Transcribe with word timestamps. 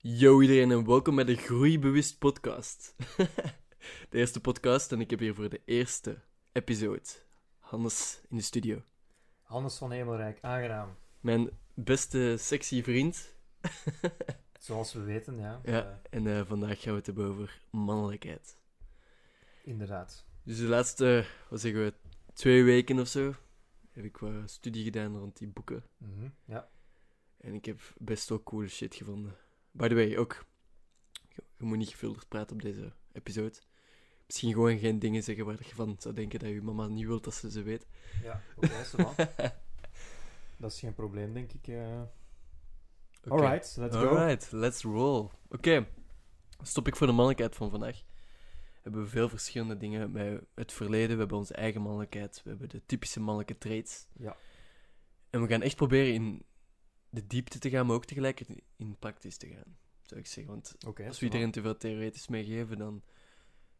Yo 0.00 0.40
iedereen 0.42 0.70
en 0.70 0.86
welkom 0.86 1.14
bij 1.14 1.24
de 1.24 1.36
Groeibewust 1.36 2.18
podcast. 2.18 2.94
de 4.10 4.18
eerste 4.18 4.40
podcast 4.40 4.92
en 4.92 5.00
ik 5.00 5.10
heb 5.10 5.18
hier 5.18 5.34
voor 5.34 5.48
de 5.48 5.60
eerste 5.64 6.18
episode 6.52 7.02
Hannes 7.58 8.20
in 8.28 8.36
de 8.36 8.42
studio. 8.42 8.82
Hannes 9.42 9.76
van 9.76 9.90
Hemelrijk, 9.90 10.38
aangenaam. 10.40 10.96
Mijn 11.20 11.50
beste 11.74 12.36
sexy 12.38 12.82
vriend. 12.82 13.34
Zoals 14.60 14.92
we 14.92 15.00
weten, 15.00 15.36
ja. 15.38 15.60
Ja, 15.64 16.00
en 16.10 16.26
eh, 16.26 16.44
vandaag 16.46 16.80
gaan 16.80 16.92
we 16.92 16.96
het 16.98 17.06
hebben 17.06 17.26
over 17.26 17.60
mannelijkheid. 17.70 18.56
inderdaad. 19.64 20.24
Dus 20.42 20.58
de 20.58 20.66
laatste, 20.66 21.26
wat 21.50 21.60
zeggen 21.60 21.84
we, 21.84 21.94
twee 22.32 22.64
weken 22.64 22.98
of 22.98 23.08
zo, 23.08 23.34
heb 23.90 24.04
ik 24.04 24.16
wat 24.16 24.50
studie 24.50 24.84
gedaan 24.84 25.16
rond 25.16 25.38
die 25.38 25.48
boeken. 25.48 25.84
Mhm, 25.96 26.28
Ja. 26.44 26.68
En 27.38 27.54
ik 27.54 27.64
heb 27.64 27.80
best 27.96 28.28
wel 28.28 28.42
coole 28.42 28.68
shit 28.68 28.94
gevonden. 28.94 29.36
By 29.78 29.88
the 29.88 29.94
way, 29.94 30.16
ook, 30.16 30.44
je, 31.28 31.42
moet 31.58 31.78
niet 31.78 31.88
gevuldigd 31.88 32.28
praten 32.28 32.56
op 32.56 32.62
deze 32.62 32.92
episode. 33.12 33.54
Misschien 34.26 34.52
gewoon 34.52 34.78
geen 34.78 34.98
dingen 34.98 35.22
zeggen 35.22 35.44
waar 35.44 35.56
je 35.58 35.74
van 35.74 35.96
zou 35.98 36.14
denken 36.14 36.38
dat 36.38 36.48
je 36.48 36.62
mama 36.62 36.86
niet 36.86 37.06
wilt 37.06 37.24
dat 37.24 37.34
ze 37.34 37.50
ze 37.50 37.62
weet. 37.62 37.86
Ja, 38.22 38.42
oké. 38.56 38.68
Dat 40.56 40.72
is 40.72 40.78
geen 40.80 40.94
probleem, 40.94 41.32
denk 41.32 41.52
ik. 41.52 41.68
eh. 41.68 42.02
Alright, 43.28 43.76
let's 43.76 43.96
go. 43.96 44.06
Alright, 44.06 44.52
let's 44.52 44.82
roll. 44.82 45.28
Oké, 45.48 45.86
stop 46.62 46.86
ik 46.86 46.96
voor 46.96 47.06
de 47.06 47.12
mannelijkheid 47.12 47.54
van 47.54 47.70
vandaag. 47.70 47.96
We 48.72 48.80
hebben 48.82 49.08
veel 49.08 49.28
verschillende 49.28 49.76
dingen 49.76 50.12
met 50.12 50.42
het 50.54 50.72
verleden. 50.72 51.10
We 51.10 51.18
hebben 51.18 51.38
onze 51.38 51.54
eigen 51.54 51.82
mannelijkheid. 51.82 52.40
We 52.44 52.50
hebben 52.50 52.68
de 52.68 52.82
typische 52.86 53.20
mannelijke 53.20 53.58
traits. 53.58 54.06
Ja. 54.16 54.36
En 55.30 55.42
we 55.42 55.48
gaan 55.48 55.62
echt 55.62 55.76
proberen 55.76 56.14
in 56.14 56.44
de 57.10 57.26
diepte 57.26 57.58
te 57.58 57.70
gaan, 57.70 57.86
maar 57.86 57.94
ook 57.96 58.04
tegelijkertijd 58.04 58.62
in 58.76 58.96
praktisch 58.98 59.36
te 59.36 59.46
gaan. 59.48 59.76
Zou 60.02 60.20
ik 60.20 60.26
zeggen. 60.26 60.52
Want 60.52 60.74
als 61.06 61.18
we 61.18 61.24
iedereen 61.24 61.50
te 61.50 61.60
veel 61.60 61.76
theoretisch 61.76 62.28
meegeven, 62.28 62.78
dan 62.78 63.02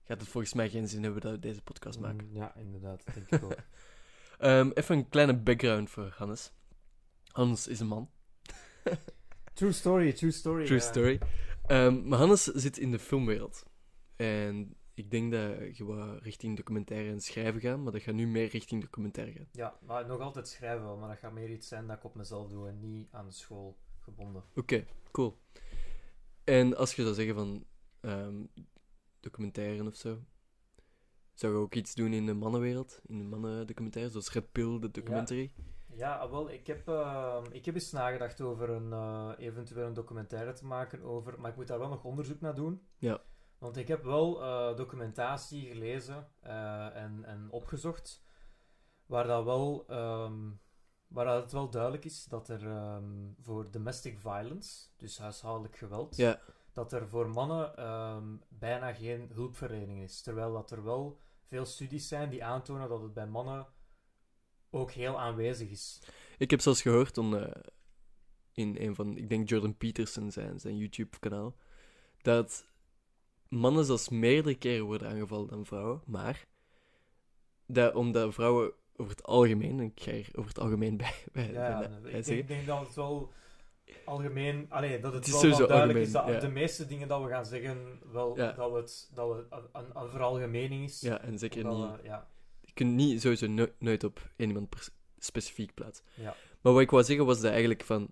gaat 0.05 0.21
het 0.21 0.29
volgens 0.29 0.55
mij 0.55 0.71
geen 0.71 0.89
zin 0.89 1.03
hebben 1.03 1.21
dat 1.21 1.33
we 1.33 1.39
deze 1.39 1.63
podcast 1.63 1.99
maken. 1.99 2.27
Mm, 2.27 2.35
Ja, 2.37 2.57
inderdaad, 2.57 3.03
dat 3.05 3.15
denk 3.15 3.31
ik 3.31 3.43
ook. 3.45 3.57
Ehm, 4.39 4.71
even 4.75 4.97
een 4.97 5.09
kleine 5.09 5.37
background 5.37 5.91
voor 5.91 6.15
Hannes. 6.17 6.53
Hannes 7.27 7.67
is 7.67 7.81
een 7.81 7.87
man. 7.87 8.11
True 9.55 9.73
story, 9.73 10.13
true 10.13 10.31
story. 10.31 10.65
True 10.67 10.81
story. 10.81 11.19
Ehm, 11.67 12.09
maar 12.09 12.19
Hannes 12.19 12.45
zit 12.45 12.79
in 12.79 12.91
de 12.91 12.99
filmwereld. 12.99 13.63
En 14.17 14.77
ik 14.99 15.11
denk 15.11 15.33
dat 15.33 15.77
je 15.77 15.85
wat 15.85 16.23
richting 16.23 16.57
documentaire 16.57 17.11
en 17.11 17.21
schrijven 17.21 17.61
gaat, 17.61 17.79
maar 17.79 17.93
dat 17.93 18.03
gaat 18.03 18.15
nu 18.15 18.27
meer 18.27 18.49
richting 18.49 18.83
documentaire 18.83 19.33
gaan. 19.33 19.49
Ja, 19.53 19.79
maar 19.87 20.07
nog 20.07 20.21
altijd 20.21 20.49
schrijven 20.49 20.85
wel, 20.85 20.97
maar 20.97 21.09
dat 21.09 21.19
gaat 21.19 21.33
meer 21.33 21.51
iets 21.51 21.69
zijn 21.69 21.87
dat 21.87 21.97
ik 21.97 22.05
op 22.05 22.15
mezelf 22.15 22.49
doe 22.49 22.69
en 22.69 22.81
niet 22.81 23.09
aan 23.11 23.27
de 23.27 23.33
school 23.33 23.79
gebonden. 24.01 24.45
Oké, 24.55 24.87
cool. 25.11 25.39
En 26.45 26.77
als 26.77 26.95
je 26.95 27.03
zou 27.03 27.15
zeggen 27.15 27.35
van 27.35 27.65
ehm 28.01 28.45
documentaire 29.21 29.87
of 29.87 29.97
zo, 29.97 30.19
zou 31.35 31.53
je 31.53 31.59
ook 31.59 31.75
iets 31.75 31.95
doen 31.95 32.13
in 32.13 32.27
de 32.27 32.35
mannenwereld? 32.35 33.01
In 33.07 33.19
de 33.19 33.25
mannendocumentaire, 33.25 34.11
zoals 34.11 34.33
Red 34.33 34.53
Pill, 34.53 34.79
de 34.79 34.91
documentary? 34.91 35.53
Ja, 35.87 36.31
wel, 36.31 36.51
ik 36.51 36.67
heb, 36.67 36.89
eh, 36.89 37.43
ik 37.51 37.65
heb 37.65 37.75
eens 37.75 37.93
nagedacht 37.93 38.41
over 38.41 38.71
een, 38.71 38.93
eh, 38.93 39.33
eventueel 39.39 39.87
een 39.87 39.95
documentaire 39.95 40.53
te 40.53 40.67
maken 40.67 41.03
over, 41.03 41.41
maar 41.41 41.51
ik 41.51 41.57
moet 41.57 41.67
daar 41.67 41.79
wel 41.79 41.89
nog 41.89 42.05
onderzoek 42.05 42.41
naar 42.41 42.55
doen. 42.55 42.83
Ja. 42.99 43.21
Want 43.59 43.77
ik 43.77 43.89
heb 43.89 44.03
wel 44.03 44.43
eh, 44.43 44.77
documentatie 44.77 45.67
gelezen 45.67 46.29
eh, 46.41 46.97
en, 46.97 47.25
en 47.25 47.51
opgezocht, 47.51 48.23
waar 49.07 49.27
dat 49.27 49.45
wel, 49.45 49.85
ehm, 49.89 50.51
waar 51.09 51.25
dat 51.25 51.43
het 51.43 51.53
wel 51.53 51.71
duidelijk 51.71 52.05
is 52.05 52.25
dat 52.25 52.49
er 52.49 52.67
ehm, 52.67 53.33
voor 53.41 53.71
domestic 53.71 54.19
violence, 54.19 54.87
dus 54.97 55.19
huishoudelijk 55.19 55.77
geweld, 55.77 56.17
Ja, 56.17 56.41
dat 56.73 56.93
er 56.93 57.09
voor 57.09 57.31
mannen 57.31 57.77
ehm, 57.77 58.37
bijna 58.49 58.93
geen 58.93 59.31
hulpverlening 59.33 60.03
is. 60.03 60.21
Terwijl 60.21 60.53
dat 60.53 60.71
er 60.71 60.85
wel 60.85 61.19
veel 61.47 61.65
studies 61.65 62.09
zijn 62.09 62.31
die 62.31 62.45
aantonen 62.45 62.89
dat 62.89 63.03
het 63.03 63.15
bij 63.15 63.27
mannen 63.27 63.67
ook 64.71 64.91
heel 64.91 65.21
aanwezig 65.21 65.71
is. 65.71 66.03
ik 66.39 66.51
heb 66.51 66.61
zelfs 66.61 66.83
gehoord 66.83 67.19
on, 67.19 67.37
eh, 67.37 67.63
in 68.53 68.77
een 68.79 68.95
van, 68.95 69.17
ik 69.17 69.29
denk 69.29 69.49
Jordan 69.49 69.77
Peterson 69.77 70.31
zijn, 70.31 70.61
zijn 70.61 70.77
YouTube-kanaal, 70.77 71.57
dat 72.23 72.67
mannen 73.49 73.85
zelfs 73.85 74.09
meerdere 74.09 74.55
keren 74.55 74.85
worden 74.85 75.09
aangevallen 75.09 75.49
dan 75.49 75.67
vrouwen, 75.67 76.03
maar 76.07 76.47
dat 77.67 77.95
omdat 77.95 78.35
vrouwen 78.35 78.73
over 78.97 79.13
het 79.13 79.23
algemeen, 79.25 79.79
en 79.79 79.85
ik 79.97 80.01
ga 80.03 80.11
hier 80.13 80.29
over 80.35 80.49
het 80.51 80.59
algemeen 80.59 80.97
bij, 80.97 81.15
bij, 81.33 81.53
Ja, 81.53 81.79
bij- 81.79 81.89
nee, 81.89 81.99
bij 82.01 82.09
ik, 82.09 82.13
denk, 82.13 82.25
zeggen, 82.25 82.39
ik 82.39 82.49
denk 82.49 82.67
dat 82.67 82.81
het 82.87 82.95
wel 82.95 83.33
algemeen, 84.05 84.67
allee, 84.69 85.01
dat 85.01 85.13
het, 85.13 85.27
Het 85.27 85.35
is 85.45 85.59
wel 85.59 85.67
duidelijk 85.69 85.99
is 85.99 86.13
dat 86.13 86.27
ja. 86.27 86.39
de 86.41 86.49
meeste 86.49 86.87
dingen 86.87 87.09
dat 87.09 87.23
we 87.23 87.29
gaan 87.29 87.47
zeggen, 87.47 88.01
wel 88.13 88.37
Ja. 88.37 88.53
dat, 88.53 88.71
we 88.73 88.77
het, 88.77 89.11
dat 89.15 89.29
we 89.37 89.47
een, 89.73 89.85
een, 90.03 90.09
veralgemening 90.09 90.85
is. 90.85 91.01
ja, 91.01 91.21
en 91.21 91.39
zeker 91.39 91.65
niet 91.65 91.77
we- 91.91 91.99
ja, 92.03 92.29
je 92.61 92.73
kunt 92.73 92.95
niet 92.95 93.21
sowieso 93.21 93.47
no- 93.47 93.69
nooit 93.79 94.05
op 94.05 94.31
één 94.37 94.49
iemand 94.49 94.91
specifiek 95.19 95.75
plaatsen. 95.75 96.05
Ja. 96.15 96.35
Maar 96.61 96.73
wat 96.73 96.83
ik 96.83 96.91
wou 96.91 97.05
zeggen 97.05 97.27
was 97.27 97.41
dat 97.41 97.51
eigenlijk 97.51 97.85
van... 97.85 98.09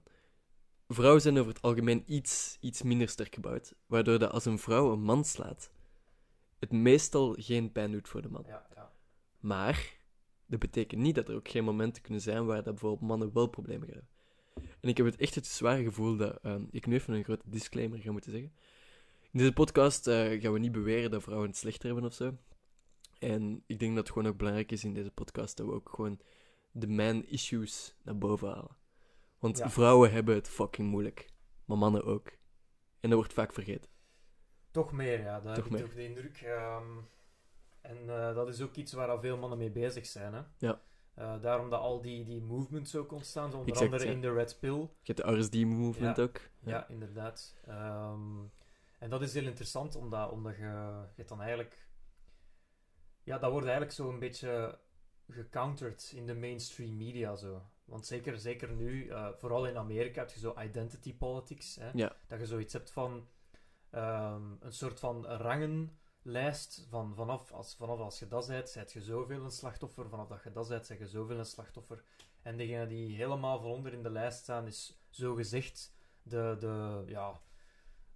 Vrouwen 0.89 1.23
zijn 1.23 1.39
over 1.39 1.53
het 1.53 1.63
algemeen 1.63 2.03
iets, 2.07 2.57
iets 2.61 2.83
minder 2.83 3.09
sterk 3.09 3.35
gebouwd. 3.35 3.75
Waardoor 3.87 4.19
dat 4.19 4.31
als 4.31 4.45
een 4.45 4.59
vrouw 4.59 4.93
een 4.93 5.03
man 5.03 5.25
slaat, 5.25 5.71
het 6.59 6.73
meestal 6.73 7.35
geen 7.39 7.73
pijn 7.73 7.93
doet 7.93 8.09
voor 8.09 8.23
de 8.23 8.29
man. 8.29 8.45
ja, 8.47 8.67
ja. 8.75 8.93
Maar 9.41 9.97
dat 10.47 10.59
betekent 10.59 11.01
niet 11.01 11.15
dat 11.15 11.29
er 11.29 11.35
ook 11.35 11.49
geen 11.49 11.65
momenten 11.65 12.03
kunnen 12.03 12.23
zijn 12.23 12.47
waar 12.47 12.63
dat 12.63 12.65
bijvoorbeeld 12.65 13.09
mannen 13.09 13.33
wel 13.33 13.47
problemen 13.47 13.89
hebben. 13.89 14.09
En 14.81 14.89
ik 14.89 14.97
heb 14.97 15.07
het 15.07 15.17
echt 15.17 15.35
het 15.35 15.47
zware 15.47 15.83
gevoel 15.83 16.17
dat... 16.17 16.39
ehm, 16.43 16.65
ik 16.71 16.87
nu 16.87 16.95
even 16.95 17.15
een 17.15 17.25
grote 17.25 17.45
disclaimer 17.49 17.99
ga 17.99 18.13
moeten 18.13 18.31
zeggen. 18.31 18.53
In 19.33 19.39
deze 19.39 19.53
podcast 19.53 20.07
eh, 20.07 20.41
gaan 20.41 20.53
we 20.53 20.59
niet 20.59 20.73
beweren 20.73 21.11
dat 21.11 21.23
vrouwen 21.23 21.49
het 21.49 21.57
slechter 21.57 21.87
hebben 21.87 22.05
of 22.05 22.15
zo. 22.15 22.37
En 23.19 23.63
ik 23.67 23.79
denk 23.79 23.95
dat 23.95 24.05
het 24.05 24.13
gewoon 24.13 24.29
ook 24.29 24.39
belangrijk 24.39 24.73
is 24.73 24.85
in 24.85 24.95
deze 24.95 25.11
podcast 25.11 25.57
dat 25.57 25.67
we 25.67 25.73
ook 25.73 25.89
gewoon 25.89 26.21
de 26.73 26.89
man-issues 26.89 27.97
naar 28.03 28.19
boven 28.19 28.49
halen. 28.49 28.77
Want 29.39 29.59
Ja. 29.59 29.71
vrouwen 29.71 30.13
hebben 30.13 30.35
het 30.35 30.49
fucking 30.49 30.89
moeilijk. 30.89 31.31
Maar 31.65 31.79
mannen 31.79 32.05
ook. 32.05 32.27
En 33.01 33.09
dat 33.11 33.19
wordt 33.19 33.33
vaak 33.33 33.53
vergeten. 33.53 33.91
Toch 34.71 34.93
meer, 34.93 35.21
ja. 35.21 35.41
Dat 35.41 35.55
Toch 35.55 35.65
heb 35.65 35.73
meer. 35.73 35.81
ik 35.83 35.87
ook 35.87 35.95
de 35.95 36.05
indruk. 36.05 36.37
ehm, 36.41 36.99
en 37.81 37.99
eh, 38.11 38.35
dat 38.35 38.49
is 38.49 38.61
ook 38.63 38.75
iets 38.75 38.93
waar 38.93 39.09
al 39.09 39.21
veel 39.21 39.37
mannen 39.37 39.59
mee 39.59 39.71
bezig 39.71 40.07
zijn. 40.07 40.35
Hè? 40.35 40.43
Ja. 40.59 40.81
Eh, 41.15 41.41
daarom 41.43 41.71
dat 41.71 41.81
al 41.81 42.01
die, 42.03 42.25
die 42.25 42.43
movements 42.43 42.97
ook 42.97 43.13
ontstaan, 43.13 43.51
zo 43.51 43.57
onder 43.59 43.73
Exact, 43.73 43.93
andere 43.93 44.11
ja. 44.11 44.15
in 44.17 44.21
de 44.21 44.33
Red 44.33 44.57
Pill. 44.61 44.75
Je 45.03 45.13
hebt 45.13 45.19
de 45.19 45.37
RSD-movement 45.39 46.17
Ja. 46.17 46.23
ook. 46.23 46.41
Ja, 46.61 46.89
inderdaad. 46.89 47.57
Ehm, 47.67 48.39
en 48.99 49.11
dat 49.11 49.23
is 49.23 49.35
heel 49.35 49.45
interessant, 49.47 49.95
omdat, 49.97 50.31
omdat 50.31 50.57
je, 50.57 50.63
je 50.63 51.13
hebt 51.17 51.29
dan 51.29 51.41
eigenlijk... 51.41 51.89
Ja, 53.23 53.39
dat 53.39 53.51
wordt 53.51 53.67
eigenlijk 53.67 53.97
zo 53.97 54.09
een 54.11 54.19
beetje 54.19 54.79
gecounterd 55.29 56.13
in 56.15 56.27
de 56.27 56.35
mainstream 56.35 56.97
media 56.97 57.35
zo. 57.37 57.63
Want 57.87 58.07
zeker, 58.07 58.39
zeker 58.39 58.73
nu, 58.73 59.09
eh, 59.09 59.29
vooral 59.33 59.67
in 59.67 59.77
Amerika, 59.77 60.21
heb 60.21 60.31
je 60.31 60.39
zo 60.39 60.55
identity 60.61 61.17
politics. 61.17 61.77
Hè? 61.77 61.91
Ja. 61.93 62.17
Dat 62.27 62.39
je 62.39 62.47
zoiets 62.47 62.73
hebt 62.73 62.91
van 62.91 63.29
ehm, 63.91 64.43
een 64.61 64.73
soort 64.73 65.01
van 65.01 65.27
rangenlijst 65.27 66.87
van 66.89 67.15
vanaf 67.15 67.53
als, 67.53 67.75
vanaf 67.77 67.99
als 67.99 68.19
je 68.19 68.29
dat 68.29 68.47
bent, 68.47 68.69
zijt 68.69 68.93
je 68.93 69.03
zoveel 69.03 69.45
een 69.45 69.51
slachtoffer. 69.51 70.09
Vanaf 70.09 70.29
dat 70.29 70.43
je 70.43 70.53
dat 70.53 70.69
bent, 70.69 70.87
zeg 70.87 70.99
je 70.99 71.07
zoveel 71.07 71.39
een 71.39 71.45
slachtoffer. 71.45 72.05
En 72.43 72.57
degene 72.57 72.87
die 72.87 73.17
helemaal 73.17 73.61
van 73.61 73.71
onder 73.71 73.93
in 73.93 74.03
de 74.03 74.11
lijst 74.11 74.39
staan, 74.39 74.67
is 74.67 75.01
zogezegd 75.11 75.95
de, 76.23 76.57
de 76.59 77.05
ja, 77.07 77.41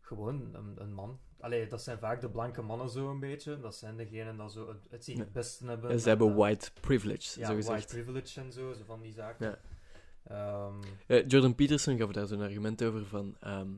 gewoon 0.00 0.54
een, 0.54 0.80
een 0.80 0.94
man. 0.94 1.20
Allee, 1.40 1.66
dat 1.66 1.82
zijn 1.82 1.98
vaak 1.98 2.20
de 2.20 2.30
blanke 2.30 2.62
mannen 2.62 2.90
zo 2.90 3.10
een 3.10 3.20
beetje. 3.20 3.60
Dat 3.60 3.74
zijn 3.76 3.96
degenen 3.96 4.36
die 4.36 4.50
zo 4.50 4.68
het, 4.68 4.86
het 4.90 5.04
het 5.18 5.32
beste 5.32 5.66
hebben. 5.66 5.90
Ja, 5.90 5.98
ze 5.98 6.08
hebben 6.08 6.26
En, 6.26 6.32
eh, 6.32 6.38
white 6.38 6.70
privilege, 6.80 7.40
ja, 7.40 7.46
zo 7.46 7.52
white 7.52 7.70
gezegd. 7.72 7.86
privilege 7.88 8.40
en 8.40 8.52
zo, 8.52 8.72
zo 8.72 8.84
van 8.86 9.00
die 9.00 9.12
zaken. 9.12 9.46
Ja. 9.46 9.58
Ehm, 10.24 10.74
Eh, 11.06 11.28
Jordan 11.28 11.54
Peterson 11.54 11.96
gaf 11.98 12.12
daar 12.12 12.26
zo'n 12.26 12.40
argument 12.40 12.82
over 12.82 13.06
van... 13.06 13.36
ehm, 13.40 13.70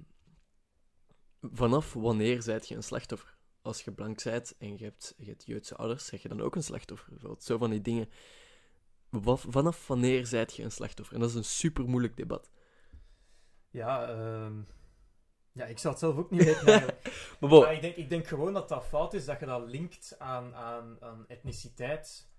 vanaf 1.41 1.93
wanneer 1.93 2.43
zijt 2.43 2.69
je 2.69 2.75
een 2.75 2.83
slachtoffer? 2.83 3.37
Als 3.63 3.83
je 3.83 3.93
blank 3.93 4.21
zijt 4.21 4.55
en 4.59 4.79
je 4.79 4.85
hebt, 4.85 5.15
je 5.17 5.25
hebt 5.27 5.47
Joodse 5.47 5.77
ouders, 5.77 6.07
zeg 6.07 6.23
je 6.23 6.29
dan 6.29 6.41
ook 6.41 6.55
een 6.57 6.63
slachtoffer? 6.63 7.13
Zo 7.39 7.59
van 7.59 7.71
die 7.71 7.81
dingen. 7.81 8.09
Vanaf 9.11 9.87
wanneer 9.87 10.27
zijt 10.27 10.55
je 10.57 10.63
een 10.63 10.73
slachtoffer? 10.73 11.15
En 11.15 11.21
dat 11.21 11.31
is 11.31 11.37
een 11.37 11.45
super 11.45 11.85
moeilijk 11.89 12.17
debat. 12.17 12.51
ja, 13.71 14.09
ehm, 14.09 14.61
ja, 15.53 15.65
ik 15.65 15.79
zou 15.79 15.95
het 15.95 16.03
zelf 16.03 16.17
ook 16.17 16.31
niet 16.31 16.45
weten. 16.65 16.95
Maar 17.41 17.51
Maar 17.51 17.75
ik 17.75 17.81
denk, 17.81 17.97
ik 17.97 18.09
denk 18.09 18.27
gewoon 18.27 18.53
dat 18.53 18.69
dat 18.69 18.85
fout 18.85 19.15
is 19.15 19.25
dat 19.25 19.41
je 19.41 19.47
dat 19.47 19.69
linkt 19.69 20.15
aan, 20.19 20.55
aan, 20.55 20.97
aan 21.01 21.25
etniciteit. 21.29 22.31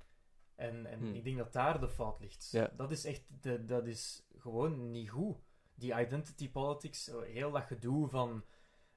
En, 0.56 0.86
en 0.86 1.00
Hmm. 1.00 1.13
ik 1.13 1.24
denk 1.24 1.38
dat 1.38 1.54
daar 1.54 1.80
de 1.80 1.89
fout 1.89 2.19
ligt. 2.19 2.50
Ja. 2.51 2.71
Dat 2.77 2.92
is 2.92 3.06
echt, 3.06 3.21
de, 3.42 3.65
dat 3.65 3.86
is 3.88 4.24
gewoon 4.38 4.92
niet 4.92 5.10
goed. 5.10 5.38
Die 5.75 6.00
identity 6.00 6.51
politics, 6.51 7.07
eh, 7.10 7.15
heel 7.21 7.51
dat 7.51 7.63
gedoe 7.63 8.07
van, 8.10 8.44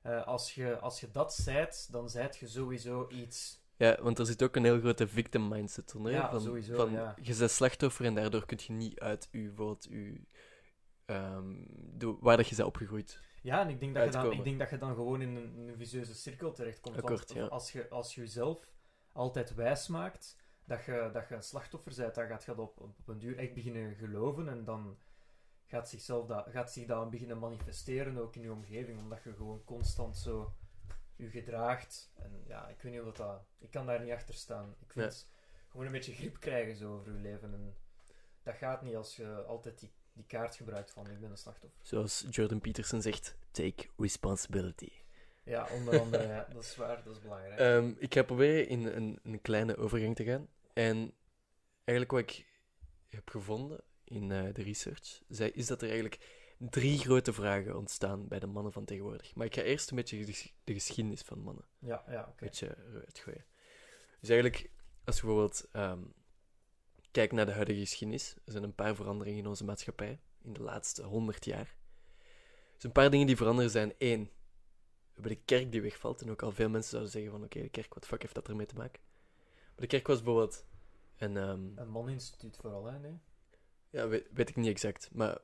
eh, 0.02 0.26
als, 0.26 0.54
je, 0.54 0.78
als 0.78 1.00
je 1.00 1.10
dat 1.10 1.34
zijt, 1.34 1.88
dan 1.92 2.10
zijt 2.10 2.36
je 2.36 2.48
sowieso 2.48 3.08
iets. 3.10 3.64
ja, 3.76 3.96
want 4.02 4.18
er 4.18 4.26
zit 4.26 4.42
ook 4.42 4.56
een 4.56 4.64
heel 4.64 4.78
grote 4.78 5.08
victim 5.08 5.48
mindset 5.48 5.94
onder. 5.94 6.12
hè, 6.12 6.18
Ja, 6.18 6.30
van, 6.30 6.40
sowieso, 6.40 6.74
Van, 6.76 6.92
ja. 6.92 7.14
Je 7.22 7.36
bent 7.36 7.50
slachtoffer 7.50 8.04
en 8.04 8.14
daardoor 8.14 8.46
kun 8.46 8.58
je 8.66 8.72
niet 8.72 9.00
uit 9.00 9.28
je, 9.30 9.38
bijvoorbeeld, 9.38 9.86
je, 9.90 10.20
ehm, 11.04 11.54
waar 12.20 12.36
dat 12.36 12.48
je 12.48 12.56
bent 12.56 12.68
opgegroeid. 12.68 13.20
Ja, 13.46 13.60
en 13.60 13.68
ik 13.68 13.80
denk, 13.80 13.94
dat 13.94 14.04
je 14.04 14.10
dan, 14.10 14.32
ik 14.32 14.44
denk 14.44 14.58
dat 14.58 14.70
je 14.70 14.78
dan 14.78 14.94
gewoon 14.94 15.22
in 15.22 15.36
een, 15.36 15.56
in 15.56 15.68
een 15.68 15.76
vicieuze 15.76 16.14
cirkel 16.14 16.52
terechtkomt. 16.52 16.96
Akkoord, 16.96 17.32
want 17.32 17.40
ja. 17.40 17.46
als, 17.46 17.72
je, 17.72 17.88
als 17.88 18.14
je 18.14 18.20
jezelf 18.20 18.72
altijd 19.12 19.54
wijs 19.54 19.88
maakt 19.88 20.36
dat 20.64 20.84
je, 20.84 21.10
dat 21.12 21.28
je 21.28 21.34
een 21.34 21.42
slachtoffer 21.42 21.92
bent, 21.96 22.14
dan 22.14 22.26
gaat 22.26 22.44
je 22.44 22.54
dat 22.54 22.58
op, 22.58 22.80
op 22.80 23.08
een 23.08 23.18
duur 23.18 23.38
echt 23.38 23.54
beginnen 23.54 23.94
geloven. 23.94 24.48
En 24.48 24.64
dan 24.64 24.98
gaat, 25.64 25.88
zichzelf 25.88 26.26
dat, 26.26 26.46
gaat 26.48 26.72
zich 26.72 26.86
dat 26.86 27.10
beginnen 27.10 27.38
manifesteren, 27.38 28.18
ook 28.18 28.36
in 28.36 28.42
je 28.42 28.52
omgeving. 28.52 28.98
Omdat 28.98 29.22
je 29.22 29.34
gewoon 29.34 29.64
constant 29.64 30.16
zo 30.16 30.54
je 31.16 31.30
gedraagt. 31.30 32.12
En 32.14 32.42
ja, 32.46 32.68
ik 32.68 32.80
weet 32.82 32.92
niet 32.92 33.00
of 33.00 33.06
dat... 33.06 33.16
dat 33.16 33.46
ik 33.58 33.70
kan 33.70 33.86
daar 33.86 34.02
niet 34.02 34.12
achter 34.12 34.34
staan. 34.34 34.74
Ik 34.78 34.92
vind 34.92 35.30
gewoon 35.68 35.86
een 35.86 35.92
beetje 35.92 36.14
grip 36.14 36.40
krijgen 36.40 36.76
zo 36.76 36.94
over 36.94 37.12
je 37.12 37.18
leven. 37.18 37.52
En 37.52 37.76
dat 38.42 38.54
gaat 38.54 38.82
niet 38.82 38.96
als 38.96 39.16
je 39.16 39.44
altijd 39.44 39.78
die, 39.78 39.92
die 40.16 40.24
kaart 40.26 40.56
gebruikt 40.56 40.90
van 40.90 41.10
ik 41.10 41.20
ben 41.20 41.30
een 41.30 41.36
slachtoffer. 41.38 41.80
Zoals 41.82 42.24
Jordan 42.30 42.60
Peterson 42.60 43.02
zegt, 43.02 43.36
take 43.50 43.86
responsibility. 43.96 44.90
Ja, 45.42 45.68
onder 45.72 46.00
andere, 46.00 46.26
ja, 46.26 46.46
dat 46.52 46.62
is 46.62 46.76
waar, 46.76 47.02
dat 47.04 47.16
is 47.16 47.22
belangrijk. 47.22 47.58
Ehm, 47.60 47.92
ik 47.98 48.14
ga 48.14 48.22
proberen 48.22 48.68
in 48.68 48.84
een, 48.86 49.18
een 49.22 49.42
kleine 49.42 49.76
overgang 49.76 50.16
te 50.16 50.24
gaan. 50.24 50.48
En 50.72 51.12
eigenlijk 51.84 52.10
wat 52.10 52.20
ik 52.20 52.46
heb 53.08 53.28
gevonden 53.30 53.80
in 54.04 54.30
eh, 54.32 54.54
de 54.54 54.62
research, 54.62 55.22
zei, 55.28 55.50
is 55.50 55.66
dat 55.66 55.82
er 55.82 55.88
eigenlijk 55.88 56.44
drie 56.58 56.98
grote 56.98 57.32
vragen 57.32 57.76
ontstaan 57.76 58.28
bij 58.28 58.38
de 58.38 58.46
mannen 58.46 58.72
van 58.72 58.84
tegenwoordig. 58.84 59.34
Maar 59.34 59.46
ik 59.46 59.54
ga 59.54 59.62
eerst 59.62 59.90
een 59.90 59.96
beetje 59.96 60.24
de, 60.24 60.32
ges- 60.32 60.54
de 60.64 60.72
geschiedenis 60.72 61.22
van 61.22 61.38
mannen 61.38 61.64
ja, 61.78 62.04
ja, 62.08 62.20
oké. 62.20 62.28
een 62.28 62.34
beetje 62.38 62.76
eruit 62.88 63.18
gooien. 63.18 63.44
Dus 64.20 64.28
eigenlijk, 64.28 64.70
als 65.04 65.16
je 65.16 65.22
bijvoorbeeld 65.22 65.68
ehm, 65.72 66.00
kijkt 67.16 67.32
naar 67.32 67.46
de 67.46 67.52
huidige 67.52 67.80
geschiedenis, 67.80 68.34
er 68.44 68.52
zijn 68.52 68.64
een 68.64 68.74
paar 68.74 68.94
veranderingen 68.94 69.38
in 69.42 69.46
onze 69.46 69.64
maatschappij 69.64 70.20
in 70.42 70.52
de 70.52 70.60
laatste 70.62 71.02
honderd 71.02 71.44
jaar. 71.44 71.76
Dus 72.74 72.84
een 72.84 72.92
paar 72.92 73.10
dingen 73.10 73.26
die 73.26 73.36
veranderen 73.36 73.70
zijn 73.70 73.94
één, 73.98 74.22
we 74.24 75.12
hebben 75.12 75.32
de 75.32 75.40
kerk 75.44 75.72
die 75.72 75.82
wegvalt. 75.82 76.20
En 76.22 76.30
ook 76.30 76.42
al 76.42 76.52
veel 76.52 76.68
mensen 76.68 76.90
zouden 76.90 77.12
zeggen 77.12 77.30
van 77.30 77.42
oké, 77.44 77.60
de 77.60 77.68
kerk, 77.68 77.94
wat 77.94 78.06
fuck 78.06 78.22
heeft 78.22 78.34
dat 78.34 78.48
ermee 78.48 78.66
te 78.66 78.74
maken? 78.74 79.00
Maar 79.46 79.80
de 79.80 79.86
kerk 79.86 80.06
was 80.06 80.22
bijvoorbeeld 80.22 80.66
een... 81.16 81.36
ehm, 81.36 81.78
Een 81.78 81.90
maninstituut 81.90 82.56
vooral, 82.56 82.84
hè? 82.84 82.98
Nee? 82.98 83.18
ja, 83.90 84.08
weet, 84.08 84.26
weet 84.32 84.48
ik 84.48 84.56
niet 84.56 84.66
exact. 84.66 85.08
Maar 85.12 85.38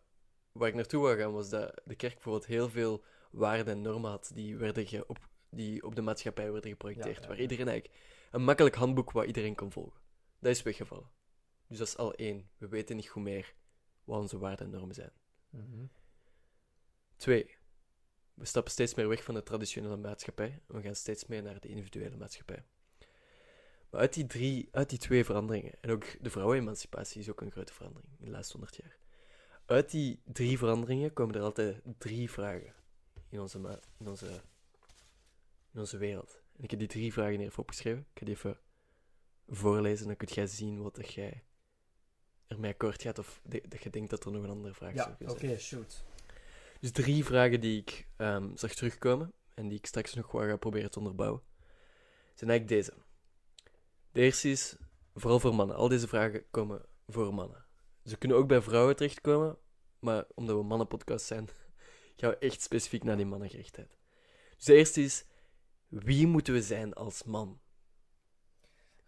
waar 0.53 0.69
ik 0.69 0.75
naartoe 0.75 1.03
wou 1.03 1.19
gaan 1.19 1.33
was 1.33 1.49
dat 1.49 1.81
de 1.85 1.95
kerk 1.95 2.13
bijvoorbeeld 2.15 2.47
heel 2.47 2.69
veel 2.71 3.05
waarden 3.31 3.75
en 3.75 3.83
normen 3.83 4.11
had 4.11 4.31
die, 4.35 4.57
werden 4.57 4.87
ge- 4.87 5.07
op, 5.07 5.29
die 5.51 5.85
op 5.85 5.95
de 5.95 6.03
maatschappij 6.03 6.53
werden 6.53 6.71
geprojecteerd. 6.71 7.17
Ja, 7.17 7.23
ja, 7.23 7.29
waar 7.29 7.41
iedereen 7.41 7.69
eigenlijk 7.69 8.01
een 8.31 8.45
makkelijk 8.45 8.75
handboek 8.75 9.11
waar 9.13 9.27
iedereen 9.27 9.55
kon 9.55 9.73
volgen. 9.73 10.01
Dat 10.39 10.51
is 10.53 10.63
weggevallen. 10.63 11.11
Dus 11.73 11.81
dat 11.81 11.91
is 11.91 11.97
al 11.97 12.15
één. 12.15 12.49
We 12.59 12.69
weten 12.69 12.97
niet 12.97 13.09
goed 13.09 13.23
meer 13.23 13.55
wat 14.05 14.21
onze 14.21 14.39
waarden 14.39 14.67
en 14.67 14.73
normen 14.73 14.95
zijn. 14.95 15.13
Mhm. 15.51 15.87
Twee. 17.17 17.57
We 18.35 18.45
stappen 18.45 18.73
steeds 18.73 18.95
meer 18.95 19.09
weg 19.09 19.25
van 19.25 19.35
de 19.35 19.43
traditionele 19.43 19.97
maatschappij 19.97 20.61
en 20.69 20.75
we 20.75 20.83
gaan 20.83 20.95
steeds 20.95 21.27
meer 21.27 21.43
naar 21.43 21.61
de 21.61 21.69
individuele 21.69 22.17
maatschappij. 22.17 22.65
Maar 23.91 24.01
uit 24.01 24.15
die, 24.15 24.27
drie, 24.27 24.69
uit 24.71 24.91
die 24.91 24.99
twee 24.99 25.25
veranderingen, 25.25 25.73
en 25.81 25.91
ook 25.91 26.05
de 26.21 26.31
vrouwenemancipatie 26.31 27.21
is 27.21 27.31
ook 27.31 27.41
een 27.41 27.51
grote 27.51 27.73
verandering 27.73 28.13
in 28.19 28.25
de 28.25 28.31
laatste 28.31 28.53
honderd 28.53 28.77
jaar. 28.77 28.97
Uit 29.67 29.91
die 29.91 30.23
drie 30.25 30.59
veranderingen 30.59 31.13
komen 31.13 31.35
er 31.35 31.43
altijd 31.43 31.81
drie 31.99 32.31
vragen 32.31 32.75
in 33.29 33.41
onze, 33.41 33.81
in 33.99 34.09
onze, 34.09 34.41
in 35.73 35.81
onze 35.81 35.97
wereld. 35.97 36.43
En 36.57 36.65
ik 36.65 36.71
heb 36.71 36.79
die 36.79 36.89
drie 36.89 37.13
vragen 37.13 37.37
hier 37.37 37.47
even 37.47 37.59
opgeschreven. 37.59 38.01
Ik 38.01 38.19
ga 38.19 38.25
die 38.25 38.35
even 38.35 38.59
voorlezen, 39.49 40.07
dan 40.07 40.17
kun 40.17 40.29
jij 40.29 40.47
zien 40.47 40.83
wat 40.83 41.13
jij 41.13 41.43
ermee 42.53 42.73
akkoord 42.73 43.03
gaat 43.03 43.19
of 43.19 43.41
de- 43.45 43.63
dat 43.69 43.83
je 43.83 43.91
denkt 43.91 44.11
dat 44.11 44.25
er 44.25 44.33
nog 44.33 44.43
een 44.43 44.51
andere 44.51 44.75
vraag 44.75 44.95
zou 44.95 45.11
Ja, 45.19 45.31
oké, 45.31 45.59
shoot. 45.59 46.05
Dus 46.81 46.91
drie 46.91 47.25
vragen 47.25 47.61
die 47.61 47.81
ik 47.81 48.07
ehm, 48.17 48.57
zag 48.57 48.75
terugkomen 48.75 49.33
en 49.55 49.69
die 49.69 49.79
ik 49.79 49.87
straks 49.87 50.15
nog 50.15 50.33
wel 50.33 50.43
ga 50.49 50.57
proberen 50.57 50.91
te 50.91 50.99
onderbouwen, 50.99 51.43
zijn 52.35 52.51
eigenlijk 52.51 52.69
deze. 52.87 52.95
De 54.13 54.21
eerste 54.21 54.51
is, 54.51 54.77
vooral 55.15 55.41
voor 55.41 55.55
mannen. 55.55 55.77
Al 55.77 55.89
deze 55.89 56.09
vragen 56.09 56.45
komen 56.51 56.83
voor 57.09 57.35
mannen. 57.35 57.65
Ze 58.05 58.17
kunnen 58.17 58.37
ook 58.39 58.49
bij 58.49 58.63
vrouwen 58.63 58.97
terechtkomen, 58.97 59.57
maar 59.99 60.25
omdat 60.35 60.55
we 60.55 60.61
een 60.61 60.67
mannenpodcast 60.67 61.27
zijn, 61.27 61.49
gaan 62.17 62.31
we 62.31 62.39
echt 62.39 62.63
specifiek 62.63 63.05
naar 63.05 63.17
die 63.17 63.27
mannengerichtheid. 63.27 63.97
Dus 64.57 64.65
de 64.65 64.75
eerste 64.75 65.03
is, 65.03 65.25
wie 65.89 66.27
moeten 66.27 66.55
we 66.55 66.63
zijn 66.63 66.93
als 66.95 67.23
man? 67.25 67.61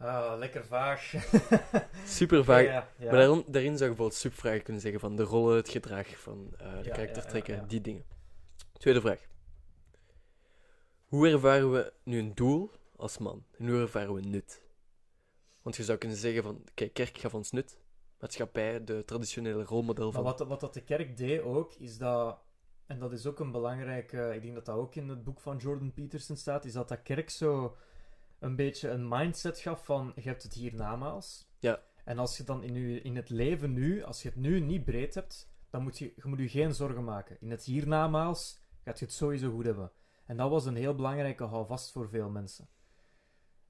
Ah, 0.04 0.38
lekker 0.38 0.64
vaag. 0.74 1.14
Super. 2.06 2.62
Ja, 2.62 2.62
ja. 2.62 2.88
Maar 2.98 3.18
daarom, 3.18 3.44
daarin 3.46 3.76
zou 3.76 3.90
je 3.90 3.96
bijvoorbeeld 3.96 4.14
subvragen 4.14 4.62
kunnen 4.62 4.82
zeggen 4.82 5.00
van 5.00 5.16
de 5.16 5.22
rollen, 5.22 5.56
het 5.56 5.68
gedrag 5.68 6.20
van 6.20 6.54
eh, 6.58 6.72
de 6.72 6.88
Ja, 6.88 6.94
karaktertrekken, 6.94 7.68
die 7.68 7.80
dingen. 7.80 8.04
Tweede 8.72 9.00
vraag. 9.00 9.26
Hoe 11.04 11.28
ervaren 11.28 11.72
we 11.72 11.92
nu 12.02 12.18
een 12.18 12.34
doel 12.34 12.70
als 12.96 13.18
man? 13.18 13.44
En 13.58 13.68
hoe 13.68 13.80
ervaren 13.80 14.14
we 14.14 14.20
nut? 14.20 14.62
Want 15.62 15.76
je 15.76 15.84
zou 15.84 15.98
kunnen 15.98 16.16
zeggen 16.16 16.42
van, 16.42 16.64
kijk, 16.74 16.94
kerk 16.94 17.18
gaf 17.18 17.34
ons 17.34 17.50
nut. 17.50 17.78
Maatschappij, 18.18 18.84
de 18.84 19.04
traditionele 19.04 19.64
rolmodel 19.64 20.04
Maar 20.04 20.14
van... 20.14 20.22
wat, 20.22 20.38
wat 20.38 20.60
dat 20.60 20.74
de 20.74 20.84
kerk 20.84 21.16
deed 21.16 21.42
ook, 21.42 21.74
is 21.74 21.98
dat... 21.98 22.38
En 22.86 22.98
dat 22.98 23.12
is 23.12 23.26
ook 23.26 23.40
een 23.40 23.50
belangrijke... 23.50 24.32
Ik 24.34 24.42
denk 24.42 24.54
dat 24.54 24.64
dat 24.64 24.76
ook 24.76 24.94
in 24.94 25.08
het 25.08 25.24
boek 25.24 25.40
van 25.40 25.56
Jordan 25.56 25.92
Peterson 25.92 26.36
staat, 26.36 26.64
is 26.64 26.72
dat 26.72 26.88
dat 26.88 27.02
kerk 27.02 27.30
zo 27.30 27.76
een 28.44 28.56
beetje 28.56 28.88
een 28.88 29.08
mindset 29.08 29.58
gaf 29.58 29.84
van, 29.84 30.12
je 30.14 30.28
hebt 30.28 30.42
het 30.42 30.54
hiernamaals. 30.54 31.48
Ja. 31.58 31.82
En 32.04 32.18
als 32.18 32.36
je 32.36 32.44
dan 32.44 32.62
in, 32.62 32.74
je, 32.74 33.00
in 33.00 33.16
het 33.16 33.30
leven 33.30 33.72
nu, 33.72 34.02
als 34.02 34.22
je 34.22 34.28
het 34.28 34.36
nu 34.36 34.60
niet 34.60 34.84
breed 34.84 35.14
hebt, 35.14 35.52
dan 35.70 35.82
moet 35.82 35.98
je, 35.98 36.12
je 36.16 36.22
moet 36.24 36.38
je 36.38 36.48
geen 36.48 36.74
zorgen 36.74 37.04
maken. 37.04 37.36
In 37.40 37.50
het 37.50 37.64
hiernamaals 37.64 38.60
gaat 38.84 38.98
je 38.98 39.04
het 39.04 39.14
sowieso 39.14 39.50
goed 39.50 39.64
hebben. 39.64 39.92
En 40.26 40.36
dat 40.36 40.50
was 40.50 40.66
een 40.66 40.76
heel 40.76 40.94
belangrijke 40.94 41.44
houvast 41.44 41.92
voor 41.92 42.08
veel 42.08 42.30
mensen. 42.30 42.68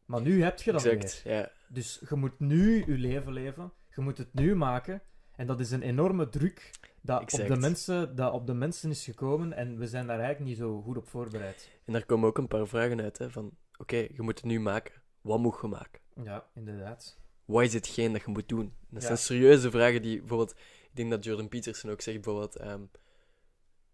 Maar 0.04 0.20
nu 0.20 0.42
heb 0.42 0.60
je 0.60 0.72
dat 0.72 0.84
Exact, 0.84 1.22
weer. 1.22 1.34
ja. 1.34 1.50
Dus 1.68 2.02
je 2.08 2.14
moet 2.14 2.40
nu 2.40 2.84
je 2.86 2.98
leven 2.98 3.32
leven. 3.32 3.72
Je 3.94 4.00
moet 4.00 4.18
het 4.18 4.34
nu 4.34 4.54
maken. 4.54 5.02
En 5.36 5.46
dat 5.46 5.60
is 5.60 5.70
een 5.70 5.82
enorme 5.82 6.28
druk 6.28 6.70
dat 7.00 7.20
op, 7.32 7.46
de 7.46 7.56
mensen, 7.56 8.16
dat 8.16 8.32
op 8.32 8.46
de 8.46 8.54
mensen 8.54 8.90
is 8.90 9.04
gekomen. 9.04 9.52
En 9.52 9.78
we 9.78 9.86
zijn 9.86 10.06
daar 10.06 10.18
eigenlijk 10.18 10.48
niet 10.48 10.58
zo 10.58 10.82
goed 10.82 10.96
op 10.96 11.08
voorbereid. 11.08 11.70
En 11.84 11.92
daar 11.92 12.06
komen 12.06 12.28
ook 12.28 12.38
een 12.38 12.48
paar 12.48 12.66
vragen 12.66 13.00
uit, 13.00 13.18
hè, 13.18 13.30
van, 13.30 13.56
oké, 13.84 13.96
je 13.96 14.22
moet 14.22 14.36
het 14.36 14.44
nu 14.44 14.60
maken. 14.60 15.02
Wat 15.20 15.38
moet 15.38 15.58
je 15.60 15.66
maken? 15.66 16.00
Ja, 16.22 16.46
inderdaad. 16.54 17.18
Wat 17.44 17.62
is 17.62 17.72
hetgeen 17.74 18.12
dat 18.12 18.22
je 18.22 18.30
moet 18.30 18.48
doen? 18.48 18.74
Dat 18.88 19.00
Ja. 19.00 19.06
zijn 19.06 19.18
serieuze 19.18 19.70
vragen 19.70 20.02
die 20.02 20.18
bijvoorbeeld... 20.18 20.50
Ik 20.50 20.90
denk 21.00 21.10
dat 21.10 21.24
Jordan 21.24 21.48
Peterson 21.48 21.90
ook 21.90 22.00
zegt 22.00 22.20
bijvoorbeeld... 22.20 22.56
ehm, 22.56 22.82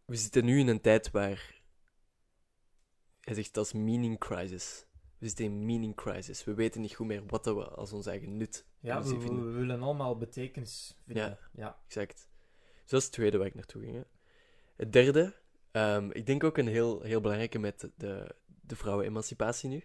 we 0.05 0.17
zitten 0.17 0.45
nu 0.45 0.59
in 0.59 0.69
een 0.69 0.81
tijd 0.81 1.11
waar... 1.11 1.59
Hij 3.21 3.35
zegt 3.35 3.55
dat 3.55 3.65
is 3.67 3.73
meaning 3.73 4.19
crisis. 4.19 4.87
We 5.19 5.27
zitten 5.27 5.45
in 5.45 5.67
meaning 5.67 5.95
crisis. 5.97 6.45
We 6.45 6.55
weten 6.55 6.81
niet 6.81 6.95
goed 6.95 7.07
meer 7.07 7.27
wat 7.27 7.45
we 7.45 7.69
als 7.69 7.93
ons 7.93 8.07
eigen 8.07 8.37
nut 8.37 8.65
Ja, 8.81 9.03
we, 9.03 9.19
willen 9.53 9.83
allemaal 9.83 10.17
betekenis 10.17 10.99
vinden. 11.03 11.25
Ja. 11.25 11.39
ja. 11.53 11.81
Exact. 11.87 12.29
Dus 12.83 12.91
dat 12.91 12.99
is 13.01 13.05
het 13.05 13.15
tweede 13.15 13.39
waar 13.39 13.47
ik 13.47 13.55
naartoe 13.55 13.83
ging. 13.83 13.95
Hè. 13.95 14.03
Het 14.77 14.93
derde, 14.93 15.35
ehm, 15.71 16.11
ik 16.13 16.27
denk 16.27 16.45
ook 16.45 16.59
een 16.59 16.69
heel, 16.69 17.01
heel 17.03 17.21
belangrijke 17.21 17.59
met 17.59 17.91
de, 17.97 18.35
de, 18.71 18.77
vrouwenemancipatie 18.77 19.69
nu. 19.69 19.85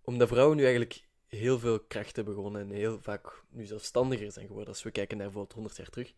Omdat 0.00 0.28
vrouwen 0.28 0.56
nu 0.56 0.62
eigenlijk 0.62 1.08
heel 1.26 1.58
veel 1.58 1.80
kracht 1.80 2.16
hebben 2.16 2.34
gewonnen 2.34 2.62
en 2.62 2.70
heel 2.70 3.02
vaak 3.02 3.42
nu 3.48 3.66
zelfstandiger 3.66 4.32
zijn 4.32 4.46
geworden, 4.46 4.72
als 4.72 4.82
we 4.82 4.90
kijken 4.90 5.16
naar 5.16 5.26
bijvoorbeeld 5.26 5.54
100 5.54 5.76
jaar 5.76 5.90
terug, 5.90 6.14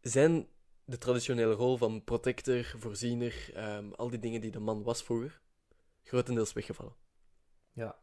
zijn 0.00 0.48
de 0.84 0.98
traditionele 0.98 1.54
rol 1.54 1.76
van 1.76 2.04
protector, 2.04 2.74
voorziener, 2.76 3.50
ehm, 3.54 3.90
al 3.92 4.10
die 4.10 4.18
dingen 4.18 4.40
die 4.40 4.50
de 4.50 4.60
man 4.60 4.82
was 4.82 5.02
vroeger, 5.02 5.40
grotendeels 6.02 6.52
weggevallen. 6.52 6.96
Ja. 7.72 7.98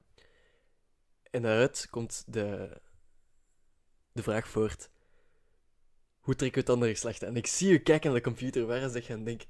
En 1.32 1.42
daaruit 1.42 1.88
komt 1.90 2.24
de, 2.28 2.78
de 4.12 4.24
vraag 4.24 4.48
voort: 4.48 4.90
hoe 6.20 6.36
trekken 6.36 6.60
we 6.60 6.66
het 6.66 6.76
andere 6.76 6.92
geslacht 6.92 7.24
aan? 7.24 7.36
Ik 7.36 7.48
zie 7.48 7.72
je 7.72 7.80
kijken 7.80 8.12
naar 8.12 8.20
de 8.20 8.26
computer, 8.26 8.66
waar 8.66 8.82
is 8.82 8.94
dat 8.94 9.04
gaan 9.04 9.24
denken? 9.24 9.48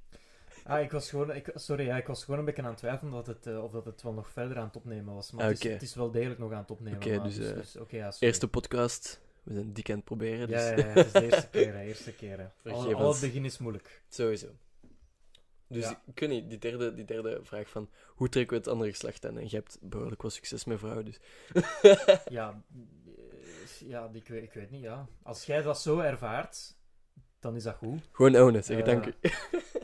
Ah, 0.64 0.82
ik 0.82 0.92
was 0.92 1.10
gewoon... 1.10 1.32
Ik, 1.36 1.52
sorry, 1.56 1.86
ja, 1.86 1.98
ik 1.98 2.08
was 2.08 2.24
gewoon 2.24 2.40
een 2.40 2.46
beetje 2.46 2.62
aan 2.62 2.68
het 2.70 2.78
twijfelen 2.78 3.12
dat 3.14 3.28
het, 3.28 3.48
eh, 3.48 3.64
of 3.64 3.72
dat 3.72 3.86
het 3.86 4.02
wel 4.02 4.14
nog 4.14 4.30
verder 4.30 4.58
aan 4.58 4.66
het 4.66 4.76
opnemen 4.76 5.14
was. 5.14 5.32
Maar 5.32 5.44
Ah, 5.44 5.50
het, 5.50 5.58
is, 5.60 5.64
oké. 5.66 5.74
het 5.74 5.82
is 5.84 5.96
wel 5.96 6.12
degelijk 6.12 6.40
nog 6.40 6.52
aan 6.52 6.58
het 6.62 6.72
opnemen. 6.72 7.00
Oké, 7.00 7.16
maar 7.18 7.28
dus, 7.28 7.76
eh, 7.76 7.82
oké, 7.82 7.96
ja, 7.96 8.12
sorry. 8.12 8.28
Eerste 8.28 8.48
podcast, 8.48 9.22
we 9.44 9.54
zijn 9.54 9.74
dik 9.74 9.90
aan 9.90 9.96
het 9.96 10.04
proberen, 10.06 10.48
dus 10.48 10.62
Ja, 10.62 10.70
ja, 10.70 10.78
ja, 10.78 10.84
het 10.94 11.06
is 11.06 11.12
de 11.12 11.22
eerste 11.24 11.50
keer, 11.58 11.74
hè, 11.74 11.82
eerste 11.82 12.14
keer. 12.14 12.52
hè. 12.64 12.72
Al, 12.72 13.12
het 13.12 13.22
begin 13.22 13.46
is 13.46 13.58
moeilijk. 13.58 14.02
sowieso. 14.10 14.48
Dus 15.68 15.84
Ja. 15.84 16.02
ik 16.06 16.20
weet 16.20 16.30
niet, 16.30 16.50
die 16.50 16.58
derde, 16.58 16.94
die 16.94 17.06
derde 17.06 17.40
vraag 17.44 17.70
van 17.70 17.90
hoe 18.08 18.30
trekken 18.30 18.54
we 18.58 18.62
het 18.64 18.72
andere 18.72 18.90
geslacht 18.92 19.26
aan? 19.26 19.38
En 19.38 19.44
je 19.50 19.56
hebt 19.56 19.78
behoorlijk 19.82 20.22
wel 20.22 20.32
succes 20.32 20.66
met 20.66 20.80
vrouwen, 20.80 21.06
dus. 21.06 21.20
Ja, 22.30 22.64
eh, 22.74 23.88
ja 23.90 24.10
ik, 24.14 24.28
weet, 24.28 24.44
ik 24.44 24.54
weet 24.54 24.72
niet, 24.72 24.82
ja. 24.82 25.08
Als 25.24 25.46
jij 25.46 25.62
dat 25.62 25.82
zo 25.82 26.00
ervaart, 26.00 26.76
dan 27.42 27.56
is 27.56 27.64
dat 27.64 27.76
goed. 27.76 28.10
Gewoon 28.12 28.36
ownen, 28.36 28.64
zeggen 28.64 28.86
Eh, 28.86 28.92
dank 28.94 29.06
u. 29.06 29.14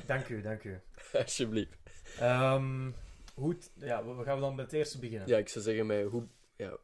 Dank 0.05 0.29
u, 0.29 0.41
dank 0.41 0.63
u. 0.71 0.79
Alsjeblieft. 1.13 1.77
Ehm, 2.19 2.91
goed, 3.35 3.71
ja, 3.73 4.05
we 4.05 4.13
we 4.13 4.23
gaan 4.23 4.39
dan 4.39 4.55
met 4.55 4.65
het 4.65 4.73
eerste 4.73 4.99
beginnen. 4.99 5.27
Ja, 5.27 5.37
ik 5.37 5.49
zou 5.49 5.63
zeggen, 5.63 5.85
met 5.85 6.05
hoe, 6.07 6.27
ja, 6.55 6.77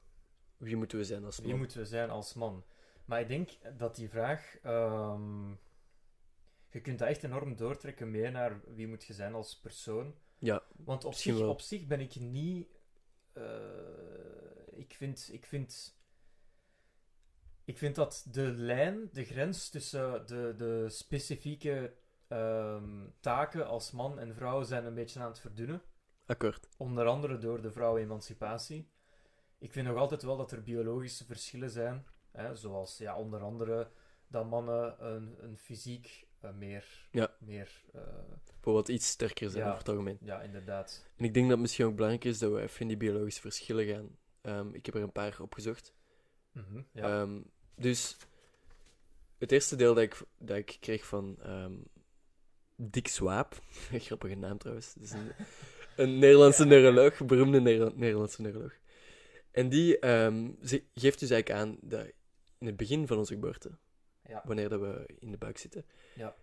wie 0.58 0.76
moeten 0.76 0.98
we 0.98 1.04
zijn 1.04 1.24
als 1.26 1.38
Wie 1.40 1.48
man? 1.50 1.58
moeten 1.58 1.78
we 1.78 1.86
zijn 1.86 2.10
als 2.10 2.34
man? 2.34 2.64
Maar 3.06 3.20
ik 3.22 3.28
denk 3.28 3.50
dat 3.78 3.96
die 3.96 4.10
vraag... 4.10 4.58
ehm, 4.64 5.50
je 6.70 6.82
kunt 6.82 7.00
dat 7.00 7.08
echt 7.08 7.24
enorm 7.24 7.56
doortrekken 7.56 8.12
mee 8.12 8.30
naar 8.30 8.62
wie 8.76 8.88
moet 8.88 9.04
je 9.04 9.14
zijn 9.14 9.34
als 9.34 9.60
persoon. 9.60 10.16
Ja, 10.40 10.64
Want 10.76 11.06
op 11.06 11.14
zich, 11.14 11.38
wel. 11.38 11.50
op 11.50 11.62
zich 11.62 11.88
ben 11.88 12.00
ik 12.00 12.16
niet. 12.16 12.68
eh, 13.34 13.44
ik, 14.72 14.94
vind, 14.94 15.30
ik, 15.32 15.46
vind, 15.46 15.96
ik 17.66 17.78
vind 17.78 17.96
dat 17.96 18.26
de 18.32 18.42
lijn, 18.52 19.10
de 19.12 19.24
grens 19.26 19.70
tussen 19.70 20.28
de, 20.28 20.54
de 20.58 20.86
specifieke 20.90 21.94
ehm, 22.28 23.08
taken 23.20 23.68
als 23.68 23.92
man 23.92 24.20
en 24.20 24.36
vrouw 24.36 24.64
zijn 24.64 24.86
een 24.86 24.94
beetje 24.94 25.20
aan 25.20 25.28
het 25.30 25.40
verdunnen. 25.40 25.82
akkoord. 26.26 26.68
Onder 26.78 27.06
andere 27.06 27.38
door 27.38 27.62
de 27.62 27.72
vrouwenemancipatie. 27.72 28.92
Ik 29.60 29.72
vind 29.72 29.88
nog 29.88 29.98
altijd 29.98 30.24
wel 30.24 30.38
dat 30.38 30.52
er 30.52 30.64
biologische 30.64 31.26
verschillen 31.26 31.70
zijn. 31.70 32.06
Hè, 32.32 32.56
zoals 32.56 32.98
ja, 32.98 33.18
onder 33.18 33.42
andere 33.42 33.88
dat 34.28 34.50
mannen 34.50 35.06
een, 35.06 35.36
een 35.44 35.58
fysiek 35.58 36.28
eh, 36.40 36.52
meer. 36.52 37.08
Ja. 37.12 37.32
meer 37.40 37.82
eh, 37.94 38.02
Bijvoorbeeld 38.46 38.88
iets 38.88 39.08
sterker 39.08 39.50
zijn 39.50 39.64
Ja. 39.64 39.68
over 39.68 39.80
het 39.80 39.90
algemeen. 39.90 40.18
ja, 40.22 40.42
inderdaad. 40.42 41.06
En 41.18 41.26
ik 41.26 41.34
denk 41.34 41.46
dat 41.46 41.54
het 41.54 41.62
misschien 41.62 41.86
ook 41.86 41.96
belangrijk 41.96 42.26
is 42.26 42.40
dat 42.40 42.52
we 42.52 42.62
even 42.62 42.80
in 42.82 42.88
die 42.88 42.98
biologische 42.98 43.42
verschillen 43.42 43.86
gaan. 43.86 44.18
Ehm, 44.42 44.74
ik 44.74 44.86
heb 44.86 44.96
er 44.96 45.02
een 45.02 45.12
paar 45.12 45.38
opgezocht. 45.42 45.94
Mhm, 46.52 46.82
ja. 46.92 47.22
Ehm, 47.22 47.42
dus 47.76 48.18
het 49.38 49.52
eerste 49.52 49.76
deel 49.76 49.94
dat 49.94 50.04
ik, 50.04 50.22
dat 50.38 50.58
ik 50.58 50.78
kreeg 50.80 51.06
van 51.06 51.38
ehm, 51.42 51.74
Dick 52.76 53.08
Swaap, 53.08 53.62
grappige 53.92 54.36
naam 54.36 54.58
trouwens, 54.58 54.96
een, 55.00 55.32
een 55.96 56.20
Nederlandse 56.20 56.66
neuroloog, 56.66 57.20
een 57.20 57.28
beroemde 57.28 57.62
Neder- 57.62 57.96
Nederlandse 57.96 58.42
neuroloog. 58.42 58.74
En 59.52 59.70
die 59.70 60.00
ehm, 60.00 60.52
ze- 60.64 60.84
geeft 60.94 61.20
dus 61.20 61.30
eigenlijk 61.30 61.62
aan 61.62 61.78
dat 61.82 62.06
in 62.58 62.68
het 62.68 62.78
begin 62.78 63.08
van 63.08 63.18
onze 63.18 63.34
geboorte, 63.34 63.78
ja. 64.28 64.42
wanneer 64.46 64.70
dat 64.70 64.80
we 64.80 65.06
in 65.20 65.32
de 65.32 65.38
buik 65.38 65.58
zitten, 65.58 65.86
Ja. 66.16 66.36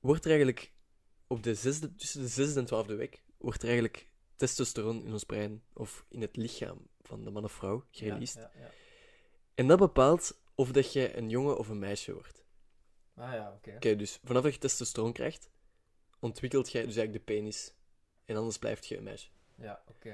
wordt 0.00 0.24
er 0.24 0.30
eigenlijk 0.30 0.72
op 1.26 1.42
de 1.42 1.54
zesde, 1.54 1.94
tussen 1.94 2.20
de 2.20 2.28
zesde 2.28 2.60
en 2.60 2.66
twaalfde 2.66 2.94
week, 2.94 3.22
wordt 3.36 3.58
er 3.62 3.68
eigenlijk 3.68 4.08
testosteron 4.36 5.04
in 5.04 5.12
ons 5.12 5.24
brein 5.24 5.62
of 5.72 6.04
in 6.08 6.20
het 6.20 6.36
lichaam 6.36 6.86
van 7.02 7.24
de 7.24 7.30
man 7.30 7.44
of 7.44 7.52
vrouw 7.52 7.84
gereleased. 7.90 8.48
Ja. 8.58 8.70
En 9.54 9.66
dat 9.68 9.78
bepaalt 9.78 10.39
of 10.60 10.72
dat 10.72 10.92
je 10.92 11.16
een 11.16 11.28
jongen 11.28 11.58
of 11.58 11.68
een 11.68 11.78
meisje 11.78 12.12
wordt. 12.12 12.44
Ah 13.14 13.32
ja, 13.32 13.52
oké. 13.56 13.74
Oké, 13.74 13.96
dus 13.96 14.18
vanaf 14.24 14.42
dat 14.42 14.52
je 14.54 14.58
testosteron 14.58 15.12
krijgt, 15.12 15.50
ontwikkelt 16.18 16.72
jij 16.72 16.86
dus 16.86 16.96
eigenlijk 16.96 17.26
de 17.26 17.32
penis. 17.34 17.74
En 18.24 18.36
anders 18.36 18.58
blijft 18.58 18.86
je 18.86 18.96
een 18.96 19.02
meisje. 19.02 19.28
Ja, 19.54 19.82
oké. 19.88 20.08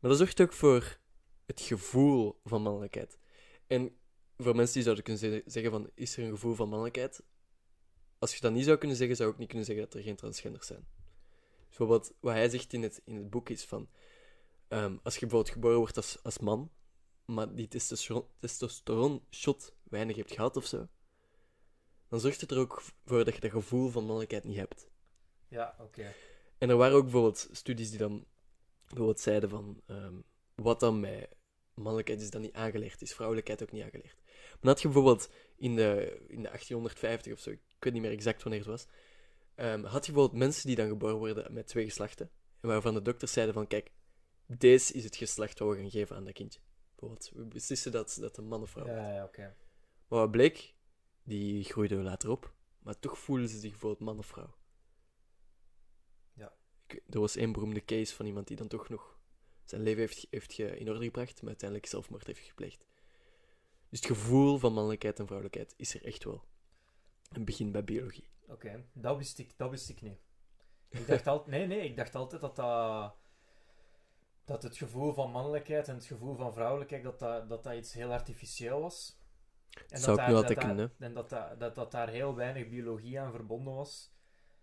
Maar 0.00 0.10
dat 0.10 0.18
zorgt 0.18 0.40
ook 0.40 0.52
voor 0.52 0.98
het 1.46 1.60
gevoel 1.60 2.40
van 2.44 2.62
mannelijkheid. 2.62 3.18
En 3.66 3.96
voor 4.36 4.56
mensen 4.56 4.74
die 4.74 4.82
zouden 4.82 5.04
kunnen 5.04 5.22
ze- 5.22 5.42
zeggen 5.46 5.70
van, 5.72 5.90
is 5.94 6.16
er 6.16 6.24
een 6.24 6.30
gevoel 6.30 6.54
van 6.54 6.68
mannelijkheid? 6.68 7.22
Als 8.18 8.34
je 8.34 8.40
dat 8.40 8.52
niet 8.52 8.64
zou 8.64 8.78
kunnen 8.78 8.96
zeggen, 8.96 9.16
zou 9.16 9.28
ik 9.28 9.34
ook 9.34 9.40
niet 9.40 9.48
kunnen 9.48 9.66
zeggen 9.66 9.84
dat 9.84 9.94
er 9.94 10.02
geen 10.02 10.16
transgenders 10.16 10.66
zijn. 10.66 10.86
Dus 11.68 11.76
bijvoorbeeld, 11.76 12.12
wat 12.20 12.32
hij 12.32 12.48
zegt 12.48 12.72
in 12.72 12.82
het, 12.82 13.00
in 13.04 13.16
het 13.16 13.30
boek 13.30 13.48
is 13.48 13.64
van, 13.64 13.88
ehm, 14.68 14.96
als 15.02 15.14
je 15.14 15.20
bijvoorbeeld 15.20 15.54
geboren 15.54 15.78
wordt 15.78 15.96
als, 15.96 16.22
als 16.22 16.38
man, 16.38 16.70
maar 17.24 17.54
die 17.54 17.68
testosteron, 17.68 18.26
testosteron 18.38 19.22
shot 19.30 19.74
weinig 19.88 20.16
hebt 20.16 20.32
gehad 20.32 20.56
of 20.56 20.66
zo, 20.66 20.88
dan 22.08 22.20
zorgt 22.20 22.40
het 22.40 22.50
er 22.50 22.58
ook 22.58 22.82
voor 23.04 23.24
dat 23.24 23.34
je 23.34 23.40
dat 23.40 23.50
gevoel 23.50 23.88
van 23.88 24.02
mannelijkheid 24.02 24.44
niet 24.44 24.56
hebt. 24.56 24.88
Ja, 25.48 25.76
oké. 25.80 26.14
En 26.58 26.70
er 26.70 26.76
waren 26.76 26.96
ook 26.96 27.02
bijvoorbeeld 27.02 27.48
studies 27.52 27.90
die 27.90 27.98
dan 27.98 28.26
bijvoorbeeld 28.86 29.20
zeiden 29.20 29.50
van 29.50 29.82
ehm, 29.86 30.14
wat 30.54 30.80
dan 30.80 31.00
met 31.00 31.28
mannelijkheid 31.74 32.20
is 32.20 32.30
dan 32.30 32.40
niet 32.40 32.54
aangeleerd, 32.54 33.02
is 33.02 33.14
vrouwelijkheid 33.14 33.62
ook 33.62 33.72
niet 33.72 33.82
aangeleerd. 33.82 34.16
Maar 34.60 34.72
had 34.72 34.82
je 34.82 34.88
bijvoorbeeld 34.88 35.30
in 35.56 35.76
de, 35.76 36.16
in 36.28 36.42
de 36.42 36.48
1850 36.48 37.32
of 37.32 37.38
zo, 37.38 37.50
ik 37.50 37.60
weet 37.78 37.92
niet 37.92 38.02
meer 38.02 38.10
exact 38.10 38.42
wanneer 38.42 38.60
het 38.60 38.70
was, 38.70 38.86
ehm, 39.54 39.82
had 39.84 40.06
je 40.06 40.12
bijvoorbeeld 40.12 40.40
mensen 40.42 40.66
die 40.66 40.76
dan 40.76 40.88
geboren 40.88 41.16
worden 41.16 41.52
met 41.52 41.66
twee 41.66 41.84
geslachten, 41.84 42.30
en 42.60 42.68
waarvan 42.68 42.94
de 42.94 43.02
dokters 43.02 43.32
zeiden 43.32 43.54
van 43.54 43.66
kijk, 43.66 43.90
deze 44.46 44.92
is 44.92 45.04
het 45.04 45.16
geslacht 45.16 45.58
wat 45.58 45.68
we 45.68 45.76
gaan 45.76 45.90
geven 45.90 46.16
aan 46.16 46.24
dat 46.24 46.32
kindje. 46.32 46.60
Bijvoorbeeld, 46.90 47.30
we 47.34 47.44
beslissen 47.44 47.92
dat 47.92 48.16
dat 48.20 48.36
een 48.36 48.48
man 48.48 48.62
of 48.62 48.70
vrouw 48.70 48.84
wordt. 48.84 49.00
Ja, 49.00 49.12
ja, 49.12 49.24
oké. 49.24 49.54
Maar 50.08 50.18
wat 50.18 50.30
bleek, 50.30 50.74
die 51.22 51.64
groeiden 51.64 52.02
later 52.02 52.30
op, 52.30 52.54
maar 52.78 52.98
toch 52.98 53.18
voelden 53.18 53.48
ze 53.48 53.58
zich 53.58 53.70
bijvoorbeeld 53.70 54.00
man 54.08 54.18
of 54.18 54.26
vrouw. 54.26 54.54
Ja. 56.32 56.52
Ik- 56.86 57.02
er 57.10 57.20
was 57.20 57.36
één 57.36 57.52
beroemde 57.52 57.84
case 57.84 58.14
van 58.14 58.26
iemand 58.26 58.46
die 58.48 58.56
dan 58.56 58.68
toch 58.68 58.88
nog 58.88 59.18
zijn 59.64 59.82
leven 59.82 60.00
heeft, 60.00 60.26
heeft 60.30 60.58
in 60.58 60.88
orde 60.88 61.04
gebracht, 61.04 61.40
maar 61.40 61.48
uiteindelijk 61.50 61.88
zelfmoord 61.90 62.26
heeft 62.26 62.40
gepleegd. 62.40 62.86
Dus 63.88 63.98
het 63.98 64.06
gevoel 64.08 64.58
van 64.58 64.72
mannelijkheid 64.72 65.18
en 65.18 65.24
vrouwelijkheid 65.26 65.74
is 65.76 65.94
er 65.94 66.04
echt 66.04 66.24
wel. 66.24 66.44
Het 67.28 67.44
begint 67.44 67.72
bij 67.72 67.84
biologie. 67.84 68.28
Oké, 68.48 68.88
dat 68.92 69.16
wist 69.16 69.38
ik, 69.38 69.52
dat 69.56 69.70
wist 69.70 69.88
ik 69.88 70.00
niet. 70.02 70.18
Ik 70.88 71.06
dacht 71.06 71.26
altijd, 71.26 71.56
nee, 71.56 71.66
nee, 71.66 71.88
ik 71.88 71.96
dacht 71.96 72.14
altijd 72.14 72.40
dat 72.40 72.56
dat, 72.56 73.16
dat 74.44 74.62
het 74.62 74.76
gevoel 74.76 75.12
van 75.12 75.30
mannelijkheid 75.30 75.88
en 75.88 75.94
het 75.94 76.04
gevoel 76.04 76.36
van 76.36 76.52
vrouwelijkheid, 76.52 77.02
dat 77.02 77.18
dat, 77.18 77.48
dat, 77.48 77.64
dat 77.64 77.74
iets 77.74 77.92
heel 77.92 78.12
artificieel 78.12 78.80
was. 78.80 79.18
En 79.88 79.98
Zou 79.98 80.16
dat 80.16 80.26
ik 80.28 80.48
nu 80.48 80.54
daar- 80.54 80.66
kunnen, 80.66 80.92
En 80.98 81.14
dat, 81.14 81.28
dat, 81.58 81.74
dat, 81.74 81.90
daar 81.92 82.08
heel 82.08 82.34
weinig 82.34 82.68
biologie 82.68 83.20
aan 83.20 83.32
verbonden 83.32 83.74
was. 83.74 84.14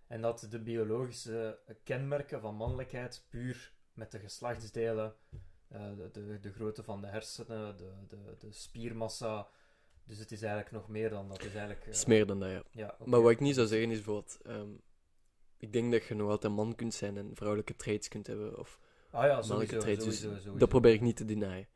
En 0.07 0.21
dat 0.21 0.47
de 0.49 0.59
biologische 0.59 1.59
kenmerken 1.83 2.41
van 2.41 2.55
mannelijkheid 2.55 3.25
puur 3.29 3.73
met 3.93 4.11
de 4.11 4.19
geslachtsdelen, 4.19 5.15
eh, 5.67 5.81
de, 6.11 6.39
de, 6.39 6.51
grootte 6.51 6.83
van 6.83 7.01
de 7.01 7.07
hersenen, 7.07 7.77
de, 7.77 7.91
de, 8.07 8.35
de 8.39 8.51
spiermassa. 8.51 9.47
Dus 10.03 10.17
het 10.17 10.31
is 10.31 10.41
eigenlijk 10.41 10.71
nog 10.71 10.87
meer 10.87 11.09
dan 11.09 11.27
dat. 11.27 11.37
Het 11.37 11.45
is 11.45 11.55
eigenlijk, 11.55 12.07
meer 12.07 12.25
dan 12.25 12.39
dat, 12.39 12.63
ja. 12.71 12.95
Maar 13.05 13.21
wat 13.21 13.31
ik 13.31 13.39
niet 13.39 13.55
zou 13.55 13.67
zeggen 13.67 13.89
is 13.91 13.95
bijvoorbeeld... 13.95 14.37
ehm, 14.43 14.69
ik 15.57 15.73
denk 15.73 15.91
dat 15.91 16.03
je 16.05 16.15
nog 16.15 16.29
altijd 16.29 16.53
man 16.53 16.75
kunt 16.75 16.93
zijn 16.93 17.17
en 17.17 17.31
vrouwelijke 17.35 17.75
traits 17.75 18.07
kunt 18.07 18.27
hebben, 18.27 18.57
of 18.59 18.79
Ah 19.11 19.23
ja, 19.25 19.35
mannelijke 19.35 19.45
sowieso, 19.47 19.79
traits. 19.79 20.03
sowieso, 20.03 20.29
dus 20.29 20.37
sowieso. 20.37 20.57
dat 20.59 20.69
probeer 20.69 20.93
ik 20.93 21.01
niet 21.01 21.15
te 21.15 21.25
denyen. 21.25 21.67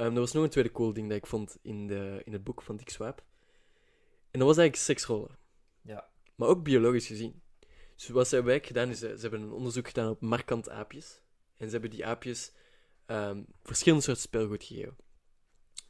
Ehm, 0.00 0.14
er 0.14 0.20
was 0.20 0.32
nog 0.32 0.44
een 0.44 0.50
tweede 0.50 0.72
cool 0.72 0.92
ding 0.92 1.08
dat 1.08 1.16
ik 1.16 1.26
vond 1.26 1.58
in, 1.62 1.86
de, 1.86 2.22
in 2.24 2.32
het 2.32 2.44
boek 2.44 2.62
van 2.62 2.76
Dick 2.76 2.88
Swaap. 2.88 3.24
En 4.30 4.38
dat 4.38 4.48
was 4.48 4.56
eigenlijk 4.56 4.76
seksrollen. 4.76 5.38
Ja. 5.82 6.10
Maar 6.34 6.48
ook 6.48 6.62
biologisch 6.62 7.06
gezien. 7.06 7.42
Dus 7.96 8.08
wat 8.08 8.28
ze 8.28 8.34
hebben 8.34 8.52
eigenlijk 8.52 8.66
gedaan, 8.66 8.88
is 8.90 9.02
eh, 9.02 9.14
ze 9.14 9.20
hebben 9.20 9.40
een 9.40 9.52
onderzoek 9.52 9.86
gedaan 9.86 10.10
op 10.10 10.20
markant 10.20 10.68
aapjes. 10.68 11.20
En 11.56 11.66
ze 11.66 11.72
hebben 11.72 11.90
die 11.90 12.06
aapjes 12.06 12.52
ehm, 13.06 13.42
verschillende 13.62 14.04
soorten 14.04 14.22
speelgoed 14.22 14.64
gegeven. 14.64 14.96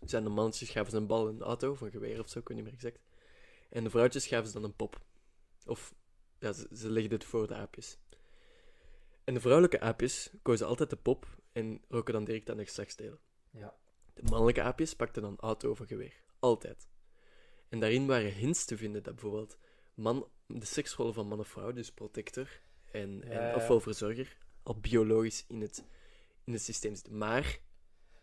Dus 0.00 0.14
aan 0.14 0.25
de 0.25 0.31
mannetjes 0.31 0.71
gaven 0.71 0.90
ze 0.90 0.97
een 0.97 1.07
bal 1.07 1.29
en 1.29 1.35
een 1.35 1.43
auto, 1.43 1.71
of 1.71 1.81
een 1.81 1.90
geweer 1.90 2.21
of 2.21 2.29
zo, 2.29 2.38
ik 2.38 2.49
weet 2.49 2.57
niet 2.57 2.67
meer 2.67 2.75
exact. 2.75 3.00
En 3.69 3.85
de 3.85 3.90
vrouwtjes 3.90 4.26
gaven 4.26 4.47
ze 4.47 4.52
dan 4.52 4.64
een 4.64 4.76
pop. 4.76 5.00
Of, 5.67 5.95
ja, 6.38 6.52
ze, 6.52 6.69
ze 6.73 6.90
legden 6.90 7.12
het 7.12 7.25
voor 7.25 7.47
de 7.47 7.55
aapjes. 7.55 7.99
En 9.25 9.35
de 9.35 9.40
vrouwelijke 9.40 9.81
aapjes 9.81 10.31
kozen 10.43 10.67
altijd 10.67 10.90
de 10.90 10.97
pop 10.97 11.26
en 11.52 11.83
roken 11.88 12.14
dan 12.14 12.25
direct 12.25 12.50
aan 12.50 12.57
de 12.57 12.64
geslachtsdelen. 12.64 13.19
Ja. 13.50 13.79
De 14.21 14.31
mannelijke 14.31 14.62
aapjes 14.62 14.95
pakten 14.95 15.23
dan 15.23 15.39
auto 15.39 15.71
of 15.71 15.79
geweer. 15.79 16.15
Altijd. 16.39 16.89
En 17.69 17.81
daarin 17.81 18.07
waren 18.07 18.33
hints 18.33 18.65
te 18.65 18.77
vinden 18.77 19.03
dat 19.03 19.15
bijvoorbeeld 19.15 19.59
man, 19.95 20.29
de 20.47 20.65
seksrollen 20.65 21.15
van 21.15 21.29
man 21.29 21.39
of 21.39 21.49
vrouw, 21.49 21.73
dus 21.73 21.93
protector 21.93 22.61
en, 22.93 23.23
en 23.23 23.43
ja. 23.43 23.55
ofwel 23.55 23.81
verzorger, 23.81 24.37
al 24.62 24.81
biologisch 24.81 25.45
in 25.49 25.61
het, 25.61 25.85
in 26.45 26.53
het 26.53 26.62
systeem 26.62 26.95
zitten. 26.95 27.19
Maar, 27.19 27.59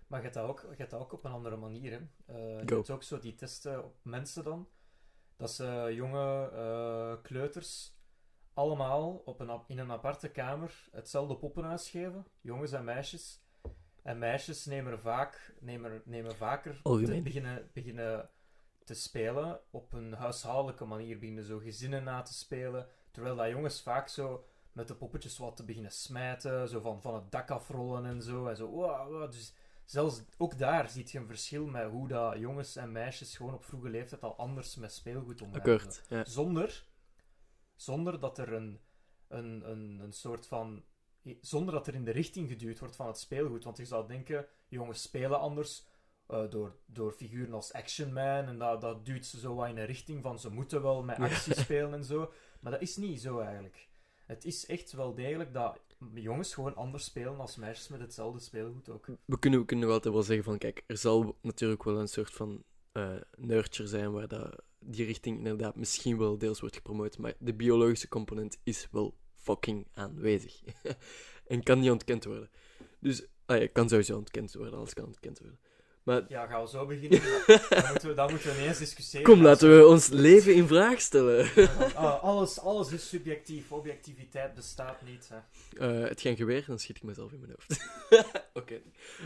Maar 0.07 0.19
je 0.19 0.23
hebt 0.23 0.33
dat 0.33 0.49
ook, 0.49 0.61
je 0.61 0.75
hebt 0.77 0.91
dat 0.91 1.01
ook 1.01 1.13
op 1.13 1.23
een 1.23 1.31
andere 1.31 1.55
manier. 1.55 1.91
Hè. 1.91 1.97
Eh, 2.25 2.67
je 2.67 2.75
hebt 2.75 2.89
ook 2.89 3.03
zo 3.03 3.19
die 3.19 3.35
testen 3.35 3.83
op 3.83 3.95
mensen 4.01 4.43
dan. 4.43 4.69
Dat 5.35 5.51
ze 5.51 5.91
jonge 5.93 6.49
eh, 6.49 7.23
kleuters 7.23 7.95
allemaal 8.53 9.21
op 9.25 9.39
een, 9.39 9.61
in 9.67 9.77
een 9.77 9.91
aparte 9.91 10.29
kamer 10.29 10.87
hetzelfde 10.91 11.37
poppenhuis 11.37 11.89
geven. 11.89 12.25
Jongens 12.41 12.71
en 12.71 12.83
meisjes. 12.83 13.41
En 14.07 14.17
meisjes 14.17 14.65
nemen, 14.65 14.91
er 14.91 14.99
vaak, 14.99 15.53
nemen, 15.59 16.01
nemen 16.05 16.35
vaker 16.35 16.81
te 16.81 17.21
beginnen, 17.23 17.69
beginnen 17.73 18.29
te 18.83 18.93
spelen 18.93 19.59
op 19.71 19.93
een 19.93 20.13
huishoudelijke 20.13 20.85
manier. 20.85 21.19
Beginnen 21.19 21.43
zo 21.43 21.59
gezinnen 21.59 22.03
na 22.03 22.21
te 22.21 22.33
spelen. 22.33 22.87
Terwijl 23.11 23.35
dat 23.35 23.49
jongens 23.49 23.81
vaak 23.81 24.07
zo 24.07 24.45
met 24.71 24.87
de 24.87 24.95
poppetjes 24.95 25.37
wat 25.37 25.55
te 25.55 25.63
beginnen 25.63 25.91
smijten. 25.91 26.69
Zo 26.69 26.79
van, 26.79 27.01
van 27.01 27.15
het 27.15 27.31
dak 27.31 27.51
afrollen 27.51 28.05
en 28.05 28.21
zo. 28.21 28.47
En 28.47 28.55
zo 28.55 28.67
wow, 28.67 29.11
wow. 29.11 29.31
Dus 29.31 29.53
zelfs 29.85 30.21
ook 30.37 30.57
daar 30.57 30.89
zie 30.89 31.07
je 31.11 31.17
een 31.17 31.27
verschil 31.27 31.65
met 31.65 31.89
hoe 31.89 32.07
dat 32.07 32.37
jongens 32.37 32.75
en 32.75 32.91
meisjes 32.91 33.37
gewoon 33.37 33.53
op 33.53 33.65
vroege 33.65 33.89
leeftijd 33.89 34.21
al 34.21 34.37
anders 34.37 34.75
met 34.75 34.93
speelgoed 34.93 35.41
omgaan. 35.41 35.61
Ja. 36.09 36.25
Zonder, 36.25 36.87
zonder 37.75 38.19
dat 38.19 38.37
er 38.37 38.53
een, 38.53 38.79
een, 39.27 39.69
een, 39.69 39.99
een 39.99 40.13
soort 40.13 40.47
van. 40.47 40.83
Zonder 41.41 41.73
dat 41.73 41.87
er 41.87 41.93
in 41.95 42.03
de 42.03 42.11
richting 42.11 42.49
geduwd 42.49 42.79
wordt 42.79 42.95
van 42.95 43.07
het 43.07 43.17
speelgoed. 43.17 43.63
Want 43.63 43.77
je 43.77 43.85
zou 43.85 44.07
denken, 44.07 44.45
jongens 44.67 45.01
spelen 45.01 45.39
anders. 45.39 45.85
eh, 46.27 46.49
door, 46.49 46.75
door 46.85 47.11
figuren 47.11 47.53
als 47.53 47.73
Action 47.73 48.13
Man. 48.13 48.45
En 48.45 48.57
dat, 48.57 48.81
dat 48.81 49.05
duwt 49.05 49.25
ze 49.25 49.39
zo 49.39 49.55
wat 49.55 49.69
in 49.69 49.77
een 49.77 49.85
richting 49.85 50.21
van 50.23 50.39
ze 50.39 50.51
moeten 50.51 50.81
wel 50.81 51.03
met 51.03 51.17
actie 51.17 51.55
spelen 51.65 51.93
en 51.93 52.03
zo. 52.03 52.31
Maar 52.59 52.71
dat 52.71 52.81
is 52.81 52.97
niet 52.97 53.21
zo 53.21 53.39
eigenlijk. 53.39 53.87
Het 54.25 54.45
is 54.45 54.65
echt 54.65 54.91
wel 54.91 55.13
degelijk 55.15 55.53
dat 55.53 55.79
jongens 56.13 56.53
gewoon 56.53 56.75
anders 56.75 57.03
spelen 57.05 57.39
als 57.39 57.55
meisjes 57.55 57.87
met 57.87 57.99
hetzelfde 57.99 58.39
speelgoed 58.39 58.89
ook. 58.89 59.05
We 59.25 59.39
kunnen, 59.39 59.59
we 59.59 59.65
kunnen 59.65 59.85
wel 59.85 59.95
altijd 59.95 60.13
wel 60.13 60.23
zeggen 60.23 60.43
van, 60.45 60.57
kijk, 60.57 60.83
er 60.87 60.97
zal 60.97 61.37
natuurlijk 61.41 61.83
wel 61.83 61.99
een 61.99 62.07
soort 62.07 62.31
van 62.33 62.63
eh 62.91 63.15
nurture 63.37 63.87
zijn 63.87 64.11
waar 64.11 64.27
dat 64.27 64.61
die 64.79 65.05
richting 65.05 65.37
inderdaad 65.37 65.75
misschien 65.75 66.17
wel 66.17 66.37
deels 66.37 66.59
wordt 66.59 66.75
gepromoot, 66.75 67.17
maar 67.17 67.33
de 67.39 67.53
biologische 67.53 68.07
component 68.07 68.59
is 68.63 68.87
wel 68.91 69.13
fucking 69.47 69.87
aanwezig. 69.93 70.61
en 71.47 71.63
kan 71.63 71.79
niet 71.79 71.91
ontkend 71.91 72.23
worden. 72.25 72.49
Dus, 72.99 73.23
ah 73.45 73.61
ja, 73.61 73.67
kan 73.73 73.89
sowieso 73.89 74.17
ontkend 74.17 74.53
worden, 74.53 74.73
alles 74.79 74.93
kan 74.93 75.05
ontkend 75.05 75.39
worden. 75.39 75.59
Maar 76.03 76.25
Ja, 76.27 76.45
gaan 76.45 76.61
we 76.63 76.69
zo 76.69 76.85
beginnen? 76.85 77.21
dan, 77.69 77.87
moeten 77.91 78.09
we, 78.09 78.13
dan 78.15 78.29
moeten 78.31 78.51
we 78.53 78.57
ineens 78.61 78.77
discussiëren. 78.77 79.25
kom, 79.25 79.41
laten 79.41 79.77
we 79.77 79.87
ons 79.87 80.07
leven 80.07 80.53
in 80.55 80.67
vraag 80.67 81.01
stellen. 81.01 81.49
Ah, 81.95 82.23
alles, 82.23 82.59
alles 82.59 82.91
is 82.91 83.09
subjectief. 83.09 83.71
Objectiviteit 83.71 84.53
bestaat 84.53 85.01
niet. 85.01 85.29
Hè. 85.33 85.37
Eh, 86.03 86.09
het 86.09 86.21
gaan 86.21 86.35
geweer, 86.35 86.63
dan 86.67 86.79
schiet 86.79 86.95
ik 86.97 87.03
mezelf 87.03 87.31
in 87.31 87.39
mijn 87.39 87.51
hoofd. 87.57 87.85
Oké. 88.53 88.81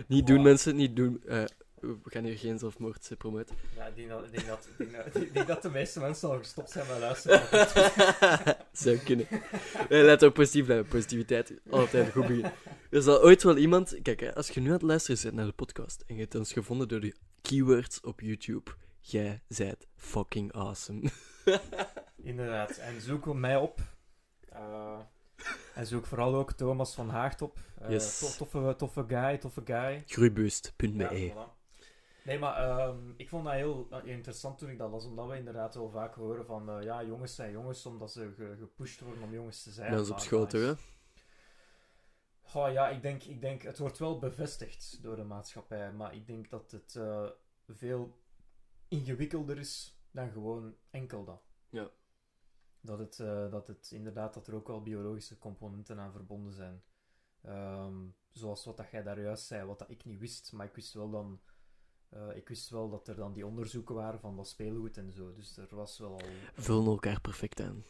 Niet 0.07 0.19
Wow. 0.19 0.27
doen, 0.27 0.41
mensen, 0.41 0.75
niet 0.75 0.95
doen. 0.95 1.21
Eh, 1.25 1.43
we 1.81 1.97
gaan 2.03 2.23
hier 2.23 2.37
geen 2.37 2.59
zelfmoord 2.59 3.07
eh, 3.11 3.17
promoten. 3.17 3.55
Ja, 3.75 3.85
ik 3.85 3.95
denk 3.95 4.09
dat, 4.09 4.23
ik 4.25 4.31
denk, 4.31 4.47
dat, 4.47 4.67
ik 4.77 4.91
denk, 4.91 5.13
dat, 5.13 5.21
ik 5.21 5.33
denk 5.33 5.47
dat 5.47 5.61
de 5.61 5.69
meeste 5.69 5.99
mensen 5.99 6.29
al 6.29 6.37
gestopt 6.37 6.69
zijn 6.69 6.87
met 6.87 6.99
luisteren. 6.99 7.41
Zou 8.71 8.97
kunnen. 8.97 9.27
Nee, 9.89 10.03
laten 10.03 10.27
we 10.27 10.33
positief 10.33 10.65
blijven. 10.65 10.87
Positiviteit, 10.87 11.53
altijd 11.69 12.11
goed 12.11 12.27
begin. 12.27 12.51
Er 12.89 13.01
zal 13.01 13.21
ooit 13.21 13.43
wel 13.43 13.57
iemand... 13.57 13.99
Kijk, 14.01 14.19
hè, 14.19 14.35
als 14.35 14.49
je 14.49 14.59
nu 14.59 14.67
aan 14.67 14.73
het 14.73 14.81
luisteren 14.81 15.21
bent 15.23 15.35
naar 15.35 15.45
de 15.45 15.51
podcast 15.51 16.03
en 16.07 16.15
je 16.15 16.21
hebt 16.21 16.35
ons 16.35 16.53
gevonden 16.53 16.87
door 16.87 16.99
de 16.99 17.15
keywords 17.41 18.01
op 18.01 18.19
YouTube, 18.19 18.71
jij 18.99 19.41
zijt 19.47 19.87
fucking 19.95 20.53
awesome. 20.53 21.09
Inderdaad. 22.23 22.77
En 22.77 23.01
zoek 23.01 23.33
mij 23.33 23.55
op. 23.55 23.79
Eh, 24.49 24.99
en 25.75 25.85
zoek 25.87 26.05
vooral 26.05 26.35
ook 26.35 26.51
Thomas 26.51 26.93
van 26.93 27.09
Haagt 27.09 27.41
op. 27.41 27.59
Eh, 27.81 27.89
Yes. 27.89 28.19
to- 28.19 28.45
toffe, 28.45 28.75
toffe 28.77 29.05
guy, 29.07 29.37
toffe 29.37 29.61
guy. 29.65 30.03
Groeiboost.be. 30.05 30.87
Ja, 30.97 31.33
voilà. 31.33 31.59
Nee, 32.23 32.39
maar 32.39 32.55
ehm, 32.69 33.11
ik 33.17 33.29
vond 33.29 33.43
dat 33.43 33.53
heel 33.53 33.87
eh, 33.91 34.05
interessant 34.05 34.57
toen 34.57 34.69
ik 34.69 34.77
dat 34.77 34.91
las, 34.91 35.05
omdat 35.05 35.27
we 35.27 35.37
inderdaad 35.37 35.75
wel 35.75 35.89
vaak 35.89 36.15
horen 36.15 36.45
van 36.45 36.69
eh, 36.69 36.83
ja, 36.83 37.03
jongens 37.03 37.35
zijn 37.35 37.51
jongens, 37.51 37.85
omdat 37.85 38.11
ze 38.11 38.33
ge- 38.35 38.55
gepusht 38.59 38.99
worden 38.99 39.23
om 39.23 39.33
jongens 39.33 39.63
te 39.63 39.71
zijn. 39.71 39.97
Ons 39.99 40.09
op 40.09 40.19
school 40.19 40.39
dat 40.39 40.49
toch, 40.49 40.61
is- 40.61 40.67
hè? 40.67 40.73
Goh, 42.41 42.71
ja, 42.71 42.89
ik 42.89 43.01
denk, 43.01 43.23
ik 43.23 43.41
denk, 43.41 43.61
het 43.61 43.77
wordt 43.77 43.97
wel 43.97 44.19
bevestigd 44.19 45.03
door 45.03 45.15
de 45.15 45.23
maatschappij, 45.23 45.93
maar 45.93 46.15
ik 46.15 46.27
denk 46.27 46.49
dat 46.49 46.71
het 46.71 46.95
eh, 46.95 47.29
veel 47.67 48.19
ingewikkelder 48.87 49.57
is 49.57 49.99
dan 50.11 50.31
gewoon 50.31 50.75
enkel 50.89 51.23
dat. 51.25 51.41
Ja. 51.69 51.89
Dat 52.81 52.99
het, 52.99 53.17
dat 53.51 53.67
het 53.67 53.91
inderdaad, 53.91 54.33
dat 54.33 54.47
er 54.47 54.55
ook 54.55 54.67
wel 54.67 54.81
biologische 54.81 55.37
componenten 55.37 55.99
aan 55.99 56.11
verbonden 56.11 56.53
zijn. 56.53 56.83
Ehm, 57.41 57.95
zoals 58.31 58.65
wat 58.65 58.77
dat 58.77 58.89
jij 58.91 59.03
daar 59.03 59.19
juist 59.21 59.45
zei, 59.45 59.65
wat 59.65 59.79
dat 59.79 59.89
ik 59.89 60.05
niet 60.05 60.19
wist, 60.19 60.51
maar 60.51 60.65
ik 60.65 60.75
wist 60.75 60.93
wel 60.93 61.09
dan... 61.09 61.41
eh, 62.11 62.35
ik 62.35 62.47
wist 62.47 62.69
wel 62.69 62.89
dat 62.89 63.07
er 63.07 63.15
dan 63.15 63.33
die 63.33 63.45
onderzoeken 63.45 63.95
waren 63.95 64.19
van 64.19 64.35
dat 64.35 64.47
speelgoed 64.47 64.97
en 64.97 65.11
zo, 65.11 65.33
dus 65.33 65.57
er 65.57 65.75
was 65.75 65.97
wel 65.97 66.11
al... 66.11 66.21
Vullen 66.53 66.85
elkaar 66.85 67.21
perfect 67.21 67.59
aan. 67.61 67.85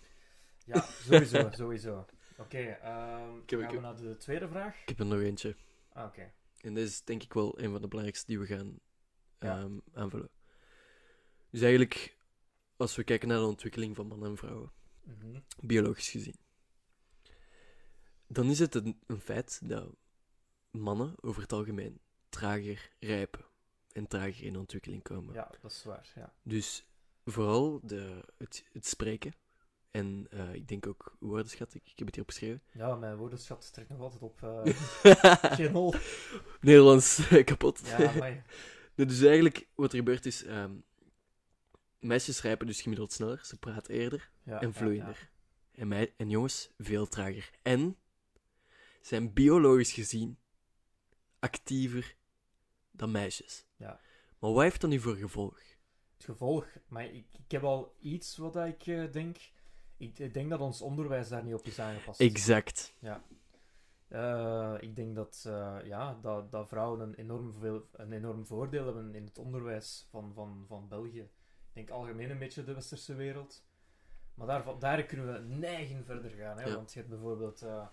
Ja, 0.65 0.81
sowieso, 0.81 1.49
sowieso. 1.61 2.05
Oké, 2.37 2.57
ehm, 2.57 3.39
gaan 3.45 3.71
we 3.71 3.79
naar 3.79 3.95
de 3.95 4.17
tweede 4.17 4.47
vraag? 4.47 4.81
Ik 4.81 4.87
heb 4.89 4.99
er 4.99 5.05
nog 5.05 5.19
eentje. 5.19 5.55
Ah, 5.93 6.05
Oké. 6.05 6.31
En 6.61 6.73
dit 6.73 6.87
is 6.87 7.03
denk 7.03 7.23
ik 7.23 7.33
wel 7.33 7.59
een 7.59 7.71
van 7.71 7.81
de 7.81 7.87
belangrijkste 7.87 8.25
die 8.27 8.39
we 8.39 8.45
gaan 8.45 8.79
Ja. 9.39 9.57
ehm, 9.59 9.77
aanvullen. 9.93 10.29
Dus 11.49 11.61
eigenlijk, 11.61 12.17
als 12.77 12.95
we 12.95 13.03
kijken 13.03 13.27
naar 13.27 13.37
de 13.39 13.45
ontwikkeling 13.45 13.95
van 13.95 14.07
mannen 14.07 14.29
en 14.29 14.37
vrouwen, 14.37 14.71
Mhm. 15.03 15.39
biologisch 15.59 16.09
gezien, 16.09 16.35
dan 18.27 18.49
is 18.49 18.59
het 18.59 18.75
een, 18.75 18.99
een 19.07 19.19
feit 19.21 19.59
dat 19.63 19.95
mannen 20.71 21.15
over 21.21 21.41
het 21.41 21.51
algemeen 21.53 21.99
trager 22.29 22.91
rijpen 22.99 23.45
en 23.91 24.07
trager 24.07 24.43
in 24.43 24.57
ontwikkeling 24.57 25.03
komen. 25.03 25.33
Ja, 25.33 25.51
dat 25.61 25.71
is 25.71 25.83
waar, 25.83 26.11
ja. 26.15 26.33
Dus 26.43 26.85
vooral 27.25 27.79
de, 27.83 28.25
het, 28.37 28.65
het 28.71 28.87
spreken 28.87 29.33
en 29.91 30.27
eh, 30.29 30.53
ik 30.53 30.67
denk 30.67 30.87
ook 30.87 31.15
woordenschat, 31.19 31.73
ik, 31.73 31.81
ik 31.85 31.97
heb 31.97 32.05
het 32.05 32.15
hier 32.15 32.23
opgeschreven. 32.23 32.61
Ja, 32.81 32.95
mijn 32.95 33.15
woordenschat 33.15 33.73
trekt 33.73 33.89
nog 33.89 33.99
altijd 33.99 34.21
op 34.21 34.43
eh 34.43 35.53
geen 35.57 35.71
hol. 35.71 35.93
Nederlands 36.61 37.27
kapot. 37.45 37.81
Ja, 37.85 38.11
maar 38.17 38.45
dus 39.07 39.21
eigenlijk, 39.21 39.67
wat 39.75 39.91
er 39.91 39.97
gebeurt 39.97 40.25
is, 40.25 40.43
ehm, 40.43 40.71
meisjes 41.99 42.41
rijpen 42.41 42.67
dus 42.67 42.81
gemiddeld 42.81 43.13
sneller, 43.13 43.39
ze 43.45 43.57
praten 43.57 43.93
eerder 43.93 44.29
ja, 44.43 44.61
en 44.61 44.67
ja, 44.67 44.73
vloeiender. 44.73 45.29
En, 45.71 45.87
mij, 45.87 46.13
en 46.17 46.29
jongens, 46.29 46.69
veel 46.77 47.07
trager. 47.07 47.49
En 47.61 47.97
zijn 49.01 49.33
biologisch 49.33 49.91
gezien 49.91 50.37
actiever 51.39 52.15
dan 52.91 53.11
meisjes. 53.11 53.65
Ja. 53.81 53.99
Maar 54.39 54.51
wat 54.51 54.63
heeft 54.63 54.81
dat 54.81 54.89
nu 54.89 54.99
voor 54.99 55.15
gevolg? 55.15 55.59
Het 56.13 56.23
gevolg, 56.25 56.65
maar 56.87 57.05
ik, 57.05 57.25
ik 57.45 57.51
heb 57.51 57.63
al 57.63 57.95
iets 57.99 58.37
wat 58.37 58.55
ik 58.55 58.87
eh, 58.87 59.11
denk. 59.11 59.37
Ik, 59.97 60.19
ik 60.19 60.33
denk 60.33 60.49
dat 60.49 60.59
ons 60.59 60.81
onderwijs 60.81 61.29
daar 61.29 61.43
niet 61.43 61.53
op 61.53 61.65
is 61.65 61.79
aangepast. 61.79 62.19
Exact. 62.19 62.93
Eh, 64.07 64.75
ik 64.79 64.95
denk 64.95 65.15
dat, 65.15 65.43
eh, 65.47 65.77
ja, 65.83 66.17
dat, 66.21 66.51
dat 66.51 66.67
vrouwen 66.67 66.99
een 66.99 67.13
enorm, 67.15 67.53
veel, 67.53 67.87
een 67.91 68.11
enorm 68.11 68.45
voordeel 68.45 68.85
hebben 68.85 69.15
in 69.15 69.23
het 69.25 69.37
onderwijs 69.37 70.07
van, 70.09 70.31
van, 70.33 70.65
van 70.67 70.87
België. 70.87 71.19
Ik 71.21 71.29
denk 71.73 71.89
algemeen 71.89 72.29
een 72.29 72.39
beetje 72.39 72.63
de 72.63 72.73
westerse 72.73 73.15
wereld. 73.15 73.63
Maar 74.33 74.47
daar, 74.47 74.79
daar 74.79 75.03
kunnen 75.03 75.33
we 75.33 75.39
neigen 75.55 76.05
verder 76.05 76.31
gaan. 76.31 76.57
Hè? 76.59 76.65
Ja. 76.67 76.75
Want 76.75 76.93
je 76.93 76.99
hebt 76.99 77.11
bijvoorbeeld... 77.11 77.61
eh, 77.61 77.87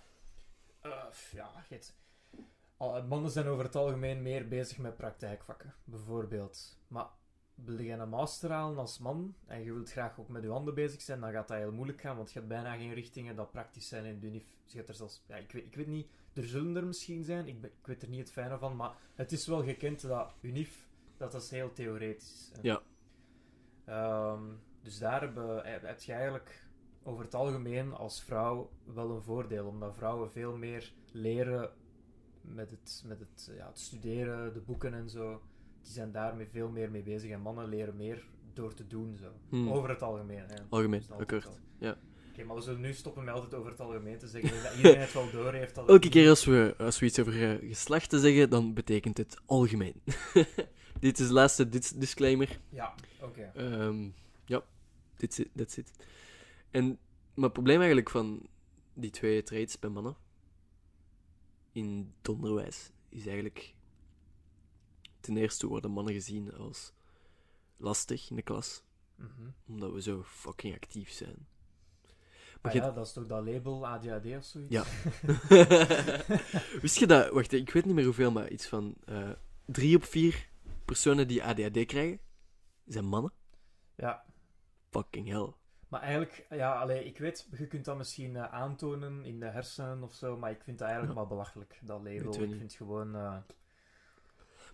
ja, 1.33 1.51
je 1.69 1.75
hebt- 1.75 1.97
mannen 3.09 3.31
zijn 3.31 3.47
over 3.47 3.65
het 3.65 3.77
algemeen 3.77 4.23
meer 4.23 4.49
bezig 4.49 4.79
met 4.79 4.97
praktijkvakken, 4.97 5.75
bijvoorbeeld. 5.85 6.79
Maar 6.89 7.07
wil 7.55 7.81
je 7.81 7.93
een 7.93 8.09
master 8.09 8.51
halen 8.51 8.79
als 8.79 8.99
man 8.99 9.35
en 9.47 9.63
je 9.63 9.73
wilt 9.73 9.91
graag 9.91 10.21
ook 10.21 10.29
met 10.29 10.43
je 10.43 10.49
handen 10.49 10.75
bezig 10.75 11.03
zijn, 11.03 11.21
dan 11.21 11.33
gaat 11.33 11.49
dat 11.49 11.57
heel 11.59 11.73
moeilijk 11.73 12.01
gaan, 12.01 12.17
want 12.17 12.33
je 12.33 12.39
hebt 12.39 12.51
bijna 12.51 12.77
geen 12.77 12.95
richtingen 12.95 13.37
dat 13.37 13.51
praktisch 13.51 13.89
zijn 13.89 14.05
in 14.05 14.21
de 14.21 14.27
UNIF. 14.27 14.45
Je 14.65 14.85
er 14.85 14.95
zelfs, 14.95 15.25
ja, 15.27 15.37
ik, 15.37 15.53
weet, 15.53 15.65
ik 15.65 15.75
weet 15.75 15.87
niet, 15.87 16.09
er 16.33 16.45
zullen 16.45 16.77
er 16.77 16.87
misschien 16.87 17.25
zijn, 17.25 17.47
ik, 17.49 17.61
ben- 17.61 17.71
ik 17.71 17.87
weet 17.87 18.03
er 18.03 18.09
niet 18.09 18.21
het 18.21 18.33
fijne 18.33 18.59
van, 18.59 18.77
maar 18.77 18.97
het 19.15 19.33
is 19.33 19.47
wel 19.47 19.63
gekend 19.63 20.01
dat 20.01 20.35
UNIF, 20.41 20.89
dat 21.17 21.35
is 21.35 21.51
heel 21.51 21.73
theoretisch. 21.73 22.53
Ja. 22.63 22.83
Ehm, 23.85 24.43
dus 24.83 24.99
daar 24.99 25.23
heb 25.65 26.01
je 26.01 26.13
eigenlijk 26.13 26.67
over 27.03 27.25
het 27.25 27.35
algemeen 27.35 27.93
als 27.93 28.23
vrouw 28.23 28.71
wel 28.85 29.11
een 29.11 29.23
voordeel, 29.23 29.67
omdat 29.67 29.95
vrouwen 29.95 30.31
veel 30.31 30.57
meer 30.57 30.93
leren 31.13 31.71
met 32.43 32.71
het, 32.71 33.03
met 33.07 33.21
het, 33.21 33.51
ja, 33.57 33.67
het 33.67 33.79
studeren, 33.79 34.53
de 34.53 34.61
boeken 34.61 34.95
en 34.95 35.11
zo. 35.11 35.43
Die 35.83 35.93
zijn 35.93 36.13
daarmee 36.13 36.47
veel 36.47 36.69
meer 36.69 36.91
mee 36.91 37.03
bezig 37.03 37.31
en 37.31 37.41
mannen 37.41 37.69
leren 37.69 37.97
meer 37.97 38.27
door 38.53 38.75
te 38.75 38.87
doen. 38.87 39.17
Zo. 39.21 39.29
Hmm. 39.49 39.73
Over 39.73 39.89
het 39.89 40.03
algemeen. 40.03 40.45
Hè. 40.47 40.57
Algemeen, 40.69 41.03
akkoord. 41.19 41.49
Ja. 41.79 41.99
Oké, 42.31 42.45
maar 42.45 42.57
we 42.57 42.63
zullen 42.63 42.81
nu 42.81 42.93
stoppen 42.93 43.25
met 43.25 43.35
altijd 43.35 43.55
over 43.55 43.71
het 43.71 43.81
algemeen 43.81 44.19
te 44.19 44.29
zeggen. 44.29 44.63
Dat 44.63 44.75
iedereen 44.77 45.01
het 45.01 45.13
wel 45.13 45.31
door 45.31 45.53
heeft. 45.53 45.75
Dat 45.75 45.89
Elke 45.89 46.09
keer 46.09 46.29
als 46.29 46.45
we, 46.45 46.75
als 46.79 46.99
we 46.99 47.07
iets 47.07 47.19
over 47.19 47.43
eh, 47.43 47.69
geslachten 47.69 48.21
zeggen, 48.21 48.51
dan 48.51 48.75
betekent 48.75 49.17
het 49.17 49.37
algemeen. 49.47 50.03
Dit 51.01 51.19
is 51.19 51.27
de 51.27 51.33
laatste 51.33 51.69
dis- 51.69 51.93
disclaimer. 51.93 52.61
Ja, 52.69 52.95
oké. 53.21 53.51
Ehm, 53.55 54.09
ja, 54.45 54.63
that's 55.17 55.39
it, 55.39 55.49
that's 55.57 55.77
it. 55.77 55.91
En, 56.71 56.99
maar 57.35 57.45
het 57.45 57.53
probleem 57.53 57.79
eigenlijk 57.79 58.11
van 58.11 58.47
die 58.95 59.11
twee 59.11 59.43
trades 59.43 59.79
bij 59.79 59.91
mannen 59.91 60.17
in 61.79 62.13
het 62.19 62.29
onderwijs 62.29 62.91
is 63.09 63.27
eigenlijk 63.27 63.75
ten 65.21 65.37
eerste 65.37 65.67
worden 65.67 65.91
mannen 65.91 66.15
gezien 66.15 66.55
als 66.55 66.93
lastig 67.77 68.31
in 68.31 68.37
de 68.37 68.43
klas, 68.43 68.83
Mhm. 69.17 69.49
omdat 69.69 69.93
we 69.93 70.03
zo 70.03 70.23
fucking 70.25 70.75
actief 70.75 71.11
zijn. 71.11 71.47
Ah 72.07 72.65
Maar 72.65 72.75
je- 72.75 72.81
ja, 72.81 72.91
dat 72.91 73.07
is 73.07 73.13
toch 73.13 73.27
dat 73.27 73.45
label 73.45 73.87
ADHD 73.87 74.37
of 74.37 74.45
zoiets? 74.45 74.73
Ja. 74.73 74.85
Wist 76.81 76.99
je 76.99 77.07
dat? 77.07 77.31
Wacht, 77.33 77.53
ik 77.53 77.71
weet 77.71 77.85
niet 77.85 77.95
meer 77.95 78.05
hoeveel, 78.05 78.31
maar 78.31 78.51
iets 78.51 78.67
van 78.67 78.95
eh, 79.05 79.31
drie 79.65 79.97
op 79.97 80.05
vier 80.05 80.49
personen 80.85 81.29
die 81.29 81.45
ADHD 81.45 81.85
krijgen, 81.87 82.21
zijn 82.87 83.05
mannen. 83.05 83.33
Ja, 83.97 84.25
Fucking 84.91 85.29
hell. 85.29 85.53
Maar 85.89 86.01
eigenlijk, 86.01 86.47
ja, 86.51 86.75
allee, 86.81 87.05
ik 87.05 87.19
weet, 87.19 87.49
je 87.57 87.67
kunt 87.67 87.85
dat 87.85 87.97
misschien 87.97 88.37
eh, 88.37 88.53
aantonen 88.53 89.25
in 89.25 89.41
de 89.41 89.47
hersenen 89.47 90.03
of 90.03 90.15
zo, 90.15 90.37
maar 90.37 90.51
ik 90.51 90.63
vind 90.63 90.79
dat 90.79 90.87
eigenlijk 90.89 91.17
Ja. 91.17 91.21
maar 91.25 91.31
belachelijk, 91.31 91.81
dat 91.83 92.03
label. 92.03 92.43
Ik 92.43 92.57
vind 92.59 92.73
gewoon... 92.73 93.15
eh, 93.15 93.37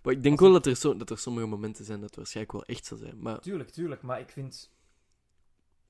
Maar 0.03 0.13
ik 0.13 0.23
denk 0.23 0.41
wel 0.41 0.53
dat 0.53 0.67
er, 0.67 0.77
zo, 0.77 0.97
dat 0.97 1.11
er 1.11 1.19
sommige 1.19 1.47
momenten 1.47 1.85
zijn 1.85 1.99
dat 2.01 2.09
het 2.09 2.17
waarschijnlijk 2.17 2.57
wel 2.57 2.65
echt 2.77 2.85
zal 2.87 2.99
zijn. 2.99 3.21
Maar 3.23 3.39
Tuurlijk, 3.41 3.71
tuurlijk, 3.71 4.03
maar 4.03 4.21
ik 4.21 4.31
vind... 4.31 4.73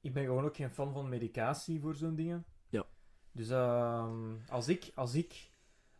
Ik 0.01 0.13
ben 0.15 0.25
gewoon 0.25 0.45
ook 0.45 0.57
geen 0.57 0.71
fan 0.71 0.93
van 0.93 1.09
medicatie 1.09 1.81
voor 1.81 1.95
zo'n 1.95 2.15
dingen. 2.15 2.45
Ja. 2.69 2.85
Dus 3.33 3.49
ehm, 3.49 4.35
als 4.49 4.69
ik, 4.69 4.91
als 4.95 5.15
ik... 5.15 5.51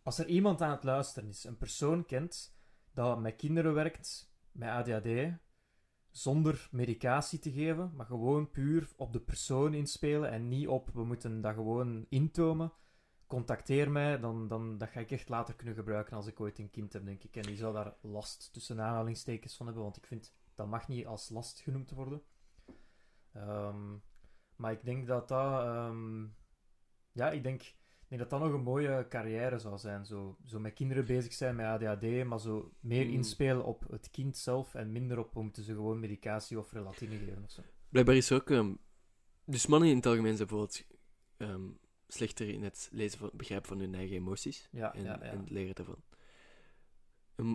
Als 0.03 0.19
er 0.19 0.27
iemand 0.27 0.61
aan 0.63 0.71
het 0.71 0.85
luisteren 0.85 1.29
is, 1.29 1.45
een 1.45 1.57
persoon 1.59 2.07
kent, 2.07 2.57
dat 2.93 3.21
met 3.21 3.37
kinderen 3.37 3.75
werkt, 3.75 4.31
met 4.53 4.69
ADHD, 4.69 5.07
zonder 6.17 6.69
medicatie 6.71 7.39
te 7.39 7.53
geven, 7.53 7.93
maar 7.95 8.07
gewoon 8.07 8.51
puur 8.51 8.89
op 8.97 9.13
de 9.13 9.21
persoon 9.21 9.75
inspelen 9.75 10.31
en 10.31 10.49
niet 10.49 10.69
op, 10.69 10.91
we 10.93 11.05
moeten 11.05 11.41
dat 11.41 11.55
gewoon 11.55 12.07
intomen, 12.09 12.73
contacteer 13.27 13.91
mij, 13.91 14.19
dan, 14.19 14.49
dan 14.49 14.79
dat 14.79 14.89
ga 14.89 15.01
ik 15.01 15.11
echt 15.11 15.29
later 15.29 15.55
kunnen 15.55 15.75
gebruiken 15.75 16.17
als 16.17 16.27
ik 16.27 16.41
ooit 16.41 16.59
een 16.59 16.71
kind 16.71 16.93
heb, 16.93 17.05
denk 17.05 17.23
ik. 17.23 17.37
En 17.37 17.43
die 17.43 17.57
zou 17.57 17.75
daar 17.75 17.97
last 18.01 18.53
tussen 18.53 18.81
aanhalingstekens 18.81 19.57
van 19.57 19.67
hebben, 19.67 19.85
want 19.85 19.97
ik 19.97 20.07
vind 20.07 20.35
dat 20.55 20.67
mag 20.67 20.89
niet 20.89 21.07
als 21.07 21.29
last 21.29 21.61
genoemd 21.61 21.91
worden. 21.91 22.23
Ehm, 23.33 23.97
maar 24.57 24.73
ik 24.73 24.85
denk 24.85 25.07
dat 25.07 25.29
dat... 25.29 25.63
ehm, 25.63 26.27
ja, 27.13 27.31
ik 27.31 27.43
denk, 27.43 27.75
denk 28.17 28.31
dat 28.31 28.41
dat 28.41 28.49
nog 28.49 28.59
een 28.59 28.65
mooie 28.65 29.07
carrière 29.09 29.59
zou 29.59 29.79
zijn. 29.79 30.07
Zo, 30.07 30.37
zo 30.45 30.61
met 30.61 30.75
kinderen 30.75 31.05
bezig 31.05 31.33
zijn 31.33 31.57
met 31.57 31.67
ADHD, 31.67 32.25
maar 32.25 32.41
zo 32.41 32.73
meer 32.81 33.07
Mm. 33.07 33.13
inspelen 33.13 33.65
op 33.65 33.85
het 33.91 34.11
kind 34.11 34.37
zelf 34.37 34.75
en 34.75 34.93
minder 34.93 35.19
op 35.19 35.33
hoe 35.33 35.43
moeten 35.43 35.63
ze 35.63 35.73
gewoon 35.73 36.01
medicatie 36.01 36.59
of 36.59 36.73
relatine 36.73 37.17
geven 37.17 37.43
of 37.45 37.51
zo. 37.51 37.63
Blijkbaar 37.89 38.17
is 38.17 38.33
ook... 38.33 38.51
ehm, 38.51 38.75
dus 39.45 39.67
mannen 39.67 39.89
in 39.89 39.97
het 39.97 40.07
algemeen 40.07 40.37
zijn 40.37 40.49
bijvoorbeeld 40.49 40.85
ehm, 41.37 41.69
slechter 42.09 42.49
in 42.49 42.63
het 42.63 42.89
lezen 42.93 43.19
van, 43.19 43.31
begrijpen 43.33 43.69
van 43.69 43.79
hun 43.79 43.95
eigen 43.95 44.17
emoties. 44.17 44.69
Ja, 44.73 44.95
en, 44.95 45.03
ja, 45.03 45.13
ja. 45.13 45.21
en 45.21 45.39
het 45.39 45.51
leren 45.51 45.75
daarvan. 45.75 46.03
Ehm, 47.37 47.55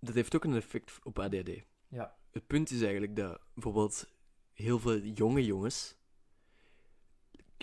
dat 0.00 0.14
heeft 0.14 0.34
ook 0.34 0.44
een 0.44 0.54
effect 0.54 0.98
op 1.02 1.18
ADHD. 1.18 1.64
Ja. 1.88 2.16
Het 2.30 2.46
punt 2.46 2.70
is 2.70 2.80
eigenlijk 2.82 3.16
dat 3.16 3.40
bijvoorbeeld 3.54 4.14
heel 4.52 4.78
veel 4.78 4.98
jonge 4.98 5.44
jongens 5.44 5.96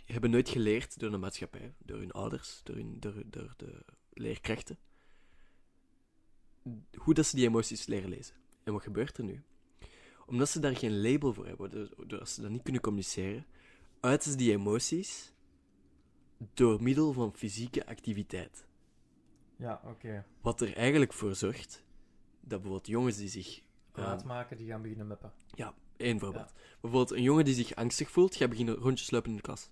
hebben 0.06 0.30
nooit 0.32 0.50
geleerd 0.50 1.00
door 1.00 1.12
de 1.12 1.18
maatschappij, 1.18 1.74
door 1.78 1.98
hun 1.98 2.12
ouders, 2.12 2.62
door, 2.64 2.76
hun, 2.76 3.00
door, 3.00 3.24
door 3.26 3.54
de 3.58 3.86
leerkrachten, 4.14 4.78
hoe 6.98 7.14
dat 7.14 7.26
ze 7.26 7.36
die 7.36 7.48
emoties 7.48 7.86
leren 7.86 8.10
lezen. 8.10 8.36
En 8.64 8.74
wat 8.74 8.82
gebeurt 8.84 9.18
er 9.18 9.24
nu? 9.24 9.44
Omdat 10.26 10.50
ze 10.50 10.60
daar 10.60 10.76
geen 10.76 11.02
label 11.02 11.34
voor 11.34 11.46
hebben, 11.46 11.72
door- 11.72 11.94
doordat 11.98 12.30
ze 12.30 12.42
dat 12.42 12.52
niet 12.52 12.64
kunnen 12.64 12.82
communiceren, 12.82 13.46
uiten 14.00 14.32
ze 14.32 14.38
die 14.38 14.52
emoties 14.52 15.34
door 16.54 16.84
middel 16.84 17.14
van 17.14 17.34
fysieke 17.36 17.86
activiteit. 17.86 18.66
Ja, 19.56 19.82
oké. 19.86 20.26
Wat 20.42 20.62
er 20.62 20.76
eigenlijk 20.76 21.14
voor 21.14 21.36
zorgt 21.36 21.84
dat 22.40 22.50
bijvoorbeeld 22.62 22.88
jongens 22.88 23.18
die 23.18 23.30
zich. 23.30 23.62
Praat 23.92 24.20
ehm, 24.20 24.28
maken, 24.28 24.58
die 24.58 24.68
gaan 24.68 24.82
beginnen 24.82 25.08
meppen. 25.08 25.34
één 25.98 26.20
voorbeeld. 26.20 26.54
Bijvoorbeeld 26.82 27.12
een 27.12 27.24
jongen 27.24 27.46
die 27.46 27.54
zich 27.54 27.76
angstig 27.76 28.12
voelt, 28.12 28.36
gaat 28.36 28.50
beginnen 28.50 28.76
rondjes 28.76 29.12
lopen 29.12 29.30
in 29.30 29.36
de 29.36 29.42
klas. 29.42 29.70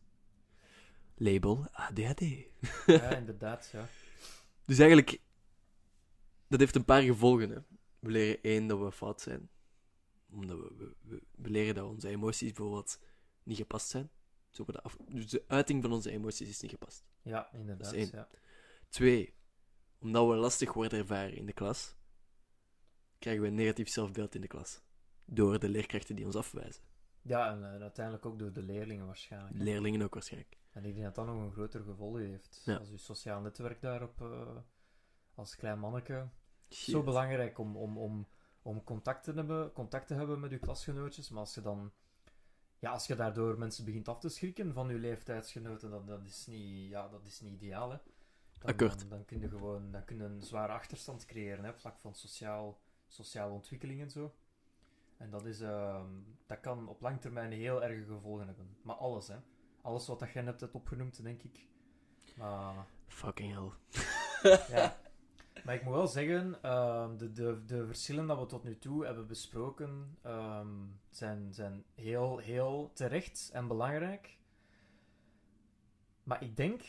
Label 1.19 1.67
ADHD. 1.71 2.19
Ja, 2.85 3.15
inderdaad, 3.21 3.69
ja. 3.73 3.87
Dus 4.65 4.79
eigenlijk, 4.79 5.21
dat 6.47 6.59
heeft 6.59 6.75
een 6.75 6.85
paar 6.85 7.01
gevolgen. 7.01 7.49
Hè. 7.49 7.57
We 7.99 8.09
leren 8.11 8.41
één 8.43 8.67
dat 8.67 8.79
we 8.79 8.91
fout 8.91 9.21
zijn. 9.21 9.49
Omdat 10.31 10.57
we, 10.57 10.73
we, 10.77 10.95
we, 11.01 11.21
we 11.35 11.49
leren 11.49 11.75
dat 11.75 11.85
onze 11.89 12.07
emoties 12.07 12.51
bijvoorbeeld 12.51 12.99
niet 13.43 13.57
gepast 13.57 13.87
zijn. 13.89 14.09
Zo 14.49 14.63
worden 14.63 14.83
af, 14.83 14.97
dus 15.09 15.29
de 15.29 15.43
uiting 15.47 15.81
van 15.81 15.91
onze 15.91 16.11
emoties 16.11 16.49
is 16.49 16.61
niet 16.61 16.71
gepast. 16.71 17.03
Ja, 17.21 17.49
inderdaad, 17.53 17.83
Dat 17.83 17.93
is 17.93 17.99
één. 17.99 18.09
ja. 18.13 18.27
Twee, 18.89 19.33
omdat 19.99 20.27
we 20.27 20.35
lastig 20.35 20.73
worden 20.73 20.99
ervaren 20.99 21.35
in 21.35 21.45
de 21.45 21.53
klas, 21.53 21.95
krijgen 23.19 23.41
we 23.43 23.47
een 23.47 23.55
negatief 23.55 23.89
zelfbeeld 23.89 24.35
in 24.35 24.41
de 24.41 24.47
klas. 24.47 24.81
Door 25.25 25.59
de 25.59 25.69
leerkrachten 25.69 26.15
die 26.15 26.25
ons 26.25 26.35
afwijzen. 26.35 26.83
Ja, 27.21 27.51
en 27.51 27.73
eh, 27.73 27.81
uiteindelijk 27.81 28.25
ook 28.25 28.39
door 28.39 28.53
de 28.53 28.63
leerlingen 28.63 29.05
waarschijnlijk. 29.05 29.57
hè. 29.57 29.63
Leerlingen 29.63 30.01
ook 30.01 30.13
waarschijnlijk. 30.13 30.57
En 30.71 30.85
ik 30.85 30.93
denk 30.93 31.05
dat 31.05 31.15
dat 31.15 31.25
nog 31.25 31.35
een 31.35 31.51
groter 31.51 31.83
gevolg 31.83 32.17
heeft. 32.17 32.61
Ja. 32.65 32.75
Als 32.75 32.89
je 32.89 32.97
sociaal 32.97 33.41
netwerk 33.41 33.81
daarop, 33.81 34.21
eh, 34.21 34.57
als 35.33 35.55
klein 35.55 35.79
manneke, 35.79 36.29
Shit. 36.69 36.93
zo 36.93 37.03
belangrijk 37.03 37.57
om, 37.57 37.77
om, 37.77 37.97
om, 37.97 38.27
om 38.61 38.83
contact, 38.83 39.23
te 39.23 39.31
hebben, 39.31 39.73
contact 39.73 40.07
te 40.07 40.13
hebben 40.13 40.39
met 40.39 40.51
je 40.51 40.59
klasgenootjes. 40.59 41.29
Maar 41.29 41.39
als 41.39 41.53
je 41.53 41.61
dan, 41.61 41.91
ja, 42.79 42.91
als 42.91 43.07
je 43.07 43.15
daardoor 43.15 43.57
mensen 43.57 43.85
begint 43.85 44.07
af 44.07 44.19
te 44.19 44.29
schrikken 44.29 44.73
van 44.73 44.89
je 44.89 44.99
leeftijdsgenoten, 44.99 45.89
dan 45.89 46.05
dat 46.05 46.25
is 46.25 46.45
niet, 46.47 46.89
ja, 46.89 47.07
dat 47.07 47.25
is 47.25 47.41
niet 47.41 47.53
ideaal. 47.53 47.91
Hè. 47.91 47.97
Dan. 48.59 48.77
Dan, 48.77 49.09
dan 49.09 49.25
kun 49.25 49.39
je 49.39 49.49
gewoon 49.49 49.91
dan 49.91 50.05
kun 50.05 50.17
je 50.17 50.23
een 50.23 50.41
zware 50.41 50.73
achterstand 50.73 51.25
creëren 51.25 51.63
hè, 51.63 51.73
vlak 51.73 51.99
van 51.99 52.15
sociaal, 52.15 52.79
sociale 53.07 53.53
ontwikkeling 53.53 54.01
en 54.01 54.09
zo. 54.09 54.35
En 55.17 55.29
dat, 55.29 55.45
is, 55.45 55.61
ehm, 55.61 56.09
dat 56.45 56.59
kan 56.59 56.87
op 56.87 57.01
lang 57.01 57.21
termijn 57.21 57.51
heel 57.51 57.83
erge 57.83 58.03
gevolgen 58.03 58.47
hebben. 58.47 58.77
Maar 58.81 58.95
alles, 58.95 59.27
hè. 59.27 59.37
Alles 59.81 60.07
wat 60.07 60.19
dat 60.19 60.31
jij 60.31 60.41
net 60.41 60.59
hebt 60.61 60.75
opgenoemd, 60.75 61.23
denk 61.23 61.43
ik. 61.43 61.67
Maar 62.35 62.85
Fucking 63.07 63.53
hell. 63.53 63.71
ja. 64.75 64.97
Maar 65.63 65.75
ik 65.75 65.83
moet 65.83 65.93
wel 65.93 66.07
zeggen, 66.07 66.57
ehm, 66.61 67.17
de, 67.17 67.31
de, 67.31 67.61
de 67.65 67.85
verschillen 67.85 68.27
dat 68.27 68.39
we 68.39 68.45
tot 68.45 68.63
nu 68.63 68.77
toe 68.79 69.05
hebben 69.05 69.27
besproken 69.27 70.17
ehm, 70.21 70.67
zijn, 71.09 71.53
zijn 71.53 71.83
heel, 71.95 72.37
heel 72.37 72.91
terecht 72.93 73.49
en 73.53 73.67
belangrijk. 73.67 74.37
Maar 76.23 76.43
ik 76.43 76.57
denk 76.57 76.81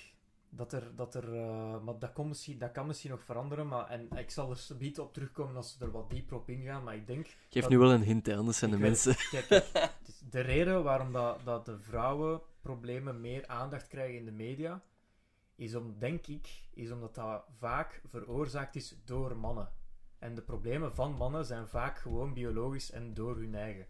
dat 0.48 0.72
er, 0.72 0.96
dat 0.96 1.14
er 1.14 1.34
eh, 1.34 1.80
maar 1.80 1.98
dat, 1.98 2.12
kon 2.12 2.28
misschien, 2.28 2.58
dat 2.58 2.72
kan 2.72 2.86
misschien 2.86 3.10
nog 3.10 3.24
veranderen, 3.24 3.68
maar, 3.68 3.86
en 3.88 4.08
ik 4.16 4.30
zal 4.30 4.50
er 4.50 4.56
subiet 4.56 5.00
op 5.00 5.12
terugkomen 5.12 5.56
als 5.56 5.76
we 5.78 5.84
er 5.84 5.90
wat 5.90 6.10
dieper 6.10 6.36
op 6.36 6.48
ingaan, 6.48 6.84
maar 6.84 6.94
ik 6.94 7.06
denk 7.06 7.26
Geef 7.48 7.62
Dat- 7.62 7.70
nu 7.70 7.78
wel 7.78 7.92
een 7.92 8.02
hint, 8.02 8.28
anders 8.28 8.58
zijn 8.58 8.70
de 8.70 8.76
weet 8.76 8.86
mensen... 8.86 9.14
Kijk, 9.30 9.48
de 10.30 10.40
reden 10.40 10.82
waarom 10.82 11.12
dat, 11.12 11.44
dat 11.44 11.64
de 11.66 11.78
vrouwenproblemen 12.60 13.20
meer 13.20 13.46
aandacht 13.46 13.86
krijgen 13.86 14.18
in 14.18 14.24
de 14.24 14.32
media, 14.32 14.82
is 15.54 15.74
om, 15.74 15.98
denk 15.98 16.26
ik, 16.26 16.68
is 16.74 16.90
omdat 16.90 17.14
dat 17.14 17.44
vaak 17.58 18.00
veroorzaakt 18.04 18.76
is 18.76 18.96
door 19.04 19.36
mannen. 19.36 19.72
En 20.18 20.34
de 20.34 20.42
problemen 20.42 20.94
van 20.94 21.12
mannen 21.12 21.44
zijn 21.44 21.68
vaak 21.68 21.98
gewoon 21.98 22.34
biologisch 22.34 22.90
en 22.90 23.14
door 23.14 23.36
hun 23.36 23.54
eigen. 23.54 23.86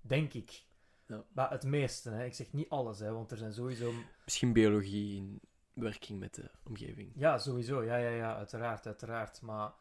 Denk 0.00 0.32
ik. 0.32 0.64
Ja. 1.06 1.24
Maar 1.32 1.50
het 1.50 1.64
meeste, 1.64 2.10
hè. 2.10 2.24
ik 2.24 2.34
zeg 2.34 2.52
niet 2.52 2.68
alles, 2.68 2.98
hè, 2.98 3.12
want 3.12 3.30
er 3.30 3.36
zijn 3.36 3.52
sowieso. 3.52 3.92
Misschien 4.24 4.52
biologie 4.52 5.16
in 5.16 5.40
werking 5.72 6.18
met 6.18 6.34
de 6.34 6.50
omgeving. 6.62 7.12
Ja, 7.14 7.38
sowieso, 7.38 7.82
ja, 7.82 7.96
ja, 7.96 8.10
ja, 8.10 8.36
uiteraard, 8.36 8.86
uiteraard. 8.86 9.40
Maar 9.40 9.72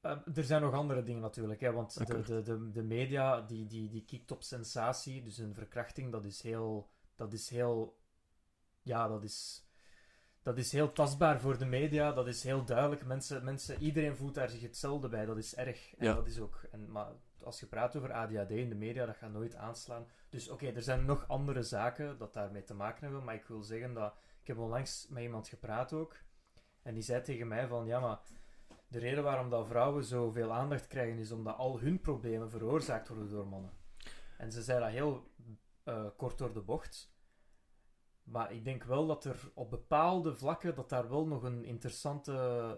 eh, 0.00 0.18
er 0.34 0.44
zijn 0.44 0.62
nog 0.62 0.74
andere 0.74 1.02
dingen 1.02 1.20
natuurlijk, 1.22 1.60
hè, 1.60 1.72
want 1.72 2.06
de, 2.06 2.22
de, 2.22 2.42
de, 2.42 2.70
de 2.70 2.82
media 2.82 3.40
die, 3.40 3.66
die, 3.66 3.88
die 3.88 4.04
kikt 4.04 4.30
op 4.30 4.42
sensatie, 4.42 5.22
dus 5.22 5.38
een 5.38 5.54
verkrachting, 5.54 6.12
dat 6.12 6.24
is 6.24 6.42
heel, 6.42 6.90
dat 7.14 7.32
is 7.32 7.48
heel, 7.48 7.98
ja, 8.82 9.08
dat 9.08 9.24
is, 9.24 9.64
dat 10.42 10.58
is 10.58 10.72
heel 10.72 10.92
tastbaar 10.92 11.40
voor 11.40 11.58
de 11.58 11.64
media, 11.66 12.12
dat 12.12 12.26
is 12.26 12.42
heel 12.42 12.64
duidelijk. 12.64 13.04
Mensen, 13.04 13.44
mensen, 13.44 13.82
iedereen 13.82 14.16
voelt 14.16 14.34
daar 14.34 14.48
zich 14.48 14.62
hetzelfde 14.62 15.08
bij, 15.08 15.24
dat 15.24 15.36
is 15.36 15.54
erg. 15.54 15.94
En 15.96 16.06
Ja. 16.06 16.14
dat 16.14 16.26
is 16.26 16.40
ook, 16.40 16.60
en, 16.70 16.90
maar 16.90 17.12
als 17.42 17.60
je 17.60 17.66
praat 17.66 17.96
over 17.96 18.12
ADHD 18.12 18.50
in 18.50 18.68
de 18.68 18.74
media, 18.74 19.06
dat 19.06 19.16
gaat 19.16 19.32
nooit 19.32 19.54
aanslaan. 19.54 20.06
Dus 20.28 20.48
oké, 20.48 20.66
er 20.66 20.82
zijn 20.82 21.04
nog 21.04 21.28
andere 21.28 21.62
zaken 21.62 22.18
dat 22.18 22.32
daarmee 22.34 22.62
te 22.64 22.74
maken 22.74 23.04
hebben, 23.04 23.24
maar 23.24 23.34
ik 23.34 23.44
wil 23.46 23.62
zeggen 23.62 23.94
dat 23.94 24.14
ik 24.40 24.46
heb 24.46 24.58
onlangs 24.58 25.06
met 25.08 25.22
iemand 25.22 25.48
gepraat 25.48 25.92
ook. 25.92 26.16
En 26.82 26.94
die 26.94 27.02
zei 27.02 27.22
tegen 27.22 27.48
mij 27.48 27.66
van, 27.66 27.86
ja, 27.86 28.00
maar 28.00 28.20
de 28.90 28.98
reden 28.98 29.22
waarom 29.24 29.50
dat 29.50 29.66
vrouwen 29.66 30.04
zoveel 30.04 30.52
aandacht 30.52 30.86
krijgen, 30.86 31.18
is 31.18 31.30
omdat 31.32 31.56
al 31.56 31.80
hun 31.80 32.00
problemen 32.00 32.50
veroorzaakt 32.50 33.08
worden 33.08 33.30
door 33.30 33.46
mannen. 33.46 33.70
En 34.38 34.52
ze 34.52 34.62
zei 34.62 34.80
dat 34.80 34.90
heel 34.90 35.30
eh, 35.84 36.06
kort 36.16 36.38
door 36.38 36.52
de 36.52 36.60
bocht. 36.60 37.12
Maar 38.22 38.52
ik 38.52 38.64
denk 38.64 38.84
wel 38.84 39.06
dat 39.06 39.24
er 39.24 39.50
op 39.54 39.70
bepaalde 39.70 40.34
vlakken, 40.34 40.74
dat 40.74 40.88
daar 40.88 41.08
wel 41.08 41.26
nog 41.26 41.42
een, 41.42 41.64
interessante, 41.64 42.32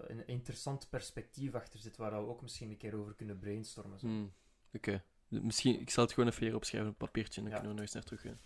een 0.06 0.26
interessant 0.26 0.88
perspectief 0.90 1.54
achter 1.54 1.78
zit, 1.80 1.96
waar 1.96 2.10
we 2.10 2.28
ook 2.28 2.42
misschien 2.42 2.70
een 2.70 2.76
keer 2.76 2.94
over 2.98 3.14
kunnen 3.14 3.38
brainstormen. 3.38 3.98
Hmm, 4.00 4.32
Oké. 4.72 5.02
Misschien, 5.28 5.80
ik 5.80 5.90
zal 5.90 6.04
het 6.04 6.12
gewoon 6.12 6.28
even 6.28 6.46
hier 6.46 6.54
opschrijven 6.54 6.90
op 6.90 7.00
een 7.00 7.06
papiertje 7.06 7.36
en 7.40 7.42
dan 7.42 7.52
Ja. 7.52 7.58
kunnen 7.58 7.76
we 7.76 7.82
nog 7.82 7.92
eens 7.94 7.94
naar 7.94 8.18
terug 8.18 8.20
gaan. 8.20 8.40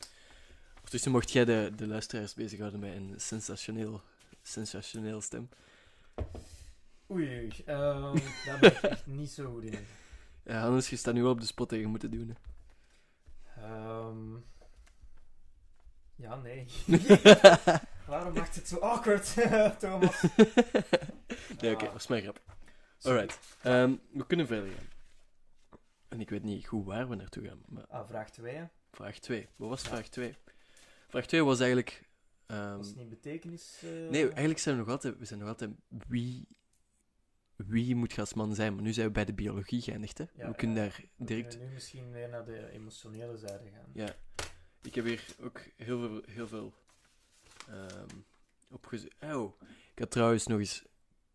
Ondertussen 0.75 1.11
mocht 1.11 1.31
jij 1.31 1.45
de, 1.45 1.73
de 1.77 1.87
luisteraars 1.87 2.35
bezighouden 2.35 2.81
met 2.81 2.95
een 2.95 3.15
sensationeel, 3.21 4.01
sensationeel 4.43 5.21
stem. 5.21 5.49
Oei, 7.11 7.29
oei. 7.39 7.53
ehm, 7.67 8.17
daar 8.47 8.59
ben 8.61 8.71
ik 8.71 8.83
echt 8.83 9.07
niet 9.21 9.31
zo 9.31 9.53
goed 9.53 9.63
in. 9.65 9.87
Ja, 10.45 10.63
anders 10.63 10.91
je 10.91 10.97
staat 10.97 11.15
nu 11.15 11.23
wel 11.23 11.31
op 11.31 11.41
de 11.41 11.47
spot 11.47 11.69
tegen 11.69 11.91
moeten 11.91 12.11
doen. 12.11 12.37
Hè. 13.45 13.63
Ehm, 13.63 14.35
ja, 16.15 16.37
nee. 16.37 16.67
Waarom 18.07 18.35
maakt 18.35 18.55
het 18.55 18.69
zo 18.69 18.79
awkward, 18.79 19.35
Thomas? 19.81 20.23
nee, 21.61 21.73
oké, 21.75 21.85
Ah, 21.87 21.93
dat 21.93 22.01
is 22.01 22.07
mijn 22.07 22.23
grap. 22.23 22.41
Alright. 23.03 23.39
Ehm, 23.63 23.95
we 24.13 24.27
kunnen 24.27 24.47
verder 24.47 24.71
gaan. 24.73 24.89
En 26.09 26.21
ik 26.21 26.31
weet 26.31 26.43
niet 26.43 26.67
goed 26.67 26.85
waar 26.85 27.09
we 27.09 27.15
naartoe 27.15 27.47
gaan, 27.49 27.61
maar 27.69 27.87
Ah, 27.87 28.07
vraag 28.07 28.31
2. 28.31 28.69
vraag 28.93 29.19
2. 29.19 29.49
Wat 29.57 29.69
was 29.69 29.83
Ja. 29.83 29.89
vraag 29.89 30.09
2? 30.09 30.37
Vraag 31.09 31.27
2 31.27 31.45
was 31.45 31.59
eigenlijk... 31.61 32.09
ehm, 32.47 32.77
Was 32.77 32.87
het 32.87 32.97
niet 32.97 33.09
betekenis? 33.09 33.81
eh, 33.83 33.91
nee, 34.11 34.25
eigenlijk 34.29 34.59
zijn 34.59 34.75
we 34.77 34.81
nog 34.83 34.91
altijd... 34.91 35.19
We 35.19 35.25
zijn 35.25 35.39
nog 35.39 35.49
altijd... 35.49 35.71
Wie... 36.09 36.49
Wie 37.57 37.95
moet 37.95 38.13
je 38.13 38.21
als 38.21 38.35
man 38.35 38.55
zijn? 38.55 38.75
Maar 38.75 38.83
nu 38.83 38.93
zijn 38.93 39.07
we 39.07 39.13
bij 39.13 39.25
de 39.25 39.35
biologie 39.35 39.83
geëindigd, 39.83 40.19
hè? 40.19 40.25
Ja, 40.35 40.49
we 40.49 40.55
kunnen 40.55 40.77
ja. 40.77 40.83
daar 40.83 41.05
direct... 41.17 41.59
nu 41.59 41.67
misschien 41.67 42.11
weer 42.11 42.29
naar 42.29 42.45
de 42.45 42.71
emotionele 42.71 43.37
zijde 43.37 43.71
gaan. 43.71 43.91
Ja. 43.93 44.17
Ik 44.83 44.95
heb 44.95 45.05
hier 45.05 45.25
ook 45.41 45.61
heel 45.77 45.99
veel, 45.99 46.23
heel 46.27 46.47
veel. 46.47 46.75
Oh, 49.21 49.61
ik 49.93 49.99
had 49.99 50.11
trouwens 50.11 50.47
nog 50.47 50.59
eens 50.59 50.85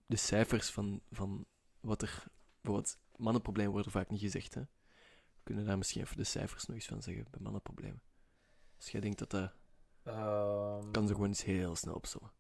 de 0.06 0.16
cijfers 0.16 0.70
van, 0.70 1.02
van 1.12 1.46
wat 1.80 2.02
er... 2.02 2.24
Bijvoorbeeld, 2.62 2.98
mannenproblemen 3.16 3.72
worden 3.72 3.92
vaak 3.92 4.10
niet 4.10 4.22
gezegd, 4.22 4.54
hè. 4.54 4.62
We 4.62 5.44
kunnen 5.44 5.66
daar 5.66 5.78
misschien 5.78 6.02
even 6.02 6.18
de 6.18 6.24
cijfers 6.24 6.66
nog 6.66 6.76
eens 6.76 6.86
van 6.86 7.02
zeggen 7.02 7.28
bij 7.32 7.40
mannenproblemen. 7.42 8.02
Als 8.78 8.92
jij 8.92 9.02
denkt 9.02 9.20
dat 9.20 9.30
dat... 9.30 9.54
Ehm, 10.04 10.92
kan 10.92 11.08
ze 11.08 11.14
gewoon 11.14 11.28
eens 11.28 11.44
heel 11.44 11.76
snel 11.76 11.94
opzommen. 11.94 12.32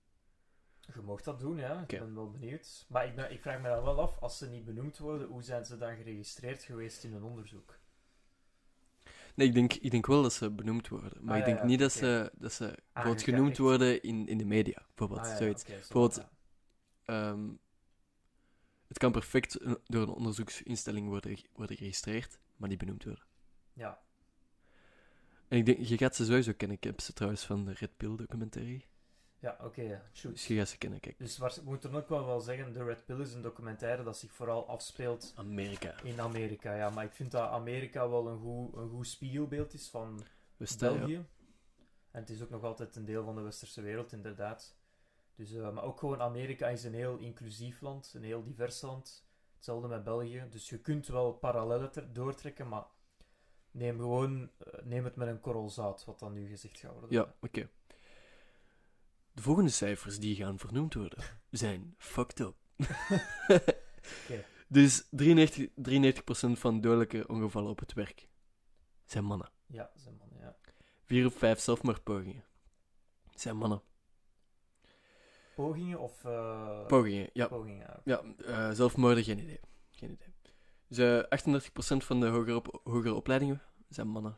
Je 0.93 1.01
mag 1.01 1.21
dat 1.21 1.39
doen, 1.39 1.57
ja. 1.57 1.81
Ik 1.81 1.99
ben 1.99 2.15
wel 2.15 2.31
benieuwd. 2.31 2.85
Maar 2.89 3.05
ik, 3.07 3.15
ben, 3.15 3.31
ik 3.31 3.41
vraag 3.41 3.61
me 3.61 3.67
dan 3.69 3.83
wel 3.83 4.01
af, 4.01 4.17
als 4.19 4.37
ze 4.37 4.49
niet 4.49 4.65
benoemd 4.65 4.97
worden, 4.97 5.27
hoe 5.27 5.43
zijn 5.43 5.65
ze 5.65 5.77
dan 5.77 5.95
geregistreerd 5.95 6.63
geweest 6.63 7.03
in 7.03 7.13
een 7.13 7.23
onderzoek? 7.23 7.79
Nee, 9.35 9.47
ik 9.47 9.53
denk, 9.53 9.73
ik 9.73 9.91
denk 9.91 10.05
wel 10.05 10.21
dat 10.21 10.33
ze 10.33 10.51
benoemd 10.51 10.87
worden. 10.87 11.17
Maar 11.25 11.33
Ah, 11.33 11.39
ik 11.39 11.45
denk 11.45 11.57
ja, 11.57 11.65
niet 11.65 11.79
dat, 11.79 11.91
ze, 11.91 12.31
dat 12.35 12.53
ze 12.53 12.77
Aangekaart. 12.93 13.23
genoemd 13.23 13.57
worden 13.57 14.01
in, 14.03 14.27
in 14.27 14.37
de 14.37 14.45
media. 14.45 14.85
Bijvoorbeeld, 14.87 15.27
Ah, 15.27 15.37
zoiets. 15.37 15.61
oké, 15.63 15.71
zo, 15.71 15.77
Bijvoorbeeld- 15.77 16.15
ja. 16.15 16.29
Ehm, 17.31 17.49
het 18.87 18.97
kan 18.97 19.11
perfect 19.11 19.59
door 19.85 20.01
een 20.01 20.09
onderzoeksinstelling 20.13 21.07
worden, 21.07 21.39
worden 21.53 21.75
geregistreerd, 21.77 22.39
maar 22.55 22.69
niet 22.69 22.77
benoemd 22.77 23.03
worden. 23.03 23.23
Ja, 23.73 24.01
En 25.47 25.57
ik 25.57 25.65
denk, 25.65 25.79
je 25.79 25.97
gaat 25.97 26.15
ze 26.15 26.25
sowieso 26.25 26.53
kennen. 26.57 26.77
Ik 26.77 26.83
heb 26.83 26.99
ze 27.01 27.13
trouwens 27.13 27.45
van 27.45 27.65
de 27.65 27.73
Red 27.73 27.97
Pill 27.97 28.15
documentaire. 28.15 28.81
Ja 29.41 29.57
oké, 29.61 29.81
ja, 29.81 30.01
shoot. 30.13 30.33
Dus 30.33 30.47
je 30.47 30.55
gaat 30.55 30.69
ze 30.69 30.77
kennen, 30.77 30.99
kijk. 30.99 31.17
Dus 31.17 31.37
waar, 31.37 31.53
we 31.53 31.61
moeten 31.63 31.95
ook 31.95 32.09
wel 32.09 32.25
wel 32.25 32.39
zeggen, 32.39 32.73
The 32.73 32.83
Red 32.83 33.05
Pill 33.05 33.19
is 33.19 33.33
een 33.33 33.41
documentaire 33.41 34.03
dat 34.03 34.17
zich 34.17 34.31
vooral 34.31 34.67
afspeelt 34.67 35.33
Amerika. 35.35 36.01
in 36.03 36.21
Amerika. 36.21 36.75
Ja, 36.75 36.89
maar 36.89 37.05
ik 37.05 37.11
vind 37.11 37.31
dat 37.31 37.49
Amerika 37.49 38.09
wel 38.09 38.27
een 38.27 38.39
goed, 38.39 38.75
een 38.75 38.89
goed 38.89 39.07
spiegelbeeld 39.07 39.73
is 39.73 39.89
van 39.89 40.23
ja. 40.57 40.75
België. 40.77 41.25
En 42.11 42.19
het 42.19 42.29
is 42.29 42.41
ook 42.41 42.49
nog 42.49 42.63
altijd 42.63 42.95
een 42.95 43.05
deel 43.05 43.23
van 43.23 43.35
de 43.35 43.41
westerse 43.41 43.81
wereld, 43.81 44.11
inderdaad. 44.11 44.75
Dus, 45.35 45.53
eh, 45.53 45.71
maar 45.71 45.83
ook 45.83 45.99
gewoon 45.99 46.21
Amerika 46.21 46.67
is 46.67 46.83
een 46.83 46.93
heel 46.93 47.17
inclusief 47.17 47.81
land, 47.81 48.13
een 48.15 48.23
heel 48.23 48.43
divers 48.43 48.81
land. 48.81 49.25
Hetzelfde 49.55 49.87
met 49.87 50.03
België. 50.03 50.45
Dus 50.49 50.69
je 50.69 50.77
kunt 50.77 51.07
wel 51.07 51.33
parallellen 51.33 52.13
doortrekken, 52.13 52.67
maar 52.67 52.85
neem 53.71 53.97
gewoon 53.97 54.49
eh, 54.57 54.83
neem 54.83 55.03
het 55.03 55.15
met 55.15 55.27
een 55.27 55.39
korrel 55.39 55.69
zout, 55.69 56.05
wat 56.05 56.19
dan 56.19 56.33
nu 56.33 56.47
gezegd 56.47 56.79
gaat 56.79 56.91
worden. 56.91 57.11
Ja, 57.11 57.33
oké. 57.39 57.69
De 59.33 59.41
volgende 59.41 59.69
cijfers 59.69 60.19
die 60.19 60.35
gaan 60.35 60.59
vernoemd 60.59 60.93
worden 60.93 61.23
zijn 61.49 61.95
fucked 61.97 62.39
up. 62.39 62.55
Dus 64.67 65.07
93, 65.09 65.67
93% 66.55 66.59
van 66.59 66.81
dodelijke 66.81 67.27
ongevallen 67.27 67.69
op 67.69 67.79
het 67.79 67.93
werk 67.93 68.27
zijn 69.05 69.23
mannen. 69.25 69.49
Ja, 69.65 69.91
zijn 69.95 70.15
man, 70.17 70.27
ja. 70.39 70.55
4 71.03 71.25
op 71.25 71.37
5 71.37 71.59
zelfmoordpogingen 71.59 72.43
zijn 73.35 73.57
mannen. 73.57 73.81
Pogingen 75.55 75.99
of... 75.99 76.25
eh, 76.25 76.85
Pogingen, 76.85 77.29
ja. 77.33 77.47
Pogingen, 77.47 77.79
ja. 77.79 78.01
Ja, 78.03 78.23
eh, 78.45 78.71
zelfmoorden, 78.71 79.23
geen 79.23 79.39
idee. 79.39 79.59
Geen 79.89 80.11
idee. 80.11 80.33
Dus 80.87 80.97
eh 80.97 81.39
38% 82.03 82.05
van 82.05 82.19
de 82.19 82.27
hogere, 82.27 82.55
op, 82.55 82.79
hogere 82.83 83.13
opleidingen 83.13 83.61
zijn 83.89 84.07
mannen. 84.07 84.37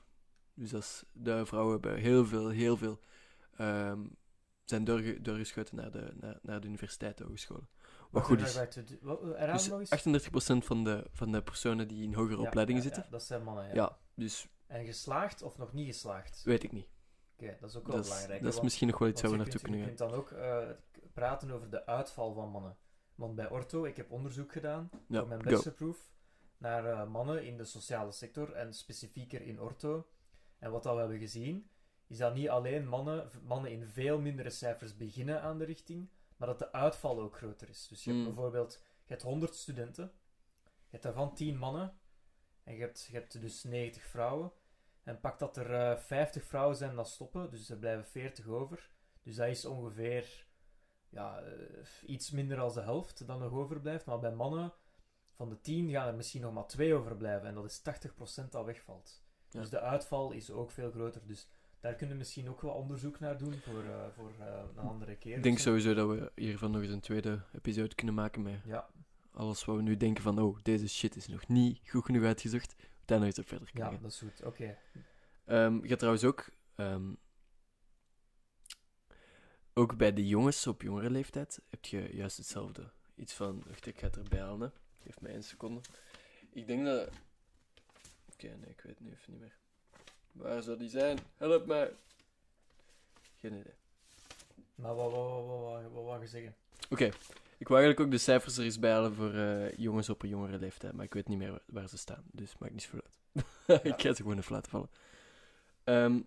Dus 0.54 0.70
dat 0.70 0.82
is, 0.82 1.04
de 1.12 1.46
vrouwen 1.46 1.74
hebben 1.74 1.98
heel 2.02 2.26
veel, 2.26 2.50
heel 2.50 2.78
veel... 2.78 3.00
ehm, 3.56 4.06
zijn 4.66 4.84
doorge, 4.84 5.22
doorgeschoten 5.22 5.76
naar 5.76 5.92
de, 5.92 6.14
naar, 6.20 6.40
naar 6.42 6.62
de 6.62 6.68
universiteit, 6.68 7.18
de 7.18 7.24
hogescholen. 7.24 7.68
Wat 8.12 8.24
goed 8.24 8.42
is. 8.42 8.54
Herhaal 8.56 9.54
Dus 9.54 9.68
nog 9.70 9.80
eens? 9.80 10.62
38% 10.64 10.66
van 10.66 10.84
de, 10.84 11.08
van 11.12 11.32
de 11.32 11.42
personen 11.44 11.88
die 11.88 12.04
in 12.04 12.14
hogere 12.14 12.42
Ja, 12.42 12.48
opleidingen 12.48 12.82
ja, 12.82 12.88
zitten. 12.88 13.04
Ja, 13.06 13.12
dat 13.12 13.24
zijn 13.24 13.44
mannen, 13.44 13.74
ja. 13.76 13.98
Dus 14.16 14.48
En 14.68 14.86
geslaagd 14.86 15.42
of 15.42 15.58
nog 15.58 15.74
niet 15.74 15.88
geslaagd? 15.88 16.44
weet 16.44 16.64
ik 16.64 16.72
niet. 16.72 16.88
Oké, 17.34 17.58
dat 17.60 17.70
is 17.70 17.76
ook 17.76 17.88
wel 17.88 17.96
Dat 17.96 18.06
is, 18.06 18.12
belangrijk. 18.12 18.44
dat 18.44 18.54
is 18.54 18.62
misschien 18.62 18.88
nog 18.88 18.98
wel 19.00 19.08
iets 19.08 19.22
waar 19.22 19.32
we 19.32 19.38
naartoe 19.38 19.62
kunnen 19.62 19.80
gaan. 19.80 19.90
Je 19.90 19.96
kunt 19.96 20.10
dan 20.10 20.20
ook 20.20 20.32
eh, 20.32 20.70
praten 21.14 21.52
over 21.52 21.70
de 21.70 21.86
uitval 21.86 22.34
van 22.34 22.50
mannen. 22.50 22.78
Want 23.16 23.36
bij 23.36 23.50
Orto, 23.50 23.84
ik 23.86 23.98
heb 23.98 24.12
onderzoek 24.12 24.52
gedaan 24.52 24.90
voor 25.10 25.28
mijn 25.28 25.42
bachelorproof 25.42 26.12
naar 26.58 26.86
eh, 26.86 27.08
mannen 27.08 27.46
in 27.46 27.58
de 27.58 27.66
sociale 27.66 28.12
sector 28.12 28.52
en 28.52 28.74
specifieker 28.74 29.42
in 29.42 29.60
Orto. 29.62 30.08
En 30.60 30.72
wat 30.72 30.84
dat 30.84 30.94
we 30.94 31.00
hebben 31.00 31.20
gezien, 31.20 31.70
is 32.14 32.20
dat 32.20 32.34
niet 32.34 32.50
alleen 32.50 32.88
mannen, 32.88 33.30
mannen 33.44 33.72
in 33.72 33.86
veel 33.86 34.20
mindere 34.20 34.50
cijfers 34.50 34.98
beginnen 34.98 35.42
aan 35.42 35.58
de 35.58 35.66
richting, 35.66 36.10
maar 36.38 36.48
dat 36.48 36.60
de 36.60 36.72
uitval 36.72 37.20
ook 37.20 37.38
groter 37.38 37.70
is. 37.70 37.88
Dus 37.88 38.04
je 38.04 38.10
hebt 38.10 38.24
Mm. 38.24 38.34
bijvoorbeeld, 38.34 38.74
je 38.74 39.12
hebt 39.14 39.22
100 39.22 39.56
studenten, 39.56 40.12
je 40.64 40.90
hebt 40.90 41.04
daarvan 41.04 41.36
10 41.36 41.58
mannen 41.58 41.98
en 42.64 42.76
je 42.76 42.80
hebt, 42.82 43.04
je 43.04 43.14
hebt 43.14 43.42
dus 43.42 43.64
90 43.64 44.04
vrouwen. 44.04 44.52
En 45.04 45.20
pak 45.20 45.40
dat 45.40 45.58
er 45.58 45.74
eh 45.74 45.98
50 45.98 46.44
vrouwen 46.44 46.76
zijn 46.76 46.96
dat 46.96 47.08
stoppen, 47.08 47.50
dus 47.50 47.70
er 47.70 47.78
blijven 47.78 48.06
40 48.06 48.48
over. 48.48 48.90
Dus 49.24 49.36
dat 49.36 49.48
is 49.48 49.66
ongeveer 49.66 50.46
ja, 51.10 51.42
eh, 51.42 51.86
iets 52.06 52.32
minder 52.32 52.58
dan 52.58 52.74
de 52.74 52.82
helft 52.82 53.28
dat 53.28 53.40
nog 53.40 53.52
overblijft. 53.52 54.06
Maar 54.06 54.20
bij 54.20 54.32
mannen, 54.32 54.74
van 55.34 55.50
de 55.50 55.60
10 55.62 55.90
gaan 55.90 56.08
er 56.08 56.16
misschien 56.16 56.42
nog 56.42 56.54
maar 56.54 56.68
2 56.68 56.94
overblijven. 56.94 57.48
En 57.48 57.56
dat 57.56 57.66
is 57.66 57.82
80% 57.82 58.52
dat 58.52 58.66
wegvalt. 58.66 59.24
Ja. 59.50 59.60
Dus 59.60 59.70
de 59.70 59.80
uitval 59.80 60.32
is 60.32 60.52
ook 60.52 60.72
veel 60.72 60.92
groter. 60.92 61.28
Dus 61.28 61.48
daar 61.84 61.94
kunnen 61.94 62.16
we 62.16 62.22
misschien 62.22 62.50
ook 62.50 62.62
wel 62.62 62.72
onderzoek 62.72 63.20
naar 63.20 63.38
doen 63.38 63.54
voor, 63.54 63.84
eh, 63.84 64.08
voor 64.16 64.32
eh, 64.40 64.64
een 64.76 64.78
andere 64.78 65.16
keer. 65.16 65.38
Ik 65.38 65.44
denk 65.44 65.60
sowieso 65.60 65.94
dat 65.94 66.10
we 66.10 66.32
hiervan 66.36 66.72
nog 66.72 66.82
eens 66.82 66.92
een 66.92 67.00
tweede 67.00 67.42
episode 67.54 67.96
kunnen 67.96 68.16
maken 68.16 68.42
met 68.42 68.60
Ja, 68.66 68.90
alles 69.32 69.66
wat 69.66 69.76
we 69.76 69.82
nu 69.82 69.98
denken 69.98 70.24
van, 70.24 70.40
oh, 70.40 70.58
deze 70.62 70.88
shit 70.88 71.16
is 71.16 71.28
nog 71.28 71.48
niet 71.48 71.80
goed 71.90 72.06
genoeg 72.06 72.24
uitgezocht. 72.24 72.76
Daar 73.06 73.18
nog 73.18 73.28
eens 73.28 73.40
op 73.40 73.48
verder 73.48 73.72
kunnen 73.72 73.92
ja, 73.92 73.98
dat 73.98 74.12
is 74.12 74.20
goed. 74.20 74.44
Oké. 74.44 74.78
Ehm, 75.46 75.82
je 75.82 75.88
gaat 75.88 75.98
trouwens 75.98 76.26
ook... 76.26 76.50
ehm, 76.76 77.14
ook 79.74 79.98
bij 79.98 80.14
de 80.14 80.28
jongens 80.28 80.68
op 80.68 80.82
jongere 80.82 81.10
leeftijd 81.10 81.62
heb 81.70 81.86
je 81.86 82.16
juist 82.16 82.38
hetzelfde. 82.38 82.92
Iets 83.16 83.34
van... 83.34 83.64
Wacht, 83.68 83.86
ik 83.86 84.00
ga 84.00 84.06
het 84.08 84.18
erbij 84.18 84.40
halen. 84.40 84.62
hè. 84.62 85.04
Geef 85.04 85.22
mij 85.22 85.32
één 85.32 85.44
seconde. 85.44 85.82
Ik 86.52 86.68
denk 86.68 86.86
dat... 86.86 87.10
Oké, 88.34 88.48
nee, 88.48 88.70
ik 88.70 88.82
weet 88.82 88.98
het 88.98 89.00
nu 89.00 89.12
even 89.12 89.32
niet 89.32 89.40
meer. 89.42 89.58
Waar 90.34 90.62
zou 90.62 90.78
die 90.78 90.90
zijn? 90.90 91.18
Help 91.38 91.66
mij! 91.66 91.92
Geen 93.38 93.54
idee. 93.54 93.74
Maar 94.76 94.96
wat, 94.96 95.12
wat, 95.12 95.30
wat, 95.30 95.46
wat, 95.46 95.62
wat, 95.62 95.92
wat 95.92 96.04
wou 96.04 96.22
je 96.22 96.28
zeggen? 96.28 96.56
Oké, 96.90 97.06
ik 97.58 97.68
wou 97.68 97.82
eigenlijk 97.82 98.00
ook 98.00 98.12
de 98.12 98.24
cijfers 98.24 98.58
er 98.58 98.64
eens 98.64 98.80
bij 98.80 98.92
halen 98.92 99.14
voor 99.14 99.34
eh, 99.34 99.78
jongens 99.78 100.10
op 100.10 100.22
een 100.24 100.30
jongere 100.30 100.60
leeftijd, 100.60 100.94
maar 100.94 101.06
ik 101.06 101.14
weet 101.14 101.28
niet 101.28 101.38
meer 101.38 101.52
waar, 101.52 101.64
waar 101.66 101.90
ze 101.90 101.98
staan, 101.98 102.24
dus 102.32 102.58
maakt 102.58 102.74
niet 102.74 102.84
zoveel 102.84 103.02
uit. 103.04 103.84
ik 103.94 104.02
ga 104.02 104.14
ze 104.14 104.22
gewoon 104.22 104.38
even 104.38 104.54
laten 104.54 104.72
vallen. 104.72 104.90
Ehm, 105.84 106.22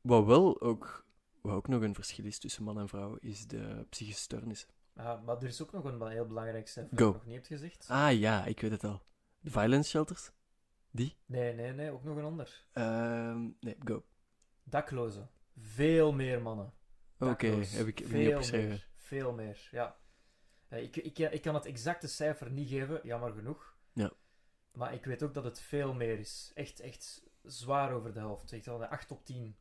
wat 0.00 0.24
wel 0.24 0.60
ook, 0.60 1.04
wat 1.40 1.54
ook 1.54 1.68
nog 1.68 1.82
een 1.82 1.94
verschil 1.94 2.24
is 2.24 2.38
tussen 2.38 2.62
man 2.62 2.78
en 2.78 2.88
vrouw, 2.88 3.16
is 3.20 3.46
de 3.46 3.86
psychische 3.88 4.22
stoornissen. 4.22 4.68
Ah, 4.96 5.24
maar 5.24 5.36
er 5.36 5.44
is 5.48 5.62
ook 5.62 5.72
nog 5.72 5.84
een 5.84 6.08
heel 6.08 6.26
belangrijk 6.26 6.68
cijfer 6.68 6.96
dat 6.96 7.06
je 7.06 7.12
nog 7.12 7.24
niet 7.24 7.34
hebt 7.34 7.46
gezegd. 7.46 7.86
Ah 7.88 8.18
ja, 8.18 8.44
ik 8.44 8.60
weet 8.60 8.70
het 8.70 8.84
al. 8.84 9.02
De 9.40 9.50
violence 9.50 9.88
shelters? 9.88 10.30
Die? 10.90 11.16
Nee, 11.26 11.54
nee, 11.54 11.72
nee, 11.72 11.90
ook 11.90 12.04
nog 12.04 12.16
een 12.16 12.24
ander. 12.24 12.66
Ehm, 12.72 13.48
nee, 13.60 13.76
go. 13.84 14.04
Daklozen. 14.62 15.30
Veel 15.56 16.12
meer 16.12 16.42
mannen. 16.42 16.72
Oké, 17.18 17.46
heb 17.46 17.86
ik 17.86 17.98
heb 17.98 18.08
veel 18.08 18.18
niet 18.18 18.28
opgeschreven. 18.28 18.68
meer. 18.68 18.88
Veel 18.94 19.32
meer, 19.32 19.68
ja. 19.70 19.96
Eh, 20.68 20.82
ik, 20.82 20.96
ik, 20.96 21.18
ik 21.18 21.42
kan 21.42 21.54
het 21.54 21.64
exacte 21.66 22.08
cijfer 22.08 22.50
niet 22.50 22.68
geven, 22.68 23.00
jammer 23.02 23.32
genoeg. 23.32 23.76
Ja. 23.92 24.12
Maar 24.72 24.94
ik 24.94 25.04
weet 25.04 25.22
ook 25.22 25.34
dat 25.34 25.44
het 25.44 25.60
veel 25.60 25.94
meer 25.94 26.18
is. 26.18 26.50
Echt, 26.54 26.80
echt 26.80 27.28
zwaar 27.42 27.92
over 27.92 28.12
de 28.12 28.18
helft. 28.18 28.52
Echt 28.52 28.66
wel 28.66 28.84
8 28.84 29.10
op 29.10 29.24
10 29.24 29.56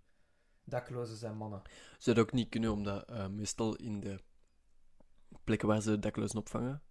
daklozen 0.64 1.18
zijn 1.18 1.38
mannen. 1.38 1.62
Zou 1.98 2.16
dat 2.16 2.26
ook 2.26 2.32
niet 2.34 2.50
kunnen, 2.50 2.72
omdat 2.72 3.10
eh, 3.10 3.28
meestal 3.28 3.76
in 3.76 4.00
de 4.00 4.22
plekken 5.44 5.68
waar 5.68 5.82
ze 5.82 6.00
daklozen 6.00 6.40
opvangen, 6.40 6.84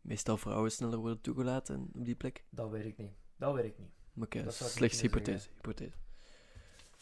meestal 0.00 0.36
vrouwen 0.36 0.72
sneller 0.72 0.98
worden 0.98 1.20
toegelaten 1.20 1.90
op 1.92 2.04
die 2.04 2.14
plek? 2.14 2.44
Dat 2.50 2.70
weet 2.70 2.84
ik 2.84 2.96
niet. 2.96 3.16
Dat 3.36 3.54
weet 3.54 3.64
ik 3.64 3.78
niet. 3.78 4.24
Oké, 4.24 4.38
ik 4.38 4.50
slechts 4.50 5.00
hypothese. 5.00 5.48
hypothese. 5.54 5.96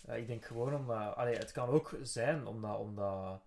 Eh, 0.07 0.19
ik 0.19 0.27
denk 0.27 0.45
gewoon 0.45 0.75
omdat... 0.75 1.15
Allee, 1.17 1.37
het 1.37 1.53
kan 1.53 1.69
ook 1.69 1.97
zijn 2.03 2.47
omdat, 2.47 2.79
omdat, 2.79 3.41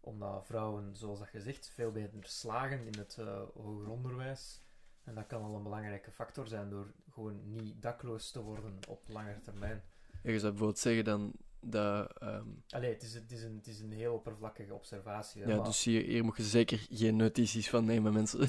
omdat 0.00 0.46
vrouwen, 0.46 0.96
zoals 0.96 1.18
dat 1.18 1.28
gezegd, 1.28 1.70
veel 1.74 1.92
beter 1.92 2.18
slagen 2.20 2.86
in 2.86 2.94
het 2.98 3.16
eh, 3.18 3.42
hoger 3.54 3.88
onderwijs. 3.90 4.62
En 5.04 5.14
dat 5.14 5.26
kan 5.26 5.42
al 5.42 5.54
een 5.56 5.62
belangrijke 5.62 6.10
factor 6.10 6.46
zijn 6.46 6.70
door 6.70 6.92
gewoon 7.10 7.40
niet 7.52 7.82
dakloos 7.82 8.30
te 8.30 8.40
worden 8.42 8.78
op 8.88 9.08
langere 9.08 9.40
termijn. 9.40 9.82
Ja, 10.22 10.30
je 10.30 10.38
zou 10.38 10.50
bijvoorbeeld 10.50 10.78
zeggen 10.78 11.04
dan 11.04 11.32
dat... 11.60 12.12
ehm, 12.18 12.46
Allee, 12.68 12.92
het 12.92 13.02
is, 13.02 13.14
het 13.14 13.32
is, 13.32 13.42
een, 13.42 13.56
het 13.56 13.66
is 13.66 13.80
een 13.80 13.92
heel 13.92 14.14
oppervlakkige 14.14 14.74
observatie. 14.74 15.42
hè, 15.42 15.48
ja, 15.50 15.56
maar- 15.56 15.64
dus 15.64 15.84
hier, 15.84 16.02
hier 16.02 16.24
moet 16.24 16.36
je 16.36 16.42
zeker 16.42 16.86
geen 16.90 17.16
notities 17.16 17.70
van 17.70 17.84
nemen, 17.84 18.12
mensen. 18.12 18.40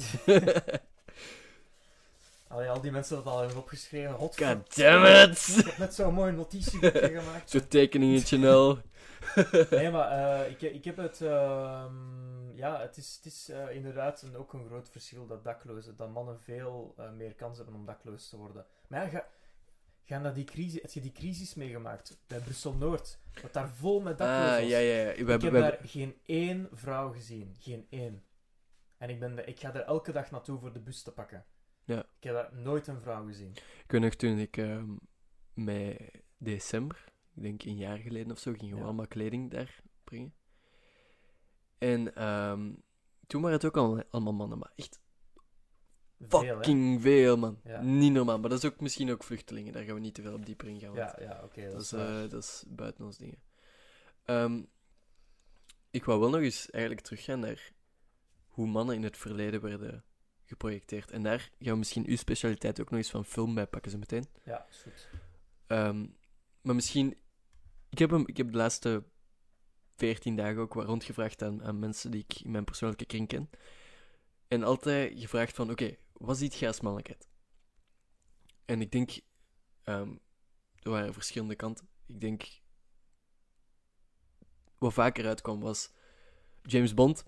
Allee, 2.50 2.68
al 2.70 2.80
die 2.80 2.90
mensen 2.90 3.16
dat 3.16 3.26
al 3.26 3.38
hebben 3.38 3.56
opgeschreven. 3.56 4.14
God, 4.14 4.36
God 4.42 4.76
damn 4.76 5.04
Ik 5.04 5.28
it! 5.30 5.64
heb 5.64 5.78
net 5.78 5.94
zo'n 5.94 6.14
mooi 6.14 6.32
notitieboekje 6.32 7.08
gemaakt. 7.20 7.50
Zo'n 7.50 7.68
tekeningetje 7.68 8.48
al. 8.50 8.78
Nee, 9.70 9.90
maar 9.90 10.10
eh, 10.42 10.50
ik, 10.50 10.60
ik 10.62 10.84
heb 10.84 10.96
het... 10.96 11.20
ehm, 11.20 12.56
ja, 12.56 12.80
het 12.80 12.96
is, 12.96 13.14
het 13.22 13.32
is 13.32 13.48
eh, 13.48 13.74
inderdaad 13.74 14.22
een, 14.22 14.36
ook 14.36 14.52
een 14.52 14.66
groot 14.66 14.88
verschil 14.90 15.26
dat 15.26 15.44
daklozen... 15.44 15.96
Dat 15.96 16.10
mannen 16.12 16.40
veel 16.40 16.94
eh, 16.96 17.10
meer 17.12 17.34
kans 17.34 17.56
hebben 17.56 17.74
om 17.74 17.86
dakloos 17.86 18.28
te 18.28 18.36
worden. 18.36 18.66
Maar 18.88 19.02
ja, 19.02 19.08
ga, 19.08 19.26
ga 20.04 20.18
naar 20.18 20.34
die 20.34 20.44
crisis... 20.44 20.82
Heb 20.82 20.90
je 20.90 21.00
die 21.00 21.12
crisis 21.12 21.54
meegemaakt? 21.54 22.18
Bij 22.26 22.38
Brussel-Noord. 22.38 23.18
Wat 23.42 23.52
daar 23.52 23.68
vol 23.70 24.00
met 24.00 24.18
daklozen 24.18 24.44
Ah, 24.54 24.60
was. 24.60 24.68
ja, 24.70 24.78
ja, 24.78 24.96
ja. 25.00 25.04
We 25.04 25.10
ik 25.10 25.26
hebben, 25.42 25.64
heb 25.64 25.78
daar 25.78 25.88
geen 25.88 26.16
één 26.26 26.68
vrouw 26.72 27.12
gezien. 27.12 27.56
Geen 27.60 27.86
één. 27.90 28.24
En 28.98 29.10
ik, 29.10 29.20
ben 29.20 29.34
de- 29.36 29.44
ik 29.44 29.60
ga 29.60 29.74
er 29.74 29.80
elke 29.84 30.12
dag 30.12 30.30
naartoe 30.30 30.58
voor 30.58 30.72
de 30.72 30.80
bus 30.80 31.02
te 31.02 31.12
pakken. 31.12 31.44
Ja. 31.94 31.98
Ik 32.18 32.24
heb 32.24 32.34
daar 32.34 32.54
nooit 32.54 32.86
een 32.86 33.00
vrouw 33.00 33.26
gezien. 33.26 33.50
Ik 33.84 33.84
weet 33.90 34.00
nog 34.00 34.14
toen 34.14 34.38
ik 34.38 34.56
ehm 34.56 34.90
mei 35.54 35.96
december, 36.38 37.04
ik 37.34 37.42
denk 37.42 37.62
een 37.62 37.76
jaar 37.76 37.98
geleden 37.98 38.30
of 38.30 38.38
zo, 38.38 38.52
gingen 38.52 38.74
we 38.74 38.80
Ja. 38.80 38.84
allemaal 38.86 39.06
kleding 39.06 39.50
daar 39.50 39.80
brengen. 40.04 40.34
En 41.78 42.14
ehm, 42.14 42.72
toen 43.26 43.42
waren 43.42 43.56
het 43.56 43.66
ook 43.66 43.76
al, 43.76 44.02
allemaal 44.10 44.32
mannen, 44.32 44.58
maar 44.58 44.72
echt 44.76 45.00
Veel, 46.20 46.40
hè? 46.40 46.54
fucking 46.54 47.02
veel, 47.02 47.36
man. 47.36 47.60
Ja. 47.64 47.80
Niet 47.80 48.12
normaal. 48.12 48.38
Maar 48.38 48.50
dat 48.50 48.62
is 48.64 48.70
ook 48.70 48.80
misschien 48.80 49.10
ook 49.10 49.24
vluchtelingen. 49.24 49.72
Daar 49.72 49.84
gaan 49.84 49.94
we 49.94 50.00
niet 50.00 50.14
te 50.14 50.22
veel 50.22 50.34
op 50.34 50.46
dieper 50.46 50.68
ingaan. 50.68 50.94
want 50.94 51.12
Ja, 51.18 51.22
ja 51.24 51.40
oké. 51.44 51.62
dat, 51.62 51.72
dat 51.72 51.80
is, 51.82 51.92
eh, 51.92 52.20
dat 52.28 52.42
is 52.42 52.64
buiten 52.68 53.04
ons 53.04 53.16
dingen. 53.18 53.42
Ehm, 54.24 54.62
ik 55.90 56.04
wou 56.04 56.20
wel 56.20 56.30
nog 56.30 56.40
eens 56.40 56.70
eigenlijk 56.70 57.04
teruggaan 57.04 57.40
naar 57.40 57.72
hoe 58.48 58.66
mannen 58.66 58.94
in 58.94 59.02
het 59.02 59.16
verleden 59.16 59.60
werden 59.60 60.04
geprojecteerd. 60.50 61.10
En 61.10 61.22
daar 61.22 61.38
gaan 61.38 61.72
we 61.72 61.78
misschien 61.78 62.06
uw 62.06 62.16
specialiteit 62.16 62.80
ook 62.80 62.90
nog 62.90 62.98
eens 62.98 63.10
van 63.10 63.24
film 63.24 63.54
bij 63.54 63.66
pakken, 63.66 63.90
zo 63.90 63.98
meteen. 63.98 64.26
Ja, 64.44 64.66
is 64.70 64.82
goed. 64.82 65.08
Ehm, 65.66 66.06
maar 66.60 66.74
misschien... 66.74 67.18
Ik 67.88 67.98
heb, 67.98 68.10
hem, 68.10 68.26
ik 68.26 68.36
heb 68.36 68.50
de 68.52 68.56
laatste 68.56 69.04
14 69.96 70.36
dagen 70.36 70.60
ook 70.60 70.74
wat 70.74 70.86
rondgevraagd 70.86 71.42
aan, 71.42 71.64
aan 71.64 71.78
mensen 71.78 72.10
die 72.10 72.24
ik 72.28 72.40
in 72.40 72.50
mijn 72.50 72.64
persoonlijke 72.64 73.04
kring 73.04 73.28
ken. 73.28 73.50
En 74.48 74.62
altijd 74.62 75.20
gevraagd 75.20 75.56
van, 75.56 75.70
oké, 75.70 75.96
wat 76.12 76.38
ziet 76.38 76.54
jij 76.54 76.68
als 76.68 76.80
mannelijkheid? 76.80 77.28
En 78.64 78.80
ik 78.80 78.92
denk... 78.92 79.20
ehm, 79.82 80.14
er 80.82 80.90
waren 80.90 81.12
verschillende 81.12 81.54
kanten. 81.54 81.88
Ik 82.06 82.20
denk... 82.20 82.42
Wat 84.78 84.92
vaker 84.92 85.26
uitkwam 85.26 85.60
was 85.60 85.92
James 86.62 86.94
Bond. 86.94 87.24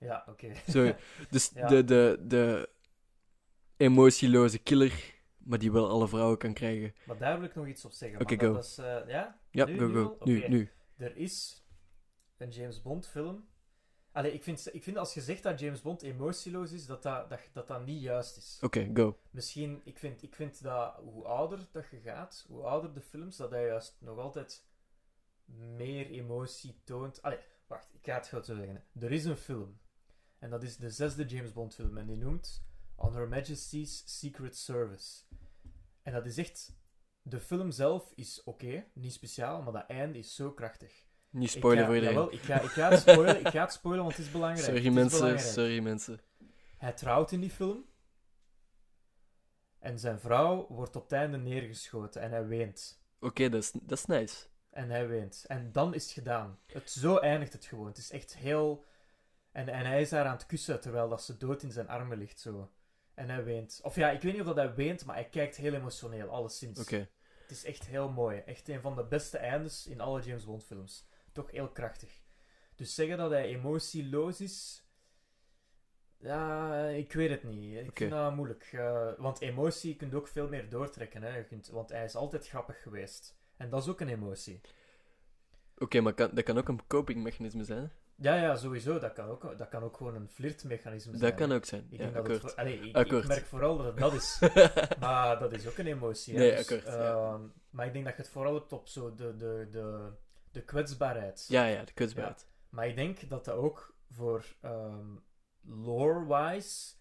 Ja, 0.00 0.24
oké. 0.28 0.52
Dus 1.30 1.50
Ja. 1.54 1.66
de, 1.68 1.84
de, 1.84 2.18
de 2.26 2.68
emotieloze 3.76 4.58
killer, 4.58 5.14
maar 5.38 5.58
die 5.58 5.72
wel 5.72 5.88
alle 5.88 6.08
vrouwen 6.08 6.38
kan 6.38 6.52
krijgen. 6.54 6.94
Maar 7.06 7.18
daar 7.18 7.38
wil 7.38 7.48
ik 7.48 7.54
nog 7.54 7.66
iets 7.66 7.84
op 7.84 7.92
zeggen. 7.92 8.20
Oké, 8.20 8.38
go. 8.38 8.52
dat 8.52 8.64
is, 8.64 8.78
eh, 8.78 8.98
ja? 9.06 9.40
Ja, 9.50 9.64
Nu- 9.64 9.78
go, 9.78 10.16
nu 10.24 10.40
go. 10.40 10.48
Nu. 10.48 10.70
Er 10.96 11.16
is 11.16 11.64
een 12.36 12.50
James 12.50 12.82
Bond 12.82 13.06
film. 13.06 13.48
Allee, 14.12 14.32
ik 14.32 14.42
vind, 14.42 14.74
ik 14.74 14.82
vind 14.82 14.96
als 14.96 15.14
je 15.14 15.20
zegt 15.20 15.42
dat 15.42 15.60
James 15.60 15.80
Bond 15.82 16.02
emotieloos 16.02 16.72
is, 16.72 16.86
dat 16.86 17.02
dat, 17.02 17.28
dat, 17.30 17.40
dat, 17.52 17.66
dat 17.68 17.84
niet 17.86 18.02
juist 18.02 18.36
is. 18.36 18.58
Oké, 18.62 18.90
go. 18.94 19.18
Misschien, 19.30 19.80
ik 19.84 19.98
vind, 19.98 20.22
ik 20.22 20.34
vind 20.34 20.62
dat 20.62 20.94
hoe 20.96 21.24
ouder 21.24 21.58
dat 21.72 21.84
je 21.90 22.00
gaat, 22.00 22.44
hoe 22.48 22.62
ouder 22.62 22.92
de 22.94 23.00
films, 23.00 23.36
dat 23.36 23.50
hij 23.50 23.66
juist 23.66 23.96
nog 24.00 24.18
altijd 24.18 24.64
meer 25.76 26.06
emotie 26.10 26.80
toont. 26.84 27.22
Allee, 27.22 27.38
wacht, 27.66 27.88
ik 27.94 28.04
ga 28.04 28.14
het 28.14 28.28
goed 28.28 28.46
zo 28.46 28.54
zeggen. 28.54 28.84
Er 29.00 29.12
is 29.12 29.24
een 29.24 29.36
film. 29.36 29.78
En 30.40 30.50
dat 30.50 30.62
is 30.62 30.76
de 30.76 30.90
zesde 30.90 31.24
James 31.24 31.52
Bond 31.52 31.74
film. 31.74 31.98
En 31.98 32.06
die 32.06 32.16
noemt 32.16 32.64
On 32.94 33.14
Her 33.14 33.28
Majesty's 33.28 34.02
Secret 34.18 34.56
Service. 34.56 35.22
En 36.02 36.12
dat 36.12 36.26
is 36.26 36.38
echt... 36.38 36.78
De 37.22 37.40
film 37.40 37.70
zelf 37.70 38.12
is 38.14 38.42
oké, 38.42 38.86
niet 38.92 39.12
speciaal, 39.12 39.62
maar 39.62 39.72
dat 39.72 39.86
einde 39.86 40.18
is 40.18 40.34
zo 40.34 40.52
krachtig. 40.52 41.04
Niet 41.30 41.50
spoilen 41.50 41.84
voor 41.84 41.94
iedereen. 41.94 42.14
jawel, 42.14 42.32
ik, 42.32 42.40
ga, 42.40 42.60
ik 42.60 42.70
ga 42.70 42.90
het 42.90 43.00
spoilen, 43.00 43.40
ik 43.40 43.48
ga 43.48 43.60
het 43.60 43.72
spoilen, 43.72 44.04
want 44.04 44.16
het 44.16 44.26
is 44.26 44.32
belangrijk. 44.32 44.64
Sorry 44.64 44.86
is 44.86 44.94
mensen, 44.94 45.18
belangrijk. 45.18 45.52
sorry 45.52 45.80
mensen. 45.80 46.20
Hij 46.76 46.92
trouwt 46.92 47.32
in 47.32 47.40
die 47.40 47.50
film. 47.50 47.84
En 49.78 49.98
zijn 49.98 50.20
vrouw 50.20 50.66
wordt 50.68 50.96
op 50.96 51.02
het 51.02 51.12
einde 51.12 51.36
neergeschoten 51.36 52.22
en 52.22 52.30
hij 52.30 52.46
weent. 52.46 53.02
Oké, 53.18 53.48
dat, 53.48 53.62
is, 53.62 53.70
dat 53.82 53.98
is 53.98 54.04
nice. 54.04 54.46
En 54.70 54.90
hij 54.90 55.08
weent. 55.08 55.44
En 55.46 55.72
dan 55.72 55.94
is 55.94 56.02
het 56.02 56.12
gedaan. 56.12 56.58
Het, 56.66 56.90
zo 56.90 57.16
eindigt 57.16 57.52
het 57.52 57.64
gewoon. 57.64 57.86
Het 57.86 57.98
is 57.98 58.10
echt 58.10 58.36
heel... 58.36 58.84
En, 59.52 59.68
en 59.68 59.86
hij 59.86 60.00
is 60.00 60.08
daar 60.08 60.24
aan 60.24 60.36
het 60.36 60.46
kussen 60.46 60.80
terwijl 60.80 61.08
dat 61.08 61.22
ze 61.22 61.36
dood 61.36 61.62
in 61.62 61.72
zijn 61.72 61.88
armen 61.88 62.18
ligt 62.18 62.40
zo. 62.40 62.70
En 63.14 63.28
hij 63.28 63.44
weent. 63.44 63.80
Of 63.82 63.94
ja, 63.94 64.10
ik 64.10 64.22
weet 64.22 64.32
niet 64.32 64.40
of 64.40 64.46
dat 64.46 64.56
hij 64.56 64.74
weent, 64.74 65.04
maar 65.04 65.14
hij 65.14 65.28
kijkt 65.28 65.56
heel 65.56 65.74
emotioneel, 65.74 66.28
alleszins. 66.28 66.80
Oké. 66.80 67.08
Het 67.40 67.50
is 67.50 67.64
echt 67.64 67.86
heel 67.86 68.10
mooi. 68.10 68.38
Echt 68.38 68.68
een 68.68 68.80
van 68.80 68.96
de 68.96 69.04
beste 69.04 69.38
eindes 69.38 69.86
in 69.86 70.00
alle 70.00 70.22
James 70.22 70.44
Bond 70.44 70.64
films. 70.64 71.08
Toch 71.32 71.50
heel 71.50 71.68
krachtig. 71.68 72.22
Dus 72.74 72.94
zeggen 72.94 73.18
dat 73.18 73.30
hij 73.30 73.46
emotieloos 73.46 74.40
is... 74.40 74.84
Ja, 76.16 76.84
ik 76.86 77.12
weet 77.12 77.30
het 77.30 77.42
niet. 77.42 77.76
Ik 77.76 77.96
vind 77.96 78.10
dat 78.10 78.34
moeilijk. 78.34 78.68
Eh, 78.72 79.12
want 79.18 79.40
emotie 79.40 79.96
kun 79.96 80.08
je 80.10 80.16
ook 80.16 80.28
veel 80.28 80.48
meer 80.48 80.68
doortrekken. 80.68 81.22
Hè. 81.22 81.36
Je 81.36 81.44
kunt, 81.44 81.68
want 81.68 81.88
hij 81.88 82.04
is 82.04 82.14
altijd 82.14 82.48
grappig 82.48 82.82
geweest. 82.82 83.36
En 83.56 83.70
dat 83.70 83.82
is 83.82 83.88
ook 83.88 84.00
een 84.00 84.08
emotie. 84.08 84.60
Oké, 85.78 86.00
maar 86.00 86.14
kan, 86.14 86.30
dat 86.34 86.44
kan 86.44 86.58
ook 86.58 86.68
een 86.68 86.86
copingmechanisme 86.86 87.64
zijn. 87.64 87.92
Ja, 88.22 88.34
ja, 88.34 88.56
sowieso. 88.56 88.98
Dat 88.98 89.12
kan 89.12 89.28
ook, 89.28 89.58
dat 89.58 89.68
kan 89.68 89.82
ook 89.82 89.96
gewoon 89.96 90.14
een 90.14 90.28
flirtmechanisme 90.28 91.16
zijn. 91.16 91.30
Dat 91.30 91.40
kan 91.40 91.52
ook 91.56 91.64
zijn. 91.64 91.86
Ik, 91.90 91.90
Ja, 91.90 91.96
denk 91.98 92.14
dat 92.14 92.26
het 92.26 92.32
akkoord. 92.34 92.52
voor- 92.52 92.60
allee, 92.60 92.80
ik, 93.20 93.26
merk 93.26 93.46
vooral 93.46 93.76
dat 93.76 93.86
het 93.86 93.96
dat 93.96 94.12
is. 94.12 94.38
Maar 95.00 95.38
dat 95.38 95.52
is 95.52 95.68
ook 95.68 95.78
een 95.78 95.86
emotie. 95.86 96.34
Nee, 96.34 96.50
Dus, 96.50 96.60
akkoord, 96.60 96.84
ja. 96.94 97.12
ehm, 97.12 97.40
Maar 97.70 97.86
ik 97.86 97.92
denk 97.92 98.04
dat 98.04 98.16
je 98.16 98.22
het 98.22 98.30
vooral 98.30 98.54
hebt 98.54 98.72
op 98.72 98.88
zo 98.88 99.14
de, 99.14 99.36
de, 99.36 99.68
de, 99.70 100.10
de 100.50 100.62
kwetsbaarheid. 100.62 101.46
ja, 101.48 101.64
ja, 101.64 101.84
de 101.84 101.92
kwetsbaarheid. 101.92 102.46
Maar 102.68 102.86
ik 102.88 102.96
denk 102.96 103.28
dat 103.28 103.44
dat 103.44 103.54
ook 103.54 103.94
voor 104.10 104.44
ehm, 104.60 105.06
lore-wise, 105.84 106.94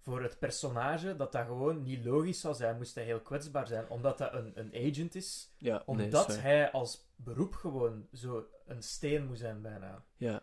voor 0.00 0.22
het 0.22 0.38
personage, 0.38 1.16
dat 1.16 1.32
dat 1.32 1.46
gewoon 1.46 1.82
niet 1.82 2.04
logisch 2.04 2.40
zou 2.40 2.54
zijn, 2.54 2.76
moest 2.76 2.94
hij 2.94 3.04
heel 3.04 3.20
kwetsbaar 3.20 3.66
zijn. 3.66 3.88
Omdat 3.88 4.18
dat 4.18 4.32
een, 4.32 4.52
een 4.54 4.90
agent 4.90 5.14
is. 5.14 5.54
Ja, 5.58 5.82
Omdat 5.86 6.36
hij 6.36 6.70
als 6.70 7.10
beroep 7.16 7.54
gewoon 7.54 8.08
zo 8.12 8.46
een 8.66 8.82
steen 8.82 9.26
moet 9.26 9.38
zijn 9.38 9.62
bijna. 9.62 10.04
Ja. 10.16 10.42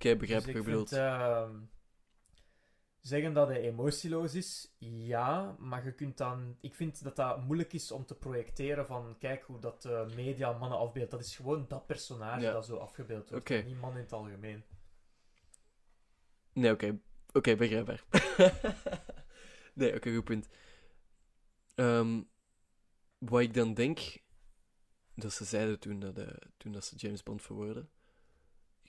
Oké, 0.00 0.16
begrijp 0.16 0.44
Dus 0.44 0.54
ik 0.54 0.64
vind, 0.64 0.92
ehm, 0.92 1.60
zeggen 3.00 3.32
dat 3.32 3.48
hij 3.48 3.60
emotieloos 3.60 4.34
is, 4.34 4.74
ja, 4.78 5.56
maar 5.58 5.84
je 5.84 5.92
kunt 5.92 6.16
dan... 6.16 6.56
Ik 6.60 6.74
vind 6.74 7.02
dat 7.02 7.16
dat 7.16 7.44
moeilijk 7.44 7.72
is 7.72 7.90
om 7.90 8.06
te 8.06 8.14
projecteren 8.14 8.86
van, 8.86 9.16
kijk 9.18 9.42
hoe 9.42 9.58
dat 9.58 9.82
de 9.82 10.06
media 10.16 10.52
mannen 10.52 10.78
afbeeldt. 10.78 11.10
Dat 11.10 11.20
is 11.20 11.36
gewoon 11.36 11.64
dat 11.68 11.86
personage 11.86 12.40
Ja. 12.40 12.52
dat 12.52 12.66
zo 12.66 12.76
afgebeeld 12.76 13.30
wordt, 13.30 13.48
niet 13.48 13.80
man 13.80 13.92
in 13.92 14.02
het 14.02 14.12
algemeen. 14.12 14.64
Nee, 16.52 16.72
oké. 16.72 17.00
Oké, 17.32 17.56
begrijpbaar. 17.56 18.04
nee, 19.74 19.94
oké, 19.94 20.14
goed 20.14 20.24
punt. 20.24 20.48
Ehm, 21.74 22.22
wat 23.18 23.40
ik 23.40 23.54
dan 23.54 23.74
denk... 23.74 24.18
Dat 25.14 25.32
ze 25.32 25.44
zeiden 25.44 25.78
toen 25.78 26.00
dat, 26.00 26.18
eh, 26.18 26.26
toen 26.56 26.72
dat 26.72 26.84
ze 26.84 26.96
James 26.96 27.22
Bond 27.22 27.42
verwoorden... 27.42 27.90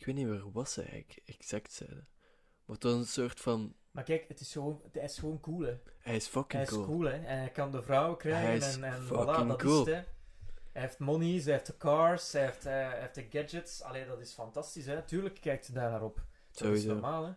Ik 0.01 0.07
weet 0.07 0.15
niet 0.15 0.27
meer 0.27 0.51
wat 0.51 0.69
ze 0.69 0.81
eigenlijk 0.81 1.19
exact 1.25 1.71
zeiden. 1.71 2.07
Maar 2.65 2.75
het 2.75 2.83
was 2.83 2.93
een 2.93 3.05
soort 3.05 3.39
van... 3.39 3.75
Maar 3.91 4.03
kijk, 4.03 4.27
het 4.27 4.39
is 4.39 4.51
gewoon, 4.51 4.81
hij 4.91 5.03
is 5.03 5.17
gewoon 5.19 5.39
cool, 5.39 5.59
hè. 5.61 5.77
Hij 5.99 6.15
is 6.15 6.27
fucking 6.27 6.51
Hij 6.53 6.61
is 6.61 6.69
cool. 6.69 6.85
cool, 6.85 7.03
hè. 7.03 7.11
En 7.25 7.37
hij 7.37 7.51
kan 7.51 7.71
de 7.71 7.83
vrouw 7.83 8.15
krijgen 8.15 8.41
Hij 8.47 8.57
is 8.57 8.75
en, 8.75 8.83
en 8.83 9.05
voilà, 9.05 9.47
dat 9.47 9.57
cool. 9.61 9.85
is 9.87 9.93
het, 9.93 9.95
hè. 10.05 10.11
Hij 10.71 10.81
heeft 10.81 10.99
monies, 10.99 11.43
hij 11.43 11.53
heeft 11.53 11.65
de 11.65 11.77
cars, 11.77 12.31
hij 12.31 12.45
heeft, 12.45 12.63
hij 12.63 12.99
heeft 12.99 13.15
de 13.15 13.27
gadgets. 13.29 13.81
Allee, 13.81 14.05
dat 14.05 14.19
is 14.19 14.33
fantastisch, 14.33 14.85
hè. 14.85 15.03
Tuurlijk 15.03 15.41
kijkt 15.41 15.65
hij 15.67 15.75
daar 15.75 15.91
naar 15.91 16.03
op. 16.03 16.25
Dat 16.51 16.73
is 16.75 16.85
normaal, 16.85 17.25
hè. 17.25 17.33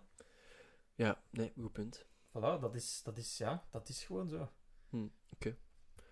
Ja, 0.94 1.22
nee, 1.30 1.52
goed 1.60 1.72
punt. 1.72 2.04
Voilà, 2.28 2.60
dat 2.60 2.74
is, 2.74 3.00
dat 3.02 3.18
is, 3.18 3.38
ja, 3.38 3.64
dat 3.70 3.88
is 3.88 4.04
gewoon 4.04 4.28
zo. 4.28 4.50
Hm, 4.88 5.06
oké. 5.30 5.56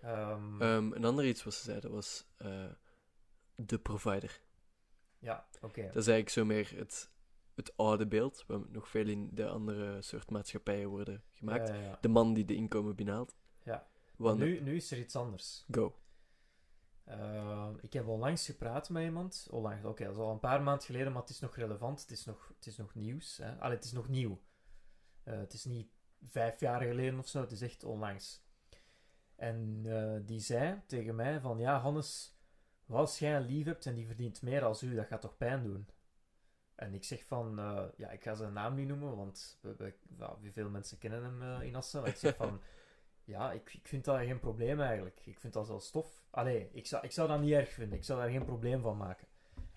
Ehm, 0.01 0.61
Ehm, 0.61 0.91
een 0.91 1.05
ander 1.05 1.25
iets 1.25 1.43
wat 1.43 1.53
ze 1.53 1.63
zeiden 1.63 1.91
was... 1.91 2.25
eh, 2.37 2.71
de 3.55 3.79
provider. 3.79 4.41
Ja, 5.23 5.47
oké. 5.61 5.81
Dat 5.81 5.95
is 5.95 6.07
eigenlijk 6.07 6.29
zo 6.29 6.45
meer 6.45 6.73
het, 6.75 7.09
het 7.55 7.77
oude 7.77 8.07
beeld, 8.07 8.43
wat 8.47 8.69
nog 8.69 8.89
veel 8.89 9.07
in 9.07 9.29
de 9.31 9.47
andere 9.47 10.01
soort 10.01 10.29
maatschappijen 10.29 10.89
worden 10.89 11.23
gemaakt. 11.31 11.67
Ja, 11.67 11.75
ja, 11.75 11.81
ja. 11.81 11.97
De 12.01 12.07
man 12.07 12.33
die 12.33 12.45
de 12.45 12.55
inkomen 12.55 12.95
binnenhaalt. 12.95 13.35
Ja. 13.63 13.87
Want, 14.15 14.39
Nu, 14.39 14.61
nu 14.61 14.75
is 14.75 14.91
er 14.91 14.97
iets 14.97 15.15
anders. 15.15 15.65
Go. 15.71 15.97
Ehm, 17.05 17.73
ik 17.81 17.93
heb 17.93 18.07
onlangs 18.07 18.45
gepraat 18.45 18.89
met 18.89 19.03
iemand. 19.03 19.47
Onlangs, 19.51 19.85
oké, 19.85 20.03
dat 20.03 20.13
is 20.13 20.19
al 20.19 20.31
een 20.31 20.39
paar 20.39 20.61
maanden 20.61 20.85
geleden, 20.85 21.11
maar 21.11 21.21
het 21.21 21.31
is 21.31 21.39
nog 21.39 21.55
relevant. 21.55 22.01
Het 22.01 22.11
is 22.11 22.25
nog, 22.25 22.51
het 22.55 22.65
is 22.65 22.77
nog 22.77 22.95
nieuws. 22.95 23.37
Hè. 23.37 23.59
Allee, 23.59 23.75
het 23.75 23.85
is 23.85 23.91
nog 23.91 24.07
nieuw. 24.07 24.41
Eh, 25.23 25.37
het 25.37 25.53
is 25.53 25.65
niet 25.65 25.87
vijf 26.29 26.59
jaar 26.59 26.81
geleden 26.81 27.19
of 27.19 27.27
zo, 27.27 27.41
het 27.41 27.51
is 27.51 27.61
echt 27.61 27.83
onlangs. 27.83 28.43
En 29.35 29.81
eh, 29.85 30.19
die 30.25 30.39
zei 30.39 30.81
tegen 30.87 31.15
mij 31.15 31.39
van, 31.39 31.59
ja 31.59 31.79
Hannes, 31.79 32.32
als 32.87 33.19
jij 33.19 33.35
een 33.35 33.45
lief 33.45 33.65
hebt 33.65 33.85
en 33.85 33.95
die 33.95 34.05
verdient 34.05 34.41
meer 34.41 34.63
als 34.63 34.83
u, 34.83 34.95
dat 34.95 35.07
gaat 35.07 35.21
toch 35.21 35.37
pijn 35.37 35.63
doen? 35.63 35.87
En 36.75 36.93
ik 36.93 37.03
zeg 37.03 37.25
van, 37.25 37.59
eh, 37.59 37.83
ja, 37.97 38.09
ik 38.09 38.23
ga 38.23 38.35
zijn 38.35 38.53
naam 38.53 38.75
niet 38.75 38.87
noemen, 38.87 39.15
want 39.15 39.59
we, 39.61 39.93
ja, 40.17 40.37
veel 40.51 40.69
mensen 40.69 40.97
kennen 40.97 41.23
hem 41.23 41.41
eh, 41.41 41.67
in 41.67 41.75
Assen. 41.75 42.01
Maar 42.01 42.09
ik 42.09 42.15
zeg 42.15 42.35
van, 42.35 42.61
ja, 43.23 43.51
ik, 43.51 43.73
ik 43.73 43.87
vind 43.87 44.05
dat 44.05 44.17
geen 44.17 44.39
probleem 44.39 44.81
eigenlijk. 44.81 45.25
Ik 45.25 45.39
vind 45.39 45.53
dat 45.53 45.65
zelfs 45.65 45.87
stof. 45.87 46.25
Allee, 46.29 46.69
ik 46.71 46.87
zou, 46.87 47.03
ik 47.03 47.11
zou 47.11 47.27
dat 47.27 47.39
niet 47.39 47.51
erg 47.51 47.69
vinden. 47.69 47.97
Ik 47.97 48.03
zou 48.03 48.19
daar 48.19 48.29
geen 48.29 48.45
probleem 48.45 48.81
van 48.81 48.97
maken. 48.97 49.27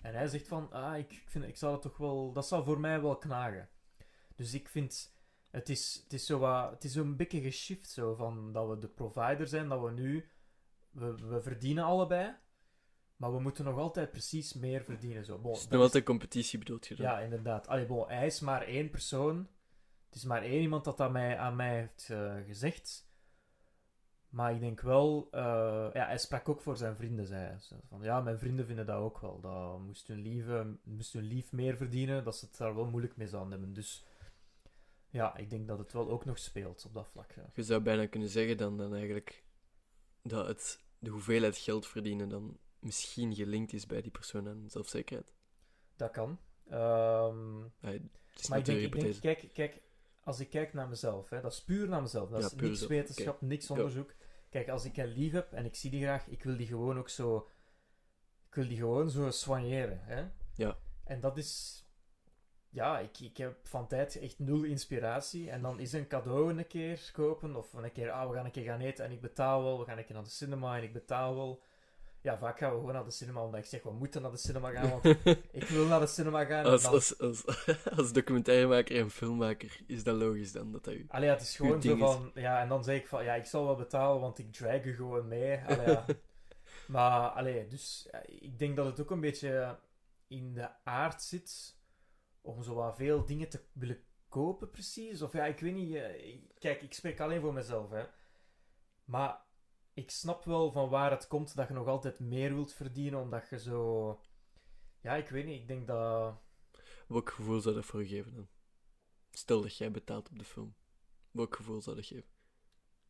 En 0.01 0.13
hij 0.13 0.27
zegt 0.27 0.47
van, 0.47 0.71
ah, 0.71 0.97
ik, 0.97 1.11
ik 1.11 1.29
vind, 1.29 1.45
ik 1.45 1.57
zou 1.57 1.71
dat 1.71 1.81
toch 1.81 1.97
wel, 1.97 2.31
dat 2.31 2.47
zou 2.47 2.63
voor 2.63 2.79
mij 2.79 3.01
wel 3.01 3.17
knagen. 3.17 3.69
Dus 4.35 4.53
ik 4.53 4.69
vind, 4.69 5.13
het 5.51 5.69
is, 5.69 6.01
het 6.03 6.13
is 6.13 6.25
zo 6.25 6.39
wat, 6.39 6.71
het 6.71 6.83
is 6.83 6.91
zo'n 6.91 7.15
beetje 7.15 7.41
geshift 7.41 7.89
zo, 7.89 8.15
van 8.15 8.51
dat 8.51 8.67
we 8.69 8.77
de 8.77 8.87
provider 8.87 9.47
zijn, 9.47 9.69
dat 9.69 9.81
we 9.81 9.91
nu, 9.91 10.29
we, 10.91 11.15
we 11.15 11.41
verdienen 11.41 11.83
allebei, 11.83 12.35
maar 13.17 13.31
we 13.33 13.39
moeten 13.39 13.65
nog 13.65 13.77
altijd 13.77 14.11
precies 14.11 14.53
meer 14.53 14.83
verdienen. 14.83 15.25
Zo. 15.25 15.37
Bon, 15.37 15.53
Dus 15.53 15.67
is- 15.67 15.77
altijd 15.77 16.03
competitie 16.03 16.59
bedoelt 16.59 16.87
je 16.87 16.95
dan? 16.95 17.05
ja, 17.05 17.19
inderdaad. 17.19 17.67
Allee, 17.67 17.85
bon, 17.85 18.07
hij 18.07 18.25
is 18.25 18.39
maar 18.39 18.61
één 18.61 18.89
persoon. 18.89 19.47
Het 20.07 20.15
is 20.15 20.23
maar 20.23 20.43
één 20.43 20.61
iemand 20.61 20.83
dat 20.83 20.97
dat 20.97 21.11
mij, 21.11 21.37
aan 21.37 21.55
mij 21.55 21.75
heeft 21.79 22.09
eh, 22.09 22.35
gezegd. 22.45 23.05
Maar 24.29 24.53
ik 24.53 24.59
denk 24.59 24.81
wel... 24.81 25.27
eh, 25.31 25.39
ja, 25.93 26.05
hij 26.05 26.17
sprak 26.17 26.49
ook 26.49 26.61
voor 26.61 26.77
zijn 26.77 26.95
vrienden, 26.95 27.25
zei 27.25 27.41
hij. 27.41 27.57
Van, 27.87 28.01
ja, 28.01 28.21
mijn 28.21 28.39
vrienden 28.39 28.65
vinden 28.65 28.85
dat 28.85 28.97
ook 28.99 29.19
wel. 29.19 29.39
Dat 29.39 29.79
moest 29.79 30.07
hun, 30.07 30.21
lieve, 30.21 30.77
moest 30.83 31.13
hun 31.13 31.23
lief 31.23 31.51
meer 31.51 31.77
verdienen, 31.77 32.23
dat 32.23 32.35
ze 32.37 32.45
het 32.45 32.57
daar 32.57 32.75
wel 32.75 32.85
moeilijk 32.85 33.15
mee 33.17 33.27
zouden 33.27 33.51
hebben. 33.51 33.73
Dus 33.73 34.05
Ja, 35.09 35.37
ik 35.37 35.49
denk 35.49 35.67
dat 35.67 35.77
het 35.77 35.93
wel 35.93 36.09
ook 36.09 36.25
nog 36.25 36.37
speelt 36.39 36.85
op 36.85 36.93
dat 36.93 37.07
vlak. 37.07 37.31
Ja. 37.31 37.49
Je 37.53 37.63
zou 37.63 37.81
bijna 37.81 38.05
kunnen 38.07 38.29
zeggen 38.29 38.57
dan, 38.57 38.77
dan 38.77 38.93
eigenlijk 38.93 39.43
dat 40.21 40.47
het, 40.47 40.83
de 40.99 41.09
hoeveelheid 41.09 41.57
geld 41.57 41.87
verdienen 41.87 42.29
dan 42.29 42.57
misschien 42.79 43.35
gelinkt 43.35 43.73
is 43.73 43.85
bij 43.85 44.01
die 44.01 44.11
persoon 44.11 44.47
aan 44.47 44.63
zelfzekerheid. 44.67 45.33
Dat 45.95 46.11
kan. 46.11 46.39
Ehm, 46.69 47.59
Ja, 47.61 47.89
het 47.89 48.01
is 48.39 48.47
maar 48.47 48.57
ik 48.59 48.65
denk, 48.65 48.77
ik 48.77 48.83
denk 48.91 48.93
hypothese. 48.93 49.19
kijk, 49.21 49.53
kijk, 49.53 49.81
als 50.23 50.39
ik 50.39 50.49
kijk 50.49 50.73
naar 50.73 50.87
mezelf, 50.89 51.29
hè, 51.29 51.41
dat 51.41 51.51
is 51.51 51.63
puur 51.63 51.87
naar 51.89 52.01
mezelf. 52.01 52.29
Dat 52.29 52.39
Ja, 52.39 52.45
is 52.45 52.53
niks 52.53 52.87
wetenschap, 52.87 53.41
niks 53.41 53.69
onderzoek. 53.69 54.13
Kijk, 54.49 54.69
als 54.69 54.85
ik 54.85 54.95
hen 54.95 55.07
lief 55.07 55.31
heb 55.31 55.51
en 55.53 55.65
ik 55.65 55.75
zie 55.75 55.91
die 55.91 56.01
graag, 56.01 56.27
ik 56.27 56.43
wil 56.43 56.57
die 56.57 56.67
gewoon 56.67 56.97
ook 56.97 57.09
zo... 57.09 57.49
Ik 58.47 58.55
wil 58.55 58.67
die 58.67 58.77
gewoon 58.77 59.09
zo 59.09 59.31
soigneren, 59.31 59.99
hè. 60.03 60.25
Ja. 60.55 60.77
En 61.03 61.19
dat 61.19 61.37
is... 61.37 61.81
Ja, 62.69 62.99
ik, 62.99 63.19
ik 63.19 63.37
heb 63.37 63.67
van 63.67 63.87
tijd 63.87 64.15
echt 64.15 64.39
nul 64.39 64.63
inspiratie. 64.63 65.49
En 65.49 65.61
dan 65.61 65.79
is 65.79 65.93
een 65.93 66.07
cadeau 66.07 66.57
een 66.57 66.67
keer 66.67 67.09
kopen. 67.13 67.55
Of 67.55 67.73
een 67.73 67.91
keer, 67.91 68.11
ah, 68.11 68.29
we 68.29 68.35
gaan 68.35 68.45
een 68.45 68.51
keer 68.51 68.63
gaan 68.63 68.79
eten 68.79 69.05
en 69.05 69.11
ik 69.11 69.21
betaal 69.21 69.63
wel. 69.63 69.79
We 69.79 69.85
gaan 69.85 69.97
een 69.97 70.05
keer 70.05 70.15
naar 70.15 70.23
de 70.23 70.29
cinema 70.29 70.77
en 70.77 70.83
ik 70.83 70.93
betaal 70.93 71.35
wel. 71.35 71.61
Ja, 72.27 72.37
vaak 72.37 72.57
gaan 72.57 72.71
we 72.71 72.77
gewoon 72.79 72.93
naar 72.93 73.03
de 73.03 73.11
cinema 73.11 73.43
omdat 73.43 73.59
ik 73.59 73.65
zeg, 73.65 73.83
we 73.83 73.91
moeten 73.91 74.21
naar 74.21 74.31
de 74.31 74.37
cinema 74.37 74.71
gaan. 74.71 74.89
Want 74.89 75.05
ik 75.51 75.63
wil 75.67 75.85
naar 75.85 75.99
de 75.99 76.07
cinema 76.07 76.45
gaan. 76.45 76.65
als, 76.65 76.81
dan- 76.83 76.91
als, 76.93 77.19
als, 77.19 77.45
als 77.97 78.13
documentairemaker 78.13 78.97
en 78.99 79.09
filmmaker 79.11 79.79
is 79.87 80.03
dat 80.03 80.15
logisch 80.15 80.51
dan 80.51 80.71
dat 80.71 80.87
u... 80.87 81.05
Allee, 81.07 81.27
ja, 81.27 81.33
het 81.33 81.41
is 81.41 81.55
gewoon 81.55 81.81
zo 81.81 81.93
is- 81.93 81.99
van... 81.99 82.31
Ja, 82.33 82.61
en 82.61 82.67
dan 82.67 82.83
zeg 82.83 82.97
ik 82.99 83.07
van... 83.07 83.23
Ja, 83.23 83.33
ik 83.35 83.45
zal 83.45 83.65
wel 83.65 83.75
betalen, 83.75 84.21
want 84.21 84.39
ik 84.39 84.53
drag 84.53 84.83
u 84.83 84.95
gewoon 84.95 85.27
mee. 85.27 85.59
Allee, 85.67 85.87
ja. 85.87 86.05
Maar, 86.87 87.29
allee, 87.29 87.67
dus... 87.67 88.09
ik 88.25 88.59
denk 88.59 88.75
dat 88.75 88.85
het 88.85 88.99
ook 89.01 89.11
een 89.11 89.19
beetje 89.21 89.79
in 90.27 90.53
de 90.53 90.69
aard 90.83 91.21
zit... 91.21 91.77
om 92.41 92.63
zo 92.63 92.73
wat 92.73 92.95
veel 92.95 93.25
dingen 93.25 93.49
te 93.49 93.59
willen 93.73 94.03
kopen, 94.29 94.69
precies. 94.71 95.21
Of 95.21 95.33
ja, 95.33 95.45
ik 95.45 95.59
weet 95.59 95.73
niet... 95.73 95.95
eh, 95.95 96.37
Kijk, 96.59 96.81
ik 96.81 96.93
spreek 96.93 97.19
alleen 97.19 97.41
voor 97.41 97.53
mezelf, 97.53 97.89
hè. 97.91 98.03
Maar 99.05 99.45
ik 99.97 100.11
snap 100.11 100.43
wel 100.43 100.71
van 100.71 100.89
waar 100.89 101.11
het 101.11 101.27
komt 101.27 101.55
dat 101.55 101.67
je 101.67 101.73
nog 101.73 101.87
altijd 101.87 102.19
meer 102.19 102.53
wilt 102.53 102.73
verdienen, 102.73 103.19
omdat 103.19 103.49
je 103.49 103.59
zo... 103.59 104.19
Ja, 105.01 105.15
ik 105.15 105.29
weet 105.29 105.45
niet. 105.45 105.61
Ik 105.61 105.67
denk 105.67 105.87
dat... 105.87 106.35
Welk 107.07 107.31
gevoel 107.31 107.59
zou 107.59 107.75
dat 107.75 107.85
voor 107.85 108.01
je 108.01 108.07
geven 108.07 108.33
dan? 108.35 108.47
Stel 109.31 109.61
dat 109.61 109.77
jij 109.77 109.91
betaalt 109.91 110.29
op 110.29 110.39
de 110.39 110.45
film. 110.45 110.75
Welk 111.31 111.55
gevoel 111.55 111.81
zou 111.81 111.95
dat 111.95 112.05
geven? 112.05 112.29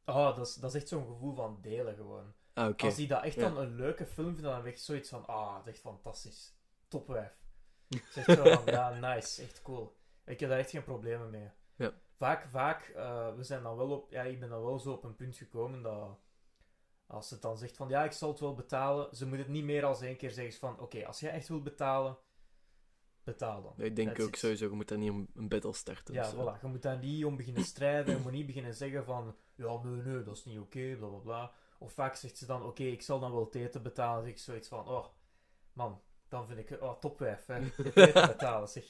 Oh, 0.06 0.36
dat 0.36 0.48
is, 0.48 0.56
dat 0.56 0.74
is 0.74 0.82
echt 0.82 0.90
zo'n 0.90 1.08
gevoel 1.08 1.36
van 1.36 1.58
delen, 1.62 1.96
gewoon. 1.96 2.34
Ah. 2.54 2.78
Als 2.78 2.96
die 2.96 3.08
dat 3.08 3.24
echt 3.24 3.36
Ja. 3.36 3.42
dan 3.50 3.58
een 3.58 3.76
leuke 3.76 4.06
film 4.06 4.28
vindt, 4.28 4.42
dan 4.42 4.56
heb 4.56 4.66
ik 4.66 4.78
zoiets 4.78 5.10
van, 5.10 5.26
ah, 5.26 5.56
dat 5.56 5.68
is 5.68 5.72
echt 5.74 5.82
fantastisch. 5.82 6.56
Topwijf. 6.88 7.38
Zeg 8.14 8.26
zo 8.26 8.36
van, 8.36 8.66
ja, 8.66 9.00
nice, 9.00 9.42
echt 9.42 9.62
cool. 9.62 9.98
Ik 10.26 10.40
heb 10.40 10.50
daar 10.50 10.60
echt 10.60 10.70
geen 10.70 10.84
problemen 10.84 11.30
mee. 11.30 11.50
Ja. 11.76 11.94
Vaak, 12.18 12.48
vaak, 12.50 12.88
eh, 12.88 13.36
we 13.36 13.44
zijn 13.44 13.64
dan 13.64 13.78
wel 13.78 13.90
op, 13.90 14.12
ja, 14.12 14.22
ik 14.22 14.40
ben 14.40 14.50
dan 14.50 14.64
wel 14.64 14.80
zo 14.80 14.92
op 14.92 15.04
een 15.04 15.16
punt 15.16 15.38
gekomen 15.38 15.82
dat, 15.82 16.20
als 17.08 17.28
ze 17.28 17.40
dan 17.40 17.58
zegt 17.58 17.78
van, 17.78 17.90
ja, 17.90 18.04
ik 18.04 18.12
zal 18.12 18.30
het 18.30 18.40
wel 18.40 18.54
betalen, 18.56 19.16
ze 19.16 19.28
moet 19.28 19.38
het 19.38 19.48
niet 19.48 19.64
meer 19.64 19.86
als 19.86 20.02
één 20.02 20.18
keer 20.18 20.32
zeggen 20.32 20.60
van, 20.60 20.80
oké, 20.80 21.06
als 21.06 21.20
jij 21.20 21.32
echt 21.32 21.48
wilt 21.48 21.64
betalen, 21.64 22.18
betaal 23.24 23.62
dan. 23.62 23.86
Ik 23.86 23.96
denk 23.96 24.08
That's 24.08 24.22
ook 24.24 24.34
it. 24.34 24.38
sowieso, 24.38 24.66
je 24.66 24.76
moet 24.76 24.88
daar 24.88 24.98
niet 24.98 25.12
een, 25.12 25.30
een 25.36 25.48
battle 25.48 25.74
starten. 25.74 26.14
Ja, 26.14 26.34
voilà. 26.34 26.62
Je 26.62 26.68
moet 26.68 26.82
daar 26.82 26.98
niet 26.98 27.26
om 27.26 27.38
beginnen 27.38 27.64
strijden. 27.64 28.16
Je 28.16 28.22
moet 28.22 28.32
niet 28.32 28.46
beginnen 28.46 28.74
zeggen 28.74 29.06
van... 29.06 29.36
Ja, 29.56 29.80
nee, 29.84 30.02
nee, 30.02 30.24
dat 30.24 30.38
is 30.38 30.46
niet 30.46 30.60
oké, 30.60 30.96
bla, 30.98 31.08
bla, 31.08 31.18
bla. 31.18 31.52
Of 31.80 31.94
vaak 31.94 32.16
zegt 32.16 32.38
ze 32.38 32.46
dan... 32.46 32.64
Oké, 32.64 32.84
ik 32.84 33.02
zal 33.02 33.20
dan 33.20 33.32
wel 33.32 33.46
het 33.46 33.56
eten 33.56 33.82
betalen. 33.84 34.16
Dan 34.16 34.24
zeg 34.24 34.34
ik 34.34 34.40
zoiets 34.40 34.68
van... 34.68 34.88
Oh, 34.88 35.06
man. 35.74 36.02
Dan 36.30 36.48
vind 36.48 36.60
ik... 36.60 36.82
Oh, 36.82 37.00
topwijf, 37.00 37.46
hè. 37.46 37.54
Het 37.84 37.96
eten 37.98 38.28
betalen, 38.28 38.68
zeg. 38.68 38.84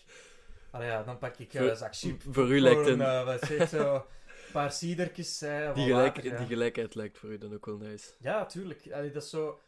Allee, 0.72 0.88
ja, 0.88 1.04
dan 1.04 1.18
pak 1.18 1.38
ik 1.38 1.54
eh, 1.54 1.62
Voor- 1.62 1.70
een 1.70 1.78
zak 1.78 1.96
chip. 1.96 2.22
Voor 2.30 2.50
u 2.50 2.60
lijkt 2.60 2.88
een... 2.88 3.02
eh, 3.02 3.26
wat 3.26 3.42
zeg 3.42 3.70
zo... 3.70 4.06
Paar 4.52 4.72
cidertjes, 4.72 5.40
hè, 5.40 5.74
Die, 5.74 5.86
gelijk, 5.86 6.16
water, 6.16 6.32
ja. 6.32 6.38
die 6.38 6.48
gelijkheid 6.48 6.96
lijkt 6.96 7.18
voor 7.18 7.30
u 7.30 7.38
dan 7.38 7.54
ook 7.54 7.66
wel 7.66 7.78
nice. 7.78 8.14
Ja, 8.20 8.46
tuurlijk. 8.46 8.92
Allee, 8.92 9.12
dat 9.12 9.24
is 9.24 9.30
zo... 9.30 9.60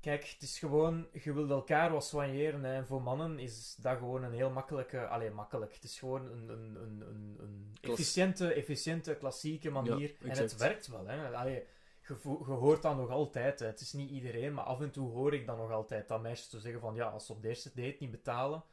Kijk, 0.00 0.26
het 0.26 0.42
is 0.42 0.58
gewoon... 0.58 1.06
Je 1.12 1.32
wilt 1.32 1.50
elkaar 1.50 1.92
wat 1.92 2.04
soigneren. 2.04 2.64
Hè. 2.64 2.74
En 2.74 2.86
voor 2.86 3.02
mannen 3.02 3.38
is 3.38 3.74
dat 3.74 3.98
gewoon 3.98 4.22
een 4.22 4.32
heel 4.32 4.50
makkelijke... 4.50 5.06
Allee, 5.06 5.30
makkelijk. 5.30 5.74
Het 5.74 5.84
is 5.84 5.98
gewoon 5.98 6.26
een, 6.26 6.48
een, 6.48 6.76
een, 6.76 7.00
een, 7.08 7.36
een 7.40 7.76
efficiënte, 7.80 8.52
efficiënte, 8.52 9.16
klassieke 9.16 9.70
manier. 9.70 10.14
en 10.20 10.30
het 10.30 10.56
werkt 10.56 10.86
wel. 10.86 11.06
Hè. 11.06 11.36
Allee, 11.36 11.66
je, 12.08 12.14
hoort 12.44 12.82
dat 12.82 12.96
nog 12.96 13.10
altijd. 13.10 13.58
Hè. 13.58 13.66
Het 13.66 13.80
is 13.80 13.92
niet 13.92 14.10
iedereen, 14.10 14.54
maar 14.54 14.64
af 14.64 14.80
en 14.80 14.90
toe 14.90 15.10
hoor 15.10 15.34
ik 15.34 15.46
dat 15.46 15.56
nog 15.56 15.70
altijd. 15.70 16.08
Dat 16.08 16.22
meisjes 16.22 16.50
zo 16.50 16.58
zeggen 16.58 16.80
van... 16.80 16.94
Ja, 16.94 17.08
als 17.08 17.26
ze 17.26 17.32
op 17.32 17.42
de 17.42 17.48
eerste 17.48 17.70
date 17.74 17.96
niet 17.98 18.10
betalen, 18.10 18.64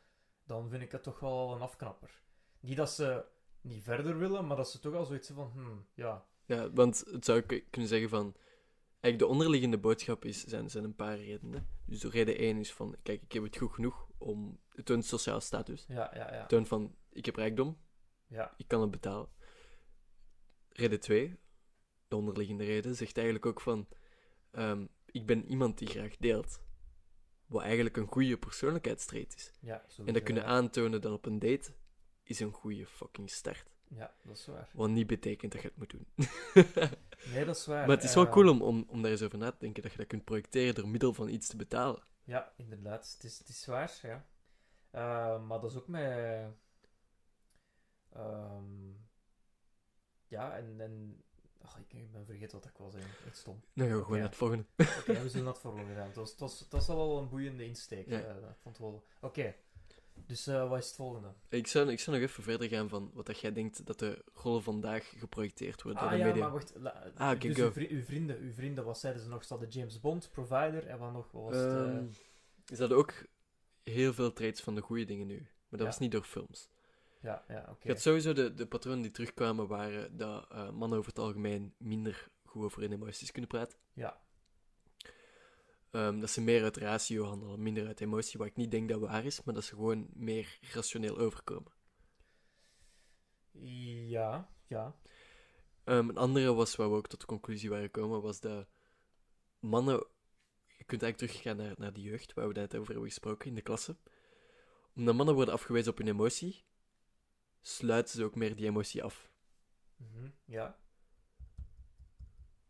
dan 0.43 0.69
vind 0.69 0.81
ik 0.81 0.91
het 0.91 1.03
toch 1.03 1.19
wel 1.19 1.53
een 1.53 1.61
afknapper. 1.61 2.09
Niet 2.59 2.77
dat 2.77 2.91
ze 2.91 3.23
niet 3.61 3.83
verder 3.83 4.17
willen, 4.17 4.47
maar 4.47 4.57
dat 4.57 4.71
ze 4.71 4.79
toch 4.79 4.93
al 4.93 5.05
zoiets 5.05 5.29
van... 5.29 5.51
Hmm, 5.53 5.85
ja, 5.93 6.25
Ja, 6.45 6.71
want 6.71 7.03
het 7.11 7.25
zou 7.25 7.41
kunnen 7.41 7.89
zeggen 7.89 8.09
van... 8.09 8.35
Eigenlijk 8.99 9.19
de 9.19 9.37
onderliggende 9.39 9.77
boodschap 9.77 10.25
is, 10.25 10.43
zijn, 10.43 10.69
zijn 10.69 10.83
een 10.83 10.95
paar 10.95 11.17
redenen. 11.17 11.67
Dus 11.85 11.99
de 11.99 12.09
reden 12.09 12.37
één 12.37 12.57
is 12.57 12.73
van, 12.73 12.95
kijk, 13.03 13.21
ik 13.21 13.31
heb 13.31 13.43
het 13.43 13.57
goed 13.57 13.73
genoeg 13.73 14.07
om... 14.17 14.59
Het 14.69 14.85
toont 14.85 15.05
sociale 15.05 15.39
status. 15.39 15.85
ja, 15.87 16.11
ja, 16.15 16.33
ja. 16.33 16.39
Het 16.39 16.49
toont 16.49 16.67
van, 16.67 16.95
ik 17.09 17.25
heb 17.25 17.35
rijkdom, 17.35 17.77
ja. 18.27 18.53
ik 18.57 18.67
kan 18.67 18.81
het 18.81 18.91
betalen. 18.91 19.29
Reden 20.69 20.99
2, 20.99 21.39
de 22.07 22.15
onderliggende 22.15 22.63
reden, 22.63 22.95
zegt 22.95 23.15
eigenlijk 23.15 23.45
ook 23.45 23.61
van... 23.61 23.87
ehm, 24.51 24.85
ik 25.05 25.25
ben 25.25 25.45
iemand 25.45 25.77
die 25.77 25.87
graag 25.87 26.17
deelt. 26.17 26.61
Wat 27.45 27.61
eigenlijk 27.61 27.97
een 27.97 28.07
goede 28.07 28.37
persoonlijkheidstrait 28.37 29.35
is. 29.35 29.51
Ja, 29.59 29.85
En 30.05 30.13
dat 30.13 30.23
kunnen 30.23 30.45
aantonen 30.45 31.01
dan 31.01 31.13
op 31.13 31.25
een 31.25 31.39
date, 31.39 31.73
is 32.23 32.39
een 32.39 32.51
goede 32.51 32.85
fucking 32.87 33.29
start. 33.29 33.69
Ja, 33.87 34.13
dat 34.23 34.37
is 34.37 34.45
waar. 34.45 34.69
Wat 34.73 34.89
niet 34.89 35.07
betekent 35.07 35.51
dat 35.51 35.61
je 35.61 35.67
het 35.67 35.77
moet 35.77 35.89
doen. 35.89 36.07
Nee, 37.33 37.45
dat 37.45 37.55
is 37.55 37.65
waar. 37.65 37.87
maar 37.87 37.95
het 37.95 38.05
is 38.05 38.13
wel 38.15 38.25
Eh, 38.25 38.31
cool 38.31 38.49
om, 38.49 38.61
om, 38.61 38.85
om 38.87 39.01
daar 39.01 39.11
eens 39.11 39.21
over 39.21 39.37
na 39.37 39.51
te 39.51 39.57
denken, 39.59 39.83
dat 39.83 39.91
je 39.91 39.97
dat 39.97 40.07
kunt 40.07 40.23
projecteren 40.23 40.75
door 40.75 40.87
middel 40.87 41.13
van 41.13 41.29
iets 41.29 41.47
te 41.47 41.55
betalen. 41.57 42.03
Ja, 42.23 42.53
inderdaad. 42.57 43.11
Het 43.13 43.23
is, 43.23 43.37
het 43.37 43.47
is 43.49 43.65
waar, 43.65 43.99
ja. 44.01 44.25
Eh, 44.91 45.43
maar 45.47 45.59
dat 45.59 45.71
is 45.71 45.77
ook 45.77 45.87
met... 45.87 46.47
ehm, 48.13 48.89
ja, 50.27 50.57
en... 50.57 50.81
en 50.81 51.23
ach, 51.61 51.77
ik, 51.79 51.93
ik 51.93 52.11
ben 52.11 52.25
vergeten 52.25 52.57
wat 52.59 52.69
ik 52.69 52.77
was, 52.77 52.93
eigenlijk. 52.93 53.25
Echt 53.25 53.37
stom. 53.37 53.63
Dan 53.73 53.87
gaan 53.87 53.97
we 53.97 54.03
gewoon 54.03 54.17
naar 54.19 54.27
het 54.27 54.37
volgende. 54.37 54.65
Oké, 54.99 55.21
we 55.21 55.29
zullen 55.29 55.45
dat 55.45 55.59
volgende 55.59 55.93
gaan. 55.93 56.07
Het 56.07 56.15
was, 56.15 56.29
het 56.31 56.39
was, 56.39 56.59
het 56.59 56.71
was 56.71 56.87
wel 56.87 57.17
een 57.17 57.29
boeiende 57.29 57.65
insteek. 57.65 58.07
Ja. 58.07 58.19
eh, 58.21 58.35
ik 58.35 58.57
vond 58.61 58.77
het 58.77 58.85
wel... 58.85 59.05
Oké. 59.21 59.55
Dus 60.27 60.47
eh, 60.47 60.69
wat 60.69 60.79
is 60.79 60.85
het 60.87 60.95
volgende? 60.95 61.33
Ik 61.49 61.67
zou, 61.67 61.89
ik 61.89 61.99
zou 61.99 62.17
nog 62.17 62.25
even 62.29 62.43
verder 62.43 62.67
gaan 62.67 62.89
van 62.89 63.11
wat 63.13 63.25
dat 63.25 63.39
jij 63.39 63.53
denkt 63.53 63.85
dat 63.85 63.99
de 63.99 64.23
rollen 64.33 64.63
vandaag 64.63 65.13
geprojecteerd 65.19 65.81
worden 65.81 66.01
Ah 66.01 66.09
door 66.09 66.17
de 66.17 66.23
ja, 66.23 66.29
media. 66.29 66.43
maar 66.43 66.53
wacht. 66.53 66.73
la- 66.75 67.11
Ah, 67.15 67.39
dus 67.39 67.57
uw, 67.57 67.71
vri- 67.71 67.87
uw 67.91 68.03
vrienden, 68.03 68.37
uw 68.39 68.53
vrienden, 68.53 68.83
wat 68.85 68.99
zeiden 68.99 69.21
ze 69.23 69.29
nog? 69.29 69.43
Ze 69.43 69.49
hadden 69.53 69.69
James 69.69 69.99
Bond, 69.99 70.29
Provider 70.31 70.87
en 70.87 70.99
wat 70.99 71.11
nog? 71.11 71.31
Wat 71.31 71.43
was 71.43 71.55
het? 71.55 71.65
eh? 71.73 71.95
Ehm, 71.97 72.05
Is 72.67 72.77
dat 72.77 72.91
ook 72.93 73.13
heel 73.83 74.13
veel 74.13 74.33
traits 74.33 74.61
van 74.61 74.75
de 74.75 74.81
goede 74.81 75.05
dingen 75.05 75.27
nu. 75.27 75.37
Maar 75.37 75.49
dat 75.69 75.79
Ja. 75.79 75.85
was 75.85 75.99
niet 75.99 76.11
door 76.11 76.23
films. 76.23 76.69
ja, 77.21 77.43
ja, 77.47 77.67
oké. 77.69 77.79
Je 77.87 77.89
had 77.89 78.01
sowieso 78.01 78.33
de, 78.33 78.53
de 78.53 78.65
patronen 78.67 79.01
die 79.01 79.11
terugkwamen 79.11 79.67
waren 79.67 80.17
dat 80.17 80.47
eh, 80.51 80.69
mannen 80.71 80.97
over 80.97 81.09
het 81.11 81.19
algemeen 81.19 81.73
minder 81.77 82.29
goed 82.45 82.63
over 82.63 82.81
hun 82.81 82.91
emoties 82.91 83.31
kunnen 83.31 83.49
praten. 83.49 83.77
Ja. 83.93 84.21
Ehm, 85.91 86.19
dat 86.19 86.29
ze 86.29 86.41
meer 86.41 86.63
uit 86.63 86.77
ratio 86.77 87.23
handelen, 87.23 87.61
minder 87.61 87.87
uit 87.87 88.01
emotie, 88.01 88.37
wat 88.37 88.47
ik 88.47 88.55
niet 88.55 88.71
denk 88.71 88.89
dat 88.89 88.99
waar 88.99 89.25
is, 89.25 89.43
maar 89.43 89.53
dat 89.53 89.63
ze 89.63 89.75
gewoon 89.75 90.07
meer 90.13 90.57
rationeel 90.73 91.17
overkomen. 91.17 91.71
Ja, 94.07 94.49
ja. 94.67 94.95
Ehm, 95.83 96.09
een 96.09 96.17
andere 96.17 96.53
was, 96.53 96.75
waar 96.75 96.89
we 96.89 96.95
ook 96.95 97.07
tot 97.07 97.19
de 97.19 97.25
conclusie 97.25 97.69
waren 97.69 97.85
gekomen, 97.85 98.21
was 98.21 98.39
dat 98.39 98.67
mannen... 99.59 100.05
Je 100.77 100.87
kunt 100.87 101.01
eigenlijk 101.01 101.31
teruggaan 101.31 101.57
naar, 101.57 101.73
naar 101.77 101.93
de 101.93 102.01
jeugd, 102.01 102.33
waar 102.33 102.47
we 102.47 102.59
het 102.59 102.71
net 102.71 102.79
over 102.79 102.91
hebben 102.91 103.09
gesproken, 103.09 103.47
in 103.47 103.55
de 103.55 103.61
klasse. 103.61 103.97
Omdat 104.95 105.15
mannen 105.15 105.35
worden 105.35 105.53
afgewezen 105.53 105.91
op 105.91 105.97
hun 105.97 106.07
emotie, 106.07 106.63
sluiten 107.61 108.13
ze 108.13 108.23
ook 108.23 108.35
meer 108.35 108.55
die 108.55 108.65
emotie 108.65 109.03
af. 109.03 109.31
Mhm, 109.95 110.29
ja. 110.45 110.79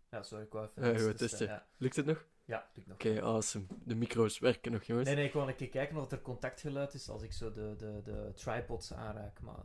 Ja, 0.09 0.23
sorry, 0.23 0.43
ik 0.43 0.51
wou 0.51 0.69
even... 0.75 1.15
Testen. 1.15 1.47
Ja, 1.47 1.67
Lukt 1.77 1.95
het 1.95 2.05
nog? 2.05 2.25
Ja 2.51 2.69
lukt 2.73 2.87
nog. 2.87 2.97
Oké, 2.97 3.21
awesome. 3.21 3.65
De 3.83 3.95
micro's 3.95 4.39
werken 4.39 4.71
nog, 4.71 4.83
jongens. 4.83 5.07
Nee, 5.07 5.15
nee, 5.15 5.25
ik 5.25 5.33
wou 5.33 5.49
een 5.49 5.55
keer 5.55 5.69
kijken 5.69 5.97
of 5.97 6.11
er 6.11 6.21
contactgeluid 6.21 6.93
is 6.93 7.09
als 7.09 7.21
ik 7.21 7.33
zo 7.33 7.51
de, 7.51 7.75
de, 7.77 8.01
de 8.03 8.31
tripods 8.35 8.93
aanraak, 8.93 9.41
maar 9.41 9.63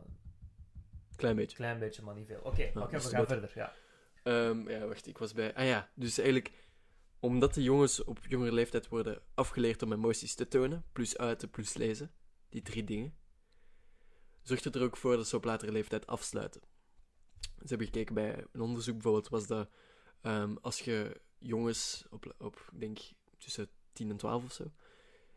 Klein 1.15 1.35
beetje. 1.35 1.57
klein 1.57 1.79
beetje, 1.79 2.01
maar 2.01 2.15
niet 2.15 2.27
veel. 2.27 2.39
Oké, 2.43 2.71
oké, 2.75 2.89
dus 2.89 3.03
we 3.03 3.09
gaan 3.09 3.27
verder, 3.27 3.51
ja. 3.55 3.73
Ehm, 4.23 4.69
ja, 4.69 4.87
wacht, 4.87 5.07
ik 5.07 5.17
was 5.17 5.33
bij... 5.33 5.55
Ah 5.55 5.65
ja, 5.65 5.89
dus 5.93 6.17
eigenlijk... 6.17 6.65
Omdat 7.19 7.53
de 7.53 7.63
jongens 7.63 8.03
op 8.03 8.19
jongere 8.27 8.51
leeftijd 8.51 8.87
worden 8.87 9.21
afgeleerd 9.33 9.81
om 9.81 9.93
emoties 9.93 10.35
te 10.35 10.47
tonen, 10.47 10.85
plus 10.91 11.17
uiten, 11.17 11.49
plus 11.49 11.73
lezen, 11.73 12.11
die 12.49 12.61
drie 12.61 12.83
dingen, 12.83 13.17
zorgt 14.41 14.63
het 14.63 14.75
er 14.75 14.81
ook 14.81 14.97
voor 14.97 15.15
dat 15.15 15.27
ze 15.27 15.35
op 15.35 15.43
latere 15.43 15.71
leeftijd 15.71 16.07
afsluiten. 16.07 16.61
Ze 17.41 17.67
hebben 17.67 17.87
gekeken 17.87 18.13
bij 18.13 18.45
een 18.51 18.61
onderzoek 18.61 18.93
bijvoorbeeld, 18.93 19.29
was 19.29 19.47
dat 19.47 19.69
ehm, 20.21 20.55
als 20.61 20.79
je 20.79 21.21
jongens 21.39 22.05
op, 22.09 22.35
op, 22.37 22.69
ik 22.73 22.79
denk, 22.79 22.99
tussen 23.37 23.69
10 23.93 24.09
en 24.09 24.17
12 24.17 24.43
of 24.43 24.53
zo, 24.53 24.71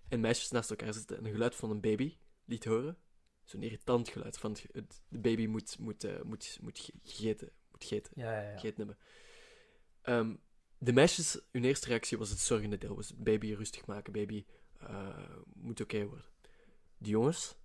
en 0.08 0.20
meisjes 0.20 0.50
naast 0.50 0.70
elkaar 0.70 0.92
zitten 0.92 1.16
en 1.16 1.24
een 1.24 1.32
geluid 1.32 1.54
van 1.54 1.70
een 1.70 1.80
baby 1.80 2.16
liet 2.44 2.64
horen, 2.64 2.98
zo'n 3.44 3.62
irritant 3.62 4.08
geluid 4.08 4.38
van 4.38 4.50
het, 4.50 4.66
het- 4.72 5.02
de 5.08 5.18
baby 5.18 5.46
moet, 5.46 5.78
moet, 5.78 6.04
eh, 6.04 6.22
moet, 6.22 6.58
moet 6.60 6.78
ge- 6.78 6.92
gegeten, 7.02 7.52
moet 7.70 7.82
gegeten, 7.84 8.12
Ja, 8.16 8.32
ja, 8.32 8.40
ja. 8.48 8.52
gegeten 8.54 8.76
hebben. 8.86 8.98
Ehm, 10.02 10.34
de 10.78 10.92
meisjes, 10.92 11.40
hun 11.52 11.64
eerste 11.64 11.86
reactie 11.88 12.18
was 12.18 12.30
het 12.30 12.38
zorgende 12.38 12.78
deel, 12.78 12.94
was 12.94 13.16
baby 13.16 13.52
rustig 13.52 13.86
maken, 13.86 14.12
baby 14.12 14.44
eh, 14.78 15.36
moet 15.54 15.80
oké 15.80 16.04
worden. 16.06 16.26
De 16.98 17.08
jongens 17.08 17.56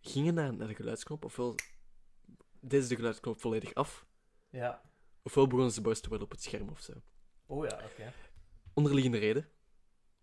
gingen 0.00 0.34
naar, 0.34 0.54
naar 0.56 0.68
de 0.68 0.74
geluidsknop, 0.74 1.24
ofwel 1.24 1.54
deden 2.60 2.82
ze 2.82 2.88
de 2.88 2.94
geluidsknop 2.96 3.40
volledig 3.40 3.74
af, 3.74 4.06
Ja. 4.50 4.87
Ofwel 5.28 5.46
begonnen 5.46 5.72
ze 5.72 5.80
boos 5.80 6.00
te 6.00 6.08
worden 6.08 6.26
op 6.26 6.32
het 6.32 6.42
scherm 6.42 6.68
of 6.68 6.80
zo. 6.80 6.92
Oh 7.46 7.66
ja, 7.66 7.80
oké. 7.84 8.12
onderliggende 8.74 9.18
reden. 9.18 9.48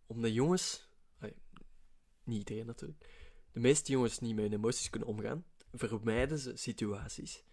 Omdat 0.06 0.34
jongens, 0.34 0.90
niet 2.24 2.38
iedereen 2.38 2.66
natuurlijk, 2.66 3.06
de 3.52 3.60
meeste 3.60 3.92
jongens 3.92 4.20
niet 4.20 4.36
met 4.36 4.44
hun 4.44 4.54
emoties 4.54 4.90
kunnen 4.90 5.10
omgaan, 5.10 5.46
vermijden 5.72 6.40
ze 6.40 6.56
situaties 6.56 7.44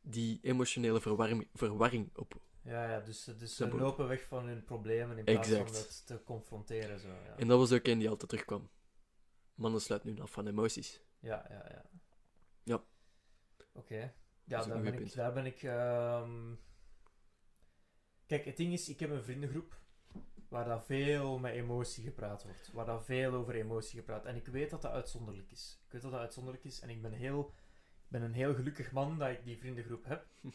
die 0.00 0.38
emotionele 0.42 1.00
verwarring, 1.00 1.48
verwarring 1.52 2.16
op. 2.16 2.42
Ja, 2.62 2.90
ja, 2.90 3.00
dus, 3.00 3.24
dus 3.24 3.38
Dat 3.38 3.70
ze 3.70 3.76
lopen 3.76 4.08
weg 4.08 4.26
van 4.26 4.46
hun 4.46 4.64
problemen 4.64 5.18
in 5.18 5.24
plaats 5.24 5.48
Exact. 5.48 5.70
van 5.70 5.78
het 5.78 6.06
te 6.06 6.22
confronteren. 6.24 7.00
Zo, 7.00 7.08
ja. 7.08 7.36
En 7.36 7.48
dat 7.48 7.58
was 7.58 7.72
ook 7.72 7.86
een 7.86 7.98
die 7.98 8.08
altijd 8.08 8.28
terugkwam. 8.28 8.70
Mannen 9.54 9.80
sluiten 9.80 10.14
nu 10.14 10.20
af 10.20 10.30
van 10.30 10.46
emoties. 10.46 11.00
Ja, 11.18 11.46
ja, 11.48 11.66
ja. 11.68 11.84
Ja. 12.62 12.84
Oké. 13.72 14.00
Dat 14.00 14.10
Ja, 14.44 14.56
daar 14.56 14.76
goeie 14.76 14.90
ben, 14.90 15.02
ik, 15.02 15.14
daar 15.14 15.32
ben 15.32 15.46
ik... 15.46 15.62
Kijk, 18.26 18.44
het 18.44 18.56
ding 18.56 18.72
is, 18.72 18.88
ik 18.88 19.00
heb 19.00 19.10
een 19.10 19.24
vriendengroep 19.24 19.82
waar 20.48 20.64
dat 20.64 20.84
veel 20.84 21.38
met 21.38 21.52
emotie 21.52 22.04
gepraat 22.04 22.44
wordt. 22.44 22.70
Waar 22.72 22.86
dat 22.86 23.04
veel 23.04 23.32
over 23.32 23.54
emotie 23.54 23.98
gepraat. 23.98 24.24
En 24.24 24.36
ik 24.36 24.46
weet 24.46 24.70
dat 24.70 24.82
dat 24.82 24.90
uitzonderlijk 24.90 25.50
is. 25.50 25.80
Ik 25.86 25.92
weet 25.92 26.02
dat 26.02 26.10
dat 26.10 26.20
uitzonderlijk 26.20 26.64
is. 26.64 26.80
En 26.80 26.90
ik 26.90 27.02
ben, 27.02 27.12
heel, 27.12 27.54
ik 27.94 28.08
ben 28.08 28.22
een 28.22 28.32
heel 28.32 28.54
gelukkig 28.54 28.92
man 28.92 29.18
dat 29.18 29.30
ik 29.30 29.44
die 29.44 29.58
vriendengroep 29.58 30.04
heb. 30.04 30.26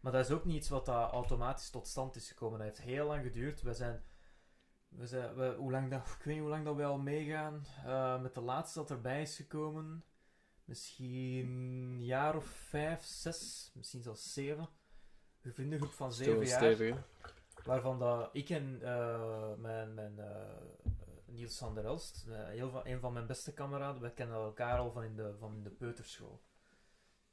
Maar 0.00 0.12
dat 0.12 0.24
is 0.24 0.30
ook 0.30 0.44
niet 0.44 0.56
iets 0.56 0.68
wat 0.68 0.86
dat 0.86 1.10
automatisch 1.10 1.70
tot 1.70 1.86
stand 1.86 2.16
is 2.16 2.28
gekomen. 2.28 2.58
Dat 2.58 2.68
heeft 2.68 2.80
heel 2.80 3.06
lang 3.06 3.22
geduurd. 3.22 3.62
We 3.62 3.74
zijn... 3.74 4.02
We 4.88 5.06
zijn 5.06 5.34
we, 5.34 5.54
hoe 5.58 5.70
lang 5.70 5.90
dat, 5.90 6.00
ik 6.00 6.22
weet 6.24 6.34
niet 6.34 6.42
hoe 6.42 6.48
lang 6.48 6.64
dat 6.64 6.76
we 6.76 6.84
al 6.84 6.98
meegaan. 6.98 7.64
Eh, 7.84 8.20
met 8.20 8.34
de 8.34 8.40
laatste 8.40 8.78
dat 8.78 8.90
erbij 8.90 9.22
is 9.22 9.36
gekomen. 9.36 10.04
Misschien 10.64 11.46
een 11.46 12.04
jaar 12.04 12.36
of 12.36 12.44
vijf, 12.44 13.02
zes, 13.02 13.70
misschien 13.74 14.02
zelfs 14.02 14.32
zeven. 14.32 14.68
Een 15.42 15.54
vriendengroep 15.54 15.92
van 15.92 16.12
zeven 16.12 16.46
jaar. 16.46 16.58
stevig? 16.58 16.96
Waarvan 17.64 17.98
dat 17.98 18.30
ik 18.32 18.50
en 18.50 18.78
eh, 18.82 19.54
mijn, 19.56 19.94
mijn 19.94 20.18
eh, 20.18 20.56
Niels 21.24 21.58
van 21.58 21.74
der 21.74 21.84
Elst, 21.84 22.26
eh, 22.28 22.44
heel 22.48 22.70
van, 22.70 22.80
een 22.84 23.00
van 23.00 23.12
mijn 23.12 23.26
beste 23.26 23.52
kameraden, 23.52 24.02
we 24.02 24.12
kennen 24.12 24.36
elkaar 24.36 24.78
al 24.78 24.92
van 24.92 25.02
in, 25.04 25.16
de, 25.16 25.34
van 25.38 25.54
in 25.54 25.62
de 25.62 25.70
peuterschool. 25.70 26.40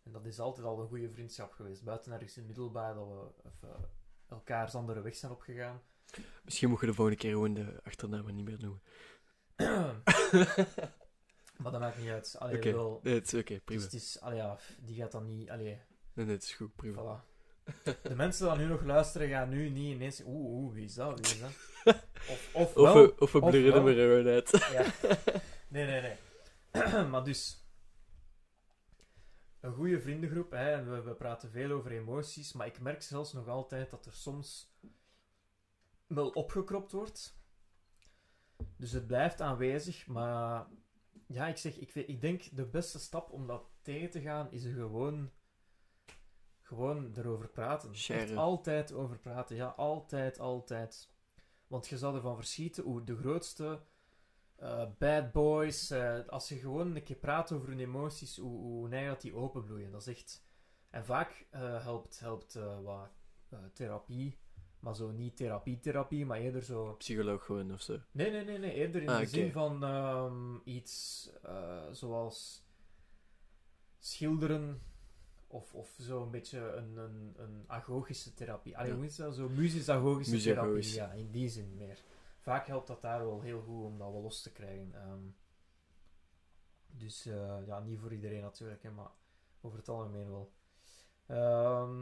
En 0.04 0.12
dat 0.12 0.26
is 0.26 0.40
altijd 0.40 0.66
al 0.66 0.80
een 0.82 0.88
goede 0.88 1.12
vriendschap 1.12 1.52
geweest. 1.54 1.84
Buiten 1.84 2.12
ergens 2.12 2.34
in 2.38 2.38
het 2.38 2.48
middelbaar 2.48 2.94
dat 2.94 3.08
we 3.08 3.50
even 3.50 3.90
elkaars 4.30 4.76
andere 4.76 5.02
weg 5.02 5.16
zijn 5.16 5.32
opgegaan. 5.32 5.82
Misschien 6.44 6.70
moet 6.70 6.80
je 6.80 6.86
de 6.86 6.94
volgende 6.94 7.20
keer 7.20 7.32
gewoon 7.32 7.54
de 7.54 7.80
achternamen 7.84 8.36
niet 8.36 8.46
meer 8.46 8.60
noemen. 8.60 8.82
maar 11.62 11.72
dat 11.72 11.80
maakt 11.80 11.98
niet 11.98 12.10
uit. 12.10 12.36
Allee, 12.40 12.58
Oké, 12.58 12.72
wel, 12.72 13.00
nee, 13.04 13.14
het 13.14 13.34
is 13.34 13.40
oké, 13.40 13.60
prima. 13.60 13.80
is, 13.80 13.86
het 13.86 13.94
is, 14.02 14.20
allee, 14.22 14.38
ja, 14.38 14.58
die 14.80 14.96
gaat 14.96 15.12
dan 15.12 15.26
niet... 15.26 15.50
Allee, 15.50 15.82
Nee, 16.14 16.26
nee, 16.26 16.36
het 16.36 16.44
is 16.44 16.54
goed, 16.54 16.76
prima. 16.76 17.02
voilà. 17.02 17.37
De 17.84 18.16
mensen 18.16 18.58
die 18.58 18.66
nu 18.66 18.72
nog 18.72 18.84
luisteren 18.84 19.30
gaan 19.30 19.50
nu 19.50 19.70
niet 19.70 19.94
ineens... 19.94 20.22
Oeh, 20.26 20.52
oeh, 20.52 20.74
wie 20.74 20.84
is 20.84 20.94
dat? 20.94 21.20
Wie 21.20 21.36
is 21.36 21.40
dat? 21.40 21.52
Of, 22.30 22.50
of, 22.54 22.76
Of 22.76 22.84
wel, 22.84 22.94
we, 22.94 23.20
of 23.20 23.32
we 23.32 23.42
of 23.42 23.50
blurren 23.50 24.26
er 24.26 24.34
uit. 24.34 24.50
Ja. 24.72 24.86
Nee, 25.68 25.86
nee, 25.86 26.02
nee. 26.02 27.06
maar 27.12 27.24
dus... 27.24 27.66
Een 29.60 29.74
goede 29.74 30.02
vriendengroep, 30.02 30.52
hè, 30.52 30.72
en 30.72 30.92
we, 30.92 31.02
we 31.02 31.14
praten 31.14 31.52
veel 31.52 31.72
over 31.72 31.92
emoties, 31.92 32.54
maar 32.54 32.68
ik 32.68 32.80
merk 32.80 33.02
zelfs 33.02 33.34
nog 33.34 33.48
altijd 33.48 33.90
dat 33.90 34.06
er 34.06 34.14
soms 34.14 34.76
wel 36.08 36.30
opgekropt 36.30 36.92
wordt. 36.92 37.40
Dus 38.78 38.92
het 38.92 39.08
blijft 39.08 39.42
aanwezig, 39.42 40.08
maar 40.08 40.68
ja, 41.28 41.48
ik 41.48 41.58
zeg, 41.58 41.78
ik, 41.78 41.96
ik 41.96 42.22
denk 42.22 42.56
de 42.56 42.66
beste 42.66 43.00
stap 43.00 43.32
om 43.32 43.48
dat 43.48 43.64
tegen 43.82 44.10
te 44.10 44.22
gaan 44.22 44.52
is 44.52 44.64
er 44.64 44.74
gewoon, 44.74 45.32
gewoon 46.68 47.12
erover 47.16 47.48
praten. 47.48 47.92
Echt 48.08 48.36
altijd 48.36 48.94
over 48.94 49.18
praten, 49.18 49.56
ja, 49.56 49.68
altijd, 49.68 50.40
altijd. 50.40 51.10
Want 51.68 51.88
je 51.88 51.98
zou 51.98 52.16
ervan 52.16 52.36
verschieten 52.36 52.84
hoe 52.84 53.04
de 53.04 53.16
grootste 53.16 53.80
eh, 54.56 54.86
bad 54.98 55.32
boys, 55.32 55.90
eh, 55.90 56.28
als 56.28 56.50
je 56.50 56.56
gewoon 56.56 56.96
een 56.96 57.04
keer 57.04 57.16
praat 57.16 57.52
over 57.52 57.68
hun 57.68 57.80
emoties, 57.80 58.38
hoe, 58.38 58.60
hoe 58.60 58.90
dat 58.90 59.22
die 59.22 59.36
openbloeien. 59.36 59.92
Dat 59.92 60.02
is 60.02 60.08
echt... 60.08 60.46
En 60.90 61.06
vaak 61.06 61.46
eh, 61.50 61.84
helpt, 61.84 62.20
helpt 62.20 62.60
wat 62.84 63.10
therapie, 63.74 64.38
maar 64.80 64.96
zo 64.96 65.12
niet 65.12 65.38
therapie-therapie, 65.38 66.26
maar 66.26 66.40
eerder 66.40 66.64
zo... 66.64 66.94
Psycholoog 66.94 67.46
gewoon 67.46 67.74
of 67.74 67.82
zo. 67.82 68.00
Nee, 68.12 68.32
nee, 68.32 68.46
nee, 68.46 68.58
nee. 68.58 68.74
Eerder 68.74 69.02
in 69.02 69.10
Ah, 69.10 69.20
de 69.20 69.26
zin 69.26 69.52
van 69.52 69.84
ehm, 69.84 70.56
iets 70.64 71.30
zoals 71.92 72.66
schilderen 73.98 74.82
of, 75.48 75.74
of 75.74 75.96
zo 76.00 76.24
een 76.24 76.32
beetje 76.32 76.60
een, 76.72 76.98
een, 76.98 77.34
een 77.38 77.64
agogische 77.68 78.34
therapie. 78.34 78.78
Allee, 78.78 78.90
Ja. 78.92 78.96
hoe 78.98 79.06
is 79.06 79.16
dat? 79.16 79.36
Zo 79.36 79.50
muzisch-agogische 79.50 80.40
therapie. 80.42 80.94
Ja, 80.94 81.12
in 81.12 81.32
die 81.32 81.50
zin 81.50 81.74
meer. 81.76 82.04
Vaak 82.40 82.68
helpt 82.68 82.88
dat 82.88 83.02
daar 83.02 83.26
wel 83.26 83.42
heel 83.42 83.62
goed 83.62 83.84
om 83.84 83.98
dat 83.98 84.12
wel 84.12 84.22
los 84.22 84.42
te 84.42 84.52
krijgen. 84.52 84.94
Ehm, 84.94 85.22
dus 86.88 87.26
eh, 87.26 87.58
ja, 87.66 87.80
niet 87.80 88.00
voor 88.00 88.14
iedereen 88.14 88.42
natuurlijk, 88.42 88.84
hè, 88.84 88.92
maar 88.92 89.12
over 89.62 89.78
het 89.78 89.90
algemeen 89.90 90.30
wel. 90.30 90.52
Ehm, 91.26 92.00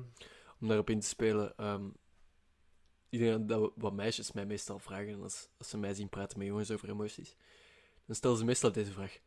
Om 0.62 0.68
daarop 0.68 0.90
in 0.90 1.00
te 1.00 1.08
spelen, 1.08 1.58
ehm, 1.58 1.90
ik 3.10 3.20
denk 3.20 3.50
dat 3.50 3.72
wat 3.76 3.94
meisjes 3.94 4.32
mij 4.32 4.46
meestal 4.46 4.80
vragen 4.80 5.22
als, 5.22 5.50
als 5.58 5.70
ze 5.70 5.78
mij 5.78 5.94
zien 5.94 6.10
praten 6.10 6.38
met 6.38 6.48
jongens 6.48 6.72
over 6.72 6.90
emoties, 6.90 7.36
dan 8.06 8.16
stellen 8.16 8.38
ze 8.38 8.46
meestal 8.46 8.72
deze 8.72 8.92
vraag. 8.92 9.20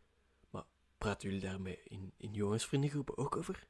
Maar 0.51 0.65
praten 0.99 1.29
jullie 1.29 1.45
daarmee 1.49 1.81
in, 1.85 2.13
in 2.17 2.33
jongensvriendengroepen 2.33 3.17
ook 3.19 3.37
over? 3.37 3.67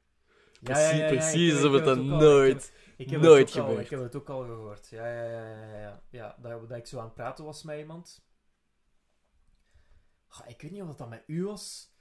Precies, 0.59 1.05
precies 1.07 1.53
alsof 1.53 1.69
ik 1.71 1.75
het 1.75 1.85
dan 1.85 2.05
nooit, 2.07 2.73
Ik, 2.97 3.05
ik 3.05 3.09
heb 3.09 3.21
nooit 3.21 3.49
het 3.49 3.57
ook 3.57 3.63
al, 3.63 3.67
gebeurt. 3.69 3.85
ik 3.85 3.91
heb 3.91 4.01
het 4.01 4.15
ook 4.15 4.29
al 4.29 4.41
gehoord. 4.43 4.89
Ja, 4.89 5.07
ja, 5.13 5.23
ja, 5.23 5.41
ja, 5.41 5.65
ja, 5.65 5.79
ja. 5.79 6.03
ja 6.09 6.35
dat, 6.41 6.69
dat 6.69 6.77
ik 6.77 6.85
zo 6.87 6.97
aan 6.99 7.05
het 7.05 7.13
praten 7.13 7.45
was 7.45 7.63
met 7.63 7.77
iemand. 7.79 8.23
Goh, 10.27 10.49
ik 10.49 10.61
weet 10.61 10.71
niet 10.71 10.81
of 10.81 10.87
dat, 10.87 10.97
dat 10.97 11.09
met 11.09 11.23
u 11.27 11.43
was. 11.45 11.93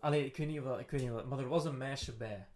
Allee, 0.00 0.24
ik 0.26 0.36
weet 0.36 0.46
niet 0.46 0.62
dat, 0.62 0.80
ik 0.80 0.90
weet 0.90 1.00
niet 1.00 1.10
dat- 1.10 1.26
maar 1.26 1.38
er 1.38 1.48
was 1.48 1.64
een 1.64 1.76
meisje 1.78 2.16
bij. 2.16 2.48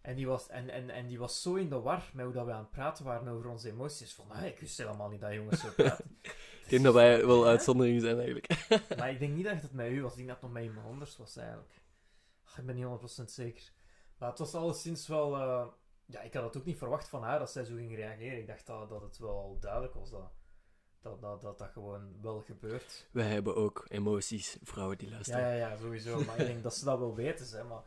En 0.00 0.14
die, 0.14 0.26
was, 0.26 0.48
en, 0.48 0.68
en, 0.70 0.90
en 0.90 1.06
die 1.06 1.18
was 1.18 1.42
zo 1.42 1.54
in 1.54 1.68
de 1.68 1.80
war 1.80 2.10
met 2.12 2.24
hoe 2.24 2.34
dat 2.34 2.46
we 2.46 2.52
aan 2.52 2.58
het 2.60 2.70
praten 2.70 3.04
waren 3.04 3.28
over 3.28 3.48
onze 3.50 3.68
emoties. 3.68 4.14
Van, 4.14 4.30
ah, 4.30 4.44
ik 4.44 4.58
wist 4.60 4.78
helemaal 4.78 5.08
niet 5.08 5.20
dat 5.20 5.32
jongens 5.32 5.60
zo 5.60 5.68
praten. 5.76 6.18
ik 6.64 6.66
denk 6.68 6.82
dat 6.84 6.94
wij 6.94 7.26
wel 7.26 7.44
Ja. 7.44 7.50
uitzonderingen 7.50 8.00
zijn 8.00 8.16
eigenlijk. 8.16 8.46
Maar 8.98 9.10
ik 9.10 9.18
denk 9.18 9.34
niet 9.34 9.44
dat 9.44 9.62
het 9.62 9.72
met 9.72 9.90
u 9.90 10.02
was. 10.02 10.10
Ik 10.10 10.16
denk 10.16 10.28
dat 10.28 10.36
het 10.36 10.46
nog 10.46 10.52
met 10.52 10.64
iemand 10.64 10.86
anders 10.86 11.16
was 11.16 11.36
eigenlijk. 11.36 11.72
Ach, 12.44 12.58
ik 12.58 12.66
ben 12.66 12.74
niet 12.74 13.20
100% 13.20 13.24
zeker. 13.24 13.72
Maar 14.18 14.28
het 14.28 14.38
was 14.38 14.54
alleszins 14.54 15.06
wel... 15.06 15.36
eh, 15.36 15.66
Ja, 16.06 16.20
ik 16.20 16.34
had 16.34 16.44
het 16.44 16.56
ook 16.56 16.64
niet 16.64 16.78
verwacht 16.78 17.08
van 17.08 17.22
haar 17.22 17.38
dat 17.38 17.50
zij 17.50 17.64
zo 17.64 17.74
ging 17.74 17.94
reageren. 17.94 18.38
Ik 18.38 18.46
dacht 18.46 18.66
dat, 18.66 18.88
dat 18.88 19.02
het 19.02 19.18
wel 19.18 19.56
duidelijk 19.60 19.94
was 19.94 20.10
dat 20.10 20.30
dat, 21.00 21.20
dat, 21.20 21.40
dat, 21.42 21.58
dat 21.58 21.70
gewoon 21.70 22.20
wel 22.22 22.40
gebeurt. 22.40 23.08
Wij 23.10 23.26
hebben 23.28 23.56
ook 23.56 23.84
emoties, 23.88 24.58
vrouwen 24.62 24.98
die 24.98 25.10
luisteren. 25.10 25.40
ja, 25.40 25.52
ja, 25.52 25.76
sowieso. 25.76 26.24
Maar 26.24 26.38
ik 26.40 26.46
denk 26.46 26.62
dat 26.62 26.74
ze 26.74 26.84
dat 26.84 26.98
wel 26.98 27.14
weten. 27.14 27.58
Hè. 27.58 27.64
Maar 27.64 27.82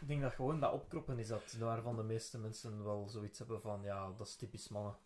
ik 0.00 0.08
denk 0.08 0.22
dat 0.22 0.32
gewoon 0.32 0.60
dat 0.60 0.72
opkroppen 0.72 1.18
is 1.18 1.28
dat 1.28 1.52
waarvan 1.52 1.96
de 1.96 2.02
meeste 2.02 2.38
mensen 2.38 2.84
wel 2.84 3.08
zoiets 3.08 3.38
hebben 3.38 3.60
van... 3.60 3.82
Ja, 3.82 4.12
dat 4.16 4.26
is 4.26 4.36
typisch 4.36 4.68
mannen. 4.68 4.96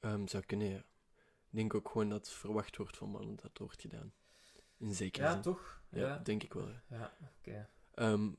Ehm, 0.00 0.26
zou 0.26 0.44
kunnen, 0.44 0.68
ja. 0.68 0.78
Ik 1.50 1.54
denk 1.56 1.74
ook 1.74 1.88
gewoon 1.88 2.08
dat 2.08 2.18
het 2.26 2.30
verwacht 2.36 2.76
wordt 2.76 2.96
van 2.96 3.08
mannen 3.10 3.34
dat 3.36 3.44
het 3.44 3.58
wordt 3.58 3.80
gedaan. 3.80 4.12
In 4.76 4.94
zekere 4.94 5.24
Ja, 5.24 5.32
zin. 5.32 5.40
toch? 5.42 5.80
Ja, 5.88 6.06
Ja, 6.06 6.18
denk 6.18 6.42
ik 6.42 6.52
wel. 6.52 6.68
ja. 6.68 6.82
ja 6.88 7.12
oké. 7.38 7.68
Ehm, 7.94 8.24
wat 8.26 8.36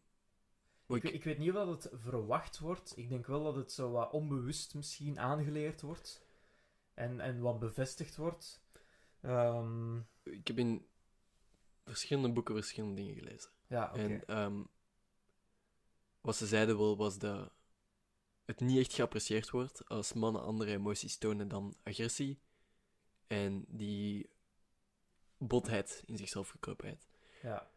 Ik, 0.89 1.03
ik- 1.03 1.23
weet 1.23 1.37
niet 1.37 1.49
of 1.49 1.55
dat 1.55 1.67
het 1.83 2.01
verwacht 2.01 2.59
wordt. 2.59 2.97
Ik 2.97 3.09
denk 3.09 3.25
wel 3.27 3.43
dat 3.43 3.55
het 3.55 3.71
zo 3.71 3.91
wat 3.91 4.11
onbewust 4.11 4.73
misschien 4.75 5.19
aangeleerd 5.19 5.81
wordt. 5.81 6.25
En, 6.93 7.19
en 7.19 7.39
wat 7.39 7.59
bevestigd 7.59 8.15
wordt. 8.15 8.61
Ehm, 9.21 9.97
ik 10.23 10.47
heb 10.47 10.57
in 10.57 10.87
verschillende 11.85 12.31
boeken 12.31 12.55
verschillende 12.55 12.95
dingen 12.95 13.15
gelezen. 13.15 13.51
ja, 13.67 13.87
oké. 13.89 13.99
En 13.99 14.25
ehm, 14.25 14.63
wat 16.21 16.35
ze 16.35 16.47
zeiden 16.47 16.77
wel 16.77 16.97
was 16.97 17.17
dat 17.17 17.51
het 18.45 18.59
niet 18.59 18.77
echt 18.79 18.93
geapprecieerd 18.93 19.49
wordt 19.49 19.87
als 19.89 20.13
mannen 20.13 20.41
andere 20.41 20.71
emoties 20.71 21.17
tonen 21.17 21.47
dan 21.47 21.75
agressie 21.83 22.39
en 23.27 23.65
die 23.67 24.29
botheid 25.37 26.03
in 26.05 26.17
zichzelf 26.17 26.49
gekropenheid. 26.49 27.07
Ja. 27.41 27.71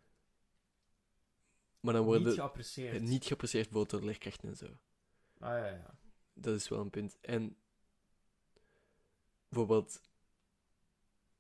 Maar 1.83 1.95
dan 1.95 2.03
Niet 2.03 2.13
worden 2.13 2.33
geapprecieerd. 2.33 2.93
het 2.93 3.03
niet 3.03 3.25
geapprecieerd 3.25 3.69
bijvoorbeeld 3.71 4.01
door 4.01 4.11
leerkrachten 4.11 4.49
en 4.49 4.57
zo. 4.57 4.67
Ah, 5.39 5.59
ja, 5.59 5.67
ja. 5.67 5.99
Dat 6.35 6.55
is 6.55 6.69
wel 6.69 6.81
een 6.81 6.91
punt. 6.91 7.19
En 7.21 7.57
bijvoorbeeld, 9.49 10.01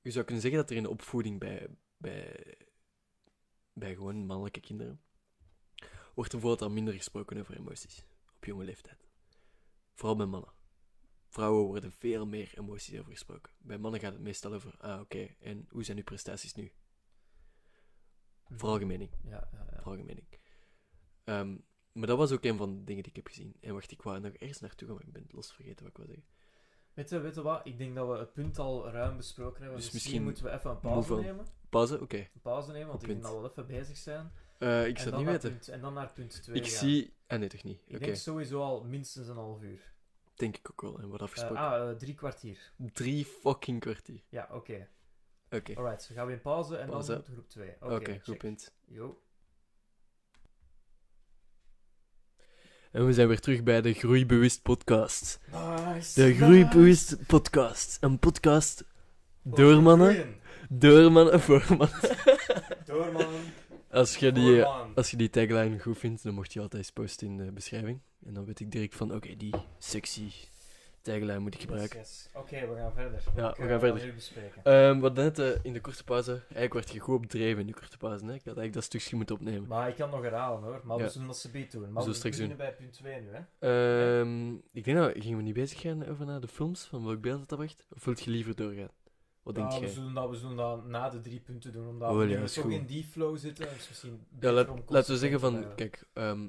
je 0.01 0.11
zou 0.11 0.24
kunnen 0.24 0.43
zeggen 0.43 0.61
dat 0.61 0.70
er 0.70 0.76
in 0.76 0.82
de 0.82 0.88
opvoeding 0.88 1.38
bij, 1.38 1.68
bij, 1.97 2.57
bij 3.72 3.95
gewoon 3.95 4.26
mannelijke 4.26 4.61
kinderen 4.61 5.01
wordt 6.14 6.32
er 6.32 6.38
bijvoorbeeld 6.38 6.70
al 6.70 6.74
minder 6.74 6.95
gesproken 6.95 7.38
over 7.38 7.57
emoties. 7.57 8.05
Op 8.36 8.45
jonge 8.45 8.64
leeftijd. 8.64 9.07
Vooral 9.95 10.16
bij 10.16 10.26
mannen. 10.26 10.53
Vrouwen 11.28 11.64
worden 11.64 11.93
veel 11.93 12.26
meer 12.26 12.53
emoties 12.59 12.99
over 12.99 13.11
gesproken. 13.11 13.53
Bij 13.59 13.78
mannen 13.78 14.01
gaat 14.01 14.12
het 14.12 14.22
meestal 14.22 14.53
over, 14.53 14.74
ah 14.78 15.01
oké, 15.01 15.34
en 15.40 15.66
hoe 15.68 15.84
zijn 15.84 15.97
uw 15.97 16.03
prestaties 16.03 16.55
nu? 16.55 16.72
Veralgemening. 18.51 19.11
Ja, 19.24 19.49
ja, 19.53 19.66
ja. 19.70 19.78
Veralgemening. 19.80 20.26
Ehm, 21.24 21.57
maar 21.93 22.07
dat 22.07 22.18
was 22.18 22.32
ook 22.32 22.45
een 22.45 22.57
van 22.57 22.78
de 22.78 22.84
dingen 22.84 23.03
die 23.03 23.11
ik 23.12 23.16
heb 23.16 23.26
gezien. 23.26 23.57
En 23.61 23.74
wacht, 23.74 23.90
ik 23.90 24.03
wou 24.03 24.20
nog 24.20 24.32
ergens 24.32 24.61
naartoe 24.61 24.88
gaan, 24.88 24.97
maar 24.97 25.07
ik 25.07 25.12
ben 25.12 25.22
het 25.22 25.32
los 25.32 25.53
vergeten 25.53 25.78
wat 25.84 25.88
ik 25.90 25.97
wou 25.97 26.09
zeggen. 26.09 26.26
Weet 26.95 27.11
je, 27.11 27.18
weet 27.20 27.34
je 27.34 27.43
wat? 27.43 27.61
Ik 27.66 27.78
denk 27.78 27.95
dat 27.95 28.09
we 28.09 28.16
het 28.18 28.32
punt 28.32 28.59
al 28.59 28.90
ruim 28.90 29.16
besproken 29.16 29.61
hebben. 29.61 29.76
Dus 29.76 29.84
Dus 29.84 29.95
misschien 29.95 30.22
moeten 30.22 30.45
we 30.45 30.51
even 30.51 30.70
een 30.70 30.80
pauze 30.80 31.14
nemen. 31.14 31.47
Pauze? 31.68 32.01
Oké. 32.01 32.16
Een 32.16 32.28
pauze 32.43 32.72
nemen, 32.72 32.86
want 32.88 33.03
Op 33.03 33.09
ik 33.09 33.09
denk 33.09 33.20
punt. 33.20 33.32
dat 33.32 33.43
we 33.43 33.49
wel 33.55 33.64
even 33.64 33.78
bezig 33.80 33.97
zijn. 33.97 34.32
Eh, 34.59 34.86
ik 34.86 34.99
zou 34.99 35.09
het 35.11 35.18
niet 35.18 35.28
weten. 35.28 35.51
Punt, 35.51 35.68
en 35.68 35.80
dan 35.80 35.95
naar 35.95 36.12
punt 36.12 36.43
2 36.43 36.57
Ik 36.57 36.66
zie... 36.66 37.12
Ah, 37.26 37.38
nee, 37.38 37.49
toch 37.49 37.62
niet. 37.62 37.80
Ik 37.86 37.99
denk 37.99 38.16
sowieso 38.16 38.61
al 38.62 38.84
minstens 38.84 39.28
een 39.28 39.36
half 39.36 39.62
uur. 39.62 39.93
denk 40.34 40.57
ik 40.57 40.70
ook 40.70 40.80
wel. 40.82 40.99
En 40.99 41.09
wat 41.09 41.18
Eh, 41.20 41.24
afgesproken. 41.26 41.59
ah, 41.59 41.90
eh, 41.90 41.97
drie 41.97 42.14
kwartier. 42.14 42.72
Drie 42.93 43.24
fucking 43.24 43.80
kwartier. 43.80 44.22
Ja, 44.28 44.49
oké. 44.53 44.88
Oké, 45.53 45.74
Alright, 45.74 46.03
zo 46.03 46.14
gaan 46.14 46.26
we 46.26 46.32
in 46.32 46.40
pauze 46.40 46.76
en 46.76 46.88
Pauze. 46.88 47.12
dan 47.12 47.22
groep 47.32 47.48
2. 47.48 47.74
oké, 47.80 48.12
goed 48.12 48.22
check. 48.22 48.38
punt. 48.38 48.72
Yo. 48.84 49.22
En 52.92 53.07
we 53.07 53.12
zijn 53.12 53.28
weer 53.28 53.40
terug 53.40 53.62
bij 53.62 53.80
de 53.80 53.92
Groeibewust 53.92 54.62
podcast. 54.62 55.40
Nice. 55.53 56.20
De 56.22 56.34
Groeibewust 56.34 57.26
podcast. 57.26 57.98
Een 58.00 58.18
podcast 58.18 58.84
door 59.42 59.82
mannen, 59.82 60.14
Groeien. 60.14 60.40
door 60.68 61.12
mannen, 61.12 61.40
voor 61.40 61.64
mannen. 61.78 62.00
Door 62.86 63.12
mannen. 63.12 63.40
Als 63.90 64.16
je 64.16 64.26
voor 64.32 64.34
die, 64.34 64.61
mannen. 64.62 64.94
als 64.96 65.11
je 65.11 65.16
die 65.16 65.30
tagline 65.30 65.78
goed 65.78 65.98
vindt, 65.98 66.22
dan 66.22 66.34
mocht 66.34 66.53
je 66.53 66.61
altijd 66.61 66.82
eens 66.82 66.92
posten 66.92 67.26
in 67.26 67.36
de 67.36 67.53
beschrijving. 67.53 68.00
En 68.26 68.34
dan 68.34 68.44
weet 68.44 68.61
ik 68.61 68.70
direct 68.70 68.94
van, 68.94 69.14
oké, 69.14 69.36
die 69.36 69.55
sexy 69.78 70.30
tagline 71.03 71.38
moet 71.38 71.55
ik 71.55 71.61
gebruiken. 71.61 71.98
Yes, 71.98 72.28
yes. 72.32 72.40
Oké, 72.42 72.66
we 72.68 72.76
gaan 72.76 72.92
verder. 72.92 73.22
Ja, 73.36 73.50
we 73.57 73.62
eh, 73.62 73.68
gaan 73.68 73.80
verder. 73.80 74.05
nu 74.05 74.12
bespreken? 74.12 74.64
Ehm, 74.64 74.98
wat 74.98 75.14
net 75.14 75.38
eh, 75.38 75.50
in 75.62 75.72
de 75.72 75.80
korte 75.80 76.05
pauze, 76.05 76.30
eigenlijk 76.32 76.72
werd 76.74 76.90
je 76.90 76.98
goed 76.98 77.14
op 77.16 77.26
dreven 77.26 77.61
in 77.61 77.66
de 77.66 77.74
korte 77.74 77.96
pauze. 77.96 78.24
Hè? 78.24 78.30
Ik 78.30 78.36
had 78.36 78.44
eigenlijk 78.44 78.72
dat 78.74 78.84
stukje 78.84 79.16
moeten 79.16 79.34
opnemen. 79.34 79.68
Maar 79.68 79.88
ik 79.88 79.96
kan 79.96 80.11
nog 80.11 80.22
herhalen 80.22 80.62
hoor. 80.62 80.80
Maar 80.84 80.98
Ja. 80.98 81.03
we 81.05 81.11
zullen 81.11 81.26
dat 81.26 81.38
ze 81.38 81.50
beet 81.50 81.72
doen. 81.72 81.92
Maar 81.92 82.05
we 82.05 82.12
straks 82.14 82.36
beginnen 82.36 82.57
bij 82.57 82.74
punt 82.74 82.92
2 82.92 83.20
nu, 83.20 83.28
hè? 83.32 84.20
Ehm, 84.20 84.55
ik 84.72 84.84
denk 84.84 84.96
dat, 84.96 85.12
gingen 85.16 85.36
we 85.36 85.42
niet 85.42 85.55
bezig 85.55 85.80
gaan 85.80 86.07
over 86.07 86.26
naar 86.26 86.40
de 86.40 86.48
films, 86.48 86.84
van 86.84 87.05
welk 87.05 87.20
beeld 87.20 87.40
het 87.40 87.48
dat 87.48 87.59
wacht? 87.59 87.86
Of 87.94 88.05
wilt 88.05 88.22
je 88.22 88.30
liever 88.30 88.55
doorgaan? 88.57 88.90
Wat 89.42 89.55
denk 89.55 89.72
we 89.72 89.78
jij? 89.78 89.88
zullen, 89.88 90.14
dat, 90.14 90.30
we 90.30 90.36
zullen 90.36 90.57
dat 90.57 90.84
na 90.86 91.09
de 91.11 91.20
drie 91.20 91.40
punten 91.40 91.72
doen, 91.72 91.88
omdat 91.88 92.11
Oh, 92.11 92.18
we 92.18 92.28
ja, 92.28 92.44
toch 92.46 92.70
in 92.70 92.86
die 92.86 93.05
flow 93.05 93.36
zitten. 93.38 93.64
Dus 93.74 93.88
misschien 93.88 94.26
Ja, 94.40 94.53
laat- 94.53 94.90
laten 94.90 95.12
we 95.12 95.18
zeggen 95.18 95.40
van, 95.40 95.53
blijven. 95.53 95.74
kijk, 95.74 96.05
ehm, 96.12 96.48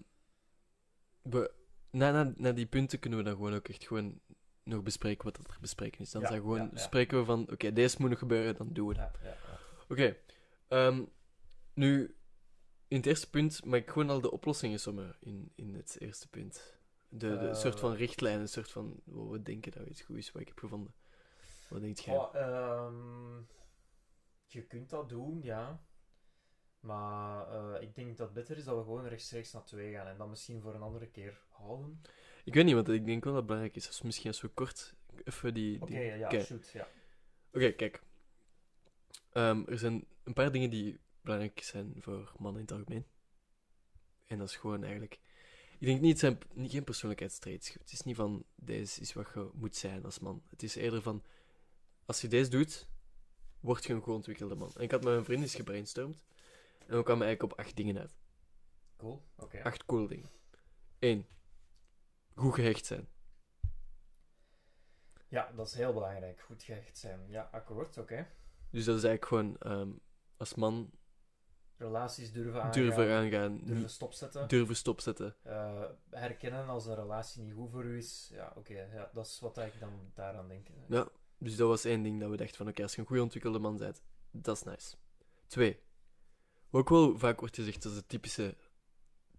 we, 1.22 1.52
na, 1.92 2.12
na, 2.12 2.34
na 2.36 2.52
die 2.52 2.66
punten 2.66 3.00
kunnen 3.00 3.20
we 3.20 3.26
dan 3.26 3.36
gewoon 3.36 3.54
ook 3.54 3.68
echt 3.68 3.84
gewoon 3.88 4.20
nog 4.64 4.84
bespreken 4.84 5.24
wat 5.26 5.38
er 5.38 5.58
bespreken 5.62 6.00
is. 6.02 6.12
Dan 6.12 6.22
Ja, 6.22 6.28
zijn 6.28 6.42
gewoon, 6.42 6.58
ja, 6.62 6.70
ja. 6.74 6.78
spreken 6.80 7.18
we 7.20 7.26
van, 7.26 7.52
oké, 7.52 7.74
deze 7.74 7.96
moet 8.00 8.10
nog 8.10 8.20
gebeuren, 8.20 8.56
dan 8.56 8.74
doen 8.74 8.88
we 8.88 8.94
dat. 8.94 9.12
Oké, 9.90 10.16
ehm, 10.68 11.04
nu, 11.74 12.16
in 12.88 12.98
het 12.98 13.06
eerste 13.06 13.30
punt 13.30 13.66
mag 13.66 13.80
ik 13.80 13.90
gewoon 13.90 14.10
al 14.10 14.22
de 14.22 14.32
oplossingen 14.32 14.80
sommen 14.80 15.16
in, 15.20 15.52
in 15.56 15.76
het 15.76 15.96
eerste 16.00 16.28
punt. 16.30 16.74
De, 17.10 17.38
de 17.38 17.48
Eh, 17.48 17.56
soort 17.56 17.80
van 17.80 17.94
richtlijn, 17.94 18.40
een 18.40 18.48
soort 18.48 18.72
van 18.72 19.02
wat 19.04 19.30
we 19.30 19.42
denken 19.42 19.72
dat 19.72 19.88
iets 19.88 20.02
goed 20.02 20.18
is, 20.18 20.32
wat 20.32 20.42
ik 20.42 20.48
heb 20.48 20.60
gevonden. 20.60 20.94
Wat 21.70 21.82
denkt 21.82 22.04
jij? 22.04 22.16
Goh, 22.16 22.36
ehm, 22.36 23.38
je 24.48 24.62
kunt 24.68 24.90
dat 24.90 25.10
doen, 25.10 25.42
ja. 25.42 25.82
Maar 26.80 27.48
eh, 27.48 27.82
ik 27.82 27.96
denk 27.96 28.18
dat 28.18 28.26
het 28.26 28.36
beter 28.36 28.58
is 28.58 28.64
dat 28.64 28.78
we 28.78 28.84
gewoon 28.84 29.06
rechtstreeks 29.08 29.52
naar 29.52 29.64
2 29.66 29.94
gaan 29.94 30.08
en 30.08 30.18
dan 30.18 30.30
misschien 30.30 30.62
voor 30.62 30.74
een 30.76 30.82
andere 30.82 31.08
keer 31.08 31.40
houden. 31.50 32.02
Ik 32.44 32.54
weet 32.54 32.66
niet, 32.66 32.74
want 32.74 32.90
ik 32.90 33.06
denk 33.06 33.24
wel 33.24 33.34
dat 33.34 33.42
het 33.42 33.46
belangrijk 33.52 33.76
is. 33.76 34.00
We 34.00 34.06
misschien 34.06 34.28
als 34.28 34.42
we 34.42 34.48
kort 34.48 34.94
even 35.24 35.54
die... 35.54 35.82
Oké, 35.82 35.92
die... 35.92 36.00
ja, 36.00 36.26
Oké. 36.26 36.44
shoot, 36.44 36.70
ja. 36.70 36.88
Oké, 37.54 37.72
kijk. 37.72 38.02
Ehm, 39.32 39.64
er 39.68 39.78
zijn 39.78 40.06
een 40.24 40.34
paar 40.34 40.52
dingen 40.52 40.70
die 40.70 41.00
belangrijk 41.22 41.64
zijn 41.64 41.96
voor 42.00 42.34
mannen 42.38 42.62
in 42.62 42.68
het 42.68 42.78
algemeen. 42.78 43.06
En 44.26 44.38
dat 44.38 44.50
is 44.50 44.56
gewoon 44.56 44.82
eigenlijk... 44.84 45.20
Ik 45.80 45.90
denk 45.90 46.02
niet, 46.02 46.10
het 46.10 46.20
zijn 46.20 46.40
niet, 46.54 46.72
geen 46.72 46.84
persoonlijkheidstraits. 46.84 47.74
Het 47.74 47.92
is 47.92 48.02
niet 48.02 48.16
van, 48.16 48.46
deze 48.56 49.02
is 49.02 49.14
wat 49.14 49.28
je 49.34 49.50
moet 49.54 49.76
zijn 49.76 50.04
als 50.04 50.20
man. 50.20 50.44
Het 50.50 50.64
is 50.64 50.76
eerder 50.76 51.02
van, 51.02 51.24
als 52.06 52.22
je 52.22 52.28
deze 52.28 52.50
doet, 52.50 52.88
word 53.60 53.86
je 53.86 53.94
een 53.94 54.02
goed 54.02 54.14
ontwikkelde 54.14 54.56
man. 54.56 54.72
En 54.76 54.82
ik 54.82 54.92
had 54.92 55.04
met 55.04 55.14
mijn 55.14 55.26
vriend 55.26 55.42
eens 55.42 55.56
gebrainstormd. 55.56 56.24
En 56.88 56.98
we 56.98 57.04
kwamen 57.04 57.26
eigenlijk 57.26 57.54
op 57.54 57.60
acht 57.60 57.76
dingen 57.76 58.00
uit. 58.00 58.16
Cool, 58.98 59.24
oké. 59.36 59.64
Acht 59.64 59.86
cool 59.86 60.08
dingen. 60.08 60.30
Eén. 61.00 61.26
Goed 62.36 62.54
gehecht 62.54 62.86
zijn. 62.86 63.08
Ja, 65.28 65.52
dat 65.56 65.68
is 65.68 65.74
heel 65.74 65.94
belangrijk. 65.94 66.40
Goed 66.42 66.64
gehecht 66.64 66.98
zijn. 66.98 67.20
Ja, 67.30 67.50
akkoord, 67.52 67.98
oké. 67.98 68.28
Dus 68.70 68.86
dat 68.86 68.98
is 68.98 69.04
eigenlijk 69.04 69.26
gewoon 69.26 69.58
ehm, 69.58 69.92
als 70.38 70.56
man 70.56 70.92
Relaties 71.78 72.32
durven 72.32 72.54
aangaan. 72.64 72.72
durven 72.72 73.12
aangaan, 73.12 73.60
Durven 73.64 73.90
stopzetten. 73.90 74.48
durven 74.48 74.76
stopzetten. 74.76 75.36
Eh, 75.44 75.84
herkennen 76.10 76.68
als 76.68 76.86
een 76.86 76.96
relatie 76.96 77.42
niet 77.42 77.54
goed 77.54 77.72
voor 77.72 77.84
u 77.84 77.98
is. 77.98 78.30
Ja, 78.34 78.54
oké. 78.56 78.74
ja, 78.94 79.10
dat 79.14 79.26
is 79.26 79.40
wat 79.40 79.58
ik 79.58 79.80
dan 79.80 80.12
daaraan 80.14 80.48
denk. 80.48 80.68
Ja. 80.88 81.08
Dus 81.38 81.56
dat 81.56 81.68
was 81.68 81.86
één 81.86 82.04
ding 82.04 82.20
dat 82.20 82.30
we 82.30 82.38
dachten 82.38 82.56
van 82.58 82.68
oké, 82.68 82.82
als 82.82 82.96
je 82.96 83.02
een 83.02 83.08
goed 83.08 83.20
ontwikkelde 83.20 83.60
man 83.60 83.78
bent, 83.78 84.02
dat 84.32 84.56
is 84.56 84.64
nice. 84.64 84.96
Twee. 85.48 85.80
Wat 86.70 86.82
ook 86.82 86.90
wel 86.90 87.18
vaak 87.18 87.40
wordt 87.40 87.56
gezegd 87.56 87.86
als 87.86 87.94
de 87.96 88.06
typische 88.06 88.58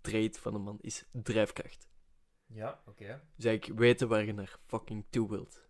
trait 0.01 0.38
van 0.38 0.55
een 0.55 0.61
man, 0.62 0.78
is 0.80 1.05
drijfkracht. 1.12 1.88
Ja, 2.47 2.82
oké. 2.86 3.22
Dus 3.36 3.45
eigenlijk 3.45 3.78
weten 3.78 4.09
waar 4.09 4.24
je 4.24 4.32
naar 4.32 4.59
fucking 4.66 5.05
toe 5.11 5.28
wilt. 5.28 5.68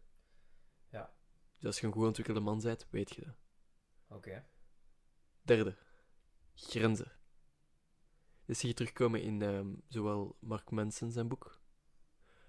Ja. 0.91 1.15
Dus 1.57 1.67
als 1.67 1.81
je 1.81 1.87
een 1.87 1.93
goed 1.93 2.07
ontwikkelde 2.07 2.41
man 2.41 2.61
bent, 2.61 2.87
weet 2.91 3.15
je 3.15 3.25
dat. 3.25 3.35
Oké. 4.09 4.47
Derde. 5.43 5.77
Grenzen. 6.55 7.13
Dit 8.45 8.59
zie 8.59 8.69
je 8.69 8.75
terugkomen 8.75 9.23
in 9.23 9.43
ehm, 9.43 9.75
zowel 9.89 10.37
Mark 10.41 10.71
Manson 10.71 11.11
zijn 11.11 11.29
boek, 11.29 11.61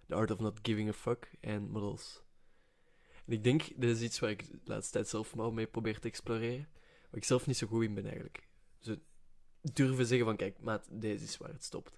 The 0.05 0.15
Art 0.15 0.32
of 0.32 0.39
Not 0.39 0.59
Giving 0.61 0.89
a 0.89 0.93
Fuck, 0.93 1.36
en 1.39 1.69
Models. 1.69 2.23
En 3.26 3.34
ik 3.34 3.43
denk, 3.43 3.61
dit 3.61 3.95
is 3.95 4.01
iets 4.01 4.19
waar 4.19 4.30
ik 4.30 4.51
de 4.51 4.59
laatste 4.63 4.93
tijd 4.93 5.07
zelf 5.07 5.32
wel 5.32 5.51
mee 5.51 5.67
probeer 5.67 5.99
te 5.99 6.07
exploreren, 6.07 6.69
waar 7.09 7.19
ik 7.19 7.23
zelf 7.23 7.47
niet 7.47 7.57
zo 7.57 7.67
goed 7.67 7.84
in 7.84 7.93
ben 7.93 8.03
eigenlijk. 8.03 8.47
Zo 8.80 8.95
durven 9.61 10.05
zeggen 10.05 10.26
van, 10.26 10.36
kijk, 10.36 10.59
maat, 10.59 10.88
deze 10.91 11.23
is 11.23 11.38
waar 11.38 11.49
het 11.49 11.63
stopt. 11.63 11.97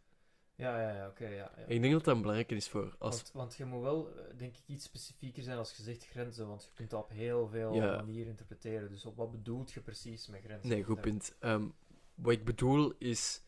Ja, 0.58 0.82
ja, 0.82 0.96
ja, 0.96 1.08
oké. 1.08 1.28
ja, 1.28 1.56
ik 1.58 1.82
denk 1.82 1.94
dat 1.94 2.04
dat 2.04 2.18
belangrijk 2.22 2.52
is 2.52 2.70
voor 2.70 2.96
als... 3.00 3.16
Want, 3.16 3.32
want 3.34 3.56
je 3.56 3.66
moet 3.66 3.82
wel, 3.82 4.16
eh, 4.18 4.38
denk 4.38 4.58
ik, 4.58 4.64
iets 4.68 4.86
specifieker 4.86 5.44
zijn 5.44 5.58
als 5.58 5.78
je 5.78 5.84
zegt 5.84 6.06
grenzen, 6.06 6.48
want 6.48 6.64
je 6.64 6.70
kunt 6.74 6.90
dat 6.90 7.04
op 7.04 7.10
heel 7.10 7.48
veel 7.48 7.74
Ja. 7.74 7.96
manieren 7.96 8.28
interpreteren. 8.30 8.90
Dus 8.90 9.06
op 9.06 9.16
wat 9.16 9.32
bedoelt 9.32 9.72
je 9.72 9.82
precies 9.82 10.28
met 10.28 10.42
grenzen? 10.44 10.70
Nee, 10.70 10.84
goed 10.84 11.02
punt. 11.02 11.36
Ehm, 11.40 11.68
wat 12.16 12.34
ik 12.34 12.46
bedoel 12.46 12.94
is... 12.98 13.42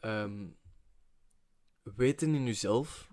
ehm, 0.00 0.46
weten 1.82 2.34
in 2.34 2.44
jezelf 2.46 3.10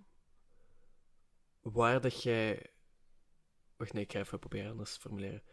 waar 1.61 2.01
dat 2.01 2.23
jij... 2.23 2.69
Wacht, 3.77 3.93
nee, 3.93 4.03
ik 4.03 4.11
ga 4.11 4.19
even 4.19 4.39
proberen 4.39 4.71
anders 4.71 4.93
te 4.93 4.99
formuleren. 4.99 5.43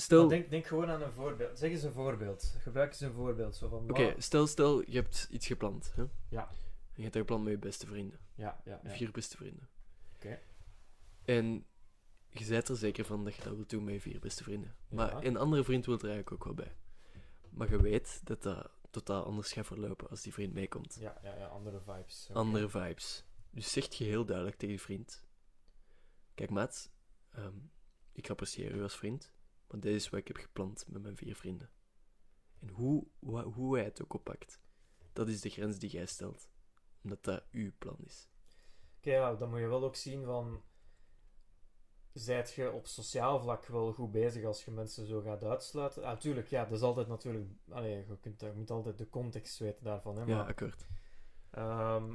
Stel... 0.00 0.24
Oké, 0.24 0.28
denk, 0.28 0.50
denk 0.50 0.66
gewoon 0.66 0.90
aan 0.90 1.02
een 1.02 1.12
voorbeeld. 1.12 1.58
Zeg 1.58 1.70
eens 1.70 1.82
een 1.82 1.92
voorbeeld. 1.92 2.54
Gebruik 2.58 2.90
eens 2.90 3.00
een 3.00 3.12
voorbeeld. 3.12 3.56
Zo 3.56 3.68
van, 3.68 3.86
wat- 3.86 4.14
stel, 4.18 4.46
stel, 4.46 4.90
je 4.90 4.96
hebt 4.96 5.26
iets 5.30 5.46
gepland. 5.46 5.92
Hè? 5.94 6.04
Ja. 6.28 6.48
En 6.48 6.96
je 6.96 7.02
hebt 7.02 7.12
dat 7.12 7.22
gepland 7.22 7.44
met 7.44 7.52
je 7.52 7.58
beste 7.58 7.86
vrienden. 7.86 8.18
Ja, 8.34 8.60
ja, 8.64 8.80
ja. 8.82 8.90
Vier 8.90 9.10
beste 9.10 9.36
vrienden. 9.36 9.68
Oké. 10.14 10.40
En 11.24 11.66
je 12.28 12.46
bent 12.48 12.68
er 12.68 12.76
zeker 12.76 13.04
van 13.04 13.24
dat 13.24 13.34
je 13.34 13.42
dat 13.42 13.54
wilt 13.54 13.70
doen 13.70 13.84
met 13.84 13.94
je 13.94 14.00
vier 14.00 14.20
beste 14.20 14.42
vrienden. 14.42 14.74
Ja. 14.88 14.96
Maar 14.96 15.24
een 15.24 15.36
andere 15.36 15.64
vriend 15.64 15.86
wil 15.86 15.94
er 15.98 16.10
eigenlijk 16.10 16.32
ook 16.32 16.44
wel 16.44 16.54
bij. 16.54 16.76
Maar 17.50 17.70
je 17.70 17.82
weet 17.82 18.20
dat 18.24 18.42
dat 18.42 18.70
totaal 18.90 19.24
anders 19.24 19.52
gaat 19.52 19.66
verlopen 19.66 20.08
als 20.08 20.22
die 20.22 20.32
vriend 20.32 20.52
meekomt. 20.54 20.96
Ja, 21.00 21.18
ja, 21.22 21.34
ja, 21.36 21.46
andere 21.46 21.80
vibes. 21.80 22.26
Oké. 22.30 22.38
Andere 22.38 22.68
vibes. 22.68 23.24
Dus 23.50 23.72
zegt 23.72 23.96
je 23.96 24.04
heel 24.04 24.24
duidelijk 24.24 24.56
tegen 24.56 24.74
je 24.74 24.80
vriend: 24.80 25.24
Kijk, 26.34 26.50
maat, 26.50 26.90
ehm, 27.30 27.54
ik 28.12 28.30
apprecieer 28.30 28.74
u 28.74 28.82
als 28.82 28.96
vriend, 28.96 29.32
maar 29.70 29.80
dit 29.80 29.94
is 29.94 30.08
wat 30.08 30.20
ik 30.20 30.26
heb 30.28 30.36
gepland 30.36 30.84
met 30.88 31.02
mijn 31.02 31.16
vier 31.16 31.36
vrienden. 31.36 31.70
En 32.58 32.68
hoe, 32.68 33.06
hoe 33.54 33.76
hij 33.76 33.84
het 33.84 34.02
ook 34.02 34.14
oppakt, 34.14 34.60
dat 35.12 35.28
is 35.28 35.40
de 35.40 35.50
grens 35.50 35.78
die 35.78 35.90
jij 35.90 36.06
stelt, 36.06 36.50
omdat 37.02 37.24
dat 37.24 37.44
uw 37.50 37.70
plan 37.78 37.96
is. 38.04 38.28
Oké, 38.96 39.10
ja, 39.10 39.34
dan 39.34 39.50
moet 39.50 39.58
je 39.58 39.66
wel 39.66 39.84
ook 39.84 39.96
zien 39.96 40.24
van... 40.24 40.62
Zijt 42.12 42.52
je 42.52 42.70
op 42.70 42.86
sociaal 42.86 43.40
vlak 43.40 43.66
wel 43.66 43.92
goed 43.92 44.10
bezig 44.10 44.44
als 44.44 44.64
je 44.64 44.70
mensen 44.70 45.06
zo 45.06 45.20
gaat 45.20 45.44
uitsluiten? 45.44 46.04
Ah, 46.04 46.18
tuurlijk, 46.18 46.48
ja, 46.48 46.64
dat 46.64 46.72
is 46.72 46.82
altijd 46.82 47.08
natuurlijk... 47.08 47.48
Allee, 47.68 47.96
je, 47.96 48.18
kunt, 48.20 48.40
je 48.40 48.52
moet 48.54 48.70
altijd 48.70 48.98
de 48.98 49.08
context 49.08 49.58
weten 49.58 49.84
daarvan, 49.84 50.16
hè. 50.16 50.24
Ja, 50.24 50.46
akkoord. 50.46 50.86
Ehm, 51.50 52.14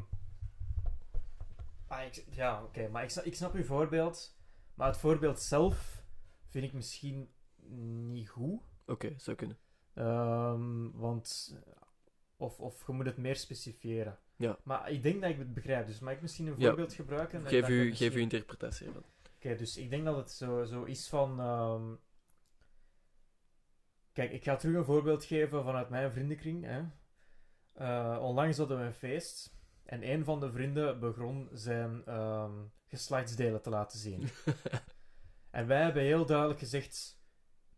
ah, 1.88 2.06
ik, 2.06 2.26
ja, 2.32 2.64
oké, 2.64 2.88
maar 2.88 3.04
ik, 3.04 3.10
snap- 3.10 3.26
ik 3.26 3.36
snap 3.36 3.54
uw 3.54 3.64
voorbeeld. 3.64 4.38
Maar 4.74 4.88
het 4.88 4.98
voorbeeld 4.98 5.40
zelf 5.40 6.04
vind 6.48 6.66
ik 6.66 6.74
misschien 6.74 7.35
niet 8.12 8.30
goed. 8.30 8.60
Oké, 8.86 9.14
zou 9.18 9.38
kunnen. 9.38 9.58
Ehm, 9.94 10.92
want 10.92 11.56
Of, 12.38 12.60
of 12.60 12.88
je 12.88 12.94
moet 12.94 13.06
het 13.06 13.18
meer 13.18 13.36
specifieren. 13.36 14.20
Ja. 14.36 14.58
Maar 14.64 14.92
ik 14.92 15.04
denk 15.04 15.22
dat 15.22 15.30
ik 15.30 15.38
het 15.38 15.54
begrijp. 15.54 15.88
Dus 15.88 16.00
mag 16.00 16.14
ik 16.14 16.22
misschien 16.22 16.48
een 16.48 16.56
Ja. 16.58 16.68
voorbeeld 16.68 16.94
gebruiken? 16.94 17.48
Geef, 17.48 17.62
dat 17.62 17.70
u, 17.70 17.74
misschien- 17.86 17.96
geef 18.08 18.16
uw 18.16 18.22
interpretatie 18.22 18.88
ervan. 18.88 19.04
Oké, 19.36 19.56
dus 19.56 19.78
ik 19.78 19.90
denk 19.90 20.06
dat 20.06 20.16
het 20.16 20.32
zo, 20.32 20.64
zo 20.64 20.84
is 20.84 21.08
van... 21.10 21.40
ehm, 21.40 21.94
Kijk, 24.14 24.32
ik 24.32 24.44
ga 24.44 24.56
terug 24.56 24.76
een 24.76 24.86
voorbeeld 24.86 25.24
geven 25.26 25.64
vanuit 25.64 25.90
mijn 25.90 26.12
vriendenkring. 26.12 26.64
Hè. 26.66 26.84
Eh, 27.74 28.20
onlangs 28.24 28.58
hadden 28.58 28.80
we 28.80 28.84
een 28.86 28.94
feest. 28.94 29.54
En 29.84 30.12
een 30.12 30.24
van 30.24 30.40
de 30.40 30.52
vrienden 30.52 31.00
begon 31.00 31.50
zijn 31.54 32.06
ehm, 32.06 32.54
geslachtsdelen 32.88 33.62
te 33.62 33.70
laten 33.70 34.00
zien. 34.00 34.28
en 35.50 35.68
wij 35.68 35.82
hebben 35.84 36.04
heel 36.04 36.26
duidelijk 36.26 36.60
gezegd... 36.60 37.20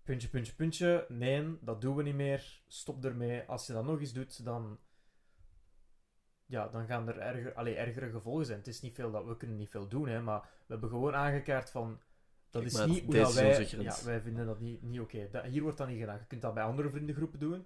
Puntje, 0.07 0.27
puntje, 0.27 0.53
puntje. 0.53 1.05
Nee, 1.09 1.57
dat 1.61 1.81
doen 1.81 1.95
we 1.95 2.03
niet 2.03 2.15
meer. 2.15 2.61
Stop 2.67 3.05
ermee. 3.05 3.43
Als 3.47 3.67
je 3.67 3.73
dat 3.73 3.85
nog 3.85 3.99
eens 3.99 4.13
doet, 4.13 4.45
dan... 4.45 4.79
Ja, 6.45 6.67
dan 6.67 6.85
gaan 6.85 7.07
er 7.07 7.19
erger, 7.19 7.53
allee, 7.53 7.75
ergere 7.75 8.09
gevolgen 8.09 8.45
zijn. 8.45 8.57
Het 8.57 8.67
is 8.67 8.81
niet 8.81 8.93
veel 8.93 9.11
dat 9.11 9.25
we 9.25 9.37
kunnen 9.37 9.57
niet 9.57 9.69
veel 9.69 9.87
doen, 9.87 10.07
hè, 10.07 10.21
maar 10.21 10.41
we 10.41 10.65
hebben 10.67 10.89
gewoon 10.89 11.15
aangekaart 11.15 11.69
van... 11.69 11.99
Dat 12.49 12.61
Kijk, 12.61 12.73
is 12.73 12.85
niet 12.85 13.03
hoe 13.03 13.15
dat 13.15 13.33
wij... 13.33 13.67
Ja, 13.69 13.95
wij 14.03 14.21
vinden 14.21 14.45
dat 14.45 14.59
niet, 14.59 14.81
niet 14.81 14.99
oké. 14.99 15.29
Hier 15.43 15.61
wordt 15.61 15.77
dat 15.77 15.87
niet 15.87 15.99
gedaan. 15.99 16.17
Je 16.17 16.25
kunt 16.27 16.41
dat 16.41 16.53
bij 16.53 16.63
andere 16.63 16.89
vriendengroepen 16.89 17.39
doen. 17.39 17.65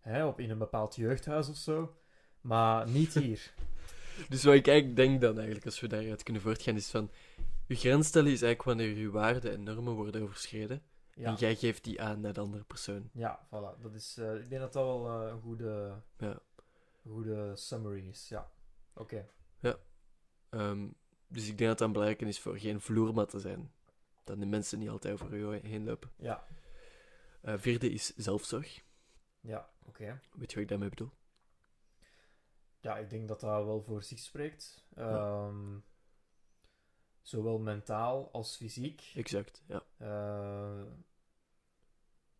Hè, 0.00 0.26
op, 0.26 0.40
in 0.40 0.50
een 0.50 0.58
bepaald 0.58 0.94
jeugdhuis 0.94 1.48
of 1.48 1.56
zo. 1.56 1.96
Maar 2.40 2.88
niet 2.88 3.14
hier. 3.14 3.52
Dus 4.28 4.44
wat 4.44 4.54
ik 4.54 4.66
eigenlijk 4.66 4.96
denk 4.96 5.20
dan 5.20 5.34
eigenlijk, 5.36 5.66
als 5.66 5.80
we 5.80 5.86
daaruit 5.86 6.22
kunnen 6.22 6.42
voortgaan, 6.42 6.76
is 6.76 6.90
van... 6.90 7.10
Uw 7.68 7.76
grens 7.76 8.06
stellen 8.06 8.32
is 8.32 8.42
eigenlijk 8.42 8.78
wanneer 8.78 8.96
uw 8.96 9.10
waarden 9.10 9.52
en 9.52 9.62
normen 9.62 9.92
worden 9.92 10.22
overschreden. 10.22 10.82
Ja, 11.14 11.28
En 11.28 11.34
jij 11.34 11.56
geeft 11.56 11.84
die 11.84 12.02
aan 12.02 12.20
naar 12.20 12.32
de 12.32 12.40
andere 12.40 12.64
persoon. 12.64 13.10
ja 13.12 13.46
voilà. 13.46 13.80
Dat 13.80 13.94
is, 13.94 14.16
eh, 14.16 14.34
ik 14.34 14.48
denk 14.48 14.60
dat 14.60 14.72
dat 14.72 14.84
wel 14.84 15.08
eh, 15.22 15.30
een 15.32 15.40
goede, 15.40 16.02
Ja. 16.18 16.38
goede 17.06 17.56
summary 17.56 18.08
is. 18.08 18.28
Ja, 18.28 18.50
oké. 18.94 19.28
Ehm, 20.50 20.88
dus 21.26 21.48
ik 21.48 21.58
denk 21.58 21.70
dat 21.70 21.78
dat 21.78 21.92
belangrijk 21.92 22.20
is 22.22 22.40
voor 22.40 22.58
geen 22.58 22.80
vloermat 22.80 23.28
te 23.30 23.38
zijn. 23.40 23.72
Dat 24.24 24.40
de 24.40 24.46
mensen 24.46 24.78
niet 24.78 24.88
altijd 24.88 25.14
over 25.14 25.32
u 25.34 25.56
heen 25.56 25.84
lopen. 25.84 26.10
Ja, 26.16 26.46
Eh, 27.40 27.54
vierde 27.58 27.90
is 27.90 28.14
zelfzorg. 28.16 28.84
ja 29.40 29.70
oké. 29.84 30.20
Weet 30.32 30.48
je 30.50 30.54
wat 30.54 30.62
ik 30.62 30.68
daarmee 30.68 30.88
bedoel? 30.88 31.10
Ja, 32.80 32.96
ik 32.98 33.10
denk 33.10 33.28
dat 33.28 33.40
dat 33.40 33.64
wel 33.64 33.82
voor 33.82 34.02
zich 34.02 34.18
spreekt. 34.18 34.84
Ehm, 34.94 35.78
Zowel 37.22 37.58
mentaal 37.58 38.28
als 38.32 38.56
fysiek. 38.56 39.12
Exact, 39.14 39.62
ja. 39.66 39.82
Eh, 39.96 40.80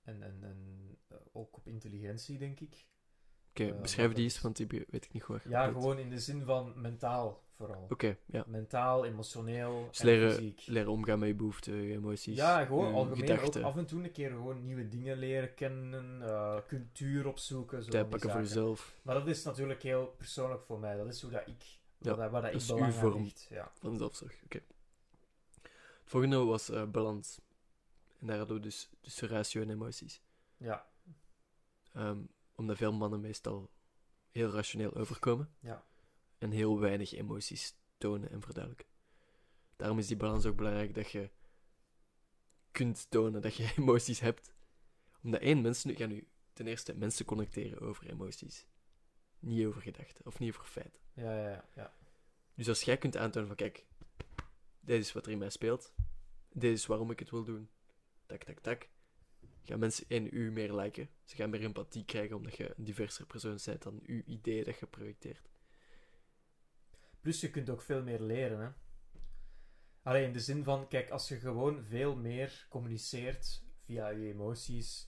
en 0.02 0.22
en, 0.22 0.38
en 0.42 0.88
eh, 1.08 1.16
ook 1.32 1.56
op 1.56 1.66
intelligentie, 1.68 2.38
denk 2.38 2.60
ik. 2.60 2.86
Oké, 3.50 3.64
Eh, 3.72 3.80
beschrijf 3.80 4.06
die 4.12 4.24
dat 4.24 4.24
eens, 4.24 4.40
want 4.40 4.56
die 4.56 4.66
weet 4.66 5.04
ik 5.04 5.12
niet 5.12 5.22
goed. 5.22 5.40
Ja, 5.48 5.66
gewoon 5.70 5.98
in 5.98 6.10
de 6.10 6.18
zin 6.18 6.44
van 6.44 6.72
mentaal 6.80 7.42
vooral. 7.56 7.86
Oké, 7.90 8.16
ja. 8.26 8.44
Mentaal, 8.46 9.04
emotioneel 9.04 9.86
Dus 9.88 10.00
en 10.00 10.06
leren, 10.06 10.32
fysiek. 10.32 10.62
leren 10.66 10.90
omgaan 10.90 11.18
met 11.18 11.28
je 11.28 11.34
behoeften, 11.34 11.74
je 11.74 11.92
emoties. 11.92 12.36
Ja, 12.36 12.64
gewoon 12.64 12.94
algemeen 12.94 13.18
gedachten. 13.18 13.60
ook 13.60 13.66
af 13.70 13.76
en 13.76 13.86
toe 13.86 14.04
een 14.04 14.12
keer 14.12 14.30
gewoon 14.30 14.62
nieuwe 14.62 14.88
dingen 14.88 15.16
leren 15.18 15.54
kennen, 15.54 16.22
cultuur 16.66 17.26
opzoeken, 17.26 17.82
zo 17.82 17.90
Tijd 17.90 18.08
pakken 18.08 18.30
voor 18.30 18.40
jezelf. 18.40 18.94
Maar 19.02 19.14
dat 19.14 19.26
is 19.26 19.42
natuurlijk 19.44 19.82
heel 19.82 20.06
persoonlijk 20.06 20.62
voor 20.64 20.78
mij. 20.78 20.96
Dat 20.96 21.06
is 21.06 21.22
hoe 21.22 21.30
dat 21.30 21.46
ik, 21.46 21.64
Ja, 21.98 22.16
waar, 22.16 22.30
waar 22.30 22.42
dat 22.42 22.52
dat 22.52 22.60
ik 22.60 22.66
is 22.66 22.68
uw 22.70 22.74
belang 22.74 22.92
aan 22.94 22.98
vorm. 23.00 23.22
hecht. 23.24 23.46
Ja. 23.50 23.72
Van 23.74 23.96
zelfzorg, 23.96 24.40
oké. 24.44 24.60
Volgende 26.12 26.36
was 26.36 26.68
eh, 26.68 26.84
balans. 26.84 27.40
En 28.20 28.26
daar 28.26 28.38
hadden 28.38 28.56
we 28.56 28.62
dus 28.62 28.90
tussen 29.00 29.28
ratio 29.28 29.62
en 29.62 29.70
emoties. 29.70 30.22
ja, 30.56 30.90
Ehm, 31.92 32.20
omdat 32.54 32.76
veel 32.76 32.92
mannen 32.92 33.20
meestal 33.20 33.70
heel 34.30 34.50
rationeel 34.50 34.94
overkomen. 34.94 35.54
Ja. 35.60 35.86
En 36.38 36.50
heel 36.50 36.80
weinig 36.80 37.12
emoties 37.12 37.74
tonen 37.98 38.30
en 38.30 38.42
verduidelijken. 38.42 38.86
Daarom 39.76 39.98
is 39.98 40.06
die 40.06 40.16
balans 40.16 40.46
ook 40.46 40.56
belangrijk 40.56 40.94
dat 40.94 41.10
je 41.10 41.30
kunt 42.70 43.10
tonen 43.10 43.42
dat 43.42 43.54
je 43.54 43.72
emoties 43.78 44.20
hebt. 44.20 44.52
Omdat 45.22 45.40
één, 45.40 45.60
mensen 45.60 45.96
gaan 45.96 46.08
nu 46.08 46.28
ten 46.52 46.66
eerste 46.66 46.94
mensen 46.94 47.24
connecteren 47.24 47.80
over 47.80 48.10
emoties. 48.10 48.66
Niet 49.38 49.66
over 49.66 49.82
gedachten 49.82 50.26
of 50.26 50.38
niet 50.38 50.50
over 50.54 50.64
feiten. 50.64 51.00
ja, 51.14 51.36
ja, 51.36 51.48
ja, 51.48 51.68
ja. 51.74 51.94
Dus 52.54 52.68
als 52.68 52.82
jij 52.82 52.96
kunt 52.98 53.16
aantonen 53.16 53.48
van 53.48 53.56
kijk, 53.56 53.84
dit 54.82 55.00
is 55.00 55.12
wat 55.12 55.26
er 55.26 55.32
in 55.32 55.38
mij 55.38 55.50
speelt. 55.50 55.92
Dit 56.52 56.72
is 56.72 56.86
waarom 56.86 57.10
ik 57.10 57.18
het 57.18 57.30
wil 57.30 57.44
doen. 57.44 57.68
Tak, 58.26 58.44
tak, 58.44 58.58
tak. 58.58 58.88
Gaan 59.62 59.78
mensen 59.78 60.04
in 60.08 60.28
u 60.32 60.50
meer 60.50 60.74
liken. 60.74 61.08
Ze 61.24 61.36
gaan 61.36 61.50
meer 61.50 61.60
empathie 61.60 62.04
krijgen 62.04 62.36
omdat 62.36 62.56
je 62.56 62.74
een 62.76 62.84
diverser 62.84 63.26
persoon 63.26 63.58
bent 63.64 63.82
dan 63.82 64.00
uw 64.02 64.22
idee 64.24 64.64
dat 64.64 64.78
je 64.78 64.86
projecteert. 64.86 65.50
Plus 67.20 67.40
je 67.40 67.50
kunt 67.50 67.70
ook 67.70 67.82
veel 67.82 68.02
meer 68.02 68.20
leren. 68.20 68.60
Hè? 68.60 68.68
Alleen 70.02 70.24
in 70.24 70.32
de 70.32 70.40
zin 70.40 70.64
van, 70.64 70.88
kijk, 70.88 71.10
als 71.10 71.28
je 71.28 71.38
gewoon 71.38 71.84
veel 71.84 72.16
meer 72.16 72.66
communiceert 72.68 73.62
via 73.84 74.08
je 74.08 74.28
emoties, 74.28 75.06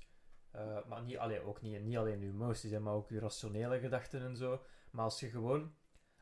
eh, 0.50 0.86
maar 0.86 1.02
niet, 1.02 1.16
allee, 1.16 1.40
ook 1.40 1.62
niet, 1.62 1.82
niet 1.82 1.96
alleen 1.96 2.20
je 2.20 2.26
emoties, 2.26 2.78
maar 2.78 2.94
ook 2.94 3.08
je 3.08 3.18
rationele 3.18 3.80
gedachten 3.80 4.20
en 4.20 4.36
zo. 4.36 4.62
Maar 4.90 5.04
als 5.04 5.20
je 5.20 5.30
gewoon, 5.30 5.74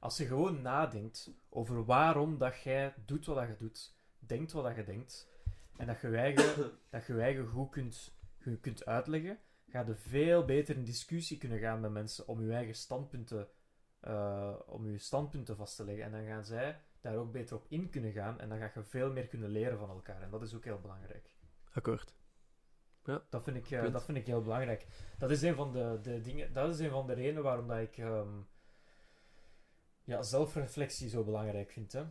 als 0.02 0.16
je 0.16 0.26
gewoon 0.26 0.62
nadenkt 0.62 1.30
over 1.48 1.84
waarom 1.84 2.38
dat 2.38 2.60
jij 2.60 2.94
doet 3.06 3.26
wat 3.26 3.36
dat 3.36 3.48
je 3.48 3.56
doet, 3.56 3.94
denkt 4.18 4.52
wat 4.52 4.64
dat 4.64 4.76
je 4.76 4.84
denkt, 4.84 5.28
en 5.76 5.86
dat 5.86 6.00
je 6.00 6.08
je 6.08 6.16
eigen, 6.16 6.70
dat 6.90 7.06
je 7.06 7.14
je 7.14 7.20
eigen 7.20 7.46
goed 7.46 7.70
kunt, 7.70 8.14
je 8.38 8.56
kunt 8.56 8.86
uitleggen, 8.86 9.38
ga 9.68 9.84
je 9.86 9.94
veel 9.94 10.44
beter 10.44 10.76
in 10.76 10.84
discussie 10.84 11.38
kunnen 11.38 11.58
gaan 11.58 11.80
met 11.80 11.90
mensen 11.90 12.28
om 12.28 12.42
je 12.42 12.52
eigen 12.52 12.74
standpunten 12.74 13.48
eh, 14.00 14.54
om 14.66 14.90
je 14.90 14.98
standpunten 14.98 15.56
vast 15.56 15.76
te 15.76 15.84
leggen. 15.84 16.04
En 16.04 16.12
dan 16.12 16.24
gaan 16.24 16.44
zij 16.44 16.80
daar 17.00 17.16
ook 17.16 17.32
beter 17.32 17.56
op 17.56 17.66
in 17.68 17.90
kunnen 17.90 18.12
gaan. 18.12 18.40
En 18.40 18.48
dan 18.48 18.58
ga 18.58 18.70
je 18.74 18.82
veel 18.82 19.12
meer 19.12 19.26
kunnen 19.26 19.48
leren 19.48 19.78
van 19.78 19.90
elkaar. 19.90 20.22
En 20.22 20.30
dat 20.30 20.42
is 20.42 20.54
ook 20.54 20.64
heel 20.64 20.80
belangrijk. 20.80 21.30
Akkoord. 21.72 22.14
Dat 23.30 23.42
vind 23.42 23.56
ik, 23.56 23.70
eh, 23.70 23.92
dat 23.92 24.04
vind 24.04 24.18
ik 24.18 24.26
heel 24.26 24.42
belangrijk. 24.42 24.86
Dat 25.18 25.30
is 25.30 25.42
een 25.42 25.54
van 25.54 25.72
de, 25.72 25.98
de 26.02 26.20
dingen, 26.20 26.52
dat 26.52 26.74
is 26.74 26.78
een 26.78 26.90
van 26.90 27.06
de 27.06 27.12
redenen 27.12 27.42
waarom 27.42 27.68
dat 27.68 27.78
ik 27.78 27.98
ehm, 27.98 28.40
ja, 30.04 30.22
zelfreflectie 30.22 31.08
zo 31.08 31.24
belangrijk 31.24 31.70
vind. 31.70 31.92
Hè. 31.92 32.04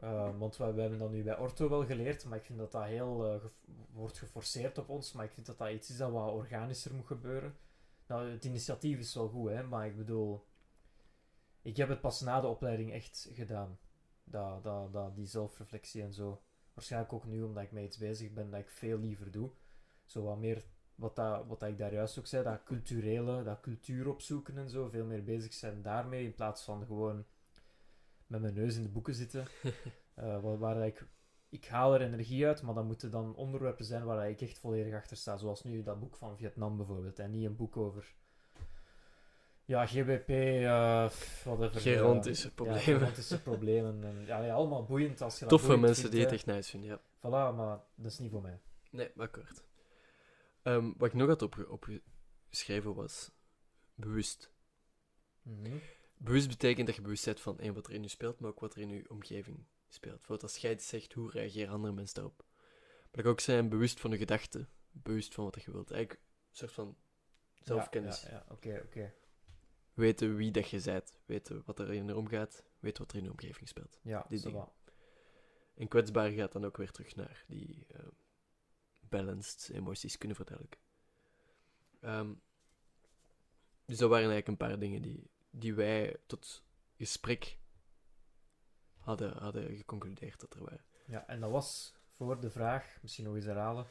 Eh, 0.00 0.38
want 0.38 0.56
we, 0.56 0.64
hebben 0.64 0.98
dat 0.98 1.10
nu 1.10 1.22
bij 1.22 1.38
Orto 1.38 1.68
wel 1.68 1.86
geleerd, 1.86 2.24
maar 2.24 2.38
ik 2.38 2.44
vind 2.44 2.58
dat 2.58 2.72
dat 2.72 2.84
heel 2.84 3.32
eh, 3.32 3.44
wordt 3.92 4.18
geforceerd 4.18 4.78
op 4.78 4.88
ons. 4.88 5.12
Maar 5.12 5.24
ik 5.24 5.32
vind 5.32 5.46
dat 5.46 5.58
dat 5.58 5.70
iets 5.70 5.90
is 5.90 5.96
dat 5.96 6.10
wat 6.10 6.32
organischer 6.32 6.94
moet 6.94 7.06
gebeuren. 7.06 7.56
Nou, 8.06 8.30
het 8.30 8.44
initiatief 8.44 8.98
is 8.98 9.14
wel 9.14 9.28
goed, 9.28 9.50
hè, 9.50 9.62
maar 9.62 9.86
ik 9.86 9.96
bedoel, 9.96 10.46
ik 11.62 11.76
heb 11.76 11.88
het 11.88 12.00
pas 12.00 12.20
na 12.20 12.40
de 12.40 12.46
opleiding 12.46 12.92
echt 12.92 13.28
gedaan. 13.32 13.78
Dat, 14.24 14.62
dat, 14.62 14.92
dat, 14.92 15.16
die 15.16 15.26
zelfreflectie 15.26 16.02
en 16.02 16.12
zo. 16.12 16.42
Waarschijnlijk 16.74 17.12
ook 17.12 17.24
nu, 17.24 17.42
omdat 17.42 17.62
ik 17.62 17.72
met 17.72 17.84
iets 17.84 17.96
bezig 17.96 18.32
ben 18.32 18.50
dat 18.50 18.60
ik 18.60 18.70
veel 18.70 18.98
liever 18.98 19.30
doe. 19.30 19.50
Zo 20.04 20.22
wat 20.22 20.38
meer, 20.38 20.64
wat, 20.98 21.16
dat, 21.16 21.46
wat 21.46 21.60
dat 21.60 21.68
ik 21.68 21.78
daar 21.78 21.92
juist 21.92 22.18
ook 22.18 22.26
zei, 22.26 22.44
dat 22.44 22.62
culturele, 22.64 23.42
dat 23.42 23.60
cultuur 23.60 24.08
opzoeken 24.08 24.58
en 24.58 24.70
zo. 24.70 24.88
Veel 24.88 25.04
meer 25.04 25.24
bezig 25.24 25.52
zijn 25.52 25.82
daarmee, 25.82 26.24
in 26.24 26.34
plaats 26.34 26.62
van 26.62 26.86
gewoon 26.86 27.24
met 28.26 28.40
mijn 28.40 28.54
neus 28.54 28.76
in 28.76 28.82
de 28.82 28.88
boeken 28.88 29.14
zitten. 29.14 29.46
Eh, 30.18 30.40
waar, 30.42 30.58
waar 30.58 30.86
ik, 30.86 31.06
ik 31.48 31.66
haal 31.66 31.94
er 31.94 32.00
energie 32.00 32.46
uit, 32.46 32.62
maar 32.62 32.74
dat 32.74 32.84
moeten 32.84 33.10
dan 33.10 33.34
onderwerpen 33.34 33.84
zijn 33.84 34.04
waar 34.04 34.30
ik 34.30 34.40
echt 34.40 34.58
volledig 34.58 34.94
achter 34.94 35.16
sta. 35.16 35.36
Zoals 35.36 35.64
nu 35.64 35.82
dat 35.82 36.00
boek 36.00 36.16
van 36.16 36.36
Vietnam 36.36 36.76
bijvoorbeeld. 36.76 37.18
En 37.18 37.30
niet 37.30 37.46
een 37.46 37.56
boek 37.56 37.76
over... 37.76 38.14
Ja, 39.64 39.86
GBP, 39.86 40.28
eh 40.28 41.10
whatever. 41.44 41.80
Gerontische 41.80 42.46
Ja, 42.46 42.54
problemen. 42.54 43.12
problemen. 43.42 44.04
En, 44.04 44.26
ja, 44.26 44.44
ja, 44.44 44.54
allemaal 44.54 44.84
boeiend 44.84 45.20
als 45.20 45.34
je 45.34 45.40
dat 45.40 45.48
Toffe 45.48 45.66
boeiend 45.66 45.84
mensen 45.84 46.02
vindt, 46.02 46.16
die 46.16 46.24
het 46.24 46.34
echt 46.34 46.46
nice 46.46 46.70
vinden, 46.70 46.90
ja. 46.90 47.00
Voilà, 47.18 47.56
maar 47.56 47.80
dat 47.94 48.12
is 48.12 48.18
niet 48.18 48.30
voor 48.30 48.42
mij. 48.42 48.60
Nee, 48.90 49.10
akkoord. 49.16 49.62
Ehm, 50.68 50.92
wat 50.96 51.08
ik 51.08 51.14
nog 51.14 51.28
had 51.28 51.42
opge- 51.42 51.68
opgeschreven 51.68 52.94
was 52.94 53.30
bewust. 53.94 54.52
Mhm. 55.42 55.76
Bewust 56.16 56.48
betekent 56.48 56.86
dat 56.86 56.96
je 56.96 57.02
bewust 57.02 57.24
bent 57.24 57.40
van 57.40 57.58
één, 57.58 57.74
wat 57.74 57.86
er 57.86 57.92
in 57.92 58.02
je 58.02 58.08
speelt, 58.08 58.40
maar 58.40 58.50
ook 58.50 58.60
wat 58.60 58.74
er 58.74 58.80
in 58.80 58.88
je 58.88 59.10
omgeving 59.10 59.66
speelt. 59.88 60.16
Bijvoorbeeld 60.16 60.42
als 60.42 60.56
jij 60.56 60.72
iets 60.72 60.88
zegt, 60.88 61.12
hoe 61.12 61.30
reageren 61.30 61.72
andere 61.72 61.94
mensen 61.94 62.14
daarop? 62.14 62.44
Maar 63.12 63.24
ook 63.26 63.40
zijn 63.40 63.68
bewust 63.68 64.00
van 64.00 64.10
je 64.10 64.16
gedachten, 64.16 64.68
bewust 64.90 65.34
van 65.34 65.44
wat 65.44 65.62
je 65.62 65.72
wilt. 65.72 65.90
Eigenlijk 65.90 66.20
een 66.22 66.56
soort 66.56 66.72
van 66.72 66.96
zelfkennis. 67.58 68.22
Ja, 68.22 68.28
ja, 68.30 68.44
ja. 68.48 68.54
oké, 68.54 68.82
oké. 68.84 69.14
Weten 69.94 70.36
wie 70.36 70.50
dat 70.50 70.68
je 70.68 70.82
bent, 70.84 71.20
weten 71.26 71.62
wat 71.66 71.78
er 71.78 71.92
in 71.92 72.06
je 72.06 72.16
omgaat, 72.16 72.64
weten 72.78 73.02
wat 73.02 73.12
er 73.12 73.18
in 73.18 73.24
je 73.24 73.30
omgeving 73.30 73.68
speelt. 73.68 73.98
Ja, 74.02 74.26
Die 74.28 74.40
dingen. 74.40 74.68
En 75.74 75.88
kwetsbaar 75.88 76.30
gaat 76.30 76.52
dan 76.52 76.64
ook 76.64 76.76
weer 76.76 76.90
terug 76.90 77.16
naar 77.16 77.44
die 77.48 77.86
eh, 77.88 78.06
balanced 79.08 79.70
emoties 79.74 80.18
kunnen 80.18 80.36
verduidelijken. 80.36 80.80
Ehm, 82.00 82.32
dus 83.84 83.98
dat 83.98 84.10
waren 84.10 84.30
eigenlijk 84.30 84.48
een 84.48 84.68
paar 84.68 84.78
dingen 84.78 85.02
die, 85.02 85.30
die 85.50 85.74
wij 85.74 86.16
tot 86.26 86.64
gesprek 86.96 87.58
hadden, 88.98 89.36
hadden 89.36 89.76
geconcludeerd 89.76 90.40
dat 90.40 90.54
er 90.54 90.62
waren. 90.64 90.84
Ja, 91.06 91.26
en 91.26 91.40
dat 91.40 91.50
was 91.50 91.94
voor 92.16 92.40
de 92.40 92.50
vraag, 92.50 92.98
misschien 93.02 93.24
nog 93.24 93.34
eens 93.34 93.44
herhalen, 93.44 93.86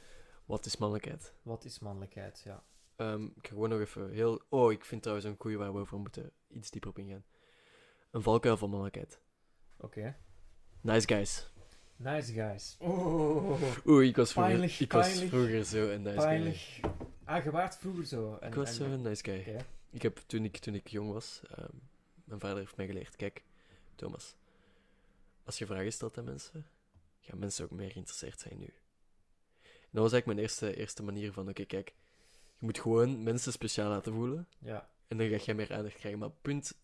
Wat 0.45 0.65
is 0.65 0.77
mannelijkheid? 0.77 1.33
wat 1.41 1.65
is 1.65 1.79
mannelijkheid? 1.79 2.41
Ja. 2.45 2.63
Ehm, 2.95 3.23
ik 3.23 3.47
ga 3.47 3.53
gewoon 3.53 3.69
nog 3.69 3.79
even 3.79 4.09
heel... 4.11 4.41
Oh, 4.49 4.71
ik 4.71 4.85
vind 4.85 5.01
trouwens 5.01 5.27
een 5.27 5.35
goeie 5.39 5.57
waar 5.57 5.73
we 5.73 5.79
over 5.79 5.99
moeten 5.99 6.31
iets 6.47 6.71
dieper 6.71 6.89
op 6.89 6.97
ingaan. 6.97 7.25
Een 8.11 8.21
valkuil 8.21 8.57
van 8.57 8.69
mannelijkheid. 8.69 9.21
Oké. 9.77 10.17
Nice 10.81 11.07
guys. 11.07 11.51
Nice 11.97 12.33
guys. 12.33 12.75
Oh, 12.79 13.61
Oeh, 13.85 14.05
ik 14.07 14.15
was 14.15 14.31
vroeger, 14.31 14.51
Pijnlijk, 14.53 14.79
ik 14.79 14.91
was 14.91 15.05
pijnlijk. 15.07 15.29
vroeger 15.31 15.65
zo 15.65 15.89
een 15.89 16.01
nice 16.01 16.15
pijnlijk. 16.15 16.79
Ah, 17.23 17.43
je 17.43 17.51
waart 17.51 17.77
vroeger 17.77 18.05
zo. 18.05 18.31
En, 18.33 18.37
guy. 18.39 18.47
Ik 18.47 18.53
was 18.55 18.69
en- 18.69 18.75
zo 18.75 18.83
een 18.83 19.01
nice 19.01 19.23
guy. 19.23 19.61
Ik 19.89 20.01
heb, 20.01 20.17
toen 20.25 20.43
ik, 20.43 20.57
toen 20.57 20.73
ik 20.75 20.87
jong 20.87 21.11
was, 21.11 21.41
ehm, 21.51 21.69
mijn 22.23 22.39
vader 22.39 22.57
heeft 22.57 22.75
mij 22.77 22.85
geleerd, 22.85 23.15
kijk, 23.15 23.43
Thomas, 23.95 24.35
als 25.43 25.57
je 25.57 25.65
vragen 25.65 25.91
stelt 25.93 26.17
aan 26.17 26.23
mensen, 26.23 26.65
gaan 27.21 27.39
mensen 27.39 27.63
ook 27.65 27.71
meer 27.71 27.91
geïnteresseerd 27.91 28.39
zijn 28.39 28.53
in 28.53 28.61
u. 28.61 28.73
En 29.63 29.93
dat 29.93 30.01
was 30.03 30.11
eigenlijk 30.11 30.25
mijn 30.25 30.39
eerste, 30.39 30.75
eerste 30.75 31.03
manier 31.03 31.33
van, 31.33 31.49
oké, 31.49 31.65
kijk, 31.65 31.93
je 32.57 32.65
moet 32.65 32.79
gewoon 32.79 33.23
mensen 33.23 33.51
speciaal 33.51 33.89
laten 33.89 34.13
voelen, 34.13 34.47
Ja. 34.59 34.89
en 35.07 35.17
dan 35.17 35.27
ga 35.29 35.35
jij 35.35 35.53
meer 35.55 35.73
aandacht 35.73 35.95
krijgen. 35.95 36.19
Maar 36.19 36.29
punt, 36.41 36.77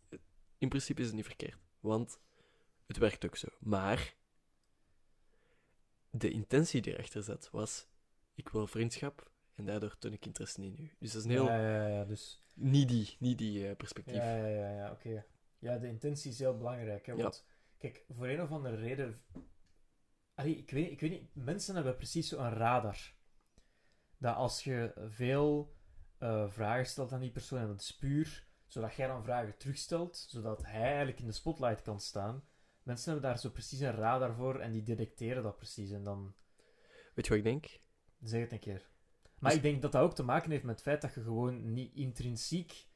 in 0.58 0.70
principe 0.70 1.00
is 1.02 1.08
het 1.08 1.16
niet 1.16 1.26
verkeerd, 1.26 1.58
want 1.80 2.18
het 2.88 2.98
werkt 2.98 3.26
ook 3.26 3.36
zo. 3.36 3.48
Maar, 3.60 4.14
de 6.14 6.30
intentie 6.30 6.82
die 6.82 6.94
erachter 6.94 7.24
zat, 7.24 7.50
was, 7.52 7.88
ik 8.34 8.50
wil 8.50 8.68
vriendschap, 8.68 9.32
en 9.56 9.66
daardoor 9.66 9.98
toon 9.98 10.14
ik 10.14 10.26
interesse 10.26 10.62
in 10.62 10.76
u. 10.80 10.92
Dus 11.00 11.12
dat 11.12 11.22
is 11.22 11.28
een 11.28 11.32
heel 11.32 11.46
Ja, 11.46 11.58
ja, 11.58 11.88
ja, 11.88 12.06
dus... 12.06 12.44
needy, 12.56 13.08
needy 13.20 13.64
eh, 13.64 13.76
perspectief. 13.76 14.16
Ja, 14.16 14.36
ja, 14.36 14.48
ja, 14.48 14.70
ja 14.70 14.92
oké. 14.92 15.26
Ja, 15.60 15.78
de 15.78 15.88
intentie 15.88 16.32
is 16.32 16.40
heel 16.40 16.58
belangrijk. 16.58 17.06
Hè, 17.06 17.16
want, 17.16 17.46
kijk, 17.78 18.06
voor 18.10 18.28
een 18.28 18.42
of 18.42 18.52
andere 18.52 18.76
reden... 18.76 19.22
Allee, 20.34 20.58
ik, 20.58 20.72
weet, 20.72 20.92
ik 20.92 21.00
weet 21.00 21.12
niet, 21.12 21.36
mensen 21.36 21.76
hebben 21.76 21.96
precies 21.96 22.28
zo'n 22.28 22.50
radar. 22.50 23.14
Dat 24.18 24.36
als 24.36 24.64
je 24.64 24.94
veel 25.10 25.76
eh, 26.18 26.50
vragen 26.50 26.86
stelt 26.86 27.12
aan 27.12 27.20
die 27.20 27.32
persoon, 27.32 27.60
en 27.60 27.68
dat 27.68 27.82
is 27.82 27.98
puur 27.98 28.52
zodat 28.74 28.96
jij 28.96 29.08
dan 29.08 29.24
vragen 29.24 29.58
terugstelt, 29.58 30.26
zodat 30.28 30.64
hij 30.66 30.82
eigenlijk 30.82 31.20
in 31.20 31.26
de 31.26 31.32
spotlight 31.32 31.82
kan 31.82 32.00
staan. 32.00 32.44
Mensen 32.84 33.12
hebben 33.12 33.30
daar 33.30 33.40
zo 33.40 33.50
precies 33.50 33.80
een 33.80 33.96
radar 33.96 34.34
voor 34.36 34.60
en 34.60 34.72
die 34.72 34.84
detecteren 34.84 35.44
dat 35.44 35.58
precies. 35.58 35.92
En 35.92 36.04
dan 36.04 36.34
Weet 37.14 37.26
je 37.26 37.30
wat 37.30 37.38
ik 37.40 37.44
denk? 37.44 37.80
zeg 38.24 38.42
het 38.42 38.52
een 38.52 38.60
keer. 38.60 38.90
Maar 39.40 39.50
Dus- 39.50 39.60
ik 39.60 39.66
denk 39.66 39.82
dat 39.82 39.92
dat 39.92 40.02
ook 40.02 40.16
te 40.16 40.24
maken 40.24 40.52
heeft 40.52 40.64
met 40.64 40.74
het 40.76 40.84
feit 40.84 41.02
dat 41.02 41.14
je 41.14 41.22
gewoon 41.24 41.74
niet 41.74 41.94
intrinsiek 41.96 42.88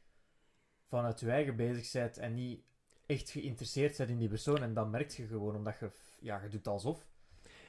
vanuit 0.87 1.19
je 1.19 1.29
eigen 1.31 1.55
bezig 1.55 1.91
bent 1.91 2.17
en 2.17 2.33
niet 2.33 2.61
echt 3.05 3.29
geïnteresseerd 3.29 3.97
bent 3.97 4.09
in 4.09 4.17
die 4.17 4.29
persoon. 4.29 4.61
En 4.63 4.73
dan 4.73 4.89
merk 4.89 5.11
je 5.11 5.27
gewoon, 5.27 5.55
omdat 5.55 5.79
je, 5.79 5.91
ja, 6.19 6.41
je 6.43 6.49
doet 6.49 6.67
alsof. 6.67 7.05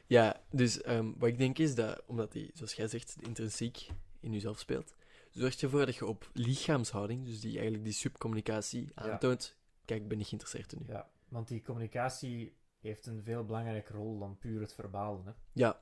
Ja, 0.07 0.43
dus 0.51 0.81
ehm, 0.83 1.12
wat 1.16 1.29
ik 1.29 1.39
denk 1.39 1.59
is 1.59 1.75
dat, 1.75 2.03
omdat 2.07 2.33
die, 2.33 2.51
zoals 2.55 2.75
jij 2.75 2.89
zegt, 2.89 3.16
intrinsiek 3.21 3.89
in 4.21 4.33
jezelf 4.33 4.59
speelt, 4.59 4.95
zorg 5.31 5.55
je 5.61 5.66
ervoor 5.66 5.87
dat 5.87 5.95
je 5.97 6.07
op 6.07 6.31
lichaamshouding, 6.33 7.25
dus 7.25 7.41
die 7.41 7.53
eigenlijk 7.55 7.85
die 7.85 7.93
subcommunicatie, 7.93 8.83
Ja. 8.95 9.11
aantoont, 9.11 9.57
kijk, 9.85 10.03
ik 10.03 10.09
ben 10.09 10.19
niet 10.19 10.27
geïnteresseerd 10.27 10.73
in 10.73 10.83
u. 10.83 10.93
Ja, 10.93 11.09
want 11.29 11.49
die 11.49 11.62
communicatie 11.62 12.57
heeft 12.81 13.07
een 13.07 13.22
veel 13.22 13.45
belangrijke 13.45 13.93
rol 13.93 14.18
dan 14.18 14.39
puur 14.39 14.61
het 14.61 14.74
verbalen. 14.74 15.24
Hè. 15.24 15.33
Ja. 15.53 15.81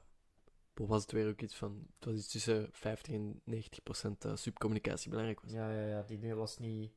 Wat 0.74 0.88
was 0.88 1.02
het 1.02 1.12
weer 1.12 1.28
ook 1.28 1.40
iets 1.40 1.56
van, 1.56 1.86
het 1.96 2.04
was 2.04 2.14
iets 2.14 2.28
tussen 2.28 2.68
50 2.72 3.14
en 3.14 3.40
90 3.44 3.82
procent 3.82 4.22
dat 4.22 4.38
subcommunicatie 4.38 5.10
belangrijk 5.10 5.40
was. 5.40 5.52
Ja, 5.52 5.70
ja, 5.70 5.86
ja, 5.86 6.02
die 6.02 6.18
deel 6.18 6.36
was 6.36 6.58
niet... 6.58 6.92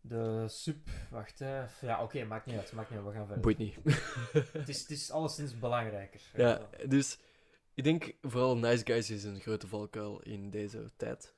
De 0.00 0.44
sub... 0.48 0.88
Wacht, 1.10 1.38
hè. 1.38 1.64
Ja, 1.80 2.02
oké, 2.02 2.24
maakt 2.24 2.46
niet 2.46 2.56
uit, 2.56 2.72
maakt 2.72 2.90
niet 2.90 2.98
uit, 2.98 3.08
we 3.08 3.14
gaan 3.14 3.26
verder. 3.26 3.42
Boeit 3.42 3.58
niet. 3.58 3.74
Het 4.52 4.68
is, 4.68 4.80
het 4.80 4.90
is 4.90 5.10
alleszins 5.10 5.58
belangrijker. 5.58 6.30
ja, 6.34 6.68
dus 6.88 7.18
ik 7.74 7.84
denk 7.84 8.14
vooral 8.20 8.56
nice 8.56 8.84
guys 8.86 9.10
is 9.10 9.24
een 9.24 9.40
grote 9.40 9.68
valkuil 9.68 10.20
in 10.22 10.50
deze 10.50 10.90
tijd. 10.96 11.34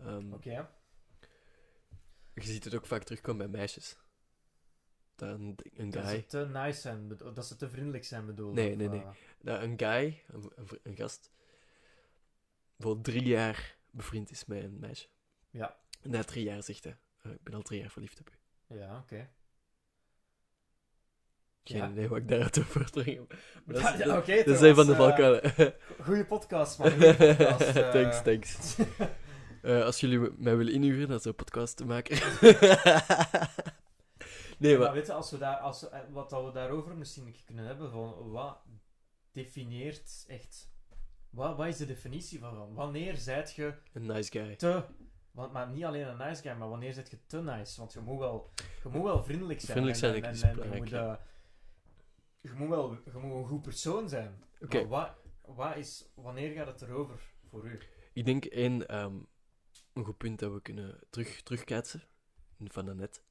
Ehm, 0.00 0.32
Oké. 0.32 0.68
Je 2.34 2.42
ziet 2.42 2.64
het 2.64 2.74
ook 2.74 2.86
vaak 2.86 3.02
terugkomen 3.02 3.50
bij 3.50 3.58
meisjes. 3.60 3.96
Dat 5.20 5.38
een, 5.38 5.56
een 5.74 5.90
Dat 5.90 6.04
guy... 6.04 6.14
ze 6.16 6.26
te 6.26 6.46
nice 6.52 6.80
zijn, 6.80 7.08
dat 7.34 7.46
ze 7.46 7.56
te 7.56 7.68
vriendelijk 7.68 8.04
zijn 8.04 8.26
bedoel 8.26 8.52
Nee, 8.52 8.76
nee, 8.76 8.88
nee. 8.88 9.00
eh, 9.02 9.08
dat 9.40 9.62
een 9.62 9.74
guy, 9.78 10.22
een, 10.82 10.96
gast, 10.96 11.30
voor 12.78 13.00
drie 13.00 13.22
jaar 13.24 13.76
bevriend 13.90 14.30
is 14.30 14.44
met 14.44 14.62
een 14.62 14.78
meisje. 14.78 15.06
Ja. 15.50 15.76
En 16.02 16.10
na 16.10 16.22
drie 16.24 16.44
jaar 16.44 16.62
zegt 16.62 16.84
hij, 16.84 16.96
"Eh, 17.22 17.32
ik 17.32 17.42
ben 17.42 17.54
al 17.54 17.62
drie 17.62 17.80
jaar 17.80 17.90
verliefd 17.90 18.20
op 18.20 18.30
u. 18.30 18.76
Ja, 18.76 18.98
oké. 18.98 19.28
Geen 21.64 21.76
Ja. 21.78 21.90
idee 21.90 22.08
wat 22.08 22.18
ik 22.18 22.28
daaruit 22.28 22.58
over 22.58 22.70
voortbrengen. 22.70 23.26
Maar 23.64 23.74
dat 23.74 23.92
is, 23.92 23.98
Ja, 23.98 24.04
dat, 24.04 24.16
oké, 24.18 24.36
dat 24.36 24.44
dat 24.44 24.54
is 24.54 24.60
een 24.60 24.74
van 24.74 24.86
de 24.86 24.92
eh, 24.92 24.98
valkuilen. 24.98 25.74
Goeie 26.04 26.24
podcast, 26.24 26.78
man. 26.78 26.90
Goeie 26.90 27.14
podcast. 27.16 27.60
eh. 27.76 27.90
thanks, 27.90 28.22
thanks. 28.22 28.76
Als 29.62 30.00
jullie 30.00 30.30
mij 30.38 30.56
willen 30.56 30.72
inhuren 30.72 31.10
als 31.10 31.24
een 31.24 31.34
podcast 31.34 31.76
te 31.76 31.84
maken. 31.84 32.16
Nee, 34.60 34.76
maar 34.76 34.86
maar... 34.86 34.94
weet 34.94 35.06
je, 35.06 35.12
als 35.12 35.30
we 35.30 35.38
daar, 35.38 35.56
als 35.56 35.80
we, 35.80 35.88
eh, 35.88 36.00
wat 36.10 36.30
dat 36.30 36.44
we 36.44 36.52
daarover 36.52 36.96
misschien 36.96 37.36
kunnen 37.44 37.64
hebben, 37.64 37.90
van 37.90 38.30
wat 38.30 38.62
definieert 39.32 40.24
echt... 40.28 40.68
Wat, 41.30 41.56
wat 41.56 41.66
is 41.66 41.76
de 41.76 41.86
definitie 41.86 42.38
van, 42.38 42.54
van 42.54 42.74
wanneer 42.74 43.16
zijt 43.16 43.54
je 43.54 43.74
Een 43.92 44.06
nice 44.06 44.30
guy. 44.30 44.56
te... 44.56 44.84
Want, 45.30 45.52
maar 45.52 45.68
niet 45.68 45.84
alleen 45.84 46.06
een 46.06 46.16
nice 46.16 46.42
guy, 46.42 46.52
maar 46.52 46.68
wanneer 46.68 46.92
zit 46.92 47.10
je 47.10 47.26
te 47.26 47.42
nice? 47.42 47.80
Want 47.80 47.92
je 47.92 48.00
moet 48.00 48.18
wel, 48.18 48.50
je 48.82 48.88
moet 48.88 49.02
wel 49.02 49.24
vriendelijk 49.24 49.60
zijn. 49.60 49.72
Vriendelijk 49.72 50.36
zijn, 50.36 50.54
en, 50.54 50.62
en, 50.62 50.72
je, 50.72 50.78
moet, 50.78 50.92
eh, 50.92 51.14
je 52.40 52.52
moet 52.52 52.68
wel 52.68 52.92
je 52.92 53.18
moet 53.18 53.34
een 53.34 53.46
goed 53.46 53.62
persoon 53.62 54.08
zijn. 54.08 54.44
Oké, 54.60 54.86
wat, 54.86 55.10
wat 55.44 55.76
is, 55.76 56.10
wanneer 56.14 56.52
gaat 56.52 56.66
het 56.66 56.82
erover 56.82 57.20
voor 57.48 57.64
u? 57.64 57.78
ik 58.12 58.24
denk 58.24 58.44
één 58.44 58.88
ehm, 58.88 59.14
een 59.92 60.04
goed 60.04 60.16
punt 60.16 60.38
dat 60.38 60.52
we 60.52 60.62
kunnen 60.62 61.00
terug, 61.10 61.42
terugkaatsen 61.42 62.02
van 62.58 62.86
daarnet, 62.86 63.22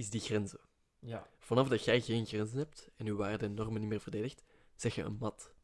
is 0.00 0.10
die 0.10 0.20
grenzen. 0.20 0.60
Ja, 0.98 1.26
Vanaf 1.38 1.68
dat 1.68 1.84
jij 1.84 2.00
geen 2.00 2.26
grenzen 2.26 2.58
hebt 2.58 2.90
en 2.96 3.04
je 3.06 3.14
waarden 3.14 3.48
en 3.48 3.54
normen 3.54 3.80
niet 3.80 3.88
meer 3.90 4.00
verdedigt, 4.00 4.44
zeg 4.74 4.94
je 4.94 5.02
een 5.02 5.16
mat. 5.16 5.54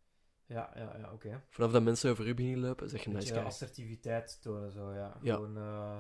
ja, 0.47 0.72
ja, 0.74 0.97
ja 0.97 1.12
oké. 1.12 1.45
Vanaf 1.49 1.72
dat 1.72 1.82
mensen 1.82 2.11
over 2.11 2.26
u 2.26 2.34
beginnen 2.34 2.61
lopen, 2.61 2.89
zeg 2.89 3.01
je 3.03 3.09
Een 3.09 3.14
nice 3.14 3.32
guy. 3.34 3.43
assertiviteit 3.43 4.43
tonen, 4.43 4.70
zo, 4.72 4.93
ja. 4.93 5.18
Ja. 5.22 5.34
Gewoon 5.34 5.57
eh, 5.57 5.99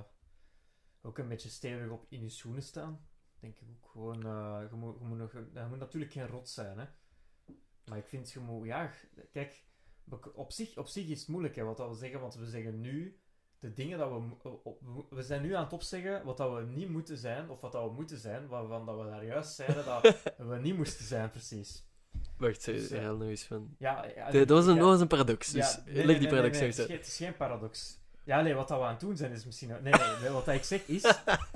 ook 1.02 1.18
een 1.18 1.28
beetje 1.28 1.48
stevig 1.48 1.90
op 1.90 2.06
in 2.08 2.22
je 2.22 2.28
schoenen 2.28 2.62
staan. 2.62 3.06
Denk 3.40 3.56
ik 3.56 3.68
ook 3.76 3.90
gewoon, 3.90 4.26
eh, 4.26 4.66
je, 4.70 4.76
moet, 4.76 4.98
je, 4.98 5.04
moet 5.04 5.18
nog, 5.18 5.32
je 5.32 5.66
moet 5.68 5.78
natuurlijk 5.78 6.12
geen 6.12 6.26
rot 6.26 6.48
zijn, 6.48 6.78
hè. 6.78 6.86
Maar 7.84 7.98
ik 7.98 8.06
vind, 8.06 8.32
je 8.32 8.40
moet, 8.40 8.66
ja, 8.66 8.92
kijk, 9.32 9.64
op 10.34 10.52
zich, 10.52 10.78
op 10.78 10.86
zich 10.86 11.08
is 11.08 11.18
het 11.20 11.28
moeilijk, 11.28 11.56
hè, 11.56 11.62
wat 11.64 11.76
dat 11.76 11.88
we 11.88 11.94
zeggen, 11.96 12.20
want 12.20 12.34
we 12.34 12.46
zeggen 12.46 12.80
nu 12.80 13.20
de 13.60 13.72
dingen 13.72 13.98
dat 13.98 14.10
we, 14.10 15.04
we 15.10 15.22
zijn 15.22 15.42
nu 15.42 15.54
aan 15.54 15.64
het 15.64 15.72
opzeggen 15.72 16.24
wat 16.24 16.36
dat 16.36 16.54
we 16.54 16.62
niet 16.62 16.88
moeten 16.88 17.16
zijn, 17.16 17.50
of 17.50 17.60
wat 17.60 17.72
dat 17.72 17.84
we 17.84 17.90
moeten 17.90 18.18
zijn, 18.18 18.46
waarvan 18.46 18.86
dat 18.86 18.98
we 18.98 19.04
daar 19.10 19.24
juist 19.24 19.54
zeiden 19.54 19.84
dat 19.84 20.22
we 20.48 20.58
niet 20.58 20.76
moesten 20.76 21.04
zijn, 21.04 21.30
precies. 21.30 21.84
Wacht, 22.36 22.62
zeg, 22.62 22.74
Dus, 22.74 22.90
eh, 22.90 22.96
herhaal 22.98 23.16
nog 23.16 23.28
eens 23.28 23.44
van... 23.44 23.74
Ja, 23.78 24.04
ja, 24.16 24.30
Dat 24.30 24.48
was 24.48 24.66
een, 24.66 24.74
ja. 24.74 24.80
dat 24.80 24.88
was 24.88 25.00
een 25.00 25.06
paradox, 25.06 25.52
dus 25.52 25.74
Ja, 25.74 25.82
leg 25.84 26.06
die 26.06 26.16
nee, 26.16 26.28
paradox 26.28 26.58
nee, 26.58 26.66
eens 26.66 26.76
het, 26.76 26.86
is 26.86 26.86
geen, 26.86 26.96
het 26.96 27.06
is 27.06 27.16
geen 27.16 27.36
paradox. 27.36 28.00
Ja, 28.24 28.40
nee, 28.40 28.54
wat 28.54 28.68
dat 28.68 28.78
we 28.78 28.84
aan 28.84 28.90
het 28.90 29.00
doen 29.00 29.16
zijn 29.16 29.32
is 29.32 29.44
misschien... 29.44 29.68
Nee, 29.68 29.80
nee, 29.80 30.20
nee, 30.20 30.30
wat 30.30 30.48
ik 30.48 30.62
zeg 30.62 30.86
is... 30.86 31.04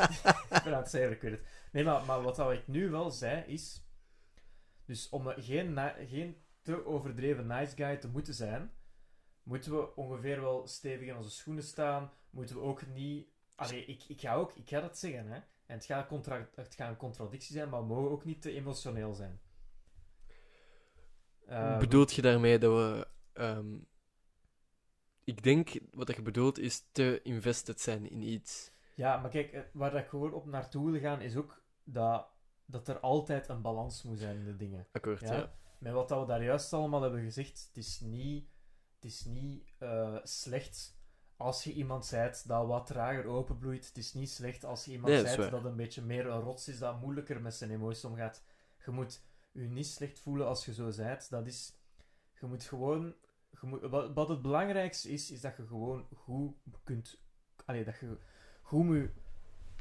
ik 0.56 0.60
ben 0.64 0.74
aan 0.74 0.82
het 0.82 0.90
zeggen, 0.90 1.10
ik 1.10 1.20
weet 1.20 1.32
het. 1.32 1.42
Nee, 1.72 1.84
maar, 1.84 2.04
maar 2.04 2.22
wat 2.22 2.36
dat 2.36 2.52
ik 2.52 2.68
nu 2.68 2.90
wel 2.90 3.10
zei 3.10 3.42
is... 3.46 3.84
Dus 4.84 5.08
om 5.08 5.28
eh, 5.28 5.44
geen, 5.44 5.78
geen 6.08 6.36
te 6.62 6.86
overdreven 6.86 7.46
nice 7.46 7.76
guy 7.76 7.96
te 7.96 8.08
moeten 8.08 8.34
zijn, 8.34 8.72
moeten 9.50 9.72
we 9.72 9.96
ongeveer 9.96 10.40
wel 10.40 10.66
stevig 10.66 11.06
in 11.08 11.16
onze 11.16 11.30
schoenen 11.30 11.62
staan. 11.64 12.10
Moeten 12.30 12.56
we 12.56 12.62
ook 12.62 12.86
niet... 12.86 13.28
Allee, 13.56 13.84
ik, 13.84 14.04
ik, 14.08 14.20
ga 14.20 14.34
ook, 14.34 14.52
ik 14.54 14.68
ga 14.68 14.80
dat 14.80 14.98
zeggen, 14.98 15.26
hè. 15.26 15.36
En 15.66 15.76
het 15.76 15.84
gaat, 15.84 16.06
contra 16.06 16.48
het 16.54 16.74
gaat 16.74 16.88
een 16.90 16.96
contradictie 16.96 17.54
zijn, 17.56 17.68
maar 17.68 17.80
we 17.80 17.86
mogen 17.86 18.10
ook 18.10 18.24
niet 18.24 18.42
te 18.42 18.52
emotioneel 18.52 19.14
zijn. 19.14 19.40
Eh, 21.46 21.78
Bedoelt 21.78 22.12
je 22.12 22.22
daarmee 22.22 22.58
dat 22.58 22.72
we... 22.72 23.06
ehm, 23.32 23.78
ik 25.24 25.42
denk, 25.42 25.78
wat 25.92 26.06
dat 26.06 26.16
je 26.16 26.22
bedoelt, 26.22 26.58
is 26.58 26.88
te 26.92 27.20
invested 27.22 27.80
zijn 27.80 28.10
in 28.10 28.22
iets. 28.22 28.72
Ja, 28.94 29.16
maar 29.16 29.30
kijk, 29.30 29.52
eh, 29.52 29.60
waar 29.72 29.94
ik 29.94 30.08
gewoon 30.08 30.32
op 30.32 30.46
naartoe 30.46 30.90
wil 30.90 31.00
gaan, 31.00 31.20
is 31.20 31.36
ook 31.36 31.62
dat, 31.84 32.26
dat 32.64 32.88
er 32.88 33.00
altijd 33.00 33.48
een 33.48 33.62
balans 33.62 34.02
moet 34.02 34.18
zijn 34.18 34.36
in 34.36 34.44
de 34.44 34.56
dingen. 34.56 34.86
Akkoord, 34.92 35.20
Ja? 35.20 35.34
ja. 35.34 35.52
Met 35.78 35.92
wat 35.92 36.10
we 36.10 36.24
daar 36.26 36.42
juist 36.44 36.72
allemaal 36.72 37.02
hebben 37.02 37.22
gezegd, 37.22 37.66
het 37.68 37.76
is 37.76 38.00
niet, 38.00 38.48
het 39.00 39.10
is 39.10 39.24
niet 39.24 39.72
eh, 39.78 40.16
slecht 40.22 40.98
als 41.36 41.64
je 41.64 41.72
iemand 41.72 42.06
zijt 42.06 42.48
dat 42.48 42.66
wat 42.66 42.86
trager 42.86 43.26
openbloeit. 43.26 43.86
Het 43.86 43.96
is 43.96 44.12
niet 44.12 44.30
slecht 44.30 44.64
als 44.64 44.84
je 44.84 44.90
iemand 44.90 45.12
Nee, 45.12 45.22
zijt 45.22 45.50
dat 45.50 45.64
een 45.64 45.76
beetje 45.76 46.02
meer 46.02 46.26
een 46.26 46.40
rots 46.40 46.68
is, 46.68 46.78
dat 46.78 47.00
moeilijker 47.00 47.40
met 47.40 47.54
zijn 47.54 47.70
emoties 47.70 48.04
omgaat. 48.04 48.42
Je 48.84 48.90
moet 48.90 49.22
je 49.52 49.68
niet 49.68 49.86
slecht 49.86 50.20
voelen 50.20 50.46
als 50.46 50.64
je 50.64 50.74
zo 50.74 50.90
zijt. 50.90 51.30
Dat 51.30 51.46
is... 51.46 51.74
Je 52.40 52.46
moet 52.46 52.62
gewoon... 52.62 53.14
Je 53.50 53.66
moet, 53.66 53.80
wat, 53.80 54.14
wat 54.14 54.28
het 54.28 54.42
belangrijkste 54.42 55.08
is, 55.10 55.30
is 55.30 55.40
dat 55.40 55.56
je 55.56 55.66
gewoon 55.66 56.06
goed 56.14 56.54
kunt... 56.84 57.20
Allee, 57.64 57.84
dat 57.84 57.98
je 57.98 58.16
goed 58.62 58.84
moet... 58.84 59.10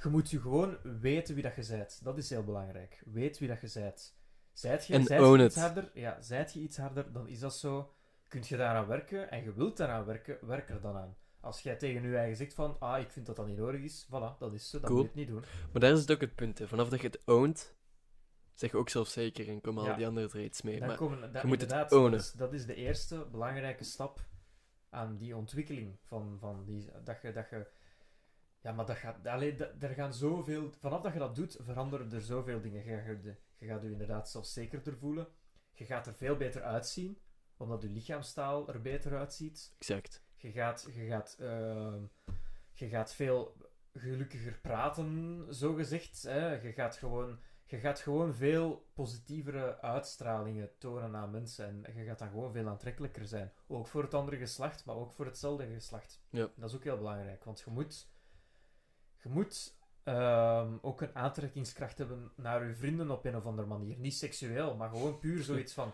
Je 0.04 0.10
moet 0.10 0.30
je 0.30 0.42
gewoon 0.42 0.78
weten 1.00 1.34
wie 1.34 1.44
dat 1.44 1.56
je 1.56 1.64
zijt. 1.64 2.04
Dat 2.04 2.18
is 2.18 2.30
heel 2.30 2.44
belangrijk. 2.44 3.02
Weet 3.06 3.40
wie 3.40 3.48
dat 3.48 3.62
je 3.62 3.68
zijt. 3.68 4.16
Zijt 4.54 4.86
je, 4.86 4.94
En 4.94 5.04
zijt 5.04 5.22
own 5.22 5.40
je 5.40 5.46
iets 5.46 5.56
harder? 5.56 5.92
Ja, 5.94 6.22
zijt 6.22 6.54
je 6.54 6.60
iets 6.60 6.78
harder, 6.78 7.12
dan 7.12 7.28
is 7.28 7.40
dat 7.40 7.56
zo. 7.56 7.94
Kunt 8.30 8.48
je 8.48 8.58
daaraan 8.58 8.88
werken 8.88 9.32
en 9.32 9.44
je 9.44 9.54
wilt 9.54 9.78
daaraan 9.78 10.06
werken, 10.06 10.38
werk 10.48 10.70
er 10.70 10.82
dan 10.82 10.96
aan. 10.96 11.18
Als 11.40 11.62
jij 11.62 11.76
tegen 11.76 12.02
je 12.10 12.18
eigen 12.18 12.36
zegt 12.38 12.54
van, 12.54 12.76
ah, 12.80 13.02
ik 13.02 13.10
vind 13.12 13.26
dat 13.26 13.36
dat 13.36 13.48
niet 13.48 13.58
nodig 13.58 13.82
is, 13.82 14.06
voilà, 14.08 14.38
dat 14.40 14.54
is 14.54 14.70
zo, 14.70 14.80
dan 14.80 14.90
Cool. 14.90 15.02
moet 15.04 15.14
je 15.14 15.20
het 15.20 15.28
niet 15.30 15.36
doen. 15.42 15.46
Maar 15.72 15.82
daar 15.82 15.92
is 15.92 16.00
het 16.00 16.12
ook 16.12 16.22
het 16.22 16.36
punt, 16.36 16.60
hè. 16.60 16.68
Vanaf 16.68 16.90
dat 16.90 17.02
je 17.02 17.08
het 17.08 17.22
ownt, 17.26 17.76
zeg 18.54 18.72
je 18.72 18.78
ook 18.78 18.90
zelfzeker 18.90 19.48
en 19.50 19.62
komen 19.62 19.84
Ja. 19.84 19.90
al 19.90 19.96
die 19.98 20.08
andere 20.08 20.28
traits 20.28 20.62
mee. 20.62 20.80
Dan 20.80 20.88
Maar 20.88 20.98
komen, 20.98 21.34
dat, 21.34 21.42
je 21.42 21.48
moet 21.48 21.62
het 21.72 21.92
ownen. 21.92 22.12
Dat 22.12 22.20
is, 22.20 22.32
dat 22.32 22.54
is 22.54 22.66
de 22.66 22.76
eerste 22.76 23.28
belangrijke 23.32 23.84
stap 23.84 24.20
aan 24.90 25.18
die 25.18 25.36
ontwikkeling 25.36 25.98
van, 26.04 26.38
van 26.40 26.64
die, 26.66 26.90
dat 27.04 27.22
je, 27.22 27.32
dat 27.32 27.50
je, 27.50 27.68
ja, 28.62 28.72
maar 28.72 28.86
dat 28.86 28.98
gaat, 28.98 29.28
allee, 29.28 29.56
dat- 29.56 29.72
er 29.80 29.90
gaan 29.90 30.14
zoveel, 30.14 30.72
vanaf 30.80 31.02
dat 31.02 31.14
je 31.14 31.20
dat 31.20 31.36
doet, 31.36 31.58
veranderen 31.62 32.12
er 32.12 32.22
zoveel 32.22 32.62
dingen. 32.62 32.86
Je, 32.86 32.98
gaat 33.02 33.24
je, 33.24 33.36
je 33.58 33.66
gaat 33.68 33.82
je 33.82 33.92
inderdaad 33.92 34.30
zelfzekerder 34.30 34.98
voelen. 34.98 35.28
Je 35.74 35.86
gaat 35.86 36.08
er 36.08 36.14
veel 36.14 36.36
beter 36.38 36.64
uitzien, 36.64 37.18
omdat 37.60 37.82
je 37.82 37.90
lichaamstaal 37.90 38.68
er 38.68 38.82
beter 38.82 39.18
uitziet. 39.18 39.74
exact. 39.78 40.24
Je 40.36 40.52
gaat, 40.52 40.88
je 40.94 41.08
gaat, 41.08 41.38
ehm, 41.40 42.04
je 42.74 42.88
gaat 42.88 43.14
veel 43.14 43.56
gelukkiger 43.94 44.60
praten, 44.62 45.46
zo 45.54 45.74
gezegd. 45.74 46.24
Hè? 46.24 46.62
Je, 46.62 46.74
gaat 46.74 46.98
gewoon, 46.98 47.40
je 47.66 47.78
gaat 47.78 48.00
gewoon 48.00 48.34
veel 48.34 48.88
positievere 48.94 49.82
uitstralingen 49.82 50.70
tonen 50.78 51.16
aan 51.16 51.32
mensen. 51.32 51.86
En 51.86 51.96
je 51.96 52.06
gaat 52.06 52.20
dan 52.20 52.30
gewoon 52.30 52.52
veel 52.52 52.68
aantrekkelijker 52.68 53.26
zijn. 53.26 53.52
Ook 53.68 53.88
voor 53.88 54.04
het 54.04 54.14
andere 54.14 54.38
geslacht, 54.38 54.86
maar 54.86 54.96
ook 54.96 55.12
voor 55.12 55.26
hetzelfde 55.26 55.68
geslacht. 55.68 56.22
Ja. 56.30 56.50
Dat 56.56 56.70
is 56.70 56.76
ook 56.76 56.84
heel 56.84 56.98
belangrijk, 56.98 57.44
want 57.44 57.60
je 57.60 57.72
moet, 57.72 58.10
je 59.22 59.30
moet 59.30 59.78
ehm, 60.04 60.74
ook 60.82 61.02
een 61.02 61.16
aantrekkingskracht 61.16 61.98
hebben 61.98 62.32
naar 62.36 62.68
je 62.68 62.76
vrienden 62.76 63.12
op 63.12 63.26
een 63.26 63.36
of 63.36 63.46
andere 63.46 63.68
manier. 63.68 63.98
Niet 63.98 64.16
seksueel, 64.16 64.76
maar 64.76 64.90
gewoon 64.90 65.20
puur 65.20 65.44
zoiets 65.44 65.74
van... 65.74 65.94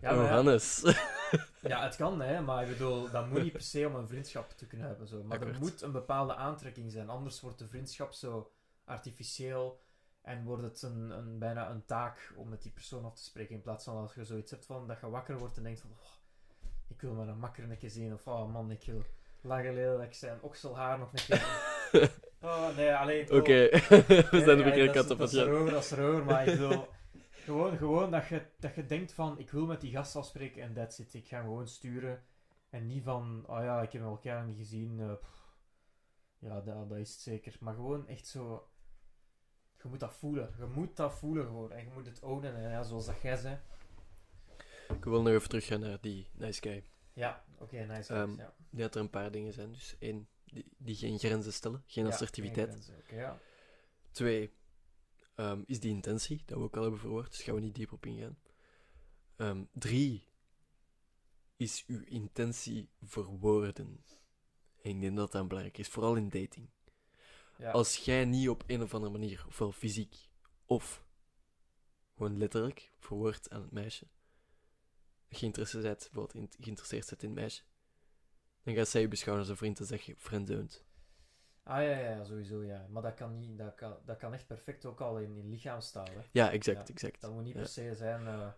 Ja, 0.00 0.12
maar 0.14 0.24
ja, 0.24 0.28
Johannes. 0.28 0.82
ja, 1.60 1.82
het 1.82 1.96
kan, 1.96 2.20
hè, 2.20 2.40
maar 2.40 2.62
ik 2.62 2.68
bedoel, 2.68 3.10
dat 3.10 3.26
moet 3.28 3.42
niet 3.42 3.52
per 3.52 3.60
se 3.62 3.86
om 3.86 3.94
een 3.94 4.08
vriendschap 4.08 4.50
te 4.50 4.66
kunnen 4.66 4.86
hebben. 4.86 5.06
Zo. 5.08 5.22
Maar 5.22 5.40
er 5.42 5.58
moet 5.58 5.82
een 5.82 5.92
bepaalde 5.92 6.34
aantrekking 6.34 6.92
zijn, 6.92 7.08
anders 7.08 7.40
wordt 7.40 7.58
de 7.58 7.68
vriendschap 7.68 8.12
zo 8.12 8.50
artificieel 8.84 9.80
en 10.22 10.44
wordt 10.44 10.62
het 10.62 10.82
een, 10.82 11.10
een, 11.10 11.38
bijna 11.38 11.70
een 11.70 11.84
taak 11.84 12.32
om 12.36 12.48
met 12.48 12.62
die 12.62 12.72
persoon 12.72 13.04
af 13.04 13.14
te 13.14 13.22
spreken. 13.22 13.54
In 13.54 13.60
plaats 13.62 13.84
van 13.84 13.96
als 13.96 14.14
je 14.14 14.24
zoiets 14.24 14.50
hebt 14.50 14.66
van 14.66 14.86
dat 14.86 15.00
je 15.00 15.10
wakker 15.10 15.38
wordt 15.38 15.56
en 15.56 15.62
denkt 15.62 15.80
van, 15.80 15.90
oh, 15.90 16.06
ik 16.88 17.00
wil 17.00 17.12
mijn 17.12 17.38
makker 17.38 17.64
een 17.70 17.78
keer 17.78 17.90
zien, 17.90 18.12
of 18.14 18.26
oh 18.26 18.52
man, 18.52 18.70
ik 18.70 18.82
wil 18.86 19.02
lang 19.40 19.64
geleden 19.64 19.92
dat 19.96 20.06
ik 20.06 20.14
zijn 20.14 20.38
okselhaar 20.42 20.98
nog 20.98 21.08
een 21.12 21.24
keer. 21.26 21.46
oh 22.50 22.76
nee, 22.76 22.94
alleen. 22.94 23.30
Oké, 23.32 23.52
we 24.30 24.42
zijn 24.44 24.56
de 24.56 24.62
verkeerde 24.62 24.92
dat 24.92 25.06
kant 25.06 25.10
is- 25.10 25.16
Dat 25.16 25.30
het 25.30 25.32
erover, 25.48 25.72
dat 25.72 25.82
is 25.84 25.90
erover, 25.90 26.24
maar 26.24 26.46
ik 26.46 26.58
bedoel... 26.58 26.86
Gewoon, 27.44 27.76
gewoon 27.76 28.10
dat, 28.10 28.26
je, 28.26 28.46
dat 28.58 28.74
je 28.74 28.86
denkt 28.86 29.12
van, 29.12 29.38
ik 29.38 29.50
wil 29.50 29.66
met 29.66 29.80
die 29.80 29.90
gast 29.92 30.16
afspreken 30.16 30.62
en 30.62 30.74
that's 30.74 30.98
it. 30.98 31.14
Ik 31.14 31.28
ga 31.28 31.36
hem 31.36 31.44
gewoon 31.44 31.68
sturen. 31.68 32.24
En 32.70 32.86
niet 32.86 33.02
van, 33.04 33.44
oh 33.46 33.62
ja, 33.62 33.82
ik 33.82 33.92
heb 33.92 34.02
elkaar 34.02 34.44
niet 34.44 34.56
gezien. 34.56 35.00
eh, 35.00 35.12
ja, 36.38 36.60
dat, 36.60 36.88
dat 36.88 36.98
is 36.98 37.12
het 37.12 37.20
zeker. 37.20 37.56
Maar 37.60 37.74
gewoon 37.74 38.08
echt 38.08 38.26
zo... 38.26 38.68
Je 39.82 39.88
moet 39.88 40.00
dat 40.00 40.14
voelen. 40.14 40.54
Je 40.58 40.64
moet 40.64 40.96
dat 40.96 41.14
voelen 41.14 41.44
gewoon. 41.46 41.72
En 41.72 41.84
je 41.84 41.90
moet 41.94 42.06
het 42.06 42.22
ownen. 42.22 42.54
En 42.56 42.70
ja, 42.70 42.82
zoals 42.82 43.06
dat 43.06 43.20
jij 43.22 43.36
zei. 43.36 43.58
Ik 44.88 45.04
wil 45.04 45.22
nog 45.22 45.32
even 45.32 45.48
teruggaan 45.48 45.80
naar 45.80 45.98
die 46.00 46.28
nice 46.32 46.60
guy. 46.62 46.84
Ja, 47.12 47.44
oké, 47.58 47.76
nice. 47.84 48.14
Ehm, 48.14 48.36
ja. 48.36 48.54
Die 48.70 48.80
dat 48.80 48.94
er 48.94 49.00
een 49.00 49.10
paar 49.10 49.30
dingen 49.30 49.52
zijn. 49.52 49.72
Dus 49.72 49.96
één, 49.98 50.28
die, 50.44 50.72
die 50.78 50.94
geen 50.94 51.18
grenzen 51.18 51.52
stellen, 51.52 51.82
geen 51.86 52.04
Ja, 52.04 52.10
assertiviteit. 52.10 52.68
geen 52.70 52.82
grenzen, 52.82 52.96
oké, 52.98 53.14
ja. 53.14 53.38
Twee, 54.10 54.52
ehm, 55.40 55.62
is 55.66 55.80
die 55.80 55.90
intentie, 55.90 56.42
dat 56.44 56.58
we 56.58 56.64
ook 56.64 56.76
al 56.76 56.82
hebben 56.82 57.00
verwoord, 57.00 57.30
dus 57.30 57.42
gaan 57.42 57.54
we 57.54 57.60
niet 57.60 57.74
diep 57.74 57.92
op 57.92 58.06
ingaan. 58.06 58.38
Ehm, 59.36 59.64
drie, 59.72 60.28
is 61.56 61.84
uw 61.86 62.02
intentie 62.04 62.90
verwoorden. 63.02 64.04
En 64.82 64.90
ik 64.90 65.00
denk 65.00 65.16
dat 65.16 65.32
dat 65.32 65.48
belangrijk 65.48 65.78
is, 65.78 65.88
vooral 65.88 66.16
in 66.16 66.28
dating. 66.28 66.70
Ja. 67.58 67.70
Als 67.70 67.96
jij 67.96 68.24
niet 68.24 68.48
op 68.48 68.64
een 68.66 68.82
of 68.82 68.94
andere 68.94 69.12
manier, 69.12 69.44
ofwel 69.46 69.72
fysiek, 69.72 70.28
of 70.64 71.04
gewoon 72.16 72.38
letterlijk, 72.38 72.92
verwoord 72.98 73.50
aan 73.50 73.62
het 73.62 73.70
meisje, 73.70 74.06
geïnteresseerd 75.28 75.82
bent, 75.82 75.98
bijvoorbeeld 75.98 76.34
in- 76.34 76.62
geïnteresseerd 76.62 77.08
bent 77.08 77.22
in 77.22 77.28
het 77.28 77.38
meisje, 77.38 77.62
dan 78.62 78.74
gaat 78.74 78.88
zij 78.88 79.00
je 79.00 79.08
beschouwen 79.08 79.42
als 79.44 79.52
een 79.52 79.58
vriend 79.58 79.80
en 79.80 79.86
zeg 79.86 80.02
je. 80.02 80.14
Ah 81.70 81.82
ja, 81.82 81.98
ja, 81.98 82.24
sowieso, 82.24 82.62
ja. 82.64 82.86
Maar 82.88 83.02
dat 83.02 83.14
kan, 83.14 83.38
niet, 83.38 83.58
dat 83.58 83.74
kan, 83.74 83.96
dat 84.04 84.16
kan 84.16 84.34
echt 84.34 84.46
perfect 84.46 84.84
ook 84.86 85.00
al 85.00 85.18
in, 85.18 85.36
in 85.36 85.48
lichaamstaal, 85.50 86.04
hè. 86.04 86.20
Ja, 86.32 86.50
exact, 86.50 86.88
Ja, 86.88 86.94
exact. 86.94 87.20
Dat 87.20 87.32
moet 87.32 87.44
niet 87.44 87.54
per 87.54 87.66
se 87.66 87.94
zijn. 87.94 88.26
eh, 88.26 88.48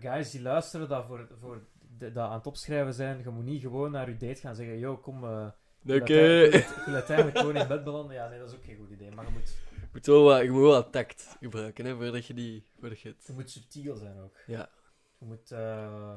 guys 0.00 0.30
die 0.30 0.42
luisteren, 0.42 0.88
dat, 0.88 1.06
voor, 1.06 1.28
voor 1.38 1.66
de, 1.98 2.12
dat 2.12 2.28
aan 2.28 2.32
het 2.36 2.46
opschrijven 2.46 2.94
zijn, 2.94 3.18
je 3.22 3.28
moet 3.30 3.44
niet 3.44 3.60
gewoon 3.62 3.90
naar 3.90 4.08
je 4.08 4.16
date 4.16 4.40
gaan 4.40 4.54
zeggen: 4.54 4.78
Yo, 4.78 4.96
kom. 4.96 5.24
eh, 5.24 5.46
ik 5.84 6.02
Oké. 6.02 6.48
wil 6.84 6.94
uiteindelijk- 6.94 7.38
gewoon 7.38 7.56
in 7.56 7.68
bed 7.68 7.84
belanden. 7.84 8.14
Ja, 8.16 8.28
nee, 8.28 8.38
dat 8.38 8.48
is 8.50 8.56
ook 8.56 8.64
geen 8.64 8.76
goed 8.76 8.90
idee. 8.90 9.10
Maar 9.10 9.24
je 9.26 9.32
moet, 9.32 9.56
Je 9.70 9.88
moet 9.92 10.06
wel 10.06 10.22
wat, 10.24 10.42
je 10.42 10.50
moet 10.50 10.60
wel 10.62 10.90
tact 10.90 11.36
gebruiken, 11.40 11.84
hè, 11.84 11.96
voordat 11.96 12.26
je 12.26 12.34
die... 12.34 12.66
Voordat 12.80 13.00
je 13.00 13.08
het... 13.08 13.24
je 13.26 13.32
moet 13.32 13.50
subtiel 13.50 13.96
zijn 13.96 14.18
ook. 14.20 14.36
Ja. 14.46 14.68
Je 15.18 15.24
moet. 15.24 15.50
eh, 15.50 16.16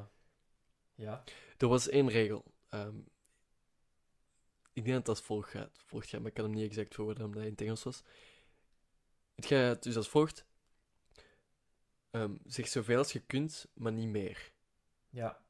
ja. 0.95 1.23
Er 1.57 1.67
was 1.67 1.89
één 1.89 2.09
regel. 2.09 2.43
Ehm, 2.69 2.95
ik 4.76 4.84
denk 4.84 4.88
dat 4.88 5.07
het 5.07 5.07
als 5.07 5.21
volgt 5.21 5.49
gaat, 5.49 5.80
volgt 5.86 6.09
gaat, 6.09 6.19
maar 6.19 6.30
ik 6.30 6.34
kan 6.36 6.45
hem 6.45 6.53
niet 6.53 6.63
exact 6.69 6.93
verwoorden 6.95 7.23
omdat 7.26 7.38
hij 7.39 7.45
in 7.47 7.51
het 7.53 7.61
Engels 7.61 7.84
was. 7.84 8.03
Het 9.36 9.45
gaat 9.45 9.84
dus 9.84 9.95
als 9.95 10.09
volgt. 10.09 10.45
Ehm, 12.11 12.36
zeg 12.45 12.67
zoveel 12.67 12.97
als 12.97 13.11
je 13.11 13.19
kunt, 13.19 13.67
maar 13.73 13.91
niet 13.91 14.07
meer. 14.07 14.51
Ja. 15.09 15.43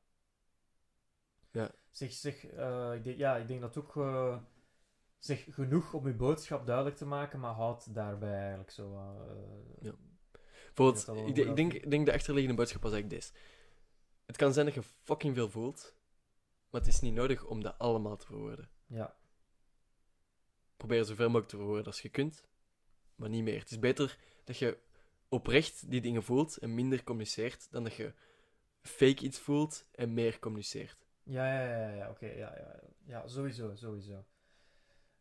Ja. 1.51 1.71
Zeg, 1.89 2.11
zeg, 2.13 2.45
eh, 2.45 2.93
ik 2.93 3.03
denk, 3.03 3.17
ja, 3.17 3.35
ik 3.35 3.47
denk 3.47 3.61
dat 3.61 3.77
ook. 3.77 3.95
eh, 3.95 4.37
zeg 5.19 5.43
genoeg 5.53 5.93
om 5.93 6.07
je 6.07 6.13
boodschap 6.13 6.65
duidelijk 6.65 6.95
te 6.95 7.05
maken, 7.05 7.39
maar 7.39 7.53
houd 7.53 7.93
daarbij 7.93 8.39
eigenlijk 8.39 8.71
zo. 8.71 8.95
eh, 8.97 9.81
Ja. 9.81 9.93
Bijvoorbeeld, 10.73 11.27
ik, 11.37 11.37
ik, 11.47 11.55
denk, 11.55 11.73
ik 11.73 11.89
denk 11.91 12.05
de 12.05 12.13
achterliggende 12.13 12.57
boodschap 12.57 12.81
was 12.81 12.91
eigenlijk 12.91 13.21
deze. 13.21 13.33
Het 14.25 14.37
kan 14.37 14.53
zijn 14.53 14.65
dat 14.65 14.75
je 14.75 14.83
fucking 15.03 15.35
veel 15.35 15.49
voelt, 15.49 15.95
maar 16.69 16.81
het 16.81 16.89
is 16.89 16.99
niet 16.99 17.13
nodig 17.13 17.43
om 17.45 17.63
dat 17.63 17.77
allemaal 17.77 18.17
te 18.17 18.25
verwoorden. 18.25 18.69
Ja. 18.85 19.15
Probeer 20.77 21.05
zoveel 21.05 21.25
mogelijk 21.25 21.49
te 21.49 21.57
verwoorden 21.57 21.85
als 21.85 22.01
je 22.01 22.09
kunt, 22.09 22.45
maar 23.15 23.29
niet 23.29 23.43
meer. 23.43 23.59
Het 23.59 23.71
is 23.71 23.79
beter 23.79 24.17
dat 24.43 24.57
je 24.57 24.77
oprecht 25.29 25.89
die 25.89 26.01
dingen 26.01 26.23
voelt 26.23 26.57
en 26.57 26.73
minder 26.73 27.03
communiceert, 27.03 27.71
dan 27.71 27.83
dat 27.83 27.93
je 27.93 28.13
fake 28.81 29.23
iets 29.23 29.39
voelt 29.39 29.85
en 29.91 30.13
meer 30.13 30.39
communiceert. 30.39 31.07
Ja, 31.23 31.53
ja, 31.53 31.77
ja, 31.77 31.89
ja, 31.89 32.09
oké, 32.09 32.25
ja, 32.25 32.55
ja, 32.55 32.79
ja. 32.81 32.89
ja, 33.05 33.27
sowieso, 33.27 33.75
sowieso. 33.75 34.25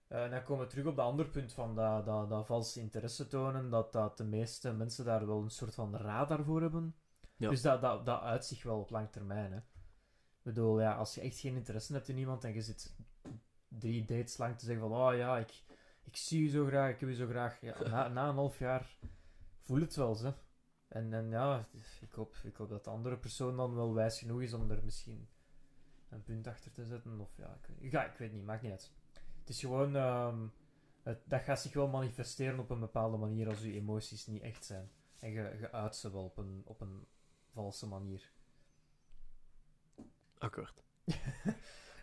Eh, 0.07 0.25
en 0.25 0.31
dan 0.31 0.43
komen 0.43 0.65
we 0.65 0.71
terug 0.71 0.87
op 0.87 0.97
dat 0.97 1.07
andere 1.07 1.29
punt 1.29 1.53
van 1.53 1.75
dat, 1.75 2.05
dat, 2.05 2.29
dat 2.29 2.47
valse 2.47 2.81
interesse 2.81 3.27
tonen, 3.27 3.71
dat, 3.71 3.93
dat 3.93 4.17
de 4.17 4.25
meeste 4.25 4.73
mensen 4.73 5.05
daar 5.05 5.27
wel 5.27 5.43
een 5.43 5.51
soort 5.51 5.75
van 5.75 5.97
radar 5.97 6.45
voor 6.45 6.61
hebben. 6.61 6.95
Ja. 7.37 7.49
Dus 7.49 7.63
dat, 7.63 7.81
dat, 7.81 8.07
dat 8.07 8.21
uit 8.21 8.45
zich 8.45 8.63
wel 8.63 8.79
op 8.79 8.91
lang 8.91 9.11
termijn, 9.11 9.53
hè. 9.53 9.59
Ik 9.59 10.53
bedoel, 10.53 10.81
ja, 10.81 10.95
als 10.95 11.15
je 11.15 11.21
echt 11.21 11.39
geen 11.39 11.57
interesse 11.57 11.93
hebt 11.93 12.09
in 12.09 12.19
iemand 12.19 12.45
en 12.45 12.55
je 12.55 12.63
zit 12.63 12.95
drie 13.79 14.05
dates 14.05 14.37
lang 14.37 14.59
te 14.59 14.65
zeggen 14.65 14.89
van, 14.89 14.99
oh 15.09 15.17
ja, 15.17 15.39
ik, 15.39 15.63
ik 16.05 16.17
zie 16.17 16.43
je 16.43 16.51
zo 16.51 16.67
graag, 16.67 16.93
ik 16.93 17.01
heb 17.01 17.09
je 17.09 17.15
zo 17.15 17.27
graag. 17.27 17.61
Ja, 17.61 17.83
na, 17.89 18.09
na 18.17 18.29
een 18.29 18.35
half 18.35 18.59
jaar 18.59 18.97
voel 19.61 19.81
het 19.81 19.95
wel, 19.95 20.19
hè. 20.19 20.33
En, 20.89 21.13
en 21.13 21.29
ja, 21.29 21.69
ik 22.01 22.13
hoop, 22.13 22.37
ik 22.43 22.57
hoop 22.57 22.69
dat 22.69 22.85
de 22.85 22.91
andere 22.91 23.17
persoon 23.17 23.57
dan 23.57 23.75
wel 23.75 23.95
wijs 23.95 24.19
genoeg 24.19 24.43
is 24.43 24.53
om 24.53 24.71
er 24.71 24.85
misschien 24.85 25.29
een 26.09 26.23
punt 26.23 26.47
achter 26.47 26.73
te 26.73 26.85
zetten. 26.85 27.21
Of 27.21 27.37
ja, 27.37 27.59
ik, 27.63 27.67
weet- 27.67 27.93
ja, 27.93 28.05
ik 28.05 28.19
weet 28.19 28.33
niet, 28.33 28.45
maakt 28.45 28.63
niet 28.63 28.71
uit. 28.71 28.93
Het 29.41 29.49
is 29.49 29.61
gewoon, 29.61 29.97
ehm, 29.97 30.47
het, 31.03 31.19
dat 31.25 31.43
gaat 31.43 31.61
zich 31.61 31.73
wel 31.73 31.89
manifesteren 31.89 32.59
op 32.59 32.71
een 32.71 32.81
bepaalde 32.81 33.17
manier 33.17 33.49
als 33.49 33.61
je 33.61 33.73
emoties 33.73 34.27
niet 34.27 34.43
echt 34.43 34.65
zijn. 34.65 34.91
En 35.19 35.31
je, 35.31 35.57
je 35.61 35.73
uit 35.73 35.97
ze 35.97 36.13
wel 36.13 36.25
op 36.25 36.37
een, 36.37 36.63
op 36.65 36.81
een 36.81 37.07
valse 37.53 37.87
manier. 37.87 38.31
Akkoord. 40.39 40.85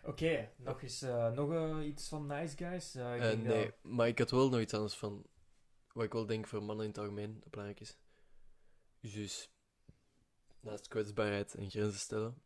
Oké, 0.04 0.52
nog 0.56 0.82
eens 0.82 1.02
eh, 1.02 1.30
nog 1.32 1.52
eh, 1.52 1.86
iets 1.86 2.08
van 2.08 2.26
Nice 2.26 2.56
Guys? 2.56 2.94
Eh, 2.94 3.14
ik 3.14 3.20
denk 3.20 3.42
nee, 3.42 3.64
dat- 3.64 3.74
maar 3.82 4.08
ik 4.08 4.18
had 4.18 4.30
wel 4.30 4.48
nog 4.48 4.60
iets 4.60 4.74
anders 4.74 4.94
van 4.94 5.26
wat 5.92 6.04
ik 6.04 6.12
wel 6.12 6.26
denk 6.26 6.46
voor 6.46 6.62
mannen 6.62 6.84
in 6.84 6.90
het 6.90 7.00
algemeen 7.00 7.40
dat 7.40 7.50
belangrijk 7.50 7.80
is. 7.80 7.96
Dus, 9.00 9.50
naast 10.60 10.88
kwetsbaarheid 10.88 11.54
en 11.54 11.70
grenzen 11.70 12.00
stellen, 12.00 12.42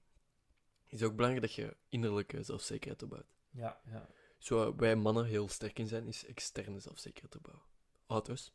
is 0.87 1.01
het 1.01 1.11
ook 1.11 1.17
belangrijk 1.17 1.47
dat 1.47 1.55
je 1.55 1.77
innerlijke 1.89 2.43
zelfzekerheid 2.43 3.03
opbouwt. 3.03 3.27
Ja, 3.51 3.81
ja. 3.87 4.09
Zo 4.39 4.57
waar 4.57 4.77
wij 4.77 4.97
mannen 4.97 5.25
heel 5.25 5.49
sterk 5.49 5.79
in 5.79 5.87
zijn, 5.87 6.07
is 6.07 6.27
externe 6.27 6.81
zelfzekerheid 6.81 7.37
opbouwen. 7.37 7.65
Auto's, 8.07 8.53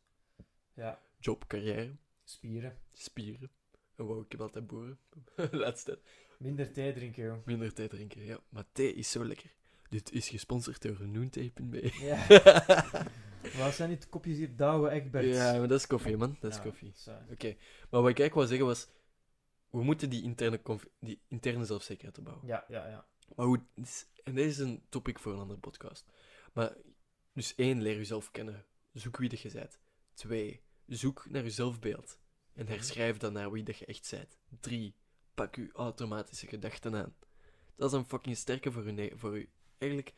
ja. 0.74 1.02
job, 1.18 1.46
carrière, 1.46 1.96
Spieren. 2.24 2.78
spieren. 2.92 3.50
En 3.94 4.06
wauw, 4.06 4.20
ik 4.22 4.30
heb 4.32 4.40
altijd 4.40 4.66
boeren. 4.66 4.98
Laatste 5.50 5.84
tijd. 5.90 6.06
Minder 6.42 6.72
thee 6.72 6.92
drinken, 6.92 7.22
joh. 7.24 7.46
Minder 7.46 7.72
thee 7.72 7.88
drinken, 7.88 8.24
ja. 8.24 8.38
Maar 8.48 8.64
thee 8.72 8.94
is 8.94 9.10
zo 9.10 9.24
lekker. 9.24 9.50
Dit 9.88 10.12
is 10.12 10.28
gesponsord 10.28 10.82
door 10.82 11.08
Noenthee.be. 11.08 11.90
Ja. 12.00 12.26
Wat 13.58 13.74
zijn 13.74 13.88
die 13.88 13.98
kopjes 14.08 14.36
hier? 14.36 14.56
Douwe 14.56 14.88
Egberts. 14.90 15.26
ja, 15.36 15.58
maar 15.58 15.68
dat 15.68 15.78
is 15.78 15.86
koffie, 15.86 16.16
man. 16.16 16.36
Dat 16.40 16.50
is 16.50 16.56
Ja, 16.56 16.62
koffie. 16.62 16.92
zo. 16.96 17.10
Oké, 17.30 17.56
maar 17.90 18.00
wat 18.02 18.10
ik 18.10 18.18
eigenlijk 18.18 18.34
wou 18.34 18.46
zeggen 18.46 18.66
was, 18.66 18.88
we 19.70 19.82
moeten 19.82 20.10
die 20.10 20.22
interne, 20.22 20.62
conf- 20.62 20.88
die 21.00 21.20
interne 21.28 21.64
zelfzekerheid 21.64 22.18
opbouwen. 22.18 22.46
Ja, 22.46 22.64
ja, 22.68 22.86
ja. 22.88 23.06
Maar 23.36 23.46
hoe, 23.46 23.60
en 24.24 24.34
dit 24.34 24.46
is 24.46 24.58
een 24.58 24.82
topic 24.88 25.18
voor 25.18 25.32
een 25.32 25.38
andere 25.38 25.58
podcast. 25.60 26.04
Maar, 26.52 26.72
dus 27.32 27.54
één, 27.54 27.82
leer 27.82 27.96
jezelf 27.96 28.30
kennen. 28.30 28.64
Zoek 28.92 29.16
wie 29.16 29.28
dat 29.28 29.40
je 29.40 29.50
bent. 29.52 29.78
Twee, 30.14 30.60
zoek 30.86 31.26
naar 31.30 31.44
je 31.44 31.50
zelfbeeld. 31.50 32.18
En 32.54 32.66
herschrijf 32.66 33.16
dan 33.16 33.32
naar 33.32 33.50
wie 33.52 33.62
dat 33.62 33.76
je 33.78 33.86
echt 33.86 34.10
bent. 34.10 34.38
Drie, 34.60 34.94
pak 35.34 35.54
je 35.56 35.70
automatische 35.72 36.46
gedachten 36.46 36.94
aan. 36.94 37.14
Dat 37.76 37.92
is 37.92 37.98
een 37.98 38.04
fucking 38.04 38.36
sterke 38.36 38.72
voor 38.72 38.92
ne- 38.92 39.12
voor 39.14 39.38
je. 39.38 39.48
Eigenlijk, 39.78 40.14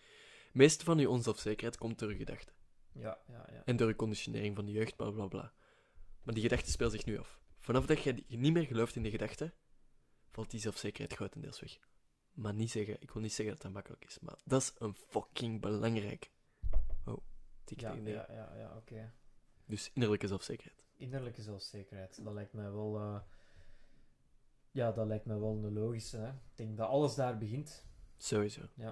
het 0.46 0.54
meeste 0.54 0.84
van 0.84 0.98
je 0.98 1.08
onzelfzekerheid 1.08 1.76
komt 1.78 1.98
door 1.98 2.10
je 2.10 2.16
gedachten. 2.16 2.54
Ja, 2.92 3.18
ja, 3.28 3.46
ja. 3.52 3.62
En 3.64 3.76
door 3.76 3.88
je 3.88 3.96
conditionering 3.96 4.56
van 4.56 4.64
de 4.64 4.72
jeugd, 4.72 4.96
bla 4.96 5.10
bla 5.10 5.26
bla. 5.26 5.52
Maar 6.22 6.34
die 6.34 6.42
gedachten 6.42 6.72
speelt 6.72 6.92
zich 6.92 7.04
nu 7.04 7.18
af. 7.18 7.38
Vanaf 7.58 7.86
dat 7.86 8.02
je 8.02 8.14
die- 8.14 8.38
niet 8.38 8.52
meer 8.52 8.66
gelooft 8.66 8.96
in 8.96 9.02
de 9.02 9.10
gedachten, 9.10 9.54
valt 10.30 10.50
die 10.50 10.60
zelfzekerheid 10.60 11.12
grotendeels 11.14 11.60
weg. 11.60 11.78
Maar 12.32 12.54
niet 12.54 12.70
zeggen, 12.70 12.96
ik 13.00 13.10
wil 13.10 13.22
niet 13.22 13.32
zeggen 13.32 13.54
dat 13.54 13.62
dat 13.62 13.72
makkelijk 13.72 14.04
is, 14.04 14.18
maar 14.18 14.36
dat 14.44 14.62
is 14.62 14.72
een 14.78 14.94
fucking 14.94 15.60
belangrijk. 15.60 16.30
Oh, 17.04 17.16
tik 17.64 17.80
Ja, 17.80 17.88
tegen 17.90 18.04
de- 18.04 18.10
ja, 18.10 18.26
ja, 18.30 18.54
ja 18.56 18.76
oké. 18.76 19.12
Dus 19.66 19.90
innerlijke 19.92 20.26
zelfzekerheid. 20.26 20.84
Innerlijke 20.96 21.42
zelfzekerheid, 21.42 22.24
dat 22.24 22.32
lijkt 22.34 22.52
mij 22.52 22.72
wel... 22.72 22.98
eh, 22.98 23.20
Ja, 24.74 24.92
dat 24.92 25.06
lijkt 25.06 25.24
mij 25.26 25.38
wel 25.38 25.50
een 25.64 25.72
logische. 25.72 26.16
Hè? 26.16 26.28
Ik 26.28 26.54
denk 26.54 26.76
dat 26.76 26.88
alles 26.88 27.14
daar 27.14 27.38
begint. 27.38 27.84
Sowieso. 28.16 28.60
Je 28.74 28.84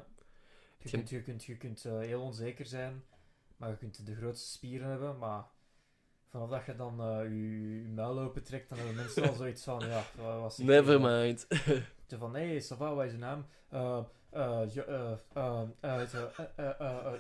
Hetgeen- 0.79 0.91
kunt, 1.01 1.11
je 1.11 1.23
kunt, 1.23 1.45
je 1.45 1.57
kunt 1.57 1.85
eh, 1.85 1.99
heel 1.99 2.23
onzeker 2.23 2.67
zijn, 2.67 3.03
maar 3.57 3.71
je 3.71 3.77
kunt 3.77 4.07
de 4.07 4.15
grootste 4.15 4.51
spieren 4.51 4.89
hebben, 4.89 5.19
maar 5.19 5.45
vanaf 6.29 6.49
dat 6.51 6.65
je 6.67 6.77
dan 6.77 7.01
eh, 7.01 7.23
je, 7.25 7.83
je 7.83 7.89
muil 7.89 8.19
open 8.21 8.43
trekt, 8.43 8.69
dan 8.69 8.79
hebben 8.79 8.97
mensen 8.97 9.29
al 9.29 9.35
zoiets 9.35 9.65
van, 9.65 9.81
ja, 9.89 10.03
wat 10.17 10.41
was 10.41 10.59
Never 10.59 10.99
hier? 10.99 11.11
mind. 11.11 11.47
Van, 12.19 12.35
hé, 12.35 12.47
hey, 12.49 12.61
Sava, 12.61 12.95
wat 12.95 13.05
is 13.05 13.13
je 13.13 13.19
naam? 13.19 13.47
Ja, 13.71 14.09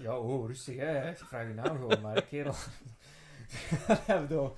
ja, 0.00 0.18
oh, 0.18 0.46
rustig, 0.46 0.76
hè, 0.76 0.84
hè. 0.86 1.10
Ik 1.10 1.16
vraag 1.18 1.46
je 1.48 1.54
naam 1.54 1.76
gewoon, 1.76 2.00
maar 2.00 2.22
kerel. 2.24 2.54
ja, 4.06 4.20
bedoel. 4.20 4.56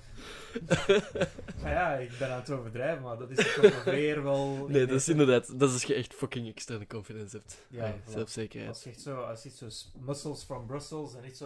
Maar 1.61 1.71
ja, 1.71 1.93
ik 1.95 2.17
ben 2.19 2.29
aan 2.31 2.39
het 2.39 2.49
overdrijven, 2.49 3.03
maar 3.03 3.17
dat 3.17 3.29
is 3.29 3.37
toch 3.55 3.63
ongeveer 3.63 4.23
wel... 4.23 4.67
Nee, 4.67 4.85
dat 4.85 4.95
is 4.99 5.09
inderdaad, 5.09 5.59
dat 5.59 5.67
is 5.69 5.73
als 5.73 5.83
je 5.83 5.93
echt 5.93 6.13
fucking 6.13 6.47
externe 6.47 6.87
confidence 6.87 7.37
hebt. 7.37 7.65
Ja, 7.69 7.85
Ah, 7.85 7.93
voilà. 7.93 8.11
zelfzekerheid. 8.11 8.69
Als 8.73 8.83
je 8.83 8.89
echt 8.89 9.01
zo, 9.01 9.21
als 9.21 9.43
je 9.43 9.49
echt 9.49 9.57
zo 9.57 9.89
muscles 9.99 10.43
from 10.43 10.65
Brussels 10.67 11.15
en 11.15 11.23
niet 11.23 11.37
zo 11.37 11.45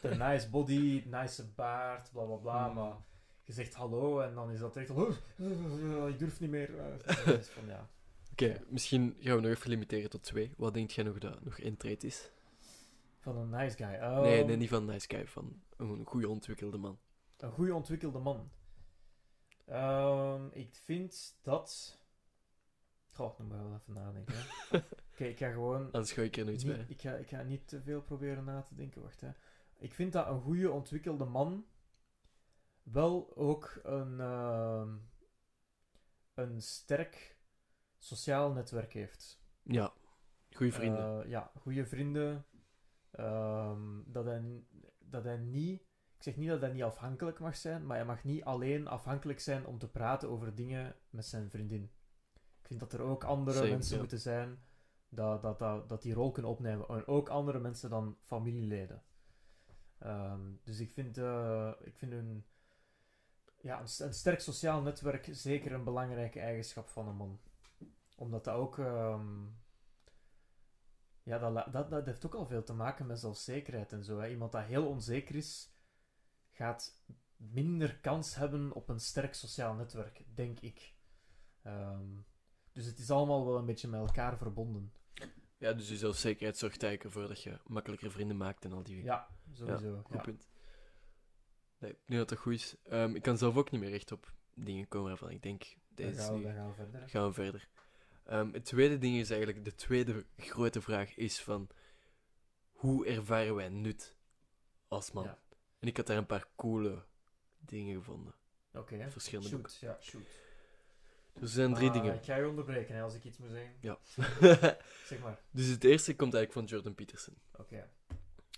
de 0.00 0.14
nice 0.28 0.48
body, 0.50 1.02
nice 1.06 1.44
baard, 1.54 2.10
bla 2.12 2.22
bla 2.24 2.36
bla, 2.36 2.64
Hmm. 2.66 2.74
maar 2.74 2.92
je 3.42 3.52
zegt 3.52 3.74
hallo 3.74 4.20
en 4.20 4.34
dan 4.34 4.50
is 4.50 4.58
dat 4.58 4.76
echt 4.76 4.90
"Oh, 4.90 5.10
ik 6.08 6.18
durf 6.18 6.40
niet 6.40 6.50
meer. 6.50 6.70
eh. 6.78 7.28
Is 7.38 7.48
van, 7.48 7.66
ja. 7.66 7.88
Oké, 8.32 8.60
misschien 8.68 9.16
gaan 9.20 9.36
we 9.36 9.42
nog 9.42 9.50
even 9.50 9.70
limiteren 9.70 10.10
tot 10.10 10.22
twee. 10.22 10.52
Wat 10.56 10.74
denk 10.74 10.90
jij 10.90 11.04
nog 11.04 11.18
dat 11.18 11.44
nog 11.44 11.58
één 11.58 11.76
trait 11.76 12.04
is? 12.04 12.30
Van 13.24 13.36
een 13.36 13.48
nice 13.50 13.76
guy. 13.76 13.94
Oh, 13.94 14.20
Nee, 14.20 14.44
nee, 14.44 14.56
niet 14.56 14.68
van 14.68 14.84
nice 14.84 15.06
guy, 15.08 15.26
van 15.26 15.62
een 15.76 16.06
goede 16.06 16.28
ontwikkelde 16.28 16.78
man. 16.78 16.98
Een 17.36 17.50
goede 17.52 17.74
ontwikkelde 17.74 18.18
man. 18.18 18.50
Ehm, 19.66 20.46
ik 20.50 20.74
vind 20.74 21.38
dat. 21.42 21.98
Goh, 23.10 23.36
dan 23.36 23.46
moet 23.46 23.56
wel 23.56 23.74
even 23.74 23.92
nadenken. 23.92 24.34
Oké, 25.12 25.24
ik 25.24 25.38
ga 25.38 25.50
gewoon. 25.50 25.84
Anders 25.84 26.12
gooi 26.12 26.26
ik 26.26 26.36
er 26.36 26.44
nooit 26.44 26.64
niet- 26.64 26.76
bij. 26.76 26.84
ik, 26.88 27.00
ga, 27.00 27.12
ik 27.14 27.28
ga 27.28 27.42
niet 27.42 27.68
te 27.68 27.82
veel 27.82 28.02
proberen 28.02 28.44
na 28.44 28.62
te 28.62 28.74
denken. 28.74 29.02
Wacht, 29.02 29.20
hè. 29.20 29.30
Ik 29.78 29.94
vind 29.94 30.12
dat 30.12 30.26
een 30.26 30.40
goede 30.40 30.70
ontwikkelde 30.70 31.24
man 31.24 31.66
wel 32.82 33.36
ook 33.36 33.80
een, 33.82 34.20
ehm, 34.20 34.96
een 36.34 36.62
sterk 36.62 37.36
sociaal 37.98 38.52
netwerk 38.52 38.92
heeft. 38.92 39.42
Ja, 39.62 39.92
goede 40.52 40.72
vrienden. 40.72 41.22
Eh, 41.22 41.28
ja, 41.30 41.52
goede 41.60 41.86
vrienden. 41.86 42.44
Ehm, 43.14 44.02
dat, 44.06 44.24
hij, 44.24 44.64
dat 44.98 45.24
hij 45.24 45.36
niet... 45.36 45.80
Ik 46.16 46.22
zeg 46.22 46.36
niet 46.36 46.48
dat 46.48 46.60
hij 46.60 46.72
niet 46.72 46.82
afhankelijk 46.82 47.38
mag 47.38 47.56
zijn, 47.56 47.86
maar 47.86 47.96
hij 47.96 48.06
mag 48.06 48.24
niet 48.24 48.44
alleen 48.44 48.88
afhankelijk 48.88 49.40
zijn 49.40 49.66
om 49.66 49.78
te 49.78 49.88
praten 49.88 50.28
over 50.28 50.54
dingen 50.54 50.96
met 51.10 51.26
zijn 51.26 51.50
vriendin. 51.50 51.82
Ik 52.60 52.66
vind 52.66 52.80
dat 52.80 52.92
er 52.92 53.00
ook 53.00 53.24
andere 53.24 53.58
Same, 53.58 53.70
mensen 53.70 53.98
moeten 53.98 54.20
zijn 54.20 54.58
dat, 55.08 55.42
dat, 55.42 55.58
dat, 55.58 55.88
dat 55.88 56.02
die 56.02 56.14
rol 56.14 56.30
kunnen 56.30 56.50
opnemen. 56.50 56.88
En 56.88 57.06
ook 57.06 57.28
andere 57.28 57.58
mensen 57.58 57.90
dan 57.90 58.16
familieleden. 58.22 59.02
Ehm, 59.98 60.40
dus 60.62 60.80
ik 60.80 60.92
vind, 60.92 61.18
eh, 61.18 61.72
ik 61.80 61.96
vind 61.96 62.12
een, 62.12 62.44
ja, 63.60 63.80
een 63.80 64.14
sterk 64.14 64.40
sociaal 64.40 64.82
netwerk 64.82 65.28
zeker 65.30 65.72
een 65.72 65.84
belangrijke 65.84 66.40
eigenschap 66.40 66.88
van 66.88 67.08
een 67.08 67.16
man. 67.16 67.40
Omdat 68.16 68.44
dat 68.44 68.54
ook... 68.54 68.78
ehm, 68.78 69.46
ja, 71.24 71.38
dat, 71.38 71.72
dat, 71.72 71.90
dat 71.90 72.06
heeft 72.06 72.26
ook 72.26 72.34
al 72.34 72.46
veel 72.46 72.62
te 72.62 72.72
maken 72.72 73.06
met 73.06 73.18
zelfzekerheid 73.18 73.92
en 73.92 74.04
zo. 74.04 74.18
Hè. 74.18 74.28
Iemand 74.28 74.52
dat 74.52 74.64
heel 74.64 74.86
onzeker 74.86 75.34
is, 75.34 75.74
gaat 76.50 77.02
minder 77.36 77.98
kans 77.98 78.34
hebben 78.34 78.72
op 78.72 78.88
een 78.88 79.00
sterk 79.00 79.34
sociaal 79.34 79.74
netwerk, 79.74 80.24
denk 80.34 80.60
ik. 80.60 80.94
Ehm, 81.62 82.08
dus 82.72 82.86
het 82.86 82.98
is 82.98 83.10
allemaal 83.10 83.46
wel 83.46 83.58
een 83.58 83.66
beetje 83.66 83.88
met 83.88 84.00
elkaar 84.00 84.38
verbonden. 84.38 84.92
Ja, 85.58 85.72
dus 85.72 85.88
je 85.88 85.96
zelfzekerheid 85.96 86.58
zorgt 86.58 86.82
eigenlijk 86.82 87.14
ervoor 87.14 87.28
dat 87.28 87.42
je 87.42 87.58
makkelijker 87.66 88.10
vrienden 88.10 88.36
maakt 88.36 88.64
en 88.64 88.72
al 88.72 88.82
die 88.82 89.02
Ja, 89.02 89.28
sowieso. 89.52 90.02
Goed 90.04 90.14
Ja, 90.14 90.20
punt. 90.20 90.48
Nee, 91.78 91.96
denk 92.06 92.18
dat 92.20 92.28
dat 92.28 92.38
goed 92.38 92.52
is. 92.52 92.76
Ehm, 92.82 93.14
ik 93.14 93.22
kan 93.22 93.38
zelf 93.38 93.56
ook 93.56 93.70
niet 93.70 93.80
meer 93.80 93.92
echt 93.92 94.12
op 94.12 94.32
dingen 94.54 94.88
komen 94.88 95.08
waarvan 95.08 95.30
ik 95.30 95.42
denk, 95.42 95.62
Dan 95.62 95.76
deze 96.06 96.18
is 96.18 96.24
gaan, 96.24 96.32
we, 96.32 96.38
nu... 96.38 96.44
dan 96.44 96.54
gaan 96.54 96.68
we 96.68 96.74
verder. 96.74 97.08
Gaan 97.08 97.26
we 97.26 97.32
verder. 97.32 97.68
Ehm, 98.24 98.52
het 98.52 98.64
tweede 98.64 98.98
ding 98.98 99.16
is 99.16 99.30
eigenlijk, 99.30 99.64
de 99.64 99.74
tweede 99.74 100.24
grote 100.36 100.80
vraag 100.80 101.16
is 101.16 101.40
van, 101.40 101.68
hoe 102.72 103.06
ervaren 103.06 103.54
wij 103.54 103.68
nut 103.68 104.16
als 104.88 105.12
man? 105.12 105.24
Ja. 105.24 105.38
En 105.78 105.88
ik 105.88 105.96
had 105.96 106.06
daar 106.06 106.16
een 106.16 106.26
paar 106.26 106.46
coole 106.56 107.04
dingen 107.58 107.94
gevonden. 107.94 108.34
Oké, 108.72 109.10
Verschillende 109.10 109.50
boeken. 109.50 109.72
shoot. 109.72 109.80
Ja, 109.80 109.98
shoot. 110.00 110.26
Dus 111.32 111.42
er 111.42 111.48
zijn 111.48 111.74
drie 111.74 111.90
Maar 111.90 111.98
dingen. 112.00 112.14
Ik 112.14 112.24
ga 112.24 112.36
je 112.36 112.48
onderbreken 112.48 112.94
hè, 112.94 113.02
als 113.02 113.14
ik 113.14 113.24
iets 113.24 113.38
moet 113.38 113.50
zeggen. 113.50 113.74
Ja. 113.80 113.98
Zeg 115.06 115.18
maar. 115.20 115.40
dus 115.50 115.66
het 115.66 115.84
eerste 115.84 116.16
komt 116.16 116.34
eigenlijk 116.34 116.52
van 116.52 116.76
Jordan 116.76 116.94
Peterson. 116.94 117.34
Oké. 117.56 117.90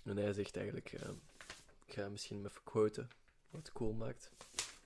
En 0.03 0.17
hij 0.17 0.33
zegt 0.33 0.55
eigenlijk, 0.55 0.91
ehm, 0.91 1.15
ik 1.85 1.93
ga 1.93 2.09
misschien 2.09 2.45
even 2.45 2.63
quoten, 2.63 3.09
wat 3.49 3.71
cool 3.71 3.93
maakt. 3.93 4.31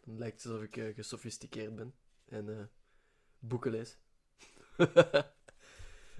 Dan 0.05 0.17
lijkt 0.17 0.43
het 0.43 0.51
alsof 0.51 0.65
ik 0.65 0.77
eh, 0.77 0.95
gesofisticeerd 0.95 1.75
ben 1.75 1.93
en 2.25 2.59
eh, 2.59 2.65
boeken 3.39 3.71
lees. 3.71 3.97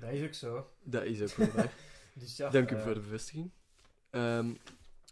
Dat 0.02 0.12
is 0.12 0.24
ook 0.24 0.34
zo. 0.34 0.72
dat 0.84 1.04
is 1.04 1.22
ook 1.22 1.30
wel 1.30 1.52
waar. 1.52 1.74
Dus 2.14 2.38
ja, 2.38 2.50
Dank 2.50 2.72
u 2.72 2.76
eh, 2.76 2.84
voor 2.84 2.94
de 2.94 3.00
bevestiging. 3.00 3.52
Ehm, 4.10 4.54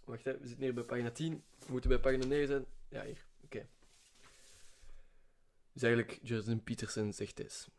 wacht, 0.04 0.24
hè, 0.24 0.38
we 0.38 0.48
zitten 0.48 0.64
hier 0.64 0.74
bij 0.74 0.84
pagina 0.84 1.12
10. 1.12 1.44
We 1.60 1.72
moeten 1.72 1.90
bij 1.90 2.00
pagina 2.00 2.26
9 2.26 2.48
zijn. 2.48 2.66
Ja, 2.90 3.04
hier. 3.04 3.26
Oké. 3.44 3.68
Dus 5.74 5.82
eigenlijk, 5.82 6.20
Jordan 6.24 6.64
Peterson 6.64 7.14
zegt 7.14 7.38
deze. 7.38 7.70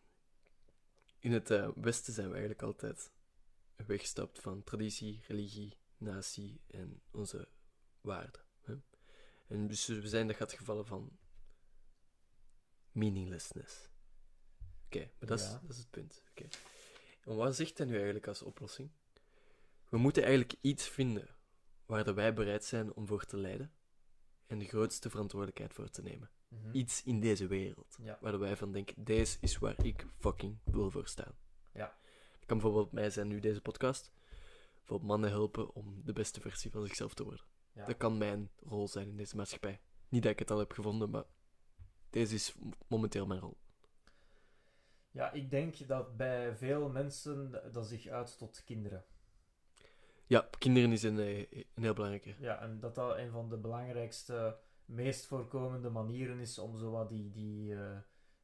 In 1.19 1.33
het 1.33 1.51
eh, 1.51 1.69
Westen 1.75 2.13
zijn 2.13 2.27
we 2.27 2.33
eigenlijk 2.33 2.63
altijd 2.63 3.11
weggestapt 3.87 4.41
van 4.41 4.65
traditie, 4.65 5.21
religie, 5.27 5.77
natie 5.99 6.61
en 6.67 7.01
onze 7.11 7.49
waarden. 8.01 8.41
Hè? 8.61 8.75
En 9.47 9.67
dus 9.67 9.87
we 9.87 10.09
zijn 10.09 10.27
dat 10.27 10.37
gaat 10.37 10.53
gevallen 10.53 10.87
van 10.87 11.19
meaninglessness. 12.93 13.90
Oké, 14.97 15.11
maar 15.19 15.29
dat, 15.29 15.41
is, 15.41 15.51
dat 15.67 15.77
het 15.77 15.91
punt. 15.91 16.23
Oké. 16.31 16.49
En 17.25 17.37
wat 17.37 17.57
zegt 17.57 17.79
hij 17.79 17.87
nu 17.87 17.95
eigenlijk 17.95 18.27
als 18.29 18.43
oplossing? 18.43 18.91
We 19.89 19.99
moeten 19.99 20.23
eigenlijk 20.23 20.55
iets 20.61 20.89
vinden 20.89 21.29
waar 21.87 22.05
dat 22.05 22.15
wij 22.15 22.35
bereid 22.35 22.65
zijn 22.65 22.95
om 22.95 23.07
voor 23.07 23.25
te 23.25 23.37
lijden 23.37 23.73
en 24.47 24.59
de 24.59 24.65
grootste 24.65 25.11
verantwoordelijkheid 25.11 25.75
voor 25.75 25.91
te 25.91 26.03
nemen. 26.03 26.31
mhm. 26.49 26.71
Iets 26.73 27.03
in 27.03 27.21
deze 27.21 27.47
wereld 27.47 27.97
Ja. 28.03 28.19
waar 28.21 28.39
wij 28.39 28.57
van 28.57 28.73
denken, 28.73 29.05
deze 29.05 29.37
is 29.41 29.59
waar 29.59 29.85
ik 29.85 30.07
fucking 30.19 30.59
wil 30.65 30.91
voor 30.91 31.07
staan. 31.07 31.35
Ja. 31.73 31.97
Het 32.35 32.47
kan 32.47 32.59
bijvoorbeeld 32.59 32.93
mij 32.93 33.11
zijn 33.11 33.29
nu 33.29 33.41
deze 33.41 33.61
podcast, 33.61 34.13
bijvoorbeeld 34.79 35.11
mannen 35.11 35.31
helpen 35.31 35.75
om 35.75 36.01
de 36.05 36.13
beste 36.13 36.41
versie 36.41 36.71
van 36.71 36.87
zichzelf 36.87 37.15
te 37.15 37.25
worden. 37.25 37.45
Ja. 37.73 37.87
Dat 37.87 37.97
kan 37.97 38.19
mijn 38.19 38.51
rol 38.57 38.89
zijn 38.89 39.09
in 39.09 39.17
deze 39.17 39.37
maatschappij. 39.37 39.81
Niet 40.09 40.23
dat 40.23 40.33
ik 40.33 40.39
het 40.39 40.51
al 40.51 40.59
heb 40.59 40.73
gevonden, 40.73 41.11
maar 41.11 41.25
deze 42.11 42.35
is 42.35 42.55
momenteel 42.89 43.27
mijn 43.27 43.41
rol. 43.41 43.57
Ja, 45.11 45.33
ik 45.33 45.51
denk 45.51 45.87
dat 45.89 46.17
bij 46.17 46.57
veel 46.57 46.89
mensen 46.89 47.61
dat 47.73 47.87
zich 47.87 48.07
uit 48.07 48.39
tot 48.39 48.65
kinderen. 48.65 49.05
Ja, 50.27 50.49
kinderen 50.59 50.93
is 50.93 51.03
een, 51.03 51.19
eh, 51.19 51.39
een 51.51 51.83
heel 51.83 51.95
belangrijke. 51.95 52.35
Ja, 52.39 52.61
en 52.61 52.81
dat 52.81 52.95
dat 52.95 53.17
een 53.17 53.31
van 53.31 53.49
de 53.49 53.57
belangrijkste, 53.57 54.59
meest 54.85 55.27
voorkomende 55.27 55.91
manieren 55.91 56.39
is 56.39 56.59
om 56.59 56.77
zo 56.77 56.91
wat 56.91 57.09
die, 57.09 57.31
die 57.31 57.75
eh, 57.75 57.99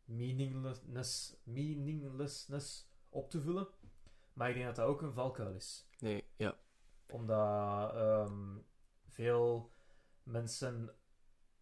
meaninglessness, 0.05 1.37
meaninglessness 1.43 2.89
op 3.09 3.31
te 3.31 3.41
vullen. 3.41 3.69
Maar 4.33 4.49
ik 4.49 4.55
denk 4.55 4.67
dat 4.67 4.77
dat 4.77 4.87
ook 4.87 5.03
een 5.03 5.13
valkuil 5.13 5.55
is. 5.55 5.89
Nee, 5.99 6.25
ja. 6.37 6.57
Omdat 7.07 7.95
ehm, 7.95 8.57
veel 9.09 9.71
mensen 10.23 10.91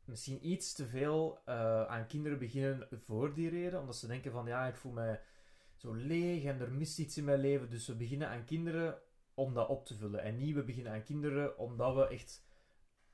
misschien 0.06 0.46
iets 0.48 0.72
te 0.72 0.86
veel 0.86 1.38
eh, 1.44 1.84
aan 1.86 2.06
kinderen 2.06 2.38
beginnen 2.38 2.88
voor 3.04 3.34
die 3.34 3.48
reden. 3.50 3.80
Omdat 3.80 3.96
ze 3.96 4.06
denken 4.06 4.32
van, 4.32 4.46
ja, 4.46 4.66
ik 4.66 4.76
voel 4.76 4.92
mij 4.92 5.20
zo 5.76 5.92
leeg 5.94 6.44
en 6.44 6.60
er 6.60 6.72
mist 6.72 6.98
iets 6.98 7.16
in 7.16 7.24
mijn 7.24 7.40
leven. 7.40 7.70
Dus 7.70 7.86
we 7.86 7.94
beginnen 7.94 8.28
aan 8.28 8.44
kinderen 8.44 8.98
om 9.34 9.54
dat 9.54 9.68
op 9.68 9.86
te 9.86 9.94
vullen. 9.96 10.22
En 10.22 10.36
niet 10.36 10.54
we 10.54 10.62
beginnen 10.64 10.92
aan 10.92 11.02
kinderen 11.04 11.58
omdat 11.58 11.94
we 11.94 12.06
echt 12.08 12.42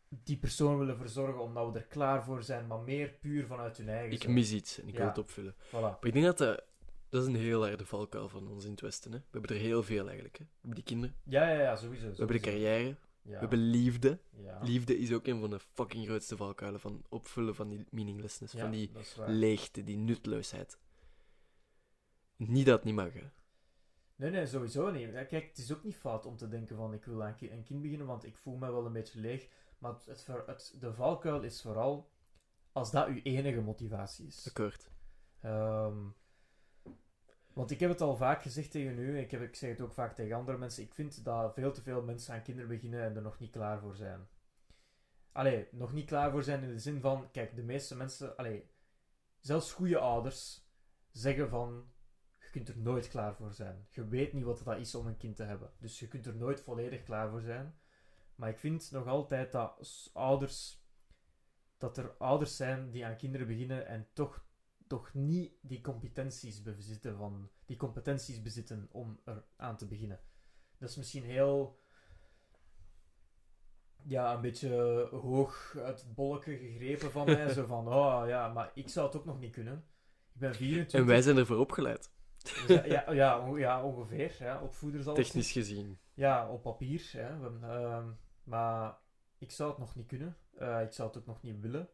die 0.08 0.36
persoon 0.38 0.78
willen 0.78 0.96
verzorgen, 0.96 1.42
omdat 1.42 1.72
we 1.72 1.78
er 1.78 1.84
klaar 1.86 2.24
voor 2.24 2.42
zijn, 2.42 2.66
maar 2.66 2.80
meer 2.80 3.08
puur 3.08 3.46
vanuit 3.46 3.76
hun 3.76 3.88
eigen 3.88 4.12
Ik 4.12 4.28
mis 4.28 4.52
iets 4.52 4.80
en 4.80 4.88
ik 4.88 4.96
wil 4.96 5.06
het 5.06 5.18
opvullen. 5.18 5.54
Voilà. 5.54 5.70
Maar 5.70 5.98
ik 6.00 6.12
denk 6.12 6.24
dat 6.24 6.38
dat... 6.38 6.68
Dat 7.08 7.22
is 7.22 7.28
een 7.28 7.36
heel 7.40 7.66
harde 7.66 7.86
valkuil 7.86 8.28
van 8.28 8.48
ons 8.48 8.64
in 8.64 8.70
het 8.70 8.80
Westen. 8.80 9.12
Hè? 9.12 9.18
We 9.18 9.24
hebben 9.30 9.56
er 9.56 9.62
heel 9.62 9.82
veel 9.82 10.04
eigenlijk. 10.06 10.38
Hè? 10.38 10.44
We 10.44 10.50
hebben 10.60 10.74
die 10.74 10.84
kinderen, 10.84 11.16
Ja, 11.24 11.48
ja, 11.50 11.60
ja, 11.60 11.76
sowieso. 11.76 12.10
we 12.10 12.16
hebben 12.16 12.36
de 12.36 12.42
sowieso. 12.42 12.50
carrière, 12.50 12.96
Ja. 13.22 13.30
we 13.32 13.36
hebben 13.38 13.58
liefde. 13.58 14.18
ja. 14.30 14.58
Liefde 14.62 14.98
is 14.98 15.12
ook 15.12 15.26
een 15.26 15.40
van 15.40 15.50
de 15.50 15.58
fucking 15.60 16.06
grootste 16.06 16.36
valkuilen 16.36 16.80
van 16.80 17.04
opvullen 17.08 17.54
van 17.54 17.68
die 17.68 17.86
meaninglessness, 17.90 18.52
Ja, 18.52 18.60
van 18.60 18.70
die 18.70 18.90
leegte, 19.26 19.84
die 19.84 19.96
nutteloosheid. 19.96 20.78
Niet 22.36 22.66
dat 22.66 22.76
het 22.76 22.84
niet 22.84 22.94
mag, 22.94 23.12
hè. 23.12 23.30
Nee, 24.16 24.30
nee, 24.30 24.46
sowieso 24.46 24.90
niet. 24.90 25.10
Kijk, 25.12 25.30
het 25.48 25.58
is 25.58 25.72
ook 25.72 25.84
niet 25.84 25.96
fout 25.96 26.26
om 26.26 26.36
te 26.36 26.48
denken 26.48 26.76
van 26.76 26.92
ik 26.94 27.04
wil 27.04 27.22
aan 27.24 27.34
ki- 27.34 27.50
een 27.50 27.62
kind 27.62 27.82
beginnen, 27.82 28.06
want 28.06 28.24
ik 28.24 28.36
voel 28.36 28.56
me 28.56 28.70
wel 28.70 28.86
een 28.86 28.92
beetje 28.92 29.20
leeg. 29.20 29.48
Maar 29.78 29.92
het, 30.06 30.26
het- 30.46 30.76
de 30.80 30.92
valkuil 30.94 31.42
is 31.42 31.62
vooral 31.62 32.10
als 32.72 32.90
dat 32.90 33.06
uw 33.08 33.20
enige 33.22 33.60
motivatie 33.60 34.26
is. 34.26 34.46
Akkoord. 34.48 34.90
Ehm, 35.40 35.98
want 37.52 37.70
ik 37.70 37.80
heb 37.80 37.90
het 37.90 38.00
al 38.00 38.16
vaak 38.16 38.42
gezegd 38.42 38.70
tegen 38.70 38.98
u, 38.98 39.18
ik, 39.18 39.30
heb, 39.30 39.42
ik 39.42 39.56
zeg 39.56 39.70
het 39.70 39.80
ook 39.80 39.92
vaak 39.92 40.14
tegen 40.14 40.36
andere 40.36 40.58
mensen, 40.58 40.82
ik 40.82 40.94
vind 40.94 41.24
dat 41.24 41.54
veel 41.54 41.72
te 41.72 41.82
veel 41.82 42.02
mensen 42.02 42.34
aan 42.34 42.42
kinderen 42.42 42.68
beginnen 42.68 43.02
en 43.02 43.16
er 43.16 43.22
nog 43.22 43.38
niet 43.38 43.50
klaar 43.50 43.80
voor 43.80 43.96
zijn. 43.96 44.28
Allee, 45.32 45.68
nog 45.70 45.92
niet 45.92 46.06
klaar 46.06 46.30
voor 46.30 46.42
zijn 46.42 46.62
in 46.62 46.68
de 46.68 46.78
zin 46.78 47.00
van, 47.00 47.30
kijk, 47.30 47.56
de 47.56 47.62
meeste 47.62 47.96
mensen, 47.96 48.36
allee, 48.36 48.70
zelfs 49.40 49.72
goede 49.72 49.98
ouders 49.98 50.68
zeggen 51.10 51.48
van, 51.48 51.92
je 52.38 52.50
kunt 52.50 52.68
er 52.68 52.78
nooit 52.78 53.08
klaar 53.08 53.34
voor 53.34 53.52
zijn. 53.52 53.86
Je 53.88 54.08
weet 54.08 54.32
niet 54.32 54.44
wat 54.44 54.62
dat 54.64 54.78
is 54.78 54.94
om 54.94 55.06
een 55.06 55.16
kind 55.16 55.36
te 55.36 55.42
hebben. 55.42 55.72
Dus 55.78 55.98
je 55.98 56.08
kunt 56.08 56.26
er 56.26 56.36
nooit 56.36 56.60
volledig 56.60 57.02
klaar 57.02 57.30
voor 57.30 57.40
zijn. 57.40 57.78
Maar 58.34 58.48
ik 58.48 58.58
vind 58.58 58.90
nog 58.90 59.06
altijd 59.06 59.52
dat 59.52 60.10
ouders, 60.12 60.84
dat 61.78 61.96
er 61.96 62.16
ouders 62.18 62.56
zijn 62.56 62.90
die 62.90 63.06
aan 63.06 63.16
kinderen 63.16 63.46
beginnen 63.46 63.86
en 63.86 64.08
toch 64.12 64.44
toch 64.90 65.14
niet 65.14 65.52
die 65.60 65.80
competenties 65.80 66.62
bezitten, 66.62 67.16
van, 67.16 67.50
die 67.66 67.76
competenties 67.76 68.42
bezitten 68.42 68.88
om 68.90 69.20
er 69.24 69.44
aan 69.56 69.76
te 69.76 69.86
beginnen. 69.86 70.20
Dat 70.78 70.88
is 70.88 70.96
misschien 70.96 71.24
heel 71.24 71.78
ja, 74.02 74.34
een 74.34 74.40
beetje 74.40 75.08
hoog 75.10 75.74
uit 75.76 76.00
het 76.00 76.14
bolletje 76.14 76.56
gegrepen 76.56 77.10
van 77.10 77.26
mij. 77.26 77.48
zo 77.54 77.66
van, 77.66 77.88
oh 77.88 78.22
ja, 78.26 78.52
maar 78.52 78.70
ik 78.74 78.88
zou 78.88 79.06
het 79.06 79.16
ook 79.16 79.24
nog 79.24 79.38
niet 79.38 79.52
kunnen. 79.52 79.84
Ik 80.34 80.40
ben 80.40 80.54
24. 80.54 81.00
En 81.00 81.06
wij 81.06 81.22
zijn 81.22 81.36
ervoor 81.36 81.58
opgeleid, 81.58 82.12
Dus 82.42 82.66
ja, 82.66 82.84
ja, 82.84 83.12
ja, 83.12 83.48
on- 83.48 83.58
ja, 83.58 83.84
ongeveer. 83.84 84.36
Ja, 84.38 84.62
opvoeders 84.62 85.06
al. 85.06 85.14
technisch 85.14 85.52
gezien. 85.52 85.98
Ja, 86.14 86.50
op 86.50 86.62
papier. 86.62 87.08
Hè. 87.12 87.36
We 87.36 87.42
hebben, 87.42 87.62
ehm, 87.62 88.10
maar 88.44 88.98
ik 89.38 89.50
zou 89.50 89.70
het 89.70 89.78
nog 89.78 89.94
niet 89.94 90.06
kunnen. 90.06 90.36
Eh, 90.56 90.82
ik 90.82 90.92
zou 90.92 91.08
het 91.08 91.18
ook 91.18 91.26
nog 91.26 91.42
niet 91.42 91.60
willen. 91.60 91.88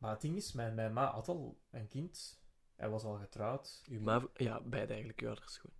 Maar 0.00 0.10
het 0.10 0.20
ding 0.20 0.36
is, 0.36 0.52
mijn, 0.52 0.74
mijn 0.74 0.92
ma 0.92 1.10
had 1.10 1.28
al 1.28 1.60
een 1.70 1.88
kind. 1.88 2.42
Hij 2.76 2.88
was 2.88 3.04
al 3.04 3.18
getrouwd. 3.18 3.82
Uw 3.88 4.00
ma... 4.00 4.28
Ja, 4.34 4.60
beide 4.60 4.92
eigenlijk, 4.92 5.20
uw 5.20 5.26
ouders 5.26 5.56
gewoon. 5.56 5.76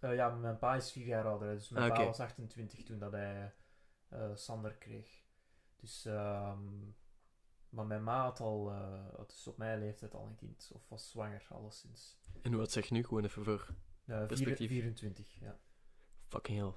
Eh, 0.00 0.14
ja, 0.14 0.28
mijn 0.28 0.58
pa 0.58 0.74
is 0.74 0.92
vier 0.92 1.06
jaar 1.06 1.26
ouder. 1.26 1.54
Dus 1.54 1.68
mijn 1.68 1.90
Ah, 1.90 1.96
pa 1.98 2.04
was 2.04 2.20
28 2.20 2.84
toen 2.84 2.98
dat 2.98 3.12
hij 3.12 3.54
eh, 4.08 4.30
Sander 4.34 4.74
kreeg. 4.74 5.22
Dus, 5.76 6.04
ehm, 6.04 6.88
maar 7.68 7.86
mijn 7.86 8.02
ma 8.02 8.22
had 8.22 8.40
al, 8.40 8.70
eh, 8.70 9.26
dus 9.26 9.46
op 9.46 9.56
mijn 9.56 9.78
leeftijd 9.78 10.14
al 10.14 10.26
een 10.26 10.34
kind. 10.34 10.70
Of 10.74 10.88
was 10.88 11.10
zwanger, 11.10 11.46
alleszins. 11.48 12.18
En 12.42 12.56
wat 12.56 12.72
zeg 12.72 12.86
je 12.86 12.94
nu? 12.94 13.04
Gewoon 13.04 13.24
even 13.24 13.44
voor 13.44 13.74
Perspectief. 14.04 14.68
24, 14.68 15.34
ja. 15.40 15.58
fucking 16.28 16.58
hell. 16.58 16.74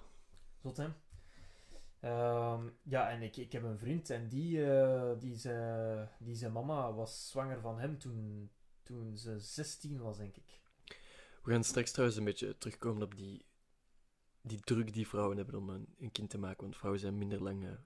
Zot, 0.61 0.77
hè? 0.77 0.87
Ehm, 1.99 2.69
ja, 2.83 3.09
en 3.09 3.21
ik, 3.21 3.37
ik 3.37 3.51
heb 3.51 3.63
een 3.63 3.77
vriend 3.77 4.09
en 4.09 4.27
die, 4.27 4.65
eh, 4.71 5.19
die, 5.19 5.35
zijn, 5.35 6.09
die 6.19 6.35
zijn 6.35 6.51
mama 6.51 6.93
was 6.93 7.29
zwanger 7.29 7.61
van 7.61 7.79
hem 7.79 7.97
toen, 7.97 8.49
toen 8.83 9.17
ze 9.17 9.39
16 9.39 9.99
was, 9.99 10.17
denk 10.17 10.35
ik. 10.35 10.61
We 11.43 11.51
gaan 11.51 11.63
straks 11.63 11.91
trouwens 11.91 12.17
een 12.19 12.25
beetje 12.25 12.57
terugkomen 12.57 13.03
op 13.03 13.15
die, 13.15 13.45
die 14.41 14.59
druk 14.59 14.93
die 14.93 15.07
vrouwen 15.07 15.37
hebben 15.37 15.55
om 15.55 15.69
een, 15.69 15.95
een 15.99 16.11
kind 16.11 16.29
te 16.29 16.37
maken. 16.37 16.61
Want 16.61 16.77
vrouwen 16.77 17.01
zijn 17.01 17.17
minder 17.17 17.43
lang, 17.43 17.77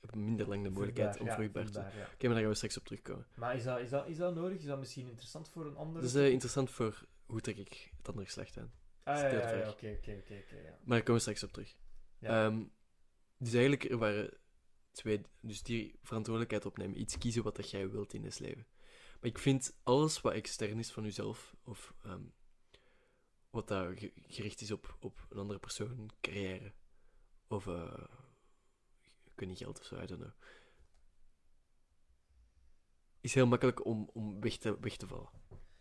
hebben 0.00 0.24
minder 0.24 0.48
lang 0.48 0.62
de 0.62 0.70
mogelijkheid 0.70 1.20
om 1.20 1.26
ja, 1.26 1.34
vruchtbaar 1.34 1.66
te 1.66 1.72
zijn. 1.72 1.92
ja. 1.96 2.08
Oké, 2.14 2.26
maar 2.26 2.28
daar 2.28 2.40
gaan 2.40 2.48
we 2.48 2.54
straks 2.54 2.78
op 2.78 2.84
terugkomen. 2.84 3.26
Maar 3.34 3.56
is 3.56 3.64
dat, 3.64 3.78
is, 3.80 3.90
dat, 3.90 4.08
is 4.08 4.16
dat 4.16 4.34
nodig? 4.34 4.58
Is 4.58 4.64
dat 4.64 4.78
misschien 4.78 5.08
interessant 5.08 5.48
voor 5.48 5.66
een 5.66 5.76
ander? 5.76 6.00
Dat 6.02 6.10
is 6.10 6.16
eh, 6.16 6.30
interessant 6.30 6.70
voor 6.70 7.06
hoe 7.26 7.40
trek 7.40 7.56
ik 7.56 7.92
het 7.96 8.08
andere 8.08 8.26
geslacht 8.26 8.58
aan. 8.58 8.72
ah, 9.02 9.20
ja, 9.20 9.56
ja, 9.56 9.68
oké, 9.68 9.98
oké. 10.02 10.44
Maar 10.84 10.96
daar 10.96 10.98
komen 10.98 11.12
we 11.14 11.18
straks 11.18 11.42
op 11.42 11.52
terug. 11.52 11.76
Ja. 12.18 12.46
Ehm, 12.46 12.62
dus 13.38 13.52
eigenlijk, 13.52 13.84
er 13.84 13.98
waren 13.98 14.38
twee... 14.92 15.20
Dus 15.40 15.62
die 15.62 15.98
verantwoordelijkheid 16.02 16.66
opnemen. 16.66 17.00
Iets 17.00 17.18
kiezen 17.18 17.42
wat 17.42 17.56
dat 17.56 17.70
jij 17.70 17.90
wilt 17.90 18.12
in 18.12 18.24
het 18.24 18.38
leven. 18.40 18.66
Maar 19.20 19.30
ik 19.30 19.38
vind 19.38 19.78
alles 19.82 20.20
wat 20.20 20.32
extern 20.32 20.78
is 20.78 20.92
van 20.92 21.02
jezelf, 21.04 21.56
of 21.64 21.94
ehm, 22.02 22.22
wat 23.50 23.68
daar 23.68 23.96
ge- 23.98 24.12
gericht 24.26 24.60
is 24.60 24.70
op, 24.70 24.96
op 25.00 25.26
een 25.28 25.38
andere 25.38 25.58
persoon, 25.58 26.10
carrière, 26.20 26.72
of 27.48 27.66
eh 27.66 28.04
ik 29.24 29.42
weet 29.42 29.48
niet, 29.48 29.58
geld 29.58 29.78
of 29.80 29.84
zo, 29.84 30.00
I 30.02 30.06
don't 30.06 30.20
know. 30.20 30.32
Is 33.20 33.34
heel 33.34 33.46
makkelijk 33.46 33.84
om, 33.84 34.10
om 34.12 34.40
weg, 34.40 34.56
te, 34.56 34.80
weg 34.80 34.96
te 34.96 35.06
vallen. 35.06 35.28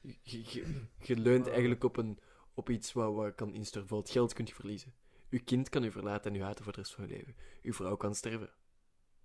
Je, 0.02 0.44
je, 0.44 0.86
je 0.99 1.15
leunt 1.15 1.48
eigenlijk 1.48 1.84
op, 1.84 1.98
een, 1.98 2.19
op 2.53 2.69
iets 2.69 2.94
wat, 2.94 3.14
wat 3.14 3.36
kan 3.36 3.53
instorten. 3.53 3.80
Bijvoorbeeld 3.80 4.11
geld 4.14 4.34
kun 4.34 4.45
je 4.45 4.53
verliezen. 4.53 4.94
Uw 5.36 5.41
kind 5.45 5.70
kan 5.70 5.84
u 5.84 5.91
verlaten 5.91 6.34
en 6.34 6.40
u 6.40 6.44
haten 6.44 6.64
voor 6.64 6.74
de 6.74 6.80
rest 6.80 6.94
van 6.94 7.03
uw 7.03 7.10
leven. 7.10 7.36
Uw 7.62 7.74
vrouw 7.74 7.95
kan 7.95 8.16
sterven. 8.16 8.48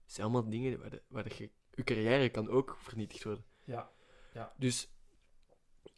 Het 0.02 0.12
zijn 0.12 0.26
allemaal 0.26 0.50
dingen 0.50 0.80
waar, 0.80 0.90
de, 0.90 1.02
waar 1.08 1.34
je... 1.38 1.50
Uw 1.74 1.84
carrière 1.84 2.28
kan 2.28 2.48
ook 2.48 2.76
vernietigd 2.78 3.24
worden. 3.24 3.44
Ja. 3.64 3.90
Dus 4.56 4.88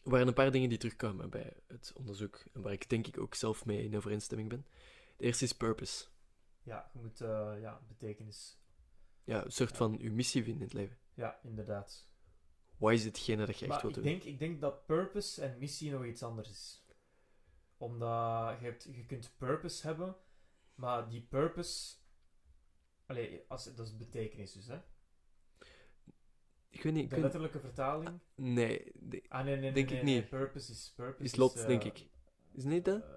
er 0.05 0.11
waren 0.11 0.27
een 0.27 0.35
paar 0.35 0.51
dingen 0.51 0.69
die 0.69 0.79
terugkwamen 0.79 1.31
bij 1.31 1.53
het 1.67 1.93
onderzoek. 1.95 2.45
En 2.53 2.63
waar 2.63 2.73
ik 2.73 2.89
denk 2.89 3.07
ik 3.07 3.19
ook 3.19 3.35
zelf 3.35 3.65
mee 3.65 3.85
in 3.85 3.97
overeenstemming 3.97 4.49
ben. 4.49 4.67
De 5.17 5.25
eerste 5.25 5.45
is 5.45 5.53
purpose. 5.53 6.07
ja, 6.63 6.91
je 6.93 6.99
moet 7.01 7.21
eh, 7.21 7.55
ja, 7.61 7.81
betekenis. 7.89 8.59
Ja, 9.25 9.45
een 9.45 9.53
soort 9.53 9.71
Ja. 9.71 9.77
van 9.77 9.99
uw 10.01 10.13
missie 10.13 10.43
vinden 10.43 10.61
in 10.61 10.67
het 10.69 10.77
leven. 10.77 10.99
Ja, 11.15 11.41
inderdaad. 11.43 12.09
Wat 12.77 12.93
is 12.93 13.05
hetgene 13.05 13.47
dat 13.47 13.59
je 13.59 13.67
echt 13.67 13.83
wilt 13.83 13.97
ik 13.97 14.03
doen? 14.03 14.13
denk, 14.13 14.25
ik 14.25 14.39
denk 14.39 14.61
dat 14.61 14.87
purpose 14.87 15.43
en 15.43 15.59
missie 15.59 15.91
nog 15.91 16.05
iets 16.05 16.23
anders 16.23 16.51
is. 16.51 16.82
Omdat 17.83 18.59
je, 18.59 18.65
hebt, 18.65 18.89
je 18.93 19.07
kunt 19.07 19.35
purpose 19.39 19.87
hebben, 19.87 20.17
maar 20.75 21.09
die 21.09 21.21
purpose... 21.31 21.95
Allee, 23.07 23.45
als, 23.49 23.75
dat 23.75 23.87
is 23.87 23.97
betekenis 23.97 24.53
dus, 24.53 24.67
hè? 24.67 24.79
Ik 26.69 26.83
weet 26.83 26.93
niet, 26.93 27.11
De 27.11 27.21
letterlijke 27.21 27.61
vertaling... 27.61 28.19
Nee, 28.35 28.93
de- 28.95 29.25
Ah, 29.29 29.45
nee, 29.45 29.53
nee, 29.55 29.63
nee. 29.63 29.73
denk 29.73 29.89
nee, 29.89 29.99
ik 29.99 30.05
nee, 30.05 30.15
niet. 30.21 30.29
Purpose 30.29 30.71
is... 30.73 30.93
Purpose 30.97 31.23
is 31.23 31.37
lot, 31.37 31.57
eh, 31.57 31.67
denk 31.67 31.85
ik. 31.85 32.09
Is 32.53 32.65
niet 32.65 32.85
dat? 32.85 33.03
eh, 33.03 33.09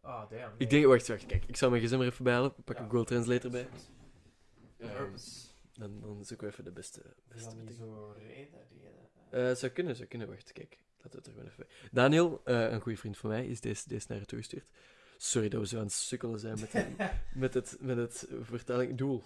ah, 0.00 0.30
damn. 0.30 0.54
Ik 0.58 0.70
denk, 0.70 0.86
wacht, 0.86 1.08
wacht, 1.08 1.26
kijk. 1.26 1.44
Ik 1.46 1.56
zal 1.56 1.70
mijn 1.70 1.82
gsm 1.82 1.94
er 2.00 2.06
even 2.06 2.24
bij 2.24 2.32
halen. 2.32 2.54
Ik 2.56 2.64
pak 2.64 2.76
Ja. 2.76 2.82
een 2.82 2.90
Google 2.90 3.06
Translator 3.06 3.50
bij. 3.50 3.68
Purpose. 4.76 5.46
dan, 5.72 6.00
dan 6.00 6.24
zoeken 6.24 6.46
we 6.46 6.52
even 6.52 6.64
de 6.64 6.72
beste. 6.72 7.16
Beste 7.28 7.56
betekenis. 7.56 7.76
zo 7.76 8.12
reden? 8.16 8.58
reden 8.70 9.50
Eh, 9.50 9.54
zou 9.54 9.72
kunnen, 9.72 9.96
zou 9.96 10.08
kunnen. 10.08 10.28
Wacht, 10.28 10.52
kijk. 10.52 10.78
Laten 11.02 11.10
we 11.10 11.16
het 11.16 11.26
er 11.26 11.32
gewoon 11.32 11.46
even 11.48 11.66
bij. 11.66 11.88
Daniel, 11.92 12.40
eh, 12.44 12.70
een 12.70 12.80
goede 12.80 12.98
vriend 12.98 13.16
van 13.16 13.30
mij, 13.30 13.46
is 13.46 13.60
deze, 13.60 13.88
deze 13.88 14.06
naar 14.08 14.18
je 14.18 14.24
toegestuurd. 14.24 14.70
Sorry 15.16 15.48
dat 15.48 15.60
we 15.60 15.66
zo 15.66 15.76
aan 15.78 15.82
het 15.84 15.92
sukkelen 15.92 16.40
zijn 16.40 16.58
met, 16.60 16.72
met, 17.34 17.54
het, 17.54 17.76
met 17.80 17.96
het 17.96 18.26
vertaling. 18.40 18.98
Doel. 18.98 19.22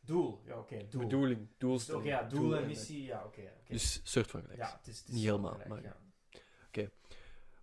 Doel, 0.00 0.40
ja, 0.44 0.58
oké, 0.58 0.86
doel. 0.88 1.02
Bedoeling. 1.02 1.38
Dus, 1.48 1.56
Doelstelling. 1.58 2.04
Oké, 2.04 2.12
ja, 2.14 2.22
doel 2.28 2.54
en 2.56 2.62
en- 2.62 2.66
missie, 2.68 3.02
ja, 3.02 3.24
oké. 3.24 3.40
oké. 3.40 3.72
Dus 3.72 4.00
soort 4.04 4.30
van 4.30 4.40
gelijk. 4.40 4.58
ja, 4.58 4.76
het 4.78 4.86
is, 4.86 4.98
het 4.98 5.08
is 5.08 5.14
niet 5.14 5.24
helemaal, 5.24 5.50
gelijk, 5.52 5.68
maar- 5.68 5.82
ja. 5.82 5.96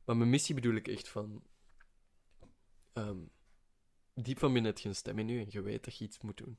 Maar 0.06 0.18
mijn 0.18 0.30
missie 0.30 0.56
bedoel 0.56 0.76
ik 0.76 0.88
echt 0.88 1.08
van... 1.10 1.44
ehm, 2.94 3.18
diep 4.14 4.40
van 4.40 4.54
binnen 4.54 4.72
heb 4.72 4.82
je 4.82 4.90
een 4.90 4.96
stem 4.96 5.20
in 5.20 5.30
u 5.30 5.40
en 5.40 5.46
je 5.50 5.62
weet 5.62 5.84
dat 5.84 5.98
je 5.98 6.06
iets 6.06 6.20
moet 6.22 6.38
doen. 6.38 6.58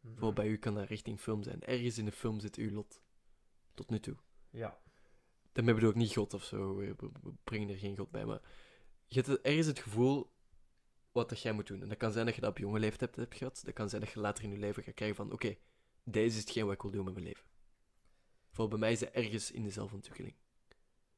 Mhm. 0.00 0.12
Bijvoorbeeld 0.12 0.34
bij 0.34 0.46
u 0.48 0.56
kan 0.58 0.74
dat 0.74 0.88
richting 0.88 1.20
film 1.20 1.42
zijn. 1.42 1.62
Ergens 1.62 1.98
in 1.98 2.04
de 2.04 2.12
film 2.12 2.40
zit 2.40 2.56
uw 2.56 2.70
lot. 2.70 3.00
Tot 3.74 3.90
nu 3.90 4.00
toe. 4.00 4.16
Ja, 4.50 4.78
Daarmee 5.58 5.76
bedoel 5.76 5.90
ik 5.90 5.96
niet 5.96 6.14
God 6.14 6.34
of 6.34 6.44
zo. 6.44 6.76
We, 6.76 6.94
brengen 7.44 7.68
er 7.68 7.78
geen 7.78 7.96
God 7.96 8.10
bij. 8.10 8.24
Maar 8.24 8.40
je 9.06 9.20
hebt 9.20 9.40
ergens 9.40 9.66
het 9.66 9.78
gevoel 9.78 10.32
wat 11.12 11.28
dat 11.28 11.40
jij 11.40 11.52
moet 11.52 11.66
doen. 11.66 11.82
En 11.82 11.88
dat 11.88 11.96
kan 11.96 12.12
zijn 12.12 12.26
dat 12.26 12.34
je 12.34 12.40
dat 12.40 12.50
op 12.50 12.58
jonge 12.58 12.78
leeftijd 12.78 13.16
hebt 13.16 13.34
gehad. 13.34 13.62
Dat 13.64 13.74
kan 13.74 13.88
zijn 13.88 14.00
dat 14.00 14.10
je 14.10 14.20
later 14.20 14.44
in 14.44 14.50
je 14.50 14.58
leven 14.58 14.82
gaat 14.82 14.94
krijgen 14.94 15.16
van... 15.16 15.32
Oké, 15.32 15.56
deze 16.04 16.36
is 16.36 16.42
hetgeen 16.42 16.64
wat 16.64 16.74
ik 16.74 16.82
wil 16.82 16.90
doen 16.90 17.04
met 17.04 17.14
mijn 17.14 17.26
leven. 17.26 17.44
Voor 18.50 18.68
bij 18.68 18.78
mij 18.78 18.92
is 18.92 18.98
dat 18.98 19.08
ergens 19.08 19.50
in 19.50 19.62
de 19.62 19.70
zelfontwikkeling. 19.70 20.34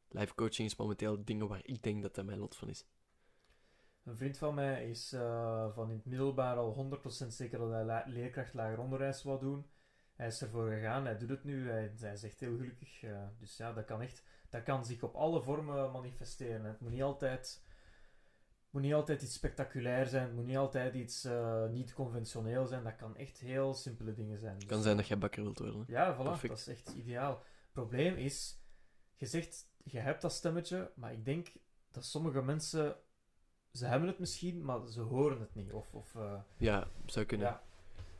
Life 0.09 0.35
coaching 0.35 0.69
is 0.69 0.77
momenteel 0.77 1.25
dingen 1.25 1.49
waar 1.49 1.61
ik 1.63 1.83
denk 1.83 2.03
dat 2.03 2.15
dat 2.15 2.25
mijn 2.25 2.39
lot 2.39 2.57
van 2.57 2.69
is. 2.69 2.85
een 4.05 4.17
vriend 4.17 4.39
van 4.39 4.55
mij 4.55 4.91
is 4.91 5.13
eh, 5.13 5.75
van 5.75 5.91
in 5.91 5.97
het 5.97 6.07
middelbaar 6.07 6.57
al 6.57 7.01
100% 7.25 7.27
zeker 7.27 7.59
dat 7.59 7.71
hij 7.71 8.03
leerkracht 8.07 8.55
lager 8.55 8.79
onderwijs 8.79 9.23
wou 9.23 9.41
doen. 9.41 9.67
Hij 10.21 10.29
is 10.29 10.43
ervoor 10.43 10.71
gegaan, 10.71 11.05
hij 11.05 11.19
doet 11.19 11.29
het 11.29 11.45
nu, 11.45 11.71
hij, 11.71 11.93
hij 12.01 12.13
is 12.13 12.23
echt 12.23 12.41
heel 12.41 12.57
gelukkig. 12.57 13.01
dus 13.39 13.57
ja, 13.57 13.73
dat 13.73 13.85
kan 13.85 14.01
echt, 14.03 14.23
dat 14.49 14.63
kan 14.63 14.85
zich 14.85 15.03
op 15.03 15.15
alle 15.15 15.43
vormen 15.43 15.91
manifesteren. 15.93 16.65
Het 16.65 16.81
moet 16.81 16.91
niet 16.91 17.03
altijd, 17.03 17.63
het 18.65 18.73
moet 18.73 18.83
niet 18.83 18.95
altijd 18.95 19.23
iets 19.23 19.35
spectaculair 19.35 20.07
zijn, 20.07 20.23
het 20.27 20.35
moet 20.35 20.47
niet 20.47 20.57
altijd 20.57 20.95
iets 20.95 21.25
eh, 21.25 21.67
niet 21.69 21.93
conventioneel 21.95 22.67
zijn. 22.67 22.85
Dat 22.85 22.97
kan 22.97 23.17
echt 23.17 23.39
heel 23.39 23.75
simpele 23.75 24.15
dingen 24.15 24.39
zijn. 24.39 24.53
Het 24.53 24.61
Dus- 24.61 24.71
kan 24.71 24.83
zijn 24.83 24.97
dat 24.97 25.07
jij 25.09 25.19
bakker 25.19 25.43
wilt 25.43 25.59
worden. 25.59 25.85
ja, 25.87 26.15
voilà, 26.15 26.23
Perfect. 26.23 26.49
dat 26.49 26.59
is 26.59 26.69
echt 26.69 26.89
ideaal. 26.89 27.43
probleem 27.73 28.17
is, 28.17 28.61
je 29.17 29.27
zegt, 29.27 29.69
je 29.85 29.99
hebt 29.99 30.23
dat 30.23 30.33
stemmetje, 30.33 30.91
maar 30.95 31.13
ik 31.13 31.25
denk 31.25 31.49
dat 31.91 32.05
sommige 32.05 32.43
mensen, 32.43 32.97
ze 33.73 33.87
hebben 33.87 34.09
het 34.09 34.19
misschien, 34.19 34.65
maar 34.65 34.89
ze 34.89 35.01
horen 35.01 35.41
het 35.41 35.55
niet. 35.55 35.73
Of, 35.73 35.95
of 35.95 36.15
eh, 36.15 36.41
Ja, 36.57 36.89
zou 37.07 37.27
kunnen. 37.27 37.47
ja. 37.47 37.63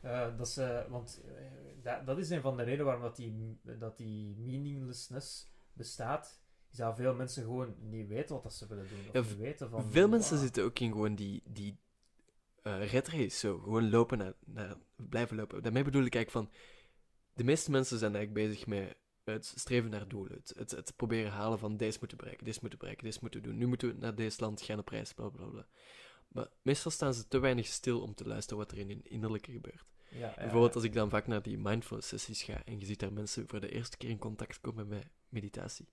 Eh, 0.01 0.37
dat 0.37 0.49
ze, 0.49 0.85
want 0.89 1.21
eh, 1.25 1.43
dat, 1.83 2.05
dat 2.05 2.17
is 2.17 2.29
een 2.29 2.41
van 2.41 2.57
de 2.57 2.63
redenen 2.63 2.85
waarom 2.85 3.03
dat 3.03 3.15
die, 3.15 3.59
dat 3.63 3.97
die 3.97 4.35
meaninglessness 4.37 5.49
bestaat. 5.73 6.39
Is 6.71 6.77
dat 6.77 6.95
veel 6.95 7.13
mensen 7.13 7.43
gewoon 7.43 7.75
niet 7.79 8.07
weten 8.07 8.35
wat 8.35 8.43
dat 8.43 8.53
ze 8.53 8.67
willen 8.67 8.87
doen. 8.89 9.21
Of 9.21 9.27
Ja, 9.27 9.35
niet 9.35 9.37
weten 9.37 9.69
van, 9.69 9.91
Veel 9.91 10.07
mensen 10.07 10.37
zitten 10.37 10.63
ook 10.63 10.79
in 10.79 10.91
gewoon 10.91 11.15
die, 11.15 11.43
die 11.45 11.77
red 12.63 13.07
race, 13.07 13.37
zo. 13.37 13.59
Gewoon 13.59 13.89
lopen 13.89 14.17
naar, 14.17 14.33
naar, 14.45 14.75
blijven 14.95 15.35
lopen. 15.35 15.63
Daarmee 15.63 15.83
bedoel 15.83 16.05
ik 16.05 16.15
eigenlijk 16.15 16.47
van... 16.47 16.59
De 17.33 17.43
meeste 17.43 17.71
mensen 17.71 17.97
zijn 17.97 18.15
eigenlijk 18.15 18.47
bezig 18.47 18.67
met 18.67 18.95
het 19.23 19.53
streven 19.55 19.89
naar 19.89 20.07
doelen. 20.07 20.37
Het, 20.37 20.53
het, 20.57 20.71
het 20.71 20.93
proberen 20.95 21.31
halen 21.31 21.59
van 21.59 21.77
deze 21.77 21.97
moeten 21.99 22.17
bereiken, 22.17 22.45
deze 22.45 22.59
moeten 22.61 22.79
bereiken, 22.79 23.05
deze 23.05 23.19
moeten 23.21 23.43
doen. 23.43 23.57
Nu 23.57 23.67
moeten 23.67 23.87
we 23.87 23.95
naar 23.99 24.15
deze 24.15 24.41
land 24.41 24.61
gaan 24.61 24.79
op 24.79 24.87
reis, 24.87 25.13
bla 25.13 25.29
bla 25.29 25.45
bla. 25.45 25.67
Maar 26.31 26.47
meestal 26.61 26.91
staan 26.91 27.13
ze 27.13 27.27
te 27.27 27.39
weinig 27.39 27.65
stil 27.65 28.01
om 28.01 28.13
te 28.13 28.27
luisteren 28.27 28.57
wat 28.57 28.71
er 28.71 28.77
in 28.77 28.87
hun 28.89 29.01
innerlijke 29.03 29.51
gebeurt. 29.51 29.85
Ja, 30.09 30.19
ja, 30.19 30.35
Bijvoorbeeld 30.35 30.75
als 30.75 30.83
ik 30.83 30.93
dan 30.93 31.09
vaak 31.09 31.27
naar 31.27 31.41
die 31.41 31.57
mindfulness 31.57 32.07
sessies 32.07 32.43
ga 32.43 32.63
en 32.63 32.79
je 32.79 32.85
ziet 32.85 32.99
daar 32.99 33.13
mensen 33.13 33.47
voor 33.47 33.59
de 33.59 33.71
eerste 33.71 33.97
keer 33.97 34.09
in 34.09 34.17
contact 34.17 34.61
komen 34.61 34.87
met 34.87 35.07
meditatie. 35.29 35.87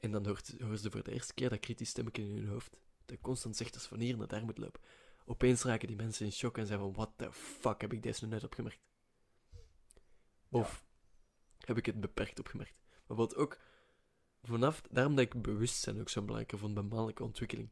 En 0.00 0.10
dan 0.10 0.26
hoort, 0.26 0.54
horen 0.60 0.78
ze 0.78 0.90
voor 0.90 1.02
de 1.02 1.12
eerste 1.12 1.34
keer 1.34 1.48
dat 1.48 1.60
kritisch 1.60 1.88
stemmetje 1.88 2.22
in 2.22 2.36
hun 2.36 2.48
hoofd, 2.48 2.76
dat 3.04 3.20
constant 3.20 3.56
zegt 3.56 3.72
dat 3.72 3.82
ze 3.82 3.88
van 3.88 4.00
hier 4.00 4.16
naar 4.16 4.26
daar 4.26 4.44
moet 4.44 4.58
lopen. 4.58 4.80
Opeens 5.24 5.62
raken 5.62 5.88
die 5.88 5.96
mensen 5.96 6.26
in 6.26 6.32
shock 6.32 6.58
en 6.58 6.66
zeggen 6.66 6.84
van, 6.84 6.94
what 6.94 7.12
the 7.16 7.32
fuck, 7.32 7.80
heb 7.80 7.92
ik 7.92 8.02
deze 8.02 8.24
nu 8.24 8.30
net 8.30 8.44
opgemerkt? 8.44 8.80
Of 10.48 10.84
heb 11.58 11.76
ik 11.76 11.86
het 11.86 12.00
beperkt 12.00 12.38
opgemerkt? 12.38 12.74
Bijvoorbeeld 13.06 13.38
ook, 13.38 13.58
vanaf, 14.42 14.82
daarom 14.90 15.14
dat 15.16 15.24
ik 15.24 15.42
bewustzijn 15.42 16.00
ook 16.00 16.08
zo 16.08 16.22
belangrijk 16.22 16.58
vond 16.58 16.74
bij 16.74 16.82
mannelijke 16.82 17.22
ontwikkeling. 17.22 17.70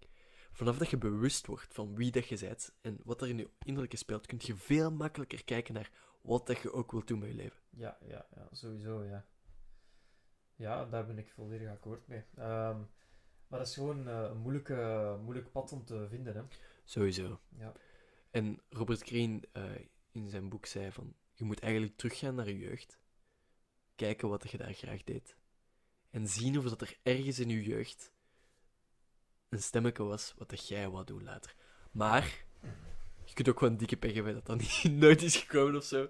Vanaf 0.50 0.78
dat 0.78 0.90
je 0.90 0.98
bewust 0.98 1.46
wordt 1.46 1.74
van 1.74 1.94
wie 1.94 2.10
dat 2.10 2.26
je 2.26 2.38
bent 2.38 2.72
en 2.80 3.00
wat 3.04 3.22
er 3.22 3.28
in 3.28 3.36
je 3.36 3.50
innerlijke 3.58 3.96
speelt, 3.96 4.26
kun 4.26 4.38
je 4.42 4.56
veel 4.56 4.90
makkelijker 4.92 5.44
kijken 5.44 5.74
naar 5.74 5.90
wat 6.20 6.46
dat 6.46 6.58
je 6.58 6.72
ook 6.72 6.92
wilt 6.92 7.06
doen 7.08 7.18
met 7.18 7.28
je 7.28 7.34
leven. 7.34 7.60
Ja, 7.70 7.98
ja, 8.06 8.26
ja, 8.34 8.48
sowieso, 8.50 9.04
ja. 9.04 9.26
Ja, 10.56 10.84
daar 10.84 11.06
ben 11.06 11.18
ik 11.18 11.30
volledig 11.30 11.68
akkoord 11.68 12.06
mee. 12.06 12.24
Ehm, 12.36 12.78
maar 13.46 13.58
dat 13.58 13.66
is 13.66 13.74
gewoon 13.74 14.08
eh, 14.08 14.22
een 14.30 14.38
moeilijke, 14.38 15.18
moeilijk 15.22 15.52
pad 15.52 15.72
om 15.72 15.84
te 15.84 16.06
vinden, 16.08 16.34
hè. 16.34 16.42
Sowieso. 16.84 17.40
Ja. 17.48 17.72
En 18.30 18.60
Robert 18.68 19.02
Greene 19.02 19.40
eh, 19.52 19.64
in 20.10 20.28
zijn 20.28 20.48
boek 20.48 20.66
zei 20.66 20.92
van, 20.92 21.14
je 21.32 21.44
moet 21.44 21.60
eigenlijk 21.60 21.96
teruggaan 21.96 22.34
naar 22.34 22.48
je 22.48 22.58
jeugd, 22.58 22.98
kijken 23.94 24.28
wat 24.28 24.50
je 24.50 24.58
daar 24.58 24.72
graag 24.72 25.04
deed, 25.04 25.36
en 26.10 26.28
zien 26.28 26.58
of 26.58 26.64
dat 26.64 26.80
er 26.80 26.98
ergens 27.02 27.38
in 27.38 27.48
je 27.48 27.62
jeugd 27.62 28.12
een 29.50 29.62
stemmetje 29.62 30.02
was 30.02 30.34
wat 30.38 30.48
dat 30.50 30.68
jij 30.68 30.88
wou 30.88 31.04
doen 31.04 31.24
later. 31.24 31.54
Maar, 31.90 32.44
je 33.24 33.34
kunt 33.34 33.48
ook 33.48 33.58
gewoon 33.58 33.76
dikke 33.76 33.96
pech 33.96 34.14
hebben 34.14 34.34
dat 34.34 34.46
dat 34.46 34.58
niet, 34.58 34.84
nooit 35.02 35.22
is 35.22 35.36
gekomen 35.36 35.76
of 35.76 35.84
zo. 35.84 36.08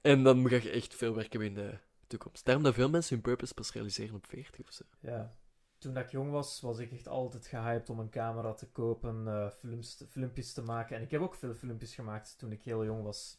En 0.00 0.22
dan 0.22 0.48
ga 0.48 0.56
je 0.56 0.70
echt 0.70 0.94
veel 0.94 1.14
werken 1.14 1.40
in 1.40 1.54
de 1.54 1.78
toekomst. 2.06 2.44
Daarom 2.44 2.64
dat 2.64 2.74
veel 2.74 2.90
mensen 2.90 3.14
hun 3.14 3.22
purpose 3.22 3.54
pas 3.54 3.72
realiseren 3.72 4.14
op 4.14 4.26
40 4.26 4.66
of 4.66 4.72
zo. 4.72 4.84
Ja. 5.00 5.34
Toen 5.78 5.94
dat 5.94 6.04
ik 6.04 6.10
jong 6.10 6.30
was, 6.30 6.60
was 6.60 6.78
ik 6.78 6.92
echt 6.92 7.08
altijd 7.08 7.46
gehyped 7.46 7.90
om 7.90 7.98
een 7.98 8.10
camera 8.10 8.54
te 8.54 8.66
kopen, 8.66 9.28
eh, 9.28 9.50
films, 9.50 10.04
filmpjes 10.08 10.52
te 10.52 10.62
maken. 10.62 10.96
En 10.96 11.02
ik 11.02 11.10
heb 11.10 11.20
ook 11.20 11.34
veel 11.34 11.54
filmpjes 11.54 11.94
gemaakt 11.94 12.38
toen 12.38 12.52
ik 12.52 12.62
heel 12.62 12.84
jong 12.84 13.02
was. 13.02 13.38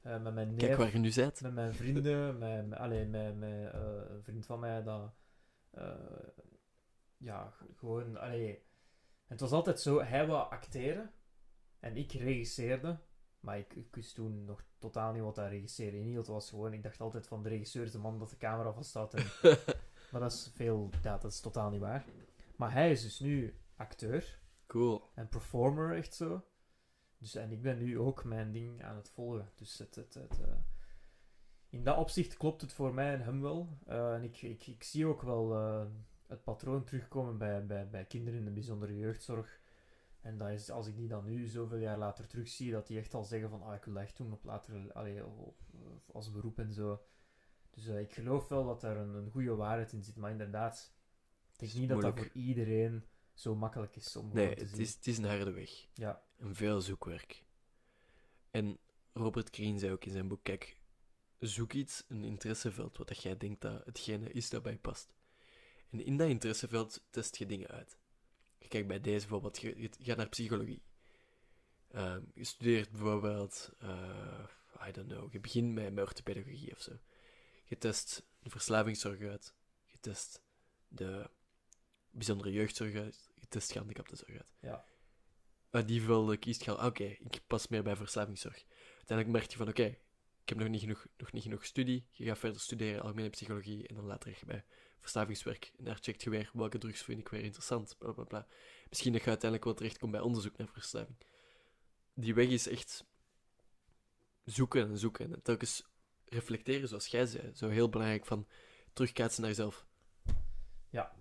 Eh, 0.00 0.22
met 0.22 0.34
mijn 0.34 0.48
neef, 0.48 0.58
Kijk 0.58 0.76
waar 0.76 0.92
je 0.92 0.98
nu 0.98 1.12
bent. 1.14 1.40
met 1.40 1.54
mijn 1.54 1.74
vrienden, 1.74 2.38
met, 2.38 2.68
met, 2.68 2.78
allee, 2.78 3.06
met, 3.06 3.38
met 3.38 3.72
eh, 3.72 3.80
een 4.08 4.22
vriend 4.22 4.46
van 4.46 4.60
mij 4.60 4.82
dat... 4.82 5.14
ja, 7.16 7.52
gewoon... 7.76 8.16
Allee, 8.16 8.64
het 9.26 9.40
was 9.40 9.52
altijd 9.52 9.80
zo, 9.80 10.02
hij 10.02 10.26
wou 10.26 10.50
acteren 10.50 11.12
en 11.80 11.96
ik 11.96 12.12
regisseerde. 12.12 12.98
Maar 13.40 13.58
ik, 13.58 13.74
ik 13.74 13.94
wist 13.94 14.14
toen 14.14 14.44
nog 14.44 14.64
totaal 14.78 15.12
niet 15.12 15.22
wat 15.22 15.34
dat 15.34 15.48
regisseren 15.48 15.98
inhield. 15.98 16.26
Het 16.26 16.34
was 16.34 16.48
gewoon, 16.48 16.72
ik 16.72 16.82
dacht 16.82 17.00
altijd 17.00 17.26
van 17.26 17.42
de 17.42 17.48
regisseur 17.48 17.82
is 17.82 17.92
de 17.92 17.98
man 17.98 18.18
dat 18.18 18.30
de 18.30 18.36
camera 18.36 18.72
vasthoudt. 18.72 19.14
En, 19.14 19.24
maar 20.10 20.20
dat 20.20 20.32
is 20.32 20.50
veel, 20.54 20.90
ja, 21.02 21.18
dat 21.18 21.32
is 21.32 21.40
totaal 21.40 21.70
niet 21.70 21.80
waar. 21.80 22.04
Maar 22.56 22.72
hij 22.72 22.90
is 22.90 23.02
dus 23.02 23.20
nu 23.20 23.54
acteur 23.76 24.38
cool. 24.66 25.10
en 25.14 25.28
performer, 25.28 25.96
echt 25.96 26.14
zo. 26.14 26.44
Dus, 27.18 27.34
en 27.34 27.52
ik 27.52 27.62
ben 27.62 27.78
nu 27.78 27.98
ook 27.98 28.24
mijn 28.24 28.52
ding 28.52 28.84
aan 28.84 28.96
het 28.96 29.10
volgen. 29.10 29.50
Dus 29.54 29.78
het, 29.78 29.94
het, 29.94 30.14
het, 30.14 30.40
eh, 30.40 30.54
in 31.68 31.84
dat 31.84 31.96
opzicht 31.96 32.36
klopt 32.36 32.60
het 32.60 32.72
voor 32.72 32.94
mij 32.94 33.12
en 33.12 33.20
hem 33.20 33.40
wel. 33.40 33.78
Eh, 33.86 34.14
en 34.14 34.22
ik, 34.22 34.42
ik, 34.42 34.66
ik 34.66 34.82
zie 34.82 35.06
ook 35.06 35.22
wel 35.22 35.54
eh, 35.54 35.86
het 36.26 36.42
patroon 36.44 36.84
terugkomen 36.84 37.38
bij, 37.38 37.66
bij, 37.66 37.88
bij 37.90 38.04
kinderen 38.04 38.38
in 38.38 38.44
de 38.44 38.50
bijzondere 38.50 38.96
jeugdzorg. 38.96 39.60
En 40.20 40.38
dat 40.38 40.48
is, 40.48 40.70
als 40.70 40.86
ik 40.86 40.96
die 40.96 41.08
dan 41.08 41.24
nu 41.24 41.46
zoveel 41.46 41.78
jaar 41.78 41.98
later 41.98 42.26
terugzie, 42.26 42.70
dat 42.72 42.86
die 42.86 42.98
echt 42.98 43.14
al 43.14 43.24
zeggen 43.24 43.50
van, 43.50 43.62
ah, 43.62 43.74
ik 43.74 43.84
wil 43.84 43.94
dat 43.94 44.02
echt 44.02 44.16
doen 44.16 44.32
op 44.32 44.44
later, 44.44 44.92
allee, 44.92 45.24
op, 45.26 45.38
op- 45.72 46.14
als 46.14 46.30
beroep 46.32 46.58
en 46.58 46.72
zo. 46.72 47.02
Dus 47.70 47.86
eh, 47.86 48.00
ik 48.00 48.12
geloof 48.12 48.48
wel 48.48 48.64
dat 48.66 48.82
er 48.82 48.96
een, 48.96 49.14
een 49.14 49.30
goede 49.30 49.54
waarheid 49.54 49.92
in 49.92 50.02
zit, 50.02 50.16
maar 50.16 50.30
inderdaad, 50.30 50.94
denk 51.56 51.62
is 51.62 51.74
niet 51.74 51.88
dat 51.88 52.00
dat 52.00 52.16
voor 52.18 52.30
iedereen 52.32 53.04
zo 53.34 53.54
makkelijk 53.54 53.96
is 53.96 54.16
om 54.16 54.30
Nee, 54.32 54.54
te 54.54 54.60
het 54.62 54.70
zien. 54.70 54.80
is, 54.80 54.94
het 54.94 55.06
is 55.06 55.18
een 55.18 55.24
harde 55.24 55.52
weg. 55.52 55.70
Ja, 55.94 56.22
En 56.36 56.54
veel 56.54 56.80
zoekwerk. 56.80 57.44
En 58.50 58.78
Robert 59.12 59.54
Greene 59.54 59.78
zei 59.78 59.92
ook 59.92 60.04
in 60.04 60.12
zijn 60.12 60.28
boek, 60.28 60.42
kijk, 60.42 60.80
zoek 61.38 61.72
iets, 61.72 62.04
een 62.08 62.24
interesseveld, 62.24 62.96
wat 62.96 63.08
dat 63.08 63.22
jij 63.22 63.36
denkt 63.36 63.60
dat 63.60 63.84
hetgene 63.84 64.32
is 64.32 64.50
dat 64.50 64.62
bij 64.62 64.76
past. 64.78 65.14
En 65.96 66.04
in 66.04 66.16
dat 66.16 66.28
interesseveld 66.28 67.04
test 67.10 67.36
je 67.36 67.46
dingen 67.46 67.68
uit. 67.68 67.98
Je 68.58 68.68
kijkt 68.68 68.88
bij 68.88 69.00
deze 69.00 69.18
bijvoorbeeld, 69.18 69.60
je, 69.60 69.80
je 69.80 69.90
gaat 69.98 70.16
naar 70.16 70.28
psychologie. 70.28 70.82
Ehm, 71.90 72.22
je 72.34 72.44
studeert 72.44 72.90
bijvoorbeeld, 72.90 73.72
eh, 73.78 74.44
I 74.88 74.92
don't 74.92 75.08
know, 75.08 75.32
je 75.32 75.40
begint 75.40 75.74
met, 75.74 75.94
met 75.94 76.04
orthopedagogie 76.04 76.72
of 76.72 76.80
zo. 76.80 76.92
Je 77.64 77.78
test 77.78 78.26
de 78.42 78.50
verslavingszorg 78.50 79.20
uit. 79.20 79.54
Je 79.84 79.96
test 80.00 80.40
de 80.88 81.30
bijzondere 82.10 82.52
jeugdzorg 82.52 82.94
uit. 82.94 83.30
Je 83.34 83.48
test 83.48 83.72
gehandicaptenzorg 83.72 84.30
uit. 84.30 84.56
ja, 84.60 84.84
uit 85.70 85.88
die 85.88 86.02
velden 86.02 86.38
kiest 86.38 86.64
je 86.64 86.70
al, 86.70 86.86
oké, 86.86 87.04
ik 87.04 87.40
pas 87.46 87.68
meer 87.68 87.82
bij 87.82 87.96
verslavingszorg. 87.96 88.64
Uiteindelijk 88.96 89.38
merk 89.38 89.50
je 89.50 89.56
van, 89.56 89.68
oké, 89.68 89.96
ik 90.42 90.48
heb 90.48 90.58
nog 90.58 90.68
niet, 90.68 90.80
genoeg, 90.80 91.06
nog 91.16 91.32
niet 91.32 91.42
genoeg 91.42 91.64
studie. 91.64 92.06
Je 92.10 92.24
gaat 92.24 92.38
verder 92.38 92.60
studeren, 92.60 93.02
algemene 93.02 93.30
psychologie, 93.30 93.88
en 93.88 93.94
dan 93.94 94.04
later 94.04 94.30
je 94.38 94.46
bij 94.46 94.64
verslavingswerk. 95.00 95.72
En 95.78 95.84
daar 95.84 95.98
checkt 96.00 96.22
je 96.22 96.30
weer, 96.30 96.50
welke 96.52 96.78
drugs 96.78 97.02
vind 97.02 97.20
ik 97.20 97.28
weer 97.28 97.42
interessant, 97.42 97.94
bla 97.98 98.12
bla 98.12 98.24
bla. 98.24 98.46
Misschien 98.88 99.12
dat 99.12 99.22
je 99.22 99.28
uiteindelijk 99.28 99.64
wel 99.64 99.78
terechtkomt 99.78 100.12
bij 100.12 100.20
onderzoek 100.20 100.56
naar 100.56 100.68
verslaving. 100.68 101.16
Die 102.14 102.34
weg 102.34 102.48
is 102.48 102.68
echt 102.68 103.04
zoeken 104.44 104.88
en 104.88 104.98
zoeken. 104.98 105.32
En 105.32 105.42
telkens 105.42 105.82
reflecteren, 106.24 106.88
zoals 106.88 107.06
jij 107.06 107.26
zei. 107.26 107.54
Zo 107.54 107.68
heel 107.68 107.88
belangrijk 107.88 108.24
van 108.24 108.46
terugkaatsen 108.92 109.40
naar 109.40 109.50
jezelf. 109.50 109.86
Ja. 110.90 111.14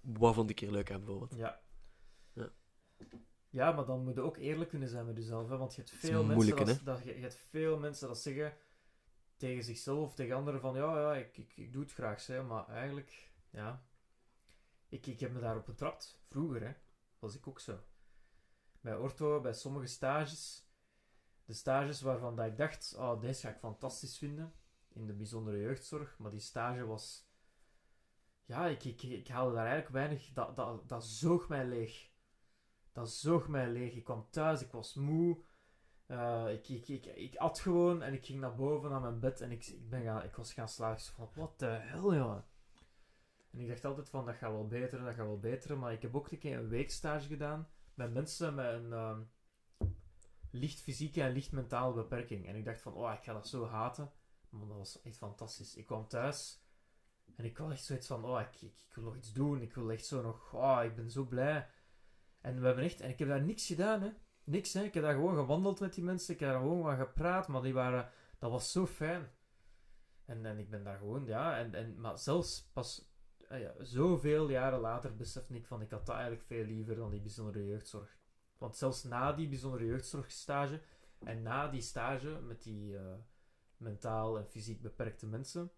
Wat 0.00 0.34
vond 0.34 0.50
ik 0.50 0.58
hier 0.58 0.70
leuk 0.70 0.90
aan, 0.90 1.04
bijvoorbeeld? 1.04 1.34
ja. 1.34 1.62
Ja. 2.32 2.52
Ja, 3.50 3.72
maar 3.72 3.84
dan 3.84 4.04
moet 4.04 4.14
je 4.14 4.20
ook 4.20 4.36
eerlijk 4.36 4.70
kunnen 4.70 4.88
zijn 4.88 5.06
met 5.06 5.16
jezelf. 5.16 5.48
Hè? 5.48 5.56
Want 5.56 5.74
je 5.74 5.80
hebt 5.80 5.94
veel, 5.94 6.24
mensen 6.24 6.84
dat, 6.84 7.02
je, 7.04 7.14
je 7.14 7.20
hebt 7.20 7.38
veel 7.50 7.78
mensen 7.78 8.08
dat 8.08 8.18
zeggen 8.18 8.56
tegen 9.36 9.64
zichzelf 9.64 10.06
of 10.06 10.14
tegen 10.14 10.36
anderen 10.36 10.60
van 10.60 10.74
ja, 10.74 11.00
ja 11.00 11.14
ik, 11.14 11.36
ik, 11.36 11.56
ik 11.56 11.72
doe 11.72 11.82
het 11.82 11.92
graag, 11.92 12.26
hè, 12.26 12.42
maar 12.42 12.68
eigenlijk, 12.68 13.32
ja. 13.50 13.84
Ik, 14.88 15.06
ik 15.06 15.20
heb 15.20 15.32
me 15.32 15.40
daarop 15.40 15.66
betrapt. 15.66 16.20
Vroeger, 16.28 16.66
hè, 16.66 16.72
was 17.18 17.34
ik 17.34 17.46
ook 17.46 17.60
zo. 17.60 17.78
Bij 18.80 18.96
ortho, 18.96 19.40
bij 19.40 19.52
sommige 19.52 19.86
stages. 19.86 20.68
De 21.44 21.52
stages 21.52 22.00
waarvan 22.00 22.36
dat 22.36 22.46
ik 22.46 22.56
dacht, 22.56 22.94
oh, 22.98 23.20
deze 23.20 23.40
ga 23.40 23.48
ik 23.48 23.58
fantastisch 23.58 24.18
vinden. 24.18 24.54
In 24.92 25.06
de 25.06 25.12
bijzondere 25.12 25.58
jeugdzorg. 25.58 26.18
Maar 26.18 26.30
die 26.30 26.40
stage 26.40 26.84
was... 26.86 27.28
Ja, 28.44 28.66
ik, 28.66 28.84
ik, 28.84 29.02
ik 29.02 29.28
haalde 29.28 29.54
daar 29.54 29.66
eigenlijk 29.66 29.94
weinig... 29.94 30.32
Dat, 30.32 30.56
dat, 30.56 30.88
dat 30.88 31.04
zoog 31.04 31.48
mij 31.48 31.66
leeg. 31.66 32.10
Dat 32.92 33.10
zoog 33.10 33.48
mij 33.48 33.68
leeg. 33.70 33.94
Ik 33.94 34.04
kwam 34.04 34.26
thuis, 34.30 34.62
ik 34.62 34.72
was 34.72 34.94
moe. 34.94 35.42
Eh, 36.06 36.46
ik, 36.52 36.68
ik, 36.68 37.06
ik, 37.06 37.36
at 37.36 37.60
gewoon 37.60 38.02
en 38.02 38.12
ik 38.12 38.24
ging 38.24 38.40
naar 38.40 38.54
boven 38.54 38.90
naar 38.90 39.00
mijn 39.00 39.20
bed 39.20 39.40
en 39.40 39.50
ik, 39.50 39.66
ik, 39.66 39.88
ben 39.88 40.24
ik 40.24 40.34
was 40.36 40.52
gaan 40.52 40.68
slapen. 40.68 41.02
Ik 41.02 41.12
van, 41.14 41.30
wat 41.34 41.58
de 41.58 41.66
hel, 41.66 42.14
jongen. 42.14 42.44
En 43.50 43.60
ik 43.60 43.68
dacht 43.68 43.84
altijd 43.84 44.08
van, 44.08 44.26
dat 44.26 44.34
gaat 44.34 44.52
wel 44.52 44.66
beter, 44.66 44.98
dat 44.98 45.14
gaat 45.14 45.26
wel 45.26 45.38
beter. 45.38 45.78
Maar 45.78 45.92
ik 45.92 46.02
heb 46.02 46.16
ook 46.16 46.30
een 46.30 46.38
keer 46.38 46.58
een 46.58 46.68
weekstage 46.68 47.28
gedaan 47.28 47.68
met 47.94 48.12
mensen 48.12 48.54
met 48.54 48.74
een 48.74 48.92
ehm, 48.92 49.20
licht 50.50 50.80
fysieke 50.80 51.22
en 51.22 51.32
licht 51.32 51.52
mentale 51.52 51.94
beperking. 51.94 52.46
En 52.46 52.56
ik 52.56 52.64
dacht 52.64 52.80
van, 52.80 52.94
oh, 52.94 53.12
ik 53.12 53.22
ga 53.22 53.32
dat 53.32 53.48
zo 53.48 53.66
haten. 53.66 54.12
Man, 54.48 54.68
dat 54.68 54.76
was 54.76 55.02
echt 55.02 55.16
fantastisch. 55.16 55.76
Ik 55.76 55.86
kwam 55.86 56.08
thuis 56.08 56.62
en 57.36 57.44
ik 57.44 57.56
had 57.56 57.70
echt 57.70 57.84
zoiets 57.84 58.06
van, 58.06 58.24
oh, 58.24 58.40
ik, 58.40 58.62
ik, 58.62 58.84
ik 58.88 58.94
wil 58.94 59.04
nog 59.04 59.16
iets 59.16 59.32
doen. 59.32 59.62
Ik 59.62 59.74
wil 59.74 59.90
echt 59.90 60.06
zo 60.06 60.22
nog, 60.22 60.52
oh, 60.52 60.80
ik 60.84 60.96
ben 60.96 61.10
zo 61.10 61.24
blij. 61.24 61.68
En 62.40 62.60
we 62.60 62.66
hebben 62.66 62.84
echt, 62.84 63.00
en 63.00 63.10
ik 63.10 63.18
heb 63.18 63.28
daar 63.28 63.42
niks 63.42 63.66
gedaan, 63.66 64.02
hè. 64.02 64.10
Niks, 64.44 64.72
hè. 64.72 64.82
Ik 64.82 64.94
heb 64.94 65.02
daar 65.02 65.14
gewoon 65.14 65.36
gewandeld 65.36 65.80
met 65.80 65.94
die 65.94 66.04
mensen. 66.04 66.34
Ik 66.34 66.40
heb 66.40 66.48
daar 66.48 66.60
gewoon 66.60 66.82
wat 66.82 66.96
gepraat, 66.96 67.48
maar 67.48 67.62
die 67.62 67.74
waren, 67.74 68.10
dat 68.38 68.50
was 68.50 68.72
zo 68.72 68.86
fijn. 68.86 69.30
En, 70.24 70.46
en 70.46 70.58
ik 70.58 70.70
ben 70.70 70.84
daar 70.84 70.98
gewoon, 70.98 71.24
ja, 71.26 71.58
en, 71.58 71.74
en, 71.74 72.00
maar 72.00 72.18
zelfs 72.18 72.70
pas 72.72 73.14
ah 73.48 73.60
ja, 73.60 73.74
zoveel 73.78 74.50
jaren 74.50 74.80
later 74.80 75.16
besefte 75.16 75.54
ik 75.54 75.66
van, 75.66 75.82
ik 75.82 75.90
had 75.90 76.06
dat 76.06 76.14
eigenlijk 76.14 76.46
veel 76.46 76.64
liever 76.64 76.96
dan 76.96 77.10
die 77.10 77.20
bijzondere 77.20 77.66
jeugdzorg. 77.66 78.16
Want 78.58 78.76
zelfs 78.76 79.02
na 79.02 79.32
die 79.32 79.48
bijzondere 79.48 79.84
jeugdzorgstage 79.84 80.80
en 81.18 81.42
na 81.42 81.68
die 81.68 81.80
stage 81.80 82.40
met 82.40 82.62
die 82.62 82.92
uh, 82.92 83.14
mentaal 83.76 84.38
en 84.38 84.46
fysiek 84.46 84.82
beperkte 84.82 85.26
mensen, 85.26 85.72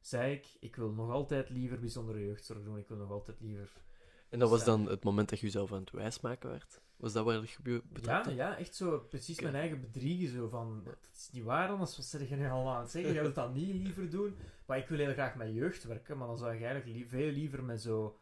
zei 0.00 0.32
ik, 0.32 0.56
ik 0.60 0.76
wil 0.76 0.90
nog 0.90 1.10
altijd 1.10 1.48
liever 1.48 1.78
bijzondere 1.78 2.24
jeugdzorg 2.24 2.62
doen. 2.62 2.78
Ik 2.78 2.88
wil 2.88 2.96
nog 2.96 3.10
altijd 3.10 3.40
liever... 3.40 3.84
En 4.28 4.38
dat 4.38 4.50
was 4.50 4.64
dan 4.64 4.88
het 4.88 5.04
moment 5.04 5.28
dat 5.28 5.38
je 5.38 5.46
jezelf 5.46 5.72
aan 5.72 5.80
het 5.80 5.90
wijsmaken 5.90 6.50
werd? 6.50 6.80
Was 6.96 7.12
dat 7.12 7.24
waar 7.24 7.34
het 7.34 7.50
gebeurde? 7.50 7.86
Ja, 8.02 8.28
ja, 8.28 8.56
echt 8.56 8.74
zo. 8.74 8.98
Precies 8.98 9.38
okay. 9.38 9.50
mijn 9.50 9.62
eigen 9.62 9.80
bedriegen. 9.80 10.36
Zo 10.36 10.48
van, 10.48 10.82
dat 10.84 10.96
is 11.12 11.30
niet 11.32 11.44
waar 11.44 11.68
anders. 11.68 11.96
Wat 11.96 12.06
zeg 12.06 12.28
je 12.28 12.36
nu 12.36 12.48
al 12.48 12.68
aan 12.68 12.80
het 12.80 12.90
zeggen? 12.90 13.12
Jij 13.12 13.22
wilt 13.22 13.34
dat 13.34 13.54
niet 13.54 13.74
liever 13.74 14.10
doen. 14.10 14.36
Maar 14.66 14.78
ik 14.78 14.88
wil 14.88 14.98
heel 14.98 15.12
graag 15.12 15.34
met 15.34 15.54
jeugd 15.54 15.84
werken. 15.84 16.18
Maar 16.18 16.26
dan 16.26 16.38
zou 16.38 16.54
ik 16.54 16.62
eigenlijk 16.62 16.96
li 16.96 17.08
veel 17.08 17.30
liever 17.30 17.64
met 17.64 17.82
zo... 17.82 18.20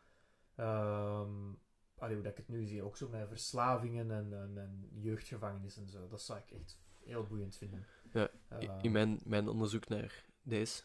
Um, 0.56 1.58
allee, 1.98 2.14
hoe 2.14 2.22
dat 2.22 2.32
ik 2.32 2.36
het 2.36 2.48
nu 2.48 2.66
zie. 2.66 2.82
Ook 2.82 2.96
zo 2.96 3.08
met 3.08 3.28
verslavingen 3.28 4.10
en, 4.10 4.32
en, 4.32 4.58
en 4.58 4.88
jeugdgevangenissen 4.92 5.82
en 5.82 5.88
zo. 5.88 6.08
Dat 6.08 6.22
zou 6.22 6.38
ik 6.38 6.60
echt 6.60 6.78
heel 7.04 7.24
boeiend 7.24 7.56
vinden. 7.56 7.86
Ja, 8.12 8.28
uh, 8.52 8.78
in 8.82 8.92
mijn, 8.92 9.20
mijn 9.24 9.48
onderzoek 9.48 9.88
naar 9.88 10.24
deze 10.42 10.82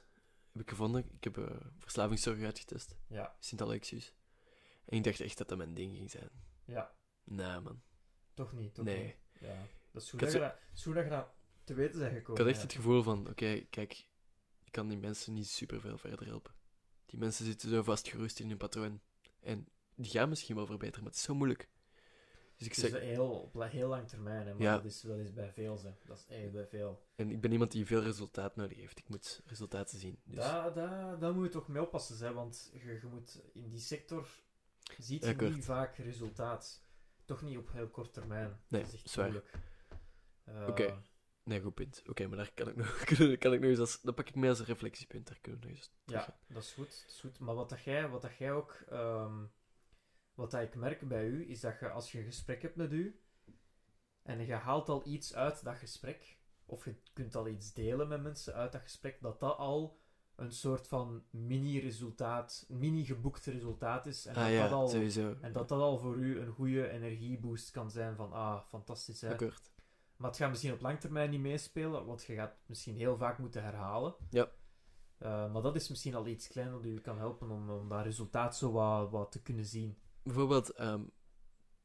heb 0.52 0.61
ik 0.61 0.70
gevonden. 0.70 1.06
Ik 1.11 1.24
heb 1.24 1.38
uh, 1.38 1.45
verslavingszorg 1.78 2.44
uitgetest. 2.44 2.98
Ja. 3.07 3.36
Sint 3.40 3.61
Alexius. 3.61 4.14
En 4.86 4.98
ik 4.98 5.03
dacht 5.03 5.20
echt 5.20 5.38
dat 5.38 5.49
dat 5.49 5.57
mijn 5.57 5.74
ding 5.74 5.95
ging 5.95 6.11
zijn. 6.11 6.30
Ja. 6.66 6.91
Nee, 7.30 7.60
man. 7.60 7.81
Toch 8.34 8.53
niet, 8.53 8.73
toch 8.73 8.85
nee. 8.85 9.03
niet. 9.03 9.15
Ja. 9.39 9.68
Dat 9.91 10.01
is 10.01 10.10
goed, 10.10 10.19
dat, 10.19 10.31
zo... 10.31 10.38
je 10.38 10.43
dat, 10.43 10.56
is 10.73 10.84
goed 10.84 10.93
dat 10.93 11.03
je 11.03 11.10
dat 11.10 11.27
te 11.64 11.73
weten 11.73 11.99
bent 11.99 12.14
gekomen. 12.14 12.31
Ik 12.31 12.38
had 12.38 12.47
echt 12.47 12.56
ja. 12.56 12.64
het 12.64 12.73
gevoel 12.73 13.03
van, 13.03 13.19
oké, 13.19 13.30
okay, 13.30 13.68
kijk, 13.69 14.07
ik 14.64 14.72
kan 14.72 14.88
die 14.88 14.97
mensen 14.97 15.34
niet 15.34 15.47
super 15.47 15.81
veel 15.81 15.97
verder 15.97 16.27
helpen. 16.27 16.53
Die 17.06 17.19
mensen 17.19 17.45
zitten 17.45 17.69
zo 17.69 17.84
vastgeroest 17.84 18.39
in 18.39 18.47
hun 18.47 18.57
patroon. 18.57 19.01
En 19.39 19.68
die 19.95 20.11
gaan 20.11 20.30
misschien 20.30 20.56
wel 20.56 20.65
verbeteren, 20.65 21.03
maar 21.03 21.11
het 21.11 21.19
is 21.19 21.26
zo 21.26 21.35
moeilijk. 21.35 21.69
Dus 22.56 22.68
ik 22.68 22.73
zeg... 22.73 22.99
heel, 22.99 23.30
op 23.30 23.61
heel 23.61 23.88
lang 23.88 24.07
termijn, 24.07 24.47
hè, 24.47 24.53
maar 24.53 24.61
ja. 24.61 24.76
dat, 24.76 24.85
is, 24.85 25.01
dat 25.01 25.18
is 25.18 25.34
bij 25.34 25.51
veel. 25.51 25.81
Hè. 25.84 25.93
Dat 26.06 26.18
is 26.18 26.35
echt 26.35 26.51
bij 26.51 26.68
veel. 26.68 27.06
En 27.15 27.31
ik 27.31 27.41
ben 27.41 27.51
iemand 27.51 27.72
die 27.72 27.85
veel 27.85 28.01
resultaat 28.01 28.56
nodig 28.56 28.77
heeft. 28.77 28.99
Ik 28.99 29.10
moet 29.10 29.41
resultaten 29.45 29.99
zien. 29.99 30.19
Dus... 30.23 30.35
Daar, 30.35 30.73
daar, 30.73 31.19
daar 31.19 31.34
moet 31.34 31.45
je 31.45 31.51
toch 31.51 31.68
mee 31.68 31.81
oppassen, 31.81 32.18
hè, 32.27 32.34
want 32.34 32.69
je, 32.73 32.99
je 33.01 33.07
moet 33.11 33.41
in 33.53 33.69
die 33.69 33.80
sector 33.80 34.27
ziet 34.97 35.26
je 35.26 35.35
niet 35.35 35.65
vaak 35.65 35.97
resultaat. 35.97 36.88
Toch 37.30 37.41
niet 37.41 37.57
op 37.57 37.72
heel 37.72 37.88
kort 37.88 38.14
termijn. 38.14 38.60
Nee, 38.68 38.81
dat 38.81 38.93
is 38.93 38.95
echt 38.95 39.10
zwaar. 39.10 39.34
Uh, 39.34 39.41
Oké. 40.61 40.69
Okay. 40.69 41.01
Nee, 41.43 41.61
goed 41.61 41.73
punt. 41.73 41.99
Oké, 41.99 42.10
okay, 42.10 42.26
maar 42.26 42.38
daar 42.38 42.51
kan 42.53 42.68
ik 42.68 42.76
nog, 42.76 43.03
kan 43.39 43.53
ik 43.53 43.60
nog 43.60 43.69
eens 43.69 43.80
als, 43.80 44.01
dat 44.01 44.15
pak 44.15 44.27
ik 44.27 44.35
mee 44.35 44.49
als 44.49 44.60
een 44.60 44.65
reflectiepunt. 44.65 45.27
Daar 45.27 45.39
kunnen 45.41 45.61
we 45.61 45.68
nog 45.68 45.77
eens 45.77 45.91
Ja, 46.06 46.38
dat 46.47 46.64
is 46.64 46.73
goed. 46.73 47.01
Dat 47.01 47.10
is 47.10 47.19
goed. 47.19 47.39
Maar 47.39 47.56
wat 47.56 47.69
dat 47.69 47.84
jij, 47.84 48.10
wat 48.10 48.22
dat 48.22 48.38
jij 48.38 48.51
ook... 48.51 48.84
Um, 48.91 49.51
wat 50.34 50.51
dat 50.51 50.61
ik 50.61 50.76
merk 50.76 51.07
bij 51.07 51.26
u, 51.26 51.49
is 51.49 51.60
dat 51.60 51.80
je 51.80 51.89
als 51.89 52.11
je 52.11 52.18
een 52.18 52.26
gesprek 52.26 52.61
hebt 52.61 52.76
met 52.76 52.91
u, 52.91 53.22
en 54.22 54.45
je 54.45 54.53
haalt 54.53 54.89
al 54.89 55.07
iets 55.07 55.35
uit 55.35 55.64
dat 55.64 55.76
gesprek, 55.76 56.38
of 56.65 56.85
je 56.85 56.95
kunt 57.14 57.35
al 57.35 57.47
iets 57.47 57.73
delen 57.73 58.07
met 58.07 58.22
mensen 58.22 58.53
uit 58.53 58.72
dat 58.72 58.81
gesprek, 58.81 59.22
dat 59.22 59.39
dat 59.39 59.57
al 59.57 59.99
een 60.40 60.52
soort 60.52 60.88
van 60.88 61.24
mini-resultaat, 61.30 62.66
mini-geboekt 62.68 63.45
resultaat 63.45 64.06
is. 64.06 64.26
En, 64.26 64.36
ah, 64.36 64.44
dat 64.44 64.52
ja, 64.52 64.64
dat 64.64 64.72
al, 64.72 64.88
sowieso. 64.88 65.36
en 65.41 65.52
dat 65.52 65.70
dat 65.70 65.82
al 65.82 65.98
voor 65.98 66.16
u 66.16 66.40
een 66.40 66.52
goede 66.52 66.90
energieboost 66.90 67.72
kan 67.72 67.91
zijn 67.91 68.16
van, 68.16 68.34
ah, 68.34 68.61
fantastisch 68.68 69.22
hè. 69.22 69.30
Akkoord. 69.30 69.72
Maar 70.16 70.30
het 70.30 70.40
gaat 70.40 70.49
misschien 70.49 70.74
op 70.74 70.82
lang 70.82 70.99
termijn 70.99 71.30
niet 71.30 71.40
meespelen, 71.40 72.06
want 72.06 72.24
je 72.24 72.34
gaat 72.34 72.56
misschien 72.66 72.95
heel 72.95 73.18
vaak 73.18 73.38
moeten 73.38 73.64
herhalen. 73.64 74.16
Ja. 74.30 74.52
Uh, 75.20 75.52
maar 75.52 75.61
dat 75.61 75.76
is 75.76 75.90
misschien 75.90 76.16
al 76.16 76.28
iets 76.28 76.48
klein 76.48 76.72
dat 76.72 76.86
u 76.86 76.99
kan 76.99 77.18
helpen 77.18 77.52
om, 77.52 77.70
om 77.70 77.90
dat 77.90 78.03
resultaat 78.03 78.57
zo 78.57 78.72
wat, 78.72 79.10
wat 79.10 79.32
te 79.32 79.41
kunnen 79.41 79.66
zien. 79.66 79.98
Bijvoorbeeld, 80.24 80.80
um, 80.80 81.11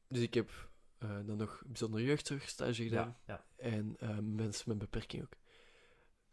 dus 0.07 0.21
ik 0.21 0.33
heb 0.33 0.69
uh, 0.99 1.17
dan 1.25 1.37
nog 1.37 1.63
bijzondere 1.65 2.03
jeugdzorgstage 2.03 2.83
gedaan. 2.83 3.17
Ja, 3.25 3.33
ja. 3.33 3.65
En 3.69 3.97
uh, 3.99 4.17
mensen 4.19 4.69
met 4.69 4.77
beperking 4.77 5.23
ook. 5.23 5.33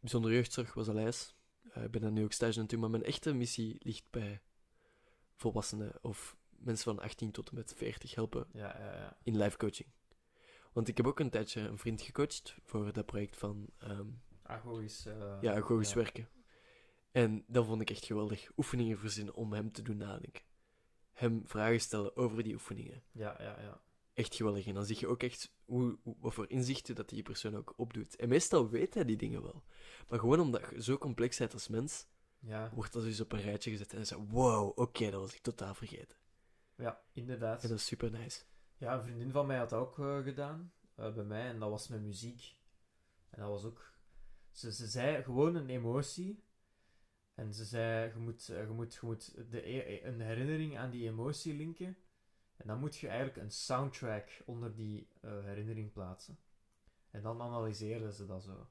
Bijzondere 0.01 0.35
jeugdzorg 0.35 0.75
was 0.75 0.89
al 0.89 0.95
lijst. 0.95 1.35
Uh, 1.77 1.85
ik 1.85 1.91
ben 1.91 2.01
daar 2.01 2.13
nu 2.13 2.25
ook 2.25 2.33
stage 2.33 2.61
aan 2.61 2.81
maar 2.81 2.91
mijn 2.91 3.05
echte 3.05 3.33
missie 3.33 3.77
ligt 3.79 4.11
bij 4.11 4.41
volwassenen 5.37 5.93
of 6.01 6.37
mensen 6.51 6.95
van 6.95 7.05
18 7.05 7.31
tot 7.31 7.49
en 7.49 7.55
met 7.55 7.75
40 7.77 8.15
helpen 8.15 8.47
ja, 8.53 8.79
ja, 8.79 8.95
ja. 8.95 9.17
in 9.23 9.37
live 9.37 9.57
coaching. 9.57 9.89
Want 10.73 10.89
ik 10.89 10.97
heb 10.97 11.07
ook 11.07 11.21
een 11.21 11.31
tijdje 11.31 11.61
een 11.61 11.79
vriend 11.79 12.03
gecoacht 12.03 12.57
voor 12.63 12.93
dat 12.93 13.07
project 13.07 13.37
van... 13.37 13.67
Um, 13.85 14.23
agogisch... 14.43 15.03
ja, 15.41 15.55
agogisch 15.55 15.95
werken. 15.95 16.29
En 17.11 17.45
dat 17.47 17.67
vond 17.67 17.81
ik 17.81 17.91
echt 17.91 18.05
geweldig. 18.05 18.51
Oefeningen 18.57 18.99
verzinnen 18.99 19.35
om 19.35 19.53
hem 19.53 19.73
te 19.73 19.83
doen 19.83 19.97
nadenken. 19.97 20.43
Hem 21.13 21.43
vragen 21.47 21.81
stellen 21.81 22.17
over 22.17 22.43
die 22.43 22.55
oefeningen. 22.55 23.03
Ja, 23.11 23.37
ja, 23.39 23.61
ja. 23.61 23.81
Echt 24.15 24.35
geweldig. 24.35 24.67
En 24.67 24.75
dan 24.75 24.85
zie 24.85 24.99
je 24.99 25.07
ook 25.07 25.23
echt 25.23 25.53
hoe, 25.65 25.99
hoe, 26.03 26.17
wat 26.21 26.35
voor 26.35 26.51
inzichten 26.51 26.95
dat 26.95 27.09
die 27.09 27.23
persoon 27.23 27.57
ook 27.57 27.73
opdoet. 27.77 28.17
En 28.17 28.29
meestal 28.29 28.69
weet 28.69 28.95
hij 28.95 29.05
die 29.05 29.17
dingen 29.17 29.43
wel. 29.43 29.63
Maar 30.09 30.19
gewoon 30.19 30.41
omdat 30.41 30.71
je 30.71 30.83
zo 30.83 30.99
complex 30.99 31.39
bent 31.39 31.53
als 31.53 31.69
mens, 31.69 32.07
ja. 32.39 32.71
wordt 32.75 32.93
dat 32.93 33.03
dus 33.03 33.21
op 33.21 33.33
een 33.33 33.41
rijtje 33.41 33.71
gezet. 33.71 33.91
En 33.91 33.97
dan 33.97 34.07
zo, 34.07 34.27
wow, 34.29 34.69
oké, 34.69 34.81
okay, 34.81 35.11
dat 35.11 35.21
was 35.21 35.35
ik 35.35 35.43
totaal 35.43 35.75
vergeten. 35.75 36.17
Ja, 36.77 37.03
inderdaad. 37.13 37.63
En 37.63 37.69
dat 37.69 37.79
is 37.79 37.87
super 37.87 38.11
nice. 38.11 38.43
Ja, 38.77 38.95
een 38.95 39.03
vriendin 39.03 39.31
van 39.31 39.47
mij 39.47 39.59
had 39.59 39.71
dat 39.71 39.81
ook 39.81 39.99
uh, 39.99 40.23
gedaan. 40.23 40.73
Uh, 40.99 41.15
bij 41.15 41.25
mij. 41.25 41.49
En 41.49 41.59
dat 41.59 41.71
was 41.71 41.89
met 41.89 42.03
muziek. 42.03 42.57
En 43.31 43.41
dat 43.41 43.51
was 43.51 43.65
ook... 43.65 43.93
Ze, 44.51 44.73
ze 44.73 44.87
zei 44.87 45.23
gewoon 45.23 45.55
een 45.55 45.69
emotie. 45.69 46.45
En 47.35 47.55
ze 47.55 47.65
zei, 47.65 48.13
je 48.15 48.19
moet, 48.19 48.47
je 48.47 48.69
moet, 48.71 48.95
je 48.95 49.01
moet 49.03 49.51
de, 49.51 50.05
een 50.05 50.21
herinnering 50.21 50.79
aan 50.79 50.91
die 50.91 51.09
emotie 51.09 51.55
linken. 51.55 51.97
En 52.63 52.69
dan 52.69 52.79
moet 52.79 52.97
je 52.97 53.09
eigenlijk 53.09 53.37
een 53.37 53.51
soundtrack 53.51 54.43
onder 54.45 54.75
die 54.75 55.09
uh, 55.25 55.31
herinnering 55.45 55.93
plaatsen. 55.93 56.39
En 57.11 57.23
dan 57.23 57.41
analyseerden 57.41 58.13
ze 58.13 58.27
dat 58.27 58.43
zo. 58.43 58.67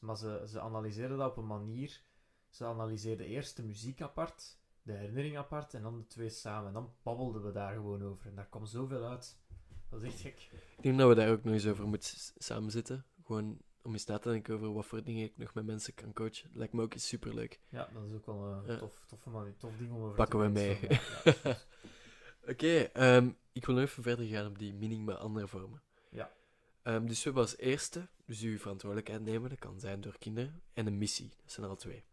Maar 0.00 0.16
ze, 0.16 0.44
ze 0.48 0.60
analyseerden 0.60 1.18
dat 1.18 1.30
op 1.30 1.36
een 1.36 1.46
manier. 1.46 2.02
Ze 2.48 2.64
analyseerden 2.64 3.26
eerst 3.26 3.56
de 3.56 3.62
muziek 3.62 4.00
apart, 4.00 4.58
de 4.82 4.92
herinnering 4.92 5.38
apart 5.38 5.74
en 5.74 5.82
dan 5.82 5.98
de 5.98 6.06
twee 6.06 6.28
samen. 6.28 6.66
En 6.66 6.72
dan 6.72 6.92
babbelden 7.02 7.44
we 7.44 7.52
daar 7.52 7.74
gewoon 7.74 8.02
over. 8.02 8.26
En 8.26 8.34
daar 8.34 8.48
kwam 8.48 8.66
zoveel 8.66 9.04
uit. 9.04 9.38
Dat 9.88 10.02
is 10.02 10.08
echt 10.08 10.20
gek. 10.20 10.50
Ik 10.76 10.82
denk 10.82 10.98
dat 10.98 11.08
we 11.08 11.14
daar 11.14 11.30
ook 11.30 11.44
nog 11.44 11.54
eens 11.54 11.66
over 11.66 11.88
moeten 11.88 12.18
samen 12.36 12.70
zitten. 12.70 13.04
Gewoon 13.24 13.58
om 13.82 13.92
eens 13.92 14.06
na 14.06 14.18
te 14.18 14.28
denken 14.28 14.54
over 14.54 14.72
wat 14.72 14.86
voor 14.86 15.04
dingen 15.04 15.24
ik 15.24 15.36
nog 15.36 15.54
met 15.54 15.66
mensen 15.66 15.94
kan 15.94 16.12
coachen. 16.12 16.50
Lijkt 16.52 16.72
me 16.72 16.82
ook 16.82 16.94
iets 16.94 17.08
superleuk. 17.08 17.60
Ja, 17.68 17.88
dat 17.92 18.04
is 18.04 18.14
ook 18.14 18.26
wel 18.26 18.44
een 18.44 18.66
ja. 18.66 18.78
tof, 18.78 19.04
tof, 19.06 19.22
tof 19.58 19.76
ding 19.76 19.92
om 19.92 20.02
over 20.02 20.16
Pakken 20.16 20.38
te 20.38 20.44
we 20.44 20.50
mee. 20.52 20.78
Oké, 22.48 22.52
okay, 22.52 23.16
um, 23.16 23.36
ik 23.52 23.66
wil 23.66 23.74
nog 23.74 23.84
even 23.84 24.02
verder 24.02 24.26
gaan 24.26 24.46
op 24.46 24.58
die 24.58 25.00
met 25.00 25.16
andere 25.16 25.48
vormen. 25.48 25.82
Ja. 26.10 26.32
Um, 26.82 27.06
dus 27.06 27.16
we 27.16 27.22
hebben 27.22 27.42
als 27.42 27.56
eerste, 27.56 28.08
dus 28.26 28.40
uw 28.40 28.58
verantwoordelijkheid 28.58 29.22
nemen, 29.22 29.50
dat 29.50 29.58
kan 29.58 29.80
zijn 29.80 30.00
door 30.00 30.18
kinderen, 30.18 30.62
en 30.72 30.86
een 30.86 30.98
missie. 30.98 31.28
Dat 31.28 31.52
zijn 31.52 31.66
er 31.66 31.72
al 31.72 31.78
twee. 31.78 32.04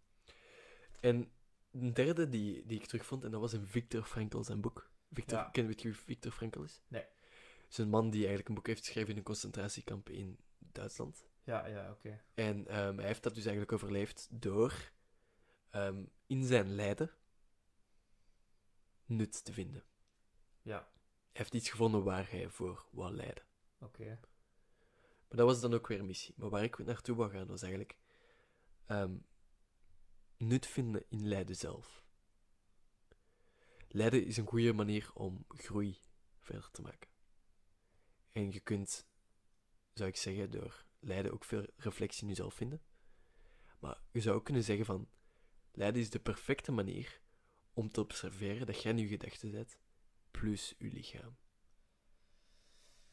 En 0.99 1.31
een 1.71 1.93
derde 1.93 2.29
die, 2.29 2.65
die 2.65 2.79
ik 2.79 2.85
terugvond, 2.85 3.23
en 3.23 3.31
dat 3.31 3.41
was 3.41 3.53
in 3.53 3.65
Victor 3.65 4.03
Frankl 4.03 4.41
zijn 4.41 4.61
boek. 4.61 4.89
Victor, 5.13 5.37
Ja. 5.37 5.49
Ken 5.49 5.67
je 5.67 5.75
wie 5.81 5.95
Victor 5.95 6.31
Frankl 6.31 6.61
is? 6.61 6.81
Nee. 6.87 7.01
Het 7.01 7.71
is 7.71 7.77
een 7.77 7.89
man 7.89 8.09
die 8.09 8.19
eigenlijk 8.19 8.49
een 8.49 8.55
boek 8.55 8.67
heeft 8.67 8.85
geschreven 8.85 9.11
in 9.11 9.17
een 9.17 9.23
concentratiekamp 9.23 10.09
in 10.09 10.39
Duitsland. 10.57 11.29
Ja, 11.43 11.65
ja, 11.65 11.91
oké. 11.91 12.21
En 12.33 12.57
um, 12.79 12.97
hij 12.97 13.07
heeft 13.07 13.23
dat 13.23 13.35
dus 13.35 13.43
eigenlijk 13.45 13.71
overleefd 13.71 14.27
door 14.31 14.91
um, 15.75 16.09
in 16.27 16.43
zijn 16.43 16.75
lijden 16.75 17.11
nut 19.05 19.43
te 19.43 19.53
vinden. 19.53 19.83
Ja, 20.61 20.77
Hij 20.77 21.29
heeft 21.31 21.53
iets 21.53 21.69
gevonden 21.69 22.03
waar 22.03 22.31
hij 22.31 22.49
voor 22.49 22.85
wou 22.91 23.13
lijden. 23.15 23.43
oké. 23.79 24.19
Maar 25.27 25.39
dat 25.39 25.47
was 25.47 25.61
dan 25.61 25.73
ook 25.73 25.87
weer 25.87 25.99
een 25.99 26.05
missie. 26.05 26.33
Maar 26.37 26.49
waar 26.49 26.63
ik 26.63 26.77
naartoe 26.77 27.15
wou 27.15 27.31
gaan 27.31 27.47
was 27.47 27.61
eigenlijk 27.61 27.97
ehm, 28.85 29.17
nut 30.37 30.67
vinden 30.67 31.05
in 31.09 31.27
lijden 31.27 31.55
zelf. 31.55 32.03
Lijden 33.87 34.25
is 34.25 34.37
een 34.37 34.47
goede 34.47 34.73
manier 34.73 35.11
om 35.13 35.45
groei 35.47 35.97
verder 36.39 36.71
te 36.71 36.81
maken. 36.81 37.09
En 38.31 38.51
je 38.51 38.59
kunt, 38.59 39.07
zou 39.93 40.09
ik 40.09 40.15
zeggen, 40.15 40.51
door 40.51 40.85
lijden 40.99 41.31
ook 41.31 41.43
veel 41.45 41.65
reflectie 41.75 42.21
in 42.21 42.27
jezelf 42.29 42.53
vinden. 42.53 42.81
Maar 43.79 44.01
je 44.11 44.21
zou 44.21 44.35
ook 44.35 44.45
kunnen 44.45 44.63
zeggen 44.63 44.85
van, 44.85 45.09
lijden 45.71 46.01
is 46.01 46.09
de 46.09 46.19
perfecte 46.19 46.71
manier 46.71 47.21
om 47.73 47.89
te 47.91 48.01
observeren 48.01 48.65
dat 48.65 48.81
jij 48.81 48.91
in 48.91 48.97
je 48.97 49.07
gedachten 49.07 49.51
bent, 49.51 49.77
plus 50.31 50.75
je 50.77 50.91
lichaam. 50.91 51.35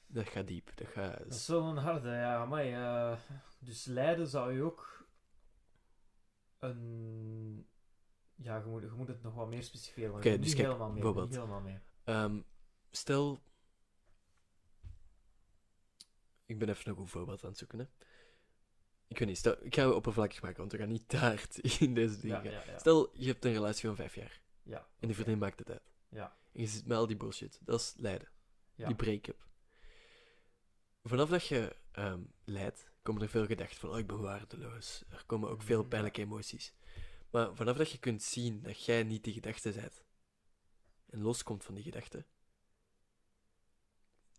Dat 0.07 0.29
gaat 0.29 0.47
diep. 0.47 0.71
Dat, 0.75 0.87
gaat... 0.89 1.19
Dat 1.19 1.33
is 1.33 1.47
wel 1.49 1.63
een 1.69 1.77
harde, 1.77 2.09
ja. 2.11 2.45
Maar 2.45 2.67
uh, 2.67 3.19
dus 3.59 3.85
lijden 3.85 4.29
zou 4.29 4.53
je 4.53 4.63
ook 4.63 5.09
een... 6.59 7.67
Ja, 8.35 8.57
je 8.57 8.65
moet, 8.65 8.83
je 8.83 8.89
moet 8.91 9.09
het 9.09 9.23
nog 9.23 9.35
wat 9.35 9.49
meer 9.49 9.63
specificeren. 9.63 10.11
want 10.13 10.25
Oké, 10.25 10.33
ben 10.33 10.41
dus 10.43 10.55
kijk, 10.55 10.67
helemaal 10.67 10.89
mee. 10.91 10.97
ik 10.97 11.03
ben 11.03 11.13
niet 11.23 11.31
bijvoorbeeld. 11.31 11.51
helemaal 11.51 11.61
mee. 11.61 12.35
Ehm, 12.35 12.43
stel... 12.91 13.41
Ik 16.47 16.59
ben 16.59 16.69
even 16.69 16.91
een 16.91 16.97
goed 16.97 17.11
voorbeeld 17.11 17.43
aan 17.45 17.49
het 17.49 17.59
zoeken, 17.59 17.79
hè. 17.79 17.85
Ik 19.07 19.19
weet 19.19 19.29
niet, 19.29 19.39
stel, 19.39 19.57
ik 19.65 19.75
ga 19.75 19.87
het 19.87 19.95
oppervlakkig 19.95 20.43
maken, 20.43 20.59
want 20.59 20.73
we 20.73 20.79
gaan 20.79 20.89
niet 20.89 21.09
te 21.09 21.17
hard 21.17 21.59
in 21.81 21.95
deze 21.95 22.21
dingen 22.21 22.37
Ja, 22.37 22.43
gaan. 22.43 22.67
ja, 22.67 22.73
ja. 22.73 22.79
Stel, 22.79 23.11
je 23.15 23.27
hebt 23.27 23.45
een 23.45 23.53
relatie 23.53 23.87
van 23.89 23.97
vijf 23.97 24.15
jaar. 24.15 24.41
ja. 24.63 24.87
En 24.99 25.07
die 25.07 25.15
vriendin 25.17 25.39
maakt 25.39 25.59
het 25.59 25.71
uit. 25.71 25.91
Ja. 26.09 26.37
En 26.59 26.65
je 26.65 26.71
zit 26.71 26.87
met 26.87 26.97
al 26.97 27.07
die 27.07 27.17
bullshit. 27.17 27.59
Dat 27.63 27.81
is 27.81 27.95
lijden. 27.97 28.29
Ja. 28.75 28.87
Die 28.87 28.97
break-up. 28.97 29.47
Vanaf 31.03 31.29
dat 31.29 31.47
je 31.47 31.77
ehm 31.93 32.23
lijdt, 32.45 32.91
komen 33.03 33.23
er 33.23 33.29
veel 33.29 33.47
gedachten 33.47 33.79
van, 33.79 33.91
oh, 33.91 33.99
ik 33.99 34.07
ben 34.07 34.21
waardeloos. 34.21 35.05
Er 35.09 35.25
komen 35.27 35.51
ook 35.51 35.63
veel 35.63 35.81
Mhm, 35.81 35.89
pijnlijke 35.89 36.21
emoties. 36.21 36.75
Maar 37.31 37.57
vanaf 37.57 37.77
dat 37.77 37.91
je 37.91 37.99
kunt 37.99 38.23
zien 38.23 38.63
dat 38.63 38.85
jij 38.85 39.03
niet 39.03 39.25
die 39.25 39.33
gedachte 39.33 39.73
bent, 39.73 40.05
en 41.07 41.21
loskomt 41.21 41.65
van 41.65 41.75
die 41.75 41.85
gedachte, 41.85 42.27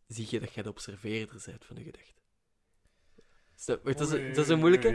zie 0.07 0.27
je 0.29 0.39
dat 0.39 0.53
jij 0.53 0.63
de 0.63 0.69
observeerder 0.69 1.41
bent 1.45 1.65
van 1.65 1.75
de 1.75 1.83
gedachte. 1.83 2.18
Wacht, 3.65 3.97
Dat 3.97 4.13
is, 4.13 4.35
dat 4.35 4.45
is 4.45 4.51
een 4.51 4.59
moeilijke. 4.59 4.87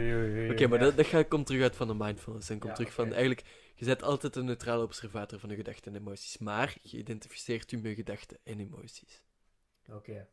Oké, 0.51 0.67
maar 0.67 0.79
dat, 0.79 0.97
dat 0.97 1.05
gaat, 1.05 1.27
komt 1.27 1.45
terug 1.45 1.61
uit 1.61 1.75
van 1.75 1.87
de 1.87 1.93
mindfulness. 1.93 2.49
En 2.49 2.59
komt 2.59 2.71
Ja, 2.71 2.77
terug 2.77 2.93
van, 2.93 3.11
eigenlijk, 3.11 3.43
je 3.75 3.85
bent 3.85 4.03
altijd 4.03 4.35
een 4.35 4.45
neutrale 4.45 4.83
observator 4.83 5.39
van 5.39 5.49
de 5.49 5.55
gedachten 5.55 5.93
en 5.93 5.99
emoties. 5.99 6.37
Maar 6.37 6.77
je 6.81 6.97
identificeert 6.97 7.71
je 7.71 7.77
met 7.77 7.95
gedachten 7.95 8.37
en 8.43 8.59
emoties. 8.59 9.21
Oké. 9.89 10.27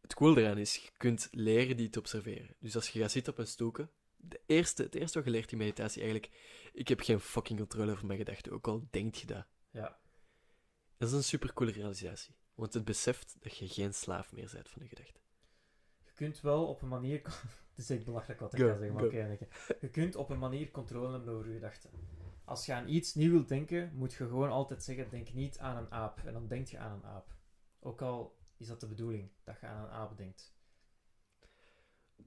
Het 0.00 0.14
cool 0.14 0.36
eraan 0.36 0.58
is, 0.58 0.76
je 0.76 0.88
kunt 0.96 1.28
leren 1.30 1.76
die 1.76 1.90
te 1.90 1.98
observeren. 1.98 2.54
Dus 2.58 2.74
als 2.74 2.88
je 2.88 3.00
gaat 3.00 3.10
zitten 3.10 3.32
op 3.32 3.38
een 3.38 3.46
stoken, 3.46 3.90
de 4.16 4.40
eerste, 4.46 4.82
het 4.82 4.94
eerste 4.94 5.18
wat 5.18 5.26
je 5.26 5.32
leert 5.32 5.52
in 5.52 5.58
meditatie 5.58 6.02
eigenlijk, 6.02 6.32
ik 6.72 6.88
heb 6.88 7.00
geen 7.00 7.20
fucking 7.20 7.58
controle 7.58 7.92
over 7.92 8.06
mijn 8.06 8.18
gedachten, 8.18 8.52
ook 8.52 8.66
al 8.66 8.88
denkt 8.90 9.18
je 9.18 9.26
dat. 9.26 9.46
Ja. 9.70 9.98
Dat 10.96 11.08
is 11.08 11.14
een 11.14 11.24
supercoole 11.24 11.72
realisatie. 11.72 12.34
Want 12.54 12.74
het 12.74 12.84
beseft 12.84 13.36
dat 13.40 13.56
je 13.56 13.68
geen 13.68 13.94
slaaf 13.94 14.32
meer 14.32 14.50
bent 14.52 14.68
van 14.68 14.82
de 14.82 14.88
gedachten. 14.88 15.22
Je 16.20 16.26
kunt 16.26 16.40
wel 16.40 16.66
op 16.66 16.82
een 16.82 16.88
manier... 16.88 17.22
Het 17.74 17.88
is 17.88 17.90
echt 17.90 18.04
belachelijk 18.04 18.40
wat 18.40 18.52
ik 18.52 18.58
ga 18.58 18.66
zeggen, 18.66 18.92
maar 18.92 19.04
oké. 19.04 19.38
Je 19.80 19.90
kunt 19.90 20.16
op 20.16 20.30
een 20.30 20.38
manier 20.38 20.70
controle 20.70 21.12
hebben 21.12 21.34
over 21.34 21.48
je 21.48 21.54
gedachten. 21.54 21.90
Als 22.44 22.66
je 22.66 22.72
aan 22.72 22.88
iets 22.88 23.14
nieuw 23.14 23.30
wilt 23.30 23.48
denken, 23.48 23.92
moet 23.94 24.12
je 24.12 24.26
gewoon 24.26 24.50
altijd 24.50 24.82
zeggen, 24.82 25.10
denk 25.10 25.32
niet 25.32 25.58
aan 25.58 25.76
een 25.76 25.90
aap. 25.90 26.20
En 26.24 26.32
dan 26.32 26.48
denk 26.48 26.66
je 26.66 26.78
aan 26.78 26.92
een 26.92 27.04
aap. 27.04 27.34
Ook 27.78 28.02
al 28.02 28.38
is 28.56 28.66
dat 28.66 28.80
de 28.80 28.86
bedoeling, 28.86 29.30
dat 29.44 29.60
je 29.60 29.66
aan 29.66 29.84
een 29.84 29.90
aap 29.90 30.16
denkt. 30.16 30.54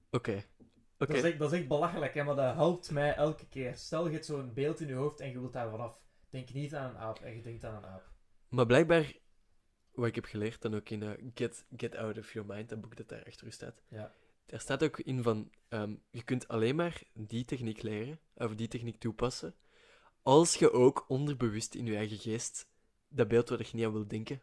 Oké. 0.09 0.31
Oké. 0.31 0.43
Dat, 0.97 1.09
is 1.09 1.23
echt, 1.23 1.39
dat 1.39 1.51
is 1.53 1.59
echt 1.59 1.67
belachelijk, 1.67 2.13
hè, 2.13 2.23
maar 2.23 2.35
dat 2.35 2.55
helpt 2.55 2.91
mij 2.91 3.15
elke 3.15 3.47
keer. 3.47 3.75
Stel, 3.75 4.05
je 4.05 4.13
hebt 4.13 4.25
zo'n 4.25 4.53
beeld 4.53 4.79
in 4.79 4.87
je 4.87 4.93
hoofd 4.93 5.19
en 5.19 5.29
je 5.29 5.39
wilt 5.39 5.53
daar 5.53 5.69
vanaf. 5.69 6.01
Denk 6.29 6.53
niet 6.53 6.75
aan 6.75 6.89
een 6.89 6.97
aap 6.97 7.19
en 7.19 7.35
je 7.35 7.41
denkt 7.41 7.63
aan 7.63 7.75
een 7.75 7.89
aap. 7.89 8.11
Maar 8.47 8.65
blijkbaar, 8.65 9.13
wat 9.93 10.07
ik 10.07 10.15
heb 10.15 10.25
geleerd, 10.25 10.61
dan 10.61 10.75
ook 10.75 10.89
in 10.89 11.03
eh, 11.03 11.09
Get, 11.35 11.65
Get 11.77 11.95
Out 11.95 12.17
of 12.17 12.33
Your 12.33 12.47
Mind, 12.53 12.69
dat 12.69 12.81
boek 12.81 12.95
dat 12.97 13.09
daar 13.09 13.23
achter 13.25 13.47
u 13.47 13.51
staat, 13.51 13.81
Ja. 13.87 14.13
daar 14.45 14.59
staat 14.59 14.83
ook 14.83 14.99
in 14.99 15.23
van, 15.23 15.49
ehm, 15.67 15.95
je 16.09 16.23
kunt 16.23 16.47
alleen 16.47 16.75
maar 16.75 17.01
die 17.13 17.45
techniek 17.45 17.81
leren, 17.81 18.19
of 18.35 18.55
die 18.55 18.67
techniek 18.67 18.99
toepassen, 18.99 19.55
als 20.21 20.55
je 20.55 20.71
ook 20.71 21.05
onderbewust 21.07 21.75
in 21.75 21.85
je 21.85 21.95
eigen 21.95 22.17
geest 22.17 22.67
dat 23.07 23.27
beeld 23.27 23.49
waar 23.49 23.59
je 23.59 23.69
niet 23.73 23.85
aan 23.85 23.91
wil 23.91 24.07
denken, 24.07 24.41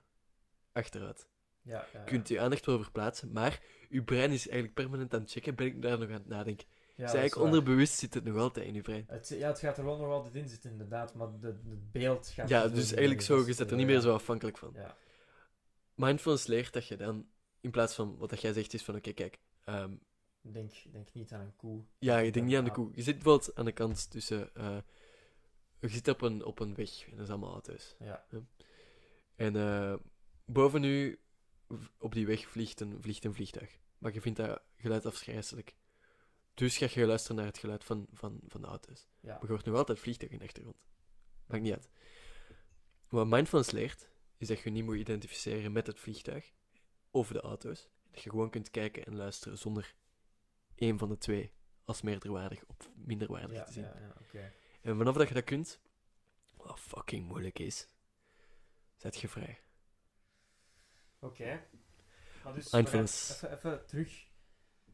achteruit. 0.72 1.28
Ja, 1.62 1.86
ja, 1.93 1.98
Je 1.98 2.05
kunt 2.05 2.28
je 2.28 2.40
aandacht 2.40 2.66
wel 2.66 2.82
verplaatsen, 2.82 3.32
maar 3.32 3.62
je 3.89 4.02
brein 4.02 4.31
is 4.31 4.44
eigenlijk 4.48 4.74
permanent 4.74 5.14
aan 5.14 5.20
het 5.20 5.31
checken, 5.31 5.55
ben 5.55 5.66
ik 5.66 5.82
daar 5.82 5.98
nog 5.98 6.09
aan 6.09 6.14
het 6.14 6.27
nadenken. 6.28 6.66
ja, 6.97 7.05
dus 7.06 7.14
eigenlijk 7.14 7.47
onderbewust 7.47 7.98
zit 7.98 8.14
het 8.14 8.24
nog 8.24 8.36
altijd 8.36 8.66
in 8.66 8.74
je 8.74 8.81
brein. 8.81 9.05
Het, 9.09 9.28
ja, 9.28 9.48
het 9.48 9.59
gaat 9.59 9.78
er 9.78 9.85
wel 9.85 9.97
nog 9.98 10.09
altijd 10.10 10.35
in 10.35 10.48
zitten, 10.48 10.70
inderdaad, 10.70 11.14
maar 11.14 11.28
het 11.40 11.93
beeld 11.93 12.28
gaat... 12.28 12.48
Ja, 12.48 12.68
dus 12.68 12.90
eigenlijk 12.93 13.20
zo, 13.22 13.44
Dat 13.44 13.56
je 13.59 13.64
er 13.64 13.77
niet 13.77 13.86
meer 13.86 14.01
zo 14.01 14.14
afhankelijk 14.14 14.59
van. 14.59 14.70
Ja, 14.74 14.97
Mindfulness 16.01 16.47
leert 16.47 16.72
dat 16.72 16.86
je 16.86 16.97
dan, 16.97 17.28
in 17.60 17.70
plaats 17.70 17.94
van 17.94 18.16
wat 18.16 18.31
dat 18.31 18.40
jij 18.40 18.52
zegt, 18.52 18.74
is 18.74 18.82
van 18.82 18.97
oké, 18.97 19.12
kijk, 19.12 19.39
ehm, 19.64 19.94
denk, 20.40 20.72
denk 20.93 21.12
niet 21.12 21.32
aan 21.32 21.40
een 21.40 21.56
koe. 21.56 21.85
ja, 21.98 22.16
je 22.16 22.22
Denk 22.22 22.35
denkt 22.35 22.48
niet 22.48 22.59
aan 22.59 22.64
de 22.64 22.70
koe. 22.70 22.90
Je 22.94 23.02
zit 23.02 23.14
bijvoorbeeld 23.14 23.55
aan 23.55 23.64
de 23.64 23.72
kant 23.72 24.10
tussen, 24.10 24.55
eh, 24.55 24.78
je 25.78 25.89
zit 25.89 26.09
op 26.09 26.20
een, 26.22 26.44
op 26.44 26.60
een 26.60 26.74
weg, 26.74 27.05
en 27.05 27.10
dat 27.10 27.20
is 27.20 27.28
allemaal 27.28 27.52
auto's. 27.52 27.97
Ja, 27.98 28.27
En 29.36 29.56
eh, 29.56 29.94
boven 30.44 30.85
u, 30.85 31.20
op 31.98 32.12
die 32.14 32.27
weg, 32.27 32.48
vliegt 32.48 32.81
een, 32.81 33.02
vliegt 33.02 33.24
een 33.24 33.35
vliegtuig. 33.35 33.78
Maar 33.98 34.12
je 34.12 34.20
vindt 34.20 34.39
dat 34.39 34.62
geluid 34.77 35.06
afschrijselijk. 35.06 35.74
Dus 36.55 36.77
ga 36.77 36.86
je 36.90 37.06
luisteren 37.06 37.36
naar 37.36 37.47
het 37.47 37.59
geluid 37.59 37.85
van, 37.85 38.06
van, 38.12 38.40
van 38.47 38.60
de 38.60 38.66
auto's. 38.66 39.09
ja. 39.20 39.32
Maar 39.32 39.43
je 39.43 39.48
hoort 39.48 39.64
nog 39.64 39.77
altijd 39.77 39.98
vliegtuig 39.98 40.32
in 40.32 40.39
de 40.39 40.44
achtergrond. 40.44 40.77
Maakt 41.47 41.62
niet 41.62 41.72
uit. 41.72 41.89
Wat 43.09 43.27
mindfulness 43.27 43.70
leert, 43.70 44.10
is 44.40 44.48
dat 44.48 44.60
je 44.60 44.70
niet 44.70 44.84
moet 44.84 44.96
identificeren 44.96 45.72
met 45.72 45.86
het 45.86 45.98
vliegtuig 45.98 46.52
of 47.10 47.28
de 47.28 47.40
auto's. 47.40 47.88
Dat 48.10 48.22
je 48.22 48.30
gewoon 48.30 48.50
kunt 48.50 48.70
kijken 48.70 49.04
en 49.04 49.16
luisteren 49.16 49.58
zonder 49.58 49.94
één 50.74 50.98
van 50.98 51.08
de 51.08 51.18
twee 51.18 51.52
als 51.84 52.02
meerderwaardig 52.02 52.64
of 52.66 52.76
minderwaardig 52.94 53.52
Ja, 53.56 53.64
te 53.64 53.72
zien. 53.72 53.82
ja. 54.32 54.50
En 54.80 54.96
vanaf 54.96 55.16
dat 55.16 55.28
je 55.28 55.34
dat 55.34 55.44
kunt, 55.44 55.80
wat 56.56 56.80
fucking 56.80 57.26
moeilijk 57.28 57.58
is, 57.58 57.88
zet 58.96 59.20
je 59.20 59.28
vrij. 59.28 59.60
Oké. 61.18 61.66
Maar 62.44 62.54
dus, 62.54 62.72
Even, 62.72 63.00
even 63.50 63.86
terug 63.86 64.28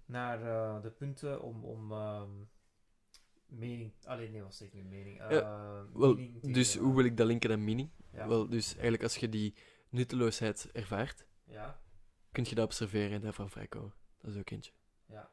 naar 0.04 0.42
eh, 0.42 0.82
de 0.82 0.90
punten 0.90 1.42
om, 1.42 1.64
om 1.64 1.92
ehm, 1.92 2.30
mening... 3.46 3.92
Alleen 4.04 4.32
nee, 4.32 4.42
wat 4.42 4.54
zeg 4.54 4.68
ik 4.68 4.74
nu? 4.74 4.82
Mening. 4.82 5.20
eh, 5.20 5.82
Wel, 5.92 6.14
te 6.14 6.50
dus 6.52 6.76
hoe 6.76 6.94
wil 6.94 7.04
ik 7.04 7.16
dat 7.16 7.26
linken 7.26 7.50
aan 7.50 7.64
meaning? 7.64 7.90
Ja. 8.12 8.28
Wel, 8.28 8.48
dus 8.48 8.72
eigenlijk 8.72 9.02
als 9.02 9.16
je 9.16 9.28
die 9.28 9.54
nutteloosheid 9.88 10.70
ervaart, 10.72 11.26
Ja, 11.44 11.80
kun 12.32 12.44
je 12.48 12.54
dat 12.54 12.64
observeren 12.64 13.10
en 13.12 13.20
daarvan 13.20 13.50
vrijkomen. 13.50 13.94
Dat 14.20 14.30
is 14.30 14.38
ook 14.38 14.50
eentje. 14.50 14.72
ja. 15.06 15.30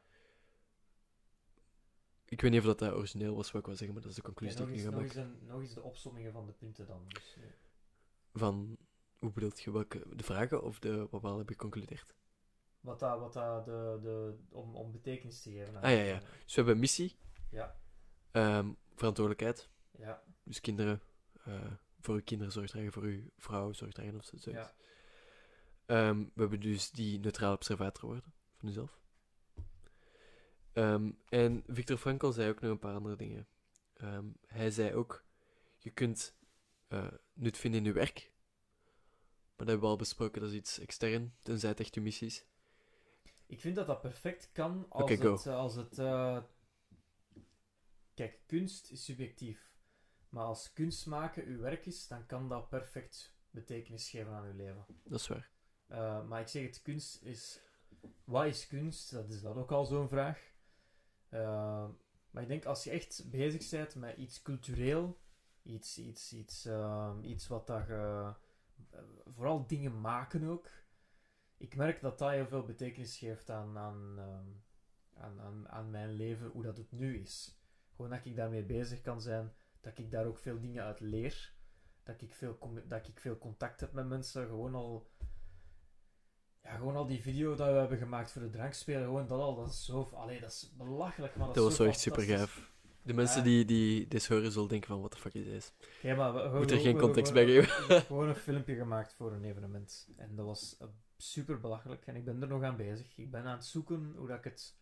Ik 2.24 2.40
weet 2.40 2.50
niet 2.50 2.60
of 2.60 2.66
dat, 2.66 2.78
dat 2.78 2.92
origineel 2.94 3.34
was 3.36 3.50
wat 3.50 3.60
ik 3.60 3.66
wil 3.66 3.76
zeggen, 3.76 3.92
maar 3.94 4.02
dat 4.02 4.10
is 4.10 4.16
de 4.16 4.22
conclusie 4.24 4.58
nog, 4.58 4.68
die 4.68 4.76
ik 4.78 4.84
nu 4.84 4.88
ga 4.90 4.94
nog, 4.96 5.04
eens 5.04 5.14
maken. 5.14 5.38
een, 5.40 5.46
nog 5.46 5.60
eens 5.60 5.74
de 5.74 5.82
opsommingen 5.82 6.32
van 6.32 6.46
de 6.46 6.52
punten 6.52 6.86
dan. 6.86 7.04
Dus, 7.08 7.36
eh, 7.36 7.42
Van, 8.32 8.76
hoe 9.18 9.32
bedoelt 9.32 9.60
je, 9.60 9.72
welke, 9.72 10.02
de 10.16 10.24
vragen 10.24 10.62
of 10.62 10.78
de, 10.78 11.06
wat 11.10 11.20
we 11.20 11.26
al 11.28 11.36
hebben 11.36 11.54
geconcludeerd? 11.54 12.14
wat 12.80 12.98
dat, 13.00 13.18
wat 13.18 13.32
dat 13.32 13.64
de, 13.64 13.98
de, 14.02 14.34
om, 14.48 14.74
om 14.76 14.92
betekenis 14.92 15.42
te 15.42 15.50
geven. 15.50 15.76
aan 15.76 15.82
Ah, 15.82 15.90
ja, 15.90 16.02
ja. 16.02 16.14
eh, 16.20 16.20
Dus 16.44 16.54
we 16.54 16.60
hebben 16.62 16.78
missie, 16.78 17.16
Ja, 17.50 17.76
ehm, 18.34 18.72
verantwoordelijkheid, 18.94 19.68
ja, 19.98 20.22
dus 20.42 20.60
kinderen, 20.60 21.00
eh, 21.44 21.72
voor 22.00 22.14
uw 22.14 22.22
kinderen 22.24 22.52
zorg 22.52 22.70
dragen, 22.70 22.92
voor 22.92 23.02
uw 23.02 23.22
vrouw 23.38 23.72
zorg 23.72 23.92
dragen 23.92 24.16
of 24.16 24.24
zo- 24.24 24.36
zoiets. 24.36 24.62
ja. 24.68 24.74
Ehm, 25.86 26.18
we 26.18 26.40
hebben 26.40 26.60
dus 26.60 26.90
die 26.90 27.18
neutraal 27.18 27.54
observator 27.54 28.04
worden 28.04 28.32
van 28.56 28.68
jezelf. 28.68 29.00
Ehm, 30.72 31.10
en 31.28 31.64
Victor 31.66 31.96
Frankl 31.96 32.30
zei 32.30 32.50
ook 32.50 32.60
nog 32.60 32.70
een 32.70 32.78
paar 32.78 32.94
andere 32.94 33.16
dingen. 33.16 33.46
Hij 34.46 34.70
zei 34.70 34.94
ook, 34.94 35.24
je 35.78 35.90
kunt 35.90 36.34
eh, 36.88 37.06
nut 37.32 37.56
vinden 37.58 37.80
in 37.80 37.86
je 37.86 37.92
werk. 37.92 38.32
Maar 39.56 39.66
dat 39.66 39.66
hebben 39.66 39.80
we 39.84 39.86
al 39.92 39.96
besproken, 39.96 40.40
dat 40.40 40.50
is 40.50 40.56
iets 40.56 40.78
extern, 40.78 41.34
tenzij 41.42 41.68
het 41.70 41.80
echt 41.80 41.94
je 41.94 42.00
missie 42.00 42.26
is. 42.26 42.44
Ik 43.46 43.60
vind 43.60 43.76
dat 43.76 43.86
dat 43.86 44.00
perfect 44.00 44.50
kan 44.52 44.86
als 44.88 45.02
Oké, 45.02 45.16
go. 45.16 45.32
het... 45.32 45.46
eh, 45.46 45.56
Als 45.56 45.74
het 45.74 45.98
eh, 45.98 46.42
Kijk, 48.14 48.40
kunst 48.46 48.90
is 48.90 49.04
subjectief. 49.04 49.72
Maar 50.28 50.44
als 50.44 50.72
kunst 50.72 51.06
maken 51.06 51.44
uw 51.44 51.60
werk 51.60 51.86
is, 51.86 52.08
dan 52.08 52.26
kan 52.26 52.48
dat 52.48 52.68
perfect 52.68 53.36
betekenis 53.50 54.10
geven 54.10 54.32
aan 54.32 54.44
uw 54.44 54.56
leven. 54.56 54.84
Dat 55.02 55.20
is 55.20 55.28
waar. 55.28 55.50
Eh, 55.86 56.26
maar 56.26 56.40
ik 56.40 56.48
zeg 56.48 56.62
het, 56.62 56.82
kunst 56.82 57.22
is... 57.22 57.60
Wat 58.24 58.46
is 58.46 58.66
kunst? 58.66 59.10
Dat 59.10 59.28
is 59.28 59.40
dat 59.40 59.56
ook 59.56 59.72
al 59.72 59.84
zo'n 59.84 60.08
vraag. 60.08 60.52
Eh, 61.28 61.88
maar 62.30 62.42
ik 62.42 62.48
denk, 62.48 62.64
als 62.64 62.84
je 62.84 62.90
echt 62.90 63.30
bezig 63.30 63.70
bent 63.70 63.94
met 63.94 64.16
iets 64.16 64.42
cultureel, 64.42 65.20
iets, 65.62 65.98
iets, 65.98 66.32
iets, 66.32 66.64
ehm, 66.64 67.24
iets 67.24 67.46
wat 67.46 67.66
dat 67.66 67.88
eh, 67.88 68.34
vooral 69.24 69.66
dingen 69.66 70.00
maken 70.00 70.44
ook. 70.44 70.70
Ik 71.56 71.76
merk 71.76 72.00
dat 72.00 72.18
dat 72.18 72.30
heel 72.30 72.46
veel 72.46 72.64
betekenis 72.64 73.18
geeft 73.18 73.50
aan, 73.50 73.78
aan, 73.78 74.18
ehm, 74.18 74.48
aan, 75.24 75.40
aan, 75.40 75.68
aan 75.68 75.90
mijn 75.90 76.12
leven, 76.12 76.46
hoe 76.46 76.62
dat 76.62 76.76
het 76.76 76.92
nu 76.92 77.18
is. 77.18 77.58
Gewoon 77.96 78.10
dat 78.10 78.24
ik 78.24 78.36
daarmee 78.36 78.62
bezig 78.64 79.00
kan 79.00 79.20
zijn, 79.20 79.52
dat 79.80 79.98
ik 79.98 80.10
daar 80.10 80.26
ook 80.26 80.38
veel 80.38 80.60
dingen 80.60 80.84
uit 80.84 81.00
leer. 81.00 81.52
Dat 82.02 82.20
ik 82.22 82.34
veel, 82.34 82.58
dat 82.88 83.08
ik 83.08 83.20
veel 83.20 83.38
contact 83.38 83.80
heb 83.80 83.92
met 83.92 84.06
mensen, 84.06 84.46
gewoon 84.46 84.74
al... 84.74 85.10
Ja, 86.62 86.76
gewoon 86.76 86.96
al 86.96 87.06
die 87.06 87.22
video 87.22 87.54
dat 87.54 87.68
we 87.72 87.78
hebben 87.78 87.98
gemaakt 87.98 88.32
voor 88.32 88.42
de 88.42 88.50
drankspelen, 88.50 89.02
gewoon 89.04 89.26
dat 89.26 89.40
al, 89.40 89.54
dat 89.56 89.68
is 89.68 89.84
zo... 89.84 90.10
Allee, 90.14 90.40
dat 90.40 90.50
is 90.50 90.72
belachelijk, 90.76 91.36
maar 91.36 91.46
dat, 91.46 91.54
Dat 91.54 91.64
is 91.64 91.68
was 91.70 91.78
zo 91.78 91.84
echt 91.92 92.00
super 92.00 92.22
gaaf. 92.22 92.72
De 93.02 93.14
mensen 93.14 93.38
Ja. 93.38 93.44
die, 93.44 93.64
die 93.64 94.08
dit 94.08 94.26
horen 94.26 94.52
zullen 94.52 94.68
denken 94.68 94.88
van, 94.88 94.98
what 94.98 95.10
the 95.10 95.16
fuck 95.18 95.34
is 95.34 95.44
this? 95.44 95.72
Ja, 96.02 96.14
maar 96.16 96.52
we, 96.52 96.58
Moet 96.58 96.70
er 96.70 96.78
geen 96.78 96.98
context 96.98 97.32
bij 97.32 97.44
geven. 97.46 98.00
gewoon 98.02 98.28
een 98.28 98.36
filmpje 98.36 98.74
gemaakt 98.76 99.14
voor 99.14 99.32
een 99.32 99.44
evenement. 99.44 100.08
En 100.16 100.36
dat 100.36 100.46
was 100.46 100.76
eh, 100.80 100.88
super 101.16 101.60
belachelijk. 101.60 102.06
En 102.06 102.16
ik 102.16 102.24
ben 102.24 102.42
er 102.42 102.48
nog 102.48 102.62
aan 102.62 102.76
bezig. 102.76 103.16
Ik 103.18 103.30
ben 103.30 103.44
aan 103.44 103.56
het 103.56 103.64
zoeken 103.64 104.14
hoe 104.16 104.28
dat 104.28 104.38
ik 104.38 104.44
het 104.44 104.76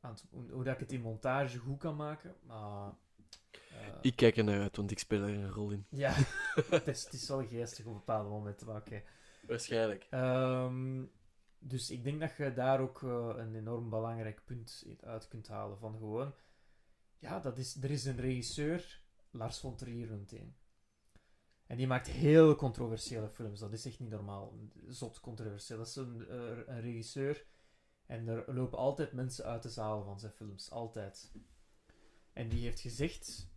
aan 0.00 0.10
het- 0.10 0.24
hoe, 0.30 0.50
hoe 0.50 0.64
dat 0.64 0.74
ik 0.74 0.80
het 0.80 0.92
in 0.92 1.00
montage 1.00 1.58
goed 1.58 1.78
kan 1.78 1.96
maken. 1.96 2.34
Maar, 2.46 2.92
eh, 3.50 3.98
Ik 4.00 4.16
kijk 4.16 4.36
er 4.36 4.44
naar 4.44 4.60
uit, 4.60 4.76
want 4.76 4.90
ik 4.90 4.98
speel 4.98 5.22
er 5.22 5.28
een 5.34 5.50
rol 5.50 5.70
in. 5.70 5.86
Ja, 5.90 6.12
het 6.70 6.88
is, 6.88 7.04
het 7.04 7.12
is 7.12 7.28
wel 7.28 7.46
geestig 7.46 7.84
op 7.86 7.92
bepaalde 7.94 8.28
momenten, 8.28 8.66
maar 8.66 8.76
oké. 8.76 9.02
Waarschijnlijk. 9.46 10.06
Ehm, 10.10 11.04
dus 11.58 11.90
ik 11.90 12.04
denk 12.04 12.20
dat 12.20 12.36
je 12.36 12.52
daar 12.54 12.80
ook 12.80 13.02
eh, 13.02 13.32
een 13.36 13.54
enorm 13.54 13.90
belangrijk 13.90 14.44
punt 14.44 14.86
uit 15.00 15.28
kunt 15.28 15.48
halen. 15.48 15.78
Van 15.78 15.92
gewoon, 15.98 16.34
ja, 17.18 17.40
dat 17.40 17.58
is, 17.58 17.82
er 17.82 17.90
is 17.90 18.04
een 18.04 18.20
regisseur, 18.20 19.00
Lars 19.30 19.58
von 19.58 19.76
Trier 19.76 20.08
hij. 20.26 20.54
En 21.66 21.76
die 21.76 21.86
maakt 21.86 22.06
heel 22.06 22.54
controversiële 22.54 23.28
films. 23.28 23.60
Dat 23.60 23.72
is 23.72 23.86
echt 23.86 24.00
niet 24.00 24.10
normaal. 24.10 24.58
Zot 24.88 25.20
controversieel. 25.20 25.78
Dat 25.78 25.86
is 25.86 25.96
een, 25.96 26.28
eh, 26.28 26.58
een 26.66 26.80
regisseur. 26.80 27.44
En 28.06 28.28
er 28.28 28.54
lopen 28.54 28.78
altijd 28.78 29.12
mensen 29.12 29.44
uit 29.44 29.62
de 29.62 29.70
zaal 29.70 30.04
van 30.04 30.20
zijn 30.20 30.32
films. 30.32 30.70
Altijd. 30.70 31.32
En 32.32 32.48
die 32.48 32.62
heeft 32.62 32.80
gezegd: 32.80 33.48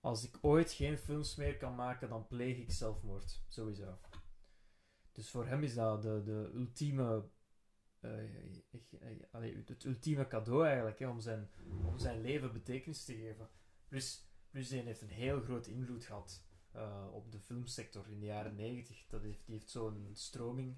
Als 0.00 0.24
ik 0.24 0.38
ooit 0.40 0.72
geen 0.72 0.98
films 0.98 1.36
meer 1.36 1.56
kan 1.56 1.74
maken, 1.74 2.08
dan 2.08 2.26
pleeg 2.26 2.58
ik 2.58 2.72
zelfmoord. 2.72 3.42
Sowieso. 3.48 3.98
Dus 5.12 5.30
voor 5.30 5.46
hem 5.46 5.62
is 5.62 5.74
dat 5.74 6.02
de, 6.02 6.22
de 6.24 6.50
ultieme. 6.54 7.28
eh, 8.00 8.24
eh, 8.90 9.22
allee, 9.30 9.62
het 9.66 9.84
ultieme 9.84 10.26
cadeau 10.26 10.66
eigenlijk, 10.66 10.98
hè, 10.98 11.08
om, 11.08 11.20
zijn, 11.20 11.50
om 11.84 11.98
zijn 11.98 12.20
leven 12.20 12.52
betekenis 12.52 13.04
te 13.04 13.14
geven. 13.14 13.48
Plus, 13.88 14.26
plus 14.50 14.68
die 14.68 14.80
heeft 14.80 15.02
een 15.02 15.08
heel 15.08 15.40
grote 15.40 15.70
invloed 15.70 16.04
gehad 16.04 16.44
eh, 16.72 17.08
op 17.12 17.32
de 17.32 17.40
filmsector 17.40 18.08
in 18.08 18.20
de 18.20 18.26
jaren 18.26 18.54
90. 18.54 19.06
Dat 19.06 19.22
heeft, 19.22 19.46
die 19.46 19.54
heeft 19.54 19.70
zo'n 19.70 20.10
stroming 20.12 20.76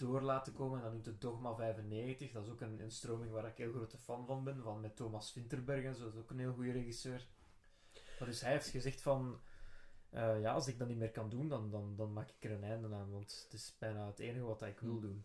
door 0.00 0.20
laten 0.22 0.52
komen. 0.52 0.78
En 0.78 0.84
dat 0.84 0.92
noemt 0.92 1.06
het 1.06 1.20
Dogma 1.20 1.54
95. 1.54 2.32
Dat 2.32 2.44
is 2.44 2.50
ook 2.50 2.60
een, 2.60 2.80
een 2.80 2.90
stroming 2.90 3.32
waar 3.32 3.46
ik 3.46 3.56
heel 3.56 3.72
grote 3.72 3.98
fan 3.98 4.26
van 4.26 4.44
ben. 4.44 4.62
Van 4.62 4.80
met 4.80 4.96
Thomas 4.96 5.32
Vinterberg 5.32 5.84
en 5.84 5.94
zo. 5.94 6.04
Dat 6.04 6.12
is 6.14 6.18
ook 6.20 6.30
een 6.30 6.38
heel 6.38 6.52
goede 6.52 6.72
regisseur. 6.72 7.28
Maar 8.18 8.28
dus 8.28 8.40
hij 8.40 8.52
heeft 8.52 8.68
gezegd 8.68 9.02
van... 9.02 9.40
eh, 10.10 10.40
ja, 10.40 10.52
als 10.52 10.68
ik 10.68 10.78
dat 10.78 10.88
niet 10.88 10.98
meer 10.98 11.10
kan 11.10 11.30
doen, 11.30 11.48
dan, 11.48 11.70
dan, 11.70 11.96
dan 11.96 12.12
maak 12.12 12.30
ik 12.30 12.44
er 12.44 12.50
een 12.50 12.64
einde 12.64 12.94
aan. 12.94 13.10
Want 13.10 13.40
het 13.44 13.52
is 13.52 13.76
bijna 13.78 14.06
het 14.06 14.18
enige 14.18 14.44
wat 14.44 14.62
ik 14.62 14.80
wil 14.80 14.90
Hmm. 14.92 15.00
doen. 15.00 15.24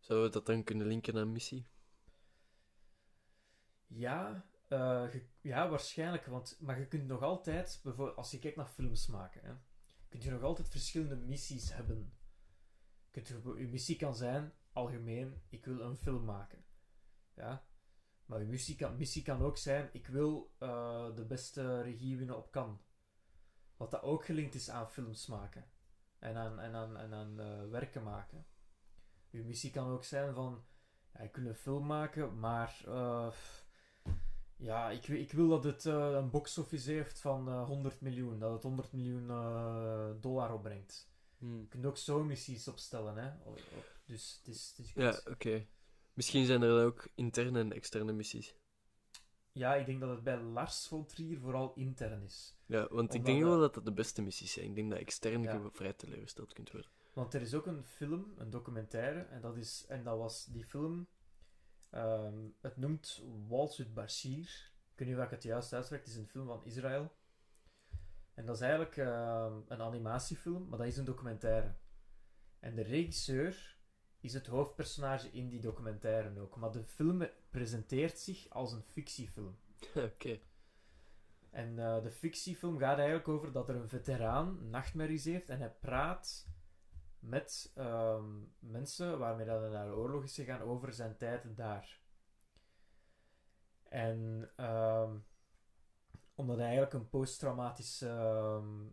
Zouden 0.00 0.28
we 0.28 0.32
dat 0.34 0.46
dan 0.46 0.64
kunnen 0.64 0.86
linken 0.86 1.16
aan 1.16 1.32
missie? 1.32 1.66
Ja, 3.86 4.44
eh, 4.68 5.06
ja, 5.40 5.68
waarschijnlijk. 5.68 6.26
Want, 6.26 6.56
maar 6.60 6.78
je 6.78 6.86
kunt 6.86 7.06
nog 7.06 7.22
altijd, 7.22 7.80
bijvoorbeeld 7.82 8.16
als 8.16 8.30
je 8.30 8.38
kijkt 8.38 8.56
naar 8.56 8.66
films 8.66 9.06
maken, 9.06 9.40
hè, 9.44 9.52
kun 10.08 10.20
je 10.20 10.30
nog 10.30 10.42
altijd 10.42 10.68
verschillende 10.68 11.16
missies 11.16 11.74
hebben. 11.74 12.12
Kunt 13.16 13.28
je, 13.28 13.68
missie 13.70 13.96
kan 13.96 14.16
zijn, 14.16 14.52
algemeen, 14.72 15.42
ik 15.48 15.64
wil 15.64 15.80
een 15.80 15.96
film 15.96 16.24
maken. 16.24 16.64
Ja? 17.34 17.66
Maar 18.26 18.40
je 18.40 18.46
missie 18.46 18.76
kan, 18.76 18.96
missie 18.96 19.22
kan 19.22 19.42
ook 19.42 19.56
zijn, 19.56 19.88
ik 19.92 20.06
wil 20.06 20.54
eh, 20.58 21.14
de 21.14 21.24
beste 21.24 21.82
regie 21.82 22.16
winnen 22.16 22.36
op 22.36 22.50
Cannes. 22.50 22.80
Wat 23.76 23.90
dat 23.90 24.02
ook 24.02 24.24
gelinkt 24.24 24.54
is 24.54 24.70
aan 24.70 24.90
films 24.90 25.26
maken. 25.26 25.70
En 26.18 26.36
aan, 26.36 26.60
en 26.60 26.74
aan, 26.74 26.96
en 26.96 27.14
aan 27.14 27.40
eh, 27.40 27.68
werken 27.68 28.02
maken. 28.02 28.46
Je 29.30 29.44
missie 29.44 29.70
kan 29.70 29.88
ook 29.90 30.04
zijn 30.04 30.34
van, 30.34 30.64
ja, 31.12 31.20
ik 31.20 31.36
wil 31.36 31.46
een 31.46 31.54
film 31.54 31.86
maken, 31.86 32.38
maar... 32.38 32.82
eh, 32.86 33.32
ja, 34.56 34.90
ik, 34.90 35.08
ik 35.08 35.32
wil 35.32 35.48
dat 35.48 35.64
het 35.64 35.84
een 35.84 36.30
box 36.30 36.58
office 36.58 36.90
heeft 36.90 37.20
van 37.20 37.48
eh, 37.48 37.66
100 37.66 38.00
miljoen. 38.00 38.38
Dat 38.38 38.52
het 38.52 38.62
100 38.62 38.92
miljoen 38.92 39.26
dollar 40.20 40.52
opbrengt. 40.52 41.14
Hmm. 41.38 41.60
Je 41.60 41.66
kunt 41.68 41.86
ook 41.86 41.96
zo 41.96 42.24
missies 42.24 42.68
opstellen, 42.68 43.16
hè. 43.16 43.30
Dus 44.04 44.36
het 44.38 44.54
is... 44.54 44.74
Het 44.76 44.86
is 44.86 44.92
Ja, 44.94 45.20
oké. 45.32 45.66
Misschien 46.12 46.46
zijn 46.46 46.62
er 46.62 46.84
ook 46.84 47.08
interne 47.14 47.58
en 47.60 47.72
externe 47.72 48.12
missies. 48.12 48.54
ja, 49.52 49.74
ik 49.74 49.86
denk 49.86 50.00
dat 50.00 50.10
het 50.10 50.22
bij 50.22 50.40
Lars 50.40 50.86
von 50.88 51.06
Trier 51.06 51.38
vooral 51.40 51.72
intern 51.74 52.22
is. 52.22 52.54
Ja, 52.66 52.88
want 52.90 53.14
ik 53.14 53.24
denk 53.24 53.40
dat- 53.40 53.48
wel 53.48 53.60
dat 53.60 53.74
dat 53.74 53.84
de 53.84 53.92
beste 53.92 54.22
missies 54.22 54.52
zijn. 54.52 54.66
Ik 54.68 54.74
denk 54.74 54.90
dat 54.90 54.98
extern 54.98 55.42
Ja. 55.42 55.52
je 55.52 55.70
vrij 55.72 55.92
teleurgesteld 55.92 56.52
kunt 56.52 56.70
worden. 56.72 56.90
Want 57.12 57.34
er 57.34 57.40
is 57.40 57.54
ook 57.54 57.66
een 57.66 57.84
film, 57.84 58.34
een 58.38 58.50
documentaire, 58.50 59.20
en 59.20 59.40
dat, 59.40 59.56
is, 59.56 59.84
en 59.88 60.02
dat 60.04 60.18
was 60.18 60.44
die 60.44 60.64
film... 60.64 61.06
ehm, 61.90 62.38
het 62.60 62.76
noemt 62.76 63.22
Waltz 63.48 63.76
with 63.78 63.94
Bashir. 63.94 64.72
Ik 64.92 64.98
weet 64.98 65.08
niet 65.08 65.16
of 65.16 65.24
ik 65.24 65.30
het 65.30 65.42
juist 65.42 65.72
uitspreek. 65.72 66.00
Het 66.00 66.08
is 66.08 66.16
een 66.16 66.28
film 66.28 66.46
van 66.46 66.64
Israël. 66.64 67.12
En 68.36 68.46
dat 68.46 68.54
is 68.54 68.60
eigenlijk 68.60 68.96
ehm, 68.96 69.52
een 69.68 69.80
animatiefilm, 69.80 70.68
maar 70.68 70.78
dat 70.78 70.86
is 70.86 70.96
een 70.96 71.04
documentaire. 71.04 71.74
En 72.60 72.74
de 72.74 72.82
regisseur 72.82 73.76
is 74.20 74.32
het 74.32 74.46
hoofdpersonage 74.46 75.30
in 75.30 75.48
die 75.48 75.60
documentaire 75.60 76.40
ook. 76.40 76.56
Maar 76.56 76.72
de 76.72 76.84
film 76.84 77.28
presenteert 77.50 78.18
zich 78.18 78.50
als 78.50 78.72
een 78.72 78.82
fictiefilm. 78.82 79.58
oké. 79.94 80.38
En 81.50 81.78
eh, 81.78 82.02
de 82.02 82.10
fictiefilm 82.10 82.78
gaat 82.78 82.98
eigenlijk 82.98 83.28
over 83.28 83.52
dat 83.52 83.68
er 83.68 83.74
een 83.74 83.88
veteraan 83.88 84.70
nachtmerries 84.70 85.24
heeft 85.24 85.48
en 85.48 85.58
hij 85.58 85.70
praat 85.70 86.46
met 87.18 87.72
ehm, 87.74 88.24
mensen 88.58 89.18
waarmee 89.18 89.46
dat 89.46 89.60
hij 89.60 89.70
naar 89.70 89.86
de 89.86 89.94
oorlog 89.94 90.24
is 90.24 90.34
gegaan 90.34 90.60
over 90.60 90.92
zijn 90.92 91.16
tijd 91.16 91.56
daar. 91.56 92.00
En 93.88 94.50
ehm, 94.56 95.16
omdat 96.36 96.56
hij 96.56 96.64
eigenlijk 96.64 96.94
een 96.94 97.08
posttraumatische, 97.08 98.08
ehm, 98.08 98.88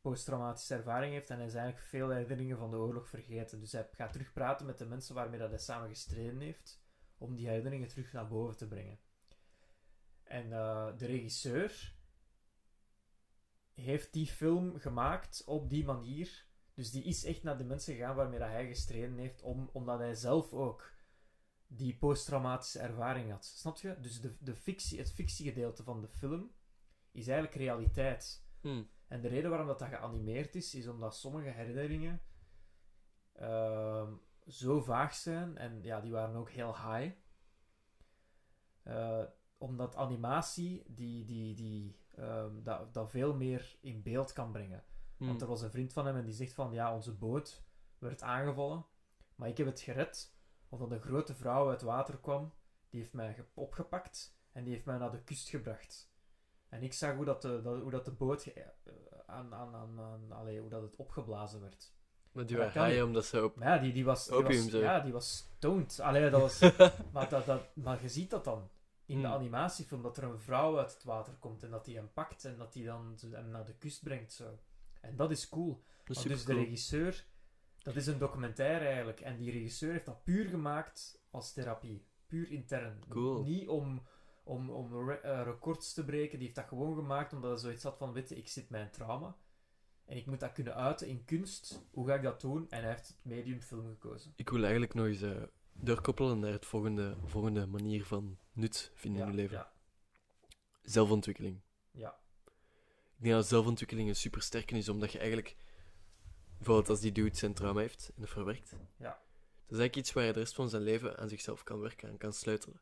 posttraumatische 0.00 0.74
ervaring 0.74 1.12
heeft 1.12 1.30
en 1.30 1.36
hij 1.36 1.46
is 1.46 1.54
eigenlijk 1.54 1.86
veel 1.86 2.10
herinneringen 2.10 2.58
van 2.58 2.70
de 2.70 2.76
oorlog 2.76 3.08
vergeten. 3.08 3.60
Dus 3.60 3.72
hij 3.72 3.88
gaat 3.92 4.12
terug 4.12 4.32
praten 4.32 4.66
met 4.66 4.78
de 4.78 4.86
mensen 4.86 5.14
waarmee 5.14 5.38
dat 5.38 5.50
hij 5.50 5.58
samen 5.58 5.88
gestreden 5.88 6.40
heeft 6.40 6.82
om 7.18 7.36
die 7.36 7.48
herinneringen 7.48 7.88
terug 7.88 8.12
naar 8.12 8.28
boven 8.28 8.56
te 8.56 8.68
brengen. 8.68 8.98
En 10.22 10.52
eh, 10.52 10.96
de 10.96 11.06
regisseur 11.06 11.94
heeft 13.74 14.12
die 14.12 14.26
film 14.26 14.78
gemaakt 14.78 15.44
op 15.44 15.70
die 15.70 15.84
manier. 15.84 16.48
Dus 16.74 16.90
die 16.90 17.04
is 17.04 17.24
echt 17.24 17.42
naar 17.42 17.58
de 17.58 17.64
mensen 17.64 17.94
gegaan 17.94 18.16
waarmee 18.16 18.38
dat 18.38 18.48
hij 18.48 18.66
gestreden 18.66 19.18
heeft, 19.18 19.42
om, 19.42 19.70
omdat 19.72 19.98
hij 19.98 20.14
zelf 20.14 20.52
ook 20.52 20.92
die 21.66 21.96
posttraumatische 21.96 22.78
ervaring 22.78 23.30
had. 23.30 23.44
Snap 23.44 23.76
je? 23.76 24.00
Dus 24.00 24.20
de, 24.20 24.36
de 24.40 24.54
fictie, 24.54 24.98
het 24.98 25.12
fictiegedeelte 25.12 25.82
van 25.82 26.00
de 26.00 26.08
film 26.08 26.52
is 27.12 27.26
eigenlijk 27.28 27.56
realiteit. 27.56 28.44
Hmm. 28.60 28.88
En 29.08 29.20
de 29.20 29.28
reden 29.28 29.50
waarom 29.50 29.68
dat, 29.68 29.78
dat 29.78 29.88
geanimeerd 29.88 30.54
is, 30.54 30.74
is 30.74 30.86
omdat 30.88 31.16
sommige 31.16 31.48
herinneringen 31.48 32.22
ehm, 33.32 34.12
zo 34.46 34.80
vaag 34.80 35.14
zijn. 35.14 35.56
En 35.58 35.82
ja, 35.82 36.00
die 36.00 36.12
waren 36.12 36.34
ook 36.36 36.50
heel 36.50 36.76
high. 36.76 37.14
Eh, 38.82 39.22
omdat 39.58 39.96
animatie 39.96 40.82
die, 40.86 41.24
die, 41.24 41.54
die, 41.54 41.98
ehm, 42.14 42.62
dat, 42.62 42.94
dat 42.94 43.10
veel 43.10 43.34
meer 43.34 43.76
in 43.80 44.02
beeld 44.02 44.32
kan 44.32 44.52
brengen. 44.52 44.84
Hmm. 45.16 45.26
Want 45.26 45.40
er 45.42 45.48
was 45.48 45.62
een 45.62 45.70
vriend 45.70 45.92
van 45.92 46.06
hem 46.06 46.16
en 46.16 46.24
die 46.24 46.34
zegt 46.34 46.52
van, 46.54 46.72
ja, 46.72 46.94
onze 46.94 47.12
boot 47.14 47.62
werd 47.98 48.22
aangevallen, 48.22 48.86
maar 49.34 49.48
ik 49.48 49.56
heb 49.56 49.66
het 49.66 49.80
gered, 49.80 50.34
omdat 50.68 50.90
een 50.90 51.00
grote 51.00 51.34
vrouw 51.34 51.68
uit 51.68 51.82
water 51.82 52.18
kwam, 52.18 52.52
die 52.88 53.00
heeft 53.00 53.12
mij 53.12 53.34
ge- 53.34 53.46
opgepakt 53.54 54.38
en 54.52 54.64
die 54.64 54.72
heeft 54.72 54.84
mij 54.84 54.98
naar 54.98 55.10
de 55.10 55.22
kust 55.22 55.48
gebracht. 55.48 56.09
En 56.70 56.82
ik 56.82 56.92
zag 56.92 57.14
hoe 57.14 57.24
dat 57.24 57.42
de, 57.42 57.60
dat, 57.62 57.80
hoe 57.80 57.90
dat 57.90 58.04
de 58.04 58.10
boot 58.12 58.42
ge- 58.42 58.52
eh, 58.52 58.64
aan, 59.26 59.54
aan, 59.54 59.74
aan, 59.74 60.00
aan 60.00 60.32
allee, 60.32 60.60
hoe 60.60 60.70
dat 60.70 60.82
het 60.82 60.96
opgeblazen 60.96 61.60
werd. 61.60 61.92
Maar 62.32 62.46
die 62.46 62.56
waren 62.56 62.86
high 62.86 63.02
omdat 63.04 63.24
ze 63.24 63.44
op... 63.44 63.56
Ja, 63.60 63.78
die, 63.78 63.92
die 63.92 64.04
was, 64.04 64.26
die 64.26 64.34
Opium, 64.36 64.62
was, 64.70 64.80
ja, 64.80 65.00
die 65.00 65.12
was 65.12 65.36
stoned. 65.56 66.00
Allee, 66.00 66.30
dat 66.30 66.40
was, 66.40 66.60
maar, 67.12 67.28
dat, 67.28 67.46
dat, 67.46 67.62
maar 67.74 68.02
je 68.02 68.08
ziet 68.08 68.30
dat 68.30 68.44
dan 68.44 68.70
in 69.06 69.20
de 69.20 69.26
Hmm. 69.26 69.36
animatiefilm, 69.36 70.02
dat 70.02 70.16
er 70.16 70.24
een 70.24 70.40
vrouw 70.40 70.78
uit 70.78 70.92
het 70.94 71.04
water 71.04 71.32
komt 71.38 71.62
en 71.62 71.70
dat 71.70 71.84
die 71.84 71.96
hem 71.96 72.10
pakt 72.12 72.44
en 72.44 72.56
dat 72.56 72.72
die 72.72 72.84
dan 72.84 73.18
hem 73.30 73.48
naar 73.50 73.64
de 73.64 73.74
kust 73.74 74.02
brengt. 74.02 74.32
Zo. 74.32 74.58
En 75.00 75.16
dat 75.16 75.30
is 75.30 75.48
cool. 75.48 75.82
Dat 76.04 76.16
is 76.16 76.22
dus 76.22 76.44
de 76.44 76.54
regisseur, 76.54 77.26
dat 77.78 77.96
is 77.96 78.06
een 78.06 78.18
documentaire 78.18 78.84
eigenlijk. 78.84 79.20
En 79.20 79.36
die 79.36 79.50
regisseur 79.50 79.92
heeft 79.92 80.06
dat 80.06 80.24
puur 80.24 80.48
gemaakt 80.48 81.22
als 81.30 81.52
therapie. 81.52 82.06
Puur 82.26 82.50
intern. 82.50 83.02
Cool. 83.08 83.42
Niet 83.42 83.68
om, 83.68 84.02
om, 84.50 84.70
om 84.70 85.08
re- 85.08 85.14
eh, 85.14 85.42
records 85.44 85.92
te 85.94 86.04
breken. 86.04 86.36
Die 86.38 86.46
heeft 86.46 86.58
dat 86.58 86.68
gewoon 86.68 86.94
gemaakt 86.94 87.32
omdat 87.32 87.50
hij 87.50 87.60
zoiets 87.60 87.82
had 87.82 87.96
van, 87.98 88.12
weet 88.12 88.28
je, 88.28 88.36
ik 88.36 88.48
zit 88.48 88.66
een 88.70 88.90
trauma. 88.90 89.36
En 90.04 90.16
ik 90.16 90.26
moet 90.26 90.40
dat 90.40 90.52
kunnen 90.52 90.74
uiten 90.74 91.06
in 91.08 91.24
kunst. 91.24 91.82
Hoe 91.90 92.06
ga 92.06 92.14
ik 92.14 92.22
dat 92.22 92.40
doen? 92.40 92.70
En 92.70 92.80
hij 92.80 92.90
heeft 92.90 93.08
het 93.08 93.16
medium 93.22 93.60
film 93.60 93.86
gekozen. 93.88 94.32
Ik 94.36 94.48
wil 94.50 94.60
eigenlijk 94.62 94.94
nog 94.94 95.06
eens 95.06 95.22
eh, 95.22 95.42
doorkoppelen 95.72 96.38
naar 96.38 96.52
het 96.52 96.66
volgende, 96.66 97.16
volgende 97.24 97.66
manier 97.66 98.04
van 98.04 98.38
nut 98.52 98.90
vinden 98.94 99.22
in 99.22 99.28
je 99.28 99.34
leven. 99.34 99.56
Ja, 99.56 99.72
Zelfontwikkeling. 100.82 101.60
ja. 101.90 102.18
Ik 103.16 103.26
denk 103.26 103.34
dat 103.34 103.46
zelfontwikkeling 103.48 104.08
een 104.08 104.16
super 104.16 104.42
sterke 104.42 104.76
is, 104.76 104.88
omdat 104.88 105.12
je 105.12 105.18
eigenlijk, 105.18 105.56
bijvoorbeeld 106.56 106.88
als 106.88 107.00
die 107.00 107.12
dude 107.12 107.36
zijn 107.36 107.54
trauma 107.54 107.80
heeft 107.80 108.08
en 108.14 108.20
dat 108.20 108.30
verwerkt, 108.30 108.70
Ja. 108.96 109.08
dat 109.08 109.18
is 109.78 109.78
eigenlijk 109.78 109.96
iets 109.96 110.12
waar 110.12 110.24
hij 110.24 110.32
de 110.32 110.38
rest 110.38 110.54
van 110.54 110.68
zijn 110.68 110.82
leven 110.82 111.18
aan 111.18 111.28
zichzelf 111.28 111.62
kan 111.64 111.80
werken, 111.80 112.08
aan 112.08 112.16
kan 112.18 112.32
sleutelen. 112.32 112.80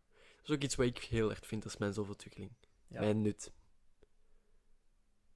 Dat 0.48 0.56
is 0.56 0.62
ook 0.62 0.70
iets 0.70 0.78
wat 0.78 0.86
ik 0.86 1.04
heel 1.04 1.30
erg 1.30 1.46
vind 1.46 1.64
als 1.64 1.76
mijn 1.76 1.92
zelfontwikkeling. 1.92 2.50
ja. 2.86 3.00
Mijn 3.00 3.22
nut. 3.22 3.52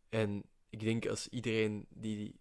En 0.09 0.45
ik 0.71 0.81
denk 0.81 1.07
als 1.07 1.29
iedereen 1.29 1.87
die 1.89 2.41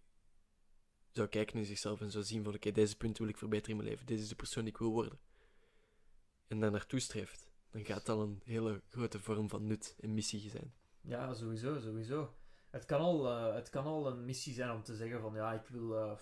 zou 1.10 1.28
kijken 1.28 1.56
naar 1.56 1.64
zichzelf 1.64 2.00
en 2.00 2.10
zou 2.10 2.24
zien 2.24 2.44
van 2.44 2.54
oké, 2.54 2.70
deze 2.70 2.96
punten 2.96 3.22
wil 3.22 3.32
ik 3.32 3.38
verbeteren 3.38 3.70
in 3.70 3.76
mijn 3.76 3.88
leven, 3.88 4.06
deze 4.06 4.22
is 4.22 4.28
de 4.28 4.34
persoon 4.34 4.64
die 4.64 4.72
ik 4.72 4.78
wil 4.78 4.90
worden. 4.90 5.18
en 6.48 6.60
daar 6.60 6.70
naartoe 6.70 7.00
streeft, 7.00 7.50
dan 7.70 7.84
gaat 7.84 8.06
dat 8.06 8.16
al 8.16 8.22
een 8.22 8.40
hele 8.44 8.82
grote 8.88 9.20
vorm 9.20 9.48
van 9.48 9.66
nut 9.66 9.96
en 10.00 10.14
missie 10.14 10.50
zijn. 10.50 10.74
Ja, 11.00 11.34
sowieso, 11.34 11.80
sowieso. 11.80 12.34
Het 12.70 12.84
kan, 12.84 13.00
al, 13.00 13.28
eh, 13.28 13.54
het 13.54 13.70
kan 13.70 13.84
al 13.84 14.06
een 14.06 14.24
missie 14.24 14.54
zijn 14.54 14.70
om 14.70 14.82
te 14.82 14.96
zeggen 14.96 15.20
van 15.20 15.34
ja, 15.34 15.52
ik 15.52 15.66
wil, 15.66 15.98
eh, 15.98 16.18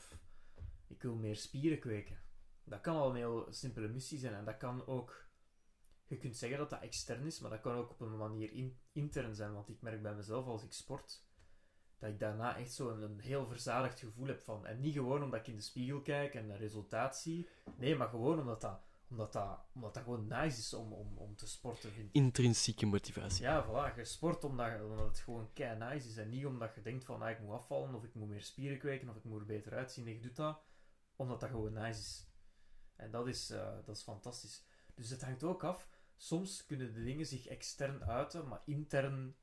ik 0.86 1.02
wil 1.02 1.14
meer 1.14 1.36
spieren 1.36 1.78
kweken. 1.78 2.18
Dat 2.64 2.81
kan 2.81 2.97
al 2.97 3.10
een 3.10 3.16
heel 3.16 3.47
simpele 3.51 3.89
missie 3.89 4.18
zijn. 4.18 4.35
En 4.35 4.44
dat 4.44 4.56
kan 4.56 4.86
ook... 4.86 5.28
Je 6.11 6.19
kunt 6.19 6.37
zeggen 6.37 6.59
dat 6.59 6.70
dat 6.70 6.81
extern 6.81 7.27
is, 7.27 7.41
maar 7.41 7.51
dat 7.51 7.61
kan 7.61 7.74
ook 7.74 7.91
op 7.91 8.01
een 8.01 8.16
manier 8.16 8.53
in- 8.53 8.78
intern 8.93 9.35
zijn. 9.35 9.53
Want 9.55 9.69
ik 9.69 9.81
merk 9.81 10.03
bij 10.03 10.15
mezelf 10.15 10.47
als 10.47 10.62
ik 10.62 10.73
sport, 10.73 11.24
dat 11.99 12.11
ik 12.11 12.19
daarna 12.19 12.57
echt 12.57 12.73
zo 12.73 12.89
een, 12.91 13.03
een 13.03 13.20
heel 13.20 13.47
verzadigd 13.47 13.99
gevoel 13.99 14.27
heb 14.27 14.41
van... 14.41 14.66
En 14.66 14.81
niet 14.81 14.95
gewoon 14.95 15.23
omdat 15.23 15.41
ik 15.41 15.47
in 15.47 15.57
de 15.57 15.62
spiegel 15.62 16.03
kijk 16.03 16.35
en 16.35 16.51
een 16.51 16.57
resultaat 16.57 17.16
zie. 17.19 17.49
Nee, 17.77 17.97
maar 17.97 18.09
gewoon 18.09 18.39
omdat 18.41 18.61
dat, 18.61 18.81
omdat 19.09 19.32
dat, 19.32 19.61
omdat 19.74 19.95
dat 19.95 20.03
gewoon 20.03 20.27
nice 20.27 20.59
is 20.59 20.74
om, 20.74 20.93
om, 20.93 21.19
om 21.19 21.37
te 21.37 21.47
sporten, 21.47 21.93
vind. 21.93 22.12
Intrinsieke 22.12 22.87
motivatie. 22.87 23.43
Ja, 23.43 23.65
voilà. 23.66 23.97
Je 23.97 24.05
sport 24.05 24.45
omdat, 24.45 24.81
omdat 24.82 25.07
het 25.07 25.19
gewoon 25.19 25.53
kei 25.53 25.78
nice 25.78 26.09
is. 26.09 26.16
En 26.16 26.28
niet 26.28 26.47
omdat 26.47 26.74
je 26.74 26.82
denkt 26.82 27.05
van, 27.05 27.23
ah, 27.23 27.31
ik 27.31 27.41
moet 27.41 27.55
afvallen, 27.55 27.95
of 27.95 28.05
ik 28.05 28.15
moet 28.15 28.28
meer 28.28 28.43
spieren 28.43 28.78
kweken, 28.78 29.09
of 29.09 29.16
ik 29.16 29.24
moet 29.24 29.41
er 29.41 29.47
beter 29.47 29.73
uitzien. 29.74 30.05
Nee, 30.05 30.15
je 30.15 30.20
doet 30.20 30.37
dat 30.37 30.61
omdat 31.16 31.41
dat 31.41 31.51
gewoon 31.51 31.73
nice 31.73 32.01
is. 32.01 32.28
En 32.97 33.11
dat 33.11 33.27
is, 33.28 33.51
eh, 33.51 33.77
dat 33.87 33.97
is 33.97 34.03
fantastisch. 34.03 34.65
Dus 34.95 35.11
het 35.11 35.23
hangt 35.23 35.43
ook 35.43 35.65
af. 35.65 35.89
Soms 36.20 36.66
kunnen 36.66 36.94
de 36.94 37.02
dingen 37.02 37.26
zich 37.26 37.47
extern 37.47 38.05
uiten, 38.05 38.48
maar 38.48 38.62
intern 38.64 39.36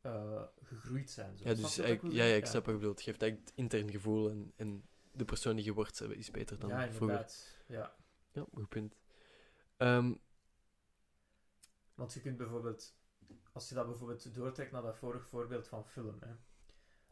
eh, 0.00 0.42
gegroeid 0.62 1.10
zijn. 1.10 1.38
Zo. 1.38 1.48
Ja, 1.48 1.54
dus 1.54 1.76
wil 1.76 2.10
ja, 2.10 2.24
ja, 2.24 2.34
ik 2.34 2.46
snap 2.46 2.64
wat 2.64 2.74
je 2.74 2.80
bedoelt. 2.80 2.96
Het 2.96 3.04
geeft 3.04 3.22
eigenlijk 3.22 3.50
het 3.50 3.58
intern 3.58 3.90
gevoel 3.90 4.30
en, 4.30 4.52
en 4.56 4.88
de 5.12 5.24
persoon 5.24 5.56
die 5.56 5.64
je 5.64 5.72
wordt 5.72 6.00
eh, 6.00 6.10
is 6.10 6.30
beter 6.30 6.58
dan 6.58 6.68
Ja, 6.68 6.76
vroeger. 6.76 7.00
inderdaad. 7.00 7.56
Ja. 7.66 7.96
Ja, 8.32 8.46
goed 8.52 8.68
punt. 8.68 8.96
Ehm, 9.76 10.14
Want 11.94 12.12
je 12.14 12.20
kunt 12.20 12.36
bijvoorbeeld, 12.36 12.94
als 13.52 13.68
je 13.68 13.74
dat 13.74 13.86
bijvoorbeeld 13.86 14.34
doortrekt 14.34 14.72
naar 14.72 14.82
dat 14.82 14.96
vorig 14.96 15.26
voorbeeld 15.26 15.68
van 15.68 15.86
film, 15.86 16.16
hè. 16.20 16.34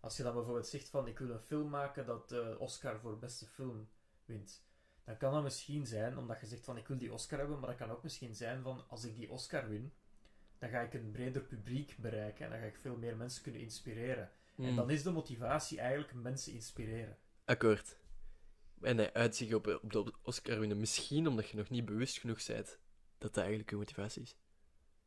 als 0.00 0.16
je 0.16 0.22
dan 0.22 0.34
bijvoorbeeld 0.34 0.66
zegt 0.66 0.88
van 0.88 1.06
ik 1.06 1.18
wil 1.18 1.30
een 1.30 1.40
film 1.40 1.68
maken 1.70 2.06
dat 2.06 2.28
de 2.28 2.56
Oscar 2.58 3.00
voor 3.00 3.18
beste 3.18 3.46
film 3.46 3.88
wint, 4.24 4.62
dan 5.10 5.18
kan 5.18 5.32
dat 5.32 5.42
misschien 5.42 5.86
zijn 5.86 6.18
omdat 6.18 6.40
je 6.40 6.46
zegt 6.46 6.64
van 6.64 6.76
ik 6.76 6.86
wil 6.88 6.98
die 6.98 7.12
Oscar 7.12 7.38
hebben, 7.38 7.58
maar 7.58 7.68
dat 7.68 7.78
kan 7.78 7.90
ook 7.90 8.02
misschien 8.02 8.34
zijn 8.34 8.62
van 8.62 8.84
als 8.88 9.04
ik 9.04 9.16
die 9.16 9.30
Oscar 9.30 9.68
win, 9.68 9.92
dan 10.58 10.70
ga 10.70 10.80
ik 10.80 10.94
een 10.94 11.10
breder 11.10 11.42
publiek 11.42 11.96
bereiken 11.98 12.44
en 12.44 12.50
dan 12.50 12.60
ga 12.60 12.66
ik 12.66 12.76
veel 12.76 12.96
meer 12.96 13.16
mensen 13.16 13.42
kunnen 13.42 13.60
inspireren. 13.60 14.30
En 14.56 14.64
hmm, 14.64 14.76
dan 14.76 14.90
is 14.90 15.02
de 15.02 15.10
motivatie 15.10 15.80
eigenlijk 15.80 16.12
mensen 16.14 16.52
inspireren. 16.52 17.16
Akkoord. 17.44 17.96
En 18.80 18.96
hij 18.96 19.12
uitzicht 19.12 19.54
op, 19.54 19.66
op 19.82 19.92
de 19.92 20.12
Oscar 20.22 20.58
winnen. 20.58 20.78
Misschien 20.80 21.26
omdat 21.26 21.48
je 21.48 21.56
nog 21.56 21.70
niet 21.70 21.84
bewust 21.84 22.18
genoeg 22.18 22.46
bent 22.46 22.78
dat 23.18 23.34
dat 23.34 23.36
eigenlijk 23.36 23.70
je 23.70 23.76
motivatie 23.76 24.22
is. 24.22 24.36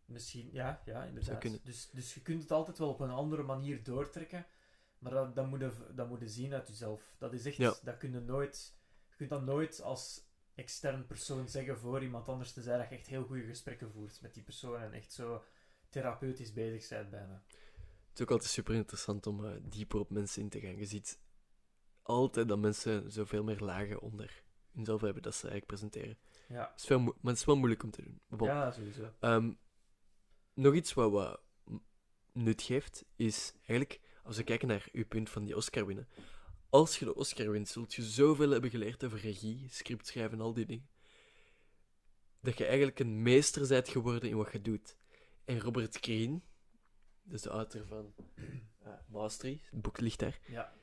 Misschien, 0.06 0.50
ja, 0.52 0.82
ja, 0.86 1.04
inderdaad. 1.04 1.38
kunnen. 1.38 1.60
Dus, 1.64 1.90
dus 1.90 2.14
je 2.14 2.22
kunt 2.22 2.42
het 2.42 2.52
altijd 2.52 2.78
wel 2.78 2.90
op 2.90 3.00
een 3.00 3.10
andere 3.10 3.44
manier 3.44 3.84
doortrekken, 3.84 4.46
maar 5.00 5.12
dat, 5.12 5.36
dat, 5.36 5.48
moet, 5.48 5.60
je, 5.60 5.72
dat 5.96 6.10
moet 6.10 6.20
je 6.20 6.28
zien 6.28 6.54
uit 6.54 6.68
jezelf. 6.68 7.16
Dat 7.18 7.34
is 7.34 7.46
echt, 7.46 7.58
Ja. 7.58 7.76
dat 7.84 7.98
kun 7.98 8.12
je 8.12 8.20
nooit, 8.20 8.76
je 9.18 9.28
kunt 9.28 9.30
dat 9.30 9.44
nooit 9.56 9.82
als 9.82 10.26
extern 10.56 11.06
persoon 11.06 11.50
zeggen 11.50 11.80
voor 11.80 12.04
iemand 12.04 12.30
anders 12.30 12.54
te 12.54 12.62
zijn 12.62 12.80
dat 12.80 12.90
je 12.90 12.96
echt 12.96 13.08
heel 13.08 13.24
goede 13.24 13.46
gesprekken 13.46 13.92
voert 13.92 14.22
met 14.22 14.34
die 14.34 14.44
persoon 14.44 14.82
en 14.82 14.94
echt 14.94 15.14
zo 15.14 15.44
therapeutisch 15.90 16.54
bezig 16.54 16.90
bent 16.90 17.10
bijna. 17.10 17.44
Het 18.10 18.22
is 18.22 18.22
ook 18.22 18.32
altijd 18.32 18.50
super 18.50 18.76
interessant 18.76 19.28
om 19.28 19.46
eh, 19.46 19.52
dieper 19.62 20.00
op 20.00 20.10
mensen 20.10 20.42
in 20.42 20.50
te 20.50 20.60
gaan. 20.60 20.78
Je 20.78 20.86
ziet 20.86 21.20
altijd 22.02 22.48
dat 22.48 22.60
mensen 22.60 23.12
zoveel 23.12 23.44
meer 23.44 23.60
lagen 23.60 24.02
onder 24.02 24.44
hunzelf 24.72 25.02
hebben 25.02 25.24
dat 25.24 25.36
ze 25.36 25.48
eigenlijk 25.48 25.66
presenteren. 25.66 26.18
Ja, 26.48 26.70
Het 26.72 26.80
is 26.80 26.86
veel 26.86 27.00
maar 27.00 27.14
het 27.22 27.38
is 27.38 27.46
wel 27.46 27.56
moeilijk 27.56 27.84
om 27.84 27.92
te 27.92 28.02
doen. 28.02 28.22
Bon. 28.28 28.48
ja 28.48 28.72
sowieso. 28.72 29.14
Ehm, 29.20 29.54
nog 30.54 30.74
iets 30.74 30.94
wat, 30.94 31.12
wat 31.12 31.42
nut 32.32 32.62
geeft, 32.62 33.06
is 33.16 33.54
eigenlijk, 33.58 34.00
als 34.24 34.38
we 34.38 34.44
kijken 34.44 34.68
naar 34.68 34.88
uw 34.92 35.06
punt 35.06 35.30
van 35.30 35.44
die 35.44 35.56
Oscar 35.56 35.86
winnen. 35.86 36.08
Als 36.74 37.00
je 37.00 37.06
de 37.06 37.16
Oscar 37.16 37.50
wint, 37.52 37.68
zult 37.68 37.94
je 37.94 38.04
zoveel 38.04 38.50
hebben 38.50 38.70
geleerd 38.70 39.04
over 39.04 39.20
regie, 39.20 39.68
scriptschrijven 39.70 40.38
en 40.38 40.44
al 40.44 40.54
die 40.54 40.66
dingen. 40.66 40.88
Dat 42.40 42.58
je 42.58 42.66
eigenlijk 42.66 43.00
een 43.00 43.22
meester 43.22 43.68
bent 43.68 43.90
geworden 43.90 44.30
in 44.30 44.36
wat 44.38 44.52
je 44.52 44.62
doet. 44.62 44.98
En 45.46 45.60
Robert 45.60 45.98
Greene, 46.02 46.42
dat 47.24 47.34
is 47.34 47.42
de 47.42 47.50
auteur 47.50 47.86
van 47.86 48.14
uh, 48.84 48.94
Mastery, 49.08 49.62
het 49.72 49.82
boek 49.82 50.00
ligt 50.00 50.20
daar, 50.20 50.40
Ja, 50.48 50.74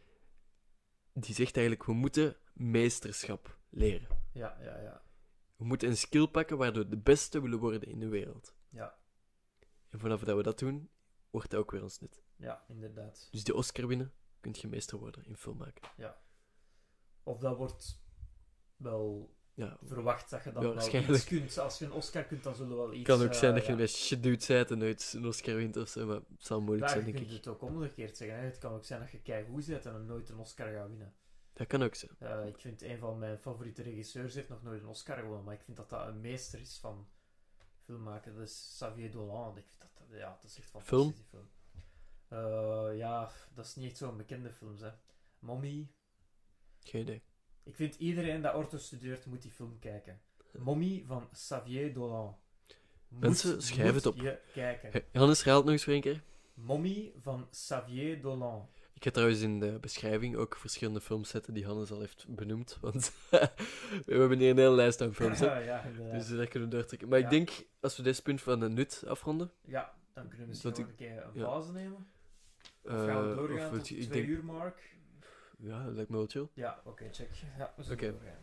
die 1.12 1.34
zegt 1.34 1.56
eigenlijk, 1.56 1.86
we 1.86 1.92
moeten 1.92 2.36
meesterschap 2.52 3.58
leren. 3.68 4.08
ja, 4.32 4.56
ja, 4.60 4.78
ja. 4.80 5.02
We 5.56 5.64
moeten 5.64 5.88
een 5.88 5.96
skill 5.96 6.26
pakken 6.26 6.56
waardoor 6.58 6.82
we 6.84 6.88
de 6.90 6.98
beste 6.98 7.40
willen 7.42 7.58
worden 7.58 7.82
in 7.82 8.00
de 8.00 8.08
wereld. 8.08 8.54
Ja, 8.68 8.98
En 9.88 9.98
vanaf 9.98 10.22
dat 10.22 10.36
we 10.36 10.42
dat 10.42 10.58
doen, 10.58 10.90
wordt 11.30 11.50
dat 11.50 11.60
ook 11.60 11.70
weer 11.70 11.82
ons 11.82 12.00
nut. 12.00 12.22
ja, 12.36 12.64
inderdaad. 12.68 13.28
Dus 13.30 13.44
die 13.44 13.54
Oscar 13.54 13.86
winnen, 13.86 14.12
kun 14.40 14.54
je 14.60 14.68
meester 14.68 14.98
worden 14.98 15.24
in 15.26 15.36
film 15.36 15.56
maken. 15.56 15.82
Of 17.22 17.38
dat 17.38 17.56
wordt 17.56 18.00
wel 18.76 19.34
Ja, 19.54 19.78
verwacht 19.82 20.30
dat 20.30 20.44
je 20.44 20.52
dan 20.52 20.62
Ja, 20.62 20.68
wel 20.74 21.14
iets 21.14 21.24
kunt. 21.24 21.58
Als 21.58 21.78
je 21.78 21.84
een 21.84 21.92
Oscar 21.92 22.24
kunt, 22.24 22.42
dan 22.42 22.54
zullen 22.54 22.70
we 22.70 22.76
wel 22.76 22.86
het 22.88 22.96
iets... 22.96 23.06
kan 23.08 23.22
ook 23.22 23.28
eh, 23.30 23.38
zijn 23.38 23.52
dat 23.54 23.60
je 23.62 23.66
ja. 23.68 23.72
een 23.74 23.80
beetje 23.80 23.96
shit 24.04 24.22
dude 24.22 24.46
bent 24.46 24.70
en 24.70 24.78
nooit 24.78 25.12
een 25.16 25.26
Oscar 25.26 25.54
wint 25.54 25.76
of 25.76 25.88
zo, 25.88 26.06
maar 26.06 26.16
het 26.16 26.26
zal 26.46 26.60
moeilijk 26.60 26.86
Ja, 26.86 26.92
zijn, 26.94 27.06
je 27.06 27.12
denk 27.12 27.24
kunt 27.24 27.38
ik. 27.38 27.44
het 27.44 27.54
ook 27.54 27.62
omgekeerd 27.62 28.16
zeggen. 28.16 28.38
Hè. 28.38 28.44
Het 28.44 28.58
kan 28.58 28.72
ook 28.72 28.84
zijn 28.84 29.00
dat 29.00 29.10
je 29.10 29.20
keigoed 29.22 29.66
bent 29.66 29.86
en 29.86 30.06
nooit 30.06 30.28
een 30.28 30.38
Oscar 30.38 30.72
gaat 30.72 30.88
winnen. 30.88 31.14
Dat 31.52 31.66
kan 31.66 31.82
ook 31.82 31.94
zijn. 31.94 32.12
Eh, 32.18 32.46
ik 32.46 32.58
vind 32.58 32.82
een 32.82 32.98
van 32.98 33.18
mijn 33.18 33.38
favoriete 33.38 33.82
regisseurs 33.82 34.34
heeft 34.34 34.48
nog 34.48 34.62
nooit 34.62 34.82
een 34.82 34.88
Oscar 34.88 35.16
gewonnen, 35.18 35.44
maar 35.44 35.54
ik 35.54 35.62
vind 35.62 35.76
dat 35.76 35.90
dat 35.90 36.06
een 36.08 36.20
meester 36.20 36.60
is 36.60 36.78
van 36.78 37.08
film 37.84 38.02
maken. 38.02 38.34
Dat 38.34 38.42
is 38.48 38.70
Xavier 38.74 39.10
Dolan. 39.10 39.56
Ik 39.56 39.64
vind 39.68 39.80
dat, 39.80 39.90
dat- 40.08 40.18
ja, 40.18 40.30
dat 40.40 40.50
is 40.50 40.58
echt 40.58 40.70
fantastisch, 40.70 40.98
Film? 40.98 41.12
die 41.14 41.24
film. 41.30 41.48
Eh, 42.30 42.88
ja, 42.96 43.30
dat 43.54 43.64
is 43.64 43.74
niet 43.74 43.86
echt 43.88 43.96
zo'n 43.96 44.16
bekende 44.16 44.50
films, 44.52 44.80
hè. 44.80 44.90
Mommy. 45.38 45.88
Geen 46.80 47.00
idee. 47.00 47.22
Ik 47.62 47.74
vind 47.74 47.94
iedereen 47.94 48.42
dat 48.42 48.54
ortho 48.54 48.78
studeert, 48.78 49.26
moet 49.26 49.42
die 49.42 49.50
film 49.50 49.78
kijken. 49.78 50.20
Mommy 50.58 51.04
van 51.06 51.28
Xavier 51.30 51.92
Dolan. 51.94 52.36
Moet- 53.08 53.20
Mensen, 53.20 53.62
schrijf 53.62 53.86
moet 53.92 54.04
het 54.04 54.06
op. 54.14 54.16
je 54.20 54.40
kijken. 54.52 55.04
Hannes, 55.12 55.38
herhaal 55.38 55.56
het 55.56 55.64
nog 55.64 55.72
eens 55.74 55.84
voor 55.84 55.92
een 55.92 56.00
keer. 56.00 56.22
Mommy 56.54 57.12
van 57.20 57.48
Xavier 57.50 58.20
Dolan. 58.20 58.68
Ik 58.94 59.04
ga 59.04 59.10
trouwens 59.10 59.40
in 59.40 59.60
de 59.60 59.78
beschrijving 59.80 60.36
ook 60.36 60.56
verschillende 60.56 61.00
films 61.00 61.28
zetten 61.28 61.54
die 61.54 61.66
Hannes 61.66 61.90
al 61.90 62.00
heeft 62.00 62.26
benoemd, 62.28 62.78
want 62.80 63.12
we 63.30 64.14
hebben 64.14 64.38
hier 64.38 64.50
een 64.50 64.58
hele 64.58 64.74
lijst 64.74 65.00
aan 65.00 65.14
films, 65.14 65.38
hè. 65.38 65.46
ja, 65.64 65.82
inderdaad. 65.82 66.12
Dus 66.12 66.28
daar 66.36 66.46
kunnen 66.46 66.68
we 66.68 66.74
doortrekken. 66.74 67.08
Maar 67.08 67.18
Ja. 67.18 67.24
ik 67.24 67.30
denk, 67.30 67.66
als 67.80 67.96
we 67.96 68.02
dit 68.02 68.22
punt 68.22 68.40
van 68.42 68.60
de 68.60 68.68
nut 68.68 69.04
afronden... 69.06 69.50
Ja, 69.64 69.94
dan 70.12 70.22
kunnen 70.28 70.40
we 70.40 70.46
misschien 70.48 70.70
nog 70.70 70.78
ik- 70.78 70.88
een 70.88 70.94
keer 70.94 71.24
een 71.24 71.30
ja. 71.34 71.44
pauze 71.44 71.72
nemen. 71.72 72.06
Of 72.82 72.90
eh, 72.90 73.04
gaan 73.04 73.28
we 73.28 73.34
doorgaan 73.34 73.56
of 73.56 73.62
tot 73.64 73.78
het- 73.78 73.88
de 73.88 73.96
ik 73.96 74.02
twee 74.10 74.22
denk, 74.26 74.28
uur 74.38 74.44
mark? 74.44 74.96
Ja, 75.58 75.84
dat 75.84 75.94
lijkt 75.94 76.10
me 76.10 76.16
wel 76.16 76.26
chill. 76.26 76.48
Ja, 76.54 76.80
oké, 76.84 77.08
check. 77.12 77.28
Ja, 77.58 77.72
we 77.76 77.82
zullen 77.82 77.98
doorgaan. 77.98 78.38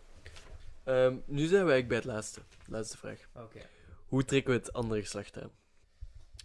Ehm, 0.84 1.18
nu 1.26 1.40
zijn 1.46 1.54
eigenlijk 1.68 1.88
bij 1.88 1.98
het 1.98 2.06
laatste. 2.06 2.42
Laatste 2.68 2.98
vraag. 2.98 3.30
Oké. 3.36 3.60
Hoe 4.08 4.26
trekken 4.26 4.54
we 4.54 4.60
het 4.60 4.74
andere 4.74 5.02
geslacht 5.02 5.42
aan? 5.42 5.52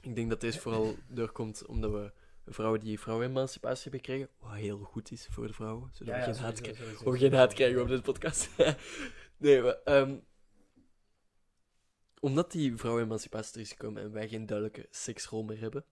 Ik 0.01 0.15
denk 0.15 0.31
dat 0.31 0.41
deze 0.41 0.61
vooral 0.61 0.95
doorkomt 1.09 1.67
omdat 1.67 1.91
we 1.91 2.13
vrouwen 2.53 2.81
die 2.81 3.01
vrouwenemancipatie 3.01 3.83
hebben 3.83 4.01
gekregen, 4.01 4.29
wat 4.39 4.53
heel 4.55 4.79
goed 4.79 5.11
is 5.11 5.27
voor 5.31 5.47
de 5.47 5.53
vrouwen, 5.53 5.91
zodat 5.93 6.15
Ja, 6.15 6.21
we 6.21 6.27
ja, 6.27 6.33
geen 6.35 6.43
haat 6.43 6.57
sowieso, 6.57 6.63
krijgen. 6.63 6.85
sowieso. 6.85 7.05
Of 7.05 7.13
we 7.13 7.19
geen 7.19 7.35
haat 7.39 7.53
krijgen 7.55 7.81
op 7.83 7.89
deze 7.89 8.03
podcast. 8.03 8.49
nee, 9.37 9.63
maar, 9.63 9.79
ehm, 9.85 10.17
omdat 12.21 12.53
die 12.53 12.77
vrouwenemancipatie 12.77 13.55
er 13.55 13.61
is 13.61 13.71
gekomen 13.71 14.03
en 14.03 14.13
wij 14.13 14.29
geen 14.29 14.47
duidelijke 14.47 14.87
seksrol 14.91 15.43
meer 15.43 15.61
hebben, 15.61 15.85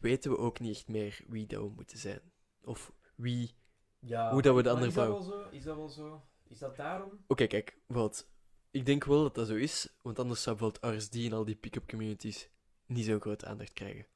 weten 0.00 0.30
we 0.30 0.38
ook 0.38 0.60
niet 0.60 0.76
echt 0.76 0.88
meer 0.88 1.20
wie 1.26 1.46
dat 1.46 1.62
we 1.62 1.68
moeten 1.68 1.98
zijn. 1.98 2.20
Of 2.64 2.92
wie... 3.14 3.56
Ja, 4.00 4.32
Hoe 4.32 4.42
dat 4.42 4.54
we 4.56 4.62
de 4.62 4.68
andere 4.68 4.88
is 4.88 4.94
dat 4.94 5.04
vrouw- 5.04 5.18
wel 5.18 5.42
zo? 5.42 5.48
Is 5.50 5.62
dat 5.64 5.76
wel 5.76 5.88
zo? 5.88 6.22
Is 6.44 6.58
dat 6.58 6.76
daarom? 6.76 7.24
Oké, 7.26 7.46
kijk, 7.46 7.78
wat. 7.86 8.28
Ik 8.70 8.86
denk 8.86 9.04
wel 9.04 9.22
dat 9.22 9.34
dat 9.34 9.46
zo 9.46 9.54
is, 9.54 9.96
want 10.02 10.18
anders 10.18 10.42
zou 10.42 10.56
bijvoorbeeld 10.56 10.94
RSD 11.00 11.14
en 11.14 11.32
al 11.32 11.44
die 11.44 11.56
pick-up 11.56 11.88
communities 11.88 12.50
niet 12.86 13.04
zo'n 13.04 13.20
grote 13.20 13.46
aandacht 13.46 13.72
krijgen. 13.72 14.06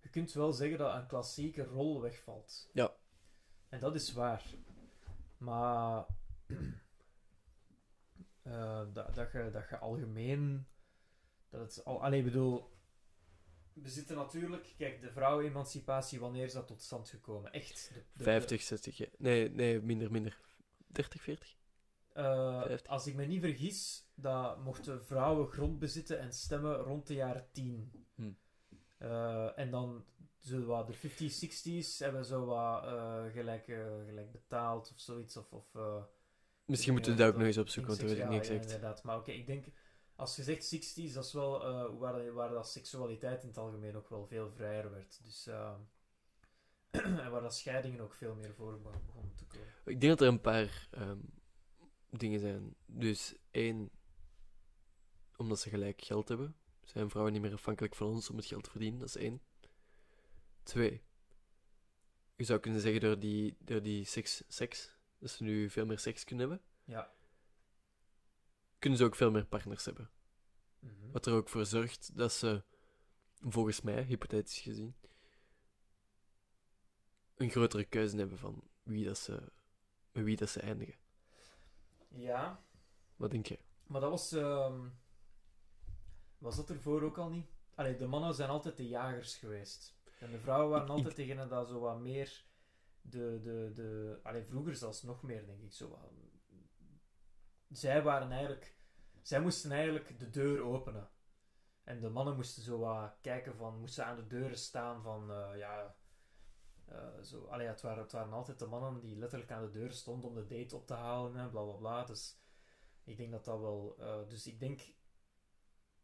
Je 0.00 0.08
kunt 0.08 0.32
wel 0.32 0.52
zeggen 0.52 0.78
dat 0.78 0.94
een 0.94 1.06
klassieke 1.06 1.64
rol 1.64 2.00
wegvalt. 2.00 2.68
Ja. 2.72 2.92
En 3.68 3.80
dat 3.80 3.94
is 3.94 4.12
waar. 4.12 4.44
Maar 5.38 6.06
eh, 8.42 8.82
dat, 8.92 9.14
dat, 9.14 9.32
je, 9.32 9.50
dat 9.52 9.68
je 9.68 9.78
algemeen. 9.78 10.66
Dat 11.48 11.60
het 11.60 11.84
al. 11.84 12.02
Allee, 12.02 12.18
ik 12.18 12.24
bedoel. 12.24 12.70
We 13.72 13.88
zitten 13.88 14.16
natuurlijk. 14.16 14.74
Kijk, 14.78 15.00
de 15.00 15.10
vrouwenemancipatie, 15.10 16.20
wanneer 16.20 16.44
is 16.44 16.52
dat 16.52 16.66
tot 16.66 16.82
stand 16.82 17.08
gekomen? 17.08 17.52
Echt. 17.52 17.90
De, 17.94 18.02
de- 18.12 18.22
50, 18.24 18.62
60, 18.62 18.96
ja. 18.96 19.06
nee, 19.18 19.50
nee, 19.50 19.80
minder, 19.80 20.10
minder. 20.10 20.38
30, 20.86 21.22
40? 21.22 21.56
Eh, 22.12 22.62
50. 22.62 22.86
als 22.92 23.06
ik 23.06 23.14
me 23.14 23.24
niet 23.24 23.40
vergis, 23.40 24.08
dat 24.14 24.64
mochten 24.64 25.04
vrouwen 25.04 25.46
grond 25.48 25.78
bezitten 25.78 26.18
en 26.18 26.32
stemmen 26.32 26.76
rond 26.76 27.06
de 27.06 27.14
jaren 27.14 27.46
10. 27.52 27.92
Hm. 28.14 28.30
Eh, 28.98 29.58
en 29.58 29.70
dan 29.70 30.04
zo 30.38 30.64
wat 30.64 30.86
de 30.86 30.94
50s, 30.94 31.38
60s 31.44 31.98
hebben 31.98 32.24
zo 32.24 32.44
wat 32.44 32.84
eh, 32.84 33.24
gelijk, 33.32 33.68
eh, 33.68 33.86
gelijk 34.06 34.32
betaald 34.32 34.90
of 34.94 35.00
zoiets. 35.00 35.36
Of, 35.36 35.52
of, 35.52 35.64
Misschien 36.64 36.92
moeten 36.92 37.12
we 37.12 37.18
dat 37.18 37.28
ook 37.28 37.36
nog 37.36 37.46
eens 37.46 37.58
opzoeken, 37.58 37.96
want 37.96 38.08
dat 38.08 38.16
weet 38.16 38.24
ik 38.24 38.30
niet 38.30 38.44
seks- 38.44 38.48
ja, 38.48 38.54
exact. 38.54 38.74
inderdaad. 38.74 39.02
Maar 39.02 39.16
oké, 39.18 39.30
ik 39.30 39.46
denk, 39.46 39.64
als 40.20 40.36
je 40.36 40.42
zegt 40.42 40.74
60s, 40.74 41.12
dat 41.12 41.24
is 41.24 41.32
wel 41.32 41.64
eh, 41.64 41.98
waar, 41.98 42.32
waar 42.32 42.50
dat 42.50 42.68
seksualiteit 42.68 43.42
in 43.42 43.48
het 43.48 43.58
algemeen 43.58 43.96
ook 43.96 44.08
wel 44.08 44.26
veel 44.26 44.50
vrijer 44.50 44.90
werd. 44.90 45.20
Dus, 45.24 45.46
eh, 45.46 45.74
en 46.90 47.30
waar 47.30 47.42
dat 47.42 47.54
scheidingen 47.54 48.00
ook 48.00 48.14
veel 48.14 48.34
meer 48.34 48.54
voor 48.54 48.80
be- 48.80 48.98
begonnen 49.06 49.34
te 49.34 49.44
komen. 49.44 49.66
Ik 49.84 50.00
denk 50.00 50.18
dat 50.18 50.20
er 50.20 50.32
een 50.32 50.40
paar 50.40 50.88
ehm, 50.90 51.18
dingen 52.10 52.40
zijn. 52.40 52.74
Dus 52.86 53.34
één, 53.50 53.90
omdat 55.36 55.60
ze 55.60 55.68
gelijk 55.68 56.02
geld 56.02 56.28
hebben, 56.28 56.56
zijn 56.84 57.10
vrouwen 57.10 57.32
niet 57.32 57.42
meer 57.42 57.52
afhankelijk 57.52 57.94
van 57.94 58.06
ons 58.06 58.30
om 58.30 58.36
het 58.36 58.46
geld 58.46 58.64
te 58.64 58.70
verdienen. 58.70 58.98
Dat 58.98 59.08
is 59.08 59.16
één. 59.16 59.40
Twee, 60.62 61.02
je 62.36 62.44
zou 62.44 62.60
kunnen 62.60 62.80
zeggen 62.80 63.00
door 63.00 63.18
die, 63.18 63.56
door 63.58 63.82
die 63.82 64.04
seks, 64.04 64.42
seks, 64.48 64.96
dat 65.18 65.30
ze 65.30 65.42
nu 65.42 65.70
veel 65.70 65.86
meer 65.86 65.98
seks 65.98 66.24
kunnen 66.24 66.48
hebben, 66.48 66.66
Ja. 66.84 67.12
Kunnen 68.80 68.98
ze 68.98 69.04
ook 69.04 69.14
veel 69.14 69.30
meer 69.30 69.46
partners 69.46 69.84
hebben. 69.84 70.10
Mhm. 70.78 71.10
Wat 71.12 71.26
er 71.26 71.32
ook 71.34 71.48
voor 71.48 71.66
zorgt 71.66 72.16
dat 72.16 72.32
ze, 72.32 72.62
volgens 73.40 73.80
mij, 73.80 74.02
hypothetisch 74.02 74.58
gezien, 74.60 74.94
een 77.34 77.50
grotere 77.50 77.84
keuze 77.84 78.16
hebben 78.16 78.38
van 78.38 78.62
wie 78.82 79.04
dat 79.04 79.18
ze, 79.18 79.52
met 80.12 80.24
wie 80.24 80.36
dat 80.36 80.48
ze 80.50 80.60
eindigen. 80.60 80.98
Ja, 82.08 82.64
Wat 83.16 83.30
denk 83.30 83.46
je? 83.46 83.58
maar 83.86 84.00
dat 84.00 84.10
was... 84.10 84.32
ehm, 84.32 84.88
was 86.38 86.56
dat 86.56 86.70
ervoor 86.70 87.02
ook 87.02 87.18
al 87.18 87.28
niet? 87.30 87.46
Allee, 87.74 87.96
de 87.96 88.06
mannen 88.06 88.34
zijn 88.34 88.50
altijd 88.50 88.76
de 88.76 88.88
jagers 88.88 89.36
geweest. 89.36 89.98
En 90.18 90.30
de 90.30 90.38
vrouwen 90.38 90.70
waren 90.70 90.88
altijd 90.88 91.16
degene 91.16 91.46
dat 91.46 91.68
zo 91.68 91.80
wat 91.80 92.00
meer... 92.00 92.44
De, 93.02 93.40
de, 93.42 93.70
de, 93.74 94.18
allee, 94.22 94.44
vroeger 94.44 94.74
zelfs 94.76 95.02
nog 95.02 95.22
meer, 95.22 95.46
denk 95.46 95.62
ik. 95.62 95.72
Zo 95.72 95.88
wat, 95.88 96.10
zij 97.70 98.02
waren 98.02 98.30
eigenlijk... 98.30 98.74
Zij 99.22 99.40
moesten 99.40 99.72
eigenlijk 99.72 100.18
de 100.18 100.30
deur 100.30 100.62
openen. 100.62 101.10
En 101.84 102.00
de 102.00 102.08
mannen 102.08 102.34
moesten 102.36 102.62
zo 102.62 102.78
wat 102.78 103.16
kijken 103.20 103.56
van... 103.56 103.78
Moesten 103.80 104.04
aan 104.06 104.16
de 104.16 104.26
deuren 104.26 104.58
staan 104.58 105.02
van... 105.02 105.30
eh, 105.30 105.58
ja... 105.58 105.96
eh, 106.84 107.20
zo, 107.22 107.44
allee, 107.44 107.66
het, 107.66 107.80
waren, 107.80 108.02
het 108.02 108.12
waren 108.12 108.32
altijd 108.32 108.58
de 108.58 108.66
mannen 108.66 109.00
die 109.00 109.16
letterlijk 109.16 109.50
aan 109.50 109.62
de 109.62 109.70
deur 109.70 109.92
stonden 109.92 110.28
om 110.30 110.34
de 110.34 110.46
date 110.46 110.76
op 110.76 110.86
te 110.86 110.94
halen. 110.94 111.36
En 111.36 111.50
bla 111.50 111.62
bla 111.62 111.72
bla. 111.74 112.04
Dus 112.04 112.40
ik 113.04 113.16
denk 113.16 113.30
dat 113.30 113.44
dat 113.44 113.60
wel... 113.60 113.96
eh, 113.98 114.28
dus 114.28 114.46
ik 114.46 114.60
denk... 114.60 114.80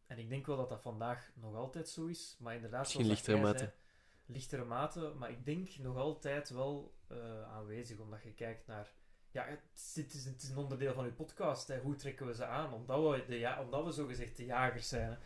En 0.07 0.19
ik 0.19 0.29
denk 0.29 0.47
wel 0.47 0.57
dat 0.57 0.69
dat 0.69 0.83
vandaag 0.83 1.31
nog 1.35 1.55
altijd 1.55 1.89
zo 1.89 2.07
is. 2.07 2.37
Maar 2.39 2.55
inderdaad, 2.55 2.81
Misschien 2.81 3.07
lichtere 3.07 3.41
mate. 3.41 3.59
zei, 3.59 3.71
lichtere 4.27 4.65
mate. 4.65 5.15
Maar 5.19 5.31
ik 5.31 5.45
denk 5.45 5.77
nog 5.77 5.97
altijd 5.97 6.51
wel 6.51 6.95
aanwezig. 7.47 7.99
Omdat 7.99 8.23
je 8.23 8.35
kijkt 8.35 8.67
naar... 8.67 8.95
Ja, 9.37 9.45
het, 9.45 9.61
is- 9.75 10.15
is, 10.15 10.25
het 10.25 10.43
is 10.43 10.49
een 10.49 10.57
onderdeel 10.57 10.95
van 10.95 11.05
uw 11.05 11.15
podcast. 11.15 11.69
Hè. 11.69 11.81
Hoe 11.81 11.95
trekken 11.95 12.27
we 12.27 12.35
ze 12.35 12.45
aan? 12.45 12.73
Omdat 12.73 13.27
we, 13.27 13.35
ja, 13.39 13.61
omdat 13.63 13.85
we 13.85 13.93
zogezegd 13.93 14.37
de 14.37 14.45
jagers 14.45 14.89
zijn. 14.89 15.19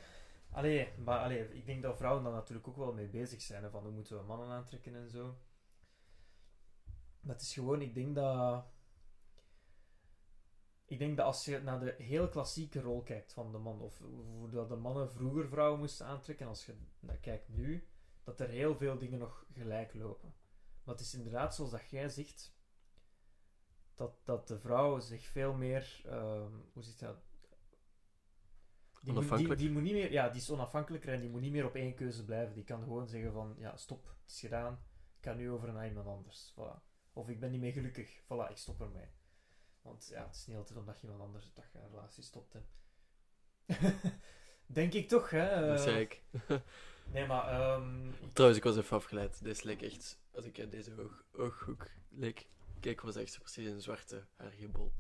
Allee, 0.51 0.89
maar 0.99 1.19
allee, 1.19 1.55
ik 1.55 1.67
denk 1.67 1.83
dat 1.83 1.97
vrouwen 1.97 2.23
daar 2.25 2.33
natuurlijk 2.33 2.69
ook 2.69 2.77
wel 2.77 2.93
mee 2.93 3.09
bezig 3.09 3.43
zijn. 3.43 3.63
Hè, 3.63 3.71
van 3.71 3.83
hoe 3.83 3.93
moeten 3.93 4.17
we 4.17 4.23
mannen 4.25 4.49
aantrekken 4.49 4.95
en 4.95 5.09
zo. 5.11 5.39
Maar 7.21 7.35
het 7.35 7.43
is 7.45 7.53
gewoon, 7.53 7.83
ik 7.83 7.95
denk 7.95 8.15
dat... 8.15 8.65
Ik 10.85 10.99
denk 10.99 11.17
dat 11.17 11.27
als 11.27 11.45
je 11.45 11.59
naar 11.59 11.81
de 11.81 11.95
heel 11.99 12.29
klassieke 12.29 12.81
rol 12.81 13.03
kijkt 13.03 13.33
van 13.33 13.53
de 13.53 13.59
man, 13.59 13.81
of 13.81 13.99
hoe 13.99 14.51
dat 14.51 14.69
de 14.69 14.77
mannen 14.77 15.11
vroeger 15.13 15.49
vrouwen 15.49 15.79
moesten 15.79 16.07
aantrekken, 16.07 16.47
als 16.47 16.67
je 16.67 16.75
kijkt 17.21 17.49
nu, 17.49 17.89
dat 18.25 18.41
er 18.41 18.49
heel 18.49 18.77
veel 18.77 18.99
dingen 18.99 19.19
nog 19.19 19.47
gelijk 19.53 19.95
lopen. 19.95 20.35
Maar 20.85 20.95
het 20.95 21.05
is 21.05 21.15
inderdaad 21.15 21.55
zoals 21.55 21.71
dat 21.71 21.91
jij 21.91 22.09
zegt, 22.09 22.59
dat, 24.01 24.21
dat 24.25 24.49
de 24.49 24.59
vrouw 24.59 25.01
zich 25.01 25.27
veel 25.27 25.53
meer, 25.53 26.01
ehm, 26.05 26.53
hoe 26.73 26.83
zit 26.83 26.99
dat? 26.99 27.17
Die 29.03 29.13
moet, 29.13 29.59
die, 29.59 29.71
moet 29.71 29.83
niet 29.83 29.93
meer, 29.93 30.13
ja, 30.13 30.29
die 30.29 30.41
is 30.41 30.51
onafhankelijker 30.51 31.13
en 31.13 31.21
die 31.21 31.31
moet 31.31 31.41
niet 31.41 31.53
meer 31.53 31.65
op 31.65 31.75
één 31.75 31.95
keuze 31.95 32.25
blijven. 32.25 32.55
Die 32.55 32.65
kan 32.65 32.83
gewoon 32.83 33.07
zeggen 33.07 33.33
van, 33.33 33.55
ja, 33.59 33.77
stop, 33.77 34.07
het 34.07 34.31
is 34.31 34.41
gedaan, 34.41 34.73
ik 35.19 35.25
ga 35.25 35.35
nu 35.35 35.51
over 35.51 35.73
naar 35.73 35.89
iemand 35.89 36.07
anders. 36.07 36.53
Voilà. 36.53 36.83
Of 37.13 37.29
ik 37.29 37.41
ben 37.41 37.51
niet 37.51 37.61
meer 37.61 37.73
gelukkig, 37.73 38.21
voilà, 38.23 38.51
ik 38.51 38.57
stop 38.57 38.81
ermee. 38.81 39.09
Want 39.83 40.09
ja, 40.11 40.27
het 40.27 40.37
is 40.37 40.47
niet 40.47 40.57
altijd 40.57 40.79
omdat 40.79 41.01
je 41.01 41.07
iemand 41.07 41.23
anders 41.23 41.53
dat 41.55 41.65
je 41.73 41.79
een 41.79 41.91
relatie 41.91 42.23
stopt. 42.23 42.53
Hè. 42.53 42.61
Denk 44.67 44.93
ik 44.93 45.09
toch, 45.09 45.31
hè? 45.31 45.67
dat 45.67 45.79
eh, 45.79 45.85
zei 45.85 46.01
ik. 46.01 46.23
Nee, 47.13 47.27
maar 47.27 47.49
ehm, 47.49 48.13
Trouwens, 48.33 48.61
ik 48.61 48.67
was 48.67 48.77
even 48.77 48.97
afgeleid. 48.97 49.43
Deze 49.43 49.67
leek 49.67 49.83
echt, 49.83 50.21
als 50.35 50.45
ik 50.45 50.59
uit 50.59 50.71
deze 50.71 51.01
oog, 51.01 51.25
ooghoek 51.33 51.91
leek, 52.09 52.49
kijk, 52.81 53.01
was 53.01 53.17
echt 53.17 53.39
precies 53.39 53.69
een 53.69 53.81
zwarte 53.81 54.25
haargibbel. 54.37 54.93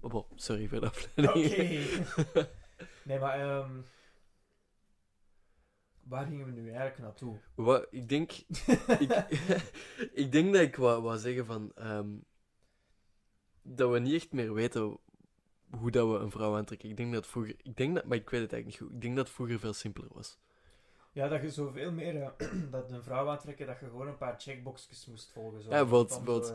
Maar 0.00 0.10
bon, 0.10 0.24
sorry 0.34 0.68
voor 0.68 0.80
de 0.80 0.86
afleiding. 0.86 2.08
Oké. 2.18 2.48
Nee, 3.02 3.18
maar 3.18 3.40
ehm, 3.40 3.70
waar 6.02 6.26
gingen 6.26 6.46
we 6.46 6.52
nu 6.52 6.68
eigenlijk 6.68 6.98
naartoe? 6.98 7.36
Wat, 7.54 7.86
ik 7.90 8.08
denk, 8.08 8.32
ik, 8.98 9.26
ik 10.22 10.32
denk 10.32 10.52
dat 10.52 10.62
ik 10.62 10.76
wou, 10.76 11.02
wou 11.02 11.18
zeggen 11.18 11.46
van, 11.46 11.72
ehm, 11.74 12.08
dat 13.62 13.90
we 13.90 13.98
niet 13.98 14.14
echt 14.14 14.32
meer 14.32 14.54
weten 14.54 14.98
hoe 15.70 15.90
dat 15.90 16.08
we 16.08 16.14
een 16.18 16.30
vrouw 16.30 16.56
aantrekken. 16.56 16.90
Ik 16.90 16.96
denk 16.96 17.12
dat 17.12 17.26
vroeger, 17.26 17.54
ik 17.62 17.76
denk 17.76 17.94
dat, 17.94 18.04
maar 18.04 18.16
ik 18.16 18.30
weet 18.30 18.40
het 18.42 18.52
eigenlijk 18.52 18.66
niet 18.80 18.88
goed. 18.90 18.96
Ik 18.96 19.02
denk 19.02 19.16
dat 19.16 19.30
vroeger 19.30 19.58
veel 19.58 19.72
simpeler 19.72 20.10
was. 20.12 20.38
Ja, 21.12 21.28
dat 21.28 21.42
je 21.42 21.50
zoveel 21.50 21.92
meer 21.92 22.22
eh, 22.22 22.52
dat 22.70 22.90
een 22.92 23.02
vrouw 23.02 23.28
aantrekken, 23.28 23.66
dat 23.66 23.80
je 23.80 23.86
gewoon 23.86 24.08
een 24.08 24.16
paar 24.18 24.40
checkboxjes 24.40 25.06
moest 25.06 25.30
volgen. 25.32 25.62
Zo. 25.62 25.70
Ja, 25.70 25.84
bijvoorbeeld- 25.86 26.54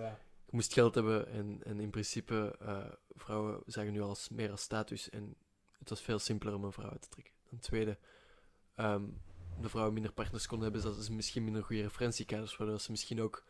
Je 0.51 0.57
moest 0.57 0.73
geld 0.73 0.95
hebben 0.95 1.27
en, 1.27 1.63
en 1.63 1.79
in 1.79 1.89
principe, 1.89 2.55
eh, 2.59 2.91
vrouwen 3.07 3.63
zagen 3.65 3.91
nu 3.91 4.01
als 4.01 4.29
meer 4.29 4.51
als 4.51 4.61
status. 4.61 5.09
En 5.09 5.35
het 5.79 5.89
was 5.89 6.01
veel 6.01 6.19
simpeler 6.19 6.55
om 6.55 6.63
een 6.63 6.71
vrouw 6.71 6.89
uit 6.89 7.01
te 7.01 7.09
trekken. 7.09 7.33
Ten 7.43 7.59
tweede, 7.59 7.97
ehm, 8.75 9.05
de 9.61 9.69
vrouwen 9.69 9.93
minder 9.93 10.11
partners 10.13 10.47
konden 10.47 10.71
hebben, 10.71 10.89
zodat 10.89 11.05
ze 11.05 11.13
misschien 11.13 11.43
minder 11.43 11.63
goede 11.63 11.81
referentiekaders, 11.81 12.57
waardoor 12.57 12.79
ze 12.79 12.91
misschien 12.91 13.21
ook 13.21 13.45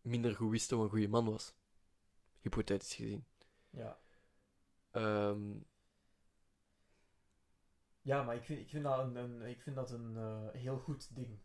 minder 0.00 0.34
goed 0.34 0.50
wisten 0.50 0.76
wat 0.76 0.86
een 0.86 0.92
goede 0.92 1.08
man 1.08 1.24
was. 1.24 1.54
Hypothetisch 2.40 2.94
gezien. 2.94 3.26
Ja. 3.70 3.98
Ehm, 4.90 5.52
ja, 8.02 8.22
maar 8.22 8.36
ik 8.36 8.44
vind, 8.44 8.60
ik 8.60 8.68
vind 8.68 8.84
dat 8.84 8.98
een, 8.98 9.16
een, 9.16 9.42
ik 9.42 9.62
vind 9.62 9.76
dat 9.76 9.90
een 9.90 10.16
eh, 10.16 10.48
heel 10.52 10.78
goed 10.78 11.14
ding. 11.14 11.38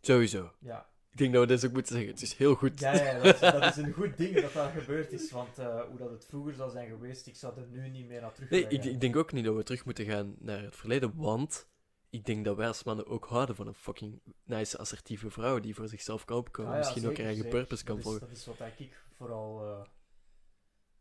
sowieso. 0.00 0.52
Ja, 0.58 0.93
Ik 1.14 1.20
denk 1.20 1.32
dat 1.32 1.42
we 1.42 1.48
dit 1.48 1.64
ook 1.66 1.72
moeten 1.72 1.94
zeggen. 1.94 2.12
Het 2.12 2.22
is 2.22 2.34
heel 2.34 2.54
goed. 2.54 2.80
ja, 2.80 2.92
ja 2.92 3.22
dat, 3.22 3.34
is, 3.34 3.40
dat 3.40 3.64
is 3.64 3.76
een 3.76 3.92
goed 3.92 4.16
ding 4.16 4.40
dat 4.40 4.52
dat 4.52 4.70
gebeurd 4.70 5.12
is. 5.12 5.30
Want 5.30 5.58
eh, 5.58 5.80
hoe 5.80 5.98
dat 5.98 6.10
het 6.10 6.26
vroeger 6.26 6.54
zou 6.54 6.70
zijn 6.70 6.88
geweest, 6.88 7.26
ik 7.26 7.36
zou 7.36 7.56
er 7.56 7.66
nu 7.66 7.88
niet 7.88 8.06
meer 8.06 8.20
naar 8.20 8.32
terug 8.32 8.50
Nee, 8.50 8.66
ik, 8.68 8.84
ik 8.84 9.00
denk 9.00 9.16
ook 9.16 9.32
niet 9.32 9.44
dat 9.44 9.54
we 9.54 9.62
terug 9.62 9.84
moeten 9.84 10.04
gaan 10.04 10.34
naar 10.38 10.62
het 10.62 10.76
verleden, 10.76 11.16
want 11.16 11.68
ik 12.10 12.24
denk 12.24 12.44
dat 12.44 12.56
wij 12.56 12.66
als 12.66 12.84
mannen 12.84 13.06
ook 13.06 13.26
houden 13.26 13.56
van 13.56 13.66
een 13.66 13.74
fucking 13.74 14.20
nice, 14.44 14.78
assertieve 14.78 15.30
vrouw 15.30 15.60
die 15.60 15.74
voor 15.74 15.88
zichzelf 15.88 16.24
kan 16.24 16.36
opkomen. 16.36 16.72
Ah 16.72 16.78
ja, 16.78 16.84
misschien 16.84 17.08
ook 17.08 17.16
haar 17.16 17.26
eigen 17.26 17.42
zeker. 17.42 17.58
purpose 17.58 17.84
kan 17.84 17.94
dat 17.94 18.04
volgen. 18.04 18.20
Dat 18.20 18.30
is 18.30 18.46
wat 18.46 18.56
ik 18.76 19.04
vooral 19.16 19.66
eh, 19.66 19.86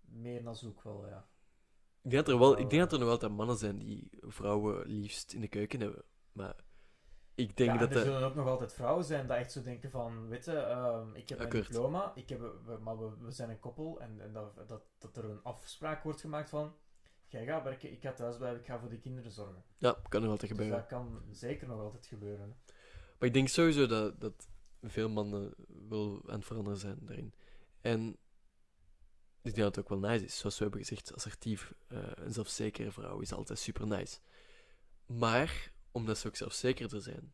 meer 0.01 0.43
naar 0.43 0.55
zoek 0.55 0.83
wel, 0.83 1.07
ja. 1.07 1.27
Ik 2.01 2.11
denk, 2.11 2.25
dat 2.25 2.33
er 2.33 2.39
wel, 2.39 2.59
ik 2.59 2.69
denk 2.69 2.81
dat 2.81 2.91
eh, 2.91 2.97
er 2.97 3.03
nog 3.03 3.13
altijd 3.13 3.31
mannen 3.31 3.57
zijn 3.57 3.79
die 3.79 4.09
vrouwen 4.19 4.87
liefst 4.87 5.33
in 5.33 5.41
de 5.41 5.47
keuken 5.47 5.79
hebben. 5.79 6.03
Maar 6.31 6.55
ik 7.35 7.57
denk 7.57 7.71
ja, 7.71 7.77
dat 7.77 7.89
er 7.89 7.95
de... 7.95 8.03
zullen 8.03 8.23
ook 8.23 8.35
nog 8.35 8.47
altijd 8.47 8.73
vrouwen 8.73 9.05
zijn 9.05 9.27
die 9.27 9.35
echt 9.35 9.51
zo 9.51 9.61
denken 9.61 9.89
van, 9.89 10.27
weet 10.27 10.45
je, 10.45 10.51
ehm, 10.57 11.15
ik 11.15 11.29
heb 11.29 11.39
Akkoord. 11.39 11.67
diploma, 11.67 12.11
ik 12.15 12.29
heb, 12.29 12.39
we, 12.39 12.77
maar 12.81 12.97
we, 12.99 13.17
we 13.19 13.31
zijn 13.31 13.49
een 13.49 13.59
koppel 13.59 13.99
en, 14.01 14.21
en 14.21 14.33
dat, 14.33 14.67
dat, 14.67 14.83
dat 14.97 15.17
er 15.17 15.25
een 15.25 15.43
afspraak 15.43 16.03
wordt 16.03 16.21
gemaakt 16.21 16.49
van, 16.49 16.75
jij 17.25 17.45
gaat 17.45 17.63
werken, 17.63 17.91
ik 17.91 18.01
ga 18.01 18.13
thuis 18.13 18.37
blijven, 18.37 18.59
ik 18.59 18.65
ga 18.65 18.79
voor 18.79 18.89
de 18.89 18.99
kinderen 18.99 19.31
zorgen. 19.31 19.63
Ja, 19.77 19.97
kan 20.09 20.21
nog 20.21 20.29
altijd 20.31 20.49
Dus 20.51 20.59
gebeuren. 20.59 20.77
dat 20.79 20.87
kan 20.99 21.21
zeker 21.31 21.67
nog 21.67 21.79
altijd 21.79 22.05
gebeuren. 22.05 22.39
hè. 22.49 22.73
Maar 23.19 23.27
ik 23.27 23.33
denk 23.33 23.47
sowieso 23.47 23.85
dat, 23.85 24.21
dat 24.21 24.47
veel 24.81 25.09
mannen 25.09 25.53
wel 25.89 26.21
aan 26.27 26.35
het 26.35 26.45
veranderen 26.45 26.79
zijn 26.79 26.97
daarin. 27.01 27.33
En 27.81 28.17
ik 29.41 29.53
denk 29.55 29.57
dat 29.57 29.75
het 29.75 29.79
ook 29.79 29.89
wel 30.01 30.09
nice 30.11 30.25
is. 30.25 30.37
Zoals 30.37 30.57
we 30.57 30.63
hebben 30.63 30.81
gezegd, 30.81 31.13
assertief 31.13 31.73
eh 31.87 31.97
een 32.15 32.33
zelfzekere 32.33 32.91
vrouw 32.91 33.19
is 33.19 33.33
altijd 33.33 33.59
super 33.59 33.87
nice. 33.87 34.19
Maar, 35.05 35.72
omdat 35.93 36.17
ze 36.17 36.27
ook 36.27 36.35
zelfzekerder 36.35 37.01
zijn, 37.01 37.33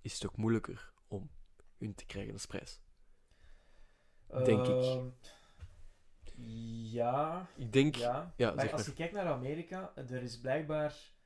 is 0.00 0.14
het 0.14 0.26
ook 0.26 0.36
moeilijker 0.36 0.92
om 1.08 1.30
hun 1.78 1.94
te 1.94 2.06
krijgen 2.06 2.32
als 2.32 2.46
prijs. 2.46 2.80
Denk 4.44 4.66
ik. 4.66 4.82
Ehm, 4.84 5.08
Ja, 6.90 7.48
Ik 7.56 7.72
denk... 7.72 7.94
ja. 7.94 8.34
ja, 8.36 8.50
maar 8.50 8.64
zeg 8.64 8.72
als 8.72 8.80
maar. 8.80 8.90
je 8.90 8.96
kijkt 8.96 9.14
naar 9.14 9.26
Amerika, 9.26 9.92
er 9.94 10.22
is 10.22 10.40
blijkbaar... 10.40 11.16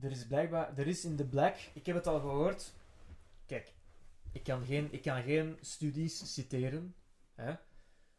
Er 0.00 0.10
is 0.10 0.26
blijkbaar... 0.26 0.78
Er 0.78 0.86
is 0.86 1.04
in 1.04 1.16
de 1.16 1.26
Black... 1.26 1.56
Ik 1.74 1.86
heb 1.86 1.96
het 1.96 2.06
al 2.06 2.20
gehoord. 2.20 2.74
Kijk, 3.46 3.74
ik 4.32 4.42
kan 4.42 4.64
geen, 4.64 4.92
ik 4.92 5.02
kan 5.02 5.22
geen 5.22 5.58
studies 5.60 6.34
citeren. 6.34 6.94
Hè? 7.34 7.54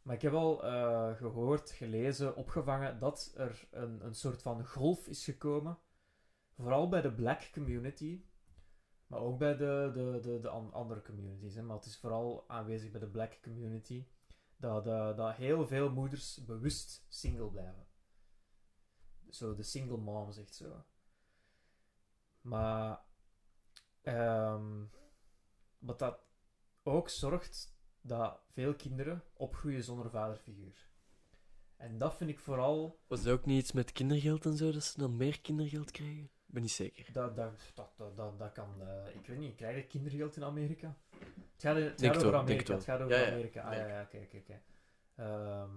Maar 0.01 0.15
ik 0.15 0.21
heb 0.21 0.33
al 0.33 0.63
eh, 0.63 1.15
gehoord, 1.15 1.71
gelezen, 1.71 2.35
opgevangen 2.35 2.99
dat 2.99 3.33
er 3.35 3.67
een, 3.71 4.05
een 4.05 4.15
soort 4.15 4.41
van 4.41 4.65
golf 4.67 5.07
is 5.07 5.23
gekomen. 5.23 5.77
Vooral 6.59 6.89
bij 6.89 7.01
de 7.01 7.13
black 7.13 7.49
community. 7.53 8.23
Maar 9.07 9.19
ook 9.19 9.37
bij 9.39 9.55
de, 9.57 9.91
de, 9.93 10.19
de, 10.21 10.39
de 10.39 10.49
an- 10.49 10.73
andere 10.73 11.01
communities. 11.01 11.55
Hè? 11.55 11.61
Maar 11.61 11.75
het 11.75 11.85
is 11.85 11.97
vooral 11.97 12.49
aanwezig 12.49 12.91
bij 12.91 12.99
de 12.99 13.07
black 13.09 13.39
community. 13.41 14.07
dat, 14.57 14.83
dat, 14.83 15.17
dat 15.17 15.35
heel 15.35 15.67
veel 15.67 15.91
moeders 15.91 16.45
bewust 16.45 17.05
single 17.09 17.49
blijven. 17.49 17.87
Zo, 19.29 19.55
de 19.55 19.63
single 19.63 19.97
mom 19.97 20.31
zegt 20.31 20.55
zo. 20.55 20.83
Maar, 22.41 23.01
ehm, 24.01 24.85
wat 25.77 25.99
dat 25.99 26.19
ook 26.83 27.09
zorgt 27.09 27.77
dat 28.01 28.39
veel 28.51 28.75
kinderen 28.75 29.23
opgroeien 29.33 29.83
zonder 29.83 30.09
vaderfiguur. 30.09 30.89
En 31.75 31.97
dat 31.97 32.15
vind 32.15 32.29
ik 32.29 32.39
vooral 32.39 32.99
Was 33.07 33.25
er 33.25 33.33
ook 33.33 33.45
niet 33.45 33.59
iets 33.61 33.71
met 33.71 33.91
kindergeld 33.91 34.45
en 34.45 34.57
zo, 34.57 34.71
dat 34.71 34.83
ze 34.83 34.99
dan 34.99 35.17
meer 35.17 35.41
kindergeld 35.41 35.91
krijgen? 35.91 36.29
Ik 36.49 36.55
ben 36.55 36.61
niet 36.63 36.71
zeker. 36.71 37.13
Dat, 37.13 37.35
dat, 37.35 37.71
dat, 37.75 38.15
dat, 38.15 38.39
dat, 38.39 38.51
kan... 38.51 38.81
eh, 38.81 39.15
ik 39.15 39.27
weet 39.27 39.37
niet, 39.37 39.55
krijg 39.55 39.75
je 39.75 39.87
kindergeld 39.87 40.35
in 40.35 40.43
Amerika? 40.43 40.95
Het 41.17 41.61
gaat, 41.61 41.75
het 41.75 42.17
over 42.17 42.35
Amerika. 42.35 42.73
het 42.73 42.83
gaat 42.83 43.01
over 43.01 43.17
Ja, 43.19 43.27
Amerika. 43.31 43.61
Ah, 43.61 43.73
ja, 43.75 43.87
ja, 43.87 44.01
oké, 44.01 44.17
oké, 44.17 44.37
oké. 44.37 44.61
Ehm, 45.15 45.69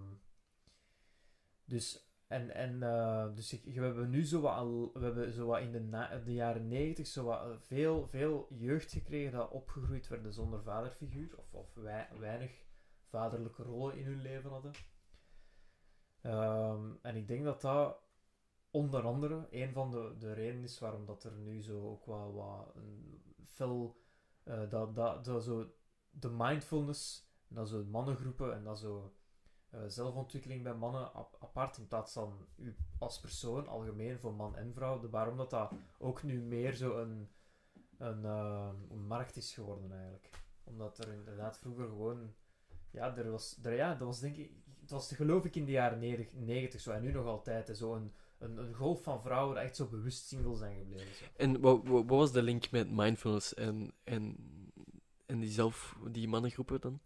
Dus, 1.65 2.07
en, 2.27 2.51
en, 2.55 2.83
eh, 2.83 3.35
dus 3.35 3.53
ik, 3.53 3.75
we 3.75 3.81
hebben 3.85 4.11
nu 4.11 4.25
zo 4.25 4.41
wat, 4.41 4.53
al, 4.55 4.91
we 4.95 5.05
hebben 5.05 5.33
zo 5.33 5.47
wat 5.47 5.61
in 5.61 5.73
de, 5.73 5.81
na- 5.81 6.19
de 6.19 6.33
jaren 6.35 6.69
negentig 6.69 7.07
zo 7.07 7.25
wat 7.25 7.43
eh, 7.51 7.57
veel, 7.59 8.07
veel 8.09 8.47
jeugd 8.51 8.93
gekregen 8.93 9.33
dat 9.33 9.51
opgegroeid 9.51 10.09
werden 10.09 10.33
zonder 10.33 10.63
vaderfiguur. 10.63 11.39
Of, 11.39 11.55
of 11.55 11.75
wei- 11.75 12.09
weinig 12.19 12.65
vaderlijke 13.09 13.63
rollen 13.63 13.97
in 13.97 14.05
hun 14.05 14.21
leven 14.23 14.51
hadden. 14.51 14.73
Ehm, 16.23 16.91
en 17.03 17.17
ik 17.17 17.29
denk 17.29 17.45
dat 17.45 17.61
dat 17.61 18.02
onder 18.73 19.03
andere 19.03 19.47
een 19.51 19.73
van 19.73 19.91
de, 19.91 20.15
de 20.19 20.33
redenen 20.33 20.65
is 20.65 20.79
waarom 20.79 21.05
dat 21.07 21.25
er 21.25 21.33
nu 21.33 21.63
zo 21.63 21.91
ook 21.91 22.07
wel 22.07 22.33
wat 22.35 22.75
een 22.75 23.21
fel, 23.45 23.97
eh, 24.43 24.71
dat, 24.71 24.95
dat, 24.95 25.25
dat 25.25 25.45
zo 25.45 25.73
de 26.11 26.31
mindfulness, 26.31 27.29
dat 27.49 27.69
zo 27.69 27.85
mannengroepen 27.85 28.55
en 28.55 28.65
dat 28.65 28.79
zo 28.79 29.15
eh, 29.71 29.81
zelfontwikkeling 29.87 30.63
bij 30.63 30.75
mannen 30.75 31.13
ap- 31.15 31.37
apart 31.41 31.79
in 31.79 31.89
plaats 31.89 32.13
van 32.13 32.47
u 32.57 32.77
als 32.99 33.21
persoon, 33.21 33.69
algemeen 33.69 34.19
voor 34.19 34.35
man 34.35 34.57
en 34.57 34.75
vrouw, 34.75 35.01
de, 35.01 35.09
waarom 35.11 35.37
dat 35.37 35.51
dat 35.51 35.73
ook 35.99 36.23
nu 36.23 36.41
meer 36.41 36.75
zo 36.75 36.99
een, 36.99 37.29
een, 37.99 38.25
eh, 38.25 38.71
markt 39.07 39.37
is 39.37 39.55
geworden 39.55 39.93
eigenlijk. 39.93 40.31
Omdat 40.65 40.99
er 40.99 41.13
inderdaad 41.13 41.59
vroeger 41.59 41.87
gewoon, 41.87 42.35
ja, 42.91 43.17
er 43.17 43.31
was, 43.31 43.59
er, 43.63 43.75
ja, 43.75 43.95
dat 43.95 44.07
was 44.07 44.21
denk 44.21 44.37
ik, 44.37 44.53
het 44.81 44.91
was 44.91 45.13
geloof 45.13 45.45
ik 45.45 45.57
in 45.57 45.65
de 45.65 45.71
jaren 45.73 45.99
90 45.99 46.33
90 46.35 46.81
zo, 46.81 46.91
en 46.91 47.03
nu 47.03 47.13
nog 47.13 47.27
altijd, 47.27 47.69
hè, 47.69 47.75
zo 47.75 48.01
een, 48.43 48.75
golf 48.75 49.03
van 49.03 49.23
vrouwen 49.23 49.55
die 49.55 49.65
echt 49.65 49.77
zo 49.77 49.87
bewust 49.87 50.27
single 50.27 50.57
zijn 50.57 50.79
gebleven. 50.79 51.15
Zo. 51.15 51.25
En 51.37 51.61
wat, 51.61 51.81
wat, 51.85 52.05
was 52.07 52.33
de 52.33 52.43
link 52.43 52.71
met 52.71 52.91
mindfulness 52.91 53.55
en, 53.55 53.95
en, 54.05 54.37
en 55.27 55.41
die 55.41 55.51
zelf, 55.51 55.99
die 56.11 56.29
mannengroepen 56.29 56.81
dan? 56.81 57.01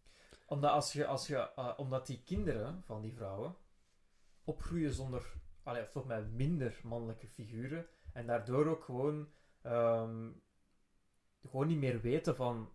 Omdat, 0.47 0.71
als 0.71 0.93
je, 0.93 1.07
als 1.07 1.27
je, 1.27 1.37
eh, 1.37 1.73
omdat 1.77 2.07
die 2.07 2.23
kinderen 2.25 2.83
van 2.85 3.01
die 3.01 3.15
vrouwen 3.15 3.57
opgroeien 4.45 4.93
zonder, 4.93 5.33
allee, 5.63 5.83
of 5.83 5.91
toch 5.91 6.07
met 6.07 6.33
minder 6.33 6.81
mannelijke 6.83 7.29
figuren, 7.29 7.87
en 8.13 8.27
daardoor 8.27 8.67
ook 8.67 8.85
gewoon, 8.85 9.29
ehm, 9.63 10.31
gewoon 11.43 11.67
niet 11.67 11.79
meer 11.79 12.01
weten 12.01 12.37
van 12.37 12.73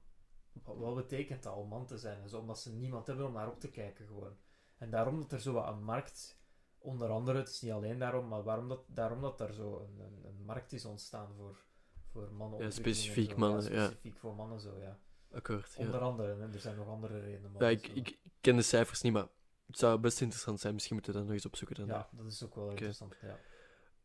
wat, 0.64 0.78
wat 0.78 0.96
betekent 0.96 1.44
dat 1.44 1.56
om 1.56 1.68
man 1.68 1.86
te 1.86 1.98
zijn, 1.98 2.22
en 2.22 2.30
zo, 2.30 2.40
omdat 2.40 2.60
ze 2.60 2.72
niemand 2.72 3.08
hebben 3.08 3.26
om 3.26 3.34
naar 3.34 3.50
op 3.50 3.60
te 3.60 3.70
kijken 3.70 4.08
gewoon. 4.08 4.38
En 4.78 4.90
daarom 4.90 5.20
dat 5.20 5.32
er 5.32 5.40
zo 5.40 5.54
wat 5.54 5.68
een 5.68 5.84
markt, 5.84 6.41
onder 6.82 7.10
andere, 7.10 7.38
het 7.38 7.50
is 7.50 7.62
niet 7.62 7.72
alleen 7.72 8.00
daarom, 8.00 8.28
maar 8.28 8.44
waarom 8.44 8.70
dat, 8.70 8.84
daarom 8.88 9.22
dat 9.22 9.42
er 9.42 9.54
zo 9.54 9.80
een, 9.80 10.00
een, 10.00 10.26
een 10.26 10.46
markt 10.46 10.72
is 10.72 10.86
ontstaan 10.86 11.34
voor, 11.38 11.64
voor 12.12 12.34
mannen. 12.34 12.60
Ja, 12.60 12.70
specifiek 12.70 13.36
mannen, 13.36 13.72
ja. 13.72 13.86
specifiek 13.86 14.18
voor 14.18 14.36
mannen 14.36 14.60
zo, 14.60 14.78
ja. 14.80 15.00
Akkoord, 15.32 15.74
ja. 15.78 15.86
Onder 15.86 16.00
andere, 16.00 16.36
hè. 16.36 16.54
er 16.54 16.60
zijn 16.60 16.76
nog 16.76 16.88
andere 16.88 17.20
redenen. 17.20 17.52
maar 17.52 17.72
Ja, 17.72 17.80
ik 17.94 18.18
ken 18.42 18.56
de 18.56 18.62
cijfers 18.62 19.02
niet, 19.02 19.14
maar 19.14 19.28
het 19.68 19.78
zou 19.78 20.00
best 20.00 20.22
interessant 20.22 20.60
zijn. 20.60 20.74
Misschien 20.74 20.96
moeten 20.96 21.12
we 21.14 21.18
dat 21.18 21.28
nog 21.28 21.36
eens 21.36 21.46
opzoeken 21.46 21.76
dan. 21.76 21.88
Ja, 21.88 22.10
dat 22.12 22.26
is 22.26 22.44
ook 22.44 22.56
wel 22.56 22.70
interessant. 22.70 23.16
Ja. 23.22 23.40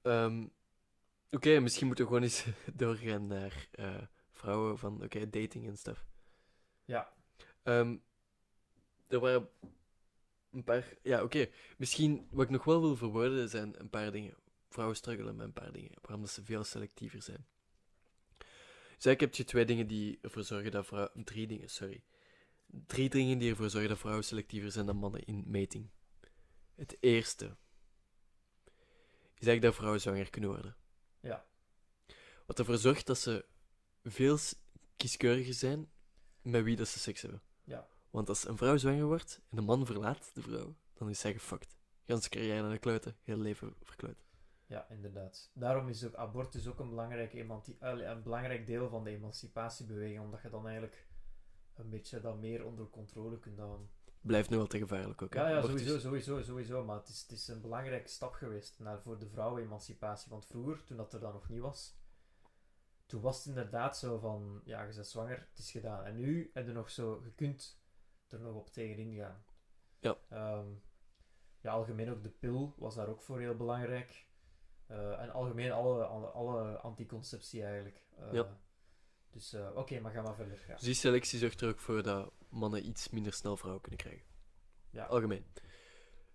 Ehm, 0.02 0.46
oké, 1.30 1.60
misschien 1.60 1.86
moeten 1.86 2.04
we 2.04 2.10
gewoon 2.10 2.26
eens 2.26 2.46
doorgaan 2.74 3.26
naar 3.26 3.68
eh, 3.70 4.02
vrouwen 4.30 4.78
van, 4.78 5.02
oké, 5.04 5.30
dating 5.30 5.66
en 5.66 5.76
stuff. 5.76 6.06
Ja. 6.84 7.12
Ehm, 7.62 7.96
er 9.08 9.20
waren 9.20 9.48
een 10.56 10.64
paar... 10.64 10.94
Ja, 11.02 11.22
oké. 11.22 11.48
Misschien, 11.76 12.26
wat 12.30 12.44
ik 12.44 12.50
nog 12.50 12.64
wel 12.64 12.80
wil 12.80 12.96
verwoorden, 12.96 13.48
zijn 13.48 13.80
een 13.80 13.90
paar 13.90 14.12
dingen. 14.12 14.34
Vrouwen 14.68 14.96
struggelen 14.96 15.36
met 15.36 15.46
een 15.46 15.52
paar 15.52 15.72
dingen, 15.72 15.92
waarom 16.00 16.20
dat 16.20 16.30
ze 16.30 16.44
veel 16.44 16.64
selectiever 16.64 17.22
zijn. 17.22 17.46
Dus 18.38 19.04
eigenlijk 19.04 19.20
heb 19.20 19.34
je 19.34 19.44
twee 19.44 19.64
dingen 19.64 19.86
die 19.86 20.18
ervoor 20.22 20.42
zorgen 20.42 20.70
dat 20.70 20.86
vrouwen... 20.86 21.24
Drie 21.24 21.46
dingen, 21.46 21.70
sorry. 21.70 22.02
Drie 22.86 23.08
dingen 23.08 23.38
die 23.38 23.50
ervoor 23.50 23.70
zorgen 23.70 23.88
dat 23.88 23.98
vrouwen 23.98 24.24
selectiever 24.24 24.70
zijn 24.70 24.86
dan 24.86 24.96
mannen 24.96 25.24
in 25.24 25.44
mating. 25.46 25.90
Het 26.74 26.96
eerste 27.00 27.56
is 29.38 29.46
eigenlijk 29.46 29.62
dat 29.62 29.74
vrouwen 29.74 30.00
zwanger 30.00 30.30
kunnen 30.30 30.50
worden. 30.50 30.76
Ja. 31.20 31.46
Wat 32.46 32.58
ervoor 32.58 32.78
zorgt 32.78 33.06
dat 33.06 33.18
ze 33.18 33.44
veel 34.04 34.38
kieskeuriger 34.96 35.54
zijn 35.54 35.90
met 36.42 36.64
wie 36.64 36.76
dat 36.76 36.88
ze 36.88 36.98
seks 36.98 37.22
hebben. 37.22 37.42
Ja. 37.64 37.88
Want 38.16 38.28
als 38.28 38.48
een 38.48 38.56
vrouw 38.56 38.76
zwanger 38.76 39.04
wordt 39.04 39.40
en 39.50 39.58
een 39.58 39.64
man 39.64 39.86
verlaat 39.86 40.30
de 40.34 40.42
vrouw, 40.42 40.74
dan 40.94 41.10
is 41.10 41.20
zij 41.20 41.32
gefucked. 41.32 41.76
Gans 42.06 42.28
carrière 42.28 42.62
naar 42.62 42.70
de 42.70 42.78
kluiten, 42.78 43.16
heel 43.22 43.36
leven 43.36 43.74
verkloot. 43.82 44.24
ja, 44.66 44.88
inderdaad. 44.90 45.50
Daarom 45.54 45.88
is 45.88 46.04
ook 46.04 46.14
abortus 46.14 46.66
ook 46.66 46.78
een 46.78 46.88
belangrijk, 46.88 47.32
een 47.32 48.22
belangrijk 48.22 48.66
deel 48.66 48.88
van 48.88 49.04
de 49.04 49.10
emancipatiebeweging, 49.10 50.20
omdat 50.20 50.42
je 50.42 50.50
dan 50.50 50.66
eigenlijk 50.66 51.06
een 51.74 51.90
beetje 51.90 52.20
dat 52.20 52.38
meer 52.38 52.64
onder 52.64 52.90
controle 52.90 53.38
kunt 53.38 53.58
houden. 53.58 53.90
Blijft 54.20 54.50
nu 54.50 54.56
wel 54.56 54.66
te 54.66 54.78
gevaarlijk 54.78 55.22
ook. 55.22 55.34
hè. 55.34 55.40
Ja, 55.40 55.48
ja 55.48 55.62
sowieso, 55.62 55.98
sowieso, 55.98 56.42
sowieso. 56.42 56.84
Maar 56.84 56.96
het 56.96 57.08
is, 57.08 57.20
het 57.20 57.30
is 57.30 57.48
een 57.48 57.60
belangrijke 57.60 58.08
stap 58.08 58.34
geweest 58.34 58.78
naar, 58.78 59.02
voor 59.02 59.18
de 59.18 59.28
vrouwenemancipatie. 59.28 60.30
Want 60.30 60.46
vroeger, 60.46 60.84
toen 60.84 60.96
dat 60.96 61.12
er 61.12 61.20
dan 61.20 61.32
nog 61.32 61.48
niet 61.48 61.60
was, 61.60 61.96
toen 63.06 63.20
was 63.20 63.36
het 63.36 63.46
inderdaad 63.46 63.98
zo 63.98 64.18
van, 64.18 64.60
ja, 64.64 64.82
je 64.82 64.94
bent 64.94 65.06
zwanger, 65.06 65.46
het 65.50 65.58
is 65.58 65.70
gedaan. 65.70 66.04
En 66.04 66.16
nu 66.16 66.50
heb 66.54 66.66
je 66.66 66.72
nog 66.72 66.90
zo, 66.90 67.20
je 67.24 67.32
kunt 67.32 67.84
er 68.32 68.40
nog 68.40 68.54
op 68.54 68.70
tegenin 68.70 69.14
gaan. 69.14 69.44
Ja. 70.00 70.16
Ehm, 70.28 70.66
ja, 71.60 71.72
algemeen 71.72 72.10
ook 72.10 72.22
de 72.22 72.30
pil 72.30 72.74
was 72.76 72.94
daar 72.94 73.08
ook 73.08 73.22
voor 73.22 73.40
heel 73.40 73.56
belangrijk. 73.56 74.26
Eh, 74.86 75.20
en 75.20 75.30
algemeen 75.30 75.72
alle, 75.72 76.04
alle, 76.04 76.26
alle 76.26 76.78
anticonceptie 76.78 77.62
eigenlijk. 77.62 78.02
Eh, 78.16 78.32
Ja. 78.32 78.60
Dus, 79.30 79.52
eh, 79.52 79.70
oké, 79.76 80.00
maar 80.00 80.12
ga 80.12 80.22
maar 80.22 80.34
verder. 80.34 80.64
Ja. 80.68 80.74
Dus 80.74 80.82
die 80.82 80.94
selectie 80.94 81.38
zorgt 81.38 81.60
er 81.60 81.68
ook 81.68 81.80
voor 81.80 82.02
dat 82.02 82.32
mannen 82.48 82.86
iets 82.86 83.08
minder 83.10 83.32
snel 83.32 83.56
vrouwen 83.56 83.82
kunnen 83.82 84.00
krijgen. 84.00 84.26
Ja. 84.90 85.04
Algemeen. 85.04 85.46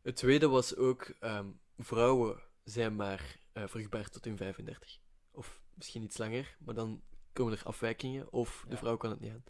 Het 0.01 0.15
tweede 0.15 0.47
was 0.47 0.75
ook, 0.75 1.13
ehm, 1.19 1.51
vrouwen 1.77 2.43
zijn 2.63 2.95
maar 2.95 3.39
vruchtbaar 3.53 4.09
tot 4.09 4.25
hun 4.25 4.37
35. 4.37 4.99
Of 5.31 5.61
misschien 5.73 6.03
iets 6.03 6.17
langer, 6.17 6.57
maar 6.59 6.75
dan 6.75 7.03
komen 7.33 7.53
er 7.53 7.63
afwijkingen, 7.63 8.31
of 8.33 8.63
de 8.67 8.71
Ja. 8.73 8.77
vrouw 8.77 8.97
kan 8.97 9.09
het 9.09 9.19
niet 9.19 9.31
aan. 9.31 9.43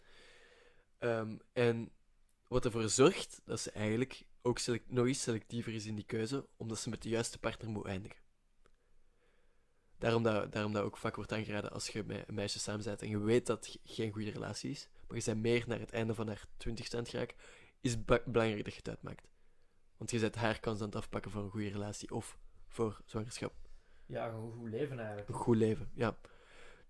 Ehm, 0.98 1.38
en 1.52 1.92
wat 2.52 2.64
ervoor 2.64 2.88
zorgt 2.88 3.40
dat 3.44 3.60
ze 3.60 3.70
eigenlijk 3.70 4.22
ook 4.42 4.58
selec- 4.58 4.88
nog 4.90 5.06
eens 5.06 5.22
selectiever 5.22 5.74
is 5.74 5.86
in 5.86 5.94
die 5.94 6.04
keuze, 6.04 6.46
omdat 6.56 6.78
ze 6.78 6.88
met 6.88 7.02
de 7.02 7.08
juiste 7.08 7.38
partner 7.38 7.70
moet 7.70 7.86
eindigen. 7.86 8.20
Daarom 9.98 10.22
dat, 10.22 10.52
daarom 10.52 10.72
dat 10.72 10.82
ook 10.82 10.96
vaak 10.96 11.16
wordt 11.16 11.32
aangeraden 11.32 11.70
als 11.72 11.88
je 11.88 12.04
met 12.04 12.28
een 12.28 12.34
meisje 12.34 12.58
samen 12.58 12.84
bent 12.84 13.02
en 13.02 13.08
je 13.08 13.18
weet 13.18 13.46
dat 13.46 13.56
het 13.56 13.74
ge- 13.74 13.92
geen 13.94 14.12
goede 14.12 14.30
relatie 14.30 14.70
is, 14.70 14.88
maar 15.08 15.18
je 15.18 15.24
bent 15.24 15.40
meer 15.40 15.64
naar 15.66 15.78
het 15.78 15.90
einde 15.90 16.14
van 16.14 16.26
haar 16.26 16.44
twintigste 16.56 16.96
aan 16.96 17.02
het 17.02 17.10
geraken, 17.10 17.36
is 17.80 17.90
het 17.90 18.06
belangrijk 18.06 18.64
dat 18.64 18.72
je 18.72 18.78
het 18.78 18.88
uitmaakt. 18.88 19.28
Want 19.96 20.10
je 20.10 20.18
zet 20.18 20.34
haar 20.34 20.60
kans 20.60 20.80
aan 20.80 20.86
het 20.86 20.96
afpakken 20.96 21.30
voor 21.30 21.42
een 21.42 21.50
goede 21.50 21.68
relatie 21.68 22.10
of 22.10 22.38
voor 22.68 23.00
zwangerschap. 23.04 23.54
Ja, 24.06 24.28
een 24.28 24.52
goed 24.52 24.68
leven 24.68 24.98
eigenlijk. 24.98 25.28
Een 25.28 25.34
goed 25.34 25.56
leven, 25.56 25.90
ja. 25.94 26.18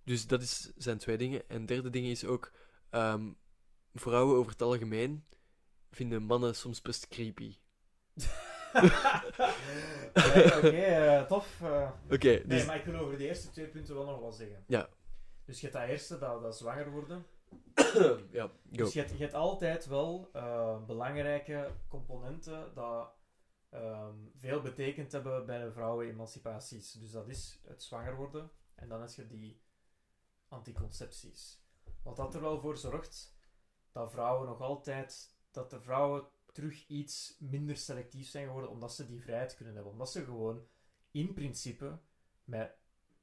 Dus 0.05 0.27
dat 0.27 0.43
is, 0.43 0.73
zijn 0.77 0.99
twee 0.99 1.19
dingen. 1.19 1.49
En 1.49 1.67
derde 1.67 1.91
ding 1.91 2.07
is 2.07 2.25
ook, 2.25 2.53
ehm, 2.91 3.33
vrouwen 3.95 4.37
over 4.37 4.53
het 4.53 4.63
algemeen 4.63 5.25
vinden 5.93 6.23
mannen 6.23 6.55
soms 6.55 6.83
best 6.83 7.09
creepy. 7.09 7.57
Oké, 10.15 10.57
oké, 10.57 10.69
eh, 10.69 11.23
tof. 11.27 11.61
eh. 11.63 11.91
Oké, 12.11 12.29
Nee, 12.29 12.47
dus... 12.47 12.65
maar 12.67 12.77
ik 12.77 12.85
wil 12.85 13.01
over 13.01 13.19
de 13.19 13.27
eerste 13.27 13.51
twee 13.51 13.67
punten 13.69 13.95
wel 13.95 14.05
nog 14.05 14.21
wat 14.21 14.35
zeggen. 14.35 14.65
Ja. 14.67 14.89
Dus 15.45 15.61
je 15.61 15.67
hebt 15.67 15.79
dat 15.79 15.89
eerste, 15.89 16.19
dat, 16.19 16.43
dat 16.43 16.57
zwanger 16.57 16.91
worden. 16.91 17.27
ja, 18.31 18.47
go. 18.47 18.53
Dus 18.71 18.93
je 18.93 18.99
hebt, 18.99 19.11
je 19.13 19.19
hebt 19.19 19.35
altijd 19.35 19.87
wel 19.87 20.31
eh, 20.33 20.85
belangrijke 20.85 21.71
componenten 21.89 22.75
dat 22.75 23.09
ehm, 23.71 24.15
veel 24.37 24.61
betekend 24.61 25.13
hebben 25.13 25.47
bij 25.47 25.65
de 25.65 25.73
vrouwenemancipaties. 25.73 26.93
Dus 26.93 27.11
dat 27.11 27.29
is 27.29 27.61
het 27.67 27.83
zwanger 27.83 28.17
worden 28.17 28.51
en 28.75 28.89
dan 28.89 29.01
heb 29.01 29.11
je 29.11 29.39
die 29.39 29.63
anticoncepties. 30.49 31.61
Wat 32.03 32.17
dat 32.17 32.35
er 32.35 32.41
wel 32.41 32.61
voor 32.61 32.77
zorgt 32.77 33.37
dat 33.93 34.11
vrouwen 34.11 34.49
nog 34.49 34.61
altijd, 34.61 35.32
dat 35.53 35.71
de 35.71 35.81
vrouwen 35.81 36.25
terug 36.53 36.87
iets 36.87 37.37
minder 37.39 37.77
selectief 37.77 38.29
zijn 38.29 38.47
geworden, 38.47 38.71
omdat 38.71 38.95
ze 38.95 39.07
die 39.07 39.23
vrijheid 39.23 39.55
kunnen 39.55 39.75
hebben. 39.75 39.93
Omdat 39.93 40.11
ze 40.11 40.25
gewoon 40.25 40.67
in 41.11 41.33
principe 41.33 41.99
met 42.45 42.75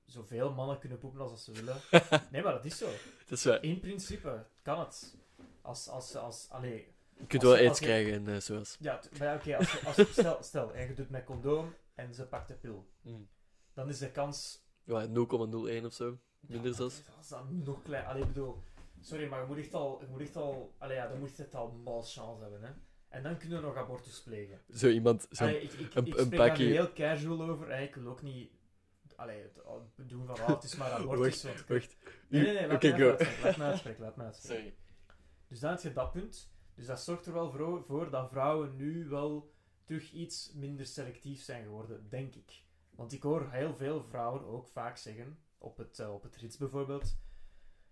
zoveel 0.05 0.53
mannen 0.53 0.79
kunnen 0.79 0.97
poepen 0.97 1.21
als 1.21 1.43
ze 1.43 1.51
willen. 1.51 1.77
Nee, 2.31 2.43
maar 2.43 2.53
dat 2.53 2.65
is 2.65 2.77
zo. 2.77 2.89
dat 3.27 3.37
is 3.37 3.43
waar. 3.43 3.63
In 3.63 3.79
principe 3.79 4.45
kan 4.61 4.79
het. 4.79 5.15
Als, 5.61 5.87
als, 5.87 6.15
als, 6.15 6.49
allee, 6.49 6.93
Je 7.17 7.25
kunt 7.27 7.43
Als 7.43 7.53
wel 7.53 7.67
aids 7.67 7.79
krijgen 7.79 8.13
en 8.13 8.35
eh, 8.35 8.41
zoals. 8.41 8.77
Ja, 8.79 9.01
maar 9.19 9.35
oké, 9.35 9.57
als 9.57 9.85
als 9.85 10.11
stel, 10.11 10.43
stel, 10.43 10.73
en 10.73 10.87
je 10.87 10.93
doet 10.93 11.09
met 11.09 11.23
condoom 11.23 11.73
en 11.95 12.13
ze 12.13 12.25
pakt 12.25 12.47
de 12.47 12.53
pil, 12.53 12.89
dan 13.73 13.89
is 13.89 13.97
de 13.97 14.11
kans... 14.11 14.67
Ja, 14.83 15.07
0,01 15.07 15.85
of 15.85 15.93
zo. 15.93 16.17
Minder 16.39 16.71
ja, 16.71 16.75
zelfs. 16.77 17.05
Dat 17.05 17.15
is 17.21 17.27
dan 17.27 17.63
nog 17.63 17.81
klein. 17.81 18.05
Allee, 18.05 18.21
ik 18.21 18.27
bedoel... 18.27 18.63
Sorry, 19.01 19.27
maar 19.27 19.39
je 19.41 19.47
moet 19.47 19.57
echt 19.57 19.73
al... 19.73 20.01
Je 20.01 20.07
moet 20.07 20.21
echt 20.21 20.35
al... 20.35 20.75
Allee, 20.77 20.95
ja, 20.95 21.07
dan 21.07 21.19
moet 21.19 21.35
je 21.35 21.43
het 21.43 21.55
al 21.55 21.71
malchance 21.71 22.41
hebben, 22.41 22.61
hè. 22.63 22.71
En 23.09 23.23
dan 23.23 23.37
kunnen 23.37 23.61
we 23.61 23.65
nog 23.67 23.75
abortus 23.75 24.21
plegen. 24.21 24.61
Zo 24.73 24.87
iemand. 24.89 25.27
Zo, 25.31 25.43
Allee, 25.43 25.61
ik, 25.61 25.71
ik, 25.73 25.95
een- 25.95 26.05
ik 26.05 26.17
een 26.17 26.25
spreek 26.25 26.39
daar 26.39 26.57
heel 26.57 26.93
casual 26.93 27.41
over. 27.49 27.69
hè. 27.75 27.81
Ik 27.83 27.95
wil 27.95 28.07
ook 28.07 28.21
niet... 28.21 28.51
Allee, 29.15 29.41
het 29.95 30.09
doen 30.09 30.25
van, 30.25 30.39
ah, 30.39 30.47
het 30.47 30.63
is 30.63 30.75
maar 30.75 30.91
abortus. 30.91 31.43
want 31.43 31.59
ik- 31.59 31.67
wacht. 31.67 31.97
Nee, 32.27 32.41
nee, 32.43 32.53
nee, 32.53 32.67
laat, 32.67 32.75
Oké, 32.75 32.97
me 32.97 33.03
uitspreken, 33.09 33.43
laat 33.43 33.57
me 33.57 33.63
uitspreken, 33.63 34.01
laat 34.03 34.15
me 34.15 34.23
uitspreken. 34.29 34.63
Sorry. 34.63 34.75
Dus 35.47 35.59
dan 35.59 35.71
heb 35.71 35.79
je 35.81 35.93
dat 35.93 36.11
punt. 36.11 36.51
Dus 36.75 36.85
dat 36.85 36.99
zorgt 37.01 37.25
er 37.25 37.33
wel 37.33 37.51
voor, 37.51 37.83
voor 37.83 38.09
dat 38.09 38.29
vrouwen 38.29 38.75
nu 38.75 39.07
wel 39.09 39.51
terug 39.83 40.11
iets 40.11 40.51
minder 40.53 40.85
selectief 40.85 41.41
zijn 41.41 41.63
geworden, 41.63 42.09
denk 42.09 42.35
ik. 42.35 42.63
Want 42.89 43.11
ik 43.13 43.23
hoor 43.23 43.51
heel 43.51 43.75
veel 43.75 44.03
vrouwen 44.03 44.45
ook 44.45 44.67
vaak 44.67 44.97
zeggen, 44.97 45.39
op 45.57 45.77
het, 45.77 45.99
eh, 45.99 46.13
op 46.13 46.23
het 46.23 46.35
rits 46.35 46.57
bijvoorbeeld, 46.57 47.17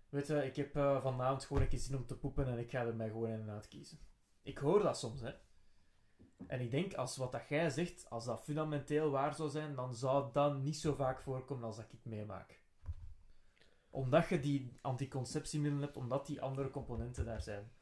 weet 0.08 0.26
je, 0.26 0.44
ik 0.44 0.56
heb 0.56 0.76
eh, 0.76 1.02
vanavond 1.02 1.44
gewoon 1.44 1.62
een 1.62 1.68
keer 1.68 1.78
zin 1.78 1.96
om 1.96 2.06
te 2.06 2.16
poepen 2.16 2.46
en 2.46 2.58
ik 2.58 2.70
ga 2.70 2.80
er 2.84 2.96
mij 2.96 3.08
gewoon 3.08 3.28
in 3.28 3.40
en 3.40 3.50
uit 3.50 3.68
kiezen. 3.68 3.98
Ik 4.42 4.58
hoor 4.58 4.82
dat 4.82 4.98
soms, 4.98 5.20
hè. 5.20 5.32
En 6.46 6.60
ik 6.60 6.70
denk, 6.70 6.94
als 6.94 7.16
wat 7.16 7.32
dat 7.32 7.48
jij 7.48 7.70
zegt, 7.70 8.10
als 8.10 8.24
dat 8.24 8.44
fundamenteel 8.44 9.10
waar 9.10 9.34
zou 9.34 9.50
zijn, 9.50 9.74
dan 9.74 9.94
zou 9.94 10.32
dat 10.32 10.58
niet 10.58 10.76
zo 10.76 10.94
vaak 10.94 11.20
voorkomen 11.20 11.64
als 11.64 11.76
dat 11.76 11.84
ik 11.84 11.90
het 11.90 12.04
meemaak. 12.04 12.60
Omdat 13.90 14.28
je 14.28 14.40
die 14.40 14.72
anticonceptiemiddelen 14.80 15.84
hebt, 15.84 15.96
omdat 15.96 16.26
die 16.26 16.40
andere 16.40 16.70
componenten 16.70 17.24
daar 17.24 17.42
zijn. 17.42 17.72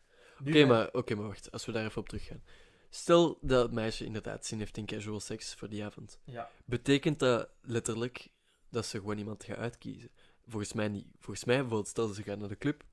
Oké, 0.41 0.65
maar, 0.65 0.93
oké, 0.93 1.15
maar 1.15 1.27
wacht. 1.27 1.53
Als 1.53 1.67
we 1.67 1.73
daar 1.73 1.85
even 1.85 2.01
op 2.01 2.09
teruggaan. 2.09 2.43
Stel 2.91 3.39
dat 3.41 3.63
het 3.63 3.73
meisje 3.73 4.05
inderdaad 4.05 4.47
zin 4.47 4.59
heeft 4.59 4.77
in 4.77 4.87
casual 4.87 5.21
seks 5.21 5.55
voor 5.55 5.69
die 5.69 5.85
avond. 5.85 6.21
Ja, 6.25 6.51
Betekent 6.65 7.19
dat 7.19 7.49
letterlijk 7.61 8.29
dat 8.69 8.87
ze 8.87 8.99
gewoon 8.99 9.19
iemand 9.19 9.45
gaat 9.45 9.57
uitkiezen? 9.57 10.11
Volgens 10.47 10.73
mij 10.73 10.89
niet. 10.89 11.07
Volgens 11.21 11.45
mij, 11.45 11.57
bijvoorbeeld, 11.57 11.89
stel 11.89 12.09
ze 12.09 12.23
gaan 12.23 12.39
naar 12.39 12.49
de 12.49 12.59
club, 12.59 12.85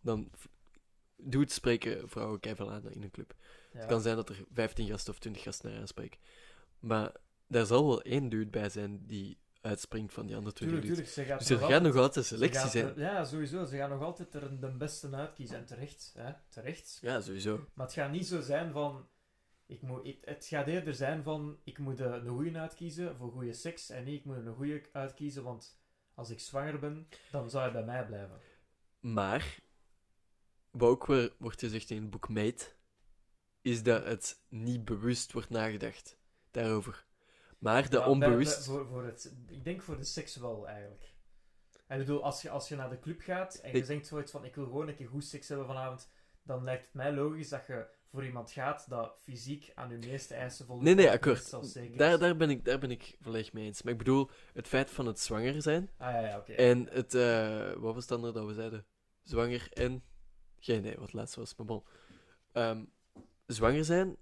dan 0.00 0.28
v- 0.32 0.44
doe 1.16 1.40
het 1.42 1.52
spreken 1.52 2.08
vrouwen 2.08 2.40
keiveel 2.40 2.72
aan 2.72 2.90
in 2.90 3.02
een 3.02 3.10
club. 3.10 3.34
ja. 3.72 3.78
Het 3.78 3.88
kan 3.88 4.00
zijn 4.00 4.16
dat 4.16 4.28
er 4.28 4.44
15 4.52 4.86
gasten 4.88 5.12
of 5.12 5.18
20 5.18 5.42
gasten 5.42 5.70
naar 5.70 5.80
aanspreken. 5.80 6.20
Maar 6.78 7.12
daar 7.46 7.66
zal 7.66 7.86
wel 7.86 8.02
één 8.02 8.28
dude 8.28 8.50
bij 8.50 8.68
zijn 8.68 9.06
die 9.06 9.38
uitspringt 9.60 10.12
van 10.12 10.26
die 10.26 10.36
andere 10.36 10.54
20 10.54 10.80
Tuurlijk. 10.84 11.08
Ze 11.08 11.24
gaat 11.24 11.38
Dus 11.38 11.50
er 11.50 11.60
nog 11.60 11.70
gaat 11.70 11.82
nog 11.82 11.96
altijd- 11.96 12.24
selectie 12.26 12.68
zijn. 12.70 12.86
er- 12.86 12.98
ja, 13.00 13.24
sowieso. 13.24 13.64
Ze 13.64 13.76
gaan 13.76 13.90
nog 13.90 14.02
altijd 14.02 14.34
er 14.34 14.60
de 14.60 14.70
beste 14.70 15.10
uitkiezen. 15.12 15.56
En 15.56 15.64
terecht. 15.66 16.12
Hè? 16.18 16.32
Terecht. 16.48 16.98
Ja, 17.00 17.20
sowieso. 17.20 17.64
Maar 17.74 17.86
het 17.86 17.94
gaat 17.94 18.10
niet 18.10 18.26
zo 18.26 18.40
zijn 18.40 18.72
van... 18.72 19.08
Ik 19.66 19.82
moet, 19.82 20.04
ik- 20.06 20.18
het 20.24 20.46
gaat 20.46 20.66
eerder 20.66 20.94
zijn 20.94 21.22
van... 21.22 21.58
Ik 21.64 21.78
moet 21.78 22.00
een 22.00 22.28
goeie 22.28 22.56
uitkiezen 22.56 23.16
voor 23.16 23.30
goede 23.32 23.52
seks. 23.52 23.90
En 23.90 24.04
niet, 24.04 24.18
ik 24.18 24.24
moet 24.24 24.36
een 24.36 24.54
goeie 24.54 24.82
uitkiezen, 24.92 25.42
want 25.42 25.79
als 26.20 26.30
ik 26.30 26.40
zwanger 26.40 26.78
ben, 26.78 27.08
dan 27.30 27.50
zou 27.50 27.62
hij 27.62 27.72
bij 27.72 27.84
mij 27.84 28.06
blijven. 28.06 28.40
Maar, 29.00 29.58
wat 30.70 30.88
ook 30.90 31.06
weer 31.06 31.32
wordt 31.38 31.60
gezegd 31.60 31.90
in 31.90 32.00
het 32.02 32.10
boek 32.10 32.28
Mate, 32.28 32.64
is 33.62 33.82
dat 33.82 34.04
het 34.04 34.40
niet 34.48 34.84
bewust 34.84 35.32
wordt 35.32 35.50
nagedacht 35.50 36.18
daarover. 36.50 37.06
Maar 37.58 37.82
Ja, 37.82 37.88
bij- 37.88 38.04
onbewust... 38.04 38.54
bij- 38.56 38.64
voor, 38.64 38.86
voor 38.86 39.04
het, 39.04 39.34
ik 39.46 39.64
denk 39.64 39.82
voor 39.82 39.96
de 39.96 40.04
seks 40.04 40.36
wel, 40.36 40.68
eigenlijk. 40.68 41.14
Ik 41.88 41.98
bedoel, 41.98 42.22
als 42.24 42.42
je, 42.42 42.50
als 42.50 42.68
je 42.68 42.76
naar 42.76 42.90
de 42.90 42.98
club 43.00 43.20
gaat 43.20 43.54
en 43.54 43.72
je 43.72 43.78
Ik- 43.78 43.86
denkt 43.86 44.06
zoiets 44.06 44.30
van, 44.30 44.44
ik 44.44 44.54
wil 44.54 44.64
gewoon 44.64 44.88
een 44.88 44.96
keer 44.96 45.08
goed 45.08 45.24
seks 45.24 45.48
hebben 45.48 45.66
vanavond, 45.66 46.10
dan 46.42 46.64
lijkt 46.64 46.84
het 46.84 46.94
mij 46.94 47.12
logisch 47.12 47.48
dat 47.48 47.66
je 47.66 47.86
voor 48.10 48.24
iemand 48.24 48.50
gaat 48.50 48.88
dat 48.88 49.18
fysiek 49.22 49.72
aan 49.74 49.90
je 49.90 49.96
meeste 50.06 50.34
eisen 50.34 50.66
voldoet. 50.66 50.84
Nee, 50.84 50.94
nee, 50.94 51.10
akkoord. 51.10 51.50
Daar, 51.96 52.18
daar, 52.18 52.36
ben 52.36 52.50
ik, 52.50 52.64
daar 52.64 52.78
ben 52.78 52.90
ik 52.90 53.16
volledig 53.20 53.52
mee 53.52 53.64
eens. 53.64 53.82
Maar 53.82 53.92
ik 53.92 53.98
bedoel, 53.98 54.30
het 54.52 54.68
feit 54.68 54.90
van 54.90 55.06
het 55.06 55.20
zwanger 55.20 55.62
zijn 55.62 55.90
Ah 55.96 56.12
ja, 56.12 56.20
ja, 56.20 56.38
oké. 56.38 56.52
en 56.52 56.88
het... 56.90 57.14
eh, 57.14 57.72
wat 57.72 57.94
was 57.94 58.02
het 58.02 58.12
andere 58.12 58.32
dat 58.32 58.46
we 58.46 58.54
zeiden? 58.54 58.86
Zwanger 59.22 59.68
en... 59.72 60.02
Geen 60.58 60.78
idee 60.78 60.96
wat 60.98 61.12
laatste 61.12 61.40
was, 61.40 61.54
maar 61.56 61.66
bon. 61.66 61.84
Ehm, 62.52 62.84
zwanger 63.46 63.84
zijn 63.84 64.16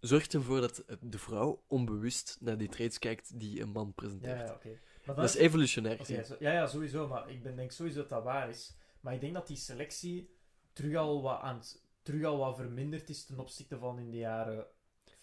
zorgt 0.00 0.34
ervoor 0.34 0.60
dat 0.60 0.84
de 1.00 1.18
vrouw 1.18 1.62
onbewust 1.66 2.36
naar 2.40 2.56
die 2.58 2.68
traits 2.68 2.98
kijkt 2.98 3.38
die 3.40 3.60
een 3.60 3.68
man 3.68 3.94
presenteert. 3.94 4.48
ja, 4.48 4.54
oké. 4.54 4.78
Dat 5.04 5.24
is 5.24 5.34
evolutionair 5.34 6.04
zo- 6.04 6.36
ja, 6.38 6.52
ja, 6.52 6.66
sowieso. 6.66 7.08
Maar 7.08 7.30
ik 7.30 7.42
ben, 7.42 7.56
denk 7.56 7.70
sowieso 7.72 7.98
dat 8.00 8.08
dat 8.08 8.22
waar 8.24 8.48
is. 8.48 8.76
Maar 9.00 9.14
ik 9.14 9.20
denk 9.20 9.34
dat 9.34 9.46
die 9.46 9.56
selectie 9.56 10.30
terug 10.72 10.94
al 10.96 11.22
wat, 11.22 11.40
aan 11.40 11.56
het, 11.56 11.82
terug 12.02 12.24
al 12.24 12.38
wat 12.38 12.56
verminderd 12.56 13.08
is 13.08 13.24
ten 13.24 13.38
opzichte 13.38 13.78
van 13.78 13.98
in 13.98 14.10
de 14.10 14.16
jaren 14.16 14.66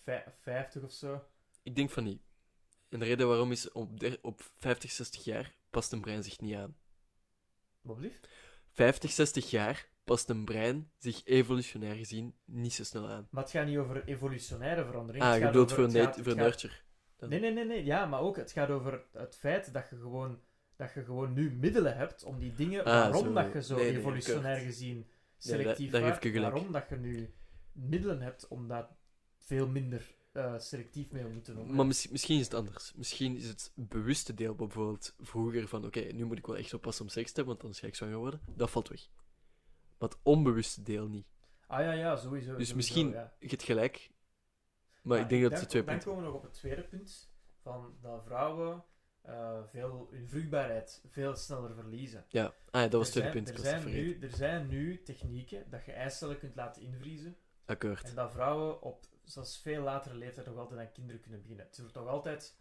vij- 0.03 0.25
50 0.41 0.83
of 0.83 0.91
zo. 0.91 1.23
Ik 1.63 1.75
denk 1.75 1.89
van 1.89 2.03
niet. 2.03 2.21
En 2.89 2.99
de 2.99 3.05
reden 3.05 3.27
waarom 3.27 3.51
is, 3.51 3.71
op, 3.71 3.99
der- 3.99 4.17
op 4.21 4.41
50, 4.57 4.91
60 4.91 5.23
jaar 5.23 5.55
past 5.69 5.91
een 5.91 6.01
brein 6.01 6.23
zich 6.23 6.39
niet 6.39 6.55
aan. 6.55 6.75
Wat 7.81 7.95
blieft? 7.95 8.27
50, 8.71 9.11
60 9.11 9.49
jaar 9.49 9.87
past 10.03 10.29
een 10.29 10.45
brein 10.45 10.91
zich 10.97 11.21
evolutionair 11.25 11.95
gezien 11.95 12.35
niet 12.45 12.73
zo 12.73 12.83
snel 12.83 13.09
aan. 13.09 13.27
Maar 13.31 13.43
het 13.43 13.51
gaat 13.51 13.65
niet 13.65 13.77
over 13.77 14.05
evolutionaire 14.07 14.85
verandering. 14.85 15.23
Ah, 15.23 15.41
bedoelt 15.41 15.71
voor 15.71 15.83
een, 15.83 15.91
gaat- 15.91 16.15
voor 16.15 16.25
een 16.25 16.25
het 16.25 16.37
gaat- 16.37 16.61
nurture. 16.61 16.73
Nee, 17.19 17.39
nee, 17.39 17.51
nee, 17.51 17.65
nee. 17.65 17.85
Ja, 17.85 18.05
maar 18.05 18.19
ook 18.19 18.35
het 18.35 18.51
gaat 18.51 18.69
over 18.69 19.05
het 19.13 19.35
feit 19.35 19.73
dat 19.73 19.89
je 19.89 19.95
gewoon, 19.95 20.39
dat 20.75 20.93
je 20.93 21.03
gewoon 21.03 21.33
nu 21.33 21.51
middelen 21.51 21.97
hebt 21.97 22.23
om 22.23 22.39
die 22.39 22.53
dingen. 22.53 22.79
Ah, 22.83 22.85
waarom 22.93 23.23
zo. 23.25 23.33
dat 23.33 23.53
je 23.53 23.61
zo 23.63 23.75
Nee, 23.75 23.97
evolutionair 23.97 24.59
gezien 24.59 25.07
selectief 25.37 25.91
daar 25.91 26.13
gelijk. 26.21 26.51
Waarom 26.53 26.71
dat 26.71 26.89
je 26.89 26.95
nu 26.95 27.33
middelen 27.71 28.21
hebt 28.21 28.47
om 28.47 28.67
dat 28.67 28.87
veel 29.37 29.67
minder 29.67 30.15
eh, 30.31 30.59
selectief 30.59 31.11
mee 31.11 31.25
om 31.25 31.41
te 31.43 31.53
doen. 31.53 31.75
Maar 31.75 31.85
mis- 31.85 32.07
misschien 32.07 32.39
is 32.39 32.45
het 32.45 32.53
anders. 32.53 32.93
Misschien 32.95 33.35
is 33.35 33.47
het 33.47 33.71
bewuste 33.75 34.33
deel 34.33 34.55
bijvoorbeeld 34.55 35.15
vroeger 35.19 35.67
van 35.67 35.85
oké, 35.85 35.99
nu 35.99 36.25
moet 36.25 36.37
ik 36.37 36.47
wel 36.47 36.57
echt 36.57 36.73
oppassen 36.73 37.05
om 37.05 37.09
seks 37.11 37.31
te 37.31 37.35
hebben, 37.35 37.53
want 37.53 37.61
anders 37.61 37.79
ga 37.79 37.87
ik 37.87 37.95
zwanger 37.95 38.17
worden. 38.17 38.41
Dat 38.55 38.69
valt 38.69 38.87
weg. 38.87 39.07
Maar 39.97 40.09
het 40.09 40.17
onbewuste 40.23 40.81
deel 40.83 41.07
niet. 41.07 41.27
Ah 41.67 41.79
ja, 41.79 41.91
ja, 41.91 42.15
sowieso. 42.15 42.29
Dus 42.29 42.67
sowieso, 42.67 42.75
misschien, 42.75 43.09
ja. 43.09 43.33
je 43.39 43.47
hebt 43.47 43.63
gelijk, 43.63 44.11
maar 45.01 45.19
ik 45.19 45.29
denk 45.29 45.41
dat 45.41 45.51
dan, 45.51 45.59
het 45.59 45.69
twee 45.69 45.83
Dan 45.83 45.91
punten 45.91 46.09
komen 46.09 46.25
we 46.25 46.29
nog 46.29 46.37
op 46.39 46.43
het 46.45 46.53
tweede 46.53 46.83
punt. 46.83 47.29
Van 47.61 47.97
dat 48.01 48.23
vrouwen 48.23 48.83
eh, 49.27 49.59
veel, 49.65 50.07
hun 50.11 50.27
vruchtbaarheid 50.27 51.03
veel 51.09 51.35
sneller 51.35 51.73
verliezen. 51.73 52.25
Ja, 52.27 52.45
ah, 52.45 52.81
ja, 52.81 52.87
dat 52.87 52.91
was 52.91 53.13
het 53.13 53.15
tweede 53.15 53.31
punt. 53.31 53.49
er 53.49 53.59
zijn, 53.59 53.85
nu, 53.85 54.19
er 54.19 54.35
zijn 54.35 54.67
nu 54.67 55.03
technieken 55.03 55.69
dat 55.69 55.85
je 55.85 55.91
eicellen 55.91 56.39
kunt 56.39 56.55
laten 56.55 56.81
invriezen. 56.81 57.37
Akkoord. 57.65 58.03
En 58.03 58.15
dat 58.15 58.31
vrouwen 58.31 58.81
op 58.81 59.05
zelfs 59.23 59.61
veel 59.61 59.83
latere 59.83 60.15
leeftijd 60.15 60.47
nog 60.47 60.57
altijd 60.57 60.79
aan 60.79 60.91
kinderen 60.91 61.21
kunnen 61.21 61.41
beginnen. 61.41 61.65
Het 61.65 61.79
wordt 61.79 61.95
nog 61.95 62.07
altijd... 62.07 62.57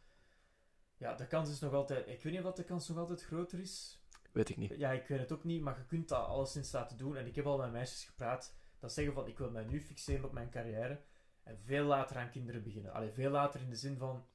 Ja, 0.97 1.15
de 1.15 1.27
kans 1.27 1.51
is 1.51 1.61
nog 1.61 1.73
altijd... 1.73 2.09
Ik 2.09 2.23
weet 2.23 2.33
niet 2.33 2.45
of 2.45 2.55
de 2.55 2.65
kans 2.65 2.89
nog 2.89 2.99
altijd 2.99 3.25
groter 3.25 3.61
is. 3.61 4.01
Weet 4.33 4.49
ik 4.49 4.57
niet. 4.57 4.75
Ja, 4.77 4.91
ik 4.91 5.07
weet 5.07 5.19
het 5.19 5.33
ook 5.33 5.45
niet, 5.45 5.63
maar 5.63 5.79
je 5.79 5.87
kunt 5.87 6.09
dat 6.09 6.27
alleszins 6.27 6.73
laten 6.73 6.97
doen. 6.97 7.17
En 7.17 7.27
ik 7.27 7.35
heb 7.35 7.47
al 7.47 7.59
met 7.59 7.73
meisjes 7.73 8.05
gepraat 8.05 8.57
dat 8.79 8.93
zeggen 8.93 9.15
van 9.15 9.27
ik 9.27 9.39
wil 9.39 9.51
mij 9.51 9.65
nu 9.65 9.81
fixeren 9.81 10.25
op 10.25 10.33
mijn 10.33 10.51
carrière 10.51 11.01
en 11.43 11.59
veel 11.65 11.85
later 11.85 12.17
aan 12.17 12.31
kinderen 12.31 12.63
beginnen. 12.63 12.93
Allee, 12.93 13.13
veel 13.13 13.31
later 13.31 13.61
in 13.61 13.71
de 13.71 13.77
zin 13.77 13.99
van 13.99 14.27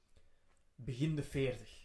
begin 0.75 1.15
de 1.15 1.23
40. 1.23 1.80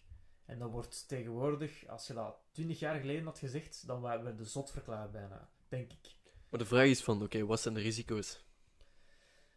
En 0.46 0.58
dan 0.58 0.70
wordt 0.70 1.08
tegenwoordig, 1.08 1.86
als 1.86 2.06
je 2.06 2.14
dat 2.14 2.36
20 2.50 2.78
jaar 2.78 3.00
geleden 3.00 3.24
had 3.24 3.38
gezegd, 3.38 3.86
dan 3.86 4.00
waren 4.00 4.24
we 4.24 4.34
de 4.34 4.44
zot 4.44 4.70
verklaard 4.70 5.12
bijna, 5.12 5.50
denk 5.68 5.92
ik. 5.92 6.14
Maar 6.48 6.60
de 6.60 6.66
vraag 6.66 6.86
is 6.86 7.02
van, 7.02 7.22
oké, 7.22 7.46
wat 7.46 7.60
zijn 7.60 7.74
de 7.74 7.80
risico's? 7.80 8.44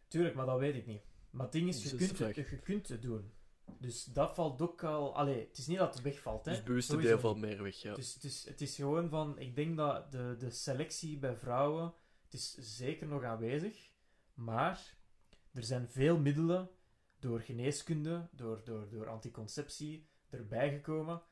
Tuurlijk, 0.08 0.34
maar 0.34 0.46
dat 0.46 0.58
weet 0.58 0.74
ik 0.74 0.86
niet. 0.86 1.02
Maar 1.30 1.42
het 1.42 1.52
ding 1.52 1.68
is, 1.68 1.82
Dus 1.82 1.90
je 1.90 1.96
dat 1.98 2.06
kunt, 2.06 2.36
het, 2.36 2.50
je 2.50 2.58
kunt 2.58 2.88
het 2.88 3.02
doen. 3.02 3.32
Dus 3.78 4.04
dat 4.04 4.34
valt 4.34 4.62
ook 4.62 4.84
al... 4.84 5.16
Allee, 5.16 5.46
het 5.46 5.58
is 5.58 5.66
niet 5.66 5.78
dat 5.78 5.94
het 5.94 6.02
wegvalt, 6.02 6.44
hè. 6.44 6.50
Dus 6.50 6.56
het 6.56 6.66
bewuste 6.66 6.96
deel 6.96 7.18
valt 7.18 7.38
meer 7.38 7.62
weg, 7.62 7.76
ja. 7.76 7.94
Dus 7.94 8.14
het 8.14 8.24
is, 8.24 8.44
het 8.44 8.60
is 8.60 8.74
gewoon 8.74 9.08
van, 9.08 9.38
ik 9.38 9.54
denk 9.54 9.76
dat 9.76 10.12
de, 10.12 10.36
de 10.38 10.50
selectie 10.50 11.18
bij 11.18 11.36
vrouwen, 11.36 11.94
het 12.24 12.32
is 12.32 12.54
zeker 12.54 13.06
nog 13.06 13.22
aanwezig, 13.22 13.92
maar 14.34 14.96
er 15.52 15.62
zijn 15.62 15.88
veel 15.88 16.18
middelen 16.18 16.70
door 17.18 17.40
geneeskunde, 17.40 18.28
door, 18.32 18.60
door, 18.64 18.88
door 18.88 19.08
anticonceptie 19.08 20.09
erbij 20.30 20.70
gekomen, 20.70 21.22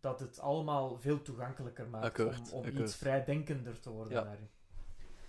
dat 0.00 0.20
het 0.20 0.38
allemaal 0.40 0.98
veel 0.98 1.22
toegankelijker 1.22 1.88
maakt 1.88 2.04
Akkoord, 2.04 2.52
om, 2.52 2.64
om 2.66 2.76
iets 2.78 2.96
vrijdenkender 2.96 3.80
te 3.80 3.90
worden 3.90 4.12
Ja. 4.12 4.22
daarin. 4.24 4.48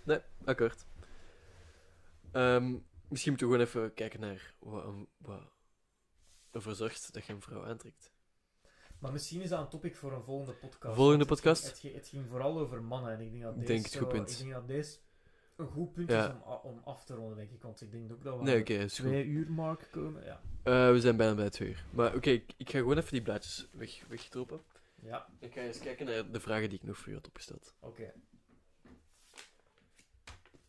Nee, 0.04 0.20
akkoord. 0.44 0.84
Ehm, 2.32 2.76
misschien 3.08 3.30
moeten 3.32 3.48
we 3.48 3.52
gewoon 3.54 3.60
even 3.60 3.94
kijken 3.94 4.20
naar 4.20 4.54
wat, 4.58 4.94
wat 5.16 5.42
ervoor 6.50 6.74
zorgt 6.74 7.12
dat 7.12 7.24
je 7.24 7.32
een 7.32 7.40
vrouw 7.42 7.64
aantrekt. 7.64 8.10
Maar 8.98 9.12
misschien 9.12 9.40
is 9.40 9.48
dat 9.48 9.60
een 9.60 9.68
topic 9.68 9.96
voor 9.96 10.12
een 10.12 10.22
volgende 10.22 10.52
podcast. 10.54 10.94
Volgende 10.96 11.18
het 11.18 11.28
podcast? 11.28 11.66
Het, 11.66 11.78
ging, 11.78 11.94
het 11.94 12.08
ging 12.08 12.26
vooral 12.28 12.58
over 12.58 12.82
mannen 12.82 13.12
en 13.12 13.20
ik 13.20 13.30
denk 13.30 13.42
dat 13.42 13.52
Ik 13.52 13.58
deze, 13.60 13.72
denk 13.72 13.84
het 13.84 13.96
goed 13.96 14.02
zo- 14.10 14.16
punt. 14.16 14.30
Ik 14.30 14.38
denk 14.38 14.52
dat 14.52 14.66
deze 14.68 14.98
een 15.60 15.66
goed 15.66 15.92
punt 15.92 16.10
Ja. 16.10 16.26
is 16.28 16.32
om, 16.62 16.80
af 16.84 17.04
te 17.04 17.14
ronden, 17.14 17.36
denk 17.36 17.50
ik. 17.50 17.62
Want 17.62 17.80
ik 17.80 17.90
denk 17.92 18.12
ook 18.12 18.24
dat 18.24 18.36
we 18.38 18.42
Nee, 18.42 18.78
goed. 18.80 18.88
twee 18.94 19.24
uur 19.24 19.50
mark 19.52 19.88
komen. 19.90 20.24
Ja. 20.24 20.40
Eh, 20.62 20.90
we 20.92 21.00
zijn 21.00 21.16
bijna 21.16 21.34
bij 21.34 21.50
twee 21.50 21.68
uur. 21.68 21.84
Maar 21.90 22.14
oké, 22.14 22.30
ik, 22.30 22.52
ik 22.56 22.70
ga 22.70 22.78
gewoon 22.78 22.96
even 22.98 23.12
die 23.12 23.22
blaadjes 23.22 23.68
weg, 23.72 24.02
wegtroppen. 24.08 24.60
Ja, 25.02 25.26
Ik 25.38 25.52
ga 25.52 25.60
eens 25.60 25.78
kijken 25.78 26.06
naar 26.06 26.30
de 26.30 26.40
vragen 26.40 26.68
die 26.68 26.78
ik 26.78 26.84
nog 26.84 26.96
voor 26.98 27.08
je 27.08 27.14
had 27.14 27.26
opgesteld. 27.26 27.74
oké. 27.80 28.12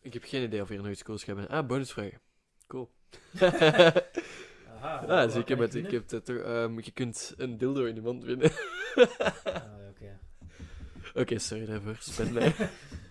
Ik 0.00 0.12
heb 0.12 0.24
geen 0.24 0.42
idee 0.42 0.62
of 0.62 0.68
hier 0.68 0.78
nog 0.78 0.88
iets 0.88 1.02
cools 1.02 1.24
gaat 1.24 1.36
hebben. 1.36 1.56
Ah, 1.56 1.66
bonusvragen. 1.66 2.20
Cool. 2.66 2.90
Aha, 3.40 4.96
ah, 5.08 5.22
dus 5.24 5.34
ik 5.34 5.48
heb 5.48 5.58
het. 5.58 5.74
Ik 5.74 5.90
heb 5.90 6.10
het 6.10 6.26
je 6.84 6.90
kunt 6.94 7.34
een 7.36 7.58
dildo 7.58 7.84
in 7.84 7.94
de 7.94 8.00
mond 8.00 8.24
winnen. 8.24 8.50
Ah, 9.44 9.88
oké. 9.90 10.18
Oké, 11.14 11.38
sorry 11.38 11.66
daarvoor. 11.66 11.96
Spijt 11.98 12.32
mij. 12.32 12.54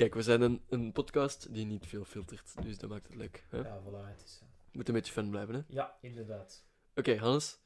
Kijk, 0.00 0.14
we 0.14 0.22
zijn 0.22 0.40
een, 0.40 0.62
een 0.68 0.92
podcast 0.92 1.52
die 1.54 1.66
niet 1.66 1.86
veel 1.86 2.04
filtert, 2.04 2.62
dus 2.62 2.78
dat 2.78 2.90
maakt 2.90 3.06
het 3.06 3.14
leuk. 3.16 3.44
Hè? 3.48 3.58
Ja, 3.58 3.82
voilà, 3.82 4.06
het 4.08 4.22
is... 4.24 4.38
eh, 4.42 4.48
Moet 4.72 4.88
een 4.88 4.94
beetje 4.94 5.12
fun 5.12 5.30
blijven, 5.30 5.54
hè? 5.54 5.60
Ja, 5.66 5.98
inderdaad. 6.00 6.64
Oké, 6.94 7.16
Hannes. 7.16 7.58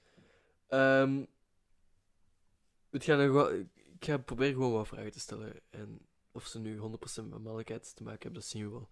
Ehm 0.68 1.24
het 2.90 3.04
gaat 3.04 3.18
nog 3.32 3.50
ik 3.50 4.04
ga 4.04 4.18
proberen 4.18 4.52
gewoon 4.54 4.72
wat 4.72 4.88
vragen 4.88 5.12
te 5.12 5.20
stellen. 5.20 5.60
En 5.70 6.06
of 6.32 6.46
ze 6.46 6.58
nu 6.58 6.78
100% 6.78 6.80
met 7.14 7.28
mannelijkheid 7.30 7.96
te 7.96 8.02
maken 8.02 8.22
hebben, 8.22 8.40
dat 8.40 8.48
zien 8.50 8.64
we 8.64 8.70
wel. 8.70 8.88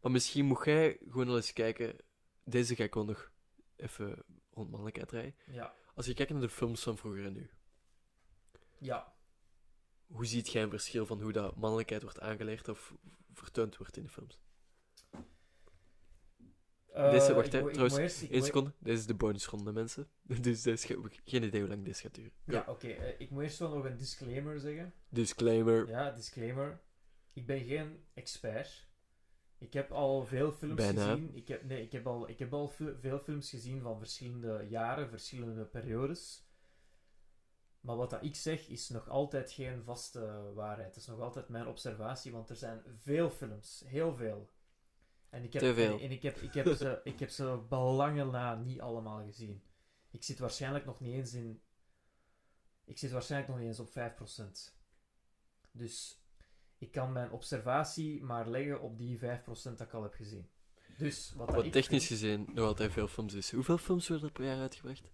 Maar 0.00 0.10
misschien 0.10 0.44
moet 0.44 0.64
jij 0.64 0.98
gewoon 1.08 1.28
al 1.28 1.36
eens 1.36 1.52
kijken. 1.52 1.96
Deze 2.44 2.74
ga 2.74 2.84
ik 2.84 2.94
wel 2.94 3.04
nog 3.04 3.30
even 3.76 4.24
rond 4.50 4.68
mannelijkheid 4.70 5.08
draaien. 5.08 5.34
Ja. 5.46 5.74
Als 5.94 6.06
je 6.06 6.14
kijkt 6.14 6.32
naar 6.32 6.40
de 6.40 6.48
films 6.48 6.82
van 6.82 6.96
vroeger 6.98 7.24
en 7.24 7.32
nu, 7.32 7.50
Ja. 8.78 9.14
Hoe 10.10 10.26
ziet 10.26 10.52
jij 10.52 10.62
een 10.62 10.70
verschil 10.70 11.06
van 11.06 11.20
hoe 11.22 11.32
dat 11.32 11.56
mannelijkheid 11.56 12.02
wordt 12.02 12.20
aangeleerd 12.20 12.68
of 12.68 12.94
vertoond 13.32 13.76
wordt 13.76 13.96
in 13.96 14.02
de 14.02 14.08
films? 14.08 14.40
Deze- 16.94 17.28
Eh, 17.28 17.34
wacht, 17.34 17.46
ik 17.46 17.52
hè, 17.52 17.70
trouwens, 17.70 17.96
eerst- 17.96 18.30
moet- 18.30 18.44
seconde, 18.44 18.72
deze 18.78 18.98
is 18.98 19.06
de 19.06 19.14
bonusronde, 19.14 19.72
mensen. 19.72 20.08
Dus 20.40 20.62
deze 20.62 20.86
ga- 20.86 21.08
geen 21.24 21.42
idee 21.42 21.60
hoe 21.60 21.68
lang 21.70 21.84
deze 21.84 22.00
gaat 22.00 22.14
duren. 22.14 22.32
Ja, 22.44 22.64
oké. 22.68 22.88
eh, 22.88 23.20
ik 23.20 23.30
moet 23.30 23.42
eerst 23.42 23.58
wel 23.58 23.74
nog 23.74 23.84
een 23.84 23.96
disclaimer 23.96 24.60
zeggen. 24.60 24.92
Disclaimer. 25.08 25.88
Ja, 25.88 26.10
disclaimer. 26.10 26.80
Ik 27.32 27.46
ben 27.46 27.64
geen 27.64 28.04
expert. 28.14 28.88
Ik 29.58 29.72
heb 29.72 29.90
al 29.92 30.24
veel 30.26 30.52
films 30.52 30.74
Bijna. 30.74 31.08
gezien. 31.10 31.34
Ik 31.34 31.48
heb, 31.48 31.64
nee, 31.64 31.82
ik 31.82 31.92
heb 31.92 32.06
al, 32.06 32.28
ik 32.28 32.38
heb 32.38 32.52
al 32.52 32.68
veel 33.00 33.18
films 33.18 33.50
gezien 33.50 33.80
van 33.82 33.98
verschillende 33.98 34.66
jaren, 34.68 35.08
verschillende 35.08 35.64
periodes. 35.64 36.48
Maar 37.80 37.96
wat 37.96 38.10
dat 38.10 38.24
ik 38.24 38.36
zeg 38.36 38.68
is 38.68 38.88
nog 38.88 39.08
altijd 39.08 39.52
geen 39.52 39.82
vaste 39.84 40.52
waarheid. 40.54 40.86
Het 40.86 40.96
is 40.96 41.06
nog 41.06 41.20
altijd 41.20 41.48
mijn 41.48 41.66
observatie, 41.66 42.32
want 42.32 42.50
er 42.50 42.56
zijn 42.56 42.82
veel 43.02 43.30
films. 43.30 43.82
Heel 43.86 44.16
veel. 44.16 44.50
En 45.28 45.42
ik 45.42 45.52
heb, 45.52 45.62
Te 45.62 45.74
veel. 45.74 46.00
En, 46.00 46.10
ik, 46.10 46.22
heb, 46.22 46.36
ik, 46.36 46.54
heb 46.54 46.66
ze, 46.76 47.00
ik 47.04 47.18
heb 47.20 47.30
ze 47.30 47.60
belangen 47.68 48.30
na 48.30 48.54
niet 48.54 48.80
allemaal 48.80 49.24
gezien. 49.24 49.62
Ik 50.10 50.24
zit 50.24 50.38
waarschijnlijk 50.38 50.84
nog 50.84 51.00
niet 51.00 51.14
eens 51.14 51.34
in... 51.34 51.60
Ik 52.84 52.98
zit 52.98 53.10
waarschijnlijk 53.10 53.50
nog 53.52 53.60
niet 53.60 53.68
eens 53.68 53.80
op 53.80 53.90
5%. 54.70 54.74
Dus 55.72 56.20
ik 56.78 56.90
kan 56.90 57.12
mijn 57.12 57.30
observatie 57.30 58.22
maar 58.22 58.48
leggen 58.48 58.80
op 58.80 58.98
die 58.98 59.18
5% 59.18 59.22
dat 59.62 59.80
ik 59.80 59.92
al 59.92 60.02
heb 60.02 60.14
gezien. 60.14 60.48
Dus 60.98 61.32
wat, 61.36 61.72
technisch 61.72 62.06
vind- 62.06 62.20
gezien 62.20 62.46
nog 62.54 62.66
altijd 62.66 62.92
veel 62.92 63.08
films 63.08 63.34
is. 63.34 63.52
Hoeveel 63.52 63.78
films 63.78 64.08
worden 64.08 64.26
er 64.26 64.32
per 64.32 64.44
jaar 64.44 64.60
uitgebracht? 64.60 65.10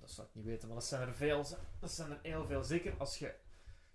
Dat 0.00 0.10
zou 0.10 0.28
ik 0.28 0.34
niet 0.34 0.44
weten, 0.44 0.68
maar 0.68 0.76
dat 0.76 0.86
zijn 0.86 1.08
er 1.08 1.14
veel. 1.14 1.44
Dat 1.80 1.90
zijn 1.92 2.10
er 2.10 2.18
heel 2.22 2.44
veel. 2.46 2.64
Zeker 2.64 2.94
als 2.98 3.18
je 3.18 3.34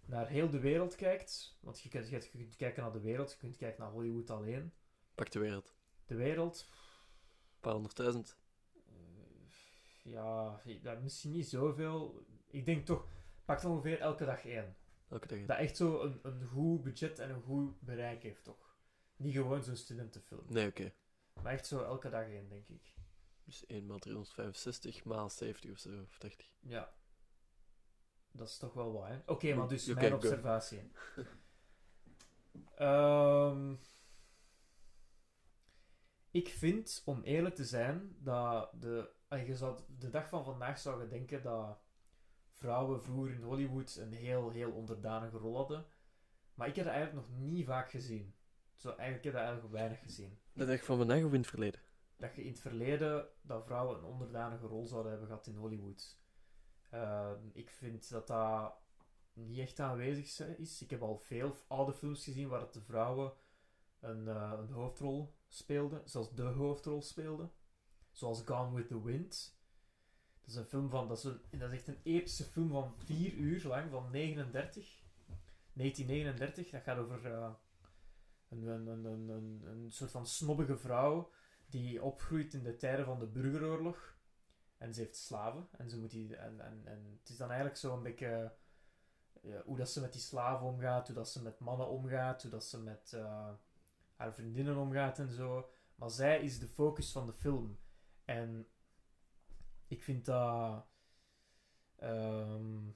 naar 0.06 0.28
heel 0.28 0.50
de 0.50 0.60
wereld 0.60 0.96
kijkt. 0.96 1.58
Want 1.60 1.80
je 1.82 1.90
kunt, 1.90 2.10
je 2.10 2.20
kunt 2.30 2.56
kijken 2.56 2.84
naar 2.84 2.92
de 2.92 3.00
wereld, 3.02 3.32
je 3.32 3.38
kunt 3.38 3.58
kijken 3.58 3.82
naar 3.84 3.92
Hollywood 3.92 4.30
alleen. 4.30 4.74
Pak 5.16 5.32
de 5.32 5.40
wereld. 5.40 5.76
De 6.06 6.16
wereld, 6.16 6.70
Een 6.72 7.60
paar 7.60 7.74
honderdduizend. 7.74 8.38
eh, 8.86 10.04
ja, 10.04 10.62
dat 10.82 11.02
misschien 11.02 11.32
niet 11.32 11.48
zoveel. 11.48 12.26
Ik 12.48 12.66
denk 12.66 12.86
toch, 12.86 13.08
pak 13.46 13.64
ongeveer 13.64 14.00
elke 14.00 14.26
dag 14.26 14.46
één. 14.46 14.76
Elke 15.10 15.28
dag. 15.28 15.46
Dat 15.46 15.58
echt 15.58 15.78
zo 15.78 16.02
een, 16.02 16.20
een 16.22 16.46
goed 16.46 16.84
budget 16.84 17.20
en 17.20 17.30
een 17.30 17.42
goed 17.42 17.82
bereik 17.82 18.24
heeft, 18.24 18.44
toch? 18.44 18.76
Niet 19.16 19.34
gewoon 19.34 19.64
zo'n 19.64 19.76
studentenfilm. 19.76 20.46
Nee, 20.48 20.68
oké. 20.68 20.94
Maar 21.44 21.54
echt 21.54 21.68
zo 21.68 21.84
elke 21.84 22.10
dag 22.10 22.24
één, 22.28 22.50
denk 22.50 22.68
ik. 22.68 22.94
Dus 23.48 23.66
1 23.66 23.86
maal 23.86 24.00
365 24.00 25.04
maal 25.04 25.30
70 25.30 25.72
of 25.72 25.80
zo, 25.80 26.02
of 26.02 26.18
80. 26.18 26.52
Ja. 26.60 26.94
Dat 28.32 28.48
is 28.48 28.58
toch 28.58 28.74
wel 28.74 28.92
wat, 28.92 29.08
hè? 29.08 29.20
Oké, 29.26 29.54
maar 29.54 29.68
dus 29.68 29.86
mijn 29.86 30.10
go. 30.10 30.16
observatie. 30.16 30.92
Ehm, 32.76 33.76
ik 36.32 36.48
vind, 36.50 37.02
om 37.06 37.24
eerlijk 37.24 37.56
te 37.56 37.66
zijn, 37.66 38.16
dat 38.20 38.82
de, 38.82 39.10
je 39.30 39.56
zou, 39.56 39.80
de 40.00 40.10
dag 40.10 40.30
van 40.30 40.44
vandaag 40.44 40.80
zou 40.80 41.02
je 41.02 41.08
denken 41.08 41.42
dat 41.42 41.80
vrouwen 42.52 43.04
vroeger 43.04 43.34
in 43.34 43.42
Hollywood 43.42 43.96
een 43.96 44.14
heel, 44.14 44.50
heel 44.50 44.72
onderdanige 44.72 45.38
rol 45.38 45.56
hadden. 45.56 45.86
Maar 46.54 46.68
ik 46.68 46.76
heb 46.76 46.86
dat 46.86 46.94
eigenlijk 46.94 47.28
nog 47.28 47.40
niet 47.40 47.66
vaak 47.66 47.90
gezien. 47.90 48.36
Zo, 48.76 48.88
eigenlijk 48.88 49.24
heb 49.24 49.34
ik 49.34 49.40
dat 49.40 49.42
eigenlijk 49.42 49.74
weinig 49.74 50.00
gezien. 50.00 50.40
De 50.54 50.66
dag 50.66 50.84
van 50.84 50.98
vandaag 50.98 51.24
of 51.24 51.34
in 51.34 51.40
het 51.40 51.50
verleden? 51.50 51.82
Dat 52.18 52.36
je 52.36 52.44
in 52.44 52.52
het 52.52 52.60
verleden 52.60 53.28
dat 53.42 53.66
vrouwen 53.66 53.98
een 53.98 54.04
onderdanige 54.04 54.66
rol 54.66 54.88
zouden 54.88 55.12
hebben 55.12 55.30
gehad 55.30 55.48
in 55.48 55.56
Hollywood. 55.56 56.20
Ehm, 56.90 57.50
ik 57.54 57.70
vind 57.70 58.10
dat 58.10 58.28
dat 58.28 58.74
niet 59.34 59.60
echt 59.60 59.80
aanwezig 59.80 60.58
is. 60.58 60.82
Ik 60.82 60.90
heb 60.90 61.02
al 61.02 61.18
veel 61.18 61.56
oude 61.68 61.94
films 61.94 62.24
gezien 62.24 62.48
waar 62.48 62.72
de 62.72 62.82
vrouwen 62.82 63.34
een, 64.00 64.28
eh, 64.28 64.54
een 64.58 64.72
hoofdrol 64.72 65.36
speelden, 65.48 66.10
zelfs 66.10 66.34
de 66.34 66.44
hoofdrol 66.44 67.02
speelden. 67.02 67.52
Zoals 68.12 68.42
Gone 68.42 68.76
with 68.76 68.88
the 68.88 69.04
Wind. 69.04 69.56
Dat 70.42 70.50
is 70.50 70.56
een 70.56 70.66
film 70.66 70.90
van, 70.90 71.08
dat 71.08 71.18
is, 71.18 71.24
een, 71.24 71.42
dat 71.50 71.72
is 71.72 71.78
echt 71.78 71.88
een 71.88 72.02
epische 72.04 72.44
film 72.44 72.70
van 72.70 72.94
4 72.94 73.34
uur 73.34 73.64
lang, 73.68 73.92
van 73.92 74.12
39. 74.12 75.06
1939. 75.74 76.70
Dat 76.70 76.82
gaat 76.82 76.98
over 76.98 77.26
eh, 77.26 77.54
een, 78.50 78.68
een, 78.68 79.06
een, 79.06 79.62
een 79.66 79.92
soort 79.92 80.12
van 80.12 80.28
snobbige 80.28 80.78
vrouw 80.78 81.32
die 81.70 82.04
opgroeit 82.04 82.54
in 82.54 82.64
de 82.64 82.76
tijden 82.76 83.06
van 83.06 83.20
de 83.20 83.28
burgeroorlog. 83.28 84.16
En 84.78 84.94
ze 84.94 85.00
heeft 85.00 85.16
slaven. 85.16 85.68
En, 85.72 85.90
ze 85.90 86.00
moet 86.00 86.12
die, 86.12 86.36
en, 86.36 86.62
en, 86.62 87.18
het 87.20 87.30
is 87.30 87.38
dan 87.38 87.48
eigenlijk 87.48 87.80
zo 87.80 87.94
een 87.94 88.04
beetje 88.04 88.54
hoe 89.66 89.78
dat 89.78 89.90
ze 89.90 90.02
met 90.02 90.12
die 90.12 90.22
slaven 90.22 90.68
omgaat, 90.68 91.08
hoe 91.08 91.16
dat 91.16 91.30
ze 91.30 91.42
met 91.42 91.60
mannen 91.60 91.88
omgaat, 91.88 92.42
hoe 92.42 92.52
dat 92.52 92.64
ze 92.64 92.82
met 92.82 93.14
eh, 93.14 93.50
haar 94.16 94.34
vriendinnen 94.34 94.78
omgaat 94.78 95.20
en 95.20 95.32
zo. 95.32 95.70
Maar 95.96 96.10
zij 96.10 96.42
is 96.42 96.60
de 96.60 96.68
focus 96.68 97.12
van 97.12 97.26
de 97.26 97.34
film. 97.34 97.80
En 98.26 98.68
ik 99.88 100.04
vind 100.04 100.26
dat. 100.26 100.86
ehm, 101.96 102.90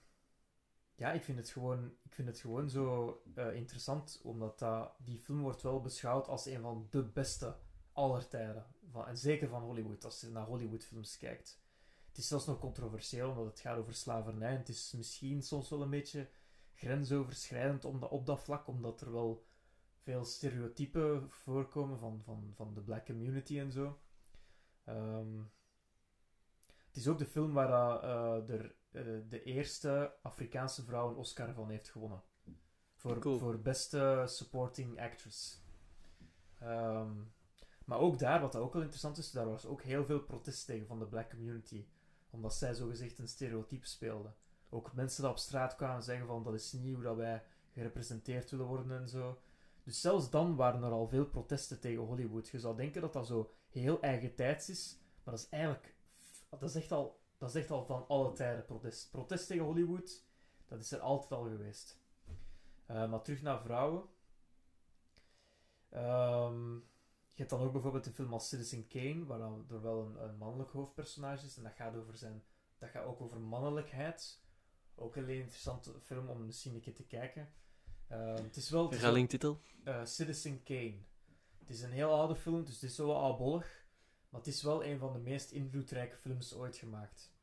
ja, 0.95 1.11
ik 1.11 1.23
vind 1.23 1.38
het 1.38 1.49
gewoon, 1.49 1.95
ik 2.03 2.14
vind 2.14 2.27
het 2.27 2.39
gewoon 2.39 2.69
zo 2.69 3.22
eh, 3.35 3.56
interessant, 3.56 4.19
omdat 4.23 4.60
dat, 4.60 4.93
die 4.98 5.19
film 5.19 5.41
wordt 5.41 5.61
wel 5.61 5.81
beschouwd 5.81 6.27
als 6.27 6.45
een 6.45 6.61
van 6.61 6.88
de 6.89 7.03
beste 7.03 7.57
aller 7.93 8.27
tijden. 8.27 8.65
Van, 8.91 9.07
en 9.07 9.18
zeker 9.18 9.47
van 9.47 9.61
Hollywood, 9.61 10.05
als 10.05 10.22
je 10.22 10.27
naar 10.27 10.45
Hollywood-films 10.45 11.18
kijkt. 11.18 11.59
Het 12.07 12.18
is 12.18 12.27
zelfs 12.27 12.45
nog 12.45 12.59
controversieel, 12.59 13.30
omdat 13.30 13.45
het 13.45 13.59
gaat 13.59 13.77
over 13.77 13.93
slavernij. 13.93 14.51
En 14.51 14.57
het 14.57 14.69
is 14.69 14.93
misschien 14.97 15.43
soms 15.43 15.69
wel 15.69 15.81
een 15.81 15.89
beetje 15.89 16.30
grensoverschrijdend 16.73 17.85
om 17.85 17.99
dat, 17.99 18.09
op 18.09 18.26
dat 18.26 18.43
vlak, 18.43 18.68
omdat 18.68 19.01
er 19.01 19.11
wel 19.11 19.45
veel 19.97 20.26
stereotypen 20.26 21.30
voorkomen 21.30 21.99
van, 21.99 22.22
van, 22.23 22.51
van 22.55 22.73
de 22.73 22.81
black 22.81 23.05
community 23.05 23.59
en 23.59 23.72
zo. 23.72 23.99
Ehm, 24.84 25.41
het 26.88 26.95
is 26.95 27.07
ook 27.07 27.18
de 27.18 27.26
film 27.26 27.53
waar 27.53 27.68
dat, 27.68 28.03
eh, 28.03 28.55
er, 28.55 28.76
eh, 28.91 29.30
de 29.30 29.43
eerste 29.43 30.13
Afrikaanse 30.22 30.84
vrouw 30.84 31.09
een 31.09 31.15
Oscar 31.15 31.53
van 31.53 31.69
heeft 31.69 31.89
gewonnen. 31.89 32.23
Voor, 32.95 33.19
Cool. 33.19 33.38
voor 33.38 33.59
beste 33.59 34.23
supporting 34.27 34.99
actress. 35.01 35.61
Ehm, 36.59 37.11
maar 37.91 37.99
ook 37.99 38.19
daar, 38.19 38.41
wat 38.41 38.55
ook 38.55 38.73
wel 38.73 38.81
interessant 38.81 39.18
is, 39.18 39.31
daar 39.31 39.49
was 39.49 39.65
ook 39.65 39.81
heel 39.81 40.05
veel 40.05 40.19
protest 40.19 40.65
tegen 40.65 40.88
van 40.88 40.99
de 40.99 41.05
black 41.05 41.30
community. 41.30 41.85
Omdat 42.30 42.53
zij 42.53 42.73
zogezegd 42.73 43.19
een 43.19 43.27
stereotype 43.27 43.88
speelden. 43.88 44.35
Ook 44.69 44.93
mensen 44.93 45.22
dat 45.22 45.31
op 45.31 45.38
straat 45.38 45.76
kwamen 45.76 46.03
zeggen 46.03 46.27
van 46.27 46.43
dat 46.43 46.53
is 46.53 46.73
niet 46.73 46.93
hoe 46.93 47.03
dat 47.03 47.15
wij 47.15 47.43
gerepresenteerd 47.73 48.51
willen 48.51 48.65
worden 48.65 49.01
en 49.01 49.09
zo. 49.09 49.41
Dus 49.84 50.01
zelfs 50.01 50.30
dan 50.30 50.55
waren 50.55 50.84
er 50.84 50.91
al 50.91 51.07
veel 51.07 51.26
protesten 51.26 51.80
tegen 51.80 52.03
Hollywood. 52.03 52.47
Je 52.47 52.59
zou 52.59 52.76
denken 52.76 53.01
dat 53.01 53.13
dat 53.13 53.27
zo 53.27 53.51
heel 53.69 54.01
eigen 54.01 54.35
tijds 54.35 54.69
is, 54.69 54.97
maar 55.23 55.34
dat 55.34 55.43
is 55.43 55.49
eigenlijk 55.49 55.95
dat 56.49 56.69
is 56.69 56.76
echt 56.76 56.91
al, 56.91 57.22
dat 57.38 57.49
is 57.49 57.55
echt 57.55 57.72
al 57.72 57.85
van 57.85 58.07
alle 58.07 58.34
tijden 58.34 58.65
protest. 58.65 59.11
Protest 59.11 59.47
tegen 59.47 59.63
Hollywood, 59.63 60.23
dat 60.68 60.80
is 60.80 60.91
er 60.91 60.99
altijd 60.99 61.31
al 61.31 61.43
geweest. 61.43 61.99
Eh, 62.85 63.09
maar 63.09 63.22
terug 63.22 63.41
naar 63.41 63.61
vrouwen. 63.61 64.03
Je 65.89 66.90
hebt 67.41 67.49
dan 67.49 67.61
ook 67.61 67.72
bijvoorbeeld 67.72 68.05
een 68.05 68.13
film 68.13 68.34
als 68.34 68.47
Citizen 68.47 68.88
Kane, 68.88 69.26
waar 69.26 69.39
dan 69.39 69.65
er 69.69 69.81
wel 69.81 70.01
een, 70.05 70.23
een 70.23 70.38
mannelijk 70.38 70.72
hoofdpersonage 70.72 71.45
is. 71.45 71.57
En 71.57 71.63
dat 71.63 71.73
gaat, 71.73 71.95
over 71.95 72.18
zijn, 72.18 72.43
dat 72.77 72.89
gaat 72.89 73.05
ook 73.05 73.22
over 73.22 73.39
mannelijkheid. 73.39 74.41
Ook 74.95 75.15
een 75.15 75.26
hele 75.26 75.39
interessante 75.39 75.99
film 75.99 76.30
om 76.30 76.45
misschien 76.45 76.73
een 76.73 76.81
keer 76.81 76.95
te 76.95 77.05
kijken. 77.05 77.53
Ehm, 78.07 78.43
het 78.43 78.55
is 78.55 78.69
wel... 78.69 78.89
wel- 78.89 79.26
titel? 79.27 79.61
eh, 79.84 80.05
Citizen 80.05 80.63
Kane. 80.63 80.97
Het 81.59 81.69
is 81.69 81.81
een 81.81 81.91
heel 81.91 82.13
oude 82.13 82.35
film, 82.35 82.65
dus 82.65 82.73
het 82.73 82.84
is 82.84 82.95
zo 82.95 83.07
wat 83.07 83.22
oudbollig. 83.22 83.85
Maar 84.30 84.39
het 84.39 84.49
is 84.49 84.61
wel 84.61 84.84
een 84.85 84.99
van 84.99 85.13
de 85.13 85.19
meest 85.19 85.51
invloedrijke 85.51 86.18
films 86.18 86.53
ooit 86.53 86.76
gemaakt. 86.76 87.34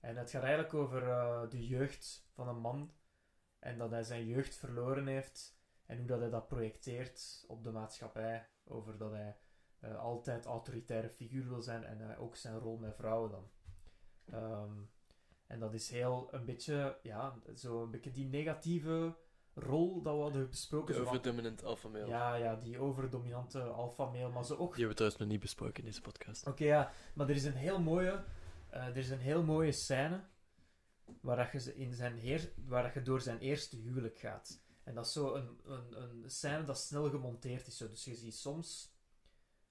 En 0.00 0.16
het 0.16 0.30
gaat 0.30 0.42
eigenlijk 0.42 0.74
over 0.74 1.08
eh, 1.08 1.50
de 1.50 1.66
jeugd 1.66 2.26
van 2.34 2.48
een 2.48 2.60
man. 2.60 2.92
En 3.58 3.78
dat 3.78 3.90
hij 3.90 4.02
zijn 4.02 4.26
jeugd 4.26 4.54
verloren 4.54 5.06
heeft. 5.06 5.60
En 5.86 5.98
hoe 5.98 6.06
dat 6.06 6.20
hij 6.20 6.30
dat 6.30 6.48
projecteert 6.48 7.44
op 7.48 7.64
de 7.64 7.70
maatschappij. 7.70 8.48
Over 8.64 8.98
dat 8.98 9.10
hij 9.10 9.36
eh, 9.78 9.98
altijd 9.98 10.44
autoritaire 10.44 11.10
figuur 11.10 11.48
wil 11.48 11.62
zijn 11.62 11.84
en 11.84 12.10
eh, 12.10 12.22
ook 12.22 12.36
zijn 12.36 12.58
rol 12.58 12.76
met 12.76 12.94
vrouwen 12.94 13.30
dan. 13.30 13.50
Ehm, 14.24 14.72
en 15.46 15.58
dat 15.58 15.74
is 15.74 15.90
heel 15.90 16.28
een 16.30 16.44
beetje, 16.44 16.98
ja, 17.02 17.38
zo 17.54 17.82
een 17.82 17.90
beetje 17.90 18.10
die 18.10 18.26
negatieve 18.26 19.16
rol 19.54 20.02
dat 20.02 20.14
we 20.14 20.20
hadden 20.22 20.48
besproken. 20.48 20.94
De 20.94 21.00
overdominant 21.00 21.64
alpha 21.64 21.88
male. 21.88 22.06
ja, 22.06 22.34
ja, 22.34 22.56
die 22.56 22.78
overdominante 22.78 23.60
alpha-male, 23.62 24.28
maar 24.28 24.44
zo 24.44 24.52
ook 24.52 24.58
Die 24.58 24.68
hebben 24.68 24.88
we 24.88 24.94
trouwens 24.94 25.20
nog 25.20 25.30
niet 25.30 25.40
besproken 25.40 25.78
in 25.78 25.84
deze 25.84 26.00
podcast. 26.00 26.46
Oké, 26.46 26.64
ja, 26.64 26.92
maar 27.14 27.28
er 27.28 27.34
is 27.34 27.44
een 27.44 27.56
heel 27.56 27.80
mooie, 27.80 28.24
eh, 28.68 28.86
er 28.86 28.96
is 28.96 29.10
een 29.10 29.18
heel 29.18 29.42
mooie 29.42 29.72
scène 29.72 30.20
waar, 31.20 31.36
dat 31.36 31.52
je, 31.52 31.60
ze 31.60 31.76
in 31.76 31.94
zijn 31.94 32.16
heer, 32.16 32.52
waar 32.66 32.82
dat 32.82 32.94
je 32.94 33.02
door 33.02 33.20
zijn 33.20 33.38
eerste 33.38 33.76
huwelijk 33.76 34.18
gaat. 34.18 34.61
En 34.84 34.94
dat 34.94 35.06
is 35.06 35.12
zo 35.12 35.34
een, 35.34 35.60
een, 35.64 36.02
een 36.02 36.30
scène 36.30 36.64
dat 36.64 36.78
snel 36.78 37.10
gemonteerd 37.10 37.66
is. 37.66 37.76
Zo. 37.76 37.88
Dus 37.88 38.04
je 38.04 38.14
ziet 38.14 38.34
soms 38.34 38.92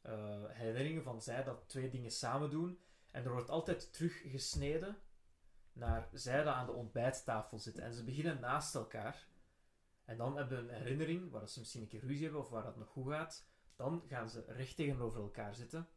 eh, 0.01 0.43
herinneringen 0.47 1.03
van 1.03 1.21
zij 1.21 1.43
dat 1.43 1.69
twee 1.69 1.89
dingen 1.89 2.11
samen 2.11 2.49
doen. 2.49 2.79
En 3.11 3.23
er 3.23 3.31
wordt 3.31 3.49
altijd 3.49 3.93
teruggesneden 3.93 4.97
naar 5.73 6.09
zij 6.13 6.43
dat 6.43 6.53
aan 6.53 6.65
de 6.65 6.71
ontbijttafel 6.71 7.59
zitten. 7.59 7.83
En 7.83 7.93
ze 7.93 8.03
beginnen 8.03 8.39
naast 8.39 8.75
elkaar. 8.75 9.27
En 10.05 10.17
dan 10.17 10.37
hebben 10.37 10.65
we 10.65 10.73
een 10.73 10.81
herinnering 10.81 11.31
waar 11.31 11.49
ze 11.49 11.59
misschien 11.59 11.81
een 11.81 11.87
keer 11.87 12.05
ruzie 12.05 12.23
hebben 12.23 12.41
of 12.41 12.49
waar 12.49 12.63
dat 12.63 12.77
nog 12.77 12.89
goed 12.89 13.11
gaat. 13.11 13.45
Dan 13.75 14.03
gaan 14.07 14.29
ze 14.29 14.43
recht 14.47 14.75
tegenover 14.75 15.21
elkaar 15.21 15.55
zitten. 15.55 15.87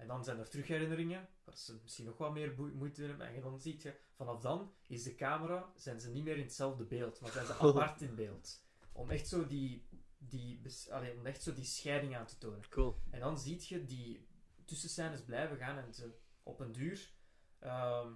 En 0.00 0.06
dan 0.06 0.24
zijn 0.24 0.38
er 0.38 0.48
terugherinneringen, 0.48 1.28
waar 1.44 1.56
ze 1.56 1.78
misschien 1.82 2.04
nog 2.04 2.18
wat 2.18 2.32
meer 2.32 2.54
moeite 2.74 3.02
hebben. 3.02 3.26
En 3.26 3.40
dan 3.40 3.60
zie 3.60 3.80
je, 3.82 3.96
vanaf 4.14 4.40
dan 4.40 4.72
is 4.86 5.02
de 5.02 5.14
camera, 5.14 5.72
zijn 5.76 6.00
ze 6.00 6.10
niet 6.10 6.24
meer 6.24 6.36
in 6.36 6.42
hetzelfde 6.42 6.84
beeld, 6.84 7.20
maar 7.20 7.30
zijn 7.30 7.46
ze 7.46 7.54
apart 7.58 8.00
in 8.00 8.14
beeld. 8.14 8.64
Om 8.92 9.10
echt 9.10 9.28
zo 9.28 9.46
die, 9.46 9.88
die, 10.18 10.62
allee, 10.90 11.16
om 11.16 11.26
echt 11.26 11.42
zo 11.42 11.54
die 11.54 11.64
scheiding 11.64 12.16
aan 12.16 12.26
te 12.26 12.38
tonen. 12.38 12.68
Cool. 12.68 13.00
En 13.10 13.20
dan 13.20 13.38
zie 13.38 13.64
je 13.68 13.84
die 13.84 14.28
tussenscènes 14.64 15.24
blijven 15.24 15.56
gaan 15.56 15.78
en 15.78 15.94
ze 15.94 16.18
op 16.42 16.60
een 16.60 16.72
duur 16.72 17.12
ehm, 17.58 18.12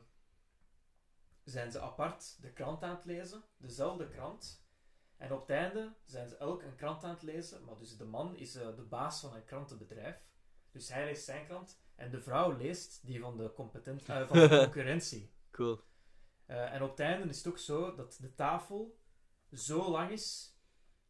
zijn 1.45 1.73
ze 1.73 1.81
apart 1.81 2.39
de 2.41 2.53
krant 2.53 2.83
aan 2.83 2.95
het 2.95 3.05
lezen, 3.05 3.45
dezelfde 3.57 4.09
krant. 4.09 4.63
En 5.17 5.33
op 5.33 5.41
het 5.41 5.51
einde 5.51 5.95
zijn 6.05 6.29
ze 6.29 6.37
elk 6.37 6.63
een 6.63 6.77
krant 6.77 7.05
aan 7.05 7.15
het 7.15 7.23
lezen, 7.23 7.65
maar 7.65 7.79
dus 7.79 7.97
de 7.97 8.05
man 8.05 8.37
is 8.37 8.55
eh, 8.55 8.77
de 8.77 8.83
baas 8.83 9.21
van 9.21 9.35
een 9.35 9.45
krantenbedrijf. 9.45 10.23
Dus 10.75 10.89
hij 10.89 11.05
leest 11.05 11.25
zijn 11.25 11.47
krant 11.47 11.81
en 11.95 12.11
de 12.11 12.21
vrouw 12.21 12.57
leest 12.57 13.07
die 13.07 13.21
van 13.21 13.37
de, 13.37 13.53
competent, 13.53 14.09
eh, 14.09 14.27
van 14.27 14.39
de 14.39 14.49
concurrentie. 14.65 15.33
Cool. 15.51 15.81
Eh, 16.47 16.73
en 16.73 16.83
op 16.83 16.91
het 16.91 17.01
einde 17.01 17.29
is 17.29 17.37
het 17.37 17.47
ook 17.47 17.59
zo 17.59 17.95
dat 17.95 18.19
de 18.21 18.35
tafel 18.35 18.99
zo 19.53 19.91
lang 19.91 20.11
is 20.11 20.57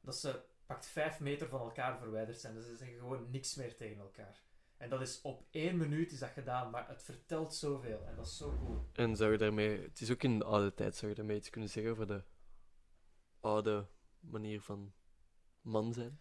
dat 0.01 0.17
ze 0.17 0.43
pakt 0.67 0.87
vijf 0.87 1.21
meter 1.21 1.49
van 1.49 1.61
elkaar 1.61 1.99
verwijderd 1.99 2.41
zijn. 2.41 2.55
Dus 2.55 2.67
ze 2.67 2.77
zeggen 2.77 2.99
gewoon 2.99 3.31
niks 3.31 3.55
meer 3.55 3.77
tegen 3.77 3.99
elkaar. 3.99 4.43
En 4.77 4.89
dat 4.89 5.01
is 5.01 5.21
op 5.23 5.45
één 5.51 5.77
minuut 5.77 6.13
is 6.13 6.19
dat 6.19 6.31
gedaan, 6.31 6.71
maar 6.71 6.89
het 6.89 7.03
vertelt 7.03 7.55
zoveel 7.55 8.07
en 8.07 8.17
dat 8.17 8.27
is 8.27 8.37
zo 8.37 8.57
cool. 8.59 8.89
En 8.93 9.17
zou 9.17 9.33
je 9.33 9.39
daarmee... 9.39 9.83
Het 9.83 10.01
is 10.01 10.11
ook 10.11 10.23
in 10.23 10.39
de 10.39 10.45
oude 10.45 10.75
tijd, 10.75 10.97
zou 10.97 11.11
je 11.11 11.17
daarmee 11.17 11.37
iets 11.37 11.51
kunnen 11.51 11.71
zeggen 11.71 11.93
over 11.93 12.07
de 12.07 12.23
oude 13.41 13.87
manier 14.21 14.61
van 14.61 14.93
man 15.61 15.93
zijn? 15.93 16.21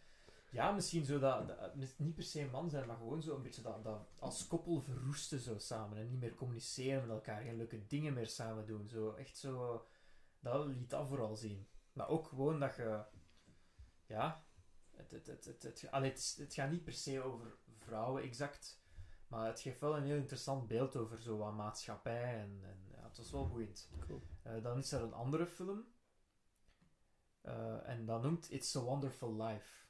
Ja, 0.53 0.71
misschien 0.71 1.05
zo 1.05 1.19
dat, 1.19 1.75
niet 1.97 2.15
per 2.15 2.23
se 2.23 2.41
een 2.41 2.49
man 2.49 2.69
zijn, 2.69 2.87
maar 2.87 2.97
gewoon 2.97 3.21
zo 3.21 3.35
een 3.35 3.41
beetje 3.41 3.61
dat, 3.61 3.83
dat 3.83 4.07
als 4.19 4.47
koppel 4.47 4.81
verroesten 4.81 5.39
zo 5.39 5.57
samen 5.57 5.97
en 5.97 6.09
niet 6.09 6.19
meer 6.19 6.33
communiceren 6.33 7.01
met 7.01 7.15
elkaar, 7.15 7.41
geen 7.41 7.57
leuke 7.57 7.87
dingen 7.87 8.13
meer 8.13 8.27
samen 8.27 8.65
doen. 8.65 8.87
Zo 8.87 9.11
echt 9.13 9.37
zo, 9.37 9.85
dat 10.39 10.65
liet 10.65 10.89
dat 10.89 11.07
vooral 11.07 11.35
zien. 11.35 11.67
Maar 11.93 12.07
ook 12.07 12.27
gewoon 12.27 12.59
dat 12.59 12.75
je, 12.75 13.03
ja, 14.05 14.45
het, 14.91 15.11
het, 15.11 15.27
het, 15.27 15.45
het, 15.45 15.63
het, 15.63 15.87
allee, 15.91 16.09
het, 16.09 16.35
het 16.37 16.53
gaat 16.53 16.71
niet 16.71 16.83
per 16.83 16.93
se 16.93 17.21
over 17.21 17.57
vrouwen 17.77 18.23
exact, 18.23 18.81
maar 19.27 19.47
het 19.47 19.59
geeft 19.59 19.79
wel 19.79 19.97
een 19.97 20.05
heel 20.05 20.17
interessant 20.17 20.67
beeld 20.67 20.95
over 20.95 21.21
zo 21.21 21.37
wat 21.37 21.53
maatschappij 21.53 22.39
en, 22.39 22.59
en 22.63 22.87
ja, 22.91 23.03
het 23.03 23.17
was 23.17 23.31
wel 23.31 23.47
boeiend. 23.47 23.89
Cool. 23.99 24.21
Eh, 24.41 24.63
dan 24.63 24.77
is 24.77 24.91
er 24.91 25.01
een 25.01 25.13
andere 25.13 25.47
film. 25.47 25.85
Eh, 27.41 27.89
en 27.89 28.05
dat 28.05 28.21
noemt 28.21 28.51
It's 28.51 28.75
a 28.75 28.81
Wonderful 28.81 29.43
Life. 29.43 29.82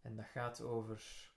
En 0.00 0.16
dat 0.16 0.26
gaat 0.26 0.60
over 0.60 1.30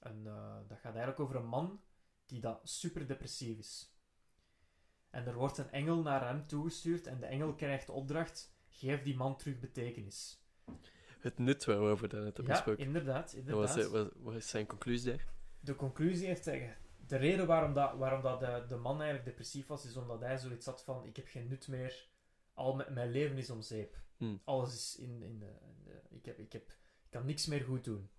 een, 0.00 0.26
eh, 0.26 0.56
dat 0.68 0.78
gaat 0.78 0.92
eigenlijk 0.94 1.20
over 1.20 1.36
een 1.36 1.46
man 1.46 1.82
die 2.26 2.40
dat 2.40 2.60
super 2.62 3.06
depressief 3.06 3.58
is. 3.58 3.94
En 5.10 5.26
er 5.26 5.34
wordt 5.34 5.58
een 5.58 5.70
engel 5.70 6.02
naar 6.02 6.26
hem 6.26 6.46
toegestuurd 6.46 7.06
en 7.06 7.20
de 7.20 7.26
engel 7.26 7.54
krijgt 7.54 7.86
de 7.86 7.92
opdracht: 7.92 8.54
geef 8.68 9.02
die 9.02 9.16
man 9.16 9.36
terug 9.36 9.60
betekenis. 9.60 10.42
Het 11.20 11.38
nut 11.38 11.64
waar 11.64 11.80
we 11.80 11.86
over 11.88 12.08
daarnet 12.08 12.36
hebben 12.36 12.54
Ja, 12.54 12.76
inderdaad. 12.76 13.32
Inderdaad. 13.32 14.12
wat 14.16 14.34
is 14.34 14.48
zijn 14.48 14.66
conclusie 14.66 15.10
daar? 15.10 15.26
De 15.60 15.76
conclusie 15.76 16.26
heeft 16.26 16.44
hij. 16.44 16.76
De 17.06 17.16
reden 17.16 17.46
waarom, 17.46 17.72
dat, 17.72 17.96
waarom 17.96 18.22
dat 18.22 18.40
de, 18.40 18.64
de 18.68 18.76
man 18.76 18.94
eigenlijk 18.96 19.24
depressief 19.24 19.66
was, 19.66 19.84
is 19.84 19.96
omdat 19.96 20.20
hij 20.20 20.38
zoiets 20.38 20.66
had 20.66 20.84
van: 20.84 21.04
ik 21.04 21.16
heb 21.16 21.26
geen 21.26 21.48
nut 21.48 21.68
meer. 21.68 22.08
Al 22.54 22.74
mijn, 22.74 22.92
mijn 22.92 23.10
leven 23.10 23.38
is 23.38 23.50
om 23.50 23.62
zeep. 23.62 24.02
Hmm. 24.16 24.40
Alles 24.44 24.74
is 24.74 24.96
in, 24.96 25.22
in, 25.22 25.38
de, 25.38 25.46
in 25.62 25.82
de- 25.84 26.02
ik, 26.16 26.24
heb, 26.24 26.38
ik, 26.38 26.52
heb, 26.52 26.72
kan 27.14 27.26
niks 27.26 27.46
meer 27.46 27.64
goed 27.64 27.84
doen. 27.84 28.10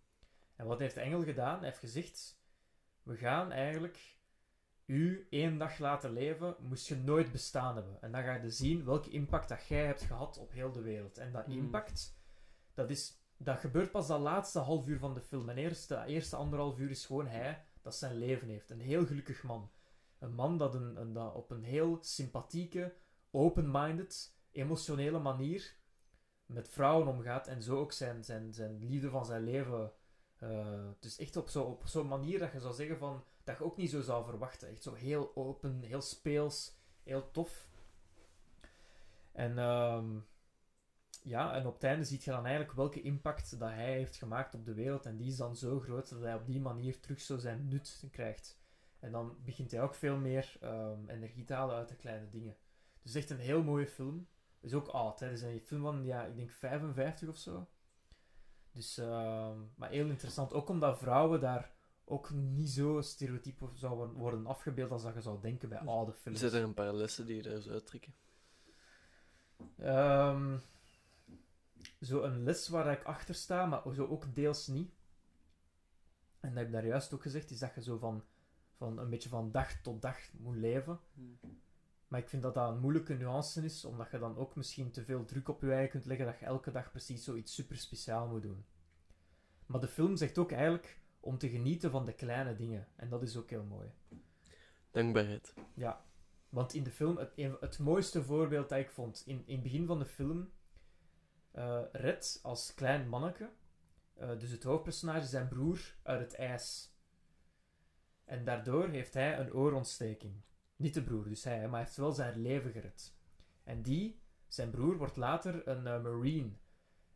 En 0.56 0.66
wat 0.66 0.80
heeft 0.80 0.94
de 0.96 1.02
engel 1.02 1.24
gedaan? 1.24 1.58
Hij 1.58 1.68
heeft 1.68 1.80
gezegd: 1.80 2.42
We 3.04 3.16
gaan 3.16 3.52
eigenlijk 3.52 4.18
u 4.86 5.28
één 5.30 5.58
dag 5.58 5.78
laten 5.78 6.12
leven, 6.12 6.56
moest 6.60 6.88
je 6.88 6.96
nooit 6.96 7.32
bestaan 7.32 7.76
hebben. 7.76 8.02
En 8.02 8.12
dan 8.12 8.24
ga 8.24 8.34
je 8.34 8.50
zien 8.50 8.86
welke 8.86 9.10
impact 9.10 9.50
dat 9.50 9.68
jij 9.68 9.86
hebt 9.86 10.02
gehad 10.02 10.38
op 10.38 10.52
heel 10.52 10.72
de 10.72 10.82
wereld. 10.82 11.18
En 11.18 11.32
dat 11.32 11.46
Hmm. 11.46 11.58
impact, 11.58 12.18
dat, 12.74 12.90
is, 12.90 13.22
dat 13.38 13.60
gebeurt 13.60 13.92
pas 13.92 14.08
dat 14.08 14.20
laatste 14.20 14.60
half 14.60 14.88
uur 14.88 15.00
van 15.00 15.14
de 15.14 15.22
film. 15.22 15.50
En 15.50 15.58
eerste, 15.58 15.96
dat 15.96 16.08
eerste 16.08 16.36
anderhalf 16.36 16.80
uur 16.80 16.90
is 16.90 17.06
gewoon 17.06 17.28
hij 17.28 17.66
dat 17.82 17.96
zijn 17.96 18.18
leven 18.18 18.48
heeft. 18.48 18.70
Een 18.70 18.80
heel 18.80 19.06
gelukkig 19.06 19.44
man. 19.44 19.72
Een 20.20 20.34
man 20.34 20.58
dat, 20.58 20.76
een, 20.76 21.02
een, 21.02 21.14
dat 21.14 21.34
op 21.34 21.52
een 21.52 21.64
heel 21.64 21.98
sympathieke, 22.02 22.96
open-minded, 23.32 24.38
emotionele 24.52 25.20
manier 25.20 25.76
met 26.46 26.70
vrouwen 26.70 27.08
omgaat 27.08 27.48
en 27.48 27.62
zo 27.62 27.78
ook 27.80 27.92
zijn, 27.92 28.24
zijn, 28.24 28.54
zijn 28.54 28.86
liefde 28.86 29.10
van 29.10 29.26
zijn 29.26 29.44
leven. 29.44 29.92
eh, 30.38 30.90
dus 31.00 31.18
echt 31.18 31.36
op 31.36 31.50
zo'n 31.50 31.66
op 31.66 32.08
manier 32.08 32.40
dat 32.40 32.52
je 32.52 32.60
zou 32.60 32.74
zeggen 32.74 32.98
van 32.98 33.24
dat 33.44 33.58
je 33.58 33.64
ook 33.64 33.78
niet 33.78 33.90
zo 33.90 34.02
zou 34.02 34.26
verwachten. 34.26 34.70
Echt 34.70 34.84
zo 34.84 34.94
heel 34.94 35.36
open, 35.36 35.82
heel 35.82 36.02
speels, 36.02 36.76
heel 37.04 37.32
tof. 37.32 37.68
En 39.32 39.58
ehm, 39.58 40.20
ja, 41.24 41.54
en 41.54 41.66
op 41.66 41.74
het 41.74 41.84
einde 41.84 42.06
ziet 42.06 42.24
je 42.24 42.32
dan 42.32 42.46
eigenlijk 42.46 42.76
welke 42.76 43.02
impact 43.02 43.60
dat 43.60 43.70
hij 43.70 43.94
heeft 43.94 44.16
gemaakt 44.16 44.56
op 44.56 44.66
de 44.66 44.74
wereld. 44.74 45.06
En 45.06 45.18
die 45.18 45.28
is 45.28 45.38
dan 45.38 45.56
zo 45.56 45.80
groot 45.80 46.10
dat 46.10 46.22
hij 46.22 46.36
op 46.36 46.46
die 46.46 46.60
manier 46.62 47.00
terug 47.00 47.22
zo 47.22 47.38
zijn 47.38 47.68
nut 47.68 48.04
krijgt. 48.12 48.58
En 49.00 49.12
dan 49.12 49.38
begint 49.44 49.72
hij 49.72 49.82
ook 49.82 49.96
veel 49.96 50.18
meer 50.18 50.58
ehm, 50.62 51.10
energie 51.10 51.44
te 51.44 51.54
halen 51.54 51.76
uit 51.76 51.90
de 51.90 51.96
kleine 51.96 52.30
dingen. 52.30 52.58
Dus 53.02 53.16
echt 53.16 53.30
een 53.30 53.40
heel 53.40 53.64
mooie 53.64 53.88
film. 53.88 54.28
Is 54.66 54.74
ook 54.74 54.88
oud, 54.88 55.20
hè. 55.20 55.26
Het 55.28 55.36
is 55.36 55.42
een 55.42 55.62
film 55.62 55.82
van, 55.82 56.06
ja, 56.06 56.24
ik 56.24 56.36
denk 56.36 56.52
55 56.52 57.30
of 57.30 57.38
zo. 57.38 57.68
Dus, 58.72 58.98
ehm, 58.98 59.58
maar 59.76 59.90
heel 59.90 60.08
interessant. 60.08 60.54
Ook 60.54 60.70
omdat 60.70 60.98
vrouwen 60.98 61.40
daar 61.40 61.72
ook 62.06 62.30
niet 62.32 62.70
zo 62.70 63.02
stereotyp 63.02 63.70
zouden 63.74 64.14
worden 64.14 64.46
afgebeeld 64.46 64.92
als 64.92 65.04
dat 65.04 65.14
je 65.14 65.22
zou 65.22 65.42
denken 65.42 65.70
bij 65.70 65.80
oude 65.80 66.14
films. 66.14 66.40
Zijn 66.40 66.54
er 66.54 66.64
een 66.64 66.74
paar 66.74 66.94
lessen 66.94 67.26
die 67.26 67.36
je 67.36 67.42
daar 67.42 67.62
zou 67.62 67.74
uittrekken? 67.74 68.14
Ehm, 69.78 70.58
zo 72.02 72.22
een 72.22 72.44
les 72.44 72.68
waar 72.68 72.92
ik 72.92 73.04
achter 73.04 73.36
sta, 73.36 73.66
maar 73.66 73.94
zo 73.94 74.08
ook 74.08 74.36
deels 74.36 74.68
niet. 74.68 74.92
En 76.40 76.50
dat 76.50 76.58
heb 76.58 76.68
ik 76.68 76.74
daar 76.74 76.86
juist 76.86 77.14
ook 77.14 77.22
gezegd, 77.22 77.52
is 77.52 77.60
dat 77.60 77.76
je 77.76 77.82
zo 77.82 77.98
van, 77.98 78.24
van 78.78 79.00
een 79.00 79.10
beetje 79.10 79.30
van 79.30 79.52
dag 79.52 79.82
tot 79.82 80.02
dag 80.02 80.18
moet 80.34 80.56
leven. 80.56 81.00
Maar 82.16 82.24
ik 82.24 82.30
vind 82.30 82.44
dat 82.44 82.54
dat 82.54 82.70
een 82.70 82.80
moeilijke 82.80 83.14
nuance 83.14 83.64
is, 83.64 83.86
omdat 83.86 84.12
je 84.12 84.20
dan 84.20 84.38
ook 84.38 84.56
misschien 84.56 84.92
te 84.92 85.04
veel 85.04 85.26
druk 85.26 85.50
op 85.50 85.62
je 85.62 85.72
eigen 85.72 85.90
kunt 85.90 86.06
leggen 86.06 86.26
dat 86.26 86.40
je 86.40 86.46
elke 86.46 86.72
dag 86.72 86.92
precies 86.92 87.24
zoiets 87.24 87.54
super 87.54 87.78
speciaal 87.78 88.28
moet 88.28 88.42
doen. 88.42 88.66
Maar 89.66 89.82
de 89.82 89.88
film 89.88 90.16
zegt 90.16 90.38
ook 90.38 90.52
eigenlijk 90.52 91.00
om 91.20 91.38
te 91.38 91.50
genieten 91.50 91.92
van 91.92 92.06
de 92.06 92.14
kleine 92.14 92.56
dingen. 92.56 92.88
En 92.96 93.10
dat 93.10 93.22
is 93.22 93.38
ook 93.38 93.50
heel 93.50 93.64
mooi. 93.64 93.90
Dankbaarheid. 94.92 95.54
Ja, 95.74 96.06
want 96.50 96.74
in 96.74 96.84
de 96.84 96.92
film, 96.92 97.18
het, 97.18 97.32
het 97.60 97.80
mooiste 97.80 98.24
voorbeeld 98.24 98.70
dat 98.70 98.80
ik 98.80 98.90
vond, 98.90 99.24
in, 99.26 99.44
in 99.46 99.54
het 99.54 99.64
begin 99.64 99.86
van 99.86 100.00
de 100.00 100.06
film, 100.06 100.52
eh 101.52 101.82
Red 101.92 102.40
als 102.44 102.74
klein 102.74 103.10
manneke, 103.10 103.50
eh, 104.14 104.40
dus 104.40 104.52
het 104.52 104.64
hoofdpersonage, 104.64 105.28
zijn 105.28 105.48
broer 105.48 105.96
uit 106.04 106.20
het 106.20 106.36
ijs. 106.36 106.94
En 108.24 108.46
daardoor 108.46 108.90
heeft 108.90 109.14
hij 109.14 109.40
een 109.40 109.54
oorontsteking. 109.54 110.44
Niet 110.76 110.94
de 110.94 111.04
broer, 111.04 111.24
dus 111.30 111.44
hij, 111.44 111.62
maar 111.62 111.70
hij 111.70 111.80
heeft 111.80 111.98
wel 111.98 112.12
zijn 112.12 112.42
leven 112.42 112.72
gered. 112.72 113.14
En 113.64 113.82
die, 113.82 114.20
zijn 114.48 114.70
broer, 114.70 114.98
wordt 114.98 115.16
later 115.16 115.68
een 115.68 115.88
eh, 115.88 116.02
marine. 116.02 116.52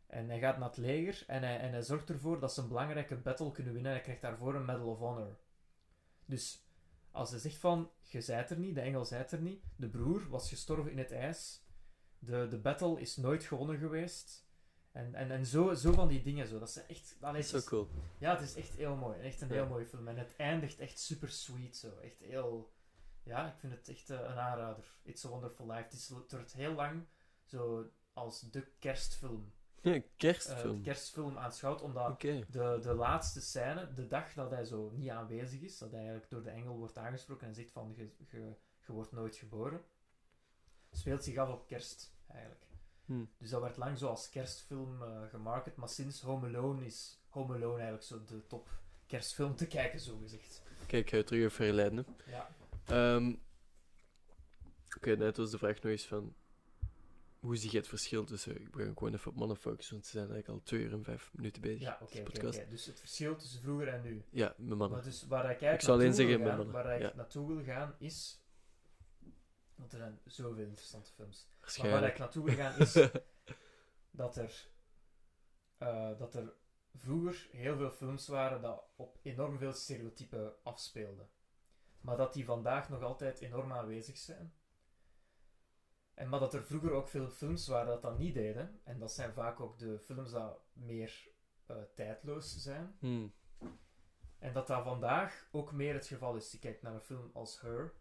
En 0.06 0.28
hij 0.28 0.38
gaat 0.38 0.58
naar 0.58 0.68
het 0.68 0.76
leger 0.76 1.24
en 1.26 1.42
hij, 1.42 1.58
en 1.58 1.70
hij 1.72 1.82
zorgt 1.82 2.10
ervoor 2.10 2.40
dat 2.40 2.54
ze 2.54 2.60
een 2.60 2.68
belangrijke 2.68 3.16
battle 3.16 3.50
kunnen 3.52 3.72
winnen 3.72 3.90
en 3.90 3.96
hij 3.96 4.04
krijgt 4.06 4.22
daarvoor 4.22 4.54
een 4.54 4.64
Medal 4.64 4.86
of 4.88 4.98
Honor. 4.98 5.38
Dus 6.24 6.66
als 7.10 7.30
hij 7.30 7.38
zegt 7.38 7.56
van, 7.56 7.90
je 8.00 8.20
zijt 8.20 8.50
er 8.50 8.58
niet, 8.58 8.74
de 8.74 8.80
engel 8.80 9.04
zijt 9.04 9.32
er 9.32 9.40
niet, 9.40 9.62
de 9.76 9.88
broer 9.88 10.28
was 10.28 10.48
gestorven 10.48 10.90
in 10.92 10.98
het 10.98 11.12
ijs, 11.12 11.64
de, 12.18 12.46
de 12.48 12.58
battle 12.58 13.00
is 13.00 13.16
nooit 13.16 13.44
gewonnen 13.44 13.78
geweest, 13.78 14.48
En, 14.92 15.14
en, 15.14 15.30
en 15.30 15.46
zo, 15.46 15.74
zo 15.74 15.92
van 15.92 16.08
die 16.08 16.22
dingen 16.22 16.46
zo. 16.46 16.58
Dat 16.58 16.68
is 16.68 16.86
echt... 16.86 17.16
Dat 17.20 17.34
is 17.34 17.48
zo 17.48 17.60
cool. 17.60 17.88
Ja, 18.18 18.30
het 18.32 18.40
is 18.40 18.54
echt 18.54 18.74
heel 18.74 18.96
mooi. 18.96 19.18
Echt 19.20 19.40
een 19.40 19.48
Ja. 19.48 19.54
heel 19.54 19.66
mooie 19.66 19.86
film. 19.86 20.08
En 20.08 20.16
het 20.16 20.36
eindigt 20.36 20.78
echt 20.78 20.98
super 20.98 21.28
sweet 21.28 21.76
zo. 21.76 21.98
Echt 21.98 22.18
heel... 22.18 22.72
Ja, 23.22 23.52
ik 23.52 23.58
vind 23.58 23.72
het 23.72 23.88
echt 23.88 24.10
eh, 24.10 24.18
een 24.18 24.38
aanrader. 24.38 24.94
It's 25.02 25.24
a 25.24 25.28
Wonderful 25.28 25.66
Life. 25.66 25.82
Het, 25.82 25.92
is, 25.92 26.08
het 26.08 26.32
wordt 26.32 26.52
heel 26.52 26.72
lang 26.72 27.06
zo 27.44 27.90
als 28.12 28.40
de 28.50 28.66
kerstfilm. 28.78 29.52
Ja, 29.82 30.02
kerstfilm. 30.16 30.76
de 30.76 30.80
kerstfilm 30.80 31.38
aanschouwd, 31.38 31.82
omdat 31.82 32.20
de, 32.20 32.78
de 32.82 32.94
laatste 32.94 33.40
scène, 33.40 33.92
de 33.94 34.06
dag 34.06 34.32
dat 34.32 34.50
hij 34.50 34.64
zo 34.64 34.90
niet 34.90 35.10
aanwezig 35.10 35.60
is, 35.60 35.78
dat 35.78 35.90
hij 35.90 35.98
eigenlijk 36.00 36.30
door 36.30 36.42
de 36.42 36.50
engel 36.50 36.76
wordt 36.76 36.98
aangesproken 36.98 37.46
en 37.46 37.54
zegt 37.54 37.70
van, 37.70 37.92
je, 37.96 38.10
je, 38.30 38.56
je 38.86 38.92
wordt 38.92 39.12
nooit 39.12 39.36
geboren, 39.36 39.84
speelt 40.90 41.24
zich 41.24 41.36
af 41.36 41.48
op 41.48 41.66
kerst, 41.66 42.14
eigenlijk. 42.26 42.66
Hm. 43.04 43.24
Dus 43.38 43.50
dat 43.50 43.60
werd 43.60 43.76
lang 43.76 43.98
zo 43.98 44.08
als 44.08 44.28
kerstfilm 44.28 45.02
eh 45.02 45.28
gemarket, 45.28 45.76
maar 45.76 45.88
sinds 45.88 46.20
Home 46.20 46.46
Alone 46.46 46.84
is 46.84 47.22
Home 47.28 47.54
Alone 47.54 47.74
eigenlijk 47.74 48.02
zo 48.02 48.24
de 48.24 48.46
top 48.46 48.68
kerstfilm 49.06 49.56
te 49.56 49.66
kijken, 49.66 50.00
zo 50.00 50.18
gezegd. 50.18 50.62
Kijk, 50.86 51.10
je 51.10 51.24
terug 51.24 51.40
even 51.40 51.50
verleiden. 51.50 52.06
Ja. 52.26 52.50
Ehm, 52.90 53.34
Oké, 54.96 55.16
net 55.16 55.36
was 55.36 55.50
de 55.50 55.58
vraag 55.58 55.74
nog 55.74 55.84
eens 55.92 56.06
van... 56.06 56.34
Hoe 57.40 57.56
zie 57.56 57.70
je 57.70 57.76
het 57.76 57.88
verschil 57.88 58.24
tussen... 58.24 58.60
Ik 58.60 58.70
ben 58.76 58.86
gewoon 58.96 59.14
even 59.14 59.30
op 59.30 59.36
mannen 59.36 59.56
focussen, 59.56 59.94
want 59.94 60.06
ze 60.06 60.10
zijn 60.12 60.30
eigenlijk 60.30 60.58
al 60.58 60.64
twee 60.66 60.80
uur 60.80 60.92
en 60.92 61.04
vijf 61.04 61.30
minuten 61.32 61.62
bezig. 61.62 61.80
Ja, 61.80 61.98
oké. 62.02 62.22
Dus 62.68 62.86
het 62.86 62.98
verschil 62.98 63.36
tussen 63.36 63.60
vroeger 63.60 63.88
en 63.88 64.02
nu. 64.02 64.24
Ja, 64.30 64.54
met 64.58 64.68
mannen. 64.68 64.90
Maar 64.90 65.02
dus 65.02 65.26
waar 65.26 65.40
ik 65.40 65.46
eigenlijk 65.50 65.82
Ik 65.82 65.88
alleen 65.88 66.14
zeggen 66.14 66.38
met 66.38 66.48
gaan- 66.48 66.56
mannen, 66.56 66.74
Waar 66.74 66.94
ik 66.94 67.00
ja. 67.00 67.12
naartoe 67.14 67.46
wil 67.54 67.64
gaan 67.64 67.94
is... 67.98 68.40
Want 69.74 69.92
er 69.92 69.98
zijn 69.98 70.20
zoveel 70.24 70.64
interessante 70.64 71.12
films. 71.12 71.48
Maar 71.82 71.90
waar 71.90 72.04
ik 72.04 72.18
naartoe 72.18 72.44
wil 72.44 72.54
gaan 72.54 72.78
is 72.78 72.92
dat 74.10 74.36
er, 74.36 74.68
eh, 75.78 76.18
dat 76.18 76.34
er 76.34 76.52
vroeger 76.94 77.48
heel 77.50 77.76
veel 77.76 77.90
films 77.90 78.28
waren 78.28 78.62
dat 78.62 78.84
op 78.96 79.18
enorm 79.22 79.58
veel 79.58 79.72
stereotypen 79.72 80.54
afspeelden. 80.62 81.28
Maar 82.00 82.16
dat 82.16 82.32
die 82.32 82.44
vandaag 82.44 82.88
nog 82.88 83.02
altijd 83.02 83.40
enorm 83.40 83.72
aanwezig 83.72 84.16
zijn. 84.16 84.54
En 86.14 86.28
maar 86.28 86.40
dat 86.40 86.54
er 86.54 86.64
vroeger 86.64 86.92
ook 86.92 87.08
veel 87.08 87.28
films 87.28 87.66
waren 87.66 87.86
dat 87.86 88.02
dat 88.02 88.18
niet 88.18 88.34
deden. 88.34 88.80
En 88.84 88.98
dat 88.98 89.12
zijn 89.12 89.32
vaak 89.32 89.60
ook 89.60 89.78
de 89.78 89.98
films 89.98 90.30
dat 90.30 90.60
meer 90.72 91.28
eh, 91.66 91.76
tijdloos 91.94 92.56
zijn. 92.56 92.96
Hm. 92.98 93.28
En 94.38 94.52
dat 94.52 94.66
dat 94.66 94.84
vandaag 94.84 95.48
ook 95.50 95.72
meer 95.72 95.94
het 95.94 96.06
geval 96.06 96.36
is. 96.36 96.52
Je 96.52 96.58
kijkt 96.58 96.82
naar 96.82 96.94
een 96.94 97.00
film 97.00 97.30
als 97.32 97.60
Her. 97.60 97.94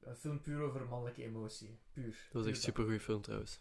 Een 0.00 0.16
film 0.16 0.40
puur 0.40 0.62
over 0.62 0.86
mannelijke 0.86 1.22
emotie. 1.22 1.80
Puur. 1.92 2.10
Dat 2.10 2.32
was 2.32 2.42
Puur 2.42 2.46
echt 2.46 2.56
een 2.56 2.62
supergoeie 2.62 3.00
film 3.00 3.20
trouwens. 3.20 3.60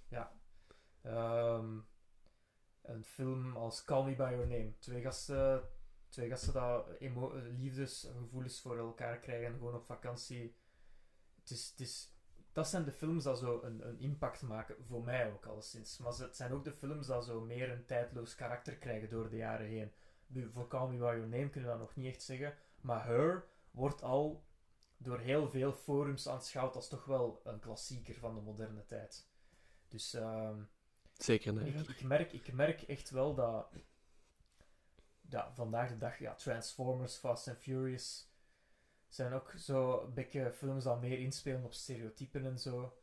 Ehm, 1.02 1.80
een 2.82 3.04
film 3.04 3.58
als 3.58 3.84
Call 3.84 4.06
Me 4.06 4.16
By 4.16 4.30
Your 4.32 4.48
Name. 4.48 4.74
Twee 4.80 5.02
gasten, 5.02 5.70
twee 6.12 6.30
gasten 6.30 6.54
dat 6.54 6.88
liefdesgevoelens 7.58 8.62
voor 8.62 8.78
elkaar 8.78 9.20
krijgen, 9.20 9.54
gewoon 9.54 9.76
op 9.76 9.86
vakantie. 9.86 10.56
Het 11.40 11.50
is, 11.50 11.70
het 11.70 11.80
is, 11.80 12.14
dat 12.52 12.68
zijn 12.68 12.84
de 12.84 12.92
films 12.92 13.24
dat 13.24 13.40
zo 13.40 13.62
een, 13.62 13.88
een 13.88 14.00
impact 14.00 14.42
maken, 14.42 14.76
voor 14.88 15.04
mij 15.04 15.32
ook 15.32 15.46
alleszins. 15.46 15.98
Maar 15.98 16.14
het 16.14 16.36
zijn 16.36 16.52
ook 16.52 16.64
de 16.64 16.72
films 16.72 17.08
dat 17.08 17.26
zo 17.26 17.42
meer 17.42 17.72
een 17.72 17.86
tijdloos 17.86 18.36
karakter 18.36 18.78
krijgen 18.78 19.10
door 19.10 19.30
de 19.30 19.36
jaren 19.36 19.68
heen. 19.68 19.92
Voor 20.54 20.68
Call 20.68 20.88
Me 20.88 20.98
By 20.98 21.04
Your 21.04 21.28
Name 21.28 21.50
kunnen 21.50 21.72
we 21.72 21.78
dat 21.78 21.88
nog 21.88 21.96
niet 21.96 22.14
echt 22.14 22.24
zeggen, 22.24 22.56
maar 22.82 23.06
Her 23.06 23.46
wordt 23.72 24.02
al 24.02 24.44
door 24.98 25.20
heel 25.20 25.50
veel 25.50 25.74
forums 25.74 26.28
aanschouwd 26.28 26.76
als 26.76 26.90
toch 26.90 27.06
wel 27.06 27.42
een 27.44 27.60
klassieker 27.60 28.16
van 28.16 28.36
de 28.36 28.42
moderne 28.42 28.86
tijd. 28.86 29.28
Dus 29.88 30.14
ehm, 30.14 30.62
Zeker 31.14 31.54
nee. 31.54 31.74
ik, 31.74 31.88
ik, 31.88 32.04
merk, 32.04 32.32
ik 32.32 32.54
merk 32.54 32.82
echt 32.82 33.10
wel 33.10 33.36
dat 33.36 33.74
ja, 35.32 35.54
vandaag 35.54 35.90
de 35.90 35.98
dag, 35.98 36.20
ja, 36.20 36.36
Transformers, 36.36 37.16
Fast 37.16 37.48
and 37.48 37.58
Furious 37.58 38.30
zijn 39.08 39.34
ook 39.34 39.54
zo 39.58 40.04
een 40.04 40.14
beetje 40.14 40.52
films 40.52 40.84
dat 40.84 41.02
meer 41.02 41.20
inspelen 41.20 41.64
op 41.64 41.74
stereotypen 41.74 42.46
en 42.46 42.60
zo. 42.60 42.98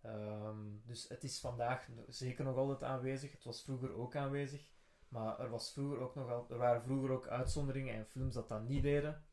Ehm, 0.00 0.58
dus 0.84 1.08
het 1.08 1.24
is 1.24 1.40
vandaag 1.40 1.88
zeker 2.08 2.44
nog 2.44 2.56
altijd 2.56 2.82
aanwezig. 2.82 3.32
Het 3.32 3.44
was 3.44 3.62
vroeger 3.62 3.92
ook 3.92 4.16
aanwezig. 4.16 4.70
Maar 5.08 5.40
er, 5.40 5.50
was 5.50 5.72
vroeger 5.72 5.98
ook 5.98 6.14
nog 6.14 6.50
er 6.50 6.56
waren 6.56 6.82
vroeger 6.82 7.10
ook 7.10 7.26
uitzonderingen 7.26 7.94
en 7.94 8.06
films 8.06 8.34
dat 8.34 8.48
dat 8.48 8.68
niet 8.68 8.82
deden. 8.82 9.24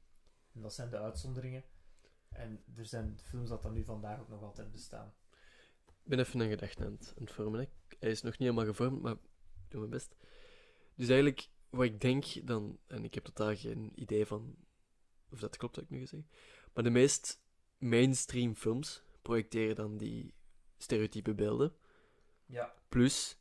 En 0.54 0.62
dat 0.62 0.74
zijn 0.74 0.90
de 0.90 0.98
uitzonderingen. 0.98 1.64
En 2.30 2.64
er 2.76 2.86
zijn 2.86 3.20
films 3.20 3.50
dat 3.50 3.64
dat 3.64 3.72
nu 3.72 3.84
vandaag 3.84 4.20
ook 4.20 4.30
nog 4.30 4.44
altijd 4.44 4.72
bestaan. 4.72 5.14
Ik 5.86 6.10
ben 6.16 6.20
even 6.20 6.40
een 6.40 6.50
gedachte 6.50 6.86
aan 6.86 6.92
het, 6.92 7.14
aan 7.20 7.28
vormen. 7.28 7.70
Hij 8.00 8.10
is 8.10 8.22
nog 8.22 8.32
niet 8.32 8.50
helemaal 8.50 8.66
gevormd, 8.66 9.02
maar 9.02 9.12
ik 9.12 9.20
doe 9.68 9.80
mijn 9.80 9.92
best. 9.92 10.16
Dus 10.96 11.08
eigenlijk, 11.08 11.50
wat 11.70 11.84
ik 11.86 12.02
denk 12.02 12.48
dan, 12.48 12.80
en 12.88 13.04
ik 13.04 13.14
heb 13.14 13.24
totaal 13.24 13.56
geen 13.56 13.92
idee 13.96 14.26
van 14.26 14.56
of 15.32 15.40
dat 15.40 15.58
klopt 15.58 15.76
wat 15.76 15.84
ik 15.84 15.90
nu 15.90 16.00
ga 16.00 16.06
zeggen, 16.06 16.30
maar 16.74 16.84
de 16.84 16.90
meest 16.90 17.42
mainstream 17.78 18.56
films 18.56 19.04
projecteren 19.22 19.76
dan 19.76 19.98
die 19.98 20.34
stereotype 20.78 21.34
beelden. 21.34 21.74
Ja, 22.46 22.74
Plus, 22.90 23.38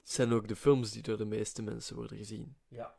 het 0.00 0.10
zijn 0.10 0.32
ook 0.32 0.48
de 0.48 0.56
films 0.56 0.92
die 0.92 1.02
door 1.02 1.16
de 1.16 1.24
meeste 1.24 1.62
mensen 1.62 1.96
worden 1.96 2.16
gezien. 2.16 2.56
ja, 2.68 2.96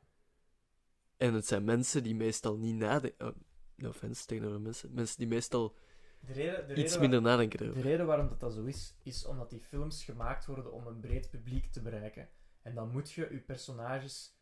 En 1.18 1.34
het 1.34 1.48
zijn 1.48 1.64
mensen 1.64 2.04
die 2.04 2.16
meestal 2.16 2.58
niet 2.58 2.76
nadenken. 2.76 3.28
Oh, 3.28 3.36
no 3.76 3.90
offense 3.90 4.26
tegenover 4.26 4.62
mensen. 4.62 4.94
Mensen 4.94 5.18
die 5.18 5.28
meestal 5.28 5.76
de 6.20 6.34
reden, 6.34 6.68
de 6.68 6.74
iets 6.76 6.82
reden 6.94 7.00
minder 7.00 7.22
nadenken 7.22 7.58
De 7.60 7.64
erover. 7.66 7.82
reden 7.82 8.06
waarom 8.06 8.28
dat, 8.28 8.40
dat 8.40 8.54
zo 8.54 8.64
is, 8.64 8.96
is 9.04 9.26
omdat 9.26 9.50
die 9.50 9.62
films 9.62 10.04
gemaakt 10.04 10.46
worden 10.46 10.72
om 10.72 10.88
een 10.88 11.00
breed 11.00 11.30
publiek 11.30 11.72
te 11.72 11.82
bereiken. 11.82 12.30
En 12.62 12.76
dan 12.76 12.92
moet 12.92 13.12
je 13.12 13.28
je 13.32 13.40
personages 13.40 14.33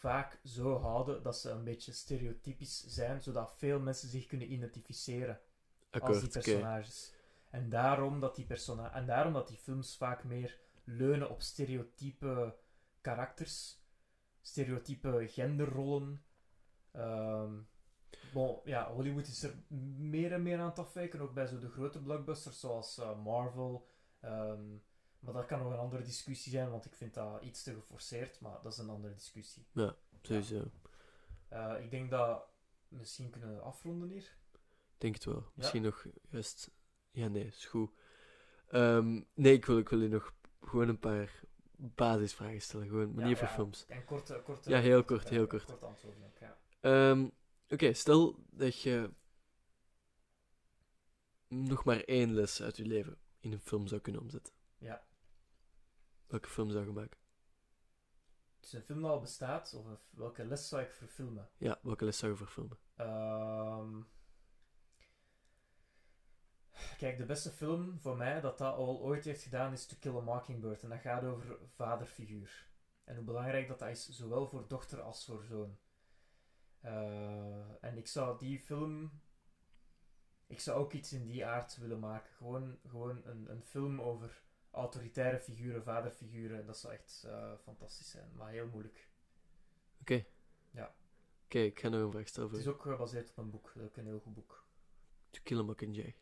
vaak 0.00 0.40
zo 0.44 0.78
houden 0.78 1.22
dat 1.22 1.38
ze 1.38 1.50
een 1.50 1.64
beetje 1.64 1.92
stereotypisch 1.92 2.84
zijn, 2.86 3.22
zodat 3.22 3.54
veel 3.56 3.80
mensen 3.80 4.08
zich 4.08 4.26
kunnen 4.26 4.52
identificeren 4.52 5.40
als 5.90 6.20
die 6.20 6.28
personages. 6.28 7.12
En, 7.50 7.68
daarom 7.68 8.20
dat 8.20 8.36
die 8.36 8.46
persona 8.46 8.94
en 8.94 9.06
daarom 9.06 9.32
dat 9.32 9.48
die 9.48 9.56
films 9.56 9.96
vaak 9.96 10.24
meer 10.24 10.58
leunen 10.84 11.30
op 11.30 11.40
stereotype 11.40 12.56
karakters, 13.00 13.82
stereotype 14.40 15.24
genderrollen. 15.28 16.22
Ehm, 16.92 17.54
bon, 18.32 18.60
ja, 18.64 18.92
Hollywood 18.92 19.26
is 19.26 19.42
er 19.42 19.54
meer 19.98 20.32
en 20.32 20.42
meer 20.42 20.58
aan 20.58 20.68
het 20.68 20.78
afwijken, 20.78 21.20
ook 21.20 21.34
bij 21.34 21.46
zo 21.46 21.58
de 21.58 21.70
grote 21.70 22.02
blockbusters 22.02 22.60
zoals 22.60 22.98
eh, 22.98 23.22
Marvel. 23.22 23.88
ehm, 24.20 24.76
maar 25.20 25.34
dat 25.34 25.46
kan 25.46 25.58
nog 25.58 25.72
een 25.72 25.78
andere 25.78 26.02
discussie 26.02 26.52
zijn, 26.52 26.70
want 26.70 26.84
ik 26.84 26.94
vind 26.94 27.14
dat 27.14 27.42
iets 27.42 27.62
te 27.62 27.74
geforceerd, 27.74 28.40
maar 28.40 28.62
dat 28.62 28.72
is 28.72 28.78
een 28.78 28.88
andere 28.88 29.14
discussie. 29.14 29.66
Sowieso. 30.22 30.70
Eh, 31.48 31.74
ik 31.80 31.90
denk 31.90 32.10
dat 32.10 32.42
we 32.88 32.96
misschien 32.96 33.30
kunnen 33.30 33.62
afronden 33.62 34.08
hier. 34.08 34.36
Denk 34.98 35.14
het 35.14 35.24
wel. 35.24 35.46
Misschien 35.54 35.82
nog 35.82 36.06
juist. 36.30 36.70
Ja, 37.10 37.28
nee, 37.28 37.44
is 37.46 37.66
goed. 37.66 37.90
Ehm, 38.68 39.20
nee, 39.34 39.52
ik 39.52 39.64
wil, 39.64 39.78
ik 39.78 39.88
wil 39.88 40.00
je 40.00 40.08
nog 40.08 40.34
gewoon 40.60 40.88
een 40.88 40.98
paar 40.98 41.40
basisvragen 41.76 42.60
stellen. 42.62 42.86
Gewoon 42.88 43.14
manier 43.14 43.30
Ja, 43.30 43.36
voor 43.36 43.46
ja. 43.46 43.54
films. 43.54 43.86
En 43.86 44.04
korte, 44.04 44.40
korte, 44.44 44.70
Ja, 44.70 44.78
heel 44.80 45.04
kort, 45.04 45.20
vragen, 45.20 45.36
heel 45.36 45.46
kort. 45.46 45.64
Kort 45.64 45.82
antwoorden 45.84 46.24
ook, 46.24 46.38
ja. 46.38 46.58
Ehm, 46.80 47.28
Oké, 47.68 47.92
stel 47.92 48.44
dat 48.50 48.80
je 48.80 49.10
nog 51.48 51.84
maar 51.84 52.00
één 52.00 52.32
les 52.34 52.62
uit 52.62 52.76
je 52.76 52.86
leven 52.86 53.18
in 53.40 53.52
een 53.52 53.60
film 53.60 53.86
zou 53.86 54.00
kunnen 54.00 54.20
omzetten. 54.20 54.54
Ja. 54.78 55.04
Welke 56.30 56.48
film 56.48 56.70
zou 56.70 56.84
je 56.84 56.90
maken? 56.92 57.18
Dus 58.60 58.72
een 58.72 58.82
film 58.82 59.00
dat 59.02 59.10
al 59.10 59.20
bestaat, 59.20 59.74
of 59.74 59.84
een- 59.86 59.98
welke 60.10 60.44
les 60.44 60.68
zou 60.68 60.82
ik 60.82 60.92
verfilmen? 60.92 61.48
Ja, 61.56 61.78
welke 61.82 62.04
les 62.04 62.18
zou 62.18 62.32
je 62.32 62.36
verfilmen? 62.38 62.78
Ehm, 62.96 64.02
Kijk, 66.96 67.18
de 67.18 67.24
beste 67.26 67.50
film 67.50 68.00
voor 68.00 68.16
mij 68.16 68.40
dat 68.40 68.58
dat 68.58 68.74
al 68.74 69.00
ooit 69.00 69.24
heeft 69.24 69.42
gedaan 69.42 69.72
is 69.72 69.86
To 69.86 69.96
Kill 70.00 70.16
a 70.16 70.20
Mockingbird. 70.20 70.82
En 70.82 70.88
dat 70.88 71.00
gaat 71.00 71.24
over 71.24 71.58
vaderfiguur. 71.66 72.68
En 73.04 73.16
hoe 73.16 73.24
belangrijk 73.24 73.68
dat, 73.68 73.78
dat 73.78 73.88
is, 73.88 74.08
zowel 74.08 74.46
voor 74.46 74.68
dochter 74.68 75.00
als 75.00 75.24
voor 75.24 75.44
zoon. 75.44 75.78
Eh, 76.80 77.84
en 77.84 77.96
ik 77.96 78.06
zou 78.06 78.38
die 78.38 78.58
film... 78.60 79.20
Ik 80.46 80.60
zou 80.60 80.78
ook 80.78 80.92
iets 80.92 81.12
in 81.12 81.26
die 81.26 81.46
aard 81.46 81.76
willen 81.76 81.98
maken. 81.98 82.32
Gewoon, 82.34 82.78
gewoon 82.86 83.20
een, 83.24 83.50
een 83.50 83.62
film 83.62 84.00
over 84.00 84.42
autoritaire 84.70 85.40
figuren, 85.40 85.82
vaderfiguren. 85.82 86.66
Dat 86.66 86.78
zou 86.78 86.92
echt 86.92 87.24
eh, 87.26 87.52
fantastisch 87.62 88.10
zijn, 88.10 88.30
maar 88.36 88.50
heel 88.50 88.66
moeilijk. 88.66 89.08
Oké. 90.00 90.24
Ja. 90.70 90.94
Oké, 91.44 91.58
ik 91.58 91.80
ga 91.80 91.88
nog 91.88 92.00
een 92.00 92.10
vraag 92.10 92.28
stellen 92.28 92.50
Het 92.50 92.58
is 92.60 92.66
ook 92.66 92.82
gebaseerd 92.82 93.30
op 93.30 93.36
een 93.38 93.50
boek. 93.50 93.72
Dat 93.74 93.82
is 93.82 93.88
ook 93.88 93.96
een 93.96 94.06
heel 94.06 94.20
goed 94.20 94.34
boek. 94.34 94.64
To 95.30 95.40
Kill 95.42 95.58
a 95.58 95.62
Mockingjay. 95.62 96.16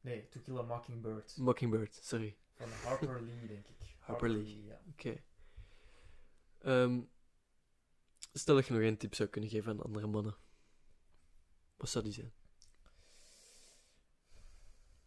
Nee, 0.00 0.28
To 0.28 0.40
Kill 0.40 0.56
a 0.58 0.62
Mockingbird. 0.62 1.36
Mockingbird, 1.36 1.94
sorry. 1.94 2.36
Van 2.54 2.68
Harper 2.70 3.22
Lee, 3.22 3.46
denk 3.46 3.66
ik. 3.68 3.76
Harper 3.98 4.28
Lee. 4.28 4.64
ja. 4.64 4.80
Oké. 4.92 5.22
Ehm, 6.58 7.00
stel 8.32 8.54
dat 8.54 8.66
je 8.66 8.72
nog 8.72 8.82
één 8.82 8.96
tip 8.96 9.14
zou 9.14 9.28
kunnen 9.28 9.50
geven 9.50 9.70
aan 9.72 9.82
andere 9.82 10.06
mannen. 10.06 10.36
Wat 11.76 11.88
zou 11.88 12.04
die 12.04 12.12
zijn? 12.12 12.32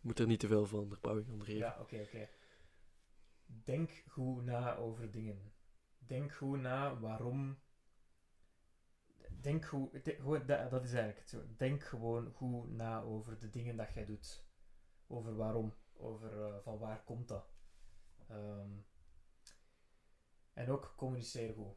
Moet 0.01 0.19
er 0.19 0.27
niet 0.27 0.39
te 0.39 0.47
veel 0.47 0.65
van 0.65 0.79
onderbouwing 0.79 1.29
onder 1.29 1.45
geven. 1.47 1.59
Ja, 1.61 1.77
oké, 1.79 2.01
oké. 2.01 2.29
Denk 3.63 4.03
goed 4.07 4.43
na 4.43 4.75
over 4.75 5.11
dingen. 5.11 5.51
denk 5.97 6.33
goed 6.33 6.59
na 6.59 6.99
waarom. 6.99 7.59
Denk 9.41 9.65
goed, 9.65 10.05
de- 10.05 10.15
gewoon, 10.15 10.45
dat, 10.45 10.69
dat 10.69 10.83
is 10.83 10.93
eigenlijk 10.93 11.31
het. 11.31 11.59
Denk 11.59 11.83
gewoon 11.83 12.31
goed 12.31 12.69
na 12.71 13.01
over 13.01 13.39
de 13.39 13.49
dingen 13.49 13.75
dat 13.75 13.93
jij 13.93 14.05
doet. 14.05 14.45
Over 15.07 15.35
waarom. 15.35 15.73
Over 15.93 16.43
eh, 16.45 16.59
van 16.63 16.77
waar 16.77 17.03
komt 17.03 17.27
dat. 17.27 17.53
Ehm, 18.27 18.69
en 20.53 20.69
ook 20.69 20.93
communiceer 20.97 21.53
goed. 21.53 21.75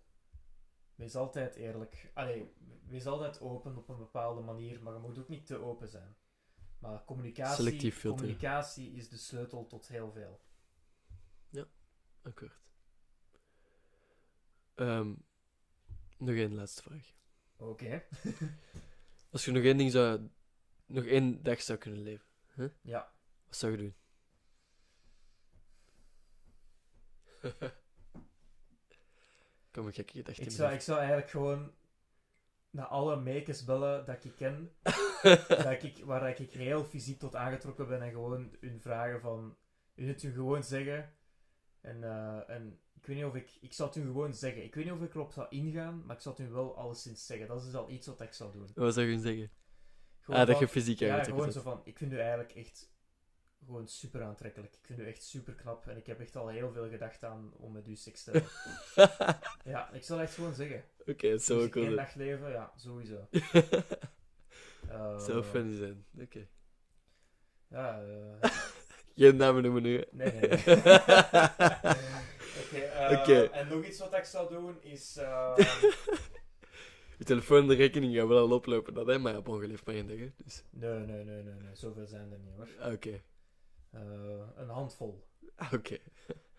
Wees 0.95 1.17
altijd 1.17 1.55
eerlijk. 1.55 2.11
Allee, 2.15 2.55
wees 2.87 3.07
altijd 3.07 3.41
open 3.41 3.77
op 3.77 3.89
een 3.89 3.99
bepaalde 3.99 4.41
manier, 4.41 4.83
maar 4.83 4.93
je 4.93 4.99
moet 5.01 5.19
ook 5.19 5.29
niet 5.29 5.47
te 5.47 5.57
open 5.57 5.89
zijn. 5.89 6.17
Maar 6.79 7.05
communicatie, 7.05 7.65
communicatie 8.17 8.93
is 8.93 9.09
de 9.09 9.17
sleutel 9.17 9.67
tot 9.67 9.89
heel 9.89 10.13
veel. 10.13 10.41
Akkoord. 12.23 12.61
Ehm, 14.75 15.15
nog 16.19 16.35
één 16.35 16.55
laatste 16.55 16.83
vraag. 16.83 17.13
Oké. 17.57 18.05
Als 19.31 19.45
je 19.45 19.51
nog 19.51 19.63
één 19.63 19.77
ding 19.77 19.91
zou... 19.91 20.29
Nog 20.87 21.05
één 21.05 21.43
dag 21.43 21.63
zou 21.63 21.79
kunnen 21.79 22.03
leven, 22.03 22.27
Ja. 22.83 23.13
wat 23.47 23.57
zou 23.57 23.73
je 23.73 23.79
doen? 23.79 23.95
Kom, 29.71 29.87
een 29.87 29.93
gekke 29.93 30.13
gedachte 30.13 30.43
Ik 30.43 30.51
zou, 30.51 30.73
ik 30.73 30.81
zou 30.81 30.99
eigenlijk 30.99 31.31
gewoon 31.31 31.75
naar 32.71 32.87
alle 32.87 33.17
makers 33.17 33.65
bellen 33.65 34.07
dat 34.07 34.25
ik 34.25 34.37
ken, 34.37 34.73
dat 35.49 35.83
ik, 35.83 36.05
waar 36.05 36.41
ik 36.41 36.51
heel 36.51 36.85
fysiek 36.85 37.19
tot 37.19 37.35
aangetrokken 37.35 37.89
ben 37.89 38.03
en 38.03 38.11
gewoon 38.11 38.57
hun 38.61 38.81
vragen 38.81 39.21
van, 39.21 39.57
hun 39.95 40.09
het 40.09 40.23
hun 40.23 40.33
gewoon 40.33 40.65
zeggen. 40.65 41.15
En, 41.87 42.05
eh, 42.05 42.51
en 42.57 42.81
ik 42.95 43.07
weet 43.07 43.17
niet 43.17 43.25
of 43.25 43.35
ik, 43.35 43.57
ik 43.61 43.73
zou 43.73 43.89
het 43.89 43.99
hun 43.99 44.07
gewoon 44.07 44.35
zeggen. 44.35 44.65
Ik 44.65 44.75
weet 44.75 44.85
niet 44.85 44.93
of 44.93 45.03
ik 45.03 45.15
erop 45.15 45.33
zou 45.33 45.47
ingaan, 45.49 46.03
maar 46.07 46.17
ik 46.17 46.23
zou 46.23 46.35
het 46.35 46.45
hun 46.45 46.55
wel 46.55 46.77
alleszins 46.77 47.27
zeggen. 47.27 47.47
Dat 47.47 47.59
is 47.59 47.65
dus 47.65 47.75
al 47.75 47.91
iets 47.91 48.07
wat 48.07 48.21
ik 48.21 48.33
zou 48.33 48.53
doen. 48.53 48.69
Wat 48.75 48.95
zou 48.95 49.07
je 49.07 49.19
zeggen? 49.19 49.51
Gewoon 50.21 50.41
ah, 50.41 50.47
dat 50.47 50.59
je 50.59 50.69
fysiek 50.69 50.99
Ja, 50.99 51.25
gewoon 51.25 51.53
zo 51.53 51.61
van, 51.61 51.81
ik 51.85 51.99
vind 51.99 52.13
u 52.13 52.19
eigenlijk 52.19 52.53
echt 52.53 52.95
gewoon 53.65 53.89
super 53.89 54.23
aantrekkelijk. 54.23 54.75
Ik 54.75 54.87
vind 54.87 54.99
u 54.99 55.07
echt 55.07 55.23
super 55.23 55.55
knap 55.55 55.87
en 55.87 55.97
ik 55.97 56.07
heb 56.07 56.21
echt 56.21 56.37
al 56.37 56.49
heel 56.49 56.73
veel 56.73 56.89
gedacht 56.89 57.25
aan 57.25 57.53
om 57.57 57.73
met 57.73 57.89
u 57.89 57.97
seks 57.97 58.25
te 58.25 58.31
hebben. 58.31 58.51
ja, 59.75 59.93
ik 59.93 60.03
zal 60.03 60.21
echt 60.21 60.35
gewoon 60.35 60.55
zeggen. 60.55 60.85
Oké, 61.07 61.31
dat 61.31 61.43
zou 61.43 61.61
Dus 61.61 61.71
één 61.75 61.87
doen. 61.87 61.97
dag 61.97 62.15
leven, 62.15 62.51
ja, 62.51 62.73
sowieso. 62.77 63.27
Eh, 64.89 65.19
zou 65.19 65.43
funny 65.43 65.77
zijn. 65.77 66.07
Oké. 66.21 66.49
Ja, 67.69 68.03
eh, 68.03 68.51
Geen 69.17 69.37
namen 69.37 69.63
noemen 69.63 69.83
nu. 69.83 70.05
nee, 70.11 70.33
nee. 70.33 70.41
nee. 70.49 70.51
Oké, 72.63 72.79
eh, 72.79 73.21
Oké. 73.21 73.43
en 73.43 73.69
nog 73.69 73.85
iets 73.85 73.99
wat 73.99 74.15
ik 74.17 74.25
zou 74.25 74.49
doen 74.49 74.83
is... 74.83 75.17
eh, 75.17 75.57
Je 77.19 77.25
telefoon 77.25 77.69
de 77.69 77.75
rekening 77.75 78.17
gaan 78.17 78.29
wel 78.29 78.39
al 78.49 78.53
oplopen, 78.57 78.95
dat 78.95 79.07
hè, 79.07 79.19
maar 79.19 79.37
op 79.37 79.49
ongeleefd 79.49 79.87
maar 79.87 79.95
één 79.95 80.07
dag. 80.07 80.31
Dus, 80.37 80.65
nee, 80.71 80.99
nee, 80.99 81.25
nee, 81.25 81.43
nee, 81.43 81.55
nee, 81.55 81.75
zoveel 81.75 82.07
zijn 82.07 82.33
er 82.33 82.39
niet 82.39 82.55
hoor. 82.57 82.69
ah, 82.81 82.93
oké. 82.93 83.23
Eh, 83.91 84.49
een 84.57 84.69
handvol. 84.69 85.27
Ah, 85.55 85.73
Oké. 85.73 85.99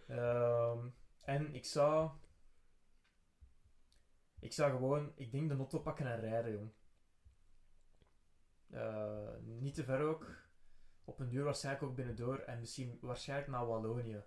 Ehm, 0.07 0.88
en 1.23 1.53
ik 1.55 1.65
zou... 1.65 2.09
Ik 4.39 4.53
zou 4.53 4.71
gewoon, 4.71 5.11
ik 5.15 5.31
denk 5.31 5.49
de 5.49 5.55
auto 5.55 5.79
pakken 5.79 6.05
en 6.07 6.19
rijden, 6.19 6.51
jong. 6.51 6.71
Niet 9.59 9.75
te 9.75 9.84
ver 9.84 9.99
ook. 10.01 10.47
Op 11.07 11.19
een 11.19 11.29
duur 11.29 11.43
waarschijnlijk 11.43 11.85
ook 11.85 11.95
binnendoor. 11.95 12.38
En 12.38 12.59
misschien 12.59 12.97
waarschijnlijk 13.01 13.49
naar 13.49 13.67
Wallonië. 13.67 14.23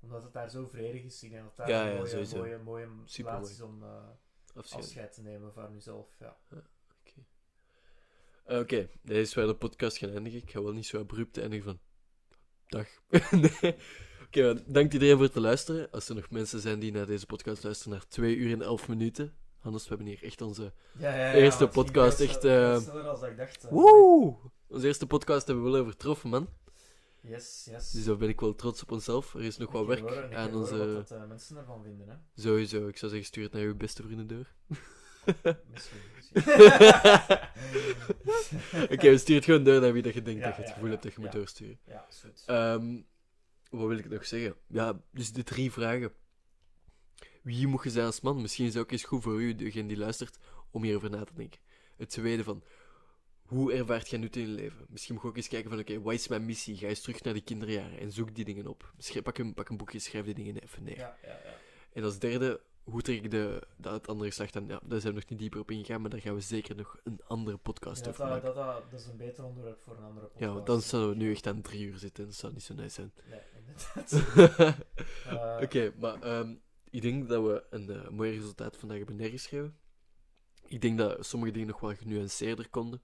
Omdat 0.00 0.22
het 0.22 0.32
daar 0.32 0.50
zo 0.50 0.66
vredig 0.66 1.02
is. 1.04 1.22
Ik 1.22 1.30
denk 1.30 1.44
dat 1.44 1.56
daar 1.56 1.68
Ja, 1.68 1.82
een 1.82 1.88
ja, 1.90 1.94
mooie, 1.96 2.08
sowieso. 2.08 2.36
mooie, 2.36 2.58
mooie 2.58 2.88
plaats 3.16 3.50
is 3.50 3.60
om 3.60 3.82
eh, 3.82 4.08
Afscheid. 4.54 5.12
te 5.12 5.22
nemen 5.22 5.52
van 5.52 5.72
jezelf. 5.72 6.06
Ja. 6.18 6.36
Eh, 8.44 8.58
Oké, 8.58 8.88
deze 9.02 9.20
is 9.20 9.34
waar 9.34 9.46
de 9.46 9.54
podcast 9.56 9.98
gaan 9.98 10.10
eindigen. 10.10 10.38
Ik 10.42 10.50
ga 10.50 10.62
wel 10.62 10.72
niet 10.72 10.86
zo 10.86 10.98
abrupt 11.00 11.38
eindigen 11.38 11.64
van... 11.64 11.78
Dag. 12.66 12.86
nee. 13.62 13.76
Oké, 14.26 14.42
maar 14.52 14.62
dank 14.66 14.92
iedereen 14.92 15.16
voor 15.16 15.24
het 15.26 15.34
luisteren. 15.34 15.90
Als 15.90 16.08
er 16.08 16.14
nog 16.14 16.30
mensen 16.30 16.60
zijn 16.60 16.78
die 16.78 16.92
naar 16.92 17.06
deze 17.06 17.26
podcast 17.26 17.62
luisteren, 17.64 17.92
naar 17.92 18.08
2 18.08 18.36
uur 18.36 18.52
en 18.52 18.62
11 18.62 18.88
minuten. 18.88 19.36
Anders, 19.60 19.82
we 19.82 19.88
hebben 19.88 20.06
hier 20.06 20.22
echt 20.22 20.40
onze... 20.40 20.72
Ja, 20.98 21.14
ja, 21.14 21.26
ja, 21.26 21.32
Eerste 21.32 21.68
podcast, 21.68 22.20
echt, 22.20 22.44
eh, 22.44 22.78
sneller 22.78 23.02
dan 23.02 23.24
ik 23.24 23.36
dacht. 23.36 23.68
Woe! 23.70 24.36
Onze 24.68 24.86
eerste 24.86 25.06
podcast 25.06 25.46
hebben 25.46 25.64
we 25.64 25.70
wel 25.70 25.80
overtroffen, 25.80 26.30
man. 26.30 26.48
Yes, 27.20 27.66
yes. 27.70 27.90
Dus 27.90 28.04
daar 28.04 28.16
ben 28.16 28.28
ik 28.28 28.40
wel 28.40 28.54
trots 28.54 28.82
op 28.82 28.90
onszelf. 28.90 29.34
Er 29.34 29.42
is 29.42 29.56
nog 29.56 29.72
wat 29.72 29.82
Ik 29.82 29.88
werk 29.88 30.00
horen- 30.00 30.36
aan 30.36 30.54
onze... 30.54 30.76
wat 30.94 31.08
dat, 31.08 31.18
eh, 31.20 31.28
mensen 31.28 31.56
ervan 31.56 31.82
vinden, 31.82 32.08
hè. 32.08 32.14
Sowieso, 32.42 32.88
ik 32.88 32.96
zou 32.96 33.10
zeggen, 33.10 33.28
stuur 33.28 33.42
het 33.44 33.52
naar 33.52 33.62
uw 33.62 33.76
beste 33.76 34.02
vrienden 34.02 34.26
door. 34.26 34.46
Misschien. 35.72 35.98
misschien. 36.14 36.52
Oké, 38.94 39.10
we 39.10 39.18
sturen 39.18 39.34
het 39.36 39.44
gewoon 39.44 39.64
door 39.64 39.80
naar 39.80 39.92
wie 39.92 40.02
dat 40.02 40.14
je 40.14 40.22
denkt 40.22 40.40
Ja, 40.40 40.46
dat 40.46 40.56
je 40.56 40.60
het 40.62 40.70
ja, 40.70 40.74
gevoel 40.74 40.84
ja, 40.84 40.90
hebt 40.90 41.02
dat 41.02 41.14
je 41.14 41.20
moet 41.20 41.32
doorsturen. 41.32 41.78
Ja, 41.86 42.06
goed. 42.20 42.42
Ehm, 42.46 42.96
wat 43.70 43.88
wil 43.88 43.98
ik 43.98 44.08
nog 44.08 44.26
zeggen? 44.26 44.54
Ja, 44.66 45.00
dus 45.10 45.32
de 45.32 45.42
drie 45.42 45.72
vragen. 45.72 46.12
Wie 47.42 47.66
moet 47.66 47.82
je 47.82 47.90
zijn 47.90 48.06
als 48.06 48.20
man? 48.20 48.40
Misschien 48.40 48.66
is 48.66 48.74
het 48.74 48.82
ook 48.82 48.90
eens 48.90 49.04
goed 49.04 49.22
voor 49.22 49.42
u, 49.42 49.54
degene 49.54 49.88
die 49.88 49.96
luistert, 49.96 50.38
om 50.70 50.82
hierover 50.82 51.10
na 51.10 51.24
te 51.24 51.34
denken. 51.34 51.60
Het 51.96 52.10
tweede 52.10 52.44
van, 52.44 52.62
hoe 53.48 53.72
ervaart 53.72 54.08
jij 54.08 54.18
nu 54.18 54.28
in 54.30 54.40
je 54.40 54.46
leven? 54.46 54.86
Misschien 54.88 55.14
moet 55.14 55.22
je 55.22 55.28
ook 55.28 55.36
eens 55.36 55.48
kijken 55.48 55.70
van, 55.70 55.78
oké, 55.78 56.00
wat 56.00 56.14
is 56.14 56.28
mijn 56.28 56.44
missie? 56.44 56.76
Ga 56.76 56.86
eens 56.86 57.00
terug 57.00 57.22
naar 57.22 57.32
die 57.32 57.42
kinderjaren 57.42 57.98
en 57.98 58.12
zoek 58.12 58.34
die 58.34 58.44
dingen 58.44 58.66
op. 58.66 58.92
Schrijf, 58.98 59.24
pak, 59.24 59.38
een, 59.38 59.54
pak 59.54 59.68
een 59.68 59.76
boekje, 59.76 59.98
schrijf 59.98 60.24
die 60.24 60.34
dingen 60.34 60.62
even 60.62 60.82
neer. 60.82 60.96
Ja, 60.96 61.16
ja, 61.22 61.28
ja. 61.28 61.54
En 61.92 62.04
als 62.04 62.18
derde, 62.18 62.60
hoe 62.82 63.02
trek 63.02 63.24
ik 63.24 63.30
de, 63.30 63.66
dat 63.76 63.92
het 63.92 64.08
andere 64.08 64.28
geslacht 64.28 64.56
aan? 64.56 64.66
Ja, 64.66 64.80
daar 64.84 65.00
zijn 65.00 65.12
we 65.12 65.18
nog 65.20 65.28
niet 65.28 65.38
dieper 65.38 65.60
op 65.60 65.70
ingegaan, 65.70 66.00
maar 66.00 66.10
daar 66.10 66.20
gaan 66.20 66.34
we 66.34 66.40
zeker 66.40 66.76
nog 66.76 66.98
een 67.04 67.20
andere 67.26 67.56
podcast 67.56 68.08
over 68.08 68.20
dat, 68.20 68.28
maken. 68.28 68.54
dat, 68.54 68.54
dat, 68.54 68.90
dat 68.90 69.00
is 69.00 69.06
een 69.06 69.16
beter 69.16 69.44
onderwerp 69.44 69.80
voor 69.80 69.96
een 69.96 70.04
andere 70.04 70.26
podcast. 70.26 70.44
Ja, 70.44 70.52
want 70.52 70.66
dan 70.66 70.80
zouden 70.80 71.10
we 71.10 71.24
nu 71.24 71.30
echt 71.30 71.46
aan 71.46 71.62
drie 71.62 71.86
uur 71.86 71.98
zitten 71.98 72.24
en 72.24 72.30
dat 72.30 72.38
zou 72.38 72.52
niet 72.52 72.62
zo 72.62 72.74
nice 72.74 72.90
zijn. 72.90 73.12
Nee, 73.30 73.40
inderdaad. 73.56 74.76
Eh, 75.26 75.58
Oké, 75.62 75.92
maar 75.98 76.22
ehm, 76.22 76.54
ik 76.90 77.02
denk 77.02 77.28
dat 77.28 77.42
we 77.42 77.64
een 77.70 77.90
eh, 77.90 78.08
mooi 78.08 78.38
resultaat 78.38 78.76
vandaag 78.76 78.98
hebben 78.98 79.16
neergeschreven. 79.16 79.76
Ik 80.66 80.80
denk 80.80 80.98
dat 80.98 81.26
sommige 81.26 81.52
dingen 81.52 81.68
nog 81.68 81.80
wel 81.80 81.94
genuanceerder 81.94 82.68
konden. 82.68 83.02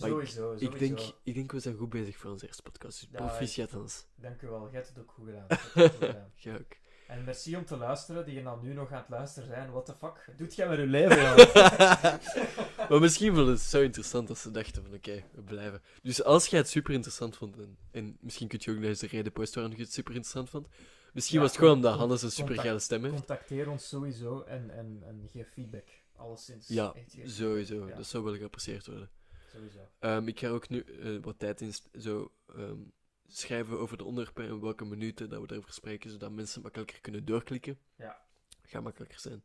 Maar 0.00 0.08
ik- 0.08 0.14
Sowieso, 0.14 0.56
sowieso. 0.56 0.64
Ik 0.72 0.78
denk, 0.78 0.98
ik 1.22 1.34
denk 1.34 1.52
we 1.52 1.60
zijn 1.60 1.76
goed 1.76 1.90
bezig 1.90 2.16
voor 2.16 2.30
onze 2.30 2.46
eerste 2.46 2.62
podcast. 2.62 3.00
Dus 3.00 3.08
Ja, 3.12 3.16
proficiat 3.26 3.70
Hans. 3.70 4.06
Dank 4.14 4.42
u 4.42 4.48
wel, 4.48 4.62
jij 4.70 4.70
hebt 4.72 4.88
het 4.88 4.98
ook 4.98 5.10
goed 5.10 5.26
gedaan. 5.26 5.46
Goed 5.58 5.90
gedaan. 5.98 6.30
Ook. 6.60 6.80
En 7.08 7.24
merci 7.24 7.56
om 7.56 7.64
te 7.64 7.76
luisteren, 7.76 8.24
die 8.24 8.34
je 8.34 8.42
dan 8.42 8.58
nu 8.62 8.72
nog 8.72 8.90
aan 8.92 8.98
het 8.98 9.08
luisteren 9.08 9.48
zijn. 9.48 9.70
What 9.70 9.84
the 9.86 9.94
fuck? 9.94 10.32
Doet 10.36 10.54
jij 10.54 10.68
met 10.68 10.78
je 10.78 10.86
leven, 10.86 11.18
maar 12.88 13.00
misschien 13.00 13.34
vond 13.34 13.48
het 13.48 13.60
zo 13.60 13.80
interessant 13.82 14.28
dat 14.28 14.38
ze 14.38 14.50
dachten 14.50 14.82
van 14.82 14.94
oké, 14.94 15.24
we 15.32 15.42
blijven. 15.42 15.82
Dus 16.02 16.22
als 16.24 16.46
jij 16.46 16.58
het 16.58 16.68
super 16.68 16.94
interessant 16.94 17.36
vond, 17.36 17.56
en, 17.58 17.76
en 17.90 18.16
misschien 18.20 18.48
kun 18.48 18.58
je 18.62 18.70
ook 18.70 18.82
eens 18.82 18.98
de 18.98 19.06
reden 19.06 19.32
posten 19.32 19.60
waarom 19.60 19.78
je 19.78 19.84
het 19.84 19.92
super 19.92 20.14
interessant 20.14 20.50
vond. 20.50 20.66
Misschien 21.12 21.36
Ja, 21.36 21.42
was 21.42 21.52
het 21.52 21.60
gewoon 21.60 21.76
omdat 21.76 21.96
Hannes 21.98 22.22
een 22.22 22.30
super 22.30 22.58
geile 22.58 22.78
stem 22.78 23.02
heeft. 23.02 23.14
Contacteer 23.16 23.70
ons 23.70 23.88
sowieso 23.88 24.40
en, 24.42 24.70
en, 24.70 25.02
en 25.06 25.28
geef 25.32 25.48
feedback. 25.52 25.88
Alleszins. 26.16 26.68
Ja, 26.68 26.94
Sowieso. 27.24 27.86
Ja, 27.88 27.96
dat 27.96 28.06
zou 28.06 28.24
wel 28.24 28.34
geapprecieerd 28.36 28.86
worden. 28.86 29.10
Sowieso. 29.52 29.88
Ehm, 29.98 30.28
ik 30.28 30.38
ga 30.38 30.48
ook 30.48 30.68
nu 30.68 30.80
eh, 30.80 31.18
wat 31.22 31.38
tijd 31.38 31.60
in 31.60 31.72
zo 32.00 32.32
ehm, 32.46 32.80
schrijven 33.26 33.78
over 33.78 33.96
de 33.96 34.04
onderwerpen 34.04 34.44
en 34.44 34.60
welke 34.60 34.84
minuten 34.84 35.28
dat 35.28 35.40
we 35.40 35.46
daarover 35.46 35.72
spreken, 35.72 36.10
zodat 36.10 36.30
mensen 36.30 36.62
makkelijker 36.62 37.00
kunnen 37.00 37.24
doorklikken. 37.24 37.78
Ja. 37.96 38.26
Gaat 38.62 38.82
makkelijker 38.82 39.20
zijn. 39.20 39.44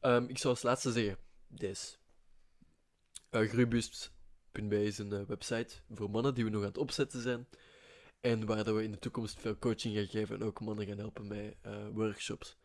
Ehm, 0.00 0.24
ik 0.24 0.38
zou 0.38 0.54
als 0.54 0.62
laatste 0.62 0.92
zeggen, 0.92 1.18
deze. 1.46 1.96
Uh, 3.30 3.72
is 4.84 4.98
een 4.98 5.12
eh, 5.12 5.22
website 5.22 5.74
voor 5.90 6.10
mannen 6.10 6.34
die 6.34 6.44
we 6.44 6.50
nog 6.50 6.60
aan 6.60 6.68
het 6.68 6.78
opzetten 6.78 7.20
zijn. 7.20 7.46
En 8.20 8.46
waar 8.46 8.64
dat 8.64 8.74
we 8.74 8.82
in 8.82 8.90
de 8.90 8.98
toekomst 8.98 9.40
veel 9.40 9.58
coaching 9.58 9.94
gaan 9.94 10.06
geven 10.06 10.34
en 10.34 10.42
ook 10.42 10.60
mannen 10.60 10.86
gaan 10.86 10.98
helpen 10.98 11.26
met 11.26 11.56
eh, 11.62 11.88
workshops. 11.88 12.56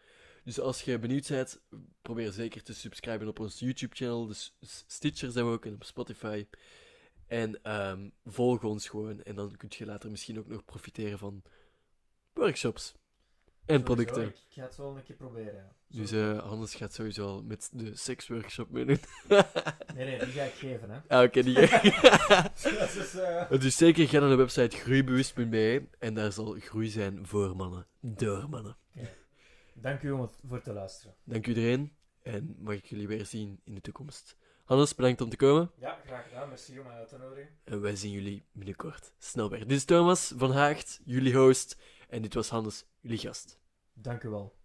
Dus 0.43 0.59
als 0.59 0.81
je 0.81 0.99
benieuwd 0.99 1.27
bent, 1.27 1.61
probeer 2.01 2.31
zeker 2.31 2.63
te 2.63 2.73
subscriben 2.73 3.27
op 3.27 3.39
ons 3.39 3.59
YouTube-channel. 3.59 4.25
Dus 4.27 4.55
Stitcher 4.87 5.31
zijn 5.31 5.45
we 5.45 5.51
ook 5.51 5.65
en 5.65 5.73
op 5.73 5.83
Spotify. 5.83 6.45
En 7.27 7.63
ehm, 7.63 8.09
volg 8.25 8.63
ons 8.63 8.87
gewoon. 8.89 9.23
En 9.23 9.35
dan 9.35 9.55
kun 9.57 9.69
je 9.71 9.85
later 9.85 10.09
misschien 10.11 10.39
ook 10.39 10.47
nog 10.47 10.65
profiteren 10.65 11.17
van 11.17 11.43
workshops 12.33 12.93
en 13.65 13.83
producten. 13.83 14.21
Ik, 14.23 14.29
ik 14.29 14.41
ga 14.49 14.61
het 14.63 14.75
wel 14.77 14.95
een 14.97 15.03
keer 15.03 15.15
proberen. 15.15 15.53
ja. 15.53 15.75
Dus 15.87 16.09
Sowieso. 16.09 16.35
eh 16.37 16.43
Hannes 16.47 16.75
gaat 16.75 16.93
sowieso 16.93 17.27
al 17.27 17.43
met 17.43 17.69
de 17.73 17.95
seksworkshop 17.95 18.69
meedoen. 18.69 18.99
Nee, 19.95 20.05
nee, 20.05 20.19
die 20.19 20.33
ga 20.33 20.43
ik 20.43 20.53
geven, 20.53 20.89
hè. 20.89 20.99
ah, 21.17 21.23
oké, 21.23 21.43
die 21.43 21.53
Dat 22.79 22.95
is, 22.95 23.15
eh, 23.15 23.51
Dus 23.61 23.75
zeker 23.77 24.07
ga 24.07 24.19
naar 24.19 24.29
de 24.29 24.35
website 24.35 24.77
groeibewust.be 24.77 25.83
en 25.99 26.13
daar 26.13 26.31
zal 26.31 26.55
groei 26.59 26.87
zijn 26.89 27.27
voor 27.27 27.55
mannen. 27.55 27.87
Door 27.99 28.49
mannen. 28.49 28.77
Dank 29.73 30.01
u 30.01 30.11
om 30.11 30.21
het, 30.21 30.37
voor 30.47 30.61
te 30.61 30.73
luisteren. 30.73 31.15
Dank 31.23 31.47
iedereen 31.47 31.95
en 32.21 32.55
mag 32.59 32.75
ik 32.75 32.85
jullie 32.85 33.07
weer 33.07 33.25
zien 33.25 33.59
in 33.63 33.75
de 33.75 33.81
toekomst. 33.81 34.35
Hannes, 34.63 34.95
bedankt 34.95 35.21
om 35.21 35.29
te 35.29 35.35
komen. 35.35 35.71
Ja, 35.77 35.99
graag 36.05 36.27
gedaan. 36.27 36.49
Merci 36.49 36.79
om 36.79 36.85
mij 36.85 36.95
uit 36.95 37.09
te 37.09 37.17
nodigen. 37.17 37.49
En 37.63 37.81
wij 37.81 37.95
zien 37.95 38.11
jullie 38.11 38.45
binnenkort 38.51 39.13
snel 39.17 39.49
weer. 39.49 39.59
Dit 39.59 39.77
is 39.77 39.85
Thomas 39.85 40.33
van 40.35 40.51
Haagt, 40.51 40.99
jullie 41.03 41.35
host. 41.35 41.77
En 42.09 42.21
dit 42.21 42.33
was 42.33 42.49
Hannes, 42.49 42.85
jullie 42.99 43.17
gast. 43.17 43.59
Dank 43.93 44.23
u 44.23 44.29
wel. 44.29 44.60